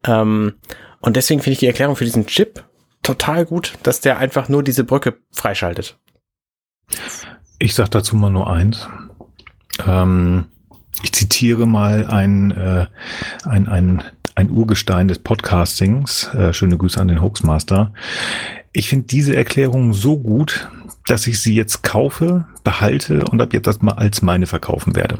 Ähm, 0.03 0.55
und 0.99 1.15
deswegen 1.15 1.41
finde 1.41 1.53
ich 1.53 1.59
die 1.59 1.67
Erklärung 1.67 1.95
für 1.95 2.05
diesen 2.05 2.25
Chip 2.25 2.63
total 3.03 3.45
gut, 3.45 3.73
dass 3.83 4.01
der 4.01 4.17
einfach 4.17 4.49
nur 4.49 4.63
diese 4.63 4.83
Brücke 4.83 5.17
freischaltet. 5.31 5.97
Ich 7.59 7.75
sag 7.75 7.89
dazu 7.91 8.15
mal 8.15 8.31
nur 8.31 8.49
eins. 8.49 8.87
Ähm 9.85 10.47
ich 11.03 11.11
zitiere 11.13 11.65
mal 11.65 12.07
ein, 12.07 12.51
äh, 12.51 12.85
ein, 13.43 13.67
ein, 13.67 14.03
ein 14.35 14.49
Urgestein 14.49 15.07
des 15.07 15.19
Podcastings. 15.19 16.33
Äh, 16.33 16.53
schöne 16.53 16.77
Grüße 16.77 16.99
an 16.99 17.07
den 17.07 17.21
Hoaxmaster. 17.21 17.91
Ich 18.71 18.89
finde 18.89 19.07
diese 19.07 19.35
Erklärung 19.35 19.93
so 19.93 20.17
gut, 20.17 20.69
dass 21.07 21.25
ich 21.25 21.41
sie 21.41 21.55
jetzt 21.55 21.83
kaufe, 21.83 22.45
behalte 22.63 23.23
und 23.31 23.41
ab 23.41 23.53
jetzt 23.53 23.65
das 23.65 23.81
mal 23.81 23.93
als 23.93 24.21
meine 24.21 24.45
verkaufen 24.45 24.95
werde. 24.95 25.17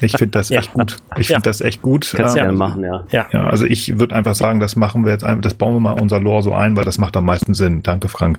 Ich 0.00 0.12
finde 0.12 0.32
das 0.32 0.48
ja. 0.50 0.60
echt 0.60 0.74
gut. 0.74 0.98
Ich 1.16 1.28
finde 1.28 1.42
das 1.42 1.62
echt 1.62 1.80
gut. 1.80 2.12
Kannst 2.14 2.36
ähm, 2.36 2.44
ja 2.44 2.52
machen, 2.52 2.84
ja. 2.84 3.04
ja. 3.10 3.26
Ja, 3.32 3.46
also 3.46 3.64
ich 3.64 3.98
würde 3.98 4.14
einfach 4.14 4.34
sagen, 4.34 4.60
das 4.60 4.76
machen 4.76 5.04
wir 5.04 5.12
jetzt 5.12 5.24
einfach, 5.24 5.40
das 5.40 5.54
bauen 5.54 5.74
wir 5.74 5.80
mal 5.80 5.98
unser 5.98 6.20
Lore 6.20 6.42
so 6.42 6.52
ein, 6.52 6.76
weil 6.76 6.84
das 6.84 6.98
macht 6.98 7.16
am 7.16 7.24
meisten 7.24 7.54
Sinn. 7.54 7.82
Danke, 7.82 8.08
Frank. 8.08 8.38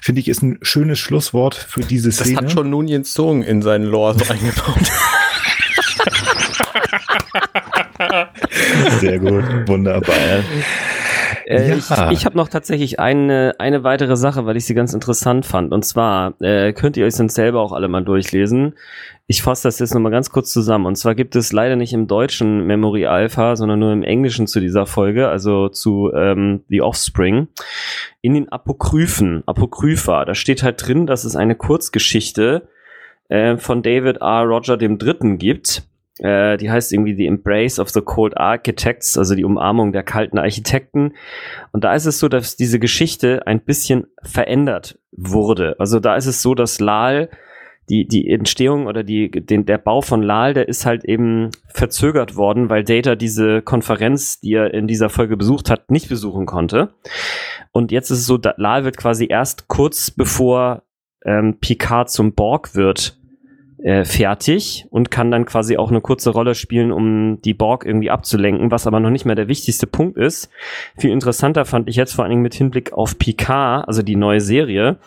Finde 0.00 0.20
ich, 0.20 0.28
ist 0.28 0.42
ein 0.42 0.58
schönes 0.62 1.00
Schlusswort 1.00 1.54
für 1.54 1.80
diese 1.80 2.12
Szene. 2.12 2.34
Das 2.34 2.44
hat 2.44 2.52
schon 2.52 2.70
Nunien 2.70 3.04
Song 3.04 3.42
in 3.42 3.62
seinen 3.62 3.84
Lore 3.84 4.18
so 4.18 4.32
eingebaut. 4.32 4.92
Sehr 9.00 9.18
gut, 9.18 9.44
wunderbar. 9.66 10.44
Äh, 11.46 11.70
ja. 11.70 11.76
Ich, 11.76 12.18
ich 12.18 12.24
habe 12.24 12.36
noch 12.36 12.48
tatsächlich 12.48 13.00
eine, 13.00 13.54
eine 13.58 13.84
weitere 13.84 14.16
Sache, 14.16 14.46
weil 14.46 14.56
ich 14.56 14.64
sie 14.64 14.74
ganz 14.74 14.94
interessant 14.94 15.46
fand. 15.46 15.72
Und 15.72 15.84
zwar 15.84 16.34
äh, 16.40 16.72
könnt 16.72 16.96
ihr 16.96 17.06
euch 17.06 17.14
sonst 17.14 17.34
selber 17.34 17.60
auch 17.60 17.72
alle 17.72 17.88
mal 17.88 18.04
durchlesen. 18.04 18.74
Ich 19.26 19.42
fasse 19.42 19.68
das 19.68 19.78
jetzt 19.78 19.94
nochmal 19.94 20.12
ganz 20.12 20.30
kurz 20.30 20.52
zusammen. 20.52 20.86
Und 20.86 20.96
zwar 20.96 21.14
gibt 21.14 21.36
es 21.36 21.52
leider 21.52 21.76
nicht 21.76 21.92
im 21.92 22.06
deutschen 22.06 22.66
Memory 22.66 23.06
Alpha, 23.06 23.56
sondern 23.56 23.78
nur 23.78 23.92
im 23.92 24.02
Englischen 24.02 24.46
zu 24.46 24.60
dieser 24.60 24.86
Folge, 24.86 25.28
also 25.28 25.68
zu 25.68 26.12
ähm, 26.14 26.64
The 26.68 26.82
Offspring. 26.82 27.48
In 28.20 28.34
den 28.34 28.50
Apokryphen, 28.50 29.42
Apokrypha, 29.46 30.24
da 30.24 30.34
steht 30.34 30.62
halt 30.62 30.86
drin, 30.86 31.06
dass 31.06 31.24
es 31.24 31.36
eine 31.36 31.54
Kurzgeschichte 31.54 32.68
äh, 33.28 33.56
von 33.56 33.82
David 33.82 34.18
R. 34.18 34.42
Roger 34.42 34.76
dem 34.76 34.98
Dritten 34.98 35.38
gibt 35.38 35.84
äh, 36.22 36.56
die 36.56 36.70
heißt 36.70 36.92
irgendwie 36.92 37.16
The 37.16 37.26
Embrace 37.26 37.78
of 37.78 37.90
the 37.90 38.00
Cold 38.00 38.36
Architects, 38.36 39.18
also 39.18 39.34
die 39.34 39.44
Umarmung 39.44 39.92
der 39.92 40.04
kalten 40.04 40.38
Architekten. 40.38 41.14
Und 41.72 41.84
da 41.84 41.94
ist 41.94 42.06
es 42.06 42.18
so, 42.18 42.28
dass 42.28 42.56
diese 42.56 42.78
Geschichte 42.78 43.46
ein 43.46 43.60
bisschen 43.60 44.06
verändert 44.22 44.98
wurde. 45.10 45.74
Also 45.78 45.98
da 45.98 46.14
ist 46.16 46.26
es 46.26 46.40
so, 46.40 46.54
dass 46.54 46.78
Lal 46.78 47.28
die, 47.88 48.06
die 48.06 48.30
Entstehung 48.30 48.86
oder 48.86 49.02
die, 49.02 49.30
den, 49.30 49.66
der 49.66 49.78
Bau 49.78 50.00
von 50.00 50.22
Lal, 50.22 50.54
der 50.54 50.68
ist 50.68 50.86
halt 50.86 51.04
eben 51.04 51.50
verzögert 51.66 52.36
worden, 52.36 52.70
weil 52.70 52.84
Data 52.84 53.16
diese 53.16 53.60
Konferenz, 53.60 54.38
die 54.38 54.54
er 54.54 54.72
in 54.72 54.86
dieser 54.86 55.10
Folge 55.10 55.36
besucht 55.36 55.68
hat, 55.68 55.90
nicht 55.90 56.08
besuchen 56.08 56.46
konnte. 56.46 56.94
Und 57.72 57.90
jetzt 57.90 58.10
ist 58.10 58.20
es 58.20 58.26
so, 58.26 58.38
Lal 58.56 58.84
wird 58.84 58.96
quasi 58.96 59.26
erst 59.28 59.66
kurz 59.66 60.12
bevor 60.12 60.84
ähm, 61.24 61.58
Picard 61.60 62.10
zum 62.10 62.34
Borg 62.34 62.76
wird, 62.76 63.18
äh, 63.82 64.04
fertig 64.04 64.86
und 64.90 65.10
kann 65.10 65.30
dann 65.30 65.44
quasi 65.44 65.76
auch 65.76 65.90
eine 65.90 66.00
kurze 66.00 66.30
Rolle 66.30 66.54
spielen, 66.54 66.92
um 66.92 67.40
die 67.42 67.54
Borg 67.54 67.84
irgendwie 67.84 68.10
abzulenken, 68.10 68.70
was 68.70 68.86
aber 68.86 69.00
noch 69.00 69.10
nicht 69.10 69.24
mehr 69.24 69.34
der 69.34 69.48
wichtigste 69.48 69.86
Punkt 69.86 70.16
ist. 70.16 70.50
Viel 70.96 71.10
interessanter 71.10 71.64
fand 71.64 71.88
ich 71.88 71.96
jetzt 71.96 72.14
vor 72.14 72.24
allen 72.24 72.30
Dingen 72.30 72.42
mit 72.42 72.54
Hinblick 72.54 72.92
auf 72.92 73.18
Picard, 73.18 73.88
also 73.88 74.02
die 74.02 74.16
neue 74.16 74.40
Serie, 74.40 74.98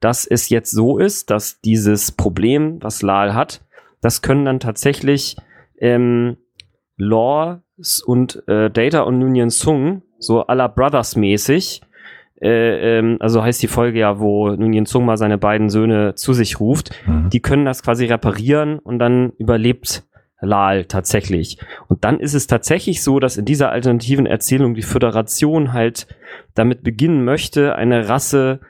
dass 0.00 0.26
es 0.26 0.48
jetzt 0.48 0.72
so 0.72 0.98
ist, 0.98 1.30
dass 1.30 1.60
dieses 1.60 2.12
Problem, 2.12 2.82
was 2.82 3.02
Lal 3.02 3.34
hat, 3.34 3.62
das 4.00 4.22
können 4.22 4.44
dann 4.44 4.60
tatsächlich 4.60 5.36
ähm, 5.78 6.36
Law 6.96 7.60
und 8.06 8.42
äh, 8.48 8.70
Data 8.70 9.02
und 9.02 9.22
Union 9.22 9.50
Sung 9.50 10.02
so 10.18 10.44
la 10.48 10.66
Brothers 10.66 11.14
mäßig 11.14 11.82
äh, 12.40 12.98
ähm, 12.98 13.16
also 13.20 13.42
heißt 13.42 13.62
die 13.62 13.68
Folge 13.68 13.98
ja, 13.98 14.20
wo 14.20 14.50
Nunien 14.50 14.86
Zung 14.86 15.04
mal 15.04 15.16
seine 15.16 15.38
beiden 15.38 15.70
Söhne 15.70 16.14
zu 16.14 16.32
sich 16.32 16.60
ruft, 16.60 16.90
mhm. 17.06 17.30
die 17.30 17.40
können 17.40 17.64
das 17.64 17.82
quasi 17.82 18.06
reparieren 18.06 18.78
und 18.78 18.98
dann 18.98 19.32
überlebt 19.38 20.04
Lal 20.40 20.84
tatsächlich. 20.84 21.58
Und 21.88 22.04
dann 22.04 22.20
ist 22.20 22.34
es 22.34 22.46
tatsächlich 22.46 23.02
so, 23.02 23.20
dass 23.20 23.36
in 23.36 23.46
dieser 23.46 23.70
alternativen 23.70 24.26
Erzählung 24.26 24.74
die 24.74 24.82
Föderation 24.82 25.72
halt 25.72 26.06
damit 26.54 26.82
beginnen 26.82 27.24
möchte, 27.24 27.74
eine 27.74 28.08
Rasse 28.08 28.60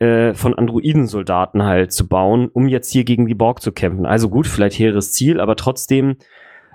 äh, 0.00 0.34
von 0.34 0.54
Androidensoldaten 0.54 1.62
halt 1.62 1.92
zu 1.92 2.08
bauen, 2.08 2.48
um 2.52 2.66
jetzt 2.66 2.90
hier 2.90 3.04
gegen 3.04 3.26
die 3.26 3.34
Borg 3.34 3.62
zu 3.62 3.70
kämpfen. 3.70 4.04
Also 4.04 4.28
gut, 4.28 4.48
vielleicht 4.48 4.78
hehres 4.78 5.12
Ziel, 5.12 5.40
aber 5.40 5.54
trotzdem 5.54 6.16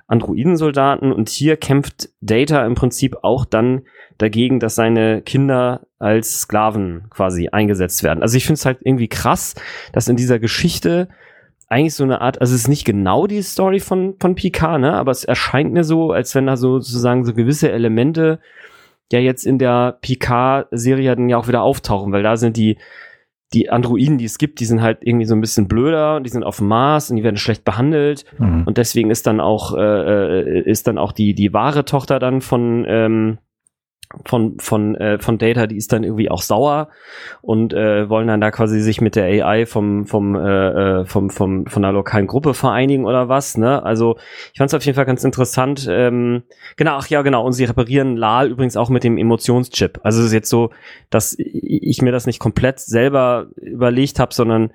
Androidensoldaten 0.07 1.11
und 1.11 1.29
hier 1.29 1.57
kämpft 1.57 2.09
Data 2.21 2.65
im 2.65 2.75
Prinzip 2.75 3.17
auch 3.23 3.45
dann 3.45 3.81
dagegen, 4.17 4.59
dass 4.59 4.75
seine 4.75 5.21
Kinder 5.21 5.81
als 5.99 6.41
Sklaven 6.41 7.07
quasi 7.09 7.49
eingesetzt 7.49 8.03
werden. 8.03 8.21
Also 8.21 8.37
ich 8.37 8.45
finde 8.45 8.59
es 8.59 8.65
halt 8.65 8.79
irgendwie 8.81 9.09
krass, 9.09 9.55
dass 9.91 10.07
in 10.07 10.15
dieser 10.15 10.39
Geschichte 10.39 11.09
eigentlich 11.69 11.95
so 11.95 12.05
eine 12.05 12.21
Art, 12.21 12.39
also 12.39 12.55
es 12.55 12.61
ist 12.61 12.67
nicht 12.69 12.85
genau 12.85 13.27
die 13.27 13.41
Story 13.41 13.79
von, 13.79 14.15
von 14.19 14.35
Picard, 14.35 14.79
ne, 14.79 14.93
aber 14.93 15.11
es 15.11 15.25
erscheint 15.25 15.73
mir 15.73 15.83
so, 15.83 16.11
als 16.11 16.33
wenn 16.33 16.47
da 16.47 16.55
so 16.55 16.79
sozusagen 16.79 17.25
so 17.25 17.33
gewisse 17.33 17.71
Elemente 17.71 18.39
ja 19.11 19.19
jetzt 19.19 19.45
in 19.45 19.57
der 19.57 19.97
Picard-Serie 20.01 21.15
dann 21.15 21.29
ja 21.29 21.37
auch 21.37 21.47
wieder 21.47 21.61
auftauchen, 21.61 22.13
weil 22.13 22.23
da 22.23 22.37
sind 22.37 22.55
die 22.55 22.77
die 23.53 23.69
Androiden, 23.69 24.17
die 24.17 24.25
es 24.25 24.37
gibt, 24.37 24.59
die 24.59 24.65
sind 24.65 24.81
halt 24.81 24.99
irgendwie 25.01 25.25
so 25.25 25.33
ein 25.33 25.41
bisschen 25.41 25.67
blöder 25.67 26.17
und 26.17 26.23
die 26.23 26.29
sind 26.29 26.43
auf 26.43 26.57
dem 26.57 26.67
Mars 26.67 27.09
und 27.09 27.15
die 27.15 27.23
werden 27.23 27.37
schlecht 27.37 27.63
behandelt 27.63 28.25
mhm. 28.37 28.63
und 28.65 28.77
deswegen 28.77 29.09
ist 29.09 29.25
dann 29.25 29.39
auch 29.39 29.75
äh, 29.75 29.79
äh, 29.79 30.69
ist 30.69 30.87
dann 30.87 30.97
auch 30.97 31.11
die 31.11 31.33
die 31.33 31.53
wahre 31.53 31.85
Tochter 31.85 32.19
dann 32.19 32.41
von 32.41 32.85
ähm, 32.87 33.37
von 34.25 34.57
von 34.59 34.95
äh, 34.95 35.19
von 35.19 35.37
Data, 35.37 35.67
die 35.67 35.75
ist 35.75 35.91
dann 35.91 36.03
irgendwie 36.03 36.31
auch 36.31 36.41
sauer 36.41 36.89
und 37.41 37.73
äh, 37.73 38.09
wollen 38.09 38.27
dann 38.27 38.39
da 38.39 38.51
quasi 38.51 38.79
sich 38.79 39.01
mit 39.01 39.15
der 39.15 39.25
AI 39.25 39.65
vom 39.65 40.05
vom 40.05 40.35
äh, 40.35 41.01
äh, 41.01 41.05
vom 41.05 41.29
vom 41.29 41.65
von 41.65 41.83
einer 41.83 41.93
lokalen 41.93 42.27
Gruppe 42.27 42.53
vereinigen 42.53 43.05
oder 43.05 43.27
was, 43.27 43.57
ne? 43.57 43.83
Also 43.83 44.17
ich 44.53 44.57
fand 44.57 44.69
es 44.69 44.73
auf 44.73 44.85
jeden 44.85 44.95
Fall 44.95 45.05
ganz 45.05 45.23
interessant. 45.23 45.87
Ähm, 45.89 46.43
genau, 46.77 46.97
ach 46.97 47.07
ja, 47.07 47.21
genau. 47.21 47.45
Und 47.45 47.53
sie 47.53 47.65
reparieren 47.65 48.15
Lal 48.15 48.49
übrigens 48.49 48.77
auch 48.77 48.89
mit 48.89 49.03
dem 49.03 49.17
Emotionschip. 49.17 49.99
Also 50.03 50.21
es 50.21 50.27
ist 50.27 50.33
jetzt 50.33 50.49
so, 50.49 50.69
dass 51.09 51.35
ich 51.37 52.01
mir 52.01 52.11
das 52.11 52.27
nicht 52.27 52.39
komplett 52.39 52.79
selber 52.79 53.47
überlegt 53.57 54.19
habe, 54.19 54.33
sondern 54.33 54.71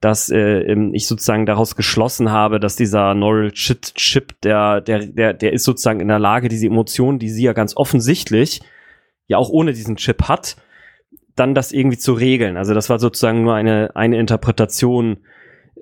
dass 0.00 0.30
äh, 0.30 0.60
ich 0.92 1.06
sozusagen 1.06 1.46
daraus 1.46 1.74
geschlossen 1.74 2.30
habe, 2.30 2.60
dass 2.60 2.76
dieser 2.76 3.14
Neural 3.14 3.50
Chip, 3.52 4.40
der, 4.42 4.80
der, 4.80 5.06
der, 5.06 5.32
der 5.32 5.52
ist 5.52 5.64
sozusagen 5.64 6.00
in 6.00 6.08
der 6.08 6.18
Lage, 6.18 6.48
diese 6.48 6.66
Emotionen, 6.66 7.18
die 7.18 7.30
sie 7.30 7.44
ja 7.44 7.52
ganz 7.52 7.76
offensichtlich 7.76 8.60
ja 9.26 9.38
auch 9.38 9.50
ohne 9.50 9.72
diesen 9.72 9.96
Chip 9.96 10.24
hat, 10.28 10.56
dann 11.34 11.54
das 11.54 11.72
irgendwie 11.72 11.98
zu 11.98 12.14
regeln. 12.14 12.56
Also 12.56 12.74
das 12.74 12.88
war 12.88 12.98
sozusagen 12.98 13.42
nur 13.42 13.54
eine, 13.54 13.94
eine 13.94 14.18
Interpretation 14.18 15.18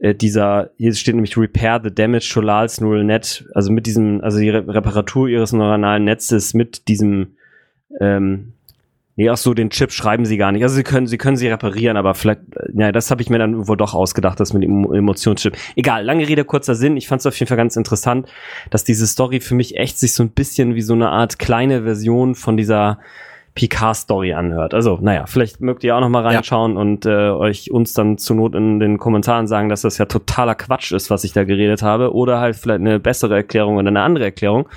äh, 0.00 0.14
dieser, 0.14 0.70
hier 0.76 0.92
steht 0.94 1.14
nämlich 1.14 1.36
Repair 1.36 1.80
the 1.82 1.94
Damage 1.94 2.30
to 2.32 2.40
Lals 2.40 2.80
Neural 2.80 3.04
Net, 3.04 3.46
also 3.54 3.72
mit 3.72 3.86
diesem, 3.86 4.20
also 4.20 4.38
die 4.38 4.50
Re 4.50 4.66
Reparatur 4.66 5.28
ihres 5.28 5.52
neuronalen 5.52 6.04
Netzes 6.04 6.52
mit 6.52 6.88
diesem, 6.88 7.36
ähm, 8.00 8.54
nee, 9.16 9.28
ach 9.28 9.36
so, 9.36 9.54
den 9.54 9.70
Chip 9.70 9.92
schreiben 9.92 10.26
sie 10.26 10.36
gar 10.36 10.50
nicht. 10.50 10.64
Also 10.64 10.74
sie 10.74 10.82
können, 10.82 11.06
sie 11.06 11.16
können 11.16 11.36
sie 11.36 11.46
reparieren, 11.46 11.96
aber 11.96 12.14
vielleicht, 12.14 12.40
äh, 12.56 12.70
ja, 12.74 12.92
das 12.92 13.10
habe 13.12 13.22
ich 13.22 13.30
mir 13.30 13.38
dann 13.38 13.68
wohl 13.68 13.76
doch 13.76 13.94
ausgedacht, 13.94 14.40
das 14.40 14.52
mit 14.52 14.64
dem 14.64 14.92
Emotionschip. 14.92 15.56
Egal, 15.76 16.04
lange 16.04 16.28
Rede, 16.28 16.44
kurzer 16.44 16.74
Sinn. 16.74 16.96
Ich 16.96 17.06
fand 17.06 17.20
es 17.20 17.26
auf 17.26 17.38
jeden 17.38 17.48
Fall 17.48 17.56
ganz 17.56 17.76
interessant, 17.76 18.28
dass 18.70 18.82
diese 18.82 19.06
Story 19.06 19.38
für 19.38 19.54
mich 19.54 19.76
echt 19.76 19.98
sich 19.98 20.12
so 20.12 20.24
ein 20.24 20.30
bisschen 20.30 20.74
wie 20.74 20.82
so 20.82 20.94
eine 20.94 21.10
Art 21.10 21.38
kleine 21.38 21.84
Version 21.84 22.34
von 22.34 22.56
dieser 22.56 22.98
Picard-Story 23.54 24.32
anhört. 24.32 24.74
Also, 24.74 24.98
naja, 25.00 25.26
vielleicht 25.26 25.60
mögt 25.60 25.84
ihr 25.84 25.94
auch 25.96 26.00
noch 26.00 26.08
mal 26.08 26.26
reinschauen 26.26 26.74
ja. 26.74 26.80
und 26.80 27.06
äh, 27.06 27.30
euch 27.30 27.70
uns 27.70 27.94
dann 27.94 28.18
zur 28.18 28.36
Not 28.36 28.54
in 28.56 28.80
den 28.80 28.98
Kommentaren 28.98 29.46
sagen, 29.46 29.68
dass 29.68 29.82
das 29.82 29.98
ja 29.98 30.06
totaler 30.06 30.56
Quatsch 30.56 30.90
ist, 30.90 31.08
was 31.08 31.22
ich 31.22 31.32
da 31.32 31.44
geredet 31.44 31.82
habe. 31.82 32.14
Oder 32.14 32.40
halt 32.40 32.56
vielleicht 32.56 32.80
eine 32.80 32.98
bessere 32.98 33.36
Erklärung 33.36 33.76
oder 33.76 33.88
eine 33.88 34.02
andere 34.02 34.24
Erklärung. 34.24 34.68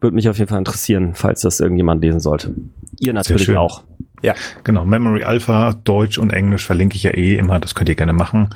Würde 0.00 0.14
mich 0.14 0.28
auf 0.28 0.38
jeden 0.38 0.48
Fall 0.48 0.58
interessieren, 0.58 1.14
falls 1.14 1.40
das 1.40 1.58
irgendjemand 1.58 2.02
lesen 2.02 2.20
sollte. 2.20 2.54
Ihr 3.00 3.12
natürlich 3.12 3.56
auch. 3.56 3.82
Ja. 4.22 4.34
Genau, 4.62 4.84
Memory 4.84 5.24
Alpha, 5.24 5.74
Deutsch 5.84 6.18
und 6.18 6.32
Englisch 6.32 6.64
verlinke 6.64 6.96
ich 6.96 7.02
ja 7.02 7.10
eh 7.10 7.36
immer, 7.36 7.58
das 7.58 7.74
könnt 7.74 7.88
ihr 7.88 7.96
gerne 7.96 8.12
machen. 8.12 8.50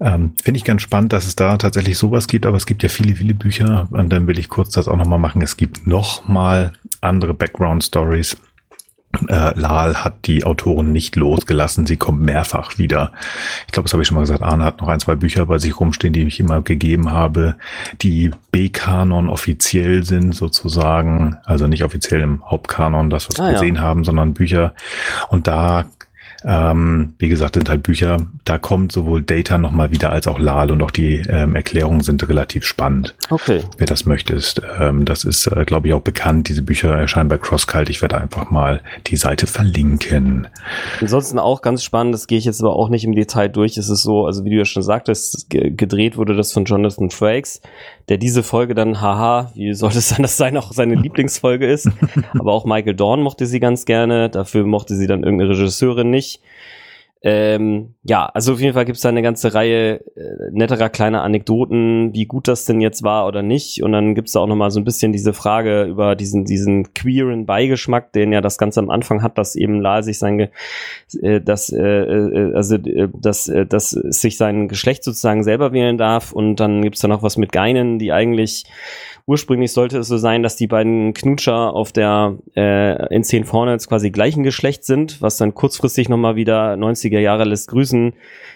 Ähm, 0.00 0.32
Finde 0.42 0.56
ich 0.56 0.64
ganz 0.64 0.80
spannend, 0.80 1.12
dass 1.12 1.26
es 1.26 1.36
da 1.36 1.58
tatsächlich 1.58 1.98
sowas 1.98 2.26
gibt, 2.26 2.46
aber 2.46 2.56
es 2.56 2.64
gibt 2.64 2.82
ja 2.82 2.88
viele, 2.88 3.14
viele 3.14 3.34
Bücher 3.34 3.86
und 3.90 4.10
dann 4.10 4.26
will 4.26 4.38
ich 4.38 4.48
kurz 4.48 4.70
das 4.70 4.88
auch 4.88 4.96
nochmal 4.96 5.18
machen. 5.18 5.42
Es 5.42 5.58
gibt 5.58 5.86
nochmal 5.86 6.72
andere 7.02 7.34
Background 7.34 7.84
Stories 7.84 8.36
äh, 9.28 9.58
Lal 9.58 10.04
hat 10.04 10.26
die 10.26 10.44
Autoren 10.44 10.92
nicht 10.92 11.16
losgelassen. 11.16 11.86
Sie 11.86 11.96
kommt 11.96 12.20
mehrfach 12.20 12.78
wieder. 12.78 13.12
Ich 13.66 13.72
glaube, 13.72 13.86
das 13.86 13.92
habe 13.92 14.02
ich 14.02 14.08
schon 14.08 14.14
mal 14.14 14.22
gesagt. 14.22 14.42
Arne 14.42 14.64
hat 14.64 14.80
noch 14.80 14.88
ein, 14.88 15.00
zwei 15.00 15.16
Bücher 15.16 15.46
bei 15.46 15.58
sich 15.58 15.78
rumstehen, 15.80 16.12
die 16.12 16.22
ich 16.22 16.38
immer 16.38 16.62
gegeben 16.62 17.10
habe, 17.10 17.56
die 18.02 18.30
B-Kanon 18.52 19.28
offiziell 19.28 20.04
sind 20.04 20.34
sozusagen. 20.34 21.36
Also 21.44 21.66
nicht 21.66 21.82
offiziell 21.82 22.20
im 22.20 22.44
Hauptkanon, 22.48 23.10
das, 23.10 23.28
was 23.28 23.40
ah, 23.40 23.46
wir 23.46 23.52
gesehen 23.54 23.76
ja. 23.76 23.82
haben, 23.82 24.04
sondern 24.04 24.34
Bücher. 24.34 24.74
Und 25.28 25.48
da 25.48 25.86
ähm, 26.44 27.14
wie 27.18 27.28
gesagt, 27.28 27.54
sind 27.54 27.68
halt 27.68 27.82
Bücher, 27.82 28.18
da 28.44 28.58
kommt 28.58 28.92
sowohl 28.92 29.22
Data 29.22 29.58
nochmal 29.58 29.90
wieder 29.90 30.10
als 30.10 30.26
auch 30.26 30.38
Lal 30.38 30.70
und 30.70 30.82
auch 30.82 30.90
die 30.90 31.22
ähm, 31.28 31.54
Erklärungen 31.54 32.00
sind 32.00 32.26
relativ 32.28 32.64
spannend. 32.64 33.14
Okay. 33.30 33.62
Wer 33.78 33.86
das 33.86 34.06
möchte, 34.06 34.34
ist, 34.34 34.62
ähm, 34.78 35.04
das 35.04 35.24
ist, 35.24 35.46
äh, 35.46 35.64
glaube 35.64 35.88
ich, 35.88 35.94
auch 35.94 36.02
bekannt. 36.02 36.48
Diese 36.48 36.62
Bücher 36.62 36.94
erscheinen 36.94 37.28
bei 37.28 37.38
CrossCult. 37.38 37.90
Ich 37.90 38.02
werde 38.02 38.18
einfach 38.18 38.50
mal 38.50 38.80
die 39.06 39.16
Seite 39.16 39.46
verlinken. 39.46 40.48
Ansonsten 41.00 41.38
auch 41.38 41.62
ganz 41.62 41.82
spannend, 41.82 42.14
das 42.14 42.26
gehe 42.26 42.38
ich 42.38 42.44
jetzt 42.44 42.60
aber 42.60 42.76
auch 42.76 42.88
nicht 42.88 43.04
im 43.04 43.14
Detail 43.14 43.48
durch. 43.48 43.76
Es 43.76 43.88
ist 43.88 44.02
so, 44.02 44.26
also 44.26 44.44
wie 44.44 44.50
du 44.50 44.56
ja 44.56 44.64
schon 44.64 44.82
sagtest, 44.82 45.50
gedreht 45.50 46.16
wurde 46.16 46.36
das 46.36 46.52
von 46.52 46.64
Jonathan 46.64 47.10
Frakes, 47.10 47.60
der 48.08 48.18
diese 48.18 48.42
Folge 48.42 48.74
dann, 48.74 49.00
haha, 49.00 49.50
wie 49.54 49.72
sollte 49.74 49.98
es 49.98 50.14
dass 50.30 50.36
sein 50.36 50.56
auch 50.56 50.72
seine 50.72 50.94
Lieblingsfolge 51.00 51.66
ist. 51.66 51.88
aber 52.38 52.52
auch 52.52 52.64
Michael 52.64 52.94
Dorn 52.94 53.22
mochte 53.22 53.46
sie 53.46 53.60
ganz 53.60 53.84
gerne. 53.84 54.30
Dafür 54.30 54.64
mochte 54.64 54.96
sie 54.96 55.06
dann 55.06 55.22
irgendeine 55.22 55.50
Regisseurin 55.50 56.10
nicht. 56.10 56.29
Ähm, 57.22 57.96
ja, 58.02 58.24
also 58.26 58.54
auf 58.54 58.60
jeden 58.60 58.72
Fall 58.72 58.86
gibt's 58.86 59.02
da 59.02 59.10
eine 59.10 59.20
ganze 59.20 59.52
Reihe 59.52 60.00
äh, 60.16 60.50
netterer 60.52 60.88
kleiner 60.88 61.22
Anekdoten, 61.22 62.14
wie 62.14 62.24
gut 62.24 62.48
das 62.48 62.64
denn 62.64 62.80
jetzt 62.80 63.02
war 63.02 63.26
oder 63.26 63.42
nicht. 63.42 63.82
Und 63.82 63.92
dann 63.92 64.14
gibt's 64.14 64.32
da 64.32 64.40
auch 64.40 64.46
nochmal 64.46 64.70
so 64.70 64.80
ein 64.80 64.84
bisschen 64.84 65.12
diese 65.12 65.34
Frage 65.34 65.82
über 65.84 66.16
diesen, 66.16 66.46
diesen 66.46 66.94
queeren 66.94 67.44
Beigeschmack, 67.44 68.14
den 68.14 68.32
ja 68.32 68.40
das 68.40 68.56
Ganze 68.56 68.80
am 68.80 68.88
Anfang 68.88 69.22
hat, 69.22 69.36
dass 69.36 69.54
eben 69.54 69.82
Lal 69.82 70.02
sich 70.02 70.18
sein, 70.18 70.48
äh, 71.20 71.42
dass, 71.42 71.70
äh, 71.70 71.82
äh, 71.82 72.54
also, 72.54 72.76
äh, 72.76 73.08
dass, 73.12 73.48
äh, 73.48 73.66
dass 73.66 73.90
sich 73.90 74.38
sein 74.38 74.68
Geschlecht 74.68 75.04
sozusagen 75.04 75.44
selber 75.44 75.74
wählen 75.74 75.98
darf. 75.98 76.32
Und 76.32 76.56
dann 76.56 76.80
gibt's 76.80 77.00
da 77.00 77.08
noch 77.08 77.22
was 77.22 77.36
mit 77.36 77.52
Geinen, 77.52 77.98
die 77.98 78.12
eigentlich 78.12 78.64
ursprünglich 79.26 79.72
sollte 79.72 79.98
es 79.98 80.08
so 80.08 80.18
sein, 80.18 80.42
dass 80.42 80.56
die 80.56 80.66
beiden 80.66 81.14
Knutscher 81.14 81.74
auf 81.74 81.92
der 81.92 82.36
äh, 82.56 83.14
in 83.14 83.24
10 83.24 83.44
vorne 83.44 83.72
jetzt 83.72 83.88
quasi 83.88 84.10
gleichen 84.10 84.42
Geschlecht 84.42 84.84
sind, 84.84 85.20
was 85.22 85.36
dann 85.36 85.54
kurzfristig 85.54 86.08
nochmal 86.08 86.36
wieder 86.36 86.74
90er 86.74 87.18
Jahre 87.18 87.44
lässt 87.44 87.68
grüßen 87.68 88.14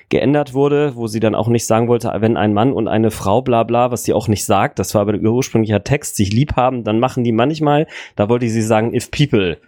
geändert 0.08 0.54
wurde, 0.54 0.96
wo 0.96 1.06
sie 1.06 1.20
dann 1.20 1.34
auch 1.34 1.48
nicht 1.48 1.66
sagen 1.66 1.88
wollte, 1.88 2.12
wenn 2.18 2.36
ein 2.36 2.52
Mann 2.54 2.72
und 2.72 2.88
eine 2.88 3.10
Frau 3.10 3.42
bla 3.42 3.62
bla, 3.62 3.90
was 3.90 4.04
sie 4.04 4.12
auch 4.12 4.28
nicht 4.28 4.44
sagt, 4.44 4.78
das 4.78 4.94
war 4.94 5.02
aber 5.02 5.14
ihr 5.14 5.32
ursprünglicher 5.32 5.82
Text, 5.82 6.16
sich 6.16 6.32
lieb 6.32 6.56
haben, 6.56 6.84
dann 6.84 7.00
machen 7.00 7.24
die 7.24 7.32
manchmal, 7.32 7.86
da 8.16 8.28
wollte 8.28 8.48
sie 8.48 8.62
sagen, 8.62 8.94
if 8.94 9.10
people 9.10 9.58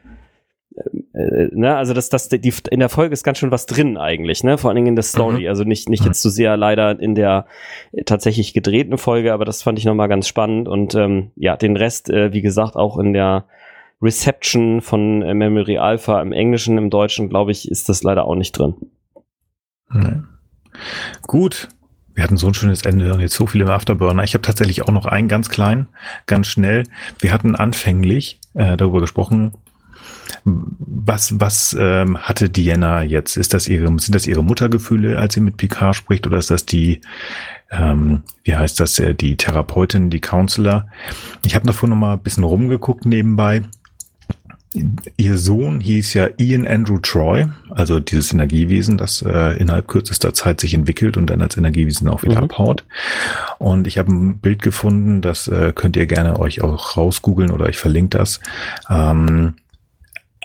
äh, 1.15 1.48
ne, 1.53 1.77
also 1.77 1.94
das, 1.94 2.09
das, 2.09 2.28
die, 2.28 2.53
in 2.70 2.81
der 2.81 2.89
Folge 2.89 3.12
ist 3.12 3.24
ganz 3.24 3.39
schön 3.39 3.51
was 3.51 3.66
drin 3.66 3.97
eigentlich, 3.97 4.44
ne, 4.44 4.59
vor 4.59 4.70
allen 4.70 4.77
Dingen 4.77 4.89
in 4.89 4.97
der 4.97 5.03
Story, 5.03 5.43
mhm. 5.43 5.48
also 5.48 5.65
nicht, 5.65 5.89
nicht 5.89 6.05
jetzt 6.05 6.23
so 6.23 6.28
sehr 6.28 6.57
leider 6.57 6.98
in 7.01 7.15
der 7.15 7.47
tatsächlich 8.05 8.55
gedrehten 8.55 8.98
Folge, 8.98 9.32
aber 9.32 9.44
das 9.44 9.62
fand 9.62 9.78
ich 9.78 9.85
nochmal 9.85 10.09
ganz 10.09 10.28
spannend 10.28 10.69
und 10.69 10.94
ähm, 10.94 11.31
ja, 11.36 11.57
den 11.57 11.77
Rest, 11.77 12.11
äh, 12.11 12.32
wie 12.32 12.43
gesagt, 12.43 12.77
auch 12.77 12.98
in 12.98 13.12
der 13.12 13.47
Reception 14.03 14.82
von 14.82 15.23
äh, 15.23 15.35
Memory 15.35 15.78
Alpha 15.78 16.20
im 16.20 16.32
Englischen, 16.32 16.77
im 16.78 16.90
Deutschen, 16.90 17.28
glaube 17.28 17.51
ich, 17.51 17.70
ist 17.70 17.89
das 17.89 18.03
leider 18.03 18.24
auch 18.27 18.35
nicht 18.35 18.53
drin. 18.53 18.74
Mhm. 19.89 20.28
Gut, 21.23 21.69
wir 22.15 22.23
hatten 22.23 22.36
so 22.36 22.47
ein 22.47 22.55
schönes 22.55 22.82
Ende 22.82 23.12
und 23.12 23.20
jetzt 23.20 23.35
so 23.35 23.47
viele 23.47 23.65
im 23.65 23.70
Afterburner. 23.70 24.24
Ich 24.24 24.35
habe 24.35 24.43
tatsächlich 24.43 24.82
auch 24.82 24.90
noch 24.90 25.07
einen 25.07 25.28
ganz 25.28 25.48
kleinen, 25.48 25.89
ganz 26.27 26.47
schnell. 26.47 26.85
Wir 27.19 27.32
hatten 27.32 27.55
anfänglich 27.55 28.40
äh, 28.55 28.77
darüber 28.77 29.01
gesprochen, 29.01 29.53
was, 30.47 31.40
was 31.40 31.77
ähm, 31.78 32.18
hatte 32.18 32.48
Diana 32.48 33.02
jetzt? 33.02 33.36
Ist 33.36 33.52
das 33.52 33.66
ihre, 33.66 33.86
sind 33.98 34.14
das 34.14 34.28
ihre 34.28 34.44
Muttergefühle, 34.44 35.18
als 35.18 35.35
sie 35.35 35.40
mit 35.40 35.56
Picard 35.56 35.97
spricht, 35.97 36.27
oder 36.27 36.39
ist 36.39 36.51
das 36.51 36.64
die, 36.64 37.01
ähm, 37.70 38.23
wie 38.44 38.55
heißt 38.55 38.78
das, 38.78 38.98
äh, 39.01 39.14
die 39.14 39.36
Therapeutin, 39.36 40.09
die 40.09 40.20
Counselor? 40.20 40.86
Ich 41.44 41.56
habe 41.56 41.66
davor 41.66 41.89
noch 41.89 41.97
mal 41.97 42.12
ein 42.12 42.20
bisschen 42.20 42.44
rumgeguckt 42.44 43.06
nebenbei. 43.06 43.62
Ihr 45.16 45.39
Sohn 45.39 45.81
hieß 45.81 46.14
ja 46.14 46.28
Ian 46.36 46.66
Andrew 46.66 46.98
Troy, 46.98 47.47
also 47.70 47.98
dieses 47.98 48.32
Energiewesen, 48.32 48.98
das 48.98 49.23
äh, 49.23 49.56
innerhalb 49.56 49.89
kürzester 49.89 50.35
Zeit 50.35 50.60
sich 50.60 50.74
entwickelt 50.74 51.16
und 51.16 51.28
dann 51.28 51.40
als 51.40 51.56
Energiewesen 51.56 52.09
auch 52.09 52.23
wieder 52.23 52.36
mhm. 52.36 52.44
abhaut. 52.44 52.85
Und 53.59 53.86
ich 53.86 53.97
habe 53.98 54.12
ein 54.12 54.39
Bild 54.39 54.60
gefunden, 54.62 55.23
das 55.23 55.48
äh, 55.48 55.73
könnt 55.74 55.97
ihr 55.97 56.06
gerne 56.06 56.39
euch 56.39 56.60
auch 56.60 56.97
rausgoogeln 56.97 57.51
oder 57.51 57.68
ich 57.70 57.78
verlinke 57.78 58.18
das. 58.18 58.40
Ähm, 58.90 59.55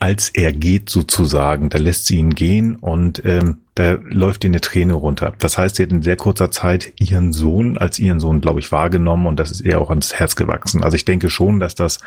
als 0.01 0.29
er 0.29 0.51
geht 0.51 0.89
sozusagen, 0.89 1.69
da 1.69 1.77
lässt 1.77 2.07
sie 2.07 2.15
ihn 2.15 2.33
gehen 2.33 2.75
und 2.75 3.23
ähm, 3.23 3.59
da 3.75 3.99
läuft 4.01 4.43
ihr 4.43 4.49
eine 4.49 4.59
Träne 4.59 4.93
runter. 4.93 5.33
Das 5.37 5.59
heißt, 5.59 5.75
sie 5.75 5.83
hat 5.83 5.91
in 5.91 6.01
sehr 6.01 6.15
kurzer 6.15 6.49
Zeit 6.49 6.91
ihren 6.99 7.33
Sohn 7.33 7.77
als 7.77 7.99
ihren 7.99 8.19
Sohn, 8.19 8.41
glaube 8.41 8.59
ich, 8.59 8.71
wahrgenommen 8.71 9.27
und 9.27 9.39
das 9.39 9.51
ist 9.51 9.61
ihr 9.61 9.79
auch 9.79 9.91
ans 9.91 10.15
Herz 10.15 10.35
gewachsen. 10.35 10.83
Also 10.83 10.95
ich 10.95 11.05
denke 11.05 11.29
schon, 11.29 11.59
dass 11.59 11.75
das 11.75 11.99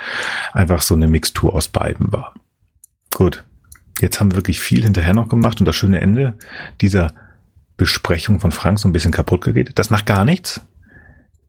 einfach 0.52 0.82
so 0.82 0.96
eine 0.96 1.06
Mixtur 1.06 1.54
aus 1.54 1.68
beiden 1.68 2.12
war. 2.12 2.34
Gut, 3.14 3.44
jetzt 4.00 4.18
haben 4.18 4.32
wir 4.32 4.38
wirklich 4.38 4.58
viel 4.58 4.82
hinterher 4.82 5.14
noch 5.14 5.28
gemacht 5.28 5.60
und 5.60 5.66
das 5.66 5.76
schöne 5.76 6.00
Ende 6.00 6.34
dieser 6.80 7.12
Besprechung 7.76 8.40
von 8.40 8.50
Frank 8.50 8.80
so 8.80 8.88
ein 8.88 8.92
bisschen 8.92 9.12
kaputt 9.12 9.42
geredet. 9.42 9.78
Das 9.78 9.90
macht 9.90 10.06
gar 10.06 10.24
nichts, 10.24 10.60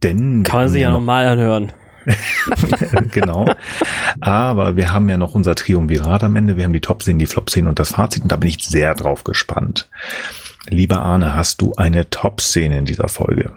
denn... 0.04 0.44
Kann 0.44 0.60
man 0.60 0.70
sich 0.70 0.84
ja 0.84 0.92
nochmal 0.92 1.26
anhören. 1.26 1.72
genau. 3.12 3.48
Aber 4.22 4.76
wir 4.76 4.94
haben 4.94 5.10
ja 5.10 5.18
noch 5.18 5.36
unser 5.36 5.56
Triumvirat 5.56 6.24
am 6.24 6.36
Ende. 6.36 6.58
Wir 6.58 6.64
haben 6.64 6.74
die 6.74 6.82
Top-Szenen, 6.82 7.20
die 7.20 7.26
Flop-Szenen 7.26 7.68
und 7.70 7.80
das 7.80 7.92
Fazit. 7.92 8.24
Und 8.24 8.32
da 8.32 8.36
bin 8.36 8.50
ich 8.50 8.68
sehr 8.68 8.96
drauf 8.96 9.24
gespannt. 9.24 9.90
Lieber 10.68 11.02
Arne, 11.02 11.36
hast 11.36 11.62
du 11.62 11.74
eine 11.76 12.10
Top-Szene 12.10 12.78
in 12.80 12.86
dieser 12.86 13.08
Folge? 13.08 13.52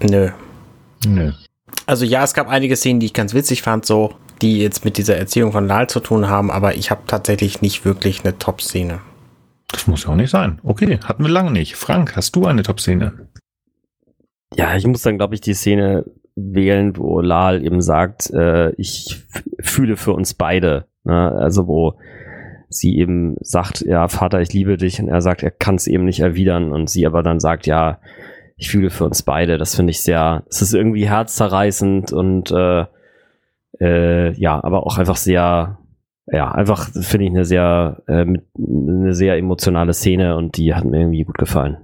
Nö. 0.00 0.30
Nö. 1.06 1.32
Also 1.86 2.04
ja, 2.04 2.22
es 2.22 2.34
gab 2.34 2.48
einige 2.48 2.76
Szenen, 2.76 3.00
die 3.00 3.06
ich 3.06 3.14
ganz 3.14 3.34
witzig 3.34 3.62
fand, 3.62 3.84
so, 3.84 4.14
die 4.42 4.60
jetzt 4.60 4.84
mit 4.84 4.96
dieser 4.96 5.16
Erziehung 5.16 5.52
von 5.52 5.66
Lal 5.66 5.88
zu 5.88 6.00
tun 6.00 6.28
haben, 6.28 6.50
aber 6.50 6.76
ich 6.76 6.90
habe 6.90 7.02
tatsächlich 7.06 7.62
nicht 7.62 7.84
wirklich 7.84 8.24
eine 8.24 8.38
Top-Szene. 8.38 9.00
Das 9.68 9.86
muss 9.86 10.04
ja 10.04 10.10
auch 10.10 10.16
nicht 10.16 10.30
sein. 10.30 10.60
Okay, 10.62 10.98
hatten 11.04 11.24
wir 11.24 11.30
lange 11.30 11.50
nicht. 11.50 11.76
Frank, 11.76 12.16
hast 12.16 12.34
du 12.36 12.46
eine 12.46 12.62
Top-Szene? 12.62 13.28
Ja, 14.56 14.76
ich 14.76 14.86
muss 14.86 15.02
dann, 15.02 15.18
glaube 15.18 15.34
ich, 15.34 15.40
die 15.40 15.54
Szene 15.54 16.04
wählen, 16.34 16.96
wo 16.96 17.20
Lal 17.20 17.64
eben 17.64 17.80
sagt, 17.80 18.30
äh, 18.30 18.70
ich 18.72 19.24
fühle 19.60 19.96
für 19.96 20.12
uns 20.12 20.34
beide. 20.34 20.86
Ne? 21.04 21.32
Also 21.32 21.66
wo 21.66 21.94
sie 22.68 22.96
eben 22.98 23.36
sagt, 23.40 23.80
ja, 23.80 24.08
Vater, 24.08 24.40
ich 24.40 24.52
liebe 24.52 24.76
dich, 24.76 25.00
und 25.00 25.08
er 25.08 25.20
sagt, 25.20 25.42
er 25.42 25.50
kann 25.50 25.74
es 25.74 25.86
eben 25.86 26.04
nicht 26.04 26.20
erwidern, 26.20 26.72
und 26.72 26.88
sie 26.88 27.06
aber 27.06 27.22
dann 27.22 27.40
sagt, 27.40 27.66
ja, 27.66 27.98
ich 28.56 28.70
fühle 28.70 28.90
für 28.90 29.04
uns 29.04 29.22
beide. 29.22 29.58
Das 29.58 29.74
finde 29.74 29.90
ich 29.90 30.02
sehr, 30.02 30.44
es 30.48 30.62
ist 30.62 30.74
irgendwie 30.74 31.08
herzzerreißend 31.08 32.12
und 32.12 32.52
äh, 32.52 32.84
äh, 33.80 34.32
ja, 34.38 34.62
aber 34.62 34.86
auch 34.86 34.98
einfach 34.98 35.16
sehr, 35.16 35.78
ja, 36.26 36.52
einfach 36.52 36.90
finde 36.90 37.24
ich 37.24 37.30
eine 37.30 37.44
sehr, 37.44 38.02
äh, 38.06 38.26
eine 38.58 39.14
sehr 39.14 39.36
emotionale 39.36 39.94
Szene 39.94 40.36
und 40.36 40.56
die 40.56 40.74
hat 40.74 40.84
mir 40.84 41.00
irgendwie 41.00 41.24
gut 41.24 41.38
gefallen. 41.38 41.78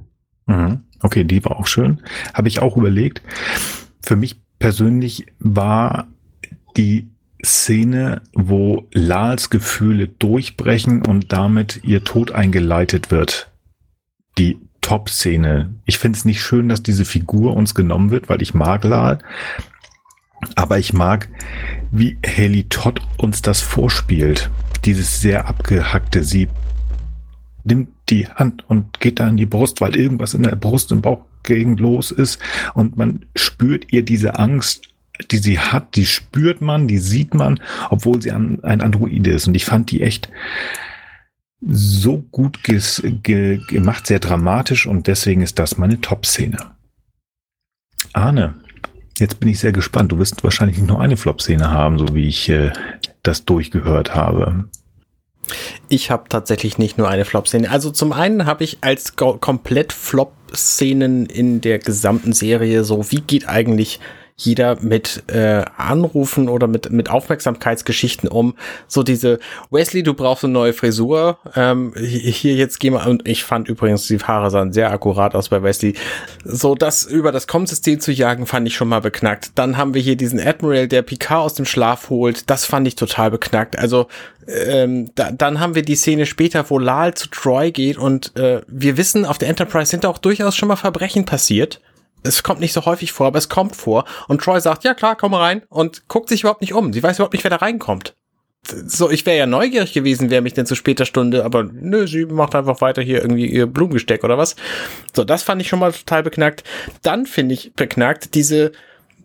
Mhm. 0.47 0.85
Okay, 1.03 1.25
die 1.25 1.45
war 1.45 1.59
auch 1.59 1.67
schön. 1.67 2.01
Habe 2.35 2.49
ich 2.49 2.61
auch 2.61 2.77
überlegt. 2.77 3.23
Für 4.03 4.17
mich 4.17 4.41
persönlich 4.59 5.27
war 5.39 6.07
die 6.77 7.09
Szene, 7.45 8.23
wo 8.33 8.89
Lals 8.93 9.51
Gefühle 9.51 10.09
durchbrechen 10.09 11.05
und 11.05 11.33
damit 11.33 11.81
ihr 11.85 12.05
Tod 12.05 12.33
eingeleitet 12.33 13.11
wird. 13.11 13.51
Die 14.39 14.59
Top-Szene. 14.81 15.75
Ich 15.85 15.99
finde 15.99 16.17
es 16.17 16.25
nicht 16.25 16.41
schön, 16.41 16.69
dass 16.69 16.83
diese 16.83 17.05
Figur 17.05 17.57
uns 17.57 17.75
genommen 17.75 18.11
wird, 18.11 18.29
weil 18.29 18.43
ich 18.43 18.55
mag 18.55 18.85
Lal. 18.85 19.19
Aber 20.55 20.79
ich 20.79 20.93
mag, 20.93 21.29
wie 21.91 22.19
Haley 22.25 22.65
Todd 22.69 23.01
uns 23.17 23.43
das 23.43 23.61
vorspielt. 23.61 24.51
Dieses 24.85 25.21
sehr 25.21 25.49
abgehackte, 25.49 26.23
sie 26.23 26.49
nimmt 27.65 27.89
die 28.09 28.29
Hand 28.29 28.69
und 28.69 29.01
geht 29.01 29.21
da 29.21 29.29
in 29.29 29.37
die 29.37 29.47
Brust, 29.47 29.81
weil 29.81 29.97
irgendwas 29.97 30.35
in 30.35 30.43
der 30.43 30.57
Brust 30.57 30.93
im 30.93 31.03
Bauchgegend 31.03 31.81
los 31.81 32.11
ist 32.11 32.41
und 32.75 32.97
man 32.97 33.27
spürt 33.35 33.93
ihr 33.93 34.03
diese 34.03 34.39
Angst 34.39 34.89
die 35.31 35.39
sie 35.39 35.59
hat, 35.59 35.97
die 35.97 36.07
spürt 36.07 36.61
man, 36.61 36.89
die 36.89 36.99
sieht 36.99 37.35
man, 37.35 37.61
obwohl 37.91 38.21
sie 38.21 38.33
ein 38.33 38.63
Android 38.63 39.27
ist. 39.27 39.49
Und 39.49 39.55
ich 39.55 39.65
fand 39.65 39.91
die 39.91 40.03
echt 40.03 40.29
so 41.67 42.19
gut 42.19 42.63
ges, 42.63 43.03
ge, 43.23 43.61
gemacht, 43.69 44.07
sehr 44.07 44.19
dramatisch 44.19 44.87
und 44.87 45.07
deswegen 45.07 45.43
ist 45.43 45.59
das 45.59 45.79
meine 45.79 46.01
Top-Szene. 46.01 46.59
Arne, 48.13 48.55
jetzt 49.19 49.41
bin 49.41 49.49
ich 49.49 49.59
sehr 49.59 49.73
gespannt. 49.73 50.13
Du 50.13 50.19
wirst 50.19 50.45
wahrscheinlich 50.45 50.79
nicht 50.79 50.89
nur 50.89 51.01
eine 51.01 51.17
Flop-Szene 51.17 51.71
haben, 51.71 51.99
so 51.99 52.15
wie 52.15 52.29
ich 52.29 52.49
äh, 52.49 52.73
das 53.23 53.45
durchgehört 53.45 54.15
habe. 54.15 54.69
Ich 55.89 56.11
habe 56.11 56.29
tatsächlich 56.29 56.79
nicht 56.79 56.99
nur 56.99 57.09
eine 57.09 57.25
Flop-Szene. 57.25 57.71
Also 57.71 57.91
zum 57.91 58.13
einen 58.13 58.47
habe 58.47 58.65
ich 58.65 58.79
als 58.81 59.17
komplett 59.17 59.93
Flop-Szenen 59.93 61.27
in 61.27 61.61
der 61.61 61.79
gesamten 61.79 62.33
Serie 62.33 62.85
so, 62.85 63.11
wie 63.11 63.21
geht 63.21 63.49
eigentlich 63.49 64.01
jeder 64.39 64.77
mit 64.83 65.25
äh, 65.29 65.65
Anrufen 65.79 66.51
oder 66.51 66.67
mit, 66.67 66.91
mit 66.93 67.09
Aufmerksamkeitsgeschichten 67.09 68.29
um. 68.29 68.55
So 68.87 69.03
diese, 69.03 69.39
Wesley, 69.71 70.03
du 70.03 70.13
brauchst 70.13 70.45
eine 70.45 70.53
neue 70.53 70.75
Frisur. 70.75 71.39
Ähm, 71.55 71.95
hier 71.97 72.55
jetzt 72.55 72.79
geh 72.79 72.91
mal, 72.91 73.07
und 73.09 73.27
ich 73.27 73.45
fand 73.45 73.69
übrigens, 73.69 74.07
die 74.07 74.19
Haare 74.19 74.51
sahen 74.51 74.75
sehr 74.75 74.91
akkurat 74.91 75.35
aus 75.35 75.49
bei 75.49 75.63
Wesley. 75.63 75.95
So 76.45 76.75
das 76.75 77.05
über 77.05 77.33
das 77.33 77.47
Com-System 77.47 77.99
zu 77.99 78.13
jagen, 78.13 78.47
fand 78.47 78.69
ich 78.69 78.75
schon 78.75 78.89
mal 78.89 79.01
beknackt. 79.01 79.53
Dann 79.55 79.79
haben 79.79 79.95
wir 79.95 80.03
hier 80.03 80.17
diesen 80.17 80.39
Admiral, 80.39 80.87
der 80.87 81.01
Picard 81.01 81.41
aus 81.41 81.55
dem 81.55 81.65
Schlaf 81.65 82.11
holt. 82.11 82.51
Das 82.51 82.67
fand 82.67 82.87
ich 82.87 82.95
total 82.95 83.31
beknackt. 83.31 83.79
Also 83.79 84.07
ähm, 84.47 85.11
da, 85.15 85.31
dann 85.31 85.61
haben 85.61 85.75
wir 85.75 85.83
die 85.83 85.97
Szene 85.97 86.27
später, 86.27 86.69
wo 86.69 86.79
Lal 86.79 87.15
zu 87.15 87.29
Troy 87.31 87.73
geht 87.73 87.97
und 87.97 88.37
äh, 88.37 88.61
wir 88.69 88.99
wissen, 88.99 89.25
auf 89.25 89.39
der 89.39 89.49
Enterprise 89.49 89.91
sind 89.91 90.05
auch 90.05 90.19
durchaus 90.19 90.57
schon 90.57 90.69
mal 90.69 90.77
Verbrechen 90.77 91.25
passiert 91.25 91.81
es 92.27 92.43
kommt 92.43 92.61
nicht 92.61 92.73
so 92.73 92.85
häufig 92.85 93.13
vor, 93.13 93.27
aber 93.27 93.39
es 93.39 93.49
kommt 93.49 93.77
vor. 93.77 94.05
Und 94.29 94.43
Troy 94.43 94.61
sagt, 94.61 94.85
ja 94.85 94.95
klar, 94.95 95.17
komm 95.17 95.35
rein 95.35 95.63
und 95.69 96.09
guckt 96.09 96.29
sich 96.29 96.41
überhaupt 96.41 96.61
nicht 96.61 96.75
um. 96.75 96.93
Sie 96.93 97.03
weiß 97.03 97.19
überhaupt 97.19 97.35
nicht, 97.35 97.45
wer 97.45 97.51
da 97.51 97.57
reinkommt. 97.57 98.15
So, 98.69 99.11
ich 99.11 99.25
wäre 99.27 99.39
ja 99.39 99.47
neugierig 99.47 99.93
gewesen, 99.93 100.31
wer 100.31 100.43
mich 100.43 100.55
denn 100.55 100.67
zu 100.67 100.75
später 100.75 101.07
Stunde, 101.07 101.45
aber 101.45 101.63
nö, 101.63 102.07
sie 102.09 102.27
macht 102.27 102.55
einfach 102.57 102.81
weiter 102.81 103.01
hier 103.01 103.23
irgendwie 103.23 103.47
ihr 103.47 103.67
Blumengesteck 103.67 104.25
oder 104.25 104.39
was. 104.39 104.57
So, 105.15 105.23
das 105.23 105.45
fand 105.45 105.63
ich 105.63 105.69
schon 105.69 105.79
mal 105.79 105.93
total 105.93 106.25
beknackt. 106.25 106.65
Dann 107.03 107.27
finde 107.27 107.55
ich 107.55 107.75
beknackt 107.75 108.35
diese, 108.35 108.73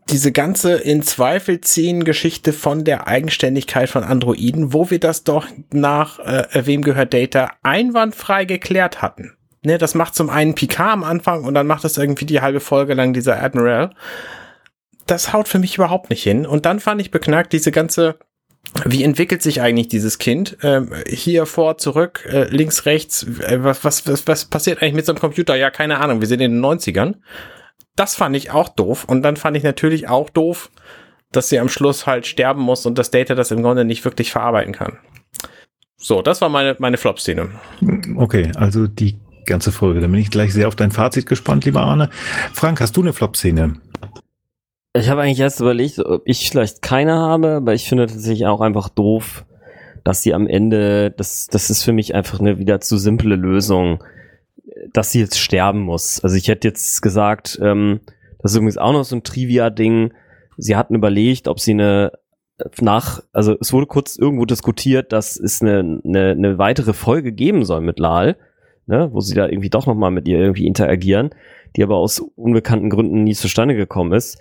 diese 0.10 0.32
ganze 0.32 0.74
in 0.74 1.02
Zweifel 1.02 1.60
ziehen 1.62 2.04
Geschichte 2.04 2.54
von 2.54 2.84
der 2.84 3.08
Eigenständigkeit 3.08 3.90
von 3.90 4.04
Androiden, 4.04 4.74
wo 4.74 4.92
wir 4.92 5.00
das 5.00 5.24
doch 5.24 5.48
nach 5.72 6.20
äh, 6.20 6.66
wem 6.66 6.84
gehört 6.84 7.14
Data 7.14 7.52
einwandfrei 7.64 8.46
geklärt 8.46 9.02
hatten. 9.02 9.34
Ne, 9.64 9.78
das 9.78 9.94
macht 9.94 10.16
zum 10.16 10.30
einen 10.30 10.56
Picard 10.56 10.94
am 10.94 11.04
Anfang 11.04 11.44
und 11.44 11.54
dann 11.54 11.68
macht 11.68 11.84
das 11.84 11.98
irgendwie 11.98 12.26
die 12.26 12.42
halbe 12.42 12.60
Folge 12.60 12.96
lang 12.96 13.14
dieser 13.14 13.42
Admiral. 13.42 13.94
Das 15.06 15.34
haut 15.34 15.48
für 15.48 15.60
mich 15.60 15.76
überhaupt 15.76 16.10
nicht 16.10 16.24
hin. 16.24 16.46
Und 16.48 16.66
dann 16.66 16.80
fand 16.80 17.00
ich 17.02 17.12
beknackt 17.12 17.54
diese 17.54 17.72
ganze 17.72 18.18
wie 18.86 19.04
entwickelt 19.04 19.42
sich 19.42 19.62
eigentlich 19.62 19.90
dieses 19.90 20.18
Kind? 20.18 20.58
Ähm, 20.62 20.94
hier 21.08 21.46
vor, 21.46 21.78
zurück, 21.78 22.28
äh, 22.32 22.44
links, 22.46 22.86
rechts, 22.86 23.24
äh, 23.24 23.64
was, 23.64 23.84
was, 23.84 24.08
was, 24.08 24.28
was 24.28 24.46
passiert 24.46 24.82
eigentlich 24.82 24.94
mit 24.94 25.06
so 25.06 25.12
einem 25.12 25.20
Computer? 25.20 25.56
Ja, 25.56 25.72
keine 25.72 26.00
Ahnung, 26.00 26.22
wir 26.22 26.28
sind 26.28 26.42
in 26.42 26.52
den 26.52 26.64
90ern. 26.64 27.16
Das 27.96 28.16
fand 28.16 28.36
ich 28.36 28.52
auch 28.52 28.70
doof. 28.70 29.06
Und 29.06 29.24
dann 29.24 29.36
fand 29.36 29.58
ich 29.58 29.64
natürlich 29.64 30.08
auch 30.08 30.30
doof, 30.30 30.70
dass 31.32 31.50
sie 31.50 31.60
am 31.60 31.70
Schluss 31.70 32.08
halt 32.08 32.26
sterben 32.28 32.62
muss 32.62 32.86
und 32.86 32.98
das 32.98 33.12
Data 33.12 33.36
das 33.36 33.52
im 33.52 33.62
Grunde 33.62 33.84
nicht 33.84 34.06
wirklich 34.06 34.32
verarbeiten 34.32 34.74
kann. 34.74 35.00
So, 35.98 36.22
das 36.22 36.42
war 36.42 36.50
meine, 36.50 36.76
meine 36.80 36.98
Flop-Szene. 36.98 37.50
Okay, 38.16 38.52
also 38.56 38.88
die 38.88 39.20
ganze 39.46 39.72
Folge. 39.72 40.00
Dann 40.00 40.12
bin 40.12 40.22
ich 40.22 40.32
gleich 40.32 40.54
sehr 40.54 40.68
auf 40.68 40.76
dein 40.76 40.92
Fazit 40.92 41.26
gespannt, 41.26 41.66
lieber 41.66 41.82
Arne. 41.82 42.10
Frank, 42.54 42.82
hast 42.82 42.96
du 42.98 43.02
eine 43.02 43.14
Flop-Szene? 43.14 43.76
Ich 44.94 45.10
habe 45.10 45.22
eigentlich 45.22 45.40
erst 45.40 45.62
überlegt, 45.62 46.00
ob 46.00 46.24
ich 46.26 46.50
vielleicht 46.50 46.82
keine 46.82 47.16
habe, 47.16 47.56
aber 47.56 47.74
ich 47.74 47.88
finde 47.88 48.08
tatsächlich 48.08 48.46
auch 48.46 48.62
einfach 48.62 48.90
doof, 48.90 49.46
dass 50.04 50.22
sie 50.22 50.34
am 50.34 50.48
Ende, 50.48 51.12
das, 51.12 51.48
das 51.48 51.70
ist 51.70 51.84
für 51.84 51.94
mich 51.94 52.14
einfach 52.14 52.40
eine 52.40 52.60
wieder 52.60 52.82
zu 52.82 52.98
simple 52.98 53.36
Lösung, 53.36 54.04
dass 54.92 55.12
sie 55.12 55.22
jetzt 55.22 55.40
sterben 55.40 55.82
muss. 55.82 56.22
Also 56.24 56.36
ich 56.36 56.48
hätte 56.48 56.68
jetzt 56.68 57.02
gesagt, 57.02 57.60
ähm, 57.62 58.02
das 58.40 58.52
ist 58.52 58.58
übrigens 58.58 58.78
auch 58.78 58.92
noch 58.92 59.04
so 59.04 59.16
ein 59.16 59.24
Trivia-Ding. 59.24 60.14
Sie 60.58 60.76
hatten 60.76 60.96
überlegt, 60.96 61.48
ob 61.48 61.60
sie 61.60 61.72
eine 61.72 62.12
nach, 62.80 63.22
also 63.34 63.56
es 63.60 63.74
wurde 63.74 63.88
kurz 63.88 64.18
irgendwo 64.18 64.46
diskutiert, 64.46 65.12
dass 65.14 65.40
es 65.40 65.62
eine, 65.62 66.02
eine, 66.06 66.32
eine 66.32 66.58
weitere 66.58 66.94
Folge 66.94 67.32
geben 67.32 67.66
soll 67.66 67.82
mit 67.82 68.00
Lal 68.00 68.38
ne, 68.92 69.10
wo 69.12 69.22
sie 69.22 69.34
da 69.34 69.48
irgendwie 69.48 69.70
doch 69.70 69.88
nochmal 69.88 70.12
mit 70.12 70.28
ihr 70.28 70.38
irgendwie 70.38 70.68
interagieren, 70.68 71.32
die 71.76 71.84
aber 71.84 71.96
aus 71.96 72.20
unbekannten 72.20 72.90
Gründen 72.90 73.24
nie 73.24 73.34
zustande 73.34 73.76
gekommen 73.76 74.14
ist. 74.14 74.40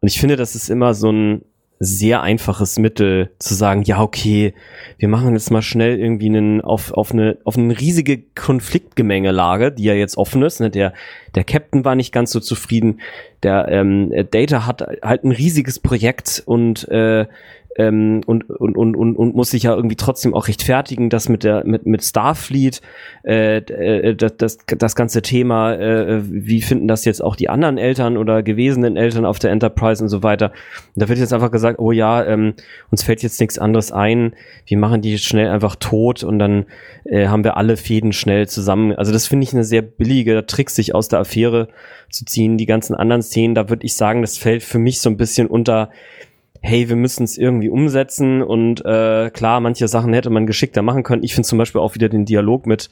Und 0.00 0.08
ich 0.08 0.20
finde, 0.20 0.36
das 0.36 0.54
ist 0.54 0.68
immer 0.68 0.92
so 0.92 1.10
ein 1.10 1.42
sehr 1.80 2.22
einfaches 2.22 2.78
Mittel 2.78 3.30
zu 3.38 3.54
sagen, 3.54 3.82
ja, 3.82 4.00
okay, 4.00 4.54
wir 4.98 5.08
machen 5.08 5.34
jetzt 5.34 5.50
mal 5.50 5.62
schnell 5.62 5.98
irgendwie 5.98 6.26
einen, 6.26 6.60
auf, 6.60 6.92
auf 6.92 7.12
eine, 7.12 7.38
auf 7.44 7.56
eine 7.56 7.78
riesige 7.78 8.22
Konfliktgemengelage, 8.34 9.72
die 9.72 9.84
ja 9.84 9.94
jetzt 9.94 10.16
offen 10.16 10.42
ist. 10.42 10.60
Ne? 10.60 10.70
Der, 10.70 10.92
der 11.34 11.44
Captain 11.44 11.84
war 11.84 11.94
nicht 11.94 12.12
ganz 12.12 12.30
so 12.30 12.40
zufrieden. 12.40 13.00
Der 13.42 13.68
ähm, 13.68 14.12
Data 14.30 14.66
hat 14.66 14.82
halt 15.02 15.24
ein 15.24 15.32
riesiges 15.32 15.78
Projekt 15.78 16.42
und 16.46 16.88
äh, 16.88 17.26
ähm, 17.76 18.20
und, 18.26 18.48
und, 18.48 18.76
und, 18.76 18.96
und, 18.96 19.16
und 19.16 19.34
muss 19.34 19.50
sich 19.50 19.64
ja 19.64 19.74
irgendwie 19.74 19.96
trotzdem 19.96 20.34
auch 20.34 20.48
rechtfertigen, 20.48 21.10
dass 21.10 21.28
mit 21.28 21.44
der 21.44 21.64
mit, 21.66 21.86
mit 21.86 22.04
Starfleet 22.04 22.80
äh, 23.24 23.58
äh, 23.58 24.14
das, 24.14 24.36
das, 24.36 24.58
das 24.66 24.96
ganze 24.96 25.22
Thema, 25.22 25.74
äh, 25.74 26.22
wie 26.24 26.62
finden 26.62 26.88
das 26.88 27.04
jetzt 27.04 27.22
auch 27.22 27.36
die 27.36 27.48
anderen 27.48 27.78
Eltern 27.78 28.16
oder 28.16 28.42
gewesenen 28.42 28.96
Eltern 28.96 29.24
auf 29.24 29.38
der 29.38 29.50
Enterprise 29.50 30.02
und 30.02 30.08
so 30.08 30.22
weiter. 30.22 30.52
Und 30.94 31.02
da 31.02 31.08
wird 31.08 31.18
jetzt 31.18 31.32
einfach 31.32 31.50
gesagt, 31.50 31.78
oh 31.78 31.92
ja, 31.92 32.24
ähm, 32.24 32.54
uns 32.90 33.02
fällt 33.02 33.22
jetzt 33.22 33.40
nichts 33.40 33.58
anderes 33.58 33.92
ein, 33.92 34.34
wir 34.66 34.78
machen 34.78 35.02
die 35.02 35.18
schnell 35.18 35.48
einfach 35.48 35.76
tot 35.76 36.22
und 36.22 36.38
dann 36.38 36.66
äh, 37.04 37.26
haben 37.28 37.44
wir 37.44 37.56
alle 37.56 37.76
Fäden 37.76 38.12
schnell 38.12 38.48
zusammen. 38.48 38.92
Also 38.92 39.12
das 39.12 39.26
finde 39.26 39.44
ich 39.44 39.52
eine 39.52 39.64
sehr 39.64 39.82
billige 39.82 40.46
Trick, 40.46 40.70
sich 40.70 40.94
aus 40.94 41.08
der 41.08 41.20
Affäre 41.20 41.68
zu 42.10 42.24
ziehen. 42.24 42.56
Die 42.56 42.66
ganzen 42.66 42.94
anderen 42.94 43.22
Szenen, 43.22 43.54
da 43.54 43.68
würde 43.68 43.84
ich 43.84 43.94
sagen, 43.94 44.22
das 44.22 44.38
fällt 44.38 44.62
für 44.62 44.78
mich 44.78 45.00
so 45.00 45.10
ein 45.10 45.16
bisschen 45.16 45.46
unter 45.48 45.90
hey, 46.64 46.88
wir 46.88 46.96
müssen 46.96 47.24
es 47.24 47.36
irgendwie 47.36 47.68
umsetzen 47.68 48.42
und 48.42 48.82
äh, 48.86 49.28
klar, 49.30 49.60
manche 49.60 49.86
Sachen 49.86 50.14
hätte 50.14 50.30
man 50.30 50.46
geschickter 50.46 50.80
machen 50.80 51.02
können. 51.02 51.22
Ich 51.22 51.34
finde 51.34 51.46
zum 51.46 51.58
Beispiel 51.58 51.82
auch 51.82 51.94
wieder 51.94 52.08
den 52.08 52.24
Dialog 52.24 52.66
mit 52.66 52.88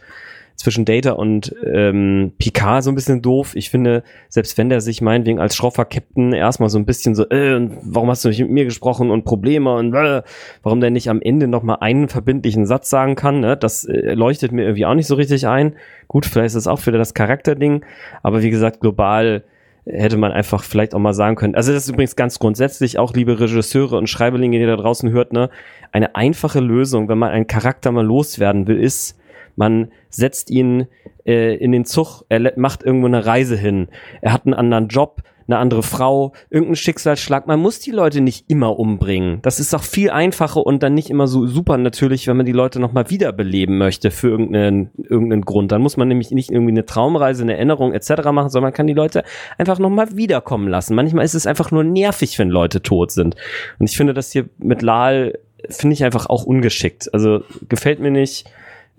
zwischen 0.57 0.85
Data 0.85 1.13
und 1.13 1.57
ähm, 1.65 2.35
Picard 2.39 2.85
so 2.85 2.91
ein 2.91 2.95
bisschen 2.95 3.23
doof. 3.23 3.57
Ich 3.57 3.71
finde, 3.71 4.03
selbst 4.29 4.59
wenn 4.59 4.69
der 4.69 4.83
sich 4.83 5.01
meinetwegen 5.01 5.41
als 5.41 5.57
schroffer 5.57 5.87
Captain 5.87 6.35
erstmal 6.35 6.69
so 6.69 6.79
ein 6.79 6.85
bisschen 6.85 7.15
so, 7.15 7.27
äh, 7.31 7.67
warum 7.81 8.11
hast 8.11 8.27
du 8.27 8.29
nicht 8.29 8.41
mit 8.41 8.51
mir 8.51 8.67
gesprochen 8.67 9.11
und 9.11 9.25
Probleme 9.25 9.75
und 9.75 9.95
äh, 9.95 10.23
warum 10.63 10.83
der 10.83 10.91
nicht 10.91 11.09
am 11.09 11.23
Ende 11.23 11.49
nochmal 11.49 11.79
einen 11.81 12.09
verbindlichen 12.09 12.67
Satz 12.67 12.91
sagen 12.91 13.15
kann, 13.15 13.41
ne? 13.41 13.57
das 13.57 13.87
äh, 13.87 14.13
leuchtet 14.13 14.53
mir 14.53 14.65
irgendwie 14.65 14.85
auch 14.85 14.95
nicht 14.95 15.07
so 15.07 15.15
richtig 15.15 15.47
ein. 15.47 15.77
Gut, 16.09 16.27
vielleicht 16.27 16.49
ist 16.49 16.57
es 16.57 16.67
auch 16.67 16.87
wieder 16.87 16.99
das 16.99 17.15
Charakterding, 17.15 17.87
aber 18.23 18.43
wie 18.43 18.51
gesagt, 18.51 18.81
global 18.81 19.45
hätte 19.85 20.17
man 20.17 20.33
einfach 20.33 20.63
vielleicht 20.63 20.95
auch 20.95 20.99
mal 20.99 21.15
sagen 21.15 21.37
können. 21.37 21.55
Also 21.55 21.73
das 21.73 21.85
ist 21.85 21.91
übrigens 21.91 22.17
ganz 22.17 22.39
grundsätzlich 22.39 22.99
auch, 22.99 23.13
liebe 23.15 23.41
Regisseure 23.41 23.97
und 23.97 24.09
Schreiberlinge, 24.09 24.59
die 24.59 24.67
da 24.67 24.77
draußen 24.77 25.11
hört, 25.11 25.33
ne, 25.33 25.51
eine 25.91 26.15
einfache 26.15 26.61
Lösung, 26.61 27.09
wenn 27.09 27.19
man 27.19 27.31
einen 27.31 27.47
Charakter 27.47 27.91
mal 27.91 28.05
loswerden 28.05 28.67
will, 28.67 28.79
ist, 28.79 29.19
man 29.57 29.91
setzt 30.09 30.51
ihn 30.51 30.87
äh, 31.27 31.57
in 31.57 31.73
den 31.73 31.85
Zug, 31.85 32.23
er 32.29 32.53
macht 32.57 32.83
irgendwo 32.83 33.07
eine 33.07 33.27
Reise 33.27 33.57
hin, 33.57 33.89
er 34.21 34.33
hat 34.33 34.47
einen 34.47 34.55
anderen 34.55 34.89
Job, 34.89 35.23
eine 35.53 35.61
andere 35.61 35.83
Frau, 35.83 36.33
irgendein 36.51 36.77
Schicksalsschlag. 36.77 37.47
Man 37.47 37.61
muss 37.61 37.79
die 37.79 37.91
Leute 37.91 38.21
nicht 38.21 38.49
immer 38.49 38.79
umbringen. 38.79 39.41
Das 39.43 39.61
ist 39.61 39.75
auch 39.75 39.83
viel 39.83 40.11
einfacher 40.11 40.65
und 40.65 40.83
dann 40.83 40.95
nicht 40.95 41.11
immer 41.11 41.27
so 41.27 41.47
super 41.47 41.77
natürlich, 41.77 42.27
wenn 42.27 42.37
man 42.37 42.47
die 42.47 42.53
Leute 42.53 42.81
nochmal 42.81 43.11
wiederbeleben 43.11 43.79
möchte 43.79 44.11
für 44.11 44.29
irgendeinen, 44.29 44.91
irgendeinen 44.97 45.43
Grund. 45.43 45.73
Dann 45.73 45.83
muss 45.83 45.97
man 45.97 46.09
nämlich 46.09 46.31
nicht 46.31 46.51
irgendwie 46.51 46.73
eine 46.73 46.87
Traumreise, 46.87 47.43
eine 47.43 47.55
Erinnerung 47.55 47.93
etc. 47.93 48.31
machen, 48.33 48.49
sondern 48.49 48.69
man 48.69 48.73
kann 48.73 48.87
die 48.87 48.95
Leute 48.95 49.25
einfach 49.59 49.79
nochmal 49.79 50.17
wiederkommen 50.17 50.69
lassen. 50.69 50.95
Manchmal 50.95 51.25
ist 51.25 51.35
es 51.35 51.47
einfach 51.47 51.71
nur 51.71 51.85
nervig, 51.85 52.39
wenn 52.39 52.49
Leute 52.49 52.83
tot 52.83 53.11
sind. 53.11 53.37
Und 53.79 53.89
ich 53.89 53.97
finde 53.97 54.15
das 54.15 54.33
hier 54.33 54.47
mit 54.59 54.83
Lal, 54.83 55.39
finde 55.69 55.95
ich 55.95 56.05
einfach 56.05 56.27
auch 56.27 56.45
ungeschickt. 56.45 57.13
Also 57.13 57.43
gefällt 57.69 58.01
mir 58.01 58.11
nicht. 58.11 58.47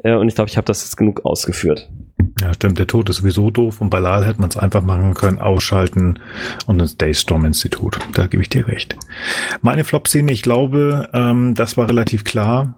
Äh, 0.04 0.16
und 0.16 0.28
ich 0.28 0.36
glaube, 0.36 0.50
ich 0.50 0.58
habe 0.58 0.66
das 0.66 0.84
jetzt 0.84 0.98
genug 0.98 1.26
ausgeführt. 1.26 1.90
Ja, 2.40 2.53
stimmt, 2.53 2.77
der 2.77 2.88
Tod 2.88 3.10
ist 3.10 3.18
sowieso 3.18 3.52
doof 3.52 3.81
und 3.81 3.90
bei 3.90 3.99
Lal 3.99 4.26
hätte 4.26 4.40
man 4.40 4.49
es 4.49 4.57
einfach 4.57 4.84
machen 4.84 5.14
können, 5.14 5.40
ausschalten 5.40 6.19
und 6.68 6.80
ins 6.80 6.98
Daystorm-Institut. 6.98 7.99
Da 8.14 8.27
gebe 8.27 8.41
ich 8.41 8.49
dir 8.49 8.68
recht. 8.68 8.95
Meine 9.61 9.84
Flop-Szene, 9.84 10.31
ich 10.31 10.41
glaube, 10.41 11.10
ähm, 11.14 11.56
das 11.56 11.76
war 11.76 11.88
relativ 11.88 12.23
klar. 12.23 12.76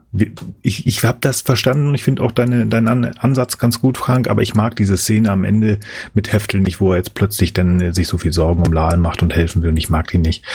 Ich, 0.62 0.88
ich 0.88 1.03
habe 1.03 1.18
das 1.20 1.41
verstanden 1.41 1.90
und 1.90 1.95
ich 1.95 2.03
finde 2.03 2.24
auch 2.24 2.32
deine, 2.32 2.66
deinen 2.66 3.18
Ansatz 3.18 3.57
ganz 3.57 3.82
gut, 3.82 3.98
Frank, 3.98 4.30
aber 4.30 4.41
ich 4.41 4.56
mag 4.56 4.76
diese 4.78 4.98
Szene 4.98 5.32
am 5.32 5.44
Ende 5.44 5.80
mit 6.14 6.32
Heftel 6.32 6.62
nicht, 6.62 6.80
wo 6.80 6.91
er 6.91 6.98
jetzt 6.98 7.14
plötzlich 7.14 7.53
dann 7.53 7.82
äh, 7.82 7.94
sich 7.94 8.07
so 8.07 8.18
viel 8.18 8.34
Sorgen 8.34 8.66
um 8.66 8.72
Lal 8.72 8.98
macht 8.98 9.22
und 9.22 9.36
helfen 9.36 9.62
will 9.62 9.70
und 9.70 9.78
ich 9.78 9.90
mag 9.90 10.10
die 10.12 10.18
nicht. 10.18 10.45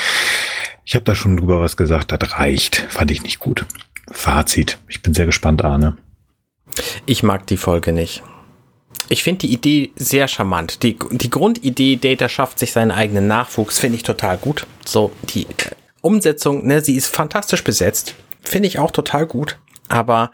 Ich 0.85 0.95
habe 0.95 1.05
da 1.05 1.15
schon 1.15 1.37
drüber 1.37 1.61
was 1.61 1.77
gesagt, 1.77 2.13
das 2.13 2.39
reicht. 2.39 2.77
Fand 2.89 3.11
ich 3.11 3.23
nicht 3.23 3.39
gut. 3.39 3.67
Fazit. 4.11 4.79
Ich 4.89 5.03
bin 5.03 5.15
sehr 5.15 5.27
gespannt, 5.27 5.65
Arne. 5.65 5.97
Ich 7.07 7.23
mag 7.23 7.47
die 7.47 7.57
Folge 7.57 7.93
nicht. 7.93 8.23
Ich 9.13 9.25
finde 9.25 9.41
die 9.41 9.53
Idee 9.53 9.91
sehr 9.97 10.29
charmant. 10.29 10.85
Die, 10.85 10.97
die 11.11 11.31
Grundidee, 11.31 11.97
Data 11.97 12.29
schafft 12.29 12.61
sich 12.61 12.71
seinen 12.71 12.93
eigenen 12.93 13.27
Nachwuchs, 13.27 13.81
finde 13.81 13.97
ich 13.97 14.05
total 14.05 14.39
gut. 14.39 14.69
So, 14.87 15.11
die 15.35 15.47
äh, 15.47 15.75
Umsetzung, 16.01 16.65
ne, 16.65 16.81
sie 16.81 16.95
ist 16.95 17.09
fantastisch 17.09 17.65
besetzt. 17.65 18.15
Finde 18.41 18.69
ich 18.69 18.79
auch 18.79 18.93
total 18.93 19.27
gut. 19.27 19.59
Aber 19.89 20.31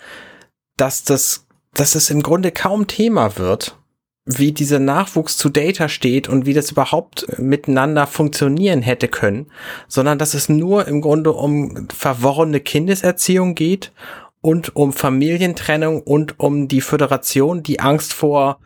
dass 0.77 1.05
das, 1.05 1.47
dass 1.73 1.94
es 1.94 2.11
im 2.11 2.23
Grunde 2.23 2.53
kaum 2.53 2.86
Thema 2.86 3.39
wird, 3.39 3.78
wie 4.27 4.53
dieser 4.53 4.78
Nachwuchs 4.78 5.39
zu 5.39 5.48
Data 5.48 5.89
steht 5.89 6.28
und 6.28 6.44
wie 6.44 6.53
das 6.53 6.70
überhaupt 6.70 7.39
miteinander 7.39 8.07
funktionieren 8.07 8.82
hätte 8.82 9.09
können, 9.09 9.51
sondern 9.89 10.19
dass 10.19 10.35
es 10.35 10.51
nur 10.51 10.86
im 10.86 11.01
Grunde 11.01 11.32
um 11.32 11.89
verworrene 11.89 12.61
Kindeserziehung 12.61 13.55
geht 13.55 13.93
und 14.41 14.77
um 14.77 14.93
Familientrennung 14.93 16.03
und 16.03 16.39
um 16.39 16.69
die 16.69 16.81
Föderation, 16.81 17.63
die 17.63 17.81
Angst 17.81 18.13
vor 18.13 18.59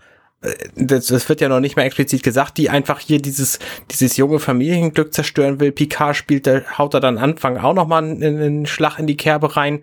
äh, 0.43 0.53
das, 0.77 1.07
das 1.07 1.29
wird 1.29 1.41
ja 1.41 1.49
noch 1.49 1.61
nicht 1.61 1.77
mehr 1.77 1.85
explizit 1.85 2.23
gesagt, 2.23 2.59
die 2.59 2.71
einfach 2.71 3.01
hier 3.01 3.21
dieses, 3.21 3.59
dieses 3.91 4.17
junge 4.17 4.39
Familienglück 4.39 5.13
zerstören 5.13 5.61
will. 5.61 5.73
Picard 5.73 6.17
spielt, 6.17 6.47
da 6.47 6.63
haut 6.79 6.95
er 6.95 7.01
dann 7.01 7.19
Anfang 7.19 7.59
auch 7.59 7.75
nochmal 7.75 8.03
einen, 8.03 8.23
einen 8.23 8.67
Schlag 8.67 8.99
in 8.99 9.07
die 9.07 9.17
Kerbe 9.17 9.57
rein 9.57 9.83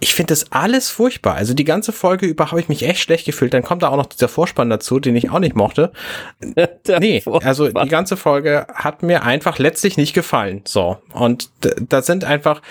ich 0.00 0.14
finde 0.14 0.32
das 0.32 0.50
alles 0.50 0.88
furchtbar. 0.88 1.34
Also 1.34 1.52
die 1.52 1.64
ganze 1.64 1.92
Folge 1.92 2.26
über 2.26 2.50
habe 2.50 2.60
ich 2.60 2.68
mich 2.68 2.82
echt 2.82 3.00
schlecht 3.00 3.26
gefühlt. 3.26 3.52
Dann 3.52 3.62
kommt 3.62 3.82
da 3.82 3.88
auch 3.88 3.96
noch 3.96 4.06
dieser 4.06 4.28
Vorspann 4.28 4.70
dazu, 4.70 4.98
den 4.98 5.14
ich 5.14 5.30
auch 5.30 5.38
nicht 5.38 5.54
mochte. 5.54 5.92
nee, 6.98 7.22
also 7.26 7.68
die 7.68 7.88
ganze 7.88 8.16
Folge 8.16 8.66
hat 8.74 9.02
mir 9.02 9.24
einfach 9.24 9.58
letztlich 9.58 9.98
nicht 9.98 10.14
gefallen. 10.14 10.62
So. 10.64 10.96
Und 11.12 11.50
da 11.60 12.00
sind 12.00 12.24
einfach, 12.24 12.62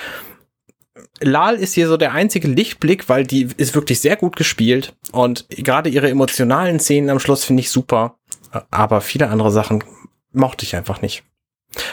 Lal 1.22 1.56
ist 1.56 1.74
hier 1.74 1.88
so 1.88 1.98
der 1.98 2.14
einzige 2.14 2.48
Lichtblick, 2.48 3.10
weil 3.10 3.26
die 3.26 3.50
ist 3.58 3.76
wirklich 3.76 4.00
sehr 4.00 4.16
gut 4.16 4.36
gespielt 4.36 4.96
und 5.12 5.48
gerade 5.50 5.90
ihre 5.90 6.10
emotionalen 6.10 6.80
Szenen 6.80 7.10
am 7.10 7.20
Schluss 7.20 7.44
finde 7.44 7.62
ich 7.62 7.70
super. 7.70 8.16
Aber 8.72 9.02
viele 9.02 9.30
andere 9.30 9.52
Sachen 9.52 9.84
mochte 10.32 10.66
ich 10.66 10.76
einfach 10.76 11.02
nicht. 11.02 11.24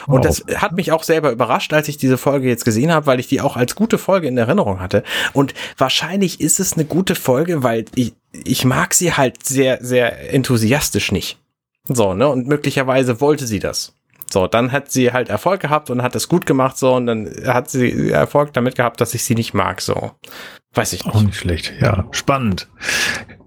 Und 0.07 0.25
das 0.25 0.43
hat 0.55 0.71
mich 0.71 0.91
auch 0.91 1.03
selber 1.03 1.31
überrascht, 1.31 1.71
als 1.71 1.87
ich 1.87 1.97
diese 1.97 2.17
Folge 2.17 2.47
jetzt 2.47 2.65
gesehen 2.65 2.91
habe, 2.91 3.05
weil 3.05 3.19
ich 3.19 3.27
die 3.27 3.41
auch 3.41 3.57
als 3.57 3.75
gute 3.75 3.97
Folge 3.97 4.27
in 4.27 4.37
Erinnerung 4.37 4.79
hatte. 4.79 5.03
Und 5.33 5.53
wahrscheinlich 5.77 6.41
ist 6.41 6.59
es 6.59 6.73
eine 6.73 6.85
gute 6.85 7.13
Folge, 7.13 7.61
weil 7.61 7.85
ich, 7.93 8.13
ich 8.31 8.65
mag 8.65 8.93
sie 8.93 9.13
halt 9.13 9.45
sehr, 9.45 9.77
sehr 9.81 10.33
enthusiastisch 10.33 11.11
nicht. 11.11 11.37
So, 11.83 12.13
ne? 12.13 12.27
Und 12.27 12.47
möglicherweise 12.47 13.21
wollte 13.21 13.45
sie 13.45 13.59
das. 13.59 13.93
So, 14.31 14.47
dann 14.47 14.71
hat 14.71 14.91
sie 14.91 15.13
halt 15.13 15.29
Erfolg 15.29 15.61
gehabt 15.61 15.89
und 15.89 16.01
hat 16.01 16.15
das 16.15 16.27
gut 16.27 16.45
gemacht, 16.45 16.77
so, 16.77 16.95
und 16.95 17.05
dann 17.05 17.29
hat 17.45 17.69
sie 17.69 18.11
Erfolg 18.11 18.53
damit 18.53 18.75
gehabt, 18.75 18.99
dass 19.01 19.13
ich 19.13 19.23
sie 19.23 19.35
nicht 19.35 19.53
mag, 19.53 19.81
so. 19.81 20.11
Weiß 20.73 20.93
ich 20.93 21.05
nicht. 21.05 21.15
Auch 21.15 21.21
nicht 21.21 21.37
schlecht, 21.37 21.73
ja. 21.79 22.05
Spannend. 22.11 22.67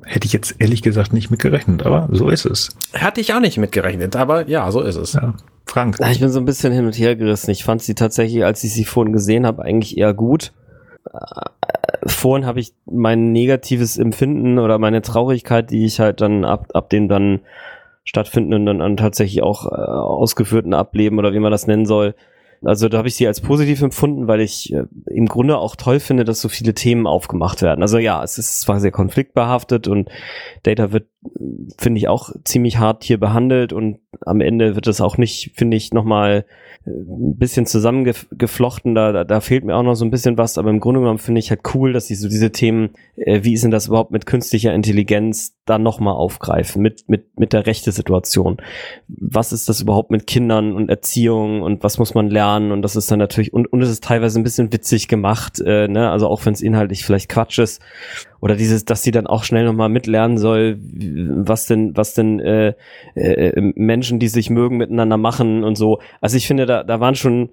Hätte 0.05 0.27
ich 0.27 0.32
jetzt 0.32 0.57
ehrlich 0.59 0.82
gesagt 0.82 1.12
nicht 1.12 1.31
mitgerechnet, 1.31 1.86
aber 1.86 2.09
so 2.11 2.28
ist 2.31 2.44
es. 2.44 2.77
Hatte 2.94 3.20
ich 3.20 3.32
auch 3.32 3.40
nicht 3.40 3.59
mitgerechnet, 3.59 4.16
aber 4.16 4.48
ja, 4.48 4.70
so 4.70 4.81
ist 4.81 4.97
es. 4.97 5.12
Ja. 5.12 5.35
Frank. 5.66 5.98
Ich 6.11 6.19
bin 6.19 6.31
so 6.31 6.40
ein 6.40 6.44
bisschen 6.44 6.73
hin 6.73 6.86
und 6.86 6.98
her 6.98 7.15
gerissen. 7.15 7.51
Ich 7.51 7.62
fand 7.62 7.82
sie 7.82 7.94
tatsächlich, 7.94 8.44
als 8.44 8.65
ich 8.65 8.74
sie 8.74 8.85
vorhin 8.85 9.12
gesehen 9.12 9.47
habe, 9.47 9.62
eigentlich 9.62 9.97
eher 9.98 10.15
gut. 10.15 10.52
Äh, 11.12 12.09
vorhin 12.09 12.47
habe 12.47 12.59
ich 12.59 12.73
mein 12.86 13.31
negatives 13.31 13.97
Empfinden 13.97 14.59
oder 14.59 14.78
meine 14.78 15.02
Traurigkeit, 15.02 15.70
die 15.70 15.85
ich 15.85 16.01
halt 16.01 16.20
dann 16.20 16.44
ab, 16.44 16.70
ab 16.74 16.90
dem 16.90 17.09
dann 17.09 17.40
stattfindenden 18.05 18.66
dann, 18.66 18.78
dann 18.78 18.97
tatsächlich 18.97 19.43
auch 19.43 19.66
äh, 19.66 19.74
ausgeführten 19.74 20.74
Ableben 20.74 21.18
oder 21.18 21.32
wie 21.32 21.39
man 21.39 21.52
das 21.52 21.66
nennen 21.66 21.86
soll, 21.86 22.14
also 22.62 22.89
da 22.90 22.98
habe 22.98 23.09
ich 23.09 23.14
sie 23.14 23.27
als 23.27 23.40
positiv 23.40 23.81
empfunden, 23.81 24.28
weil 24.28 24.40
ich 24.40 24.72
äh, 24.72 24.85
im 25.06 25.27
Grunde 25.27 25.56
auch 25.56 25.77
toll 25.77 25.98
finde, 25.98 26.24
dass 26.24 26.40
so 26.40 26.48
viele 26.48 26.74
Themen 26.74 27.06
aufgemacht 27.06 27.62
werden. 27.62 27.82
Also 27.82 27.98
ja, 27.98 28.22
es 28.22 28.36
ist 28.36 28.60
zwar 28.60 28.81
sehr 28.81 28.90
konfliktbehaftet 28.90 29.89
und 29.89 30.10
Data 30.62 30.93
wird, 30.93 31.09
finde 31.78 31.98
ich, 31.98 32.09
auch 32.09 32.30
ziemlich 32.44 32.78
hart 32.78 33.05
hier 33.05 33.18
behandelt 33.18 33.72
und 33.72 33.98
am 34.24 34.40
Ende 34.40 34.74
wird 34.74 34.86
es 34.86 35.01
auch 35.01 35.18
nicht, 35.18 35.52
finde 35.55 35.76
ich, 35.76 35.92
nochmal 35.92 36.47
ein 36.86 37.36
bisschen 37.36 37.66
zusammengeflochten, 37.66 38.94
da, 38.94 39.12
da, 39.12 39.24
da 39.24 39.40
fehlt 39.40 39.64
mir 39.64 39.76
auch 39.76 39.82
noch 39.82 39.94
so 39.94 40.05
ein 40.05 40.10
bisschen 40.10 40.38
was, 40.38 40.56
aber 40.56 40.70
im 40.70 40.80
Grunde 40.80 41.01
genommen 41.01 41.18
finde 41.18 41.38
ich 41.38 41.51
halt 41.51 41.60
cool, 41.74 41.92
dass 41.92 42.06
sie 42.06 42.14
so 42.14 42.28
diese 42.28 42.52
Themen, 42.52 42.90
äh, 43.16 43.40
wie 43.42 43.52
ist 43.52 43.64
denn 43.64 43.70
das 43.70 43.88
überhaupt 43.88 44.12
mit 44.12 44.24
künstlicher 44.24 44.72
Intelligenz, 44.72 45.56
dann 45.66 45.82
nochmal 45.82 46.14
aufgreifen, 46.14 46.80
mit, 46.80 47.09
mit, 47.09 47.38
mit 47.38 47.52
der 47.52 47.66
rechte 47.66 47.92
Situation. 47.92 48.56
Was 49.09 49.52
ist 49.52 49.68
das 49.68 49.82
überhaupt 49.82 50.10
mit 50.10 50.26
Kindern 50.26 50.72
und 50.72 50.88
Erziehung 50.88 51.60
und 51.60 51.84
was 51.84 51.98
muss 51.98 52.14
man 52.14 52.28
lernen 52.28 52.72
und 52.72 52.80
das 52.80 52.97
ist 52.97 53.10
dann 53.10 53.18
natürlich, 53.18 53.52
und, 53.52 53.70
und 53.70 53.82
es 53.82 53.90
ist 53.90 54.02
teilweise 54.05 54.40
ein 54.40 54.44
bisschen 54.44 54.72
witzig 54.72 55.06
gemacht, 55.06 55.60
äh, 55.60 55.86
ne? 55.86 56.10
also 56.10 56.28
auch 56.28 56.47
wenn 56.47 56.55
es 56.55 56.62
inhaltlich 56.62 57.05
vielleicht 57.05 57.28
Quatsch 57.28 57.59
ist, 57.59 57.82
oder 58.40 58.56
dieses, 58.56 58.84
dass 58.84 59.02
sie 59.02 59.10
dann 59.10 59.26
auch 59.26 59.44
schnell 59.44 59.64
nochmal 59.64 59.88
mitlernen 59.88 60.38
soll, 60.38 60.78
was 60.80 61.66
denn, 61.66 61.96
was 61.96 62.14
denn 62.14 62.40
äh, 62.40 62.74
äh, 63.14 63.72
Menschen, 63.74 64.18
die 64.18 64.28
sich 64.28 64.50
mögen, 64.50 64.78
miteinander 64.78 65.16
machen 65.16 65.62
und 65.62 65.76
so. 65.76 66.00
Also 66.20 66.36
ich 66.36 66.46
finde, 66.46 66.66
da, 66.66 66.82
da 66.82 67.00
waren 67.00 67.14
schon 67.14 67.50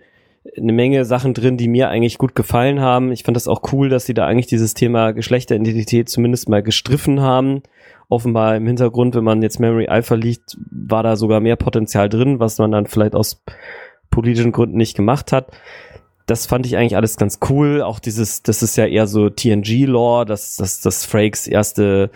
eine 0.55 0.71
Menge 0.71 1.03
Sachen 1.03 1.33
drin, 1.33 1.57
die 1.57 1.67
mir 1.67 1.89
eigentlich 1.89 2.17
gut 2.17 2.35
gefallen 2.35 2.79
haben. 2.79 3.11
Ich 3.11 3.23
fand 3.23 3.35
das 3.35 3.49
auch 3.49 3.61
cool, 3.73 3.89
dass 3.89 4.05
sie 4.05 4.13
da 4.13 4.25
eigentlich 4.25 4.47
dieses 4.47 4.73
Thema 4.73 5.11
Geschlechteridentität 5.11 6.07
zumindest 6.07 6.47
mal 6.47 6.63
gestriffen 6.63 7.19
haben. 7.19 7.63
Offenbar 8.07 8.55
im 8.55 8.65
Hintergrund, 8.65 9.15
wenn 9.15 9.25
man 9.25 9.41
jetzt 9.41 9.59
Memory 9.59 9.87
Alpha 9.87 10.15
liegt, 10.15 10.57
war 10.71 11.03
da 11.03 11.17
sogar 11.17 11.41
mehr 11.41 11.57
Potenzial 11.57 12.07
drin, 12.07 12.39
was 12.39 12.57
man 12.59 12.71
dann 12.71 12.85
vielleicht 12.85 13.13
aus 13.13 13.43
politischen 14.09 14.53
Gründen 14.53 14.77
nicht 14.77 14.95
gemacht 14.95 15.33
hat 15.33 15.51
das 16.27 16.45
fand 16.45 16.65
ich 16.65 16.77
eigentlich 16.77 16.97
alles 16.97 17.17
ganz 17.17 17.39
cool. 17.49 17.81
Auch 17.81 17.99
dieses, 17.99 18.43
das 18.43 18.61
ist 18.61 18.75
ja 18.75 18.85
eher 18.85 19.07
so 19.07 19.29
TNG-Lore, 19.29 20.25
dass, 20.25 20.57
dass, 20.57 20.81
dass 20.81 21.05
Frakes 21.05 21.47
erste 21.47 22.11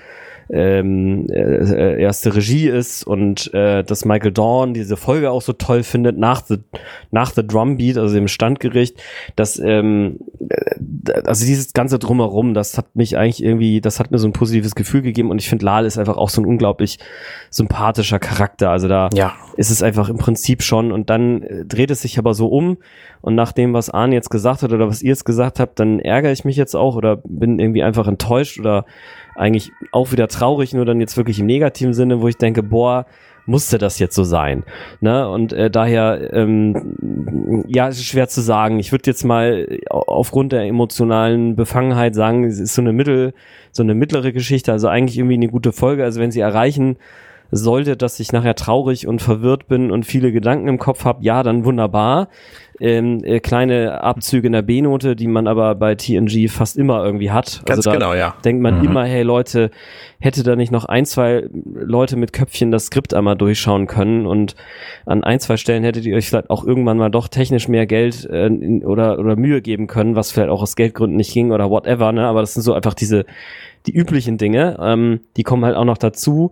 ähm, 0.51 1.27
äh, 1.29 2.01
erste 2.01 2.35
Regie 2.35 2.67
ist 2.67 3.05
und 3.07 3.53
äh, 3.53 3.83
dass 3.83 4.03
Michael 4.03 4.33
Dawn 4.33 4.73
diese 4.73 4.97
Folge 4.97 5.31
auch 5.31 5.41
so 5.41 5.53
toll 5.53 5.83
findet 5.83 6.17
nach 6.17 6.45
The, 6.45 6.57
nach 7.09 7.31
The 7.31 7.47
Drumbeat, 7.47 7.97
also 7.97 8.13
dem 8.13 8.27
Standgericht, 8.27 9.01
dass 9.37 9.59
ähm, 9.59 10.19
äh, 10.49 11.21
also 11.25 11.45
dieses 11.45 11.71
ganze 11.73 11.99
drumherum, 11.99 12.53
das 12.53 12.77
hat 12.77 12.95
mich 12.95 13.17
eigentlich 13.17 13.43
irgendwie, 13.43 13.79
das 13.79 13.99
hat 13.99 14.11
mir 14.11 14.17
so 14.17 14.27
ein 14.27 14.33
positives 14.33 14.75
Gefühl 14.75 15.01
gegeben 15.01 15.31
und 15.31 15.39
ich 15.39 15.47
finde 15.47 15.65
Lal 15.65 15.85
ist 15.85 15.97
einfach 15.97 16.17
auch 16.17 16.29
so 16.29 16.41
ein 16.41 16.45
unglaublich 16.45 16.99
sympathischer 17.49 18.19
Charakter. 18.19 18.71
Also 18.71 18.89
da 18.89 19.09
ja. 19.13 19.33
ist 19.55 19.71
es 19.71 19.81
einfach 19.81 20.09
im 20.09 20.17
Prinzip 20.17 20.63
schon 20.63 20.91
und 20.91 21.09
dann 21.09 21.43
äh, 21.43 21.65
dreht 21.65 21.91
es 21.91 22.01
sich 22.01 22.19
aber 22.19 22.33
so 22.33 22.47
um 22.47 22.77
und 23.21 23.35
nach 23.35 23.53
dem, 23.53 23.73
was 23.73 23.89
Arne 23.89 24.15
jetzt 24.15 24.29
gesagt 24.29 24.63
hat 24.63 24.73
oder 24.73 24.89
was 24.89 25.01
ihr 25.01 25.09
jetzt 25.09 25.25
gesagt 25.25 25.61
habt, 25.61 25.79
dann 25.79 25.99
ärgere 25.99 26.33
ich 26.33 26.43
mich 26.43 26.57
jetzt 26.57 26.75
auch 26.75 26.95
oder 26.97 27.21
bin 27.23 27.59
irgendwie 27.59 27.83
einfach 27.83 28.07
enttäuscht 28.07 28.59
oder 28.59 28.85
eigentlich 29.35 29.71
auch 29.91 30.11
wieder 30.11 30.27
traurig, 30.27 30.73
nur 30.73 30.85
dann 30.85 30.99
jetzt 30.99 31.17
wirklich 31.17 31.39
im 31.39 31.45
negativen 31.45 31.93
Sinne, 31.93 32.21
wo 32.21 32.27
ich 32.27 32.37
denke, 32.37 32.63
boah, 32.63 33.05
musste 33.45 33.77
das 33.77 33.99
jetzt 33.99 34.15
so 34.15 34.23
sein? 34.23 34.63
Ne? 34.99 35.27
Und 35.29 35.53
äh, 35.53 35.69
daher, 35.69 36.33
ähm, 36.33 37.65
ja, 37.67 37.87
es 37.87 37.97
ist 37.97 38.05
schwer 38.05 38.27
zu 38.27 38.41
sagen. 38.41 38.79
Ich 38.79 38.91
würde 38.91 39.09
jetzt 39.09 39.23
mal 39.23 39.67
aufgrund 39.89 40.51
der 40.51 40.63
emotionalen 40.63 41.55
Befangenheit 41.55 42.15
sagen, 42.15 42.43
es 42.43 42.59
ist 42.59 42.75
so 42.75 42.81
eine 42.81 42.93
mittel, 42.93 43.33
so 43.71 43.83
eine 43.83 43.95
mittlere 43.95 44.31
Geschichte, 44.31 44.71
also 44.71 44.87
eigentlich 44.87 45.17
irgendwie 45.17 45.35
eine 45.35 45.49
gute 45.49 45.71
Folge. 45.71 46.03
Also 46.03 46.19
wenn 46.19 46.31
sie 46.31 46.39
erreichen, 46.39 46.97
sollte, 47.51 47.97
dass 47.97 48.19
ich 48.19 48.31
nachher 48.31 48.55
traurig 48.55 49.07
und 49.07 49.21
verwirrt 49.21 49.67
bin 49.67 49.91
und 49.91 50.05
viele 50.05 50.31
Gedanken 50.31 50.67
im 50.69 50.79
Kopf 50.79 51.03
habe, 51.03 51.23
ja, 51.23 51.43
dann 51.43 51.65
wunderbar. 51.65 52.29
Ähm, 52.79 53.23
äh, 53.23 53.39
kleine 53.39 54.01
Abzüge 54.01 54.47
in 54.47 54.53
der 54.53 54.63
B-Note, 54.63 55.15
die 55.15 55.27
man 55.27 55.47
aber 55.47 55.75
bei 55.75 55.93
TNG 55.93 56.49
fast 56.49 56.77
immer 56.77 57.05
irgendwie 57.05 57.29
hat. 57.29 57.61
Ganz 57.65 57.79
also 57.79 57.91
da 57.91 57.95
genau, 57.95 58.13
ja. 58.15 58.33
Denkt 58.43 58.63
man 58.63 58.79
mhm. 58.79 58.85
immer, 58.85 59.05
hey 59.05 59.21
Leute, 59.21 59.69
hätte 60.19 60.41
da 60.41 60.55
nicht 60.55 60.71
noch 60.71 60.85
ein, 60.85 61.05
zwei 61.05 61.47
Leute 61.51 62.15
mit 62.15 62.33
Köpfchen 62.33 62.71
das 62.71 62.85
Skript 62.85 63.13
einmal 63.13 63.35
durchschauen 63.35 63.85
können 63.85 64.25
und 64.25 64.55
an 65.05 65.23
ein, 65.23 65.39
zwei 65.39 65.57
Stellen 65.57 65.83
hättet 65.83 66.05
ihr 66.05 66.15
euch 66.15 66.29
vielleicht 66.29 66.49
auch 66.49 66.63
irgendwann 66.63 66.97
mal 66.97 67.11
doch 67.11 67.27
technisch 67.27 67.67
mehr 67.67 67.85
Geld 67.85 68.25
äh, 68.25 68.47
in, 68.47 68.83
oder, 68.83 69.19
oder 69.19 69.35
Mühe 69.35 69.61
geben 69.61 69.85
können, 69.85 70.15
was 70.15 70.31
vielleicht 70.31 70.49
auch 70.49 70.63
aus 70.63 70.75
Geldgründen 70.75 71.17
nicht 71.17 71.33
ging 71.33 71.51
oder 71.51 71.69
whatever, 71.69 72.11
ne? 72.13 72.25
Aber 72.25 72.41
das 72.41 72.53
sind 72.53 72.63
so 72.63 72.73
einfach 72.73 72.95
diese, 72.95 73.25
die 73.85 73.93
üblichen 73.93 74.37
Dinge, 74.37 74.77
ähm, 74.81 75.19
die 75.37 75.43
kommen 75.43 75.65
halt 75.65 75.75
auch 75.75 75.85
noch 75.85 75.97
dazu. 75.97 76.51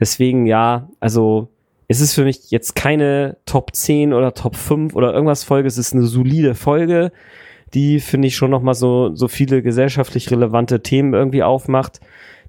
Deswegen 0.00 0.46
ja, 0.46 0.88
also 0.98 1.48
es 1.90 2.00
ist 2.00 2.14
für 2.14 2.24
mich 2.24 2.50
jetzt 2.50 2.76
keine 2.76 3.36
Top 3.46 3.74
10 3.74 4.12
oder 4.12 4.32
Top 4.32 4.56
5 4.56 4.94
oder 4.94 5.12
irgendwas 5.12 5.44
Folge, 5.44 5.66
es 5.68 5.76
ist 5.76 5.92
eine 5.92 6.04
solide 6.04 6.54
Folge, 6.54 7.10
die 7.74 8.00
finde 8.00 8.28
ich 8.28 8.36
schon 8.36 8.50
nochmal 8.50 8.74
so, 8.74 9.14
so 9.14 9.28
viele 9.28 9.60
gesellschaftlich 9.60 10.30
relevante 10.30 10.82
Themen 10.82 11.14
irgendwie 11.14 11.42
aufmacht. 11.42 12.00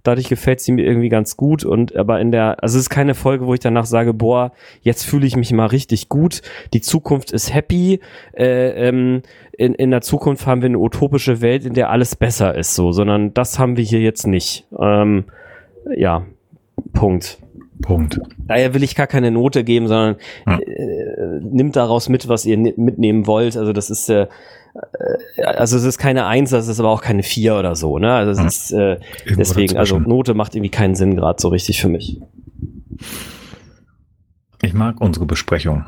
Dadurch 0.04 0.30
gefällt 0.30 0.62
sie 0.62 0.72
mir 0.72 0.84
irgendwie 0.84 1.10
ganz 1.10 1.38
gut 1.38 1.64
und 1.64 1.96
aber 1.96 2.20
in 2.20 2.32
der, 2.32 2.64
also 2.64 2.78
es 2.78 2.86
ist 2.86 2.90
keine 2.90 3.16
Folge, 3.16 3.46
wo 3.48 3.54
ich 3.54 3.60
danach 3.60 3.86
sage, 3.86 4.14
boah, 4.14 4.52
jetzt 4.82 5.06
fühle 5.06 5.28
ich 5.28 5.36
mich 5.36 5.52
mal 5.52 5.68
richtig 5.68 6.08
gut, 6.10 6.42
die 6.74 6.82
Zukunft 6.82 7.32
ist 7.32 7.54
happy, 7.54 8.00
äh, 8.36 8.88
ähm, 8.90 9.22
in, 9.52 9.76
in 9.76 9.92
der 9.92 10.02
Zukunft 10.02 10.48
haben 10.48 10.62
wir 10.62 10.70
eine 10.70 10.80
utopische 10.80 11.42
Welt, 11.42 11.66
in 11.66 11.74
der 11.74 11.90
alles 11.90 12.16
besser 12.16 12.56
ist, 12.56 12.74
so, 12.74 12.92
sondern 12.92 13.34
das 13.36 13.60
haben 13.60 13.78
wir 13.78 13.84
hier 13.84 14.02
jetzt 14.02 14.26
nicht. 14.26 14.66
Ähm, 14.80 15.26
ja, 15.96 16.26
Punkt. 16.94 17.40
Punkt. 17.82 18.20
Daher 18.48 18.74
will 18.74 18.84
ich 18.84 18.96
gar 18.96 19.08
keine 19.08 19.32
Note 19.32 19.64
geben, 19.64 19.88
sondern 19.88 20.18
hm. 20.46 20.60
äh, 20.60 21.40
nimmt 21.42 21.76
daraus 21.76 22.10
mit, 22.10 22.28
was 22.28 22.46
ihr 22.46 22.58
mitnehmen 22.58 23.26
wollt. 23.26 23.58
Also 23.58 23.74
das 23.74 23.90
ist 23.90 24.08
äh, 24.10 24.28
äh, 24.74 25.44
also 25.44 25.78
es 25.78 25.84
ist 25.84 25.98
keine 25.98 26.26
Eins, 26.26 26.52
das 26.52 26.68
ist 26.68 26.80
aber 26.80 26.90
auch 26.90 27.02
keine 27.02 27.24
Vier 27.24 27.56
oder 27.56 27.76
so, 27.76 27.98
ne? 28.00 28.14
Also 28.14 28.32
es 28.32 28.40
mhm. 28.40 28.48
ist 28.48 28.72
äh, 28.72 29.00
deswegen, 29.38 29.78
also 29.78 30.00
Note 30.00 30.34
macht 30.34 30.56
irgendwie 30.56 30.72
keinen 30.72 30.96
Sinn 30.96 31.16
gerade 31.16 31.42
so 31.42 31.50
richtig 31.50 31.82
für 31.82 31.90
mich. 31.90 32.22
Ich 34.62 34.74
mag 34.74 35.02
unsere 35.02 35.26
Besprechung, 35.26 35.86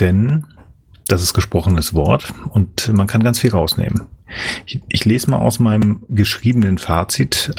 denn 0.00 0.44
das 1.06 1.22
ist 1.22 1.32
gesprochenes 1.32 1.94
Wort 1.94 2.34
und 2.50 2.92
man 2.92 3.06
kann 3.06 3.22
ganz 3.22 3.38
viel 3.38 3.50
rausnehmen. 3.50 4.02
Ich, 4.66 4.82
ich 4.88 5.04
lese 5.06 5.30
mal 5.30 5.38
aus 5.38 5.58
meinem 5.58 6.02
geschriebenen 6.10 6.76
Fazit 6.76 7.54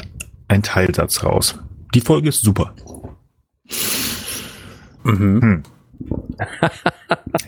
einen 0.46 0.62
Teilsatz 0.62 1.24
raus. 1.24 1.58
Die 1.94 2.00
Folge 2.00 2.28
ist 2.28 2.42
super. 2.42 2.74
Mhm. 5.04 5.40
Hm. 5.42 5.62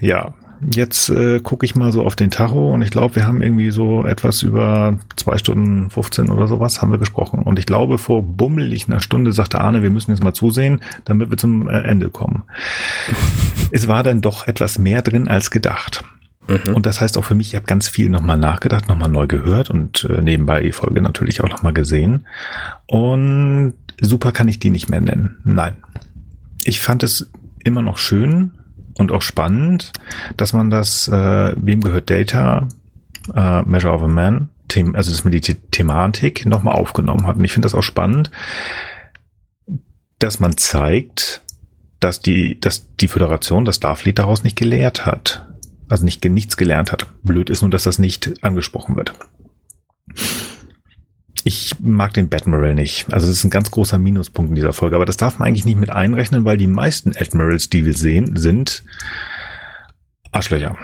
ja, 0.01 0.35
Jetzt 0.71 1.11
äh, 1.11 1.41
gucke 1.41 1.67
ich 1.67 1.75
mal 1.75 1.91
so 1.91 2.05
auf 2.05 2.15
den 2.15 2.31
Tacho 2.31 2.73
und 2.73 2.83
ich 2.83 2.91
glaube, 2.91 3.17
wir 3.17 3.27
haben 3.27 3.43
irgendwie 3.43 3.73
so 3.73 4.07
etwas 4.07 4.43
über 4.43 4.97
zwei 5.17 5.37
Stunden 5.37 5.91
15 5.91 6.31
oder 6.31 6.47
sowas 6.47 6.81
haben 6.81 6.93
wir 6.93 6.99
gesprochen. 6.99 7.41
Und 7.41 7.59
ich 7.59 7.67
glaube, 7.67 7.99
vor 7.99 8.23
bummelig 8.23 8.87
einer 8.87 9.01
Stunde 9.01 9.33
sagte 9.33 9.61
Arne, 9.61 9.83
wir 9.83 9.91
müssen 9.91 10.13
jetzt 10.13 10.23
mal 10.23 10.35
zusehen, 10.35 10.81
damit 11.05 11.31
wir 11.31 11.37
zum 11.37 11.69
äh, 11.69 11.81
Ende 11.81 12.11
kommen. 12.11 12.45
es 13.73 13.89
war 13.89 14.05
dann 14.05 14.21
doch 14.21 14.47
etwas 14.47 14.79
mehr 14.79 15.03
drin 15.03 15.27
als 15.27 15.51
gedacht. 15.51 16.05
Mhm. 16.47 16.75
Und 16.75 16.87
das 16.87 17.01
heißt 17.01 17.19
auch 17.19 17.25
für 17.25 17.35
mich, 17.35 17.49
ich 17.49 17.55
habe 17.57 17.67
ganz 17.67 17.89
viel 17.89 18.09
nochmal 18.09 18.39
nachgedacht, 18.39 18.89
nochmal 18.89 19.09
neu 19.09 19.27
gehört 19.27 19.69
und 19.69 20.05
äh, 20.05 20.23
nebenbei 20.23 20.63
die 20.63 20.73
Folge 20.73 21.03
natürlich 21.03 21.43
auch 21.43 21.49
nochmal 21.49 21.73
gesehen. 21.73 22.27
Und 22.87 23.75
super 24.03 24.33
kann 24.33 24.49
ich 24.49 24.59
die 24.59 24.71
nicht 24.71 24.89
mehr 24.89 25.01
nennen. 25.01 25.39
Nein. 25.45 25.77
Ich 26.65 26.81
fand 26.81 27.03
es 27.03 27.31
immer 27.65 27.83
noch 27.83 27.99
schön, 27.99 28.53
und 28.99 29.13
auch 29.13 29.23
spannend, 29.23 29.93
dass 30.37 30.53
man 30.53 30.71
das, 30.71 31.09
äh, 31.09 31.55
wem 31.57 31.81
gehört 31.81 32.11
Data, 32.11 32.69
äh, 33.35 33.63
Measure 33.63 33.95
of 33.95 34.03
a 34.03 34.09
Man, 34.09 34.49
them 34.69 34.95
also 34.95 35.11
dass 35.11 35.25
man 35.25 35.33
die 35.33 35.41
Thematik 35.41 36.47
nochmal 36.47 36.75
aufgenommen 36.75 37.27
hat. 37.27 37.37
Und 37.37 37.45
ich 37.45 37.53
finde 37.53 37.67
das 37.67 37.75
auch 37.75 37.83
spannend, 37.83 38.31
dass 40.19 40.41
man 40.41 40.57
zeigt, 40.57 41.43
dass 42.01 42.21
die, 42.21 42.61
dass 42.61 42.87
die 42.97 43.09
Föderation 43.09 43.65
das 43.65 43.77
Starfleet 43.77 44.19
daraus 44.19 44.45
nicht 44.45 44.57
gelehrt 44.57 45.07
hat. 45.07 45.47
Also 45.89 46.05
nicht, 46.05 46.25
nichts 46.25 46.57
gelernt 46.57 46.91
hat. 46.91 47.07
Blöd 47.23 47.51
ist 47.51 47.63
nur, 47.63 47.71
dass 47.71 47.83
das 47.85 47.99
nicht 47.99 48.43
angesprochen 48.43 48.97
wird. 48.97 49.13
Ich 51.45 51.75
mag 51.81 52.15
den 52.15 52.33
Admiral 52.33 52.75
nicht. 52.75 53.13
Also 53.13 53.27
das 53.27 53.37
ist 53.37 53.45
ein 53.45 53.51
ganz 53.51 53.71
großer 53.71 53.99
Minuspunkt 53.99 54.51
in 54.51 54.55
dieser 54.55 54.73
Folge. 54.73 54.97
Aber 54.97 55.07
das 55.07 55.17
darf 55.17 55.39
man 55.39 55.49
eigentlich 55.49 55.65
nicht 55.65 55.79
mit 55.79 55.91
einrechnen, 55.91 56.45
weil 56.45 56.57
die 56.57 56.67
meisten 56.67 57.13
Admirals, 57.17 57.69
die 57.69 57.85
wir 57.85 57.95
sehen, 57.95 58.37
sind 58.37 58.85
Arschlöcher. 60.31 60.77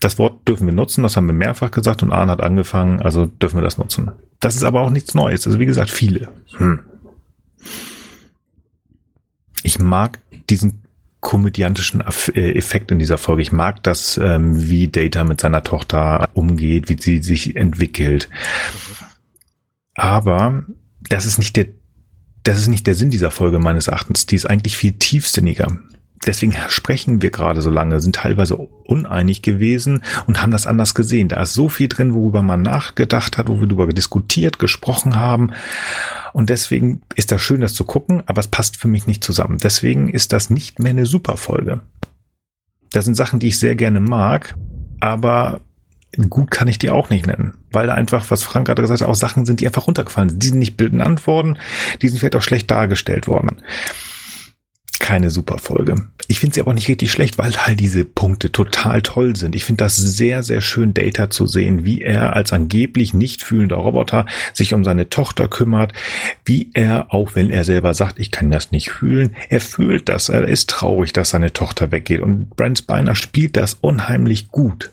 Das 0.00 0.18
Wort 0.18 0.46
dürfen 0.46 0.66
wir 0.66 0.74
nutzen, 0.74 1.02
das 1.02 1.16
haben 1.16 1.26
wir 1.26 1.32
mehrfach 1.32 1.70
gesagt 1.70 2.02
und 2.02 2.12
Arne 2.12 2.32
hat 2.32 2.42
angefangen, 2.42 3.00
also 3.00 3.26
dürfen 3.26 3.56
wir 3.56 3.62
das 3.62 3.78
nutzen. 3.78 4.12
Das 4.40 4.54
ist 4.54 4.64
aber 4.64 4.82
auch 4.82 4.90
nichts 4.90 5.14
Neues. 5.14 5.46
Also 5.46 5.58
wie 5.58 5.66
gesagt, 5.66 5.90
viele. 5.90 6.28
Hm. 6.58 6.80
Ich 9.62 9.78
mag 9.78 10.20
diesen 10.50 10.82
komödiantischen 11.20 12.02
äh, 12.34 12.52
Effekt 12.52 12.90
in 12.90 12.98
dieser 12.98 13.16
Folge. 13.16 13.40
Ich 13.40 13.50
mag 13.50 13.82
das, 13.82 14.18
ähm, 14.18 14.68
wie 14.68 14.88
Data 14.88 15.24
mit 15.24 15.40
seiner 15.40 15.62
Tochter 15.64 16.28
umgeht, 16.34 16.90
wie 16.90 17.00
sie 17.00 17.22
sich 17.22 17.56
entwickelt. 17.56 18.28
Aber 19.94 20.64
das 21.00 21.26
ist 21.26 21.38
nicht 21.38 21.56
der, 21.56 21.66
das 22.42 22.58
ist 22.58 22.68
nicht 22.68 22.86
der 22.86 22.94
Sinn 22.94 23.10
dieser 23.10 23.30
Folge 23.30 23.58
meines 23.58 23.88
Erachtens. 23.88 24.26
Die 24.26 24.36
ist 24.36 24.46
eigentlich 24.46 24.76
viel 24.76 24.92
tiefsinniger. 24.92 25.78
Deswegen 26.26 26.54
sprechen 26.68 27.20
wir 27.20 27.30
gerade 27.30 27.60
so 27.60 27.70
lange, 27.70 28.00
sind 28.00 28.16
teilweise 28.16 28.56
uneinig 28.56 29.42
gewesen 29.42 30.02
und 30.26 30.40
haben 30.40 30.52
das 30.52 30.66
anders 30.66 30.94
gesehen. 30.94 31.28
Da 31.28 31.42
ist 31.42 31.52
so 31.52 31.68
viel 31.68 31.88
drin, 31.88 32.14
worüber 32.14 32.42
man 32.42 32.62
nachgedacht 32.62 33.36
hat, 33.36 33.48
wo 33.48 33.60
wir 33.60 33.66
darüber 33.66 33.92
diskutiert, 33.92 34.58
gesprochen 34.58 35.16
haben. 35.16 35.52
Und 36.32 36.50
deswegen 36.50 37.02
ist 37.14 37.30
das 37.30 37.42
schön, 37.42 37.60
das 37.60 37.74
zu 37.74 37.84
gucken, 37.84 38.22
aber 38.26 38.40
es 38.40 38.48
passt 38.48 38.76
für 38.76 38.88
mich 38.88 39.06
nicht 39.06 39.22
zusammen. 39.22 39.58
Deswegen 39.58 40.08
ist 40.08 40.32
das 40.32 40.50
nicht 40.50 40.78
mehr 40.78 40.90
eine 40.90 41.06
super 41.06 41.36
Folge. 41.36 41.82
Das 42.90 43.04
sind 43.04 43.16
Sachen, 43.16 43.38
die 43.38 43.48
ich 43.48 43.58
sehr 43.58 43.74
gerne 43.74 44.00
mag, 44.00 44.54
aber 45.00 45.60
gut 46.28 46.50
kann 46.50 46.68
ich 46.68 46.78
die 46.78 46.90
auch 46.90 47.10
nicht 47.10 47.26
nennen, 47.26 47.54
weil 47.70 47.90
einfach, 47.90 48.30
was 48.30 48.42
Frank 48.42 48.66
gerade 48.66 48.82
gesagt 48.82 49.00
hat, 49.00 49.08
auch 49.08 49.14
Sachen 49.14 49.46
sind, 49.46 49.60
die 49.60 49.66
einfach 49.66 49.86
runtergefallen 49.86 50.30
sind. 50.30 50.42
Die 50.42 50.48
sind 50.48 50.58
nicht 50.58 50.76
benannt 50.76 51.26
worden, 51.26 51.58
die 52.02 52.08
sind 52.08 52.18
vielleicht 52.18 52.36
auch 52.36 52.42
schlecht 52.42 52.70
dargestellt 52.70 53.26
worden. 53.26 53.58
Keine 55.00 55.28
super 55.28 55.58
Folge. 55.58 55.96
Ich 56.28 56.38
finde 56.38 56.54
sie 56.54 56.60
aber 56.60 56.72
nicht 56.72 56.88
richtig 56.88 57.10
schlecht, 57.10 57.36
weil 57.36 57.54
halt 57.56 57.80
diese 57.80 58.04
Punkte 58.04 58.52
total 58.52 59.02
toll 59.02 59.34
sind. 59.34 59.54
Ich 59.56 59.64
finde 59.64 59.84
das 59.84 59.96
sehr, 59.96 60.42
sehr 60.42 60.60
schön, 60.60 60.94
Data 60.94 61.28
zu 61.30 61.46
sehen, 61.46 61.84
wie 61.84 62.00
er 62.00 62.34
als 62.34 62.52
angeblich 62.52 63.12
nicht 63.12 63.42
fühlender 63.42 63.76
Roboter 63.76 64.24
sich 64.52 64.72
um 64.72 64.84
seine 64.84 65.10
Tochter 65.10 65.48
kümmert, 65.48 65.92
wie 66.44 66.70
er, 66.74 67.12
auch 67.12 67.34
wenn 67.34 67.50
er 67.50 67.64
selber 67.64 67.92
sagt, 67.92 68.20
ich 68.20 68.30
kann 68.30 68.50
das 68.50 68.70
nicht 68.70 68.90
fühlen, 68.90 69.34
er 69.48 69.60
fühlt 69.60 70.08
das, 70.08 70.28
er 70.28 70.46
ist 70.46 70.70
traurig, 70.70 71.12
dass 71.12 71.30
seine 71.30 71.52
Tochter 71.52 71.90
weggeht. 71.90 72.20
Und 72.20 72.50
Brent 72.56 72.78
Spiner 72.78 73.16
spielt 73.16 73.56
das 73.56 73.74
unheimlich 73.74 74.48
gut. 74.48 74.92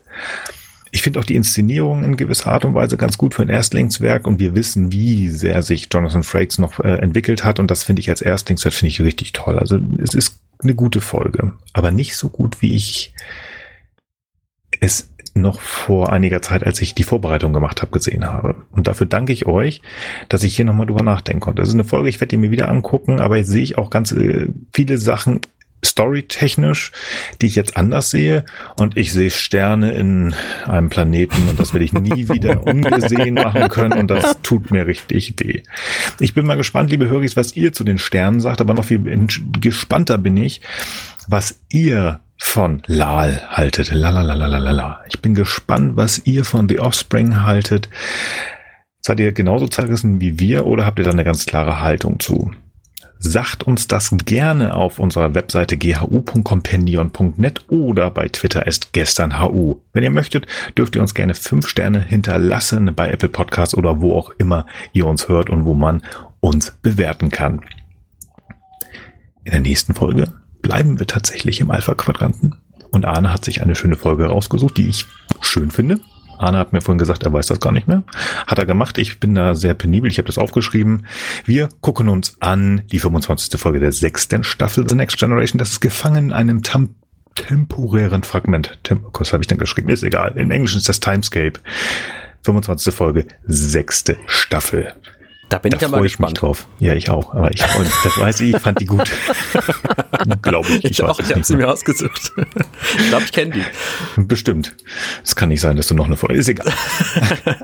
Ich 0.92 1.02
finde 1.02 1.20
auch 1.20 1.26
die 1.26 1.36
Inszenierung 1.36 2.04
in 2.04 2.18
gewisser 2.18 2.52
Art 2.52 2.66
und 2.66 2.76
Weise 2.76 2.98
ganz 2.98 3.18
gut 3.18 3.34
für 3.34 3.42
ein 3.42 3.50
Erstlingswerk 3.50 4.28
und 4.28 4.40
wir 4.40 4.56
wissen, 4.56 4.92
wie 4.92 5.30
sehr 5.30 5.64
sich 5.64 5.88
Jonathan 5.92 6.24
Frakes 6.24 6.58
noch 6.58 6.80
äh, 6.80 6.98
entwickelt 6.98 7.44
hat 7.46 7.60
und 7.60 7.72
das 7.72 7.84
finde 7.84 8.02
ich 8.02 8.10
als 8.10 8.22
Erstlingswerk 8.22 8.74
finde 8.74 8.90
ich 8.90 9.02
richtig 9.02 9.32
toll. 9.32 9.58
Also 9.58 9.80
es 10.04 10.14
ist 10.14 10.40
eine 10.60 10.76
gute 10.76 11.02
Folge, 11.02 11.54
aber 11.74 11.92
nicht 11.92 12.16
so 12.16 12.30
gut, 12.30 12.62
wie 12.62 12.76
ich 12.76 13.14
es 14.80 15.10
noch 15.34 15.62
vor 15.62 16.12
einiger 16.12 16.42
Zeit, 16.42 16.66
als 16.66 16.82
ich 16.82 16.94
die 16.94 17.04
Vorbereitung 17.04 17.54
gemacht 17.54 17.82
habe, 17.82 17.92
gesehen 17.92 18.26
habe. 18.26 18.56
Und 18.72 18.88
dafür 18.88 19.08
danke 19.08 19.32
ich 19.32 19.46
euch, 19.46 19.82
dass 20.28 20.44
ich 20.44 20.56
hier 20.56 20.66
nochmal 20.66 20.88
drüber 20.88 21.04
nachdenken 21.04 21.40
konnte. 21.40 21.62
Das 21.62 21.70
ist 21.70 21.76
eine 21.76 21.86
Folge, 21.86 22.10
ich 22.10 22.20
werde 22.20 22.30
die 22.30 22.38
mir 22.38 22.52
wieder 22.52 22.68
angucken, 22.68 23.20
aber 23.20 23.38
jetzt 23.38 23.50
sehe 23.50 23.64
ich 23.64 23.78
auch 23.78 23.90
ganz 23.90 24.12
äh, 24.12 24.48
viele 24.74 24.98
Sachen 24.98 25.40
storytechnisch, 25.84 26.92
die 27.42 27.48
ich 27.48 27.56
jetzt 27.56 27.78
anders 27.78 28.10
sehe. 28.10 28.46
Und 28.78 28.98
ich 28.98 29.12
sehe 29.12 29.32
Sterne 29.32 29.92
in 29.92 30.34
einem 30.66 30.90
Planeten 30.90 31.50
und 31.50 31.60
das 31.60 31.74
will 31.74 31.82
ich 31.82 31.94
nie 31.94 32.30
wieder 32.30 32.66
ungesehen 32.66 33.36
machen 33.36 33.70
können 33.70 33.94
und 33.94 34.08
das 34.10 34.42
tut 34.42 34.72
mir 34.72 34.88
richtig 34.88 35.34
weh. 35.40 35.64
Ich 36.20 36.34
bin 36.34 36.46
mal 36.46 36.58
gespannt, 36.58 36.92
liebe 36.92 37.10
Höris, 37.10 37.36
was 37.36 37.56
ihr 37.56 37.74
zu 37.74 37.84
den 37.84 37.98
Sternen 37.98 38.40
sagt, 38.40 38.62
aber 38.62 38.74
noch 38.74 38.86
viel 38.86 39.28
gespannter 39.60 40.18
bin 40.18 40.38
ich, 40.38 40.62
was 41.28 41.60
ihr 41.70 42.20
von 42.38 42.82
Lal 42.88 43.42
haltet. 43.50 43.92
Lalalala. 43.92 45.02
Ich 45.08 45.22
bin 45.22 45.36
gespannt, 45.36 45.96
was 45.96 46.26
ihr 46.26 46.44
von 46.44 46.68
The 46.68 46.80
Offspring 46.80 47.44
haltet. 47.44 47.88
Seid 49.00 49.20
ihr 49.20 49.32
genauso 49.32 49.68
zerrissen 49.68 50.22
wie 50.22 50.40
wir 50.40 50.66
oder 50.66 50.86
habt 50.86 51.00
ihr 51.00 51.06
da 51.06 51.12
eine 51.12 51.24
ganz 51.24 51.46
klare 51.46 51.82
Haltung 51.82 52.20
zu? 52.20 52.52
Sagt 53.24 53.62
uns 53.62 53.88
das 53.88 54.12
gerne 54.26 54.74
auf 54.74 54.98
unserer 54.98 55.36
Webseite 55.36 55.78
ghu.compendion.net 55.78 57.70
oder 57.70 58.10
bei 58.10 58.28
Twitter 58.28 58.66
ist 58.66 58.94
gestern 58.94 59.40
hu. 59.40 59.80
Wenn 59.94 60.02
ihr 60.02 60.10
möchtet, 60.10 60.48
dürft 60.76 60.96
ihr 60.96 61.04
uns 61.04 61.14
gerne 61.14 61.36
fünf 61.36 61.68
Sterne 61.68 62.02
hinterlassen 62.02 62.96
bei 62.96 63.12
Apple 63.12 63.30
Podcasts 63.30 63.76
oder 63.76 64.02
wo 64.02 64.16
auch 64.16 64.32
immer 64.40 64.66
ihr 64.92 65.06
uns 65.06 65.30
hört 65.30 65.52
und 65.52 65.66
wo 65.66 65.76
man 65.76 66.02
uns 66.40 66.72
bewerten 66.82 67.30
kann. 67.30 67.62
In 69.44 69.52
der 69.52 69.62
nächsten 69.62 69.94
Folge 69.94 70.34
bleiben 70.64 70.98
wir 70.98 71.06
tatsächlich 71.06 71.60
im 71.60 71.70
Alpha-Quadranten. 71.70 72.56
Und 72.90 73.06
Arne 73.06 73.32
hat 73.32 73.46
sich 73.46 73.62
eine 73.62 73.76
schöne 73.76 73.98
Folge 73.98 74.26
rausgesucht, 74.26 74.78
die 74.78 74.90
ich 74.90 75.06
schön 75.42 75.70
finde. 75.70 76.00
Arne 76.42 76.58
hat 76.58 76.74
mir 76.74 76.82
vorhin 76.82 76.98
gesagt, 77.00 77.24
er 77.24 77.34
weiß 77.34 77.48
das 77.48 77.60
gar 77.60 77.72
nicht 77.72 77.88
mehr. 77.88 78.04
Hat 78.48 78.60
er 78.60 78.66
gemacht. 78.66 78.98
Ich 78.98 79.20
bin 79.20 79.36
da 79.36 79.56
sehr 79.56 79.74
penibel. 79.74 80.10
Ich 80.10 80.18
habe 80.18 80.28
das 80.28 80.38
aufgeschrieben. 80.38 81.06
Wir 81.46 81.70
gucken 81.82 82.10
uns 82.10 82.36
an 82.40 82.84
die 82.92 83.00
25. 83.00 83.60
Folge 83.60 83.80
der 83.80 83.92
sechsten 83.92 84.44
Staffel 84.44 84.88
The 84.88 84.96
Next 84.96 85.18
Generation. 85.18 85.60
Das 85.60 85.72
ist 85.72 85.80
gefangen 85.80 86.26
in 86.26 86.34
einem 86.34 86.64
Tam 86.64 86.96
temporären 87.36 88.24
Fragment. 88.24 88.80
Tem 88.84 89.06
was 89.14 89.32
habe 89.32 89.42
ich 89.44 89.48
denn 89.48 89.58
geschrieben? 89.58 89.90
Ist 89.90 90.04
egal. 90.04 90.34
Im 90.36 90.52
Englischen 90.52 90.78
ist 90.78 90.90
das 90.90 91.00
Timescape. 91.00 91.60
25. 92.44 92.94
Folge, 92.94 93.26
sechste 93.46 94.18
Staffel. 94.26 94.94
Da 95.52 95.58
bin 95.58 95.72
da 95.72 95.76
ich 95.76 95.82
ja 95.82 95.90
mal 95.90 96.02
gespannt. 96.02 96.42
drauf. 96.42 96.66
Ja, 96.80 96.94
ich 96.94 97.10
auch. 97.10 97.36
Aber 97.36 97.52
ich, 97.52 97.62
und 97.76 97.86
das 98.06 98.18
weiß 98.18 98.40
ich, 98.40 98.56
ich 98.56 98.62
fand 98.62 98.80
die 98.80 98.86
gut. 98.86 99.12
glaube 100.42 100.70
ich. 100.70 100.86
Ich, 100.86 100.92
ich 100.92 101.04
auch, 101.04 101.20
ich 101.20 101.30
habe 101.30 101.44
sie 101.44 101.58
mir 101.58 101.70
ausgesucht. 101.70 102.32
ich 102.98 103.10
glaube, 103.10 103.26
ich 103.26 103.34
kenne 103.34 103.52
die. 103.52 104.22
Bestimmt. 104.22 104.78
Es 105.26 105.36
kann 105.36 105.50
nicht 105.50 105.60
sein, 105.60 105.76
dass 105.76 105.88
du 105.88 105.94
noch 105.94 106.06
eine 106.06 106.16
Folge. 106.16 106.36
Ist 106.36 106.48
egal. 106.48 106.72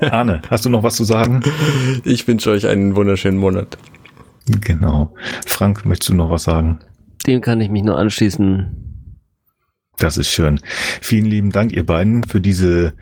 Arne, 0.10 0.42
hast 0.50 0.66
du 0.66 0.68
noch 0.68 0.82
was 0.82 0.96
zu 0.96 1.04
sagen? 1.04 1.40
Ich 2.04 2.28
wünsche 2.28 2.50
euch 2.50 2.66
einen 2.66 2.94
wunderschönen 2.94 3.38
Monat. 3.38 3.78
Genau. 4.44 5.14
Frank, 5.46 5.86
möchtest 5.86 6.10
du 6.10 6.14
noch 6.14 6.28
was 6.28 6.42
sagen? 6.42 6.80
Dem 7.26 7.40
kann 7.40 7.58
ich 7.62 7.70
mich 7.70 7.84
nur 7.84 7.96
anschließen. 7.96 9.16
Das 9.96 10.18
ist 10.18 10.28
schön. 10.28 10.60
Vielen 11.00 11.24
lieben 11.24 11.52
Dank, 11.52 11.72
ihr 11.72 11.86
beiden, 11.86 12.22
für 12.22 12.42
diese 12.42 12.92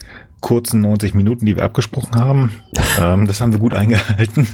kurzen 0.46 0.80
90 0.80 1.12
Minuten, 1.14 1.44
die 1.44 1.56
wir 1.56 1.64
abgesprochen 1.64 2.14
haben. 2.14 2.52
ähm, 3.00 3.26
das 3.26 3.40
haben 3.40 3.50
wir 3.50 3.58
gut 3.58 3.74
eingehalten. 3.74 4.46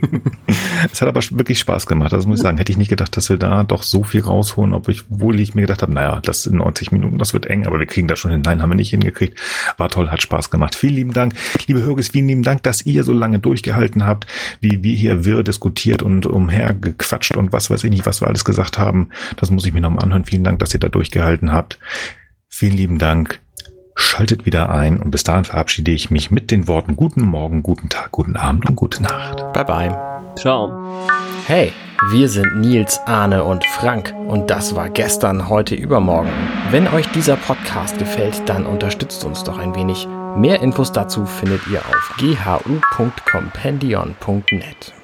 es 0.90 1.02
hat 1.02 1.08
aber 1.08 1.20
wirklich 1.32 1.58
Spaß 1.58 1.84
gemacht. 1.84 2.10
Das 2.10 2.24
muss 2.24 2.38
ich 2.38 2.42
sagen. 2.42 2.56
Hätte 2.56 2.72
ich 2.72 2.78
nicht 2.78 2.88
gedacht, 2.88 3.14
dass 3.14 3.28
wir 3.28 3.36
da 3.36 3.64
doch 3.64 3.82
so 3.82 4.02
viel 4.02 4.22
rausholen, 4.22 4.72
obwohl 4.72 5.38
ich 5.40 5.54
mir 5.54 5.60
gedacht 5.60 5.82
habe, 5.82 5.92
naja, 5.92 6.20
das 6.22 6.44
sind 6.44 6.56
90 6.56 6.90
Minuten, 6.90 7.18
das 7.18 7.34
wird 7.34 7.44
eng, 7.44 7.66
aber 7.66 7.78
wir 7.78 7.84
kriegen 7.84 8.08
das 8.08 8.18
schon 8.18 8.30
hin. 8.30 8.40
Nein, 8.46 8.62
haben 8.62 8.70
wir 8.70 8.76
nicht 8.76 8.88
hingekriegt. 8.88 9.38
War 9.76 9.90
toll, 9.90 10.08
hat 10.08 10.22
Spaß 10.22 10.48
gemacht. 10.48 10.74
Vielen 10.74 10.94
lieben 10.94 11.12
Dank. 11.12 11.34
Liebe 11.66 11.82
Hörges, 11.82 12.08
vielen 12.08 12.28
lieben 12.28 12.42
Dank, 12.42 12.62
dass 12.62 12.86
ihr 12.86 13.04
so 13.04 13.12
lange 13.12 13.40
durchgehalten 13.40 14.06
habt, 14.06 14.26
wie 14.62 14.82
wir 14.82 14.96
hier 14.96 15.26
wirr 15.26 15.42
diskutiert 15.42 16.02
und 16.02 16.24
umhergequatscht 16.24 17.36
und 17.36 17.52
was 17.52 17.68
weiß 17.68 17.84
ich 17.84 17.90
nicht, 17.90 18.06
was 18.06 18.22
wir 18.22 18.28
alles 18.28 18.46
gesagt 18.46 18.78
haben. 18.78 19.10
Das 19.36 19.50
muss 19.50 19.66
ich 19.66 19.74
mir 19.74 19.82
nochmal 19.82 20.04
anhören. 20.04 20.24
Vielen 20.24 20.44
Dank, 20.44 20.60
dass 20.60 20.72
ihr 20.72 20.80
da 20.80 20.88
durchgehalten 20.88 21.52
habt. 21.52 21.78
Vielen 22.48 22.78
lieben 22.78 22.98
Dank. 22.98 23.43
Schaltet 23.94 24.44
wieder 24.44 24.70
ein 24.70 24.98
und 24.98 25.10
bis 25.10 25.22
dahin 25.22 25.44
verabschiede 25.44 25.92
ich 25.92 26.10
mich 26.10 26.30
mit 26.30 26.50
den 26.50 26.66
Worten 26.66 26.96
guten 26.96 27.22
Morgen, 27.22 27.62
guten 27.62 27.88
Tag, 27.88 28.10
guten 28.10 28.36
Abend 28.36 28.68
und 28.68 28.76
gute 28.76 29.02
Nacht. 29.02 29.52
Bye 29.52 29.64
bye. 29.64 29.96
Ciao. 30.36 30.72
Hey, 31.46 31.72
wir 32.10 32.28
sind 32.28 32.60
Nils, 32.60 33.00
Arne 33.06 33.44
und 33.44 33.64
Frank 33.64 34.12
und 34.26 34.50
das 34.50 34.74
war 34.74 34.90
gestern, 34.90 35.48
heute, 35.48 35.76
übermorgen. 35.76 36.32
Wenn 36.70 36.88
euch 36.88 37.06
dieser 37.12 37.36
Podcast 37.36 37.98
gefällt, 37.98 38.42
dann 38.46 38.66
unterstützt 38.66 39.24
uns 39.24 39.44
doch 39.44 39.58
ein 39.58 39.76
wenig. 39.76 40.08
Mehr 40.36 40.60
Infos 40.60 40.90
dazu 40.90 41.24
findet 41.24 41.60
ihr 41.68 41.78
auf 41.78 42.16
ghu.compendion.net. 42.18 45.03